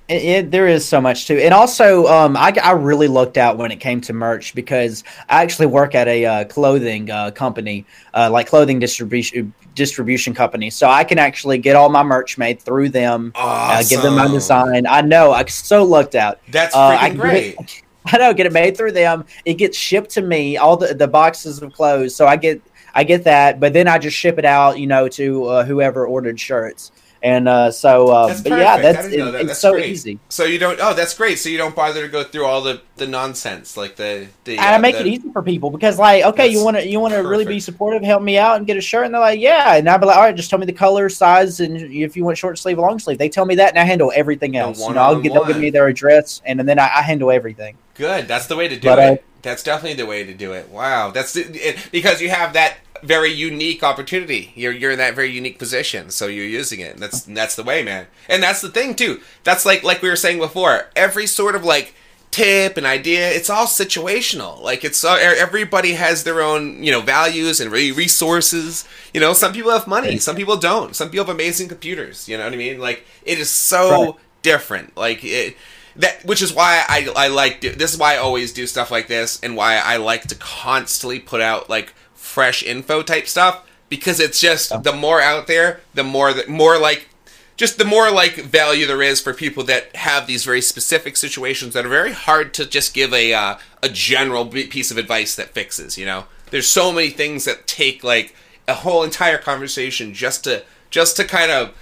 It, 0.09 0.23
it, 0.23 0.51
there 0.53 0.69
is 0.69 0.87
so 0.87 1.01
much 1.01 1.27
too, 1.27 1.37
and 1.37 1.53
also 1.53 2.07
um, 2.07 2.37
I, 2.37 2.55
I 2.63 2.73
really 2.73 3.09
looked 3.09 3.37
out 3.37 3.57
when 3.59 3.73
it 3.73 3.81
came 3.81 4.01
to 4.03 4.13
merch 4.13 4.55
because 4.55 5.03
I 5.29 5.43
actually 5.43 5.67
work 5.67 5.97
at 5.97 6.07
a 6.07 6.25
uh, 6.25 6.45
clothing 6.45 7.11
uh, 7.11 7.33
company, 7.33 7.85
uh, 8.15 8.31
like 8.31 8.47
clothing 8.47 8.79
distribution 8.79 9.53
distribution 9.77 10.35
company, 10.35 10.71
so 10.71 10.89
I 10.89 11.05
can 11.05 11.19
actually 11.19 11.59
get 11.59 11.77
all 11.77 11.89
my 11.89 12.03
merch 12.03 12.37
made 12.37 12.61
through 12.61 12.89
them, 12.89 13.31
awesome. 13.37 13.89
give 13.89 14.03
them 14.03 14.17
my 14.17 14.27
design. 14.27 14.87
I 14.89 15.03
know 15.03 15.31
I 15.31 15.45
so 15.45 15.85
looked 15.85 16.17
out. 16.17 16.41
That's 16.49 16.75
uh, 16.75 16.99
freaking 16.99 17.17
great. 17.17 17.55
It, 17.61 17.83
I 18.07 18.19
know, 18.19 18.35
get 18.35 18.47
it 18.47 18.53
made 18.53 18.77
through 18.77 18.93
them. 18.93 19.25
It 19.45 19.55
gets 19.55 19.77
shipped 19.77 20.11
to 20.11 20.23
me, 20.23 20.57
all 20.57 20.77
the, 20.77 20.95
the 20.95 21.09
boxes 21.09 21.61
of 21.63 21.73
clothes. 21.73 22.15
So 22.15 22.27
I 22.27 22.37
get 22.37 22.61
I 22.95 23.05
get 23.05 23.25
that, 23.25 23.61
but 23.61 23.73
then 23.73 23.89
I 23.89 23.99
just 23.99 24.17
ship 24.17 24.39
it 24.39 24.45
out, 24.45 24.79
you 24.79 24.87
know, 24.87 25.07
to 25.09 25.45
uh, 25.45 25.65
whoever 25.65 26.07
ordered 26.07 26.41
shirts. 26.41 26.93
And 27.27 27.49
uh, 27.49 27.73
so, 27.73 28.07
uh, 28.07 28.29
but 28.29 28.37
perfect. 28.37 28.51
yeah, 28.51 28.81
that's, 28.81 29.07
it, 29.09 29.17
that. 29.17 29.35
it's 29.35 29.47
that's 29.49 29.59
so 29.59 29.73
great. 29.73 29.87
easy. 29.87 30.21
So 30.29 30.45
you 30.45 30.61
don't. 30.61 30.79
Oh, 30.81 30.95
that's 30.95 31.13
great. 31.13 31.41
So 31.41 31.49
you 31.49 31.59
don't 31.59 31.75
bother 31.75 32.03
to 32.03 32.09
go 32.09 32.23
through 32.23 32.45
all 32.45 32.63
the, 32.63 32.81
the 32.99 33.09
nonsense 33.09 33.77
like 33.77 33.97
the 33.97 34.29
the. 34.45 34.61
I 34.61 34.79
make 34.79 34.95
the, 34.95 35.01
it 35.01 35.09
easy 35.09 35.33
for 35.33 35.43
people 35.43 35.71
because, 35.71 35.99
like, 35.99 36.23
okay, 36.23 36.47
you 36.47 36.63
want 36.65 36.77
to 36.77 36.87
you 36.87 37.01
want 37.01 37.15
to 37.15 37.25
really 37.25 37.45
be 37.45 37.59
supportive, 37.59 38.05
help 38.05 38.23
me 38.23 38.39
out, 38.39 38.59
and 38.59 38.67
get 38.67 38.77
a 38.77 38.81
shirt, 38.81 39.07
and 39.07 39.13
they're 39.13 39.21
like, 39.21 39.41
yeah, 39.41 39.75
and 39.75 39.91
I'll 39.91 39.99
be 39.99 40.07
like, 40.07 40.17
all 40.17 40.23
right, 40.23 40.37
just 40.37 40.51
tell 40.51 40.61
me 40.61 40.67
the 40.67 40.73
color, 40.73 41.09
size, 41.09 41.59
and 41.59 41.77
if 41.77 42.17
you 42.17 42.25
want 42.25 42.39
short 42.39 42.61
sleeve, 42.61 42.79
long 42.79 43.01
sleeve, 43.01 43.19
they 43.19 43.29
tell 43.29 43.45
me 43.45 43.57
that, 43.57 43.71
and 43.71 43.79
I 43.81 43.83
handle 43.83 44.13
everything 44.15 44.57
else. 44.57 44.79
You 44.79 44.95
know, 44.95 45.01
I'll 45.01 45.21
get, 45.21 45.33
they'll 45.33 45.47
give 45.47 45.59
me 45.59 45.71
their 45.71 45.89
address, 45.89 46.43
and, 46.45 46.61
and 46.61 46.69
then 46.69 46.79
I, 46.79 46.85
I 46.85 47.03
handle 47.03 47.33
everything. 47.33 47.77
Good. 47.95 48.29
That's 48.29 48.47
the 48.47 48.55
way 48.55 48.69
to 48.69 48.77
do 48.77 48.87
but, 48.87 48.99
it. 49.01 49.19
Uh, 49.19 49.23
that's 49.43 49.65
definitely 49.65 49.97
the 49.97 50.07
way 50.07 50.25
to 50.25 50.35
do 50.35 50.53
it. 50.53 50.69
Wow. 50.69 51.11
That's 51.11 51.35
it, 51.35 51.89
because 51.91 52.21
you 52.21 52.29
have 52.29 52.53
that 52.53 52.77
very 53.07 53.33
unique 53.33 53.83
opportunity. 53.83 54.53
You're 54.55 54.73
you're 54.73 54.91
in 54.91 54.99
that 54.99 55.15
very 55.15 55.31
unique 55.31 55.59
position, 55.59 56.11
so 56.11 56.27
you're 56.27 56.45
using 56.45 56.81
it. 56.81 56.97
That's 56.97 57.23
that's 57.23 57.57
the 57.57 57.63
way, 57.63 57.83
man. 57.83 58.07
And 58.29 58.43
that's 58.43 58.61
the 58.61 58.69
thing 58.69 58.95
too. 58.95 59.21
That's 59.45 59.65
like 59.65 59.83
like 59.83 60.03
we 60.03 60.09
were 60.09 60.17
saying 60.17 60.39
before. 60.39 60.91
Every 60.97 61.27
sort 61.27 61.55
of 61.55 61.65
like 61.65 61.95
tip 62.31 62.77
and 62.77 62.87
idea, 62.87 63.31
it's 63.31 63.49
all 63.49 63.67
situational. 63.67 64.61
Like 64.61 64.85
it's 64.85 65.03
all, 65.05 65.17
everybody 65.17 65.93
has 65.93 66.25
their 66.25 66.43
own 66.43 66.83
you 66.83 66.93
know 66.93 67.01
values 67.01 67.61
and 67.61 67.71
resources. 67.73 68.87
You 69.15 69.21
know, 69.21 69.33
some 69.33 69.53
people 69.53 69.71
have 69.71 69.87
money, 69.87 70.19
some 70.19 70.37
people 70.37 70.57
don't. 70.57 70.95
Some 70.95 71.11
people 71.11 71.27
have 71.27 71.35
amazing 71.35 71.69
computers. 71.69 72.29
You 72.29 72.37
know 72.37 72.45
what 72.45 72.53
I 72.53 72.57
mean? 72.57 72.79
Like 72.79 73.07
it 73.25 73.39
is 73.39 73.51
so 73.51 74.05
right. 74.05 74.15
different. 74.43 74.97
Like 74.97 75.25
it 75.25 75.57
that 75.99 76.25
which 76.25 76.43
is 76.43 76.53
why 76.53 76.85
I 76.89 77.09
I 77.17 77.29
like 77.29 77.61
do, 77.61 77.73
this 77.73 77.93
is 77.93 77.99
why 77.99 78.15
I 78.15 78.19
always 78.19 78.53
do 78.53 78.67
stuff 78.67 78.91
like 78.91 79.09
this 79.09 79.41
and 79.43 79.57
why 79.57 79.77
I 79.77 79.97
like 79.97 80.23
to 80.29 80.35
constantly 80.35 81.19
put 81.19 81.41
out 81.41 81.71
like 81.71 81.95
fresh 82.27 82.63
info 82.63 83.03
type 83.03 83.27
stuff 83.27 83.67
because 83.89 84.21
it's 84.21 84.41
just 84.41 84.83
the 84.83 84.93
more 84.93 85.21
out 85.21 85.47
there 85.47 85.81
the 85.95 86.05
more 86.05 86.33
the 86.33 86.47
more 86.49 86.79
like 86.79 87.09
just 87.57 87.79
the 87.79 87.85
more 87.85 88.11
like 88.11 88.35
value 88.35 88.87
there 88.87 89.03
is 89.03 89.21
for 89.21 89.33
people 89.33 89.63
that 89.65 89.95
have 89.97 90.27
these 90.27 90.45
very 90.45 90.61
specific 90.61 91.17
situations 91.17 91.73
that 91.73 91.87
are 91.87 91.91
very 91.91 92.13
hard 92.13 92.53
to 92.53 92.67
just 92.67 92.93
give 92.93 93.15
a 93.15 93.33
uh, 93.33 93.57
a 93.83 93.89
general 93.89 94.47
piece 94.47 94.91
of 94.91 94.99
advice 94.99 95.35
that 95.37 95.51
fixes 95.51 95.97
you 95.97 96.05
know 96.05 96.25
there's 96.51 96.69
so 96.69 96.93
many 96.93 97.11
things 97.11 97.45
that 97.45 97.67
take 97.67 98.03
like 98.05 98.35
a 98.69 98.75
whole 98.75 99.03
entire 99.03 99.39
conversation 99.39 100.13
just 100.13 100.45
to 100.45 100.63
just 100.91 101.17
to 101.17 101.25
kind 101.25 101.51
of 101.51 101.75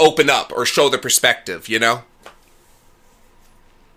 open 0.00 0.28
up 0.28 0.52
or 0.54 0.66
show 0.66 0.88
the 0.88 0.98
perspective 0.98 1.68
you 1.68 1.78
know 1.78 2.02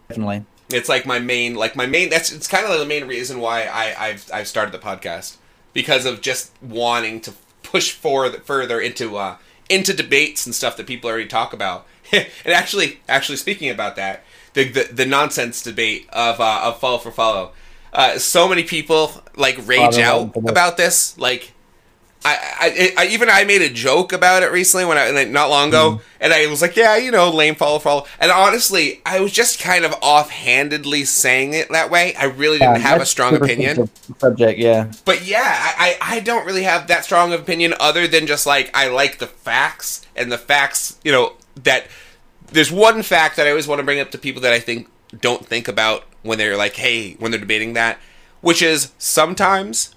Definitely. 0.07 0.45
It's 0.69 0.89
like 0.89 1.05
my 1.05 1.19
main, 1.19 1.55
like 1.55 1.75
my 1.75 1.85
main. 1.85 2.09
That's 2.09 2.31
it's 2.31 2.47
kind 2.47 2.63
of 2.63 2.69
like 2.69 2.79
the 2.79 2.85
main 2.85 3.07
reason 3.07 3.39
why 3.39 3.63
I 3.63 3.95
I've 3.97 4.29
I've 4.33 4.47
started 4.47 4.73
the 4.73 4.79
podcast 4.79 5.37
because 5.77 6.07
of 6.07 6.21
just 6.21 6.51
wanting 6.59 7.21
to 7.21 7.31
push 7.61 7.91
forward 7.91 8.41
further 8.43 8.81
into 8.81 9.15
uh 9.15 9.37
into 9.69 9.93
debates 9.93 10.47
and 10.47 10.55
stuff 10.55 10.75
that 10.75 10.87
people 10.87 11.07
already 11.07 11.27
talk 11.27 11.53
about. 11.53 11.85
and 12.11 12.25
actually, 12.45 12.99
actually 13.07 13.35
speaking 13.35 13.69
about 13.69 13.95
that, 13.95 14.23
the 14.53 14.67
the, 14.67 14.89
the 14.91 15.05
nonsense 15.05 15.61
debate 15.61 16.07
of 16.09 16.41
uh, 16.41 16.61
of 16.63 16.79
follow 16.79 16.97
for 16.97 17.11
follow. 17.11 17.51
Uh, 17.93 18.17
so 18.17 18.49
many 18.49 18.63
people 18.63 19.11
like 19.35 19.55
rage 19.67 19.99
out 19.99 20.35
about 20.35 20.77
this. 20.77 21.15
Like 21.19 21.53
I, 22.27 22.93
I, 22.97 23.03
I, 23.03 23.07
even 23.07 23.29
I 23.29 23.43
made 23.45 23.61
a 23.61 23.69
joke 23.69 24.11
about 24.11 24.43
it 24.43 24.51
recently 24.51 24.85
when 24.85 24.97
I 24.97 25.23
not 25.25 25.49
long 25.49 25.69
ago, 25.69 25.91
mm. 25.91 26.01
and 26.19 26.33
I 26.33 26.47
was 26.47 26.61
like, 26.61 26.75
yeah, 26.75 26.97
you 26.97 27.11
know, 27.11 27.29
lame 27.29 27.55
follow 27.55 27.79
follow. 27.79 28.05
And 28.19 28.31
honestly, 28.31 29.01
I 29.05 29.21
was 29.21 29.31
just 29.31 29.59
kind 29.59 29.85
of 29.85 29.93
offhandedly 30.01 31.05
saying 31.05 31.53
it 31.53 31.69
that 31.69 31.89
way. 31.89 32.15
I 32.15 32.25
really 32.25 32.59
didn't 32.59 32.81
have 32.81 33.01
a 33.01 33.05
strong 33.05 33.35
opinion. 33.35 33.89
Subject, 34.19 34.59
yeah. 34.59 34.91
But 35.05 35.25
yeah, 35.25 35.43
I, 35.45 35.97
I 36.01 36.19
don't 36.19 36.45
really 36.45 36.63
have 36.63 36.87
that 36.87 37.05
strong 37.05 37.31
of 37.33 37.41
opinion 37.41 37.73
other 37.79 38.07
than 38.07 38.27
just 38.27 38.45
like 38.45 38.69
I 38.75 38.89
like 38.89 39.19
the 39.19 39.27
facts 39.27 40.05
and 40.15 40.31
the 40.31 40.37
facts. 40.37 40.99
You 41.03 41.11
know 41.11 41.33
that 41.63 41.87
there's 42.51 42.71
one 42.71 43.03
fact 43.03 43.37
that 43.37 43.47
I 43.47 43.51
always 43.51 43.67
want 43.67 43.79
to 43.79 43.85
bring 43.85 43.99
up 43.99 44.11
to 44.11 44.17
people 44.17 44.41
that 44.41 44.53
I 44.53 44.59
think 44.59 44.89
don't 45.21 45.45
think 45.45 45.67
about 45.67 46.03
when 46.23 46.37
they're 46.37 46.57
like, 46.57 46.75
hey, 46.75 47.13
when 47.13 47.31
they're 47.31 47.39
debating 47.39 47.73
that, 47.73 47.99
which 48.41 48.61
is 48.61 48.91
sometimes 48.97 49.95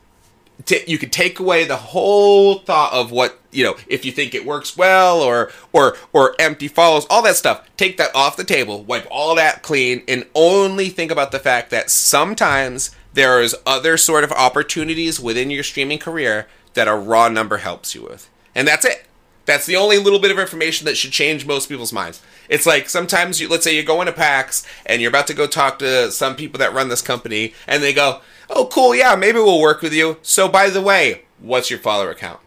t- 0.67 0.85
you 0.87 0.99
could 0.99 1.13
take 1.13 1.39
away 1.39 1.65
the 1.65 1.77
whole 1.77 2.61
thought 2.61 2.93
of 2.93 3.11
what 3.11 3.39
you 3.51 3.65
know 3.65 3.77
if 3.87 4.05
you 4.05 4.13
think 4.13 4.35
it 4.35 4.45
works 4.47 4.77
well 4.77 5.21
or 5.21 5.51
or 5.73 5.97
or 6.13 6.35
empty 6.39 6.69
follows 6.69 7.07
all 7.11 7.23
that 7.23 7.37
stuff. 7.37 7.69
Take 7.77 7.97
that 7.97 8.15
off 8.15 8.37
the 8.37 8.45
table 8.45 8.83
wipe 8.85 9.07
all 9.11 9.35
that 9.37 9.63
clean 9.63 10.03
and 10.09 10.27
only 10.35 10.89
think 10.89 11.11
about 11.11 11.33
the 11.33 11.39
fact 11.39 11.71
that 11.71 11.91
sometimes 11.91 12.95
there 13.13 13.41
is 13.41 13.57
other 13.67 13.97
sort 13.97 14.25
of 14.25 14.33
opportunities 14.33 15.19
within 15.19 15.51
your 15.51 15.65
streaming 15.65 15.99
career 15.99 16.47
that 16.75 16.89
a 16.89 16.95
raw 16.95 17.29
number 17.29 17.59
helps 17.59 17.95
you 17.95 18.03
with. 18.03 18.31
And 18.55 18.67
that's 18.69 18.85
it. 18.85 19.07
That's 19.47 19.67
the 19.67 19.77
only 19.77 19.99
little 19.99 20.21
bit 20.21 20.31
of 20.31 20.39
information 20.39 20.85
that 20.85 20.97
should 20.97 21.11
change 21.11 21.45
most 21.47 21.69
people's 21.69 21.93
minds. 21.93 22.23
It's 22.49 22.67
like 22.67 22.89
sometimes 22.89 23.41
you 23.41 23.49
let's 23.49 23.65
say 23.65 23.75
you 23.75 23.83
go 23.83 24.01
into 24.01 24.13
PAX 24.13 24.67
and 24.87 25.01
you're 25.01 25.09
about 25.09 25.27
to 25.29 25.35
go 25.35 25.47
talk 25.47 25.79
to 25.81 26.13
some 26.13 26.37
people 26.37 26.59
that 26.59 26.73
run 26.73 26.89
this 26.89 27.03
company 27.03 27.55
and 27.67 27.83
they 27.83 27.93
go, 27.93 28.21
"Oh 28.51 28.67
cool, 28.67 28.95
yeah, 28.95 29.15
maybe 29.15 29.39
we'll 29.39 29.61
work 29.61 29.83
with 29.83 29.93
you." 29.93 30.19
So 30.23 30.49
by 30.49 30.71
the 30.71 30.83
way, 30.83 31.23
what's 31.39 31.71
your 31.71 31.79
follower 31.79 32.11
account? 32.11 32.41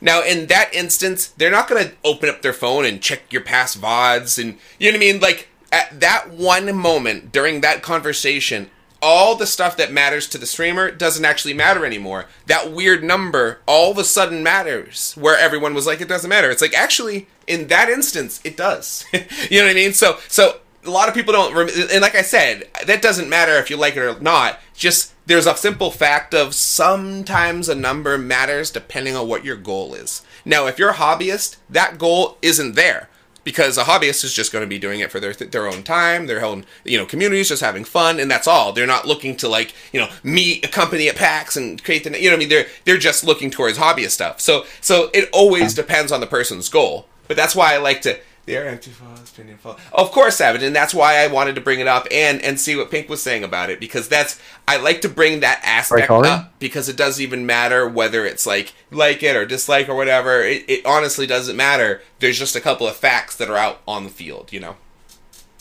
Now, 0.00 0.22
in 0.22 0.46
that 0.46 0.74
instance, 0.74 1.28
they're 1.28 1.50
not 1.50 1.68
going 1.68 1.84
to 1.86 1.94
open 2.04 2.28
up 2.28 2.42
their 2.42 2.52
phone 2.52 2.84
and 2.84 3.02
check 3.02 3.32
your 3.32 3.42
past 3.42 3.80
VODs 3.80 4.42
and, 4.42 4.58
you 4.78 4.90
know 4.90 4.96
what 4.96 5.04
I 5.04 5.12
mean? 5.12 5.20
Like, 5.20 5.48
at 5.72 6.00
that 6.00 6.30
one 6.30 6.74
moment 6.74 7.32
during 7.32 7.60
that 7.60 7.82
conversation, 7.82 8.70
all 9.02 9.34
the 9.34 9.46
stuff 9.46 9.76
that 9.76 9.92
matters 9.92 10.26
to 10.28 10.38
the 10.38 10.46
streamer 10.46 10.90
doesn't 10.90 11.24
actually 11.24 11.54
matter 11.54 11.86
anymore. 11.86 12.26
That 12.46 12.72
weird 12.72 13.04
number 13.04 13.60
all 13.66 13.92
of 13.92 13.98
a 13.98 14.04
sudden 14.04 14.42
matters, 14.42 15.14
where 15.14 15.38
everyone 15.38 15.74
was 15.74 15.86
like, 15.86 16.00
it 16.00 16.08
doesn't 16.08 16.28
matter. 16.28 16.50
It's 16.50 16.62
like, 16.62 16.74
actually, 16.74 17.28
in 17.46 17.68
that 17.68 17.88
instance, 17.88 18.40
it 18.44 18.56
does. 18.56 19.04
you 19.12 19.60
know 19.60 19.66
what 19.66 19.70
I 19.70 19.74
mean? 19.74 19.92
So, 19.92 20.18
so 20.28 20.60
a 20.84 20.90
lot 20.90 21.08
of 21.08 21.14
people 21.14 21.32
don't, 21.32 21.70
and 21.70 22.00
like 22.00 22.14
I 22.14 22.22
said, 22.22 22.68
that 22.86 23.02
doesn't 23.02 23.28
matter 23.28 23.56
if 23.56 23.70
you 23.70 23.76
like 23.76 23.96
it 23.96 24.02
or 24.02 24.18
not. 24.20 24.60
Just 24.74 25.14
there's 25.26 25.46
a 25.46 25.56
simple 25.56 25.90
fact 25.90 26.34
of 26.34 26.54
sometimes 26.54 27.68
a 27.68 27.74
number 27.74 28.16
matters 28.16 28.70
depending 28.70 29.14
on 29.14 29.28
what 29.28 29.44
your 29.44 29.56
goal 29.56 29.94
is. 29.94 30.22
Now, 30.44 30.66
if 30.66 30.78
you're 30.78 30.90
a 30.90 30.94
hobbyist, 30.94 31.56
that 31.68 31.98
goal 31.98 32.38
isn't 32.40 32.74
there 32.74 33.08
because 33.44 33.78
a 33.78 33.84
hobbyist 33.84 34.24
is 34.24 34.34
just 34.34 34.52
going 34.52 34.62
to 34.62 34.68
be 34.68 34.78
doing 34.78 35.00
it 35.00 35.10
for 35.10 35.20
their 35.20 35.32
their 35.32 35.66
own 35.66 35.82
time, 35.82 36.26
their 36.26 36.44
own 36.44 36.64
you 36.84 36.98
know 36.98 37.06
communities, 37.06 37.48
just 37.48 37.62
having 37.62 37.84
fun, 37.84 38.18
and 38.20 38.30
that's 38.30 38.46
all. 38.46 38.72
They're 38.72 38.86
not 38.86 39.06
looking 39.06 39.36
to 39.38 39.48
like 39.48 39.74
you 39.92 40.00
know 40.00 40.08
meet 40.22 40.64
a 40.64 40.68
company 40.68 41.08
at 41.08 41.16
PAX 41.16 41.56
and 41.56 41.82
create 41.82 42.04
the 42.04 42.20
you 42.20 42.30
know 42.30 42.36
I 42.36 42.38
mean 42.38 42.48
they're 42.48 42.66
they're 42.84 42.98
just 42.98 43.24
looking 43.24 43.50
towards 43.50 43.78
hobbyist 43.78 44.10
stuff. 44.10 44.40
So 44.40 44.64
so 44.80 45.10
it 45.12 45.28
always 45.32 45.74
depends 45.74 46.12
on 46.12 46.20
the 46.20 46.26
person's 46.26 46.68
goal. 46.68 47.06
But 47.28 47.36
that's 47.36 47.54
why 47.54 47.74
I 47.74 47.78
like 47.78 48.02
to 48.02 48.18
the 48.46 48.56
air 48.56 48.68
empty 48.68 48.90
falls, 48.90 49.30
opinion 49.30 49.58
fall. 49.58 49.76
Of 49.92 50.10
course, 50.12 50.36
Savage, 50.36 50.62
and 50.62 50.74
that's 50.74 50.94
why 50.94 51.18
I 51.18 51.26
wanted 51.26 51.54
to 51.56 51.60
bring 51.60 51.80
it 51.80 51.86
up 51.86 52.06
and 52.10 52.40
and 52.42 52.58
see 52.58 52.74
what 52.74 52.90
Pink 52.90 53.08
was 53.08 53.22
saying 53.22 53.44
about 53.44 53.70
it 53.70 53.78
because 53.78 54.08
that's 54.08 54.40
I 54.66 54.78
like 54.78 55.02
to 55.02 55.08
bring 55.08 55.40
that 55.40 55.60
aspect 55.62 56.10
up 56.10 56.58
because 56.58 56.88
it 56.88 56.96
doesn't 56.96 57.22
even 57.22 57.46
matter 57.46 57.88
whether 57.88 58.24
it's 58.24 58.46
like 58.46 58.72
like 58.90 59.22
it 59.22 59.36
or 59.36 59.44
dislike 59.44 59.88
or 59.88 59.94
whatever. 59.94 60.42
It, 60.42 60.64
it 60.68 60.86
honestly 60.86 61.26
doesn't 61.26 61.56
matter. 61.56 62.02
There's 62.18 62.38
just 62.38 62.56
a 62.56 62.60
couple 62.60 62.88
of 62.88 62.96
facts 62.96 63.36
that 63.36 63.50
are 63.50 63.56
out 63.56 63.80
on 63.86 64.04
the 64.04 64.10
field, 64.10 64.52
you 64.52 64.60
know. 64.60 64.76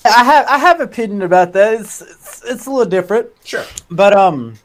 I 0.05 0.23
have 0.23 0.47
I 0.47 0.57
have 0.57 0.79
opinion 0.79 1.21
about 1.21 1.53
that. 1.53 1.81
It's 1.81 2.01
it's, 2.01 2.43
it's 2.45 2.65
a 2.65 2.71
little 2.71 2.89
different. 2.89 3.29
Sure. 3.43 3.65
But 3.91 4.13
um 4.13 4.55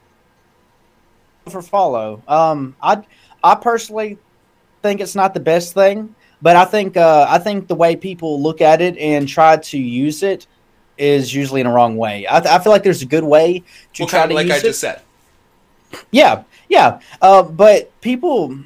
for 1.49 1.61
follow. 1.61 2.23
Um 2.27 2.75
I 2.81 3.03
I 3.43 3.55
personally 3.55 4.17
think 4.81 5.01
it's 5.01 5.15
not 5.15 5.33
the 5.33 5.39
best 5.39 5.73
thing 5.73 6.15
but 6.41 6.55
I 6.55 6.65
think 6.65 6.97
uh, 6.97 7.25
I 7.29 7.39
think 7.39 7.67
the 7.67 7.75
way 7.75 7.95
people 7.95 8.41
look 8.41 8.61
at 8.61 8.81
it 8.81 8.97
and 8.97 9.27
try 9.27 9.57
to 9.57 9.77
use 9.77 10.23
it 10.23 10.47
is 10.97 11.33
usually 11.33 11.61
in 11.61 11.67
a 11.67 11.71
wrong 11.71 11.97
way. 11.97 12.25
I, 12.29 12.39
th- 12.39 12.53
I 12.53 12.59
feel 12.59 12.71
like 12.71 12.83
there's 12.83 13.01
a 13.01 13.05
good 13.07 13.23
way 13.23 13.63
to 13.93 14.03
well, 14.03 14.09
try 14.09 14.19
kind 14.19 14.29
to 14.29 14.35
like 14.35 14.47
use 14.47 14.55
I 14.55 14.57
it. 14.57 14.63
just 14.63 14.79
said. 14.79 15.01
Yeah, 16.11 16.43
yeah. 16.69 16.99
Uh, 17.21 17.43
but 17.43 17.99
people 18.01 18.57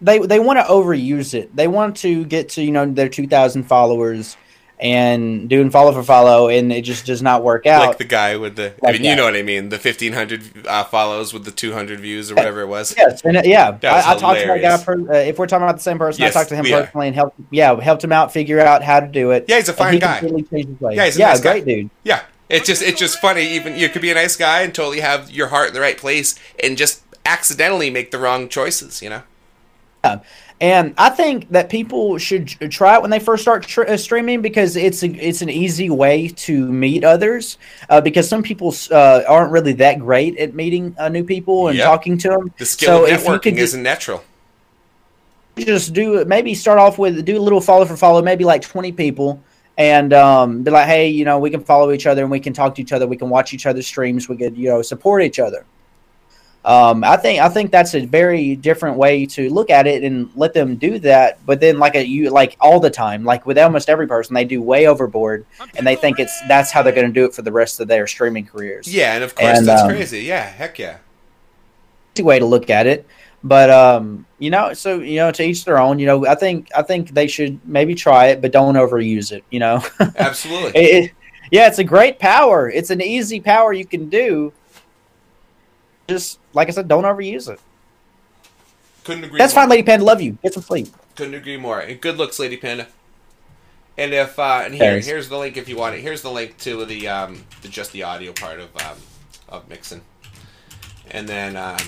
they 0.00 0.18
they 0.18 0.38
want 0.38 0.58
to 0.58 0.64
overuse 0.64 1.34
it. 1.34 1.54
They 1.54 1.68
want 1.68 1.96
to 1.98 2.24
get 2.24 2.50
to 2.50 2.62
you 2.62 2.70
know 2.70 2.86
their 2.86 3.08
two 3.08 3.26
thousand 3.26 3.64
followers 3.64 4.36
and 4.80 5.48
doing 5.48 5.70
follow 5.70 5.92
for 5.92 6.02
follow, 6.02 6.48
and 6.48 6.72
it 6.72 6.82
just 6.82 7.04
does 7.06 7.20
not 7.22 7.42
work 7.42 7.66
out. 7.66 7.88
Like 7.88 7.98
the 7.98 8.04
guy 8.04 8.36
with 8.36 8.56
the, 8.56 8.74
I 8.82 8.86
Like 8.86 8.94
mean, 8.94 9.04
you 9.10 9.16
know 9.16 9.24
what 9.24 9.34
I 9.34 9.42
mean, 9.42 9.70
the 9.70 9.78
fifteen 9.78 10.12
hundred 10.12 10.66
uh, 10.66 10.84
follows 10.84 11.32
with 11.32 11.44
the 11.44 11.50
two 11.50 11.72
hundred 11.72 12.00
views 12.00 12.30
or 12.30 12.36
whatever 12.36 12.60
it 12.60 12.66
was. 12.68 12.94
Yes, 12.96 13.22
and 13.24 13.36
uh, 13.36 13.42
yeah, 13.44 13.76
I, 13.82 14.12
I 14.12 14.16
talked 14.16 14.40
to 14.40 14.46
that 14.46 14.60
guy. 14.62 14.84
Per, 14.84 15.12
uh, 15.12 15.16
if 15.16 15.38
we're 15.38 15.46
talking 15.46 15.64
about 15.64 15.76
the 15.76 15.82
same 15.82 15.98
person, 15.98 16.22
Yes, 16.22 16.36
I 16.36 16.40
talked 16.40 16.50
to 16.50 16.56
him 16.56 16.64
we 16.64 16.72
are. 16.72 16.82
personally 16.84 17.08
and 17.08 17.16
helped. 17.16 17.40
Yeah, 17.50 17.80
helped 17.80 18.04
him 18.04 18.12
out 18.12 18.32
figure 18.32 18.60
out 18.60 18.82
how 18.82 19.00
to 19.00 19.06
do 19.08 19.32
it. 19.32 19.46
Yeah, 19.48 19.56
he's 19.56 19.68
a 19.68 19.72
fine 19.72 19.94
he 19.94 19.98
guy. 19.98 20.18
completely 20.20 20.42
changed 20.44 20.68
his 20.70 20.80
ways. 20.80 20.96
Yeah, 20.96 21.04
he's 21.06 21.16
a 21.16 21.20
yeah, 21.20 21.28
nice 21.28 21.40
guy. 21.40 21.52
great 21.60 21.64
dude. 21.64 21.90
Yeah, 22.04 22.22
it's 22.48 22.66
just 22.66 22.82
it's 22.82 22.98
just 23.00 23.18
funny. 23.20 23.42
Even 23.54 23.76
you 23.76 23.88
could 23.88 24.02
be 24.02 24.10
a 24.10 24.14
nice 24.14 24.36
guy 24.36 24.62
and 24.62 24.74
totally 24.74 25.00
have 25.00 25.30
your 25.30 25.48
heart 25.48 25.68
in 25.68 25.74
the 25.74 25.80
right 25.80 25.98
place, 25.98 26.38
and 26.62 26.76
just 26.76 27.02
accidentally 27.26 27.90
make 27.90 28.10
the 28.10 28.18
wrong 28.18 28.48
choices. 28.48 29.02
You 29.02 29.10
know. 29.10 29.22
And 30.60 30.92
I 30.98 31.10
think 31.10 31.48
that 31.50 31.68
people 31.70 32.18
should 32.18 32.48
try 32.72 32.96
it 32.96 33.00
when 33.02 33.10
they 33.12 33.20
first 33.20 33.42
start 33.42 33.62
tr- 33.64 33.86
uh, 33.86 33.96
streaming 33.96 34.42
because 34.42 34.74
it's 34.74 35.04
a, 35.04 35.06
it's 35.06 35.40
an 35.40 35.48
easy 35.48 35.88
way 35.88 36.28
to 36.28 36.66
meet 36.72 37.04
others. 37.04 37.58
Uh, 37.88 38.00
because 38.00 38.28
some 38.28 38.42
people 38.42 38.74
uh, 38.90 39.22
aren't 39.28 39.52
really 39.52 39.72
that 39.74 40.00
great 40.00 40.36
at 40.36 40.54
meeting 40.54 40.96
uh, 40.98 41.08
new 41.08 41.22
people 41.22 41.68
and 41.68 41.78
Yep. 41.78 41.86
talking 41.86 42.18
to 42.18 42.28
them. 42.30 42.52
The 42.58 42.64
skill 42.66 43.06
So 43.06 43.14
of 43.14 43.20
networking 43.20 43.42
could 43.42 43.54
just- 43.54 43.74
isn't 43.74 43.82
natural. 43.84 44.24
just 45.56 45.92
do 45.92 46.24
maybe 46.24 46.54
start 46.54 46.78
off 46.78 46.98
with 46.98 47.24
do 47.24 47.36
a 47.38 47.40
little 47.42 47.60
follow 47.60 47.84
for 47.84 47.96
follow, 47.96 48.20
maybe 48.22 48.44
like 48.44 48.62
twenty 48.62 48.90
people, 48.92 49.40
and 49.76 50.12
um, 50.12 50.62
be 50.64 50.70
like, 50.72 50.86
hey, 50.86 51.08
you 51.08 51.24
know, 51.24 51.38
we 51.38 51.50
can 51.50 51.62
follow 51.64 51.92
each 51.92 52.06
other 52.06 52.22
and 52.22 52.30
we 52.30 52.38
can 52.40 52.52
talk 52.52 52.74
to 52.76 52.82
each 52.82 52.92
other, 52.92 53.06
we 53.06 53.16
can 53.16 53.28
watch 53.28 53.52
each 53.54 53.66
other's 53.66 53.86
streams, 53.86 54.28
we 54.28 54.36
could 54.36 54.56
you 54.56 54.68
know 54.68 54.82
support 54.82 55.22
each 55.22 55.38
other. 55.38 55.64
Um, 56.64 57.02
I 57.04 57.16
think 57.16 57.40
I 57.40 57.48
think 57.48 57.70
that's 57.70 57.94
a 57.94 58.04
very 58.04 58.54
different 58.56 58.96
way 58.96 59.24
to 59.26 59.48
look 59.48 59.70
at 59.70 59.86
it 59.86 60.02
and 60.02 60.28
let 60.34 60.52
them 60.52 60.76
do 60.76 60.98
that. 60.98 61.38
But 61.46 61.60
then, 61.60 61.78
like 61.78 61.94
a, 61.94 62.06
you 62.06 62.30
like 62.30 62.56
all 62.60 62.80
the 62.80 62.90
time, 62.90 63.24
like 63.24 63.46
with 63.46 63.56
almost 63.58 63.88
every 63.88 64.06
person, 64.06 64.34
they 64.34 64.44
do 64.44 64.60
way 64.60 64.86
overboard, 64.86 65.46
and 65.76 65.86
they 65.86 65.96
think 65.96 66.18
it's 66.18 66.38
that's 66.48 66.70
how 66.70 66.82
they're 66.82 66.92
going 66.92 67.06
to 67.06 67.12
do 67.12 67.24
it 67.24 67.32
for 67.34 67.42
the 67.42 67.52
rest 67.52 67.80
of 67.80 67.88
their 67.88 68.06
streaming 68.06 68.44
careers. 68.44 68.92
Yeah, 68.92 69.14
and 69.14 69.24
of 69.24 69.34
course 69.34 69.58
And, 69.58 69.66
that's 69.66 69.82
um, 69.82 69.88
crazy. 69.88 70.20
Yeah, 70.24 70.42
heck 70.42 70.78
yeah. 70.78 70.98
easy 72.14 72.24
way 72.24 72.38
to 72.38 72.44
look 72.44 72.68
at 72.70 72.86
it. 72.86 73.06
But 73.44 73.70
um, 73.70 74.26
you 74.40 74.50
know, 74.50 74.74
so 74.74 74.98
you 74.98 75.16
know, 75.16 75.30
to 75.30 75.42
each 75.44 75.64
their 75.64 75.78
own. 75.78 75.98
You 76.00 76.06
know, 76.06 76.26
I 76.26 76.34
think 76.34 76.68
I 76.76 76.82
think 76.82 77.10
they 77.10 77.28
should 77.28 77.60
maybe 77.66 77.94
try 77.94 78.26
it, 78.26 78.42
but 78.42 78.50
don't 78.52 78.74
overuse 78.74 79.30
it. 79.32 79.44
You 79.50 79.60
know, 79.60 79.82
Absolutely. 80.16 80.72
It- 80.80 81.04
it- 81.04 81.12
yeah, 81.50 81.66
it's 81.66 81.78
a 81.78 81.84
great 81.84 82.18
power. 82.18 82.68
It's 82.68 82.90
an 82.90 83.00
easy 83.00 83.40
power 83.40 83.72
you 83.72 83.86
can 83.86 84.10
do. 84.10 84.52
Just 86.08 86.38
like 86.54 86.68
I 86.68 86.70
said, 86.70 86.88
don't 86.88 87.04
overuse 87.04 87.48
it. 87.48 87.60
Couldn't 89.04 89.24
agree. 89.24 89.38
That's 89.38 89.54
more. 89.54 89.62
fine, 89.62 89.70
Lady 89.70 89.82
Panda. 89.82 90.04
Love 90.04 90.20
you. 90.20 90.38
Get 90.42 90.54
some 90.54 90.62
sleep. 90.62 90.88
Couldn't 91.16 91.34
agree 91.34 91.56
more. 91.56 91.80
And 91.80 92.00
good 92.00 92.16
looks, 92.16 92.38
Lady 92.38 92.56
Panda. 92.56 92.88
And 93.98 94.14
if 94.14 94.38
uh, 94.38 94.62
and 94.64 94.74
here 94.74 95.00
here's 95.00 95.28
the 95.28 95.36
link 95.36 95.56
if 95.56 95.68
you 95.68 95.76
want 95.76 95.96
it. 95.96 96.00
Here's 96.00 96.22
the 96.22 96.30
link 96.30 96.56
to 96.58 96.84
the 96.84 97.08
um 97.08 97.44
the 97.62 97.68
just 97.68 97.92
the 97.92 98.04
audio 98.04 98.32
part 98.32 98.60
of 98.60 98.74
um 98.76 98.96
of 99.48 99.68
mixing. 99.68 100.02
And 101.10 101.28
then 101.28 101.56
um 101.56 101.78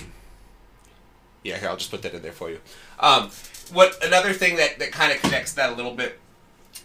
yeah, 1.43 1.57
here 1.57 1.69
I'll 1.69 1.77
just 1.77 1.89
put 1.89 2.01
that 2.01 2.13
in 2.13 2.21
there 2.21 2.33
for 2.33 2.49
you. 2.49 2.59
Um 2.99 3.29
what 3.71 4.03
another 4.03 4.33
thing 4.33 4.57
that 4.57 4.77
that 4.79 4.91
kind 4.91 5.13
of 5.13 5.21
connects 5.21 5.53
that 5.53 5.71
a 5.71 5.75
little 5.75 5.95
bit 5.95 6.19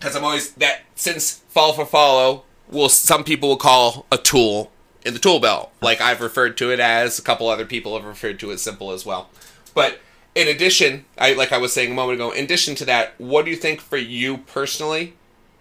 cuz 0.00 0.14
I'm 0.14 0.22
always 0.22 0.52
that 0.52 0.82
since 0.94 1.40
follow 1.48 1.72
for 1.72 1.86
follow 1.86 2.44
will 2.68 2.88
some 2.88 3.24
people 3.24 3.48
will 3.48 3.56
call 3.56 4.06
a 4.12 4.18
tool 4.18 4.70
in 5.06 5.14
the 5.14 5.20
tool 5.20 5.38
belt 5.40 5.72
like 5.80 6.00
I've 6.00 6.20
referred 6.20 6.56
to 6.58 6.70
it 6.72 6.80
as 6.80 7.18
a 7.18 7.22
couple 7.22 7.48
other 7.48 7.64
people 7.64 7.96
have 7.96 8.04
referred 8.04 8.40
to 8.40 8.50
it 8.50 8.58
simple 8.58 8.90
as 8.90 9.06
well. 9.06 9.30
But 9.72 10.00
in 10.34 10.48
addition, 10.48 11.04
I 11.16 11.32
like 11.34 11.52
I 11.52 11.58
was 11.58 11.72
saying 11.72 11.92
a 11.92 11.94
moment 11.94 12.16
ago, 12.16 12.32
in 12.32 12.44
addition 12.44 12.74
to 12.76 12.84
that, 12.86 13.14
what 13.18 13.44
do 13.44 13.50
you 13.50 13.56
think 13.56 13.80
for 13.80 13.96
you 13.96 14.38
personally 14.38 15.14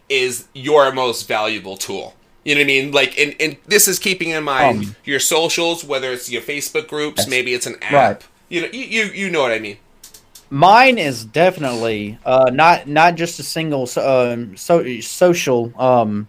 is 0.09 0.47
your 0.53 0.91
most 0.91 1.27
valuable 1.27 1.77
tool? 1.77 2.15
You 2.43 2.55
know 2.55 2.59
what 2.59 2.65
I 2.65 2.67
mean? 2.67 2.91
Like, 2.91 3.17
and, 3.17 3.35
and 3.39 3.57
this 3.65 3.88
is 3.88 3.99
keeping 3.99 4.30
in 4.30 4.43
mind 4.43 4.77
Um, 4.84 4.95
your 5.03 5.19
socials, 5.19 5.84
whether 5.84 6.11
it's 6.11 6.30
your 6.30 6.41
Facebook 6.41 6.88
groups, 6.88 7.27
maybe 7.27 7.53
it's 7.53 7.65
an 7.65 7.77
app. 7.81 7.93
Right. 7.93 8.27
You 8.49 8.61
know, 8.61 8.67
you, 8.72 8.84
you 8.84 9.03
you 9.05 9.30
know 9.30 9.41
what 9.41 9.51
I 9.51 9.59
mean. 9.59 9.77
Mine 10.49 10.97
is 10.99 11.26
definitely 11.26 12.19
uh, 12.26 12.51
not 12.53 12.88
not 12.88 13.15
just 13.15 13.39
a 13.39 13.43
single 13.43 13.89
um, 13.97 14.55
so, 14.57 14.99
social 15.01 15.73
um, 15.81 16.27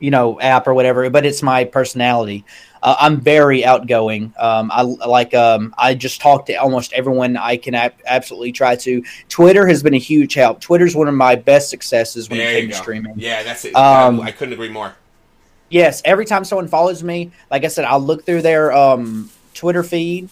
you 0.00 0.10
know 0.10 0.40
app 0.40 0.66
or 0.66 0.74
whatever, 0.74 1.08
but 1.10 1.24
it's 1.24 1.42
my 1.42 1.64
personality. 1.64 2.44
Uh, 2.82 2.96
I'm 2.98 3.20
very 3.20 3.64
outgoing. 3.64 4.32
Um, 4.38 4.70
I 4.72 4.82
like 4.82 5.34
um, 5.34 5.74
I 5.78 5.94
just 5.94 6.20
talk 6.20 6.46
to 6.46 6.54
almost 6.54 6.92
everyone 6.94 7.36
I 7.36 7.58
can 7.58 7.74
ab- 7.74 8.00
absolutely 8.06 8.52
try 8.52 8.74
to. 8.76 9.04
Twitter 9.28 9.66
has 9.66 9.82
been 9.82 9.94
a 9.94 9.98
huge 9.98 10.34
help. 10.34 10.60
Twitter's 10.60 10.96
one 10.96 11.06
of 11.06 11.14
my 11.14 11.36
best 11.36 11.68
successes 11.68 12.28
when 12.28 12.38
There 12.38 12.50
it 12.50 12.60
came 12.60 12.70
to 12.70 12.74
streaming. 12.74 13.14
Yeah, 13.16 13.42
that's 13.42 13.66
it. 13.66 13.76
Um, 13.76 14.20
I, 14.20 14.28
I 14.28 14.30
couldn't 14.32 14.54
agree 14.54 14.70
more. 14.70 14.94
Yes, 15.68 16.02
every 16.04 16.24
time 16.24 16.44
someone 16.44 16.66
follows 16.66 17.02
me, 17.04 17.30
like 17.50 17.64
I 17.64 17.68
said, 17.68 17.84
I'll 17.84 18.00
look 18.00 18.24
through 18.24 18.42
their 18.42 18.72
um, 18.72 19.30
Twitter 19.54 19.84
feed. 19.84 20.28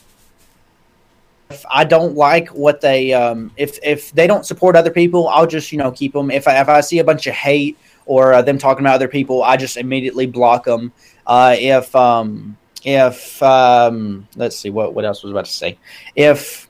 If 1.50 1.64
I 1.70 1.84
don't 1.84 2.14
like 2.14 2.48
what 2.48 2.80
they, 2.80 3.12
um, 3.12 3.52
if 3.56 3.78
if 3.82 4.10
they 4.12 4.26
don't 4.26 4.44
support 4.44 4.74
other 4.74 4.90
people, 4.90 5.28
I'll 5.28 5.46
just 5.46 5.70
you 5.70 5.78
know 5.78 5.92
keep 5.92 6.14
them. 6.14 6.30
If 6.30 6.48
I 6.48 6.60
if 6.60 6.68
I 6.68 6.80
see 6.80 6.98
a 6.98 7.04
bunch 7.04 7.26
of 7.26 7.34
hate 7.34 7.78
or 8.08 8.32
uh, 8.32 8.42
them 8.42 8.58
talking 8.58 8.84
about 8.84 8.94
other 8.94 9.06
people, 9.06 9.42
I 9.42 9.56
just 9.56 9.76
immediately 9.76 10.26
block 10.26 10.64
them. 10.64 10.92
Uh, 11.26 11.54
if 11.58 11.94
um, 11.94 12.56
if 12.84 13.40
um, 13.42 14.26
let's 14.34 14.56
see 14.56 14.70
what 14.70 14.94
what 14.94 15.04
else 15.04 15.22
was 15.22 15.30
I 15.30 15.32
about 15.32 15.44
to 15.44 15.50
say. 15.50 15.78
If 16.16 16.67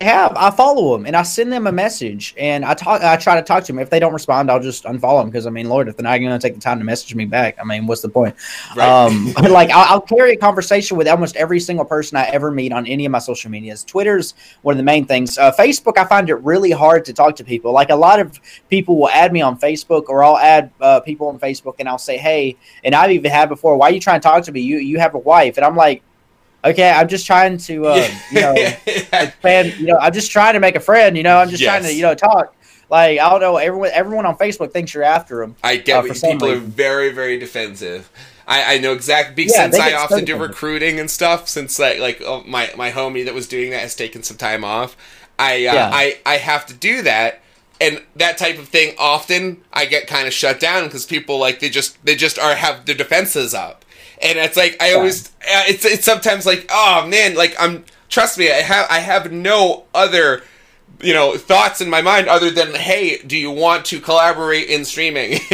have. 0.00 0.36
I 0.36 0.50
follow 0.50 0.92
them 0.92 1.06
and 1.06 1.16
I 1.16 1.22
send 1.22 1.50
them 1.50 1.66
a 1.66 1.72
message 1.72 2.34
and 2.36 2.66
I 2.66 2.74
talk 2.74 3.00
I 3.00 3.16
try 3.16 3.36
to 3.36 3.42
talk 3.42 3.64
to 3.64 3.72
them 3.72 3.78
if 3.78 3.88
they 3.88 3.98
don't 3.98 4.12
respond 4.12 4.50
I'll 4.50 4.60
just 4.60 4.84
unfollow 4.84 5.22
them 5.22 5.30
because 5.30 5.46
I 5.46 5.50
mean 5.50 5.70
Lord 5.70 5.88
if 5.88 5.96
they're 5.96 6.04
not 6.04 6.18
going 6.18 6.30
to 6.30 6.38
take 6.38 6.54
the 6.54 6.60
time 6.60 6.78
to 6.78 6.84
message 6.84 7.14
me 7.14 7.24
back 7.24 7.56
I 7.58 7.64
mean 7.64 7.86
what's 7.86 8.02
the 8.02 8.10
point? 8.10 8.36
Right. 8.76 8.86
um 8.86 9.32
like 9.50 9.70
I'll, 9.70 9.94
I'll, 9.94 10.00
carry 10.00 10.32
a 10.32 10.36
conversation 10.36 10.98
with 10.98 11.08
almost 11.08 11.34
every 11.36 11.60
single 11.60 11.84
person 11.84 12.16
I 12.16 12.26
ever 12.26 12.50
meet 12.50 12.72
on 12.72 12.86
any 12.86 13.06
of 13.06 13.12
my 13.12 13.18
social 13.18 13.50
medias. 13.50 13.84
Twitter's 13.84 14.34
one 14.62 14.74
of 14.74 14.76
the 14.76 14.84
main 14.84 15.06
things. 15.06 15.38
Uh, 15.38 15.50
Facebook 15.52 15.96
I 15.96 16.04
find 16.04 16.28
it 16.28 16.36
really 16.36 16.72
hard 16.72 17.06
to 17.06 17.14
talk 17.14 17.34
to 17.36 17.44
people. 17.44 17.72
Like 17.72 17.88
a 17.88 17.96
lot 17.96 18.20
of 18.20 18.38
people 18.68 18.98
will 18.98 19.08
add 19.08 19.32
me 19.32 19.40
on 19.40 19.58
Facebook 19.58 20.08
or 20.08 20.22
I'll 20.22 20.38
add 20.38 20.70
uh, 20.80 21.00
people 21.00 21.28
on 21.28 21.38
Facebook 21.38 21.76
and 21.78 21.88
I'll 21.88 21.98
say 21.98 22.18
hey 22.18 22.56
and 22.84 22.94
I've 22.94 23.12
even 23.12 23.30
had 23.30 23.48
before 23.48 23.76
why 23.78 23.88
are 23.88 23.92
you 23.92 24.00
trying 24.00 24.20
to 24.20 24.24
talk 24.24 24.44
to 24.44 24.52
me? 24.52 24.60
You 24.60 24.76
you 24.76 24.98
have 24.98 25.14
a 25.14 25.18
wife 25.18 25.56
and 25.56 25.64
I'm 25.64 25.74
like 25.74 26.02
okay, 26.64 26.90
I'm 26.90 27.08
just 27.08 27.26
trying 27.26 27.58
to, 27.58 27.86
uh, 27.86 28.08
you 28.30 28.40
know, 28.40 28.54
expand. 28.86 29.74
You 29.78 29.86
know, 29.86 29.98
I'm 29.98 30.12
just 30.12 30.30
trying 30.30 30.54
to 30.54 30.60
make 30.60 30.76
a 30.76 30.80
friend. 30.80 31.16
You 31.16 31.22
know, 31.22 31.38
I'm 31.38 31.48
just 31.48 31.62
yes. 31.62 31.70
trying 31.70 31.82
to, 31.84 31.94
you 31.94 32.02
know, 32.02 32.14
talk. 32.14 32.54
Like 32.88 33.18
I 33.18 33.30
don't 33.30 33.40
know, 33.40 33.56
everyone, 33.56 33.90
everyone 33.92 34.26
on 34.26 34.36
Facebook 34.36 34.72
thinks 34.72 34.94
you're 34.94 35.02
after 35.02 35.40
them. 35.40 35.56
I 35.62 35.76
get 35.76 35.98
uh, 35.98 36.02
people 36.02 36.48
reason. 36.48 36.50
are 36.50 36.56
very, 36.56 37.10
very 37.12 37.38
defensive. 37.38 38.10
I, 38.46 38.74
I 38.76 38.78
know 38.78 38.92
exactly 38.92 39.44
yeah, 39.44 39.62
since 39.64 39.78
I 39.78 39.94
often 39.94 40.24
do 40.24 40.36
recruiting 40.36 41.00
and 41.00 41.10
stuff. 41.10 41.48
Since 41.48 41.78
like 41.78 41.98
like 41.98 42.22
oh, 42.24 42.44
my 42.46 42.70
my 42.76 42.92
homie 42.92 43.24
that 43.24 43.34
was 43.34 43.48
doing 43.48 43.70
that 43.70 43.80
has 43.80 43.96
taken 43.96 44.22
some 44.22 44.36
time 44.36 44.62
off. 44.62 44.96
I 45.38 45.66
uh, 45.66 45.74
yeah. 45.74 45.90
I 45.92 46.18
I 46.24 46.36
have 46.36 46.64
to 46.66 46.74
do 46.74 47.02
that 47.02 47.42
and 47.80 48.02
that 48.16 48.38
type 48.38 48.58
of 48.58 48.68
thing 48.68 48.94
often 48.98 49.62
I 49.72 49.86
get 49.86 50.06
kind 50.06 50.26
of 50.26 50.32
shut 50.32 50.60
down 50.60 50.84
because 50.84 51.04
people 51.04 51.38
like 51.38 51.60
they 51.60 51.68
just 51.68 52.02
they 52.04 52.16
just 52.16 52.38
are 52.38 52.54
have 52.54 52.86
their 52.86 52.94
defenses 52.94 53.54
up 53.54 53.84
and 54.22 54.38
it's 54.38 54.56
like 54.56 54.76
I 54.80 54.94
always 54.94 55.28
uh, 55.28 55.64
it's 55.68 55.84
it's 55.84 56.04
sometimes 56.04 56.46
like 56.46 56.66
oh 56.70 57.06
man 57.06 57.34
like 57.34 57.54
I'm 57.58 57.84
trust 58.08 58.38
me 58.38 58.50
I 58.50 58.56
have 58.56 58.86
I 58.90 59.00
have 59.00 59.32
no 59.32 59.84
other 59.94 60.42
you 61.00 61.12
know 61.12 61.36
thoughts 61.36 61.80
in 61.80 61.90
my 61.90 62.00
mind 62.00 62.28
other 62.28 62.50
than 62.50 62.74
hey 62.74 63.18
do 63.18 63.36
you 63.36 63.50
want 63.50 63.84
to 63.86 64.00
collaborate 64.00 64.68
in 64.68 64.84
streaming? 64.84 65.40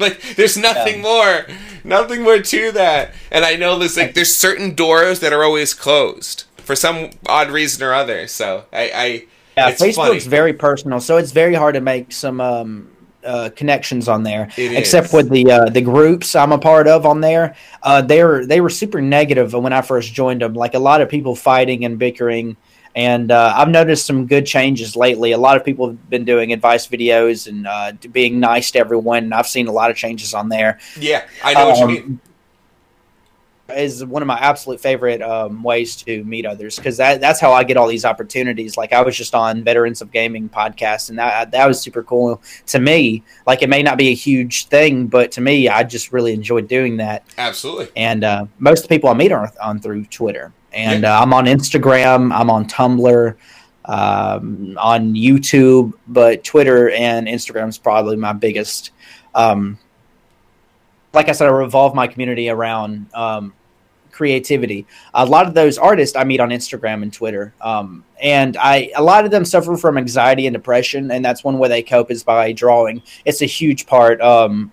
Like 0.00 0.20
there's 0.36 0.56
nothing 0.56 0.96
yeah. 0.96 1.02
more 1.02 1.46
nothing 1.84 2.22
more 2.22 2.40
to 2.40 2.72
that. 2.72 3.14
And 3.30 3.44
I 3.44 3.56
know 3.56 3.78
there's 3.78 3.96
like 3.96 4.14
there's 4.14 4.34
certain 4.34 4.74
doors 4.74 5.20
that 5.20 5.32
are 5.32 5.44
always 5.44 5.74
closed 5.74 6.44
for 6.56 6.74
some 6.74 7.10
odd 7.26 7.50
reason 7.50 7.82
or 7.84 7.92
other. 7.92 8.26
So 8.26 8.64
I, 8.72 8.90
I 8.94 9.24
yeah 9.56 9.70
Facebook's 9.72 9.96
funny. 9.96 10.18
very 10.20 10.52
personal 10.52 11.00
so 11.00 11.16
it's 11.16 11.32
very 11.32 11.54
hard 11.54 11.74
to 11.74 11.80
make 11.80 12.12
some 12.12 12.40
um 12.40 12.90
uh, 13.24 13.50
connections 13.56 14.08
on 14.08 14.22
there, 14.22 14.50
it 14.56 14.72
except 14.72 15.08
is. 15.08 15.12
with 15.12 15.30
the 15.30 15.50
uh, 15.50 15.64
the 15.66 15.80
groups 15.80 16.34
I'm 16.34 16.52
a 16.52 16.58
part 16.58 16.86
of 16.88 17.06
on 17.06 17.20
there. 17.20 17.56
Uh, 17.82 18.02
they 18.02 18.22
were 18.24 18.46
they 18.46 18.60
were 18.60 18.70
super 18.70 19.00
negative 19.00 19.52
when 19.54 19.72
I 19.72 19.82
first 19.82 20.12
joined 20.12 20.42
them. 20.42 20.54
Like 20.54 20.74
a 20.74 20.78
lot 20.78 21.00
of 21.00 21.08
people 21.08 21.34
fighting 21.34 21.84
and 21.84 21.98
bickering, 21.98 22.56
and 22.94 23.30
uh, 23.30 23.54
I've 23.56 23.68
noticed 23.68 24.06
some 24.06 24.26
good 24.26 24.46
changes 24.46 24.96
lately. 24.96 25.32
A 25.32 25.38
lot 25.38 25.56
of 25.56 25.64
people 25.64 25.88
have 25.88 26.10
been 26.10 26.24
doing 26.24 26.52
advice 26.52 26.86
videos 26.86 27.48
and 27.48 27.66
uh, 27.66 27.92
being 28.12 28.40
nice 28.40 28.70
to 28.72 28.78
everyone. 28.78 29.24
And 29.24 29.34
I've 29.34 29.48
seen 29.48 29.66
a 29.68 29.72
lot 29.72 29.90
of 29.90 29.96
changes 29.96 30.34
on 30.34 30.48
there. 30.48 30.78
Yeah, 30.98 31.26
I 31.42 31.54
know 31.54 31.60
um, 31.60 31.68
what 31.68 31.78
you 31.78 31.84
um, 31.84 31.92
mean 31.92 32.20
is 33.70 34.04
one 34.04 34.20
of 34.22 34.26
my 34.26 34.38
absolute 34.38 34.80
favorite 34.80 35.22
um, 35.22 35.62
ways 35.62 35.96
to 35.96 36.22
meet 36.24 36.44
others 36.44 36.76
because 36.76 36.98
that, 36.98 37.20
that's 37.20 37.40
how 37.40 37.52
I 37.52 37.64
get 37.64 37.76
all 37.76 37.86
these 37.86 38.04
opportunities. 38.04 38.76
Like 38.76 38.92
I 38.92 39.00
was 39.00 39.16
just 39.16 39.34
on 39.34 39.64
Veterans 39.64 40.02
of 40.02 40.12
Gaming 40.12 40.48
podcast, 40.48 41.08
and 41.08 41.18
that 41.18 41.50
that 41.52 41.66
was 41.66 41.80
super 41.80 42.02
cool 42.02 42.42
to 42.66 42.78
me. 42.78 43.22
Like 43.46 43.62
it 43.62 43.68
may 43.68 43.82
not 43.82 43.96
be 43.96 44.08
a 44.08 44.14
huge 44.14 44.66
thing, 44.66 45.06
but 45.06 45.32
to 45.32 45.40
me, 45.40 45.68
I 45.68 45.82
just 45.82 46.12
really 46.12 46.32
enjoyed 46.32 46.68
doing 46.68 46.98
that. 46.98 47.24
Absolutely. 47.38 47.88
And 47.96 48.24
uh, 48.24 48.46
most 48.58 48.84
of 48.84 48.88
the 48.88 48.94
people 48.94 49.08
I 49.08 49.14
meet 49.14 49.32
are 49.32 49.50
on 49.62 49.80
through 49.80 50.04
Twitter, 50.06 50.52
and 50.72 51.02
yeah. 51.02 51.18
uh, 51.18 51.22
I'm 51.22 51.32
on 51.32 51.46
Instagram, 51.46 52.34
I'm 52.34 52.50
on 52.50 52.66
Tumblr. 52.68 53.36
Um, 53.86 54.78
on 54.80 55.12
YouTube, 55.12 55.92
but 56.08 56.42
Twitter 56.42 56.88
and 56.88 57.26
Instagram 57.26 57.68
is 57.68 57.76
probably 57.76 58.16
my 58.16 58.32
biggest 58.32 58.92
um, 59.34 59.78
like 61.14 61.28
I 61.28 61.32
said, 61.32 61.48
I 61.48 61.50
revolve 61.50 61.94
my 61.94 62.06
community 62.06 62.48
around 62.48 63.06
um, 63.14 63.54
creativity. 64.10 64.86
A 65.12 65.24
lot 65.24 65.46
of 65.46 65.54
those 65.54 65.78
artists 65.78 66.16
I 66.16 66.24
meet 66.24 66.40
on 66.40 66.50
Instagram 66.50 67.02
and 67.02 67.12
Twitter, 67.12 67.54
um, 67.60 68.04
and 68.20 68.56
I 68.56 68.90
a 68.96 69.02
lot 69.02 69.24
of 69.24 69.30
them 69.30 69.44
suffer 69.44 69.76
from 69.76 69.98
anxiety 69.98 70.46
and 70.46 70.54
depression, 70.54 71.10
and 71.10 71.24
that's 71.24 71.44
one 71.44 71.58
way 71.58 71.68
they 71.68 71.82
cope 71.82 72.10
is 72.10 72.22
by 72.24 72.52
drawing. 72.52 73.02
It's 73.24 73.42
a 73.42 73.46
huge 73.46 73.86
part 73.86 74.20
um, 74.20 74.72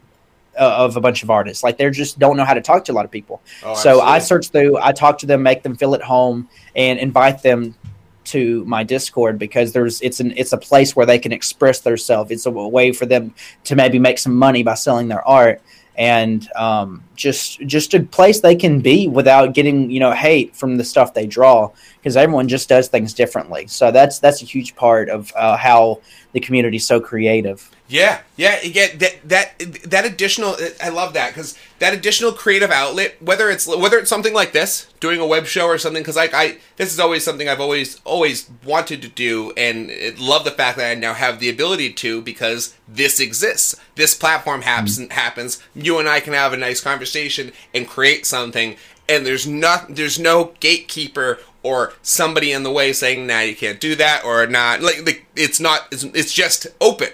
of 0.57 0.97
a 0.97 1.01
bunch 1.01 1.23
of 1.23 1.30
artists. 1.30 1.63
Like 1.63 1.77
they 1.77 1.89
just 1.89 2.19
don't 2.19 2.38
know 2.38 2.45
how 2.45 2.53
to 2.53 2.61
talk 2.61 2.85
to 2.85 2.91
a 2.91 2.95
lot 2.95 3.05
of 3.05 3.11
people. 3.11 3.41
Oh, 3.63 3.76
so 3.76 4.01
I 4.01 4.19
search 4.19 4.49
through, 4.49 4.77
I 4.77 4.91
talk 4.91 5.18
to 5.19 5.26
them, 5.26 5.43
make 5.43 5.63
them 5.63 5.76
feel 5.76 5.95
at 5.95 6.01
home, 6.01 6.49
and 6.76 6.99
invite 6.99 7.41
them 7.41 7.76
to 8.23 8.63
my 8.65 8.84
discord 8.84 9.39
because 9.39 9.73
there's 9.73 9.99
it's 10.01 10.19
an 10.19 10.31
it's 10.38 10.53
a 10.53 10.57
place 10.57 10.95
where 10.95 11.07
they 11.07 11.18
can 11.18 11.31
express 11.31 11.80
themselves 11.80 12.30
it's 12.30 12.45
a 12.45 12.51
way 12.51 12.91
for 12.91 13.07
them 13.07 13.34
to 13.63 13.76
maybe 13.76 13.97
make 13.97 14.19
some 14.19 14.35
money 14.35 14.61
by 14.61 14.76
selling 14.76 15.07
their 15.07 15.27
art 15.27 15.59
and 16.02 16.52
um, 16.53 17.03
just 17.15 17.60
just 17.68 17.94
a 17.94 17.99
place 17.99 18.40
they 18.40 18.56
can 18.56 18.82
be 18.82 19.07
without 19.07 19.53
getting 19.53 19.91
you 19.91 19.99
know 19.99 20.11
hate 20.11 20.56
from 20.56 20.76
the 20.78 20.84
stuff 20.84 21.14
they 21.14 21.28
draw 21.28 21.69
because 21.99 22.18
everyone 22.18 22.48
just 22.48 22.68
does 22.68 22.88
things 22.88 23.14
differently. 23.14 23.68
So 23.68 23.91
that's 23.91 24.18
that's 24.18 24.41
a 24.41 24.45
huge 24.45 24.76
part 24.76 25.10
of 25.10 25.32
uh, 25.36 25.56
how 25.57 26.02
the 26.32 26.40
community 26.40 26.78
is 26.78 26.88
so 26.88 26.99
creative. 26.99 27.69
Yeah, 27.91 28.22
yeah, 28.38 28.61
yeah. 28.63 28.88
That 28.95 29.19
that 29.27 29.59
that 29.84 30.05
additional, 30.05 30.55
I 30.81 30.88
love 30.88 31.11
that 31.13 31.31
because 31.31 31.57
that 31.80 31.93
additional 31.93 32.31
creative 32.31 32.72
outlet, 32.72 33.22
whether 33.22 33.49
it's 33.49 33.68
whether 33.68 33.97
it's 33.97 34.09
something 34.09 34.34
like 34.34 34.53
this, 34.53 34.88
doing 35.01 35.19
a 35.19 35.27
web 35.27 35.45
show 35.45 35.65
or 35.65 35.77
something, 35.77 36.01
because 36.01 36.15
like 36.15 36.34
I, 36.34 36.59
this 36.77 36.93
is 36.93 37.01
always 37.01 37.26
something 37.26 37.49
I've 37.49 37.59
always 37.59 37.99
always 38.05 38.49
wanted 38.63 39.01
to 39.01 39.09
do, 39.09 39.51
and 39.57 39.91
love 40.18 40.45
the 40.45 40.51
fact 40.51 40.77
that 40.77 40.89
I 40.89 40.95
now 40.95 41.13
have 41.13 41.41
the 41.41 41.49
ability 41.49 41.91
to 41.95 42.22
because 42.22 42.73
this 42.88 43.19
exists. 43.19 43.76
This 43.95 44.15
platform 44.15 44.61
happens. 44.61 44.97
Mm-hmm. 44.97 45.11
Happens. 45.11 45.61
You 45.76 45.99
and 45.99 46.07
I 46.07 46.22
can 46.22 46.31
have 46.31 46.53
a 46.53 46.57
nice 46.57 46.80
conversation 46.80 47.51
and 47.73 47.85
create 47.85 48.26
something, 48.26 48.77
and 49.09 49.26
there's 49.26 49.45
not 49.45 49.95
there's 49.95 50.18
no 50.18 50.53
gatekeeper 50.61 51.39
or 51.61 51.91
somebody 52.01 52.53
in 52.53 52.63
the 52.63 52.72
way 52.72 52.93
saying, 52.93 53.27
"Nah, 53.27 53.41
you 53.41 53.55
can't 53.55 53.81
do 53.81 53.95
that," 53.97 54.23
or 54.23 54.47
not. 54.47 54.81
Like, 54.81 55.05
like 55.05 55.26
it's 55.35 55.59
not. 55.59 55.89
It's, 55.91 56.03
it's 56.05 56.34
just 56.34 56.68
open 56.80 57.09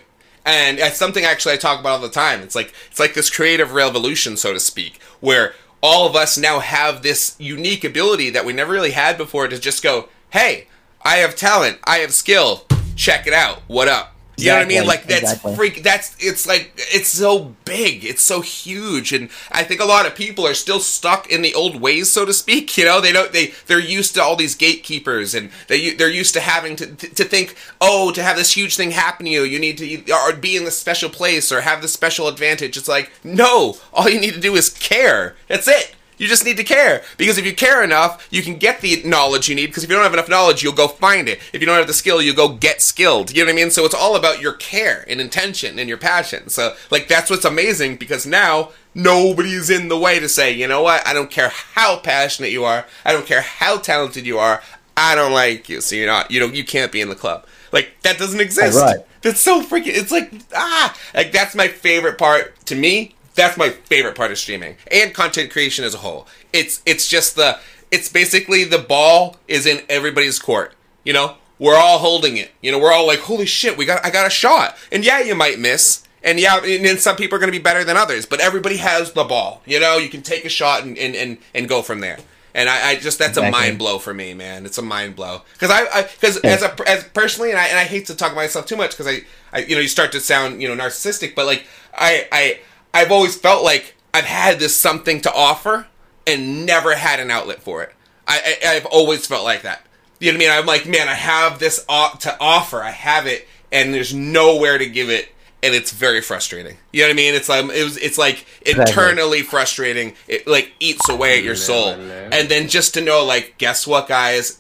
and 0.48 0.80
it's 0.80 0.98
something 0.98 1.26
actually 1.26 1.54
I 1.54 1.58
talk 1.58 1.80
about 1.80 1.98
all 1.98 2.00
the 2.00 2.10
time. 2.10 2.42
It's 2.42 2.56
like 2.56 2.74
it's 2.90 3.00
like 3.00 3.14
this 3.14 3.30
creative 3.30 3.74
revolution, 3.74 4.38
so 4.38 4.54
to 4.54 4.60
speak, 4.60 5.00
where 5.20 5.54
all 5.84 6.08
of 6.08 6.16
us 6.16 6.38
now 6.38 6.60
have 6.60 7.04
this 7.04 7.36
unique 7.38 7.84
ability 7.84 8.32
that 8.32 8.46
we 8.46 8.54
never 8.54 8.72
really 8.72 8.92
had 8.92 9.18
before 9.18 9.48
to 9.48 9.60
just 9.60 9.84
go, 9.84 10.08
"Hey, 10.30 10.68
I 11.04 11.18
have 11.18 11.36
talent, 11.36 11.80
I 11.84 11.98
have 11.98 12.14
skill, 12.14 12.66
check 12.96 13.28
it 13.28 13.34
out. 13.34 13.62
What 13.68 13.88
up?" 13.88 14.17
You 14.40 14.52
know 14.52 14.58
what 14.58 14.66
I 14.66 14.68
mean? 14.68 14.86
Like 14.86 15.08
that's 15.08 15.24
exactly. 15.24 15.56
freak. 15.56 15.84
That's 15.84 16.16
it's 16.20 16.46
like 16.46 16.72
it's 16.76 17.10
so 17.10 17.56
big, 17.66 18.06
it's 18.06 18.22
so 18.22 18.42
huge, 18.42 19.12
and 19.12 19.30
I 19.52 19.64
think 19.64 19.82
a 19.82 19.86
lot 19.86 20.06
of 20.06 20.14
people 20.14 20.46
are 20.46 20.54
still 20.54 20.80
stuck 20.80 21.28
in 21.28 21.42
the 21.42 21.56
old 21.56 21.82
ways, 21.82 22.12
so 22.12 22.24
to 22.26 22.34
speak. 22.34 22.68
You 22.78 22.86
know, 22.86 23.02
they 23.02 23.12
don't 23.12 23.34
they 23.34 23.54
they're 23.66 23.80
used 23.80 24.14
to 24.16 24.22
all 24.22 24.36
these 24.36 24.54
gatekeepers, 24.54 25.34
and 25.34 25.50
they 25.68 25.96
they're 25.96 26.12
used 26.12 26.36
to 26.36 26.40
having 26.40 26.76
to 26.76 26.86
to 26.86 27.24
think, 27.24 27.56
oh, 27.82 28.12
to 28.12 28.22
have 28.22 28.38
this 28.38 28.56
huge 28.56 28.76
thing 28.76 28.92
happen 28.92 29.26
to 29.26 29.32
you, 29.32 29.42
you 29.42 29.58
need 29.58 29.80
to 29.80 30.12
or 30.12 30.34
be 30.34 30.56
in 30.56 30.66
this 30.66 30.78
special 30.78 31.10
place 31.10 31.52
or 31.52 31.62
have 31.62 31.82
this 31.82 31.94
special 31.94 32.28
advantage. 32.28 32.78
It's 32.78 32.88
like 32.88 33.12
no, 33.24 33.78
all 33.92 34.08
you 34.08 34.20
need 34.20 34.36
to 34.36 34.40
do 34.40 34.56
is 34.56 34.70
care. 34.70 35.36
That's 35.48 35.68
it. 35.68 35.96
You 36.18 36.28
just 36.28 36.44
need 36.44 36.58
to 36.58 36.64
care. 36.64 37.04
Because 37.18 37.38
if 37.38 37.46
you 37.46 37.56
care 37.56 37.84
enough, 37.84 38.28
you 38.32 38.42
can 38.42 38.58
get 38.58 38.82
the 38.82 39.02
knowledge 39.04 39.48
you 39.48 39.56
need. 39.56 39.68
Because 39.68 39.84
if 39.84 39.90
you 39.90 39.96
don't 39.96 40.04
have 40.04 40.14
enough 40.14 40.30
knowledge, 40.30 40.64
you'll 40.64 40.74
go 40.74 40.88
find 40.88 41.30
it. 41.30 41.40
If 41.54 41.62
you 41.62 41.68
don't 41.68 41.78
have 41.78 41.88
the 41.88 41.94
skill, 41.94 42.22
you'll 42.22 42.36
go 42.36 42.50
get 42.50 42.82
skilled. 42.82 43.32
You 43.32 43.44
know 43.44 43.52
what 43.52 43.60
I 43.60 43.64
mean? 43.64 43.72
So 43.72 43.86
it's 43.86 43.94
all 43.94 44.16
about 44.16 44.42
your 44.42 44.54
care 44.54 45.06
and 45.08 45.22
intention 45.22 45.80
and 45.80 45.88
your 45.88 45.98
passion. 45.98 46.50
So, 46.50 46.76
like, 46.90 47.08
that's 47.08 47.30
what's 47.30 47.46
amazing 47.46 47.98
because 47.98 48.26
now 48.26 48.72
nobody's 48.96 49.70
in 49.70 49.90
the 49.90 49.98
way 49.98 50.20
to 50.20 50.28
say, 50.28 50.52
you 50.52 50.68
know 50.68 50.82
what? 50.82 51.08
I 51.08 51.14
don't 51.14 51.30
care 51.30 51.50
how 51.50 51.98
passionate 51.98 52.52
you 52.52 52.64
are. 52.66 52.86
I 53.06 53.14
don't 53.14 53.28
care 53.28 53.42
how 53.42 53.78
talented 53.78 54.26
you 54.26 54.40
are. 54.40 54.62
I 54.96 55.14
don't 55.14 55.34
like 55.34 55.70
you. 55.70 55.82
So 55.82 55.96
you're 55.96 56.08
not, 56.08 56.32
you 56.32 56.40
know, 56.40 56.48
you 56.48 56.64
can't 56.64 56.92
be 56.92 57.02
in 57.02 57.10
the 57.10 57.16
club. 57.16 57.46
Like, 57.72 58.02
that 58.02 58.18
doesn't 58.18 58.40
exist. 58.40 58.80
Right. 58.80 58.98
That's 59.22 59.40
so 59.40 59.62
freaking, 59.62 59.96
it's 59.96 60.12
like, 60.12 60.32
ah, 60.56 60.98
like, 61.14 61.32
that's 61.32 61.54
my 61.54 61.68
favorite 61.68 62.18
part 62.18 62.56
to 62.66 62.76
me 62.76 63.14
that's 63.38 63.58
my 63.58 63.70
favorite 63.70 64.16
part 64.16 64.32
of 64.32 64.38
streaming 64.38 64.76
and 64.92 65.14
content 65.14 65.52
creation 65.52 65.86
as 65.86 65.94
a 65.94 66.00
whole. 66.00 66.28
It's 66.52 66.82
it's 66.86 67.08
just 67.08 67.38
the 67.38 67.60
it's 67.92 68.10
basically 68.10 68.66
the 68.66 68.80
ball 68.80 69.38
is 69.48 69.66
in 69.66 69.82
everybody's 69.88 70.40
court. 70.40 70.74
You 71.06 71.14
know, 71.14 71.38
we're 71.58 71.78
all 71.78 72.00
holding 72.00 72.36
it. 72.36 72.52
You 72.62 72.72
know, 72.72 72.80
we're 72.80 72.92
all 72.92 73.08
like, 73.08 73.20
holy 73.20 73.46
shit, 73.46 73.78
we 73.78 73.86
got 73.86 74.06
I 74.06 74.10
got 74.10 74.28
a 74.28 74.30
shot. 74.30 74.76
And 74.92 75.06
yeah, 75.06 75.22
you 75.22 75.36
might 75.36 75.60
miss. 75.60 76.04
And 76.24 76.40
yeah, 76.40 76.58
and 76.58 76.84
then 76.84 76.98
some 76.98 77.16
people 77.16 77.38
are 77.38 77.40
going 77.40 77.52
to 77.52 77.58
be 77.58 77.64
better 77.64 77.84
than 77.84 77.96
others, 77.96 78.26
but 78.26 78.42
everybody 78.42 78.78
has 78.78 79.14
the 79.14 79.24
ball. 79.24 79.62
You 79.66 79.80
know, 79.80 79.98
you 79.98 80.10
can 80.10 80.24
take 80.24 80.44
a 80.44 80.50
shot 80.50 80.84
and 80.84 80.98
and 80.98 81.16
and, 81.16 81.38
and 81.56 81.70
go 81.70 81.82
from 81.82 82.02
there. 82.02 82.18
And 82.54 82.68
I, 82.68 82.90
I 82.90 82.96
just 82.96 83.20
that's 83.20 83.38
exactly. 83.38 83.50
a 83.50 83.52
mind 83.52 83.78
blow 83.78 84.00
for 84.00 84.16
me, 84.16 84.34
man. 84.34 84.66
It's 84.66 84.80
a 84.80 84.82
mind 84.82 85.16
blow 85.16 85.44
because 85.54 85.70
I 85.70 86.04
because 86.04 86.40
yeah. 86.44 86.50
as 86.50 86.64
a 86.64 86.90
as 86.90 87.04
personally, 87.04 87.52
and 87.52 87.60
I 87.60 87.68
and 87.68 87.78
I 87.78 87.84
hate 87.84 88.08
to 88.08 88.16
talk 88.16 88.32
about 88.32 88.42
myself 88.42 88.66
too 88.66 88.76
much 88.76 88.92
because 88.98 89.06
I, 89.06 89.22
I 89.54 89.60
you 89.60 89.76
know 89.76 89.82
you 89.82 89.88
start 89.88 90.12
to 90.14 90.20
sound 90.20 90.60
you 90.60 90.68
know 90.68 90.84
narcissistic, 90.84 91.36
but 91.36 91.46
like 91.46 91.68
I 91.94 92.28
I 92.32 92.60
I've 92.98 93.12
always 93.12 93.36
felt 93.36 93.64
like 93.64 93.96
I've 94.14 94.26
had 94.26 94.60
this 94.60 94.76
something 94.76 95.22
to 95.22 95.32
offer 95.32 95.86
and 96.26 96.66
never 96.66 96.96
had 96.96 97.20
an 97.20 97.30
outlet 97.30 97.62
for 97.62 97.84
it. 97.84 97.94
I, 98.28 98.58
I 98.66 98.70
have 98.70 98.88
always 98.88 99.28
felt 99.28 99.44
like 99.44 99.62
that. 99.62 99.86
You 100.20 100.32
know 100.32 100.38
what 100.38 100.46
I 100.46 100.50
mean? 100.50 100.60
I'm 100.60 100.66
like, 100.66 100.88
man, 100.88 101.08
I 101.08 101.14
have 101.14 101.60
this 101.60 101.86
to 101.86 102.38
offer. 102.42 102.82
I 102.82 102.90
have 102.90 103.28
it, 103.28 103.48
and 103.72 103.94
there's 103.94 104.14
nowhere 104.16 104.80
to 104.80 104.88
give 104.88 105.12
it, 105.12 105.30
and 105.62 105.76
it's 105.76 105.92
very 105.92 106.22
frustrating. 106.22 106.76
You 106.92 107.04
know 107.04 107.10
what 107.10 107.14
I 107.14 107.16
mean? 107.18 107.36
It's 107.36 107.48
like 107.48 107.66
it 107.66 107.84
was, 107.84 107.98
it's 107.98 108.18
like 108.18 108.46
internally 108.66 109.44
frustrating. 109.44 110.16
It 110.28 110.48
like 110.48 110.74
eats 110.80 111.08
away 111.08 111.38
at 111.38 111.44
your 111.44 111.56
soul, 111.56 111.90
and 112.34 112.50
then 112.50 112.68
just 112.68 112.96
to 112.96 113.02
know, 113.02 113.24
like, 113.24 113.60
guess 113.60 113.86
what, 113.86 114.08
guys? 114.08 114.60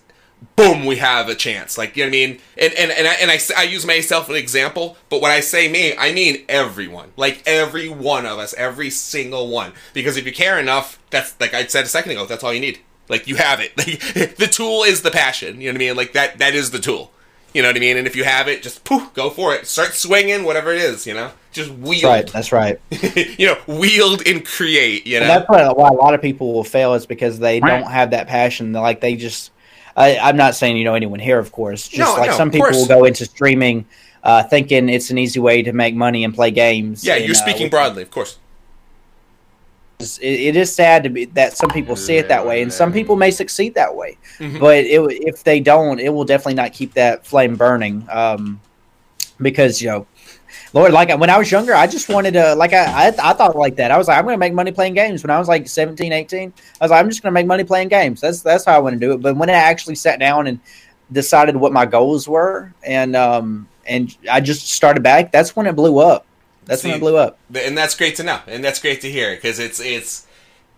Boom, 0.55 0.85
we 0.85 0.97
have 0.97 1.29
a 1.29 1.35
chance. 1.35 1.77
Like 1.77 1.95
you 1.95 2.03
know 2.03 2.09
what 2.09 2.17
I 2.17 2.27
mean? 2.27 2.39
And 2.57 2.73
and 2.73 2.91
and 2.91 3.07
I, 3.07 3.13
and 3.13 3.31
I, 3.31 3.39
I 3.55 3.63
use 3.63 3.85
myself 3.85 4.25
as 4.25 4.29
an 4.29 4.35
example, 4.35 4.97
but 5.09 5.21
when 5.21 5.31
I 5.31 5.39
say 5.39 5.67
me, 5.67 5.95
I 5.95 6.13
mean 6.13 6.43
everyone. 6.49 7.11
Like 7.15 7.43
every 7.45 7.89
one 7.89 8.25
of 8.25 8.39
us, 8.39 8.53
every 8.55 8.89
single 8.89 9.49
one. 9.49 9.73
Because 9.93 10.17
if 10.17 10.25
you 10.25 10.33
care 10.33 10.59
enough, 10.59 10.99
that's 11.09 11.35
like 11.39 11.53
I 11.53 11.65
said 11.67 11.85
a 11.85 11.89
second 11.89 12.11
ago. 12.11 12.25
That's 12.25 12.43
all 12.43 12.53
you 12.53 12.59
need. 12.59 12.79
Like 13.09 13.27
you 13.27 13.35
have 13.35 13.59
it. 13.59 13.71
Like, 13.77 14.35
the 14.37 14.47
tool 14.47 14.83
is 14.83 15.01
the 15.01 15.11
passion. 15.11 15.61
You 15.61 15.67
know 15.67 15.73
what 15.73 15.81
I 15.81 15.85
mean? 15.87 15.95
Like 15.95 16.13
that. 16.13 16.39
That 16.39 16.55
is 16.55 16.71
the 16.71 16.79
tool. 16.79 17.11
You 17.53 17.61
know 17.61 17.69
what 17.69 17.77
I 17.77 17.79
mean? 17.79 17.97
And 17.97 18.05
if 18.05 18.15
you 18.15 18.23
have 18.23 18.47
it, 18.47 18.61
just 18.61 18.83
poof, 18.83 19.13
go 19.13 19.29
for 19.29 19.55
it. 19.55 19.65
Start 19.65 19.93
swinging, 19.93 20.43
whatever 20.43 20.71
it 20.73 20.81
is. 20.81 21.07
You 21.07 21.13
know, 21.13 21.31
just 21.51 21.71
wield. 21.71 22.03
That's 22.03 22.51
right. 22.51 22.79
That's 22.89 23.15
right. 23.15 23.39
you 23.39 23.47
know, 23.47 23.57
wield 23.67 24.27
and 24.27 24.45
create. 24.45 25.07
You 25.07 25.19
know, 25.19 25.25
and 25.25 25.29
that's 25.29 25.49
why 25.49 25.61
a 25.61 25.93
lot 25.93 26.13
of 26.13 26.21
people 26.21 26.53
will 26.53 26.63
fail 26.63 26.93
is 26.93 27.05
because 27.05 27.39
they 27.39 27.59
don't 27.59 27.89
have 27.89 28.11
that 28.11 28.27
passion. 28.27 28.73
Like 28.73 29.01
they 29.01 29.15
just. 29.15 29.51
I, 29.97 30.17
I'm 30.17 30.37
not 30.37 30.55
saying 30.55 30.77
you 30.77 30.85
know 30.85 30.93
anyone 30.93 31.19
here, 31.19 31.39
of 31.39 31.51
course. 31.51 31.87
Just 31.87 31.99
no, 31.99 32.21
like 32.21 32.31
no, 32.31 32.37
some 32.37 32.51
people 32.51 32.71
will 32.71 32.87
go 32.87 33.03
into 33.03 33.25
streaming. 33.25 33.85
Uh, 34.23 34.43
thinking 34.43 34.89
it's 34.89 35.09
an 35.09 35.17
easy 35.17 35.39
way 35.39 35.61
to 35.61 35.71
make 35.71 35.95
money 35.95 36.23
and 36.23 36.33
play 36.33 36.51
games. 36.51 37.03
Yeah, 37.03 37.15
and, 37.15 37.25
you're 37.25 37.35
speaking 37.35 37.67
uh, 37.67 37.69
broadly, 37.69 38.03
of 38.03 38.11
course 38.11 38.37
it 39.99 40.55
is 40.55 40.73
sad 40.73 41.03
to 41.03 41.09
be 41.09 41.25
that 41.25 41.57
some 41.57 41.71
people 41.71 41.95
see 41.95 42.17
it 42.17 42.27
that 42.27 42.45
way, 42.45 42.61
and 42.61 42.71
some 42.71 42.93
people 42.93 43.15
may 43.15 43.31
succeed 43.31 43.73
that 43.73 43.95
way. 43.95 44.17
Mm-hmm. 44.37 44.59
But 44.59 44.77
it, 44.77 45.01
if 45.25 45.43
they 45.43 45.59
don't, 45.59 45.99
it 45.99 46.09
will 46.09 46.25
definitely 46.25 46.53
not 46.53 46.73
keep 46.73 46.93
that 46.93 47.25
flame 47.25 47.55
burning. 47.55 48.07
Um, 48.09 48.61
because 49.41 49.81
you 49.81 49.87
know, 49.87 50.07
Lord, 50.73 50.91
like 50.91 51.09
when 51.17 51.29
I 51.29 51.37
was 51.37 51.49
younger, 51.51 51.73
I 51.73 51.87
just 51.87 52.09
wanted 52.09 52.33
to 52.33 52.55
like 52.55 52.73
I, 52.73 53.07
I, 53.07 53.07
I 53.07 53.33
thought 53.33 53.55
like 53.55 53.77
that. 53.77 53.91
I 53.91 53.97
was 53.97 54.07
like, 54.07 54.17
I'm 54.17 54.25
going 54.25 54.35
to 54.35 54.39
make 54.39 54.53
money 54.53 54.71
playing 54.71 54.93
games. 54.93 55.23
When 55.23 55.29
I 55.31 55.39
was 55.39 55.47
like 55.47 55.67
17, 55.67 56.11
18, 56.11 56.53
I 56.79 56.85
was 56.85 56.91
like, 56.91 56.99
I'm 56.99 57.09
just 57.09 57.21
going 57.21 57.31
to 57.31 57.33
make 57.33 57.47
money 57.47 57.63
playing 57.63 57.87
games. 57.87 58.21
That's 58.21 58.41
that's 58.41 58.65
how 58.65 58.75
I 58.75 58.79
want 58.79 58.93
to 58.93 58.99
do 58.99 59.13
it. 59.13 59.21
But 59.21 59.37
when 59.37 59.49
I 59.49 59.53
actually 59.53 59.95
sat 59.95 60.19
down 60.19 60.47
and 60.47 60.59
decided 61.11 61.55
what 61.55 61.71
my 61.71 61.85
goals 61.85 62.27
were, 62.27 62.73
and 62.83 63.15
um 63.15 63.67
and 63.85 64.15
I 64.29 64.41
just 64.41 64.69
started 64.69 65.03
back, 65.03 65.31
that's 65.31 65.55
when 65.55 65.65
it 65.65 65.75
blew 65.75 65.99
up. 65.99 66.25
That's 66.65 66.81
See, 66.81 66.89
when 66.89 66.97
it 66.97 66.99
blew 66.99 67.17
up, 67.17 67.39
and 67.55 67.77
that's 67.77 67.95
great 67.95 68.17
to 68.17 68.23
know, 68.23 68.39
and 68.45 68.63
that's 68.63 68.81
great 68.81 69.01
to 69.01 69.11
hear 69.11 69.35
because 69.35 69.59
it's 69.59 69.79
it's 69.79 70.27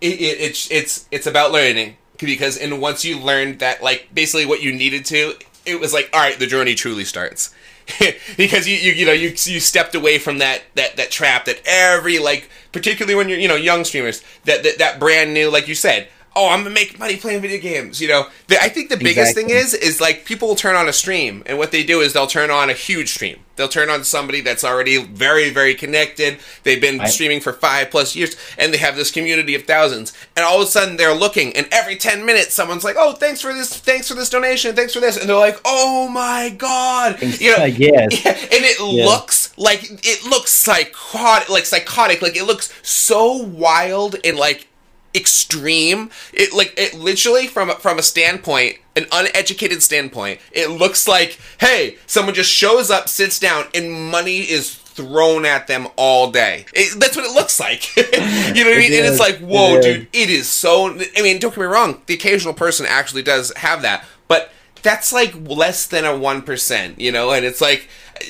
it, 0.01 0.14
it, 0.14 0.39
it's 0.39 0.72
it's 0.72 1.07
it's 1.11 1.27
about 1.27 1.51
learning 1.51 1.97
because 2.19 2.57
and 2.57 2.80
once 2.81 3.03
you 3.03 3.19
learned 3.19 3.60
that 3.60 3.81
like 3.81 4.10
basically 4.14 4.45
what 4.45 4.61
you 4.61 4.72
needed 4.72 5.06
to, 5.06 5.34
it 5.65 5.80
was 5.80 5.93
like 5.93 6.10
all 6.14 6.19
right, 6.19 6.38
the 6.38 6.47
journey 6.47 6.76
truly 6.76 7.06
starts. 7.06 7.53
because 8.37 8.67
you, 8.67 8.75
you 8.75 8.91
you 8.93 9.05
know 9.05 9.11
you 9.11 9.29
you 9.29 9.59
stepped 9.59 9.95
away 9.95 10.17
from 10.17 10.37
that 10.39 10.63
that 10.75 10.97
that 10.97 11.11
trap 11.11 11.45
that 11.45 11.61
every 11.65 12.19
like 12.19 12.49
particularly 12.71 13.15
when 13.15 13.29
you're 13.29 13.39
you 13.39 13.47
know 13.47 13.55
young 13.55 13.83
streamers 13.83 14.23
that 14.45 14.63
that, 14.63 14.77
that 14.77 14.99
brand 14.99 15.33
new 15.33 15.49
like 15.49 15.67
you 15.67 15.75
said 15.75 16.07
oh, 16.39 16.47
I'm 16.47 16.63
gonna 16.63 16.73
make 16.73 16.97
money 16.97 17.17
playing 17.17 17.41
video 17.41 17.59
games. 17.59 17.99
You 17.99 18.07
know, 18.07 18.27
the, 18.47 18.61
I 18.61 18.69
think 18.69 18.89
the 18.89 18.97
biggest 18.97 19.31
exactly. 19.31 19.43
thing 19.43 19.55
is 19.55 19.73
is 19.73 19.99
like 19.99 20.23
people 20.23 20.47
will 20.47 20.55
turn 20.55 20.75
on 20.75 20.87
a 20.87 20.93
stream, 20.93 21.43
and 21.45 21.57
what 21.57 21.71
they 21.71 21.83
do 21.83 21.99
is 21.99 22.13
they'll 22.13 22.27
turn 22.27 22.49
on 22.49 22.69
a 22.69 22.73
huge 22.73 23.13
stream. 23.13 23.39
They'll 23.57 23.67
turn 23.67 23.89
on 23.89 24.05
somebody 24.05 24.39
that's 24.39 24.63
already 24.63 25.03
very 25.03 25.49
very 25.49 25.75
connected. 25.75 26.39
They've 26.63 26.79
been 26.79 26.99
right. 26.99 27.09
streaming 27.09 27.41
for 27.41 27.51
five 27.51 27.91
plus 27.91 28.15
years, 28.15 28.37
and 28.57 28.73
they 28.73 28.77
have 28.77 28.95
this 28.95 29.11
community 29.11 29.53
of 29.53 29.65
thousands. 29.65 30.13
And 30.37 30.45
all 30.45 30.61
of 30.61 30.67
a 30.67 30.71
sudden 30.71 30.95
they're 30.95 31.13
looking, 31.13 31.53
and 31.57 31.67
every 31.71 31.97
ten 31.97 32.25
minutes 32.25 32.53
someone's 32.53 32.85
like, 32.85 32.95
oh, 32.97 33.13
thanks 33.13 33.41
for 33.41 33.53
this, 33.53 33.77
thanks 33.77 34.07
for 34.07 34.13
this 34.13 34.29
donation, 34.29 34.75
thanks 34.75 34.93
for 34.93 35.01
this, 35.01 35.17
and 35.17 35.29
they're 35.29 35.35
like, 35.35 35.59
oh 35.65 36.07
my 36.07 36.55
god, 36.57 37.21
you 37.21 37.55
know, 37.57 37.65
yes. 37.65 38.23
yeah, 38.25 38.31
and 38.31 38.63
it 38.63 38.79
yeah. 38.79 39.05
looks 39.05 39.57
like 39.57 39.83
it 39.83 40.23
looks 40.23 40.51
psychotic, 40.51 41.49
like 41.49 41.65
psychotic, 41.65 42.21
like 42.21 42.37
it 42.37 42.45
looks 42.45 42.73
so 42.81 43.33
wild 43.33 44.15
and 44.23 44.37
like 44.37 44.68
extreme. 45.15 46.10
It 46.34 46.53
like 46.53 46.73
it 46.77 46.94
literally 46.94 47.48
from 47.48 47.69
from 47.72 47.99
a 47.99 48.03
standpoint, 48.03 48.77
an 48.95 49.06
uneducated 49.11 49.81
standpoint, 49.81 50.40
it 50.52 50.69
looks 50.69 51.07
like 51.07 51.40
hey, 51.60 51.98
someone 52.06 52.36
just 52.36 52.52
shows 52.52 52.90
up, 52.90 53.10
sits 53.10 53.40
down, 53.40 53.65
and 53.73 53.91
money 53.91 54.40
is 54.40 54.76
thrown 54.76 55.45
at 55.45 55.68
them 55.68 55.88
all 55.95 56.30
day. 56.31 56.65
It, 56.73 56.99
that's 56.99 57.15
what 57.15 57.26
it 57.26 57.34
looks 57.34 57.60
like. 57.60 57.95
you 57.98 58.03
know 58.03 58.69
what 58.69 58.77
I 58.77 58.80
mean? 58.80 58.94
and 58.94 59.06
it's 59.06 59.19
like, 59.19 59.38
whoa, 59.40 59.76
it 59.76 59.81
dude, 59.81 60.07
it 60.14 60.30
is 60.30 60.48
so. 60.48 60.90
I 60.90 61.22
mean, 61.22 61.40
don't 61.40 61.52
get 61.52 61.57
me 61.57 61.65
wrong. 61.65 62.02
The 62.06 62.14
occasional 62.14 62.53
person 62.53 62.86
actually 62.88 63.23
does 63.23 63.53
have 63.57 63.81
that, 63.84 64.06
but 64.27 64.52
that's 64.81 65.14
like 65.14 65.34
less 65.36 65.88
than 65.88 66.06
a 66.06 66.18
one 66.18 66.41
percent. 66.41 66.99
You 66.99 67.11
know, 67.11 67.31
and 67.31 67.45
it's 67.45 67.61
like 67.61 67.88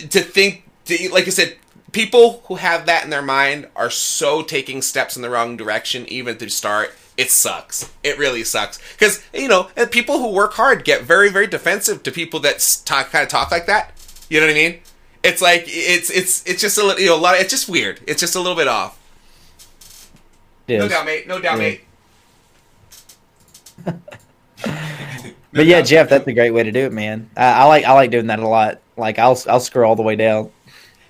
to 0.09 0.21
think. 0.21 0.63
To, 0.85 1.09
like 1.11 1.27
I 1.27 1.29
said, 1.29 1.55
people 1.91 2.43
who 2.45 2.55
have 2.55 2.85
that 2.85 3.03
in 3.03 3.09
their 3.09 3.21
mind 3.21 3.67
are 3.75 3.89
so 3.89 4.41
taking 4.41 4.81
steps 4.81 5.15
in 5.15 5.21
the 5.21 5.29
wrong 5.29 5.57
direction 5.57 6.05
even 6.07 6.37
to 6.37 6.49
start. 6.49 6.93
It 7.17 7.31
sucks. 7.31 7.91
It 8.03 8.17
really 8.17 8.43
sucks. 8.43 8.79
Because 8.93 9.23
you 9.33 9.47
know 9.47 9.63
people 9.91 10.19
who 10.19 10.31
work 10.31 10.53
hard 10.53 10.83
get 10.83 11.03
very 11.03 11.29
very 11.29 11.47
defensive 11.47 12.03
to 12.03 12.11
people 12.11 12.39
that 12.41 12.81
talk 12.85 13.11
kind 13.11 13.23
of 13.23 13.29
talk 13.29 13.51
like 13.51 13.65
that. 13.65 13.93
You 14.29 14.39
know 14.39 14.47
what 14.47 14.51
i 14.51 14.55
mean? 14.55 14.79
It's 15.23 15.41
like 15.41 15.63
it's 15.67 16.09
it's 16.09 16.45
it's 16.47 16.61
just 16.61 16.77
a 16.77 16.83
little 16.83 16.99
you 16.99 17.07
know 17.07 17.17
a 17.17 17.19
lot 17.19 17.35
of, 17.35 17.41
it's 17.41 17.49
just 17.49 17.67
weird. 17.67 17.99
It's 18.07 18.21
just 18.21 18.35
a 18.35 18.39
little 18.39 18.55
bit 18.55 18.67
off. 18.67 18.97
No 20.67 20.87
doubt 20.87 21.05
mate. 21.05 21.27
No 21.27 21.39
doubt 21.41 21.57
mate. 21.57 21.81
But 25.51 25.65
yeah 25.65 25.81
jeff 25.81 26.09
that's 26.09 26.27
a 26.27 26.33
great 26.33 26.51
way 26.51 26.61
to 26.61 26.71
do 26.71 26.81
it 26.81 26.93
man. 26.93 27.27
I, 27.35 27.51
I 27.51 27.63
like 27.63 27.83
i 27.83 27.93
like 27.93 28.11
doing 28.11 28.27
that 28.27 28.37
a 28.37 28.47
lot. 28.47 28.81
Like 28.95 29.17
i'll 29.17 29.37
i'll 29.49 29.59
scroll 29.59 29.89
all 29.89 29.95
the 29.95 30.03
way 30.03 30.15
down 30.15 30.51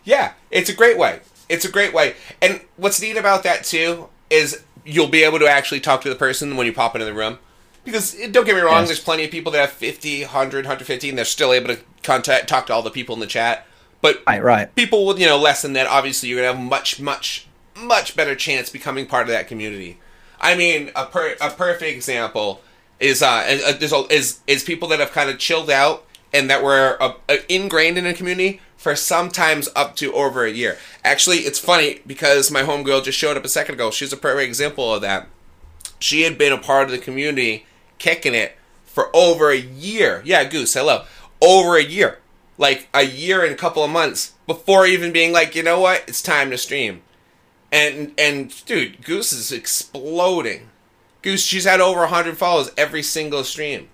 yeah, 0.10 0.34
it's 0.50 0.70
a 0.70 0.74
great 0.74 0.98
way. 0.98 1.20
It's 1.48 1.66
a 1.66 1.72
great 1.72 1.94
way. 1.94 2.16
And 2.42 2.62
what's 2.78 3.00
neat 3.00 3.16
about 3.16 3.44
that 3.44 3.64
too 3.64 4.10
is 4.30 4.64
you'll 4.84 5.08
be 5.08 5.24
able 5.24 5.38
to 5.40 5.48
actually 5.48 5.80
talk 5.80 6.02
to 6.02 6.10
the 6.10 6.16
person 6.16 6.58
when 6.58 6.66
you 6.66 6.74
pop 6.74 6.96
into 6.96 7.06
the 7.06 7.14
room. 7.14 7.38
Because 7.86 8.14
don't 8.32 8.46
get 8.46 8.56
me 8.56 8.62
wrong, 8.62 8.82
yes. 8.82 8.88
there's 8.88 9.00
plenty 9.00 9.24
of 9.24 9.32
people 9.32 9.52
that 9.52 9.62
have 9.62 9.72
50, 9.72 10.22
100, 10.22 10.66
150, 10.66 11.10
and 11.10 11.18
they're 11.18 11.26
still 11.26 11.54
able 11.54 11.68
to 11.68 11.80
contact, 12.04 12.50
talk 12.50 12.66
to 12.68 12.74
all 12.74 12.82
the 12.82 12.90
people 12.90 13.14
in 13.14 13.20
the 13.20 13.28
chat. 13.28 13.66
But 14.02 14.22
right, 14.28 14.44
right. 14.44 14.76
people 14.76 15.06
with 15.06 15.20
you 15.20 15.26
know 15.28 15.38
less 15.38 15.62
than 15.62 15.74
that, 15.74 15.88
obviously, 15.88 16.30
you're 16.30 16.40
gonna 16.40 16.58
have 16.58 16.70
much, 16.70 17.00
much, 17.00 17.48
much 17.78 18.16
better 18.16 18.36
chance 18.36 18.70
becoming 18.70 19.06
part 19.06 19.24
of 19.24 19.30
that 19.30 19.48
community. 19.48 20.00
I 20.42 20.56
mean, 20.56 20.92
a 20.96 21.06
per, 21.06 21.36
a 21.40 21.50
perfect 21.52 21.96
example 21.96 22.62
is 23.00 23.22
uh 23.22 23.76
there's 23.80 23.94
is 24.10 24.40
is 24.48 24.64
people 24.64 24.90
that 24.90 25.00
have 25.00 25.12
kind 25.12 25.30
of 25.30 25.38
chilled 25.38 25.70
out 25.70 26.06
and 26.34 26.50
that 26.50 26.64
were 26.64 26.98
uh, 27.00 27.14
uh, 27.28 27.38
ingrained 27.48 27.98
in 27.98 28.06
a 28.06 28.14
community 28.14 28.62
for 28.80 28.96
sometimes 28.96 29.68
up 29.76 29.98
to 29.98 30.14
over 30.14 30.46
a 30.46 30.52
year. 30.52 30.78
Actually, 31.04 31.40
it's 31.40 31.60
funny 31.60 32.00
because 32.08 32.50
my 32.50 32.64
homegirl 32.64 33.04
just 33.04 33.18
showed 33.18 33.36
up 33.36 33.44
a 33.44 33.50
second 33.50 33.76
ago. 33.76 33.92
She's 33.92 34.14
a 34.14 34.18
perfect 34.18 34.48
example 34.48 34.94
of 34.94 35.02
that. 35.02 35.28
She 36.00 36.22
had 36.22 36.38
been 36.38 36.54
a 36.54 36.58
part 36.58 36.86
of 36.86 36.92
the 36.92 36.98
community, 36.98 37.66
kicking 37.98 38.34
it 38.34 38.56
for 38.86 39.14
over 39.14 39.52
a 39.52 39.58
year. 39.58 40.22
Yeah, 40.24 40.46
Goose, 40.46 40.74
hello. 40.74 41.04
Over 41.42 41.76
a 41.76 41.84
year. 41.84 42.20
Like 42.58 42.88
a 42.94 43.04
year 43.04 43.44
and 43.44 43.52
a 43.52 43.58
couple 43.58 43.84
of 43.84 43.92
months 43.92 44.34
before 44.48 44.88
even 44.88 45.12
being 45.12 45.34
like, 45.34 45.56
you 45.56 45.64
know 45.64 45.82
what, 45.82 46.06
it's 46.08 46.22
time 46.22 46.50
to 46.52 46.58
stream. 46.58 47.02
And 47.74 48.14
and 48.18 48.66
dude, 48.66 49.04
Goose 49.04 49.34
is 49.34 49.52
exploding. 49.52 50.70
Goose, 51.22 51.44
she's 51.44 51.66
had 51.66 51.82
over 51.82 52.08
hundred 52.08 52.38
follows 52.38 52.72
every 52.78 53.04
single 53.04 53.44
stream 53.44 53.90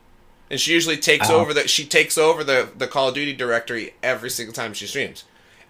and 0.50 0.60
she 0.60 0.74
usually 0.74 0.98
takes 0.98 1.30
uh-huh. 1.30 1.38
over 1.38 1.54
the 1.54 1.68
she 1.68 1.86
takes 1.86 2.18
over 2.18 2.44
the 2.44 2.70
the 2.76 2.88
Call 2.88 3.10
of 3.10 3.16
Duty 3.16 3.34
directory 3.34 3.94
every 4.04 4.30
single 4.30 4.54
time 4.54 4.74
she 4.74 4.88
streams. 4.88 5.24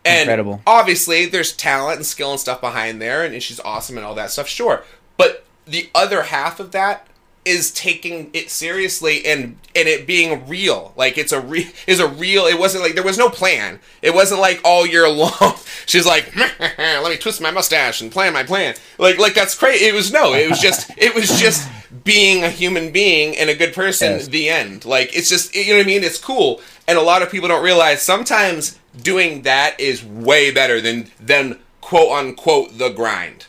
And 0.04 0.30
Incredible. 0.30 0.62
obviously, 0.68 1.26
there's 1.26 1.56
talent 1.56 1.98
and 1.98 2.06
skill 2.06 2.32
and 2.32 2.40
stuff 2.40 2.62
behind 2.62 3.02
there, 3.02 3.24
and 3.24 3.42
she's 3.42 3.60
awesome 3.62 3.98
and 3.98 4.06
all 4.06 4.14
that 4.16 4.30
stuff. 4.30 4.48
Sure, 4.48 4.84
but 5.18 5.46
the 5.66 5.90
other 5.96 6.24
half 6.24 6.60
of 6.60 6.72
that 6.72 7.08
is 7.46 7.72
taking 7.72 8.32
it 8.34 8.50
seriously 8.50 9.24
and 9.26 9.58
and 9.76 9.88
it 9.88 10.08
being 10.08 10.48
real. 10.48 10.94
Like 10.98 11.18
it's 11.18 11.32
a 11.32 11.40
re- 11.40 11.72
is 11.88 12.00
a 12.00 12.08
real. 12.08 12.46
It 12.46 12.58
wasn't 12.58 12.84
like 12.84 12.96
there 12.96 13.04
was 13.04 13.18
no 13.18 13.30
plan. 13.30 13.80
It 14.02 14.14
wasn't 14.14 14.42
like 14.42 14.60
all 14.66 14.86
year 14.86 15.08
long. 15.10 15.56
She's 15.86 16.06
like, 16.06 16.36
let 16.60 17.10
me 17.10 17.18
twist 17.18 17.40
my 17.42 17.52
mustache 17.52 18.02
and 18.02 18.12
plan 18.12 18.34
my 18.34 18.44
plan. 18.44 18.76
Like 18.98 19.20
like 19.20 19.36
that's 19.36 19.56
crazy. 19.56 19.86
It 19.86 19.94
was 19.94 20.12
no. 20.12 20.34
It 20.34 20.50
was 20.50 20.60
just 20.60 20.92
it 20.98 21.14
was 21.14 21.40
just 21.40 21.70
being 22.04 22.44
a 22.44 22.50
human 22.50 22.92
being 22.92 23.38
and 23.38 23.50
a 23.50 23.56
good 23.56 23.74
person. 23.74 24.14
Yes. 24.14 24.28
The 24.28 24.50
end. 24.50 24.84
Like 24.86 25.16
it's 25.16 25.30
just 25.30 25.56
you 25.56 25.70
know 25.70 25.78
what 25.78 25.84
I 25.84 25.88
mean. 25.88 26.04
It's 26.04 26.20
cool. 26.20 26.62
And 26.88 26.98
a 26.98 27.02
lot 27.02 27.22
of 27.22 27.32
people 27.32 27.48
don't 27.48 27.64
realize 27.64 28.02
sometimes 28.02 28.80
doing 29.02 29.44
that 29.44 29.80
is 29.80 30.04
way 30.04 30.52
better 30.52 30.82
than 30.82 31.12
than 31.20 31.60
quote 31.82 32.12
unquote 32.12 32.78
the 32.78 32.90
grind. 32.90 33.46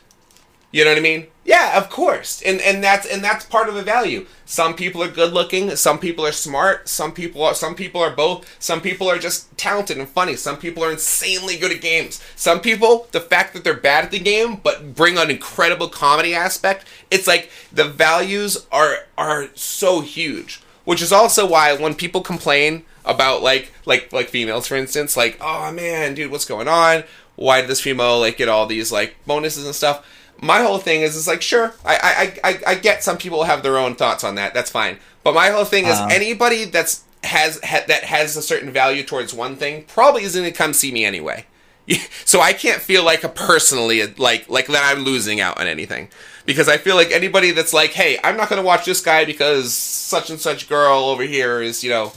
You 0.70 0.84
know 0.84 0.90
what 0.90 0.98
I 0.98 1.02
mean? 1.02 1.28
Yeah, 1.46 1.78
of 1.78 1.88
course. 1.90 2.42
And 2.42 2.60
and 2.60 2.82
that's 2.82 3.06
and 3.06 3.22
that's 3.22 3.44
part 3.44 3.68
of 3.68 3.76
the 3.76 3.82
value. 3.82 4.26
Some 4.44 4.74
people 4.74 5.00
are 5.00 5.08
good 5.08 5.32
looking, 5.32 5.74
some 5.76 6.00
people 6.00 6.26
are 6.26 6.32
smart, 6.32 6.88
some 6.88 7.12
people 7.12 7.42
are 7.44 7.54
some 7.54 7.76
people 7.76 8.00
are 8.00 8.10
both, 8.10 8.56
some 8.58 8.80
people 8.80 9.08
are 9.08 9.18
just 9.18 9.56
talented 9.56 9.96
and 9.96 10.08
funny, 10.08 10.34
some 10.34 10.56
people 10.56 10.82
are 10.82 10.90
insanely 10.90 11.56
good 11.56 11.70
at 11.70 11.80
games. 11.80 12.20
Some 12.34 12.60
people, 12.60 13.06
the 13.12 13.20
fact 13.20 13.54
that 13.54 13.62
they're 13.62 13.74
bad 13.74 14.04
at 14.04 14.10
the 14.10 14.18
game 14.18 14.56
but 14.56 14.96
bring 14.96 15.18
an 15.18 15.30
incredible 15.30 15.88
comedy 15.88 16.34
aspect, 16.34 16.84
it's 17.12 17.28
like 17.28 17.48
the 17.72 17.84
values 17.84 18.66
are 18.72 19.06
are 19.16 19.48
so 19.54 20.00
huge. 20.00 20.60
Which 20.84 21.02
is 21.02 21.12
also 21.12 21.46
why 21.48 21.74
when 21.76 21.94
people 21.94 22.22
complain 22.22 22.84
about 23.04 23.42
like 23.42 23.72
like 23.84 24.12
like 24.12 24.30
females 24.30 24.66
for 24.66 24.74
instance, 24.74 25.16
like, 25.16 25.38
oh 25.40 25.70
man, 25.70 26.14
dude, 26.14 26.32
what's 26.32 26.44
going 26.44 26.66
on? 26.66 27.04
Why 27.36 27.60
did 27.60 27.70
this 27.70 27.80
female 27.80 28.18
like 28.18 28.36
get 28.36 28.48
all 28.48 28.66
these 28.66 28.90
like 28.90 29.14
bonuses 29.26 29.64
and 29.64 29.74
stuff? 29.74 30.04
My 30.40 30.62
whole 30.62 30.78
thing 30.78 31.02
is 31.02 31.16
is 31.16 31.26
like 31.26 31.42
sure 31.42 31.74
I, 31.84 32.38
I 32.44 32.50
I 32.50 32.60
I 32.66 32.74
get 32.74 33.02
some 33.02 33.16
people 33.16 33.44
have 33.44 33.62
their 33.62 33.78
own 33.78 33.94
thoughts 33.94 34.24
on 34.24 34.34
that 34.36 34.54
that's 34.54 34.70
fine. 34.70 34.98
But 35.24 35.34
my 35.34 35.50
whole 35.50 35.64
thing 35.64 35.86
is 35.86 35.96
uh, 35.98 36.08
anybody 36.10 36.66
that's 36.66 37.04
has 37.24 37.60
ha, 37.64 37.82
that 37.88 38.04
has 38.04 38.36
a 38.36 38.42
certain 38.42 38.70
value 38.70 39.02
towards 39.02 39.34
one 39.34 39.56
thing 39.56 39.84
probably 39.84 40.22
isn't 40.24 40.40
gonna 40.40 40.52
come 40.52 40.72
see 40.72 40.92
me 40.92 41.04
anyway. 41.04 41.46
So 42.24 42.40
I 42.40 42.52
can't 42.52 42.82
feel 42.82 43.04
like 43.04 43.22
a 43.22 43.28
personally 43.28 44.04
like 44.18 44.48
like 44.48 44.66
that 44.66 44.92
I'm 44.92 45.04
losing 45.04 45.40
out 45.40 45.60
on 45.60 45.68
anything. 45.68 46.08
Because 46.44 46.68
I 46.68 46.76
feel 46.76 46.96
like 46.96 47.12
anybody 47.12 47.52
that's 47.52 47.72
like 47.72 47.90
hey 47.90 48.18
I'm 48.24 48.36
not 48.36 48.48
gonna 48.48 48.62
watch 48.62 48.84
this 48.84 49.00
guy 49.00 49.24
because 49.24 49.72
such 49.72 50.30
and 50.30 50.40
such 50.40 50.68
girl 50.68 51.04
over 51.04 51.22
here 51.22 51.62
is 51.62 51.84
you 51.84 51.90
know 51.90 52.12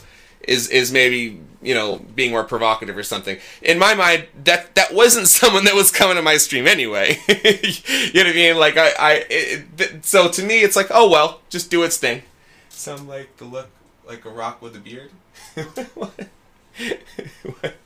is 0.46 0.68
is 0.68 0.90
maybe 0.92 1.40
you 1.62 1.74
know 1.74 1.98
being 2.14 2.30
more 2.30 2.44
provocative 2.44 2.96
or 2.96 3.02
something. 3.02 3.38
In 3.62 3.78
my 3.78 3.94
mind, 3.94 4.26
that 4.44 4.74
that 4.74 4.94
wasn't 4.94 5.28
someone 5.38 5.64
that 5.64 5.74
was 5.74 5.90
coming 5.90 6.16
to 6.16 6.22
my 6.22 6.36
stream 6.36 6.66
anyway. 6.66 7.18
you 7.28 7.34
know 7.34 8.20
what 8.20 8.26
I 8.26 8.32
mean? 8.32 8.56
Like 8.56 8.76
I, 8.76 8.90
I 8.98 9.24
it, 9.28 10.04
so 10.04 10.28
to 10.28 10.42
me, 10.42 10.60
it's 10.60 10.76
like 10.76 10.88
oh 10.90 11.08
well, 11.10 11.40
just 11.48 11.70
do 11.70 11.82
its 11.82 11.96
thing. 11.96 12.22
Some 12.68 13.08
like 13.08 13.36
the 13.36 13.44
look 13.44 13.68
like 14.06 14.24
a 14.24 14.30
rock 14.30 14.62
with 14.62 14.76
a 14.76 14.80
beard. 14.80 15.10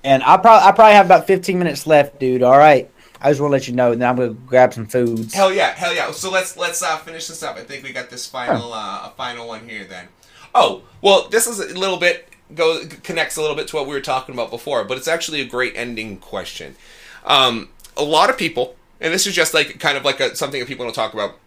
and 0.04 0.22
I 0.22 0.36
probably 0.36 0.68
I 0.68 0.72
probably 0.72 0.94
have 0.94 1.06
about 1.06 1.26
fifteen 1.26 1.58
minutes 1.58 1.86
left, 1.86 2.20
dude. 2.20 2.42
All 2.42 2.58
right. 2.58 2.90
I 3.20 3.30
just 3.30 3.40
want 3.40 3.52
to 3.52 3.52
let 3.52 3.68
you 3.68 3.74
know, 3.74 3.92
and 3.92 4.02
then 4.02 4.08
I'm 4.08 4.16
gonna 4.16 4.34
grab 4.34 4.74
some 4.74 4.84
foods. 4.86 5.32
Hell 5.32 5.50
yeah, 5.50 5.72
hell 5.72 5.94
yeah! 5.94 6.10
So 6.10 6.30
let's 6.30 6.58
let's 6.58 6.82
uh, 6.82 6.98
finish 6.98 7.26
this 7.26 7.42
up. 7.42 7.56
I 7.56 7.62
think 7.62 7.82
we 7.82 7.90
got 7.90 8.10
this 8.10 8.26
final 8.26 8.70
uh, 8.74 9.06
a 9.06 9.12
final 9.16 9.48
one 9.48 9.66
here 9.66 9.84
then. 9.84 10.08
Oh 10.54 10.82
well, 11.00 11.28
this 11.30 11.46
is 11.46 11.58
a 11.58 11.72
little 11.78 11.96
bit 11.96 12.28
goes 12.54 12.86
connects 13.02 13.36
a 13.36 13.40
little 13.40 13.56
bit 13.56 13.68
to 13.68 13.76
what 13.76 13.86
we 13.86 13.92
were 13.92 14.00
talking 14.00 14.34
about 14.34 14.50
before, 14.50 14.84
but 14.84 14.96
it's 14.96 15.08
actually 15.08 15.40
a 15.40 15.46
great 15.46 15.72
ending 15.76 16.18
question. 16.18 16.76
Um, 17.24 17.68
a 17.96 18.04
lot 18.04 18.30
of 18.30 18.36
people, 18.36 18.76
and 19.00 19.12
this 19.12 19.26
is 19.26 19.34
just 19.34 19.54
like 19.54 19.78
kind 19.80 19.96
of 19.96 20.04
like 20.04 20.20
a, 20.20 20.34
something 20.36 20.60
that 20.60 20.66
people 20.66 20.84
don't 20.84 20.94
talk 20.94 21.14
about, 21.14 21.38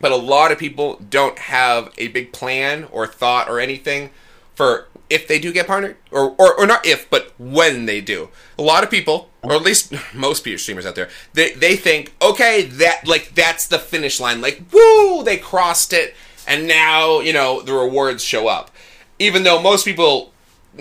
but 0.00 0.12
a 0.12 0.16
lot 0.16 0.52
of 0.52 0.58
people 0.58 1.00
don't 1.10 1.38
have 1.38 1.92
a 1.98 2.08
big 2.08 2.32
plan 2.32 2.84
or 2.90 3.06
thought 3.06 3.48
or 3.48 3.60
anything 3.60 4.10
for 4.54 4.88
if 5.08 5.26
they 5.26 5.38
do 5.38 5.52
get 5.52 5.66
partnered, 5.66 5.96
or, 6.12 6.34
or, 6.38 6.54
or 6.54 6.66
not 6.66 6.86
if, 6.86 7.10
but 7.10 7.32
when 7.38 7.86
they 7.86 8.00
do. 8.00 8.28
A 8.58 8.62
lot 8.62 8.84
of 8.84 8.90
people, 8.90 9.28
or 9.42 9.54
at 9.54 9.62
least 9.62 9.92
most 10.14 10.46
streamers 10.58 10.86
out 10.86 10.94
there, 10.94 11.08
they, 11.32 11.52
they 11.54 11.76
think, 11.76 12.14
okay, 12.22 12.62
that 12.62 13.06
like 13.06 13.34
that's 13.34 13.66
the 13.66 13.78
finish 13.78 14.20
line. 14.20 14.40
Like, 14.40 14.62
woo, 14.72 15.24
they 15.24 15.36
crossed 15.36 15.92
it, 15.92 16.14
and 16.46 16.68
now, 16.68 17.20
you 17.20 17.32
know, 17.32 17.60
the 17.60 17.72
rewards 17.72 18.22
show 18.22 18.46
up 18.46 18.70
even 19.20 19.42
though 19.44 19.62
most 19.62 19.84
people 19.84 20.29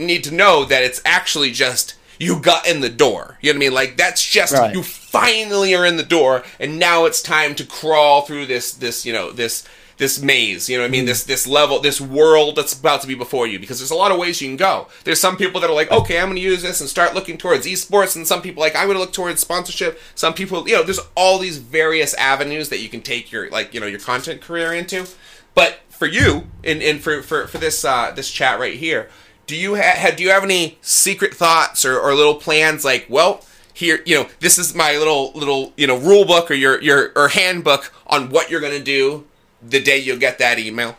need 0.05 0.23
to 0.25 0.33
know 0.33 0.65
that 0.65 0.83
it's 0.83 1.01
actually 1.05 1.51
just 1.51 1.95
you 2.19 2.39
got 2.39 2.67
in 2.67 2.81
the 2.81 2.89
door. 2.89 3.37
You 3.41 3.53
know 3.53 3.57
what 3.57 3.63
I 3.63 3.67
mean? 3.67 3.73
Like 3.73 3.97
that's 3.97 4.23
just 4.23 4.53
right. 4.53 4.73
you 4.73 4.83
finally 4.83 5.73
are 5.75 5.85
in 5.85 5.97
the 5.97 6.03
door, 6.03 6.43
and 6.59 6.77
now 6.77 7.05
it's 7.05 7.21
time 7.21 7.55
to 7.55 7.65
crawl 7.65 8.23
through 8.23 8.45
this 8.47 8.73
this 8.73 9.05
you 9.05 9.13
know 9.13 9.31
this 9.31 9.67
this 9.99 10.21
maze. 10.21 10.67
You 10.69 10.77
know 10.77 10.83
what 10.83 10.89
I 10.89 10.91
mean? 10.91 11.03
Mm. 11.03 11.07
This 11.07 11.23
this 11.23 11.45
level, 11.45 11.79
this 11.79 12.01
world 12.01 12.55
that's 12.55 12.73
about 12.73 13.01
to 13.01 13.07
be 13.07 13.15
before 13.15 13.47
you. 13.47 13.59
Because 13.59 13.79
there's 13.79 13.91
a 13.91 13.95
lot 13.95 14.11
of 14.11 14.17
ways 14.17 14.41
you 14.41 14.47
can 14.47 14.57
go. 14.57 14.87
There's 15.03 15.19
some 15.19 15.37
people 15.37 15.61
that 15.61 15.69
are 15.69 15.75
like, 15.75 15.91
okay, 15.91 16.19
I'm 16.19 16.27
going 16.27 16.35
to 16.35 16.41
use 16.41 16.61
this 16.61 16.81
and 16.81 16.89
start 16.89 17.13
looking 17.13 17.37
towards 17.37 17.67
esports, 17.67 18.15
and 18.15 18.27
some 18.27 18.41
people 18.41 18.61
like 18.61 18.75
I'm 18.75 18.87
going 18.87 18.95
to 18.95 19.01
look 19.01 19.13
towards 19.13 19.41
sponsorship. 19.41 19.99
Some 20.15 20.33
people, 20.33 20.67
you 20.67 20.75
know, 20.75 20.83
there's 20.83 21.01
all 21.15 21.37
these 21.37 21.57
various 21.57 22.13
avenues 22.15 22.69
that 22.69 22.79
you 22.79 22.89
can 22.89 23.01
take 23.01 23.31
your 23.31 23.49
like 23.49 23.73
you 23.73 23.79
know 23.79 23.87
your 23.87 23.99
content 23.99 24.41
career 24.41 24.73
into. 24.73 25.07
But 25.53 25.79
for 25.89 26.07
you 26.07 26.47
and, 26.63 26.81
and 26.81 27.01
for, 27.01 27.21
for, 27.21 27.47
for 27.47 27.57
this 27.57 27.83
uh, 27.83 28.11
this 28.15 28.31
chat 28.31 28.59
right 28.59 28.75
here, 28.75 29.09
do 29.49 29.55
you 29.57 29.73
have 29.73 30.15
do 30.15 30.21
you 30.21 30.29
have 30.29 30.43
any 30.43 30.77
secret 30.79 31.33
thoughts 31.33 31.83
or, 31.83 31.99
or 31.99 32.13
little 32.13 32.35
plans 32.35 32.85
like, 32.85 33.07
well, 33.09 33.43
here, 33.73 33.99
you 34.05 34.15
know, 34.15 34.29
this 34.41 34.59
is 34.59 34.75
my 34.75 34.95
little 34.95 35.31
little, 35.33 35.73
you 35.75 35.87
know, 35.87 35.97
rule 35.97 36.23
book 36.23 36.51
or 36.51 36.53
your 36.53 36.79
your 36.83 37.11
or 37.15 37.29
handbook 37.29 37.91
on 38.05 38.29
what 38.29 38.51
you're 38.51 38.61
gonna 38.61 38.79
do 38.79 39.25
the 39.67 39.81
day 39.81 39.97
you'll 39.97 40.19
get 40.19 40.37
that 40.37 40.59
email? 40.59 40.95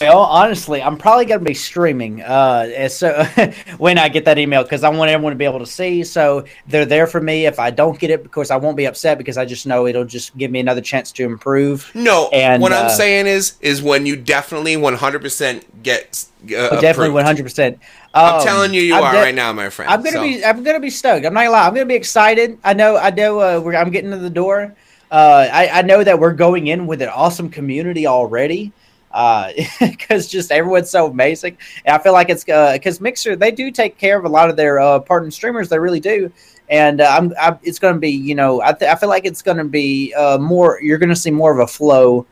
Well, 0.00 0.20
honestly, 0.20 0.82
I'm 0.82 0.96
probably 0.96 1.26
going 1.26 1.40
to 1.40 1.44
be 1.44 1.52
streaming 1.52 2.22
uh, 2.22 2.88
so 2.88 3.22
when 3.78 3.98
I 3.98 4.08
get 4.08 4.24
that 4.24 4.38
email 4.38 4.62
because 4.62 4.82
I 4.82 4.88
want 4.88 5.10
everyone 5.10 5.32
to 5.32 5.36
be 5.36 5.44
able 5.44 5.58
to 5.58 5.66
see. 5.66 6.04
So 6.04 6.46
they're 6.66 6.86
there 6.86 7.06
for 7.06 7.20
me. 7.20 7.44
If 7.44 7.58
I 7.58 7.70
don't 7.70 7.98
get 7.98 8.10
it, 8.10 8.22
because 8.22 8.50
I 8.50 8.56
won't 8.56 8.78
be 8.78 8.86
upset 8.86 9.18
because 9.18 9.36
I 9.36 9.44
just 9.44 9.66
know 9.66 9.86
it'll 9.86 10.06
just 10.06 10.34
give 10.38 10.50
me 10.50 10.58
another 10.58 10.80
chance 10.80 11.12
to 11.12 11.24
improve. 11.24 11.90
No, 11.94 12.30
and 12.32 12.62
what 12.62 12.72
uh, 12.72 12.76
I'm 12.76 12.90
saying 12.90 13.26
is, 13.26 13.58
is 13.60 13.82
when 13.82 14.06
you 14.06 14.16
definitely 14.16 14.74
100 14.74 15.20
percent 15.20 15.82
get 15.82 16.24
uh, 16.44 16.80
definitely 16.80 17.10
100. 17.10 17.42
percent 17.42 17.78
I'm 18.14 18.36
um, 18.36 18.42
telling 18.42 18.72
you, 18.72 18.80
you 18.80 18.94
are 18.94 19.12
de- 19.12 19.18
right 19.18 19.34
now, 19.34 19.52
my 19.52 19.68
friend. 19.68 19.90
I'm 19.90 20.02
gonna 20.02 20.16
so. 20.16 20.22
be, 20.22 20.42
I'm 20.42 20.62
gonna 20.62 20.80
be 20.80 20.88
stoked. 20.88 21.26
I'm 21.26 21.34
not 21.34 21.40
gonna 21.40 21.50
lie. 21.50 21.66
I'm 21.66 21.74
gonna 21.74 21.84
be 21.84 21.94
excited. 21.94 22.58
I 22.64 22.72
know, 22.72 22.96
I 22.96 23.10
know. 23.10 23.40
Uh, 23.40 23.76
I'm 23.76 23.90
getting 23.90 24.12
to 24.12 24.16
the 24.16 24.30
door. 24.30 24.74
Uh, 25.10 25.46
I, 25.52 25.80
I 25.80 25.82
know 25.82 26.02
that 26.02 26.18
we're 26.18 26.32
going 26.32 26.68
in 26.68 26.86
with 26.86 27.02
an 27.02 27.08
awesome 27.08 27.50
community 27.50 28.06
already 28.06 28.72
because 29.10 30.26
uh, 30.26 30.28
just 30.28 30.52
everyone's 30.52 30.90
so 30.90 31.06
amazing. 31.06 31.58
And 31.84 31.94
I 31.94 31.98
feel 31.98 32.12
like 32.12 32.30
it's 32.30 32.44
because 32.44 33.00
uh, 33.00 33.02
Mixer 33.02 33.36
they 33.36 33.50
do 33.50 33.70
take 33.70 33.98
care 33.98 34.18
of 34.18 34.24
a 34.24 34.28
lot 34.28 34.50
of 34.50 34.56
their 34.56 34.78
uh, 34.78 35.00
partner 35.00 35.30
streamers. 35.30 35.68
They 35.68 35.78
really 35.78 36.00
do, 36.00 36.32
and 36.68 37.00
uh, 37.00 37.16
I'm, 37.18 37.32
I'm, 37.40 37.58
it's 37.62 37.78
going 37.78 37.94
to 37.94 38.00
be 38.00 38.10
you 38.10 38.34
know 38.34 38.60
I, 38.62 38.72
th- 38.72 38.90
I 38.90 38.94
feel 38.94 39.08
like 39.08 39.24
it's 39.24 39.42
going 39.42 39.58
to 39.58 39.64
be 39.64 40.14
uh, 40.14 40.38
more. 40.38 40.80
You're 40.80 40.98
going 40.98 41.08
to 41.08 41.16
see 41.16 41.30
more 41.30 41.52
of 41.52 41.58
a 41.58 41.66
flow 41.66 42.26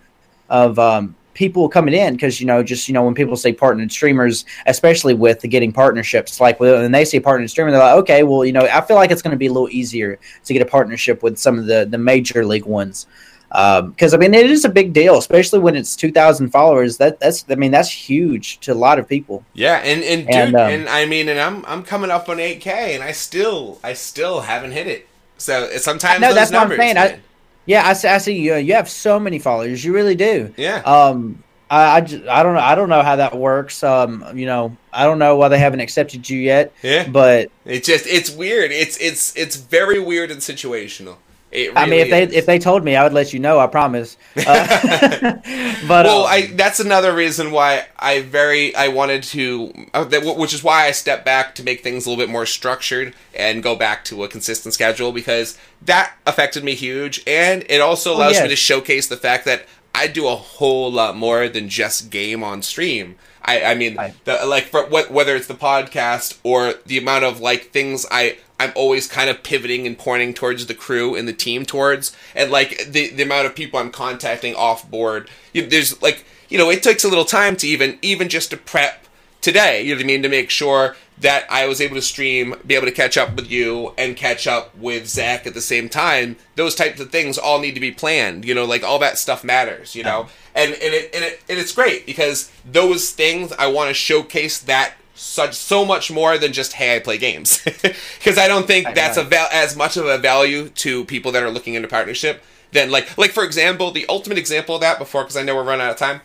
of 0.48 0.78
um, 0.78 1.16
people 1.34 1.68
coming 1.68 1.94
in 1.94 2.14
because 2.14 2.40
you 2.40 2.46
know 2.46 2.62
just 2.62 2.86
you 2.86 2.94
know 2.94 3.02
when 3.02 3.14
people 3.14 3.36
say 3.36 3.52
partnered 3.52 3.90
streamers, 3.90 4.44
especially 4.66 5.14
with 5.14 5.40
the 5.40 5.48
getting 5.48 5.72
partnerships, 5.72 6.40
like 6.40 6.60
when 6.60 6.92
they 6.92 7.04
say 7.04 7.18
partnered 7.18 7.50
streamer, 7.50 7.72
they're 7.72 7.80
like 7.80 7.96
okay, 7.98 8.22
well 8.22 8.44
you 8.44 8.52
know 8.52 8.68
I 8.72 8.82
feel 8.82 8.96
like 8.96 9.10
it's 9.10 9.22
going 9.22 9.32
to 9.32 9.36
be 9.36 9.46
a 9.46 9.52
little 9.52 9.68
easier 9.70 10.18
to 10.44 10.52
get 10.52 10.62
a 10.62 10.66
partnership 10.66 11.24
with 11.24 11.38
some 11.38 11.58
of 11.58 11.66
the 11.66 11.88
the 11.90 11.98
major 11.98 12.46
league 12.46 12.66
ones 12.66 13.08
because 13.48 14.14
um, 14.14 14.14
I 14.14 14.16
mean 14.18 14.34
it 14.34 14.50
is 14.50 14.64
a 14.64 14.68
big 14.68 14.92
deal, 14.92 15.16
especially 15.16 15.58
when 15.58 15.74
it's 15.74 15.96
two 15.96 16.12
thousand 16.12 16.50
followers. 16.50 16.98
That 16.98 17.18
that's 17.20 17.44
I 17.48 17.54
mean 17.54 17.70
that's 17.70 17.90
huge 17.90 18.58
to 18.60 18.72
a 18.72 18.74
lot 18.74 18.98
of 18.98 19.08
people. 19.08 19.44
Yeah, 19.54 19.76
and 19.78 20.02
and 20.02 20.26
dude, 20.26 20.34
and, 20.34 20.54
um, 20.54 20.70
and 20.70 20.88
I 20.88 21.06
mean, 21.06 21.28
and 21.28 21.40
I'm 21.40 21.64
I'm 21.66 21.82
coming 21.82 22.10
up 22.10 22.28
on 22.28 22.40
eight 22.40 22.60
k, 22.60 22.94
and 22.94 23.02
I 23.02 23.12
still 23.12 23.78
I 23.82 23.94
still 23.94 24.40
haven't 24.40 24.72
hit 24.72 24.86
it. 24.86 25.08
So 25.38 25.68
sometimes 25.76 26.20
no, 26.20 26.34
that's 26.34 26.50
numbers, 26.50 26.78
what 26.78 26.84
I'm 26.84 26.96
saying. 26.96 27.20
I, 27.20 27.20
yeah, 27.64 27.86
I, 27.86 27.90
I 27.90 28.18
see 28.18 28.40
you. 28.40 28.56
You 28.56 28.74
have 28.74 28.88
so 28.88 29.20
many 29.20 29.38
followers. 29.38 29.84
You 29.84 29.94
really 29.94 30.14
do. 30.14 30.52
Yeah. 30.56 30.78
Um, 30.78 31.44
I, 31.70 31.96
I, 31.96 32.00
just, 32.00 32.26
I 32.26 32.42
don't 32.42 32.54
know. 32.54 32.60
I 32.60 32.74
don't 32.74 32.88
know 32.88 33.02
how 33.02 33.16
that 33.16 33.36
works. 33.36 33.82
Um, 33.82 34.24
you 34.34 34.46
know, 34.46 34.74
I 34.90 35.04
don't 35.04 35.18
know 35.18 35.36
why 35.36 35.48
they 35.48 35.58
haven't 35.58 35.80
accepted 35.80 36.28
you 36.28 36.38
yet. 36.38 36.72
Yeah. 36.82 37.06
But 37.06 37.50
it's 37.66 37.86
just 37.86 38.06
it's 38.06 38.30
weird. 38.30 38.72
It's 38.72 38.96
it's 38.98 39.36
it's 39.36 39.56
very 39.56 40.00
weird 40.00 40.30
and 40.30 40.40
situational. 40.40 41.16
Really 41.50 41.74
I 41.76 41.86
mean, 41.86 42.00
if 42.00 42.10
they 42.10 42.22
if 42.24 42.46
they 42.46 42.58
told 42.58 42.84
me, 42.84 42.94
I 42.94 43.04
would 43.04 43.14
let 43.14 43.32
you 43.32 43.38
know. 43.38 43.58
I 43.58 43.66
promise. 43.66 44.18
Uh, 44.36 44.42
but 45.88 46.04
well, 46.04 46.24
uh, 46.24 46.26
I 46.26 46.46
that's 46.48 46.78
another 46.78 47.14
reason 47.14 47.52
why 47.52 47.86
I 47.98 48.20
very 48.20 48.74
I 48.74 48.88
wanted 48.88 49.22
to, 49.24 49.72
uh, 49.94 50.04
which 50.36 50.52
is 50.52 50.62
why 50.62 50.86
I 50.86 50.90
stepped 50.90 51.24
back 51.24 51.54
to 51.54 51.62
make 51.62 51.82
things 51.82 52.04
a 52.04 52.10
little 52.10 52.22
bit 52.22 52.30
more 52.30 52.44
structured 52.44 53.14
and 53.34 53.62
go 53.62 53.76
back 53.76 54.04
to 54.06 54.24
a 54.24 54.28
consistent 54.28 54.74
schedule 54.74 55.10
because 55.10 55.58
that 55.80 56.14
affected 56.26 56.64
me 56.64 56.74
huge, 56.74 57.22
and 57.26 57.64
it 57.70 57.80
also 57.80 58.12
oh, 58.12 58.16
allows 58.16 58.32
oh, 58.32 58.34
yes. 58.34 58.42
me 58.42 58.48
to 58.50 58.56
showcase 58.56 59.08
the 59.08 59.16
fact 59.16 59.46
that 59.46 59.64
I 59.94 60.06
do 60.06 60.28
a 60.28 60.36
whole 60.36 60.92
lot 60.92 61.16
more 61.16 61.48
than 61.48 61.68
just 61.70 62.10
game 62.10 62.44
on 62.44 62.60
stream. 62.62 63.16
I, 63.42 63.62
I 63.62 63.74
mean, 63.74 63.98
the, 64.24 64.44
like 64.44 64.64
for, 64.64 64.84
whether 64.86 65.34
it's 65.34 65.46
the 65.46 65.54
podcast 65.54 66.38
or 66.42 66.74
the 66.84 66.98
amount 66.98 67.24
of 67.24 67.40
like 67.40 67.70
things 67.70 68.04
I 68.10 68.36
I'm 68.58 68.72
always 68.74 69.06
kind 69.06 69.30
of 69.30 69.42
pivoting 69.42 69.86
and 69.86 69.96
pointing 69.96 70.34
towards 70.34 70.66
the 70.66 70.74
crew 70.74 71.14
and 71.14 71.28
the 71.28 71.32
team 71.32 71.64
towards, 71.64 72.14
and 72.34 72.50
like 72.50 72.90
the 72.90 73.10
the 73.10 73.22
amount 73.22 73.46
of 73.46 73.54
people 73.54 73.78
I'm 73.78 73.90
contacting 73.90 74.54
off 74.54 74.90
board. 74.90 75.30
You 75.52 75.66
there's 75.66 76.00
like 76.02 76.24
you 76.48 76.58
know 76.58 76.70
it 76.70 76.82
takes 76.82 77.04
a 77.04 77.08
little 77.08 77.24
time 77.24 77.56
to 77.56 77.68
even 77.68 77.98
even 78.02 78.28
just 78.28 78.50
to 78.50 78.56
prep 78.56 79.06
today. 79.40 79.82
You 79.82 79.94
know 79.94 79.98
what 79.98 80.04
I 80.04 80.06
mean 80.06 80.22
to 80.22 80.28
make 80.28 80.50
sure 80.50 80.96
that 81.20 81.46
I 81.50 81.66
was 81.66 81.80
able 81.80 81.96
to 81.96 82.02
stream, 82.02 82.54
be 82.66 82.74
able 82.74 82.86
to 82.86 82.92
catch 82.92 83.16
up 83.16 83.34
with 83.34 83.50
you, 83.50 83.92
and 83.98 84.16
catch 84.16 84.46
up 84.46 84.76
with 84.76 85.08
Zach 85.08 85.46
at 85.46 85.54
the 85.54 85.60
same 85.60 85.88
time. 85.88 86.36
Those 86.54 86.74
types 86.74 87.00
of 87.00 87.10
things 87.10 87.38
all 87.38 87.60
need 87.60 87.74
to 87.74 87.80
be 87.80 87.90
planned. 87.90 88.44
You 88.44 88.54
know, 88.54 88.64
like 88.64 88.82
all 88.82 88.98
that 89.00 89.18
stuff 89.18 89.44
matters. 89.44 89.94
You 89.94 90.04
know, 90.04 90.28
and 90.54 90.72
and 90.72 90.94
it 90.94 91.14
and 91.14 91.24
it 91.24 91.42
and 91.48 91.58
it's 91.58 91.72
great 91.72 92.06
because 92.06 92.50
those 92.64 93.10
things 93.10 93.52
I 93.52 93.68
want 93.68 93.88
to 93.88 93.94
showcase 93.94 94.58
that 94.60 94.94
such 95.18 95.54
so 95.54 95.84
much 95.84 96.10
more 96.10 96.38
than 96.38 96.52
just 96.52 96.74
hey 96.74 96.96
I 96.96 96.98
play 97.00 97.18
games 97.18 97.60
because 97.64 98.38
I 98.38 98.48
don't 98.48 98.66
think 98.66 98.94
that's 98.94 99.16
a 99.16 99.24
val- 99.24 99.48
as 99.52 99.76
much 99.76 99.96
of 99.96 100.06
a 100.06 100.18
value 100.18 100.68
to 100.70 101.04
people 101.04 101.32
that 101.32 101.42
are 101.42 101.50
looking 101.50 101.74
into 101.74 101.88
partnership 101.88 102.42
than 102.72 102.90
like 102.90 103.16
like 103.18 103.32
for 103.32 103.44
example, 103.44 103.90
the 103.90 104.06
ultimate 104.08 104.38
example 104.38 104.74
of 104.76 104.80
that 104.82 104.98
before 104.98 105.22
because 105.22 105.36
I 105.36 105.42
know 105.42 105.54
we're 105.54 105.64
running 105.64 105.86
out 105.86 105.92
of 105.92 105.96
time. 105.96 106.20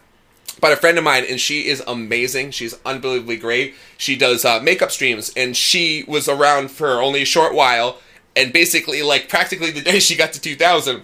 But 0.62 0.72
a 0.72 0.76
friend 0.76 0.98
of 1.00 1.04
mine, 1.04 1.26
and 1.28 1.42
she 1.42 1.68
is 1.68 1.82
amazing. 1.88 2.52
She's 2.52 2.76
unbelievably 2.86 3.38
great. 3.38 3.74
She 3.98 4.16
does 4.16 4.46
uh, 4.46 4.60
makeup 4.60 4.92
streams, 4.92 5.32
and 5.36 5.58
she 5.58 6.06
was 6.08 6.30
around 6.30 6.70
for 6.70 7.02
only 7.02 7.24
a 7.24 7.26
short 7.26 7.56
while. 7.56 7.98
And 8.36 8.54
basically, 8.54 9.02
like 9.02 9.30
practically 9.30 9.72
the 9.72 9.82
day 9.82 10.00
she 10.00 10.16
got 10.16 10.32
to 10.34 10.42
2000, 10.42 11.02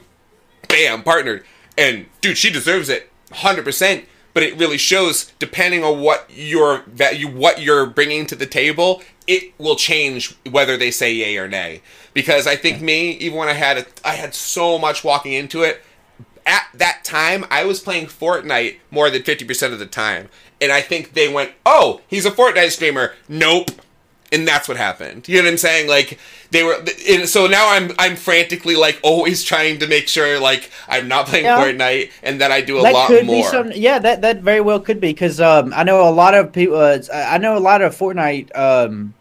bam, 0.68 1.04
partnered. 1.04 1.46
And 1.78 2.06
dude, 2.22 2.38
she 2.38 2.52
deserves 2.52 2.90
it, 2.90 3.12
hundred 3.32 3.66
percent 3.66 4.06
but 4.40 4.48
it 4.48 4.58
really 4.58 4.78
shows 4.78 5.34
depending 5.38 5.84
on 5.84 6.00
what 6.00 6.30
you're 6.34 6.78
what 7.34 7.62
you're 7.62 7.86
bringing 7.86 8.26
to 8.26 8.38
the 8.38 8.46
table 8.46 9.02
it 9.28 9.52
will 9.58 9.76
change 9.76 10.34
whether 10.50 10.78
they 10.78 10.92
say 10.92 11.14
yay 11.14 11.38
or 11.38 11.50
nay. 11.50 11.82
Because 12.14 12.48
i 12.48 12.56
think 12.56 12.82
me 12.82 13.12
even 13.18 13.38
when 13.38 13.50
i 13.50 13.54
had 13.54 13.80
a, 13.80 13.86
i 14.06 14.16
had 14.16 14.34
so 14.34 14.80
much 14.80 15.04
walking 15.04 15.34
into 15.34 15.62
it 15.62 15.84
at 16.46 16.68
that 16.74 17.04
time 17.04 17.44
i 17.52 17.66
was 17.66 17.82
playing 17.82 18.06
fortnite 18.06 18.78
more 18.92 19.10
than 19.10 19.24
50% 19.24 19.74
of 19.74 19.80
the 19.80 19.86
time. 19.86 20.30
And 20.62 20.72
i 20.72 20.80
think 20.80 21.16
they 21.16 21.28
went 21.28 21.52
oh 21.66 22.00
he's 22.08 22.26
a 22.26 22.32
fortnite 22.32 22.72
streamer. 22.72 23.16
Nope 23.28 23.72
and 24.32 24.48
that's 24.48 24.68
what 24.68 24.78
happened. 24.78 25.28
You 25.28 25.38
know 25.38 25.44
what 25.46 25.52
I'm 25.52 25.58
saying? 25.58 25.88
Like 25.88 26.20
they 26.52 26.64
were, 26.64 26.84
and 27.10 27.28
so 27.28 27.48
now 27.48 27.72
I'm 27.72 27.92
I'm 28.00 28.16
frantically 28.16 28.76
like 28.76 29.00
always 29.04 29.44
trying 29.44 29.80
to 29.80 29.88
make 29.88 30.08
sure 30.08 30.40
like 30.40 30.70
I'm 30.88 31.08
not 31.08 31.28
playing 31.28 31.46
yeah. 31.46 31.58
Fortnite 31.60 32.12
and 32.24 32.42
that 32.42 32.52
I 32.52 32.62
do 32.62 32.80
a 32.80 32.82
that 32.84 32.94
lot 32.94 33.08
could 33.08 33.26
more. 33.26 33.36
Be 33.36 33.44
some, 33.44 33.72
yeah, 33.74 34.00
that 34.00 34.22
that 34.22 34.42
very 34.42 34.62
well 34.62 34.80
could 34.80 35.00
be 35.00 35.10
because 35.10 35.40
um, 35.40 35.74
I 35.76 35.84
know 35.84 36.08
a 36.08 36.12
lot 36.12 36.34
of 36.34 36.52
people. 36.52 36.78
Uh, 36.78 37.00
I 37.14 37.38
know 37.38 37.58
a 37.58 37.60
lot 37.60 37.82
of 37.82 37.96
Fortnite 37.96 38.56
um, 38.58 39.14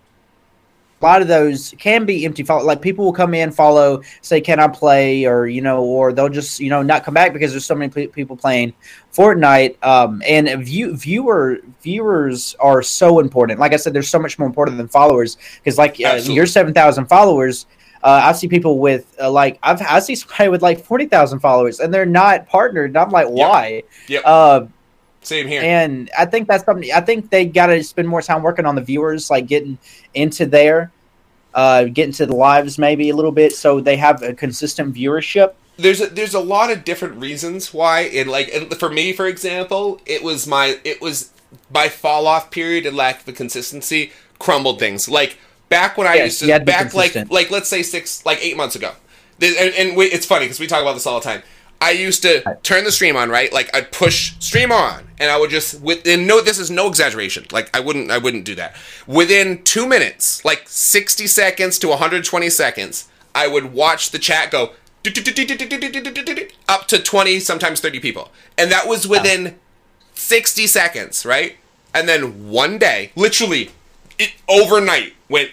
a 1.00 1.04
lot 1.04 1.22
of 1.22 1.28
those 1.28 1.74
can 1.78 2.04
be 2.04 2.24
empty 2.24 2.42
follow 2.42 2.64
like 2.64 2.82
people 2.82 3.04
will 3.04 3.12
come 3.12 3.34
in 3.34 3.50
follow 3.50 4.02
say 4.20 4.40
can 4.40 4.58
i 4.58 4.66
play 4.66 5.24
or 5.24 5.46
you 5.46 5.60
know 5.60 5.82
or 5.82 6.12
they'll 6.12 6.28
just 6.28 6.60
you 6.60 6.70
know 6.70 6.82
not 6.82 7.04
come 7.04 7.14
back 7.14 7.32
because 7.32 7.52
there's 7.52 7.64
so 7.64 7.74
many 7.74 8.06
people 8.08 8.36
playing 8.36 8.72
fortnite 9.12 9.82
um, 9.84 10.22
and 10.26 10.64
view 10.64 10.96
viewer 10.96 11.58
viewers 11.82 12.54
are 12.60 12.82
so 12.82 13.20
important 13.20 13.60
like 13.60 13.72
i 13.72 13.76
said 13.76 13.92
they're 13.92 14.02
so 14.02 14.18
much 14.18 14.38
more 14.38 14.46
important 14.46 14.76
than 14.76 14.88
followers 14.88 15.36
because 15.58 15.78
like 15.78 16.00
uh, 16.04 16.20
your 16.24 16.46
7000 16.46 17.06
followers 17.06 17.66
uh, 18.02 18.20
I 18.24 18.32
see 18.32 18.46
people 18.46 18.78
with 18.78 19.12
uh, 19.20 19.28
like 19.28 19.58
I've 19.62 19.82
I 19.82 19.98
see 19.98 20.14
somebody 20.14 20.48
with 20.50 20.62
like 20.62 20.84
forty 20.84 21.06
thousand 21.06 21.40
followers 21.40 21.80
and 21.80 21.92
they're 21.92 22.06
not 22.06 22.46
partnered. 22.46 22.90
And 22.90 22.96
I'm 22.96 23.10
like, 23.10 23.26
why? 23.26 23.82
Yep. 24.06 24.22
Uh, 24.24 24.66
Same 25.22 25.46
here. 25.46 25.62
And 25.62 26.10
I 26.16 26.24
think 26.24 26.48
that's 26.48 26.64
something. 26.64 26.90
I 26.92 27.00
think 27.00 27.30
they 27.30 27.44
got 27.44 27.66
to 27.66 27.82
spend 27.82 28.08
more 28.08 28.22
time 28.22 28.42
working 28.42 28.66
on 28.66 28.74
the 28.76 28.82
viewers, 28.82 29.30
like 29.30 29.46
getting 29.46 29.78
into 30.14 30.46
there 30.46 30.90
uh, 31.54 31.84
get 31.84 32.06
into 32.06 32.26
the 32.26 32.36
lives 32.36 32.78
maybe 32.78 33.10
a 33.10 33.16
little 33.16 33.32
bit 33.32 33.52
so 33.52 33.80
they 33.80 33.96
have 33.96 34.22
a 34.22 34.32
consistent 34.32 34.94
viewership? 34.94 35.54
There's 35.76 36.00
a, 36.00 36.06
there's 36.06 36.34
a 36.34 36.40
lot 36.40 36.70
of 36.70 36.84
different 36.84 37.16
reasons 37.16 37.72
why. 37.74 38.02
And 38.02 38.30
like 38.30 38.48
and 38.52 38.72
for 38.76 38.90
me, 38.90 39.12
for 39.12 39.26
example, 39.26 40.00
it 40.06 40.22
was 40.22 40.46
my 40.46 40.78
it 40.84 41.00
was 41.00 41.32
my 41.72 41.88
fall 41.88 42.26
off 42.26 42.50
period 42.50 42.86
and 42.86 42.96
lack 42.96 43.26
of 43.26 43.34
consistency 43.34 44.12
crumbled 44.38 44.78
things. 44.78 45.08
Like 45.08 45.38
back 45.68 45.96
when 45.96 46.06
I 46.06 46.14
yes, 46.14 46.42
used 46.42 46.52
to 46.52 46.64
back 46.64 46.94
like 46.94 47.14
like 47.30 47.50
let's 47.50 47.68
say 47.68 47.82
six 47.82 48.24
like 48.24 48.38
eight 48.40 48.56
months 48.56 48.76
ago. 48.76 48.92
And, 49.40 49.74
and 49.74 49.96
we, 49.96 50.06
it's 50.06 50.26
funny 50.26 50.46
because 50.46 50.58
we 50.58 50.66
talk 50.66 50.82
about 50.82 50.94
this 50.94 51.06
all 51.06 51.20
the 51.20 51.24
time. 51.24 51.42
I 51.80 51.92
used 51.92 52.22
to 52.22 52.58
turn 52.62 52.84
the 52.84 52.90
stream 52.90 53.16
on, 53.16 53.30
right? 53.30 53.52
Like 53.52 53.74
I'd 53.74 53.92
push 53.92 54.34
stream 54.40 54.72
on, 54.72 55.08
and 55.18 55.30
I 55.30 55.38
would 55.38 55.50
just 55.50 55.80
within 55.80 56.26
no, 56.26 56.40
this 56.40 56.58
is 56.58 56.70
no 56.70 56.88
exaggeration. 56.88 57.46
Like 57.52 57.74
I 57.76 57.80
wouldn't, 57.80 58.10
I 58.10 58.18
wouldn't 58.18 58.44
do 58.44 58.54
that. 58.56 58.74
Within 59.06 59.62
two 59.62 59.86
minutes, 59.86 60.44
like 60.44 60.68
sixty 60.68 61.26
seconds 61.26 61.78
to 61.80 61.88
one 61.88 61.98
hundred 61.98 62.24
twenty 62.24 62.50
seconds, 62.50 63.08
I 63.34 63.46
would 63.46 63.72
watch 63.72 64.10
the 64.10 64.18
chat 64.18 64.50
go 64.50 64.72
up 66.68 66.86
to 66.88 66.98
twenty, 66.98 67.40
sometimes 67.40 67.80
thirty 67.80 68.00
people, 68.00 68.32
and 68.56 68.72
that 68.72 68.88
was 68.88 69.06
within 69.06 69.58
sixty 70.14 70.66
seconds, 70.66 71.24
right? 71.24 71.56
And 71.94 72.08
then 72.08 72.50
one 72.50 72.78
day, 72.78 73.12
literally, 73.14 73.70
it 74.18 74.34
overnight 74.48 75.14
went 75.28 75.52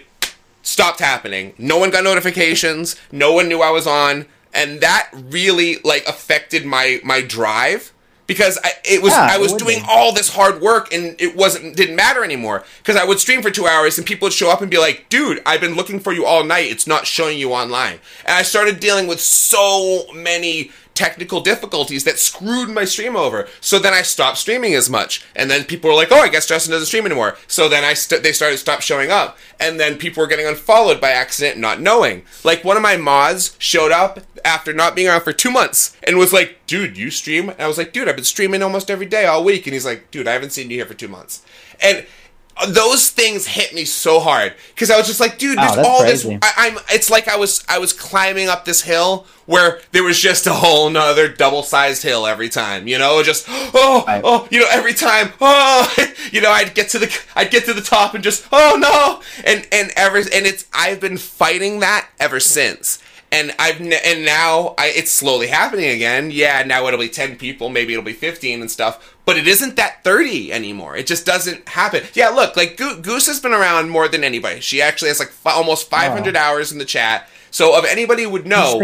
stopped 0.62 0.98
happening. 0.98 1.54
No 1.56 1.78
one 1.78 1.90
got 1.90 2.02
notifications. 2.02 2.96
No 3.12 3.32
one 3.32 3.48
knew 3.48 3.62
I 3.62 3.70
was 3.70 3.86
on 3.86 4.26
and 4.56 4.80
that 4.80 5.10
really 5.12 5.76
like 5.84 6.06
affected 6.08 6.64
my 6.64 7.00
my 7.04 7.20
drive 7.20 7.92
because 8.26 8.58
I, 8.64 8.72
it 8.84 9.02
was 9.02 9.12
yeah, 9.12 9.28
I 9.30 9.38
was 9.38 9.52
doing 9.52 9.80
be. 9.80 9.86
all 9.88 10.12
this 10.12 10.34
hard 10.34 10.60
work 10.60 10.92
and 10.92 11.14
it 11.20 11.36
wasn't 11.36 11.76
didn't 11.76 11.96
matter 11.96 12.24
anymore 12.24 12.64
because 12.78 12.96
I 12.96 13.04
would 13.04 13.20
stream 13.20 13.42
for 13.42 13.50
two 13.50 13.66
hours 13.66 13.98
and 13.98 14.06
people 14.06 14.26
would 14.26 14.32
show 14.32 14.50
up 14.50 14.60
and 14.60 14.70
be 14.70 14.78
like, 14.78 15.08
"Dude, 15.08 15.40
I've 15.46 15.60
been 15.60 15.74
looking 15.74 16.00
for 16.00 16.12
you 16.12 16.26
all 16.26 16.42
night. 16.42 16.70
It's 16.70 16.86
not 16.86 17.06
showing 17.06 17.38
you 17.38 17.52
online." 17.52 18.00
And 18.24 18.34
I 18.34 18.42
started 18.42 18.80
dealing 18.80 19.06
with 19.06 19.20
so 19.20 20.06
many 20.12 20.72
technical 20.96 21.40
difficulties 21.40 22.04
that 22.04 22.18
screwed 22.18 22.68
my 22.68 22.84
stream 22.84 23.14
over. 23.14 23.48
So 23.60 23.78
then 23.78 23.94
I 23.94 24.02
stopped 24.02 24.38
streaming 24.38 24.74
as 24.74 24.90
much, 24.90 25.24
and 25.34 25.50
then 25.50 25.64
people 25.64 25.90
were 25.90 25.96
like, 25.96 26.10
"Oh, 26.10 26.20
I 26.20 26.28
guess 26.28 26.46
Justin 26.46 26.72
doesn't 26.72 26.86
stream 26.86 27.06
anymore." 27.06 27.36
So 27.46 27.68
then 27.68 27.84
I 27.84 27.94
st- 27.94 28.22
they 28.22 28.32
started 28.32 28.58
stop 28.58 28.80
showing 28.80 29.10
up, 29.10 29.38
and 29.60 29.78
then 29.78 29.96
people 29.96 30.20
were 30.22 30.26
getting 30.26 30.46
unfollowed 30.46 31.00
by 31.00 31.10
accident, 31.10 31.58
not 31.58 31.80
knowing. 31.80 32.22
Like 32.42 32.64
one 32.64 32.76
of 32.76 32.82
my 32.82 32.96
mods 32.96 33.54
showed 33.58 33.92
up 33.92 34.20
after 34.44 34.72
not 34.72 34.96
being 34.96 35.08
around 35.08 35.22
for 35.22 35.32
two 35.32 35.50
months 35.50 35.96
and 36.02 36.18
was 36.18 36.32
like, 36.32 36.58
"Dude, 36.66 36.96
you 36.96 37.10
stream?" 37.10 37.50
And 37.50 37.60
I 37.60 37.68
was 37.68 37.78
like, 37.78 37.92
"Dude, 37.92 38.08
I've 38.08 38.16
been 38.16 38.24
streaming 38.24 38.62
almost 38.62 38.90
every 38.90 39.06
day 39.06 39.26
all 39.26 39.44
week," 39.44 39.66
and 39.66 39.74
he's 39.74 39.86
like, 39.86 40.10
"Dude, 40.10 40.26
I 40.26 40.32
haven't 40.32 40.50
seen 40.52 40.70
you 40.70 40.76
here 40.76 40.86
for 40.86 40.94
two 40.94 41.08
months," 41.08 41.42
and 41.80 42.06
those 42.68 43.10
things 43.10 43.46
hit 43.46 43.74
me 43.74 43.84
so 43.84 44.18
hard 44.18 44.54
because 44.74 44.90
I 44.90 44.96
was 44.96 45.06
just 45.06 45.20
like, 45.20 45.38
dude, 45.38 45.58
there's 45.58 45.76
all 45.76 46.00
crazy. 46.00 46.36
this. 46.36 46.38
I, 46.42 46.68
am 46.68 46.78
It's 46.90 47.10
like 47.10 47.28
I 47.28 47.36
was 47.36 47.64
I 47.68 47.78
was 47.78 47.92
climbing 47.92 48.48
up 48.48 48.64
this 48.64 48.82
hill 48.82 49.26
where 49.44 49.80
there 49.92 50.02
was 50.02 50.18
just 50.18 50.46
a 50.46 50.52
whole 50.52 50.88
nother 50.88 51.28
double 51.28 51.62
sized 51.62 52.02
hill 52.02 52.26
every 52.26 52.48
time. 52.48 52.88
You 52.88 52.98
know, 52.98 53.22
just 53.22 53.44
oh 53.48 54.04
oh, 54.06 54.48
you 54.50 54.60
know, 54.60 54.66
every 54.70 54.94
time 54.94 55.32
oh, 55.40 55.94
you 56.32 56.40
know, 56.40 56.50
I'd 56.50 56.74
get 56.74 56.88
to 56.90 56.98
the 56.98 57.18
I'd 57.34 57.50
get 57.50 57.66
to 57.66 57.74
the 57.74 57.82
top 57.82 58.14
and 58.14 58.24
just 58.24 58.46
oh 58.50 58.78
no, 58.80 59.22
and 59.44 59.66
and 59.70 59.92
ever 59.94 60.18
and 60.18 60.46
it's 60.46 60.66
I've 60.72 61.00
been 61.00 61.18
fighting 61.18 61.80
that 61.80 62.08
ever 62.18 62.40
since 62.40 63.02
and 63.32 63.54
I've 63.58 63.80
and 63.80 64.24
now 64.24 64.74
I, 64.78 64.92
it's 64.94 65.12
slowly 65.12 65.48
happening 65.48 65.90
again. 65.90 66.30
Yeah, 66.30 66.62
now 66.64 66.86
it'll 66.86 67.00
be 67.00 67.08
ten 67.08 67.36
people, 67.36 67.68
maybe 67.68 67.92
it'll 67.92 68.04
be 68.04 68.12
fifteen 68.12 68.60
and 68.60 68.70
stuff, 68.70 69.15
but 69.26 69.36
it 69.36 69.46
isn't 69.46 69.76
that 69.76 70.02
thirty 70.02 70.50
anymore. 70.50 70.96
It 70.96 71.06
just 71.06 71.26
doesn't 71.26 71.68
happen. 71.68 72.04
Yeah, 72.14 72.30
look, 72.30 72.56
like 72.56 72.78
Go- 72.78 72.98
Goose 72.98 73.26
has 73.26 73.40
been 73.40 73.52
around 73.52 73.90
more 73.90 74.08
than 74.08 74.24
anybody. 74.24 74.60
She 74.60 74.80
actually 74.80 75.08
has 75.08 75.18
like 75.18 75.28
f- 75.28 75.54
almost 75.54 75.90
five 75.90 76.12
hundred 76.12 76.36
oh. 76.36 76.40
hours 76.40 76.72
in 76.72 76.78
the 76.78 76.86
chat. 76.86 77.28
So 77.50 77.76
if 77.76 77.84
anybody 77.90 78.26
would 78.26 78.46
know, 78.46 78.80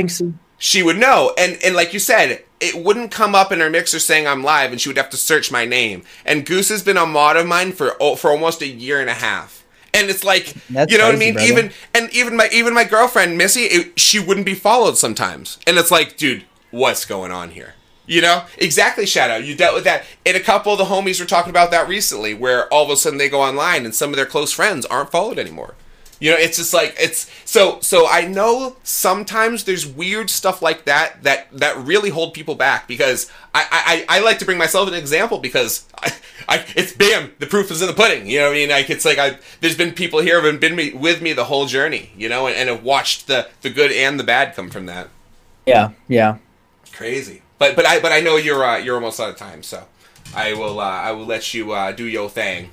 she 0.59 0.83
would 0.83 0.99
know. 0.99 1.33
And 1.39 1.59
and 1.65 1.75
like 1.75 1.95
you 1.95 1.99
said, 1.99 2.45
it 2.61 2.75
wouldn't 2.85 3.11
come 3.11 3.35
up 3.35 3.53
in 3.53 3.61
her 3.61 3.71
mixer 3.71 3.99
saying 3.99 4.27
I'm 4.27 4.43
live, 4.43 4.73
and 4.73 4.81
she 4.81 4.91
would 4.91 4.99
have 4.99 5.11
to 5.11 5.17
search 5.17 5.51
my 5.51 5.65
name. 5.65 6.03
And 6.27 6.45
Goose 6.45 6.69
has 6.69 6.83
been 6.83 6.99
a 6.99 7.07
mod 7.07 7.37
of 7.39 7.47
mine 7.47 7.73
for 7.73 7.97
oh, 7.99 8.17
for 8.17 8.31
almost 8.31 8.61
a 8.61 8.69
year 8.69 9.01
and 9.01 9.09
a 9.09 9.15
half 9.15 9.63
and 9.95 10.11
it's 10.11 10.25
like 10.25 10.55
That's 10.71 10.91
you 10.91 10.99
know 10.99 11.11
crazy, 11.11 11.15
what 11.15 11.15
I 11.15 11.19
mean. 11.19 11.35
Brother. 11.35 11.49
Even 11.49 11.73
and 11.95 12.11
even 12.13 12.37
my 12.37 12.49
even 12.53 12.75
my 12.75 12.85
girlfriend 12.85 13.39
Missy, 13.39 13.63
it, 13.63 14.01
she 14.01 14.19
wouldn't 14.19 14.47
be 14.47 14.55
followed 14.55 14.97
sometimes, 14.97 15.59
and 15.67 15.77
it's 15.79 15.91
like, 15.91 16.17
dude, 16.17 16.45
what's 16.71 17.05
going 17.05 17.31
on 17.31 17.51
here? 17.51 17.75
You 18.07 18.21
know 18.21 18.45
exactly. 18.59 19.07
Shadow, 19.07 19.37
you 19.37 19.55
dealt 19.55 19.75
with 19.75 19.85
that, 19.85 20.05
and 20.27 20.37
a 20.37 20.41
couple 20.41 20.73
of 20.73 20.79
the 20.79 20.85
homies 20.85 21.21
were 21.21 21.27
talking 21.27 21.51
about 21.51 21.71
that 21.71 21.89
recently, 21.89 22.35
where 22.35 22.67
all 22.73 22.85
of 22.85 22.91
a 22.91 22.97
sudden 22.97 23.19
they 23.19 23.29
go 23.29 23.41
online 23.41 23.85
and 23.85 23.95
some 23.95 24.11
of 24.11 24.17
their 24.17 24.27
close 24.27 24.53
friends 24.53 24.85
aren't 24.87 25.11
followed 25.11 25.39
anymore. 25.39 25.75
You 26.23 26.31
know, 26.31 26.37
it's 26.37 26.57
just 26.57 26.73
like 26.73 26.95
it's 27.01 27.29
so 27.45 27.81
so 27.81 28.07
I 28.09 28.27
know 28.29 28.77
sometimes 28.85 29.65
there's 29.65 29.85
weird 29.85 30.31
stuff 30.31 30.63
like 30.63 30.85
that 30.85 31.25
that 31.25 31.49
that 31.51 31.77
really 31.79 32.11
hold 32.11 32.33
people 32.33 32.55
back 32.55 32.87
because 32.87 33.29
I 33.53 34.05
I, 34.09 34.19
I 34.19 34.21
like 34.21 34.39
to 34.39 34.45
bring 34.45 34.57
myself 34.57 34.87
an 34.87 34.95
example 34.95 35.39
because 35.39 35.85
I, 35.99 36.13
I 36.49 36.65
it's 36.77 36.93
bam 36.93 37.33
the 37.41 37.47
proof 37.47 37.73
is 37.73 37.83
in 37.83 37.89
the 37.89 37.93
pudding 37.93 38.29
you 38.29 38.39
know 38.39 38.47
what 38.47 38.53
I 38.53 38.55
mean 38.55 38.69
like 38.69 38.89
it's 38.89 39.05
like 39.05 39.19
I 39.19 39.37
there's 39.61 39.77
been 39.77 39.93
people 39.95 40.21
here 40.21 40.41
who 40.41 40.47
have 40.47 40.61
been 40.61 40.77
me, 40.77 40.93
with 40.93 41.23
me 41.23 41.33
the 41.33 41.47
whole 41.47 41.67
journey 41.67 42.13
you 42.17 42.29
know 42.29 42.47
and, 42.47 42.55
and 42.55 42.69
have 42.69 42.85
watched 42.85 43.27
the 43.27 43.49
the 43.63 43.71
good 43.71 43.91
and 43.91 44.21
the 44.21 44.25
bad 44.25 44.55
come 44.55 44.71
from 44.71 44.87
that. 44.87 45.09
Yeah, 45.67 45.91
yeah. 46.07 46.37
Crazy, 46.93 47.42
but 47.63 47.77
but 47.77 47.87
I 47.87 48.01
but 48.01 48.11
I 48.11 48.21
know 48.21 48.37
you're 48.37 48.65
uh, 48.65 48.79
you're 48.79 48.97
almost 48.97 49.21
out 49.21 49.31
of 49.31 49.37
time, 49.37 49.63
so 49.63 49.85
I 50.35 50.55
will 50.55 50.81
uh, 50.81 50.85
I 50.85 51.13
will 51.13 51.27
let 51.27 51.55
you 51.55 51.71
uh, 51.71 51.93
do 51.93 52.05
your 52.05 52.29
thing. 52.29 52.71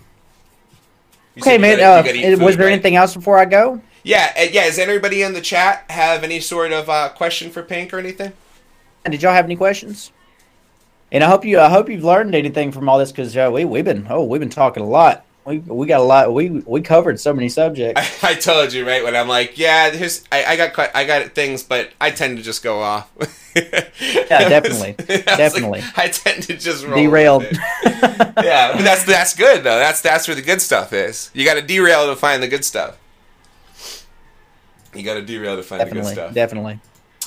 You 1.35 1.43
okay, 1.43 1.59
man. 1.59 1.77
Gotta, 1.77 2.09
uh, 2.09 2.11
food, 2.11 2.43
was 2.43 2.57
there 2.57 2.65
right? 2.65 2.73
anything 2.73 2.95
else 2.95 3.13
before 3.13 3.37
I 3.37 3.45
go? 3.45 3.81
Yeah, 4.01 4.33
uh, 4.35 4.47
yeah. 4.51 4.65
Does 4.65 4.79
anybody 4.79 5.21
in 5.21 5.33
the 5.33 5.41
chat 5.41 5.85
have 5.91 6.23
any 6.23 6.39
sort 6.39 6.71
of 6.71 6.89
uh, 6.89 7.09
question 7.09 7.51
for 7.51 7.61
Pink 7.61 7.93
or 7.93 7.99
anything? 7.99 8.33
And 9.05 9.11
did 9.11 9.21
y'all 9.21 9.33
have 9.33 9.45
any 9.45 9.55
questions? 9.55 10.11
And 11.11 11.23
I 11.23 11.27
hope 11.27 11.45
you, 11.45 11.59
I 11.59 11.69
hope 11.69 11.87
you've 11.87 12.03
learned 12.03 12.33
anything 12.33 12.71
from 12.71 12.89
all 12.89 12.97
this 12.97 13.11
because 13.11 13.37
uh, 13.37 13.49
we 13.53 13.65
we've 13.65 13.85
been, 13.85 14.07
oh, 14.09 14.23
we've 14.23 14.39
been 14.39 14.49
talking 14.49 14.81
a 14.81 14.87
lot. 14.87 15.23
We, 15.49 15.57
we 15.57 15.87
got 15.87 15.99
a 15.99 16.03
lot. 16.03 16.31
We 16.31 16.49
we 16.49 16.81
covered 16.81 17.19
so 17.19 17.33
many 17.33 17.49
subjects. 17.49 18.23
I, 18.23 18.29
I 18.33 18.35
told 18.35 18.71
you 18.71 18.85
right 18.85 19.03
when 19.03 19.15
I'm 19.15 19.27
like, 19.27 19.57
yeah, 19.57 19.89
here's 19.89 20.23
I, 20.31 20.45
I 20.45 20.55
got 20.55 20.95
I 20.95 21.05
got 21.05 21.31
things, 21.31 21.63
but 21.63 21.89
I 21.99 22.11
tend 22.11 22.37
to 22.37 22.43
just 22.43 22.61
go 22.61 22.79
off. 22.81 23.11
yeah, 23.55 24.47
definitely, 24.47 24.95
I 25.09 25.35
definitely. 25.35 25.81
Like, 25.81 25.97
I 25.97 26.07
tend 26.09 26.43
to 26.43 26.55
just 26.55 26.85
derailed. 26.85 27.47
yeah, 27.83 28.73
but 28.73 28.83
that's 28.83 29.05
that's 29.05 29.35
good 29.35 29.63
though. 29.63 29.79
That's 29.79 30.01
that's 30.01 30.27
where 30.27 30.35
the 30.35 30.43
good 30.43 30.61
stuff 30.61 30.93
is. 30.93 31.31
You 31.33 31.45
got 31.45 31.55
to 31.55 31.63
derail 31.63 32.05
to 32.05 32.15
find 32.15 32.43
the 32.43 32.47
good 32.47 32.63
stuff. 32.63 32.99
You 34.93 35.01
got 35.01 35.15
to 35.15 35.23
derail 35.23 35.55
to 35.55 35.63
find 35.63 35.79
definitely, 35.79 36.01
the 36.01 36.05
good 36.09 36.13
stuff. 36.13 36.33
Definitely. 36.35 36.79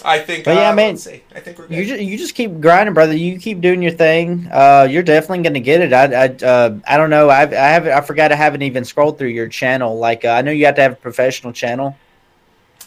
I 0.04 0.18
think. 0.18 0.44
But 0.44 0.54
yeah, 0.54 0.70
uh, 0.70 0.74
man, 0.74 0.90
let's 0.90 1.04
see. 1.04 1.22
I 1.34 1.40
think 1.40 1.58
we're 1.58 1.66
good. 1.66 1.76
You 1.76 1.84
just, 1.84 2.02
you 2.02 2.18
just 2.18 2.34
keep 2.34 2.60
grinding, 2.60 2.94
brother. 2.94 3.16
You 3.16 3.38
keep 3.38 3.60
doing 3.60 3.82
your 3.82 3.92
thing. 3.92 4.48
Uh, 4.50 4.86
you're 4.90 5.02
definitely 5.02 5.42
gonna 5.42 5.60
get 5.60 5.80
it. 5.80 5.92
I 5.92 6.04
I, 6.04 6.26
uh, 6.46 6.78
I 6.86 6.96
don't 6.96 7.10
know. 7.10 7.28
I 7.28 7.42
I 7.42 7.46
haven't. 7.46 7.92
I 7.92 8.00
forgot. 8.00 8.32
I 8.32 8.36
haven't 8.36 8.62
even 8.62 8.84
scrolled 8.84 9.18
through 9.18 9.28
your 9.28 9.48
channel. 9.48 9.98
Like 9.98 10.24
uh, 10.24 10.30
I 10.30 10.42
know 10.42 10.50
you 10.50 10.66
have 10.66 10.76
to 10.76 10.82
have 10.82 10.92
a 10.92 10.96
professional 10.96 11.52
channel. 11.52 11.96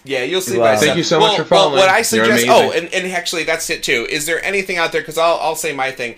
Yeah, 0.06 0.24
you'll 0.24 0.42
see. 0.42 0.58
Wow. 0.58 0.74
my 0.74 0.76
Thank 0.78 0.98
you 0.98 1.04
so 1.04 1.20
well, 1.20 1.30
much 1.30 1.38
for 1.38 1.46
following. 1.46 1.74
Well, 1.74 1.88
what 1.88 1.90
I 1.90 2.04
suggest. 2.04 2.46
Oh, 2.48 2.72
and, 2.72 2.94
and 2.94 3.12
actually, 3.12 3.44
that's 3.44 3.70
it 3.70 3.82
too. 3.82 4.08
Is 4.10 4.26
there 4.26 4.44
anything 4.44 4.78
out 4.78 4.92
there? 4.92 5.02
Because 5.02 5.18
I'll 5.18 5.40
I'll 5.40 5.56
say 5.56 5.74
my 5.74 5.92
thing. 5.92 6.16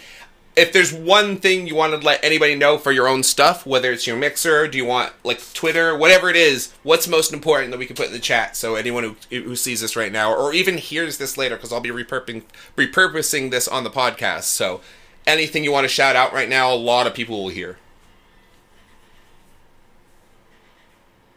If 0.58 0.74
there's 0.74 0.92
one 0.92 1.38
thing 1.38 1.68
you 1.68 1.76
want 1.76 1.94
to 1.94 2.06
let 2.06 2.24
anybody 2.24 2.56
know 2.56 2.80
for 2.80 2.92
your 2.92 3.08
own 3.08 3.22
stuff, 3.22 3.64
whether 3.64 3.92
it's 3.92 4.08
your 4.08 4.18
mixer, 4.18 4.68
do 4.68 4.76
you 4.76 4.86
want 4.86 5.14
like 5.24 5.54
Twitter, 5.54 5.96
whatever 5.96 6.32
it 6.32 6.36
is, 6.36 6.74
what's 6.82 7.08
most 7.08 7.32
important 7.32 7.70
that 7.70 7.78
we 7.78 7.86
can 7.86 7.96
put 7.96 8.08
in 8.08 8.12
the 8.12 8.20
chat 8.20 8.58
so 8.58 8.74
anyone 8.74 9.04
who 9.30 9.40
who 9.42 9.56
sees 9.56 9.82
this 9.82 9.96
right 9.96 10.12
now 10.12 10.34
or 10.34 10.56
even 10.56 10.80
hears 10.80 11.20
this 11.20 11.38
later, 11.38 11.56
because 11.56 11.72
I'll 11.72 11.80
be 11.80 11.92
repurposing 11.92 12.42
repurposing 12.76 13.52
this 13.52 13.68
on 13.68 13.84
the 13.84 13.92
podcast. 13.92 14.46
So 14.46 14.82
anything 15.28 15.64
you 15.64 15.72
want 15.72 15.84
to 15.86 15.90
shout 15.90 16.16
out 16.16 16.34
right 16.34 16.50
now, 16.50 16.74
a 16.74 16.76
lot 16.76 17.06
of 17.06 17.14
people 17.14 17.44
will 17.44 17.50
hear. 17.52 17.78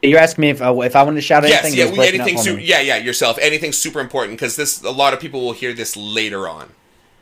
You're 0.01 0.19
asking 0.19 0.41
me 0.41 0.49
if 0.49 0.61
uh, 0.63 0.79
if 0.79 0.95
I 0.95 1.03
want 1.03 1.17
to 1.17 1.21
shout 1.21 1.43
Yes, 1.43 1.63
anything. 1.63 1.77
Yes, 1.77 1.77
yeah, 1.77 1.83
Just 1.83 1.91
we, 1.91 1.97
breaking 1.97 2.21
up 2.21 2.27
anything. 2.27 2.43
Su- 2.43 2.59
yeah, 2.59 2.81
yeah, 2.81 2.97
yourself. 2.97 3.37
Anything 3.39 3.71
super 3.71 3.99
important 3.99 4.39
because 4.39 4.55
this 4.55 4.81
a 4.81 4.89
lot 4.89 5.13
of 5.13 5.19
people 5.19 5.41
will 5.41 5.53
hear 5.53 5.73
this 5.73 5.95
later 5.95 6.49
on. 6.49 6.71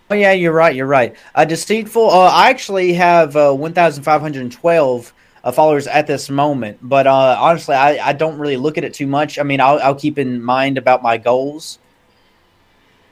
Oh 0.10 0.16
yeah, 0.16 0.32
you're 0.32 0.54
right. 0.54 0.76
You're 0.76 0.88
right. 0.88 1.16
Uh, 1.36 1.46
deceitful. 1.46 2.10
Uh, 2.10 2.30
I 2.32 2.50
actually 2.50 2.94
have 2.94 3.36
uh, 3.36 3.54
1,512 3.54 5.14
uh, 5.44 5.52
followers 5.52 5.86
at 5.88 6.08
this 6.08 6.30
moment, 6.30 6.80
but 6.82 7.06
uh, 7.06 7.38
honestly, 7.40 7.76
I, 7.76 8.10
I 8.10 8.14
don't 8.14 8.40
really 8.40 8.58
look 8.58 8.78
at 8.78 8.84
it 8.84 8.94
too 8.96 9.06
much. 9.06 9.38
I 9.38 9.44
mean, 9.44 9.62
I'll, 9.62 9.80
I'll 9.80 9.96
keep 9.96 10.18
in 10.18 10.42
mind 10.42 10.78
about 10.80 11.04
my 11.04 11.18
goals. 11.18 11.78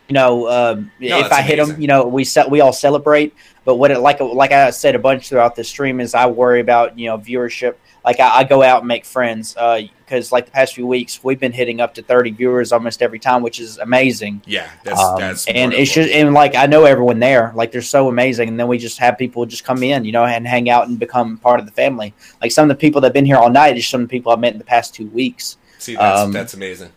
You 0.08 0.14
know, 0.14 0.48
um, 0.50 0.92
No, 1.00 1.20
if 1.20 1.32
I 1.32 1.42
hit 1.42 1.58
them, 1.58 1.82
you 1.82 1.88
know, 1.88 2.08
we 2.08 2.24
se- 2.24 2.48
we 2.50 2.62
all 2.62 2.74
celebrate. 2.74 3.36
But 3.66 3.76
what 3.76 3.92
it 3.92 4.00
like 4.00 4.22
like 4.22 4.54
I 4.54 4.70
said 4.70 4.96
a 4.96 5.00
bunch 5.00 5.28
throughout 5.28 5.56
the 5.56 5.64
stream 5.64 6.00
is 6.00 6.14
I 6.16 6.28
worry 6.28 6.62
about 6.62 6.98
you 6.98 7.08
know 7.08 7.18
viewership. 7.18 7.76
Like 8.06 8.22
I, 8.22 8.38
I 8.38 8.44
go 8.46 8.64
out 8.64 8.80
and 8.80 8.88
make 8.88 9.04
friends 9.04 9.54
because 9.54 10.32
like 10.32 10.46
the 10.46 10.52
past 10.52 10.74
few 10.76 10.88
weeks 10.88 11.22
we've 11.22 11.42
been 11.42 11.52
hitting 11.52 11.82
up 11.82 11.94
to 11.96 12.02
30 12.02 12.32
viewers 12.32 12.72
almost 12.72 13.02
every 13.02 13.20
time, 13.20 13.42
which 13.44 13.60
is 13.60 13.78
amazing. 13.80 14.42
Yeah, 14.46 14.70
that's 14.86 15.04
Um, 15.04 15.20
that's 15.20 15.46
and 15.48 15.74
it's 15.74 15.94
just 15.94 16.10
and 16.12 16.34
like 16.34 16.56
I 16.56 16.68
know 16.68 16.86
everyone 16.86 17.20
there, 17.20 17.52
like 17.56 17.74
they're 17.74 17.82
so 17.82 18.08
amazing, 18.08 18.48
and 18.48 18.58
then 18.58 18.70
we 18.70 18.78
just 18.78 19.00
have 19.00 19.18
people 19.18 19.46
just 19.46 19.66
come 19.66 19.84
in, 19.84 20.06
you 20.06 20.14
know, 20.14 20.24
and 20.24 20.48
hang 20.48 20.70
out 20.70 20.88
and 20.88 20.98
become 20.98 21.38
part 21.38 21.60
of 21.60 21.66
the 21.66 21.74
family. 21.74 22.14
Like 22.42 22.54
some 22.54 22.72
of 22.72 22.78
the 22.78 22.80
people 22.80 23.02
that've 23.02 23.14
been 23.14 23.26
here 23.26 23.36
all 23.36 23.50
night 23.50 23.76
is 23.76 23.86
some 23.86 24.00
of 24.04 24.08
the 24.08 24.12
people 24.12 24.32
I've 24.32 24.40
met 24.40 24.54
in 24.54 24.60
the 24.60 24.64
past 24.64 24.96
two 24.96 25.08
weeks. 25.08 25.58
See, 25.78 25.96
that's, 25.96 26.22
um, 26.22 26.32
that's 26.32 26.54
amazing. 26.54 26.94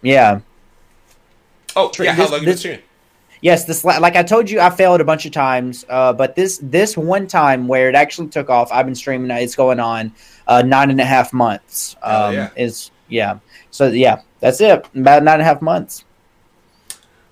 Yeah, 0.00 0.40
Oh, 1.76 1.90
yeah. 1.98 2.12
How 2.12 2.22
this- 2.22 2.30
long 2.30 2.40
you 2.40 2.46
been 2.46 2.56
streaming? 2.56 2.82
yes. 3.42 3.64
This 3.64 3.84
like 3.84 4.16
I 4.16 4.22
told 4.22 4.50
you, 4.50 4.60
I 4.60 4.70
failed 4.70 5.00
a 5.00 5.04
bunch 5.04 5.26
of 5.26 5.32
times, 5.32 5.84
uh, 5.88 6.12
but 6.12 6.36
this 6.36 6.58
this 6.62 6.96
one 6.96 7.26
time 7.26 7.68
where 7.68 7.88
it 7.88 7.94
actually 7.94 8.28
took 8.28 8.50
off, 8.50 8.70
I've 8.72 8.86
been 8.86 8.94
streaming. 8.94 9.30
It's 9.30 9.56
going 9.56 9.80
on 9.80 10.12
uh, 10.46 10.62
nine 10.62 10.90
and 10.90 11.00
a 11.00 11.04
half 11.04 11.32
months. 11.32 11.96
Um, 12.02 12.34
yeah. 12.34 12.50
Is 12.56 12.90
yeah. 13.08 13.38
So 13.70 13.88
yeah, 13.88 14.22
that's 14.40 14.60
it. 14.60 14.86
About 14.94 15.22
nine 15.22 15.34
and 15.34 15.42
a 15.42 15.44
half 15.44 15.62
months. 15.62 16.04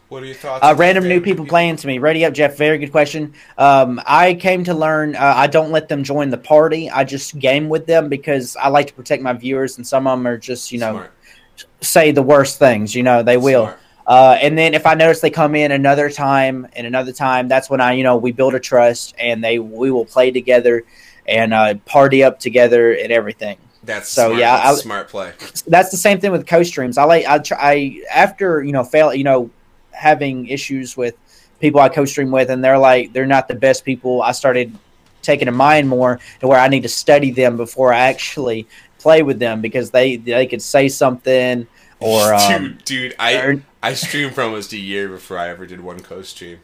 What 0.08 0.22
are 0.22 0.26
your 0.26 0.36
thoughts? 0.36 0.64
Uh, 0.64 0.74
random 0.78 1.06
new 1.06 1.20
people 1.20 1.44
playing 1.44 1.76
to 1.76 1.86
me. 1.86 1.98
Ready 1.98 2.24
up, 2.24 2.32
Jeff. 2.32 2.56
Very 2.56 2.78
good 2.78 2.90
question. 2.92 3.34
Um, 3.58 4.00
I 4.06 4.32
came 4.34 4.64
to 4.64 4.72
learn. 4.72 5.14
Uh, 5.14 5.34
I 5.36 5.46
don't 5.48 5.70
let 5.70 5.88
them 5.88 6.02
join 6.02 6.30
the 6.30 6.38
party. 6.38 6.88
I 6.88 7.04
just 7.04 7.38
game 7.38 7.68
with 7.68 7.86
them 7.86 8.08
because 8.08 8.56
I 8.56 8.68
like 8.68 8.86
to 8.86 8.94
protect 8.94 9.22
my 9.22 9.34
viewers, 9.34 9.76
and 9.76 9.86
some 9.86 10.06
of 10.06 10.18
them 10.18 10.26
are 10.26 10.38
just 10.38 10.72
you 10.72 10.78
know 10.78 10.92
Smart. 10.92 11.12
say 11.82 12.10
the 12.10 12.22
worst 12.22 12.58
things. 12.58 12.94
You 12.94 13.02
know 13.02 13.22
they 13.22 13.36
will. 13.36 13.74
Uh, 14.08 14.38
and 14.40 14.56
then 14.56 14.72
if 14.72 14.86
I 14.86 14.94
notice 14.94 15.20
they 15.20 15.28
come 15.30 15.54
in 15.54 15.70
another 15.70 16.08
time 16.08 16.66
and 16.72 16.86
another 16.86 17.12
time, 17.12 17.46
that's 17.46 17.68
when 17.68 17.82
I 17.82 17.92
you 17.92 18.02
know 18.02 18.16
we 18.16 18.32
build 18.32 18.54
a 18.54 18.60
trust, 18.60 19.14
and 19.18 19.44
they 19.44 19.58
we 19.58 19.90
will 19.90 20.06
play 20.06 20.30
together 20.30 20.84
and 21.26 21.52
uh, 21.52 21.74
party 21.84 22.24
up 22.24 22.40
together 22.40 22.94
and 22.94 23.12
everything. 23.12 23.58
That's 23.84 24.08
So, 24.08 24.28
smart. 24.28 24.40
yeah, 24.40 24.56
I- 24.64 24.74
smart 24.76 25.08
play. 25.08 25.32
that's 25.66 25.90
the 25.90 25.98
same 25.98 26.20
thing 26.20 26.32
with 26.32 26.46
co-streams. 26.46 26.96
I 26.96 27.04
like 27.04 27.26
I 27.26 27.38
try 27.38 27.58
I, 27.60 28.00
after 28.12 28.62
you 28.62 28.72
know 28.72 28.82
fail 28.82 29.12
you 29.12 29.24
know 29.24 29.50
having 29.92 30.46
issues 30.46 30.96
with 30.96 31.14
people 31.60 31.80
I 31.80 31.90
co-stream 31.90 32.30
with, 32.30 32.48
and 32.50 32.64
they're 32.64 32.78
like 32.78 33.12
they're 33.12 33.26
not 33.26 33.46
the 33.46 33.56
best 33.56 33.84
people. 33.84 34.22
I 34.22 34.32
started 34.32 34.74
taking 35.20 35.48
a 35.48 35.52
mind 35.52 35.86
more 35.86 36.18
to 36.40 36.48
where 36.48 36.58
I 36.58 36.68
need 36.68 36.84
to 36.84 36.88
study 36.88 37.30
them 37.30 37.58
before 37.58 37.92
I 37.92 37.98
actually 38.08 38.66
play 39.00 39.22
with 39.22 39.38
them 39.38 39.60
because 39.60 39.90
they 39.90 40.16
they 40.16 40.46
could 40.46 40.62
say 40.62 40.88
something 40.88 41.66
or 42.00 42.34
um, 42.34 42.62
dude, 42.62 42.84
dude, 42.84 43.14
I 43.18 43.36
or- 43.36 43.62
I 43.82 43.94
streamed 43.94 44.34
for 44.34 44.42
almost 44.42 44.72
a 44.72 44.78
year 44.78 45.08
before 45.08 45.38
I 45.38 45.48
ever 45.48 45.66
did 45.66 45.80
one 45.80 46.00
co-stream. 46.00 46.58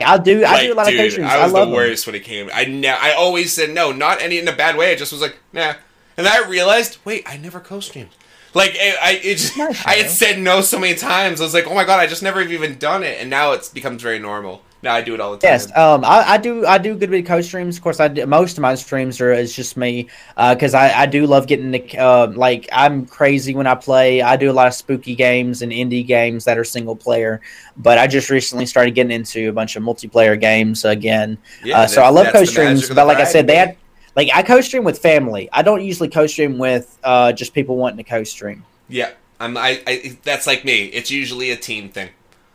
I 0.00 0.18
do 0.18 0.42
I 0.44 0.50
Like, 0.52 0.66
do 0.66 0.72
a 0.72 0.74
lot 0.74 0.86
dude, 0.86 0.94
of 1.00 1.04
co-streams. 1.04 1.30
I 1.30 1.36
I, 1.38 1.44
was 1.44 1.52
love 1.52 1.60
the 1.60 1.66
them. 1.66 1.74
worst 1.74 2.06
when 2.06 2.16
it 2.16 2.24
came. 2.24 2.50
I 2.52 2.64
ne- 2.64 2.88
I 2.88 3.12
always 3.12 3.52
said 3.52 3.70
no, 3.70 3.92
not 3.92 4.20
any 4.20 4.38
in 4.38 4.48
a 4.48 4.52
bad 4.52 4.76
way. 4.76 4.90
I 4.90 4.94
just 4.96 5.12
was 5.12 5.20
like, 5.20 5.38
nah. 5.52 5.74
And 6.16 6.26
then 6.26 6.32
I 6.44 6.48
realized, 6.48 6.98
wait, 7.04 7.22
I 7.26 7.36
never 7.36 7.60
co-streamed. 7.60 8.10
Like 8.54 8.72
I, 8.78 8.96
I, 9.00 9.12
it 9.22 9.36
just, 9.36 9.58
I 9.58 9.94
had 9.94 10.10
said 10.10 10.38
no 10.38 10.60
so 10.60 10.78
many 10.78 10.94
times. 10.96 11.40
I 11.40 11.44
was 11.44 11.54
like, 11.54 11.66
oh 11.66 11.74
my 11.74 11.84
god, 11.84 12.00
I 12.00 12.06
just 12.06 12.22
never 12.22 12.42
have 12.42 12.52
even 12.52 12.78
done 12.78 13.02
it, 13.02 13.18
and 13.20 13.30
now 13.30 13.52
it's 13.52 13.68
becomes 13.68 14.02
very 14.02 14.18
normal. 14.18 14.62
Now 14.82 14.94
I 14.94 15.00
do 15.00 15.14
it 15.14 15.20
all 15.20 15.30
the 15.30 15.38
time. 15.38 15.52
Yes, 15.52 15.76
um, 15.76 16.04
I, 16.04 16.32
I 16.32 16.38
do. 16.38 16.66
I 16.66 16.76
do 16.78 16.96
good 16.96 17.08
with 17.08 17.24
co-streams. 17.24 17.76
Of 17.76 17.84
course, 17.84 18.00
I 18.00 18.08
do, 18.08 18.26
most 18.26 18.58
of 18.58 18.62
my 18.62 18.74
streams 18.74 19.20
are 19.20 19.32
is 19.32 19.54
just 19.54 19.76
me 19.76 20.08
because 20.36 20.74
I, 20.74 21.02
I 21.02 21.06
do 21.06 21.24
love 21.26 21.46
getting 21.46 21.70
the 21.70 21.98
uh, 21.98 22.26
like 22.34 22.68
I'm 22.72 23.06
crazy 23.06 23.54
when 23.54 23.68
I 23.68 23.76
play. 23.76 24.22
I 24.22 24.36
do 24.36 24.50
a 24.50 24.52
lot 24.52 24.66
of 24.66 24.74
spooky 24.74 25.14
games 25.14 25.62
and 25.62 25.70
indie 25.70 26.04
games 26.04 26.44
that 26.46 26.58
are 26.58 26.64
single 26.64 26.96
player. 26.96 27.40
But 27.76 27.98
I 27.98 28.08
just 28.08 28.28
recently 28.28 28.66
started 28.66 28.96
getting 28.96 29.12
into 29.12 29.48
a 29.48 29.52
bunch 29.52 29.76
of 29.76 29.84
multiplayer 29.84 30.38
games 30.38 30.84
again. 30.84 31.38
Yeah, 31.62 31.82
uh, 31.82 31.86
so 31.86 32.02
I 32.02 32.08
love 32.08 32.24
that's 32.24 32.40
the 32.40 32.46
co-streams. 32.46 32.88
But 32.88 33.06
like 33.06 33.18
I 33.18 33.24
said, 33.24 33.46
they 33.46 33.56
had 33.56 33.76
like 34.16 34.30
I 34.34 34.42
co-stream 34.42 34.82
with 34.82 34.98
family. 34.98 35.48
I 35.52 35.62
don't 35.62 35.84
usually 35.84 36.08
co-stream 36.08 36.58
with 36.58 36.98
uh, 37.04 37.32
just 37.32 37.54
people 37.54 37.76
wanting 37.76 37.98
to 37.98 38.04
co-stream. 38.04 38.64
Yeah, 38.88 39.12
I'm. 39.38 39.56
I, 39.56 39.80
I. 39.86 40.18
That's 40.24 40.48
like 40.48 40.64
me. 40.64 40.86
It's 40.86 41.10
usually 41.10 41.52
a 41.52 41.56
team 41.56 41.88
thing. 41.88 42.08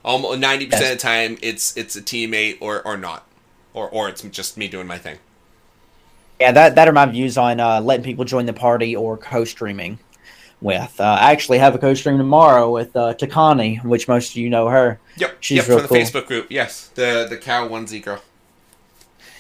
Almost 0.06 0.40
ninety 0.40 0.68
percent 0.68 0.94
of 0.94 0.98
the 0.98 1.02
time, 1.02 1.38
it's 1.42 1.76
it's 1.76 1.96
a 1.96 2.02
teammate 2.02 2.58
or 2.62 2.82
or 2.86 2.96
not, 2.96 3.28
or 3.74 3.90
or 3.90 4.08
it's 4.08 4.22
just 4.22 4.58
me 4.58 4.68
doing 4.68 4.88
my 4.88 4.98
thing. 4.98 5.18
Yeah, 6.40 6.52
that 6.54 6.76
that 6.76 6.88
are 6.88 6.94
my 6.94 7.06
views 7.08 7.38
on 7.38 7.60
uh, 7.60 7.82
letting 7.82 8.06
people 8.06 8.24
join 8.24 8.46
the 8.46 8.54
party 8.54 8.96
or 8.96 9.18
co-streaming 9.18 10.00
with. 10.62 11.00
Uh, 11.00 11.18
I 11.20 11.32
actually 11.32 11.58
have 11.58 11.76
a 11.76 11.78
co-stream 11.78 12.18
tomorrow 12.18 12.72
with 12.72 12.96
uh, 12.96 13.16
Takani, 13.16 13.84
which 13.84 14.08
most 14.08 14.32
of 14.32 14.38
you 14.38 14.50
know 14.50 14.70
her. 14.70 15.00
Yep. 15.18 15.38
She's 15.40 15.58
yep. 15.58 15.68
real 15.68 15.78
From 15.80 15.84
the 15.84 15.88
cool. 15.90 15.98
Facebook 15.98 16.28
group. 16.28 16.48
Yes. 16.50 16.88
The 16.96 17.26
the 17.30 17.38
cow 17.38 17.68
onesie 17.68 18.02
girl. 18.02 18.22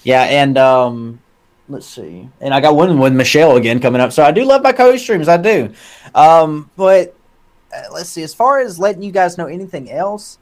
Yeah, 0.03 0.23
and 0.23 0.57
um, 0.57 1.21
let's 1.69 1.85
see, 1.87 2.29
and 2.41 2.53
I 2.53 2.59
got 2.59 2.75
one 2.75 2.99
with 2.99 3.13
Michelle 3.13 3.57
again 3.57 3.79
coming 3.79 4.01
up. 4.01 4.11
So 4.11 4.23
I 4.23 4.31
do 4.31 4.43
love 4.43 4.63
my 4.63 4.73
co-streams, 4.73 5.27
I 5.27 5.37
do. 5.37 5.73
Um, 6.15 6.71
but 6.75 7.15
uh, 7.73 7.83
let's 7.93 8.09
see, 8.09 8.23
as 8.23 8.33
far 8.33 8.59
as 8.59 8.79
letting 8.79 9.03
you 9.03 9.11
guys 9.11 9.37
know 9.37 9.47
anything 9.47 9.89
else. 9.91 10.39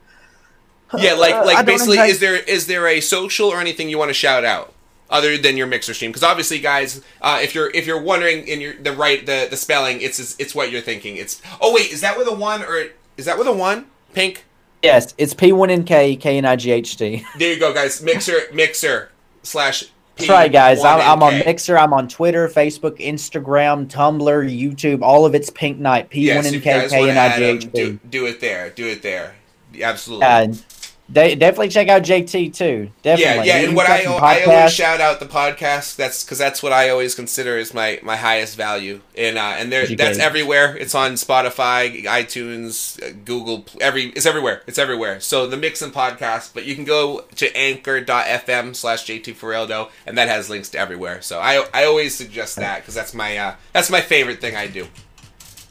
Yeah, 0.98 1.14
like 1.14 1.34
uh, 1.34 1.46
like 1.46 1.58
don't 1.58 1.66
basically, 1.66 1.94
exact- 1.96 2.12
is 2.12 2.20
there 2.20 2.36
is 2.36 2.68
there 2.68 2.88
a 2.88 3.02
social 3.02 3.50
or 3.50 3.60
anything 3.60 3.90
you 3.90 3.98
want 3.98 4.10
to 4.10 4.14
shout 4.14 4.46
out 4.46 4.74
other 5.10 5.38
than 5.38 5.58
your 5.58 5.68
mixer 5.68 5.94
stream? 5.94 6.12
Because 6.12 6.24
obviously, 6.24 6.60
guys, 6.60 7.02
uh, 7.22 7.40
if 7.42 7.54
you're 7.56 7.70
if 7.72 7.86
you're 7.88 8.02
wondering 8.02 8.48
in 8.48 8.62
your 8.62 8.74
the 8.76 8.92
right 8.92 9.26
the 9.26 9.48
the 9.50 9.58
spelling, 9.58 10.02
it's 10.02 10.40
it's 10.40 10.54
what 10.56 10.72
you're 10.72 10.82
thinking. 10.82 11.18
It's 11.18 11.42
oh 11.60 11.74
wait, 11.74 11.92
is 11.92 12.02
that 12.02 12.18
with 12.18 12.28
a 12.28 12.34
one 12.34 12.62
or 12.64 12.86
is 13.18 13.26
that 13.26 13.38
with 13.38 13.48
a 13.48 13.54
one? 13.54 13.88
Pink. 14.14 14.46
Yes, 14.84 15.16
it's 15.18 15.34
P1NK, 15.34 16.20
KNIGHT. 16.22 17.26
There 17.40 17.54
you 17.54 17.60
go, 17.60 17.74
guys. 17.74 18.02
Mixer 18.04 18.42
mixer 18.54 19.10
slash. 19.42 19.86
That's 20.18 20.30
right, 20.30 20.52
guys. 20.52 20.82
I'm, 20.84 21.02
I'm 21.02 21.24
on 21.24 21.40
Mixer. 21.40 21.78
I'm 21.78 21.92
on 21.92 22.08
Twitter, 22.08 22.48
Facebook, 22.48 22.98
Instagram, 23.00 23.88
Tumblr, 23.88 24.22
YouTube. 24.24 25.02
All 25.02 25.26
of 25.26 25.36
it's 25.36 25.50
Pink 25.50 25.78
Knight. 25.80 26.08
Yes, 26.14 26.46
if 26.46 26.54
you 26.54 26.62
P1NK, 26.62 26.64
guys 26.64 26.92
want 26.92 27.06
to 27.08 27.12
add 27.12 27.42
'em, 27.44 27.58
KNIGHT. 27.60 27.74
do, 27.74 28.00
do 28.10 28.26
it 28.28 28.40
there. 28.40 28.70
Do 28.70 28.88
it 28.88 29.02
there. 29.02 29.36
Absolutely. 29.82 30.26
And 30.26 30.64
de- 31.12 31.36
definitely 31.36 31.70
check 31.70 31.88
out 31.88 32.02
JT 32.04 32.54
too. 32.54 32.90
yeah, 33.04 33.16
Definitely. 33.16 33.48
yeah, 33.48 33.60
He 33.60 33.66
and 33.66 33.76
what 33.76 33.90
I, 33.90 34.04
I 34.06 34.44
always 34.44 34.74
shout 34.74 35.02
out 35.02 35.20
the 35.20 35.26
podcast. 35.26 35.96
That's 35.96 36.24
because 36.24 36.38
that's 36.38 36.62
what 36.64 36.72
I 36.74 36.90
always 36.90 37.16
consider 37.16 37.58
is 37.58 37.74
my, 37.74 38.00
my 38.04 38.16
highest 38.16 38.56
value, 38.58 39.02
and 39.18 39.38
uh, 39.38 39.56
and 39.58 39.72
there 39.72 39.86
that's 39.96 40.20
everywhere. 40.20 40.76
It's 40.78 40.96
on 40.96 41.14
Spotify, 41.14 42.04
iTunes, 42.06 43.02
uh, 43.02 43.14
Google, 43.26 43.66
every 43.82 44.06
it's 44.10 44.26
everywhere. 44.26 44.62
It's 44.68 44.78
everywhere. 44.78 45.20
So 45.20 45.48
the 45.48 45.58
mix 45.58 45.82
and 45.82 45.94
podcast, 45.94 46.54
but 46.54 46.66
you 46.66 46.76
can 46.76 46.86
go 46.86 47.26
to 47.36 47.56
anchor.fm 47.58 48.76
slash 48.76 49.06
JT 49.06 49.36
Ferreldo, 49.36 49.90
and 50.06 50.18
that 50.18 50.28
has 50.28 50.50
links 50.50 50.70
to 50.70 50.80
everywhere. 50.80 51.22
So 51.22 51.40
I 51.40 51.66
I 51.74 51.86
always 51.86 52.16
suggest 52.16 52.56
that 52.58 52.82
because 52.82 52.96
that's 52.96 53.14
my 53.14 53.38
uh, 53.38 53.56
that's 53.74 53.90
my 53.90 54.02
favorite 54.02 54.42
thing 54.42 54.56
I 54.56 54.68
do. 54.68 54.88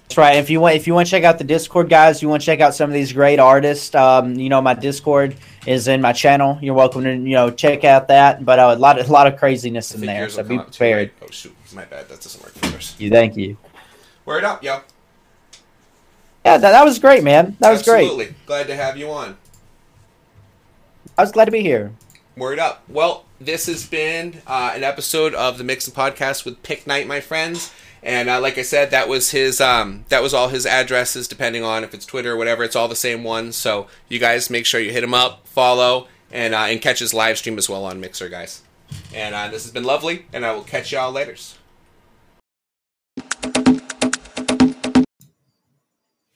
That's 0.05 0.19
right. 0.19 0.37
If 0.37 0.51
you 0.51 0.61
want, 0.61 0.77
if 0.77 0.87
you 0.87 0.95
want 0.95 1.07
to 1.07 1.11
check 1.11 1.25
out 1.25 1.39
the 1.39 1.45
Discord, 1.45 1.89
guys, 1.89 2.23
you 2.23 2.29
want 2.29 2.43
to 2.43 2.47
check 2.47 2.61
out 2.61 2.75
some 2.75 2.91
of 2.91 2.95
these 2.95 3.13
great 3.13 3.39
artists. 3.39 3.95
Um, 3.95 4.35
you 4.35 4.49
know, 4.49 4.61
my 4.61 4.75
Discord 4.75 5.35
is 5.67 5.89
in 5.89 6.01
my 6.03 6.13
channel. 6.13 6.59
You're 6.61 6.75
welcome 6.75 7.05
to 7.05 7.13
you 7.13 7.35
know 7.35 7.51
check 7.51 7.85
out 7.85 8.09
that. 8.09 8.45
But 8.45 8.59
uh, 8.59 8.75
a 8.77 8.79
lot, 8.79 8.99
of, 8.99 9.09
a 9.09 9.13
lot 9.13 9.27
of 9.27 9.39
craziness 9.39 9.95
in 9.95 10.03
there, 10.03 10.29
so 10.29 10.43
be 10.43 10.59
prepared. 10.59 11.11
Oh 11.23 11.27
shoot, 11.31 11.55
my 11.75 11.87
bad. 11.87 12.09
That 12.09 12.21
doesn't 12.21 12.43
work 12.43 12.53
for 12.53 12.67
yours. 12.67 12.95
You, 12.99 13.11
thank 13.11 13.37
you. 13.37 13.57
Word 14.27 14.45
up, 14.45 14.63
yo. 14.63 14.81
Yeah, 16.45 16.59
that, 16.59 16.71
that 16.71 16.85
was 16.85 16.99
great, 16.99 17.25
man. 17.25 17.57
That 17.61 17.71
was 17.71 17.83
great. 17.83 18.03
Absolutely. 18.03 18.25
great. 18.27 18.47
Glad 18.47 18.67
to 18.67 18.77
have 18.77 18.99
you 18.99 19.11
on. 19.11 19.37
I 21.17 21.23
was 21.23 21.33
glad 21.33 21.47
to 21.47 21.51
be 21.51 21.61
here. 21.61 21.93
Word 22.37 22.59
up. 22.59 22.83
Well, 22.89 23.25
this 23.41 23.67
has 23.67 23.87
been 23.87 24.43
uh, 24.47 24.73
an 24.75 24.83
episode 24.83 25.35
of 25.35 25.57
the 25.57 25.65
Mixing 25.65 25.95
Podcast 25.95 26.45
with 26.45 26.63
Pink 26.63 26.87
Knight, 26.87 27.07
my 27.07 27.21
friends. 27.21 27.73
And 28.05 28.29
uh, 28.29 28.39
like 28.39 28.59
I 28.59 28.63
said, 28.63 28.91
that 28.91 29.09
was 29.09 29.31
his. 29.31 29.63
Um, 29.63 30.05
that 30.11 30.23
was 30.23 30.35
all 30.35 30.49
his 30.49 30.67
addresses, 30.67 31.27
depending 31.27 31.65
on 31.65 31.83
if 31.85 31.95
it's 31.95 32.05
Twitter 32.05 32.33
or 32.33 32.37
whatever. 32.37 32.63
It's 32.63 32.77
all 32.77 32.87
the 32.87 32.95
same 32.95 33.25
one. 33.25 33.51
So 33.51 33.87
you 34.11 34.19
guys 34.19 34.51
make 34.51 34.67
sure 34.67 34.79
you 34.79 34.93
hit 34.93 35.03
him 35.03 35.15
up, 35.15 35.49
follow, 35.49 36.09
and 36.31 36.55
uh, 36.55 36.67
and 36.69 36.83
catch 36.83 36.99
his 36.99 37.15
live 37.15 37.39
stream 37.39 37.57
as 37.57 37.67
well 37.67 37.87
on 37.87 38.01
Mixer, 38.01 38.29
guys. 38.29 38.61
And 39.15 39.35
uh, 39.35 39.49
this 39.49 39.63
has 39.63 39.73
been 39.73 39.85
lovely, 39.85 40.27
and 40.35 40.45
I 40.45 40.53
will 40.53 40.65
catch 40.65 40.93
y'all 40.93 41.11
later. 41.13 41.35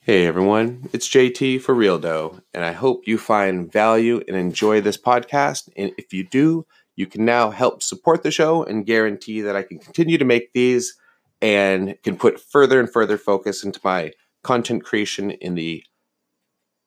Hey 0.01 0.25
everyone, 0.25 0.89
it's 0.95 1.07
JT 1.07 1.61
for 1.61 1.75
Real 1.75 1.99
Dough, 1.99 2.41
and 2.55 2.65
I 2.65 2.73
hope 2.73 3.03
you 3.07 3.19
find 3.19 3.71
value 3.71 4.23
and 4.27 4.39
enjoy 4.39 4.81
this 4.81 4.97
podcast. 4.97 5.69
And 5.77 5.93
if 5.99 6.15
you 6.15 6.25
do, 6.25 6.65
you 6.97 7.07
can 7.07 7.27
now 7.27 7.51
help 7.51 7.83
support 7.83 8.23
the 8.23 8.31
show 8.31 8.63
and 8.63 8.87
guarantee 8.87 9.43
that 9.43 9.55
I 9.55 9.63
can 9.63 9.79
continue 9.79 10.17
to 10.17 10.25
make 10.25 10.55
these 10.55 10.97
and 11.41 11.97
can 12.02 12.17
put 12.17 12.41
further 12.41 12.81
and 12.81 12.91
further 12.91 13.18
focus 13.18 13.65
into 13.65 13.81
my 13.84 14.12
content 14.42 14.84
creation 14.84 15.31
in 15.31 15.55
the 15.55 15.83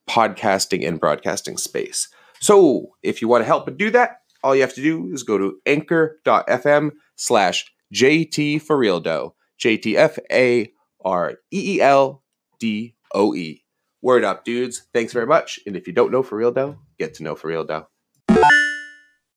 podcasting 0.10 0.88
and 0.88 1.00
broadcasting 1.00 1.58
space. 1.58 2.10
So 2.40 2.92
if 3.04 3.22
you 3.22 3.28
want 3.28 3.42
to 3.42 3.46
help 3.46 3.68
and 3.68 3.78
do 3.78 3.90
that, 3.92 4.18
all 4.44 4.56
you 4.56 4.62
have 4.62 4.74
to 4.74 4.82
do 4.82 5.12
is 5.14 5.24
go 5.24 5.38
to 5.38 5.58
anchor.fm 5.66 6.92
slash 7.16 7.72
JT 7.94 8.62
for 8.62 8.78
real 8.78 9.00
dough. 9.00 9.36
JTF 9.62 10.18
A 10.32 10.72
R 11.06 11.34
E 11.52 11.76
E 11.76 11.82
L 11.82 12.24
D 12.60 12.96
O 13.14 13.36
E. 13.36 13.64
Word 14.02 14.24
up, 14.24 14.44
dudes. 14.44 14.88
Thanks 14.94 15.14
very 15.14 15.28
much. 15.28 15.60
And 15.68 15.76
if 15.76 15.86
you 15.86 15.94
don't 15.94 16.12
know 16.12 16.24
for 16.24 16.36
real 16.36 16.52
dough, 16.52 16.80
get 16.98 17.14
to 17.16 17.24
know 17.24 17.36
for 17.36 17.48
real 17.48 17.64
dough. 17.64 17.88